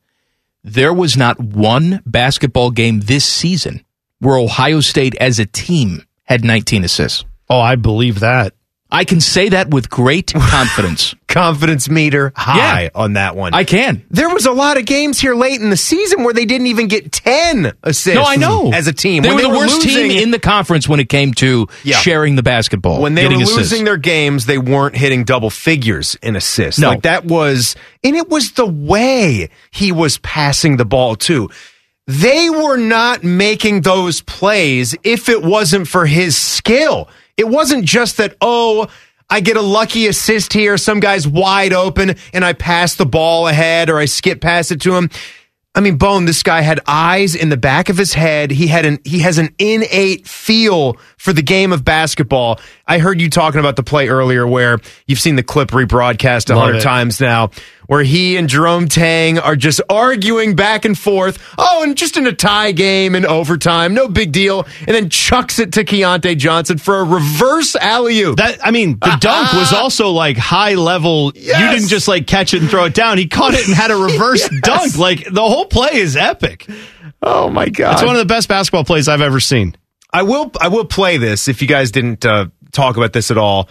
There 0.65 0.93
was 0.95 1.17
not 1.19 1.39
one 1.39 2.03
basketball 2.07 2.71
game 2.71 3.01
this 3.01 3.27
season 3.27 3.85
where 4.19 4.39
Ohio 4.39 4.81
State 4.81 5.15
as 5.17 5.39
a 5.39 5.45
team 5.47 6.03
had 6.25 6.43
19 6.45 6.85
assists. 6.85 7.25
Oh, 7.51 7.61
I 7.61 7.77
believe 7.77 8.21
that. 8.21 8.55
I 8.93 9.05
can 9.05 9.21
say 9.21 9.51
that 9.51 9.71
with 9.71 9.89
great 9.89 10.33
confidence. 10.37 11.15
Confidence 11.29 11.89
meter 11.89 12.33
high 12.35 12.83
Yeah. 12.85 12.89
on 12.95 13.13
that 13.13 13.37
one. 13.37 13.55
I 13.55 13.63
can. 13.65 14.05
there 14.11 14.29
was 14.29 14.47
a 14.47 14.53
lot 14.53 14.79
of 14.79 14.85
games 14.85 15.21
here 15.21 15.35
late 15.37 15.61
in 15.61 15.71
the 15.71 15.77
season 15.77 16.25
where 16.25 16.35
they 16.35 16.45
didn't 16.45 16.67
even 16.67 16.89
get 16.89 17.13
10 17.13 17.73
assists. 17.85 18.15
No, 18.17 18.25
I 18.25 18.35
know. 18.37 18.73
As 18.73 18.89
a 18.89 18.93
team. 18.93 19.23
they 19.23 19.29
When 19.29 19.37
were 19.37 19.43
the 19.43 19.49
worst 19.51 19.85
losing- 19.85 20.09
team 20.11 20.23
in 20.23 20.31
the 20.33 20.41
conference 20.41 20.89
when 20.89 20.99
it 20.99 21.09
came 21.09 21.33
to 21.35 21.69
Yeah. 21.85 21.99
sharing 21.99 22.35
the 22.35 22.43
basketball. 22.43 23.01
when 23.01 23.15
they 23.15 23.29
were 23.29 23.35
assists. 23.35 23.57
losing 23.57 23.85
their 23.85 23.97
games, 23.97 24.47
they 24.47 24.59
weren't 24.59 24.97
hitting 24.97 25.23
double 25.25 25.51
figures 25.51 26.17
in 26.23 26.35
assists. 26.35 26.81
No. 26.81 26.89
Like 26.89 27.03
that 27.03 27.25
was, 27.27 27.77
and 28.03 28.17
it 28.17 28.29
was 28.29 28.53
the 28.53 28.67
way 28.67 29.51
he 29.71 29.93
was 29.93 30.19
passing 30.19 30.79
the 30.79 30.85
ball 30.85 31.15
too. 31.15 31.49
They 32.09 32.51
were 32.51 32.77
not 32.77 33.23
making 33.23 33.83
those 33.83 34.21
plays 34.23 34.97
if 35.05 35.29
it 35.29 35.43
wasn't 35.45 35.87
for 35.87 36.07
his 36.07 36.37
skill. 36.37 37.09
It 37.41 37.49
wasn't 37.49 37.87
just 37.87 38.19
that, 38.19 38.37
oh, 38.43 38.89
I 39.31 39.41
get 39.41 39.57
a 39.57 39.63
lucky 39.63 40.07
assist 40.09 40.53
here, 40.53 40.77
some 40.77 41.01
guy's 41.01 41.27
wide 41.27 41.73
open, 41.73 42.17
and 42.35 42.45
I 42.45 42.53
pass 42.53 42.97
the 42.97 43.07
ball 43.07 43.49
ahead 43.49 43.89
or 43.89 43.99
I 43.99 44.05
skip 44.05 44.43
past 44.43 44.73
it 44.73 44.83
to 44.83 44.95
him. 44.95 45.09
I 45.75 45.81
mean, 45.81 45.97
Bone, 45.97 46.27
this 46.27 46.43
guy 46.43 46.61
had 46.61 46.81
eyes 46.87 47.35
in 47.35 47.49
the 47.49 47.57
back 47.57 47.89
of 47.89 47.97
his 47.97 48.13
head. 48.13 48.51
He 48.51 48.67
had 48.67 48.85
an 48.85 48.99
he 49.05 49.21
has 49.21 49.39
an 49.39 49.55
innate 49.59 50.27
feel 50.27 50.99
for 51.17 51.33
the 51.33 51.41
game 51.41 51.73
of 51.73 51.83
basketball. 51.83 52.61
I 52.91 52.99
heard 52.99 53.21
you 53.21 53.31
talking 53.31 53.61
about 53.61 53.77
the 53.77 53.83
play 53.85 54.09
earlier 54.09 54.45
where 54.47 54.81
you've 55.07 55.21
seen 55.21 55.37
the 55.37 55.43
clip 55.45 55.71
rebroadcast 55.71 56.51
a 56.51 56.59
hundred 56.59 56.83
times 56.83 57.21
now, 57.21 57.51
where 57.87 58.03
he 58.03 58.37
and 58.37 58.49
Jerome 58.49 58.89
Tang 58.89 59.39
are 59.39 59.55
just 59.55 59.81
arguing 59.89 60.57
back 60.57 60.85
and 60.85 60.99
forth. 60.99 61.39
Oh, 61.57 61.85
and 61.85 61.97
just 61.97 62.17
in 62.17 62.27
a 62.27 62.33
tie 62.33 62.73
game 62.73 63.15
in 63.15 63.25
overtime, 63.25 63.95
no 63.95 64.09
big 64.09 64.33
deal. 64.33 64.67
And 64.81 64.89
then 64.89 65.09
chucks 65.09 65.61
it 65.61 65.75
to 65.75 65.85
Keyontae 65.85 66.37
Johnson 66.37 66.79
for 66.79 66.99
a 66.99 67.05
reverse 67.05 67.77
alley 67.77 68.21
oop. 68.23 68.39
That 68.39 68.59
I 68.67 68.73
mean, 68.73 68.99
the 68.99 69.17
dunk 69.21 69.53
was 69.55 69.73
also 69.73 70.11
like 70.11 70.37
high 70.37 70.75
level. 70.75 71.33
You 71.37 71.53
didn't 71.55 71.89
just 71.89 72.09
like 72.09 72.27
catch 72.27 72.55
it 72.55 72.61
and 72.63 72.69
throw 72.69 72.87
it 72.87 72.95
down. 72.95 73.19
He 73.19 73.29
caught 73.29 73.55
it 73.55 73.67
and 73.69 73.75
had 73.77 73.93
a 73.93 73.97
reverse 74.03 74.49
Yes. 74.51 74.61
dunk. 74.63 74.99
Like 74.99 75.25
the 75.33 75.43
whole 75.43 75.67
play 75.67 75.91
is 75.95 76.17
epic. 76.17 76.67
Oh 77.23 77.51
my 77.51 77.69
god! 77.69 77.93
It's 77.93 78.03
one 78.03 78.17
of 78.17 78.19
the 78.21 78.25
best 78.33 78.49
basketball 78.49 78.85
plays 78.85 79.07
I've 79.07 79.21
ever 79.21 79.39
seen. 79.41 79.77
I 80.13 80.23
will 80.23 80.51
I 80.61 80.69
will 80.69 80.85
play 80.85 81.17
this 81.17 81.49
if 81.49 81.63
you 81.63 81.69
guys 81.69 81.91
didn't 81.91 82.25
uh, 82.27 82.47
talk 82.73 82.97
about 82.97 83.13
this 83.13 83.31
at 83.31 83.39
all. 83.39 83.69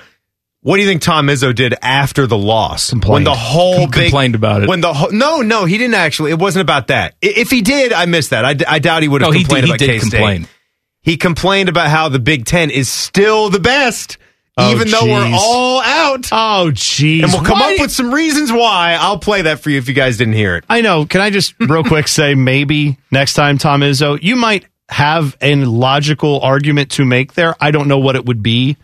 What 0.62 0.76
do 0.76 0.82
you 0.84 0.88
think 0.90 1.02
Tom 1.02 1.28
Izzo 1.28 1.56
did 1.56 1.74
after 1.82 2.28
the 2.28 2.38
loss? 2.38 2.90
Complained. 2.90 3.14
When 3.14 3.24
the 3.24 3.34
whole 3.36 3.80
He 3.80 3.86
big, 3.88 3.94
complained 3.94 4.36
about 4.36 4.64
it. 4.64 4.68
When 4.70 4.82
the 4.82 4.94
whole, 4.94 5.10
no, 5.12 5.42
no, 5.42 5.64
he 5.64 5.78
didn't 5.78 5.94
actually. 5.94 6.32
It 6.32 6.40
wasn't 6.40 6.62
about 6.64 6.88
that. 6.88 7.16
If 7.22 7.50
he 7.50 7.62
did, 7.62 7.94
I 7.94 8.06
missed 8.08 8.32
that. 8.32 8.44
I, 8.44 8.54
d- 8.56 8.66
I 8.68 8.80
doubt 8.80 9.02
he 9.02 9.08
would 9.08 9.22
have 9.22 9.32
No, 9.32 9.38
he 9.38 9.46
complained 9.46 9.68
did, 9.68 9.68
he 9.68 9.72
about 9.72 9.80
did 9.80 10.02
K-State. 10.02 10.12
complain. 10.18 10.48
He 11.02 11.16
complained 11.16 11.70
about 11.70 11.88
how 11.88 12.10
the 12.10 12.20
Big 12.20 12.44
Ten 12.46 12.72
is 12.72 12.90
still 12.90 13.50
the 13.50 13.62
best, 13.62 14.18
Oh, 14.58 14.70
even 14.72 14.90
though 14.90 15.06
we're 15.06 15.32
all 15.34 15.80
out. 15.80 16.28
Oh, 16.34 16.72
jeez. 16.74 17.24
and 17.24 17.32
we'll 17.32 17.44
come 17.44 17.60
Why- 17.60 17.76
up 17.76 17.80
with 17.80 17.92
some 17.92 18.14
reasons 18.14 18.52
why. 18.52 18.98
I'll 19.00 19.18
play 19.18 19.44
that 19.44 19.62
for 19.62 19.70
you 19.70 19.78
if 19.78 19.88
you 19.88 19.94
guys 19.94 20.18
didn't 20.18 20.34
hear 20.34 20.58
it. 20.58 20.66
I 20.68 20.82
know. 20.82 21.06
Can 21.06 21.22
I 21.22 21.30
just 21.30 21.54
real 21.62 21.86
quick 21.86 22.10
say 22.10 22.36
maybe 22.36 22.98
next 23.12 23.36
time, 23.36 23.58
Tom 23.58 23.80
Izzo, 23.80 24.22
you 24.22 24.36
might 24.36 24.66
have 24.90 25.38
a 25.42 25.56
logical 25.56 26.42
argument 26.42 26.92
to 26.92 27.06
make 27.06 27.34
there. 27.34 27.56
I 27.60 27.72
don't 27.72 27.88
know 27.88 28.00
what 28.00 28.16
it 28.16 28.26
would 28.26 28.44
be. 28.44 28.78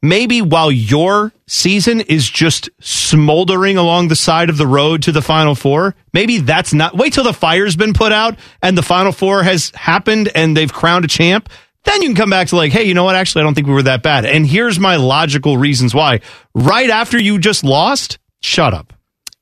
Maybe 0.00 0.40
while 0.40 0.70
your 0.70 1.32
season 1.48 2.00
is 2.00 2.30
just 2.30 2.70
smoldering 2.80 3.76
along 3.76 4.08
the 4.08 4.16
side 4.16 4.48
of 4.48 4.56
the 4.56 4.66
road 4.66 5.02
to 5.02 5.12
the 5.12 5.20
Final 5.22 5.56
Four, 5.56 5.96
maybe 6.12 6.38
that's 6.38 6.72
not. 6.72 6.96
Wait 6.96 7.12
till 7.12 7.24
the 7.24 7.32
fire's 7.32 7.74
been 7.74 7.92
put 7.92 8.12
out 8.12 8.38
and 8.62 8.78
the 8.78 8.82
Final 8.82 9.10
Four 9.10 9.42
has 9.42 9.70
happened 9.70 10.30
and 10.36 10.56
they've 10.56 10.72
crowned 10.72 11.04
a 11.04 11.08
champ. 11.08 11.48
Then 11.82 12.02
you 12.02 12.08
can 12.08 12.16
come 12.16 12.30
back 12.30 12.48
to 12.48 12.56
like, 12.56 12.70
hey, 12.70 12.84
you 12.84 12.94
know 12.94 13.02
what? 13.04 13.16
Actually, 13.16 13.42
I 13.42 13.44
don't 13.44 13.54
think 13.54 13.66
we 13.66 13.72
were 13.72 13.82
that 13.84 14.04
bad. 14.04 14.24
And 14.24 14.46
here's 14.46 14.78
my 14.78 14.96
logical 14.96 15.58
reasons 15.58 15.92
why. 15.94 16.20
Right 16.54 16.90
after 16.90 17.20
you 17.20 17.38
just 17.40 17.64
lost, 17.64 18.18
shut 18.40 18.74
up. 18.74 18.92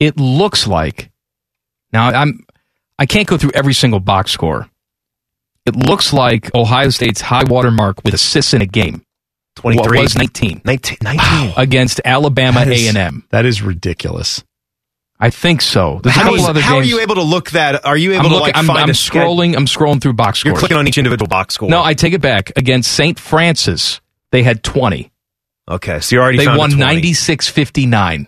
it 0.00 0.16
looks 0.18 0.66
like 0.66 1.10
now 1.92 2.08
I'm 2.08 2.46
I 2.98 3.04
can't 3.04 3.28
go 3.28 3.36
through 3.36 3.52
every 3.52 3.74
single 3.74 4.00
box 4.00 4.30
score. 4.30 4.70
It 5.66 5.74
looks 5.76 6.12
like 6.12 6.54
Ohio 6.54 6.90
State's 6.90 7.20
high 7.20 7.44
water 7.44 7.70
mark 7.70 8.04
with 8.04 8.14
assists 8.14 8.54
in 8.54 8.62
a 8.62 8.66
game 8.66 9.02
23. 9.56 10.00
was 10.00 10.16
19 10.16 10.62
19. 10.64 10.98
19. 11.02 11.54
against 11.56 12.00
Alabama 12.04 12.64
That 12.64 12.72
is- 12.72 12.94
A&M. 12.94 13.24
That 13.30 13.44
is 13.46 13.62
ridiculous. 13.62 14.44
I 15.18 15.30
think 15.30 15.62
so. 15.62 16.00
There's 16.02 16.14
a 16.14 16.18
How, 16.18 16.22
couple 16.24 16.38
is- 16.40 16.48
other 16.48 16.60
how 16.60 16.76
are 16.76 16.82
you 16.84 17.00
able 17.00 17.14
to 17.14 17.22
look 17.22 17.50
that? 17.52 17.86
Are 17.86 17.96
you 17.96 18.12
able 18.12 18.26
I'm, 18.26 18.28
to 18.28 18.34
look, 18.34 18.42
like 18.42 18.56
I'm, 18.56 18.66
find 18.66 18.78
I'm 18.80 18.88
scrolling. 18.90 19.56
I'm 19.56 19.64
scrolling 19.64 20.00
through 20.00 20.12
box 20.12 20.40
scores. 20.40 20.52
You're 20.52 20.58
clicking 20.58 20.76
on 20.76 20.86
each 20.86 20.98
individual 20.98 21.26
box 21.26 21.54
score. 21.54 21.70
no, 21.70 21.82
I 21.82 21.94
take 21.94 22.12
it 22.12 22.20
back. 22.20 22.52
Against 22.56 22.92
St. 22.92 23.18
Francis, 23.18 24.00
they 24.30 24.42
had 24.42 24.62
20. 24.62 25.10
Okay, 25.68 26.00
so 26.00 26.14
you 26.16 26.22
already 26.22 26.38
They 26.38 26.46
won 26.46 26.70
20. 26.70 27.00
96-59. 27.00 28.26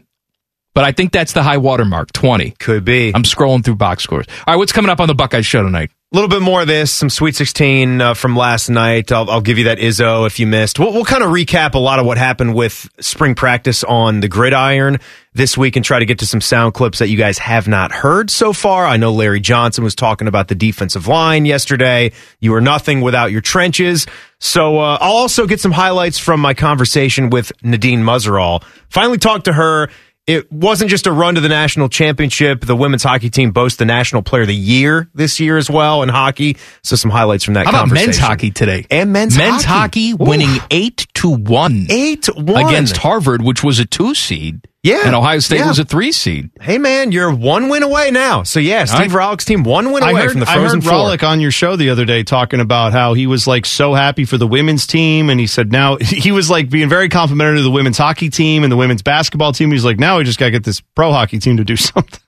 But 0.75 0.85
I 0.85 0.93
think 0.93 1.13
that's 1.13 1.33
the 1.35 1.43
high 1.43 1.59
water 1.59 1.85
mark, 1.85 2.13
20. 2.13 2.53
Could 2.53 2.85
be. 2.85 3.13
I'm 3.15 3.23
scrolling 3.23 3.65
through 3.65 3.77
box 3.77 4.03
scores. 4.03 4.27
All 4.47 4.55
right, 4.55 4.57
what's 4.57 4.73
coming 4.73 4.91
up 4.91 4.99
on 5.01 5.09
the 5.09 5.15
Buckeye 5.15 5.43
show 5.43 5.63
tonight? 5.63 5.91
A 6.11 6.17
little 6.17 6.31
bit 6.31 6.41
more 6.41 6.63
of 6.63 6.67
this, 6.67 6.91
some 6.91 7.11
Sweet 7.11 7.37
16 7.37 8.01
uh, 8.01 8.15
from 8.15 8.35
last 8.35 8.71
night. 8.71 9.13
I'll, 9.13 9.29
I'll 9.31 9.43
give 9.43 9.59
you 9.59 9.65
that 9.65 9.77
Izzo 9.77 10.27
if 10.27 10.41
you 10.41 10.47
missed. 10.47 10.79
We'll, 10.79 10.95
we'll 10.95 11.05
kind 11.05 11.23
of 11.23 11.29
recap 11.29 11.75
a 11.75 11.79
lot 11.79 11.99
of 11.99 12.07
what 12.07 12.17
happened 12.17 12.55
with 12.55 12.89
spring 12.99 13.35
practice 13.35 13.85
on 13.85 14.21
the 14.21 14.29
gridiron 14.29 15.01
this 15.35 15.59
week 15.59 15.77
and 15.77 15.85
try 15.85 15.99
to 15.99 16.07
get 16.07 16.21
to 16.21 16.27
some 16.27 16.41
sound 16.41 16.73
clips 16.73 17.01
that 17.01 17.09
you 17.09 17.19
guys 17.19 17.37
have 17.37 17.69
not 17.69 17.93
heard 17.93 18.31
so 18.31 18.55
far. 18.55 18.87
I 18.87 18.97
know 18.97 19.13
Larry 19.13 19.39
Johnson 19.39 19.85
was 19.85 19.95
talking 19.95 20.29
about 20.29 20.49
the 20.49 20.55
defensive 20.55 21.09
line 21.09 21.45
yesterday. 21.45 22.13
You 22.41 22.55
are 22.55 22.63
nothing 22.63 23.03
without 23.03 23.31
your 23.31 23.43
trenches. 23.43 24.07
So 24.39 24.79
uh, 24.79 24.97
I'll 25.03 25.13
also 25.13 25.47
get 25.47 25.61
some 25.61 25.73
highlights 25.73 26.19
from 26.19 26.41
my 26.41 26.55
conversation 26.55 27.29
with 27.29 27.53
Nadine 27.63 28.01
Muzerall. 28.01 28.65
Finally 28.89 29.19
talked 29.19 29.45
to 29.45 29.53
her. 29.53 29.91
It 30.29 30.53
wasn't 30.53 30.91
just 30.91 31.07
a 31.07 31.13
run 31.13 31.37
to 31.37 31.41
the 31.41 31.49
national 31.49 31.89
championship. 31.89 32.61
The 32.61 32.77
women's 32.77 33.03
hockey 33.03 33.31
team 33.31 33.51
boasts 33.51 33.79
the 33.79 33.87
national 33.87 34.21
player 34.21 34.43
of 34.43 34.49
the 34.49 34.55
year 34.55 35.09
this 35.15 35.41
year 35.41 35.57
as 35.57 35.71
well 35.71 36.03
in 36.03 36.11
hockey. 36.11 36.59
So 36.83 36.97
some 36.97 37.11
highlights 37.11 37.45
from 37.45 37.55
that 37.55 37.65
How 37.65 37.71
about 37.85 37.91
men's 37.95 38.19
hockey 38.19 38.51
today? 38.51 38.85
And 38.91 39.11
men's 39.11 39.39
men's 39.39 39.65
hockey. 39.65 40.11
hockey, 40.11 40.23
winning 40.23 40.55
eight 40.71 41.07
to 41.15 41.31
one, 41.35 41.87
Eight 41.89 42.27
one. 42.37 42.67
against 42.67 42.99
Harvard, 42.99 43.41
which 43.41 43.65
was 43.65 43.79
a 43.79 43.87
two 43.87 44.15
seed. 44.15 44.68
Yeah, 44.85 45.01
and 45.05 45.17
Ohio 45.17 45.41
State 45.41 45.59
yeah. 45.59 45.67
was 45.67 45.81
a 45.81 45.85
three 45.85 46.13
seed. 46.13 46.51
Hey 46.61 46.79
man, 46.79 47.11
you're 47.11 47.35
one 47.35 47.69
win 47.69 47.83
away 47.83 48.13
now. 48.13 48.45
So 48.45 48.61
yeah, 48.61 48.85
Steve 48.85 49.11
Rohlik's 49.11 49.45
team 49.45 49.65
one 49.65 49.91
win 49.91 50.05
away 50.05 50.13
I 50.13 50.23
heard, 50.23 50.31
from 50.31 50.41
the 50.41 50.49
I 50.49 50.55
Frozen 50.55 50.83
heard 50.83 50.89
Four. 50.89 50.93
Rollick 50.93 51.27
on 51.27 51.41
your 51.41 51.51
show 51.51 51.75
the 51.75 51.91
other 51.91 52.05
day 52.05 52.23
talking 52.23 52.61
about 52.61 52.93
how 52.93 53.15
he 53.15 53.27
was 53.27 53.49
like 53.49 53.67
so 53.67 53.93
happy 53.93 54.25
for 54.25 54.39
the 54.39 54.47
women's 54.47 54.87
team, 54.87 55.31
and 55.31 55.41
he 55.41 55.49
said 55.49 55.73
now 55.73 55.97
he 56.01 56.31
was 56.31 56.49
like 56.49 56.71
being 56.71 56.89
very 56.89 57.09
complimentary 57.09 57.57
to 57.57 57.63
the 57.65 57.73
women's 57.73 57.99
hockey 57.99 58.31
team 58.31 58.63
and 58.63 58.71
the 58.71 58.77
women's 58.77 59.03
basketball 59.03 59.53
team. 59.53 59.73
He's 59.73 59.85
like, 59.85 59.99
now 59.99 60.19
we 60.19 60.25
just 60.25 60.39
got 60.39 60.47
to 60.47 60.53
get 60.53 60.63
this 60.63 60.81
pro 60.81 61.11
hockey 61.11 61.41
team 61.41 61.57
to 61.57 61.65
do 61.65 61.75
something. 61.77 62.21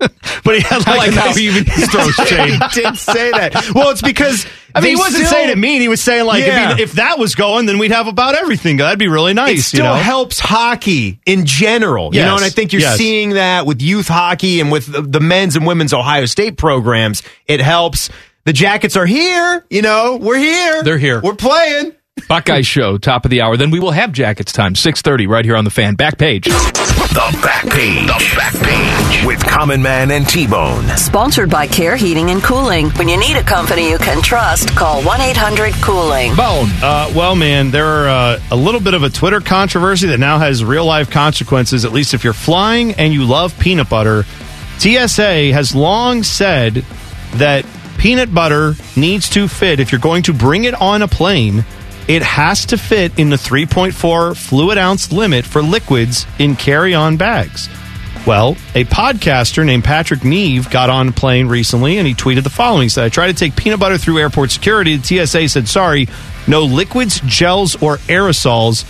but 0.42 0.56
he 0.56 0.60
had 0.60 0.78
like, 0.78 0.88
I 0.88 0.96
like 0.96 1.12
how 1.12 1.32
he 1.32 1.46
even 1.46 1.64
throws 1.66 2.14
shade. 2.14 2.50
he 2.50 2.82
did 2.82 2.96
say 2.96 3.30
that. 3.30 3.70
Well, 3.76 3.90
it's 3.90 4.02
because 4.02 4.44
I 4.74 4.80
mean, 4.80 4.90
he 4.90 4.96
wasn't 4.96 5.26
still- 5.26 5.30
saying 5.38 5.50
it 5.50 5.58
mean. 5.58 5.80
He 5.80 5.88
was 5.88 6.00
saying 6.00 6.24
like, 6.26 6.44
Yeah. 6.44 6.64
I 6.64 6.68
mean, 6.70 6.78
if 6.80 6.92
that 6.94 7.18
was 7.18 7.34
going, 7.34 7.66
then 7.66 7.78
we'd 7.78 7.90
have 7.90 8.06
about 8.06 8.34
everything. 8.34 8.76
That'd 8.78 8.98
be 8.98 9.08
really 9.08 9.34
nice. 9.34 9.58
it 9.58 9.62
still 9.62 9.78
you 9.84 9.90
know? 9.90 9.94
helps 9.94 10.38
hockey 10.38 11.20
in 11.26 11.46
general. 11.46 12.14
You 12.14 12.22
know, 12.22 12.36
and 12.36 12.44
I 12.44 12.50
think 12.50 12.72
you're 12.72 12.82
Yes. 12.82 12.96
seeing 12.98 13.30
that 13.30 13.66
with 13.66 13.82
youth 13.82 14.08
hockey 14.08 14.60
and 14.60 14.70
with 14.72 14.86
the, 14.86 15.02
the 15.02 15.20
men's 15.20 15.56
and 15.56 15.66
women's 15.66 15.92
Ohio 15.92 16.26
State 16.26 16.56
programs. 16.56 17.22
It 17.46 17.60
helps. 17.60 18.10
The 18.44 18.52
Jackets 18.54 18.96
are 18.96 19.06
here. 19.06 19.64
You 19.70 19.82
know, 19.82 20.16
we're 20.16 20.38
here. 20.38 20.82
They're 20.82 20.98
here. 20.98 21.20
We're 21.20 21.34
playing. 21.34 21.92
Buckeye 22.30 22.60
Show, 22.60 22.96
top 22.96 23.24
of 23.24 23.32
the 23.32 23.40
hour. 23.40 23.56
Then 23.56 23.72
we 23.72 23.80
will 23.80 23.90
have 23.90 24.12
Jackets 24.12 24.52
time, 24.52 24.74
6.30, 24.74 25.26
right 25.26 25.44
here 25.44 25.56
on 25.56 25.64
the 25.64 25.70
fan. 25.70 25.96
Back 25.96 26.16
page. 26.16 26.44
The 26.44 27.40
back 27.42 27.68
page. 27.68 28.06
The 28.06 28.34
back 28.36 28.54
page 28.54 29.26
with 29.26 29.44
Common 29.44 29.82
Man 29.82 30.12
and 30.12 30.28
T 30.28 30.46
Bone. 30.46 30.86
Sponsored 30.96 31.50
by 31.50 31.66
Care 31.66 31.96
Heating 31.96 32.30
and 32.30 32.40
Cooling. 32.40 32.90
When 32.90 33.08
you 33.08 33.18
need 33.18 33.36
a 33.36 33.42
company 33.42 33.90
you 33.90 33.98
can 33.98 34.22
trust, 34.22 34.76
call 34.76 35.02
1 35.02 35.20
800 35.20 35.74
Cooling. 35.82 36.36
Bone. 36.36 36.68
Uh, 36.80 37.12
well, 37.16 37.34
man, 37.34 37.72
there 37.72 37.84
are 37.84 38.08
uh, 38.08 38.40
a 38.52 38.56
little 38.56 38.80
bit 38.80 38.94
of 38.94 39.02
a 39.02 39.10
Twitter 39.10 39.40
controversy 39.40 40.06
that 40.06 40.20
now 40.20 40.38
has 40.38 40.64
real 40.64 40.84
life 40.84 41.10
consequences, 41.10 41.84
at 41.84 41.90
least 41.90 42.14
if 42.14 42.22
you're 42.22 42.32
flying 42.32 42.92
and 42.92 43.12
you 43.12 43.24
love 43.24 43.58
peanut 43.58 43.90
butter. 43.90 44.22
TSA 44.78 45.52
has 45.52 45.74
long 45.74 46.22
said 46.22 46.84
that 47.34 47.66
peanut 47.98 48.32
butter 48.32 48.74
needs 48.96 49.28
to 49.30 49.48
fit, 49.48 49.80
if 49.80 49.90
you're 49.90 50.00
going 50.00 50.22
to 50.22 50.32
bring 50.32 50.62
it 50.62 50.74
on 50.74 51.02
a 51.02 51.08
plane, 51.08 51.64
it 52.10 52.22
has 52.22 52.66
to 52.66 52.76
fit 52.76 53.16
in 53.20 53.30
the 53.30 53.36
3.4 53.36 54.36
fluid 54.36 54.76
ounce 54.76 55.12
limit 55.12 55.46
for 55.46 55.62
liquids 55.62 56.26
in 56.40 56.56
carry 56.56 56.92
on 56.92 57.16
bags. 57.16 57.68
Well, 58.26 58.56
a 58.74 58.82
podcaster 58.84 59.64
named 59.64 59.84
Patrick 59.84 60.24
Neve 60.24 60.68
got 60.70 60.90
on 60.90 61.06
a 61.06 61.12
plane 61.12 61.46
recently 61.46 61.98
and 61.98 62.08
he 62.08 62.14
tweeted 62.14 62.42
the 62.42 62.50
following. 62.50 62.82
He 62.82 62.88
said, 62.88 63.04
I 63.04 63.10
tried 63.10 63.28
to 63.28 63.34
take 63.34 63.54
peanut 63.54 63.78
butter 63.78 63.96
through 63.96 64.18
airport 64.18 64.50
security. 64.50 64.96
The 64.96 65.24
TSA 65.24 65.48
said, 65.50 65.68
sorry, 65.68 66.08
no 66.48 66.64
liquids, 66.64 67.20
gels, 67.26 67.80
or 67.80 67.98
aerosols. 67.98 68.84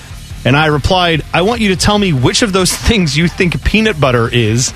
And 0.47 0.57
I 0.57 0.69
replied, 0.69 1.23
I 1.35 1.43
want 1.43 1.61
you 1.61 1.69
to 1.69 1.77
tell 1.77 1.99
me 1.99 2.15
which 2.15 2.41
of 2.41 2.55
those 2.55 2.75
things 2.89 3.19
you 3.19 3.29
think 3.29 3.63
peanut 3.63 4.01
butter 4.01 4.31
is. 4.33 4.73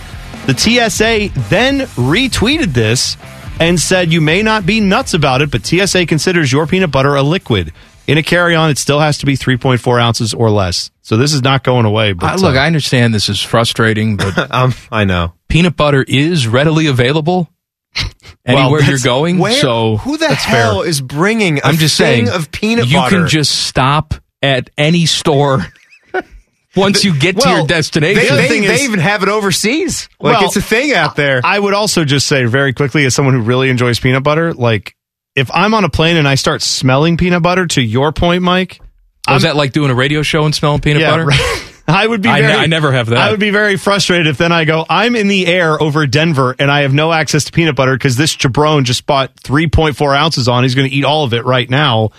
The 0.47 0.55
TSA 0.55 1.31
then 1.49 1.81
retweeted 1.97 2.75
this 2.75 3.17
and 3.59 3.81
said, 3.81 4.13
You 4.13 4.21
may 4.21 4.43
not 4.43 4.67
be 4.67 4.81
nuts 4.81 5.15
about 5.15 5.41
it, 5.41 5.51
but 5.51 5.65
TSA 5.65 6.05
considers 6.05 6.53
your 6.53 6.67
peanut 6.67 6.91
butter 6.91 7.15
a 7.15 7.23
liquid. 7.23 7.73
In 8.07 8.19
a 8.19 8.23
carry 8.23 8.55
on, 8.55 8.69
it 8.71 8.77
still 8.79 9.01
has 9.01 9.19
to 9.19 9.27
be 9.27 9.35
3.4 9.37 10.01
ounces 10.03 10.35
or 10.35 10.51
less. 10.51 10.91
So 11.03 11.17
this 11.17 11.33
is 11.33 11.43
not 11.43 11.65
going 11.65 11.87
away. 11.87 12.13
But 12.13 12.35
Uh, 12.35 12.37
look, 12.37 12.57
uh, 12.57 12.59
I 12.61 12.67
understand 12.67 13.15
this 13.15 13.29
is 13.31 13.41
frustrating, 13.41 14.17
but 14.19 14.51
um, 14.55 14.75
I 14.93 15.05
know. 15.05 15.33
peanut 15.49 15.77
butter 15.77 16.05
is 16.07 16.47
readily 16.47 16.87
available 16.87 17.49
anywhere 18.47 18.83
you're 18.83 18.99
going. 18.99 19.39
where- 19.39 19.53
so 19.59 19.97
who 19.99 20.19
the 20.19 20.35
hell 20.35 20.81
fair. 20.83 20.89
is 20.89 21.01
bringing 21.01 21.59
a 21.59 21.63
I'm 21.65 21.77
just 21.77 21.97
thing 21.97 22.27
saying 22.27 22.29
of 22.37 22.51
peanut 22.51 22.89
you 22.89 22.97
butter? 22.99 23.17
You 23.17 23.23
can 23.23 23.29
just 23.31 23.67
stop 23.67 24.15
at 24.43 24.69
any 24.77 25.07
store 25.07 25.65
once 26.77 27.05
you 27.05 27.19
get 27.19 27.41
to 27.41 27.49
your 27.49 27.67
destination. 27.67 28.21
They, 28.23 28.29
other 28.29 28.43
they, 28.43 28.49
thing 28.49 28.63
they 28.63 28.75
is- 28.75 28.83
even 28.85 29.01
have 29.01 29.23
it 29.23 29.29
overseas. 29.31 30.11
Like 30.21 30.39
Well, 30.41 30.45
it's 30.49 30.57
a 30.57 30.61
thing 30.63 30.93
out 30.93 31.17
there. 31.17 31.41
I 31.43 31.59
would 31.59 31.73
also 31.75 32.05
just 32.05 32.27
say 32.27 32.45
very 32.45 32.75
quickly, 32.75 33.07
as 33.07 33.15
someone 33.15 33.35
who 33.35 33.41
really 33.41 33.71
enjoys 33.71 33.99
peanut 33.99 34.23
butter, 34.25 34.53
like 34.53 34.95
if 35.35 35.51
I'm 35.53 35.75
on 35.75 35.85
a 35.85 35.89
plane 35.89 36.17
and 36.17 36.27
I 36.29 36.35
start 36.37 36.63
smelling 36.63 37.17
peanut 37.17 37.43
butter, 37.43 37.67
to 37.67 37.83
your 37.83 38.13
point, 38.13 38.43
Mike, 38.43 38.81
oh, 39.29 39.35
Was 39.35 39.43
that 39.43 39.57
like 39.57 39.73
doing 39.73 39.91
a 39.91 39.95
radio 39.95 40.23
show 40.23 40.45
and 40.45 40.55
smelling 40.55 40.81
peanut 40.81 41.03
Yeah, 41.03 41.11
butter? 41.11 41.27
right. 41.27 41.71
I 41.87 42.07
would 42.07 42.23
be. 42.23 42.31
I 42.31 42.41
ne- 42.41 42.47
Very, 42.47 42.59
I 42.61 42.67
never 42.67 42.93
have 42.93 43.09
that. 43.09 43.19
I 43.19 43.31
would 43.31 43.41
be 43.41 43.51
very 43.51 43.77
frustrated 43.77 44.27
if 44.27 44.39
then 44.39 44.53
I 44.53 44.65
go. 44.65 44.87
I'm 44.89 45.15
in 45.15 45.29
the 45.29 45.47
air 45.47 45.81
over 45.83 46.07
Denver 46.07 46.57
and 46.59 46.71
I 46.71 46.81
have 46.81 46.95
no 46.95 47.13
access 47.13 47.45
to 47.45 47.53
peanut 47.53 47.77
butter 47.77 47.93
because 47.95 48.17
this 48.17 48.35
jabron 48.35 48.85
just 48.85 49.05
bought 49.05 49.37
3.4 49.37 50.17
ounces 50.17 50.49
on. 50.49 50.63
He's 50.63 50.75
going 50.75 50.89
to 50.89 50.95
eat 50.97 51.05
all 51.05 51.25
of 51.25 51.35
it 51.35 51.45
right 51.45 51.69
now. 51.69 52.11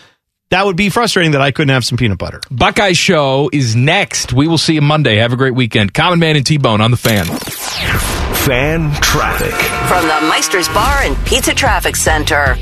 That 0.51 0.67
would 0.67 0.75
be 0.75 0.89
frustrating 0.91 1.31
that 1.31 1.41
I 1.41 1.49
couldn't 1.49 1.73
have 1.73 1.83
some 1.83 1.97
peanut 1.97 2.19
butter. 2.19 2.41
Buckeye 2.51 2.91
Show 2.93 3.49
is 3.51 3.75
next. 3.75 4.31
We 4.33 4.47
will 4.47 4.59
see 4.59 4.75
you 4.75 4.81
Monday. 4.81 5.15
Have 5.15 5.33
a 5.33 5.35
great 5.35 5.55
weekend. 5.55 5.95
Common 5.95 6.19
Man 6.19 6.35
and 6.35 6.45
T 6.45 6.57
Bone 6.57 6.79
on 6.79 6.91
the 6.91 6.97
fan. 6.97 7.25
Fan 7.25 8.91
traffic. 9.01 9.51
From 9.89 10.03
the 10.03 10.27
Meister's 10.29 10.67
Bar 10.69 11.01
and 11.01 11.17
Pizza 11.25 11.55
Traffic 11.55 11.95
Center. 11.95 12.55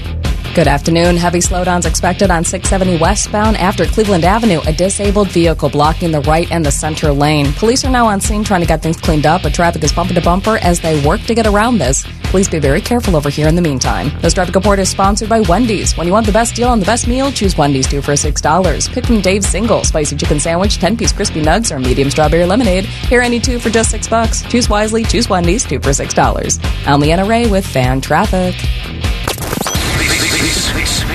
Good 0.55 0.67
afternoon. 0.67 1.17
Heavy 1.17 1.39
slowdowns 1.39 1.87
expected 1.87 2.29
on 2.29 2.43
670 2.43 3.01
westbound 3.01 3.57
after 3.57 3.85
Cleveland 3.85 4.23
Avenue. 4.23 4.61
A 4.67 4.71
disabled 4.71 5.29
vehicle 5.29 5.67
blocking 5.67 6.11
the 6.11 6.21
right 6.21 6.47
and 6.51 6.63
the 6.63 6.69
center 6.69 7.11
lane. 7.11 7.51
Police 7.53 7.83
are 7.85 7.89
now 7.89 8.05
on 8.05 8.21
scene 8.21 8.43
trying 8.43 8.61
to 8.61 8.67
get 8.67 8.83
things 8.83 9.01
cleaned 9.01 9.25
up, 9.25 9.41
but 9.41 9.55
traffic 9.55 9.83
is 9.83 9.91
bumper 9.91 10.13
to 10.13 10.21
bumper 10.21 10.57
as 10.57 10.79
they 10.79 11.03
work 11.03 11.21
to 11.21 11.33
get 11.33 11.47
around 11.47 11.79
this. 11.79 12.05
Please 12.25 12.47
be 12.47 12.59
very 12.59 12.81
careful 12.81 13.15
over 13.15 13.31
here 13.31 13.47
in 13.47 13.55
the 13.55 13.63
meantime. 13.63 14.11
This 14.21 14.35
traffic 14.35 14.53
report 14.53 14.77
is 14.77 14.89
sponsored 14.89 15.27
by 15.27 15.41
Wendy's. 15.41 15.97
When 15.97 16.05
you 16.05 16.13
want 16.13 16.27
the 16.27 16.31
best 16.31 16.53
deal 16.53 16.69
on 16.69 16.79
the 16.79 16.85
best 16.85 17.07
meal, 17.07 17.31
choose 17.31 17.57
Wendy's 17.57 17.87
two 17.87 18.03
for 18.03 18.11
$6. 18.11 18.93
Pick 18.93 19.07
from 19.07 19.21
Dave's 19.21 19.47
single, 19.47 19.83
spicy 19.83 20.17
chicken 20.17 20.39
sandwich, 20.39 20.77
10 20.77 20.97
piece 20.97 21.11
crispy 21.11 21.41
nugs, 21.41 21.75
or 21.75 21.79
medium 21.79 22.11
strawberry 22.11 22.45
lemonade. 22.45 22.85
Here 22.85 23.21
any 23.21 23.39
two 23.39 23.57
for 23.57 23.71
just 23.71 23.89
6 23.89 24.07
bucks. 24.07 24.43
Choose 24.43 24.69
wisely, 24.69 25.03
choose 25.03 25.27
Wendy's 25.27 25.65
two 25.65 25.79
for 25.79 25.89
$6. 25.89 26.59
I'm 26.85 26.99
Leanna 26.99 27.25
Ray 27.25 27.47
with 27.47 27.65
Fan 27.65 28.01
Traffic. 28.01 28.53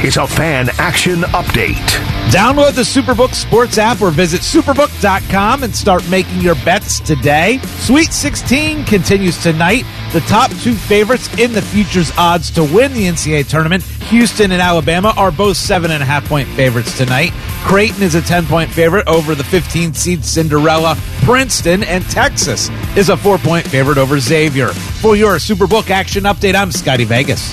Is 0.05 0.17
a 0.17 0.27
fan 0.27 0.69
action 0.79 1.23
update. 1.35 1.75
Download 2.31 2.73
the 2.73 2.83
Superbook 2.83 3.35
Sports 3.35 3.79
app 3.79 4.01
or 4.01 4.11
visit 4.11 4.43
superbook.com 4.43 5.65
and 5.65 5.75
start 5.75 6.09
making 6.09 6.41
your 6.41 6.55
bets 6.57 7.01
today. 7.01 7.59
Sweet 7.79 8.13
16 8.13 8.85
continues 8.85 9.43
tonight. 9.43 9.85
The 10.13 10.21
top 10.21 10.51
two 10.63 10.75
favorites 10.75 11.29
in 11.39 11.53
the 11.53 11.61
futures 11.61 12.13
odds 12.17 12.51
to 12.53 12.63
win 12.63 12.93
the 12.93 13.07
NCAA 13.07 13.49
tournament, 13.49 13.83
Houston 13.83 14.53
and 14.53 14.63
Alabama, 14.63 15.13
are 15.17 15.33
both 15.33 15.57
seven 15.57 15.91
and 15.91 16.03
a 16.03 16.07
half 16.07 16.29
point 16.29 16.49
favorites 16.51 16.97
tonight. 16.97 17.33
Creighton 17.65 18.03
is 18.03 18.15
a 18.15 18.23
10 18.23 18.47
point 18.47 18.71
favorite 18.71 19.09
over 19.09 19.35
the 19.35 19.45
15 19.45 19.95
seed 19.95 20.25
Cinderella. 20.25 20.97
Princeton 21.23 21.83
and 21.83 22.05
Texas 22.05 22.71
is 22.97 23.09
a 23.09 23.17
four 23.17 23.39
point 23.39 23.67
favorite 23.67 23.99
over 23.99 24.19
Xavier. 24.21 24.69
For 24.69 25.17
your 25.17 25.37
Superbook 25.37 25.91
action 25.91 26.25
update, 26.25 26.55
I'm 26.55 26.71
Scotty 26.71 27.05
Vegas. 27.05 27.53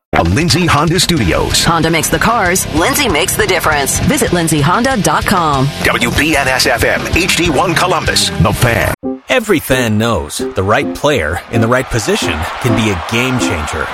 A 0.21 0.23
Lindsay 0.35 0.67
Honda 0.67 0.99
Studios. 0.99 1.63
Honda 1.63 1.89
makes 1.89 2.09
the 2.09 2.19
cars, 2.19 2.71
Lindsay 2.75 3.09
makes 3.09 3.35
the 3.35 3.47
difference. 3.47 3.99
Visit 4.01 4.29
lindsayhonda.com. 4.29 5.65
WBNS 5.65 6.69
FM, 6.69 6.99
HD1 7.07 7.75
Columbus. 7.75 8.29
The 8.29 8.53
Fan. 8.53 8.93
Every 9.29 9.59
fan 9.59 9.97
knows 9.97 10.37
the 10.37 10.61
right 10.61 10.93
player 10.95 11.39
in 11.51 11.61
the 11.61 11.67
right 11.67 11.85
position 11.85 12.37
can 12.61 12.75
be 12.75 12.91
a 12.91 13.11
game 13.11 13.39
changer. 13.39 13.85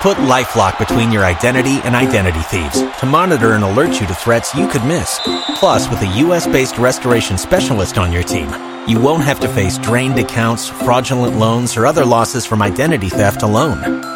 Put 0.00 0.16
LifeLock 0.26 0.78
between 0.78 1.12
your 1.12 1.24
identity 1.24 1.78
and 1.84 1.94
identity 1.94 2.40
thieves 2.40 2.80
to 2.98 3.06
monitor 3.06 3.52
and 3.52 3.62
alert 3.62 4.00
you 4.00 4.06
to 4.06 4.14
threats 4.14 4.54
you 4.54 4.66
could 4.66 4.84
miss. 4.84 5.20
Plus, 5.56 5.88
with 5.88 6.00
a 6.02 6.18
US-based 6.24 6.78
restoration 6.78 7.38
specialist 7.38 7.98
on 7.98 8.10
your 8.10 8.24
team, 8.24 8.48
you 8.88 8.98
won't 8.98 9.24
have 9.24 9.38
to 9.40 9.48
face 9.48 9.78
drained 9.78 10.18
accounts, 10.18 10.68
fraudulent 10.68 11.36
loans, 11.38 11.76
or 11.76 11.86
other 11.86 12.04
losses 12.04 12.46
from 12.46 12.62
identity 12.62 13.08
theft 13.08 13.42
alone. 13.42 14.15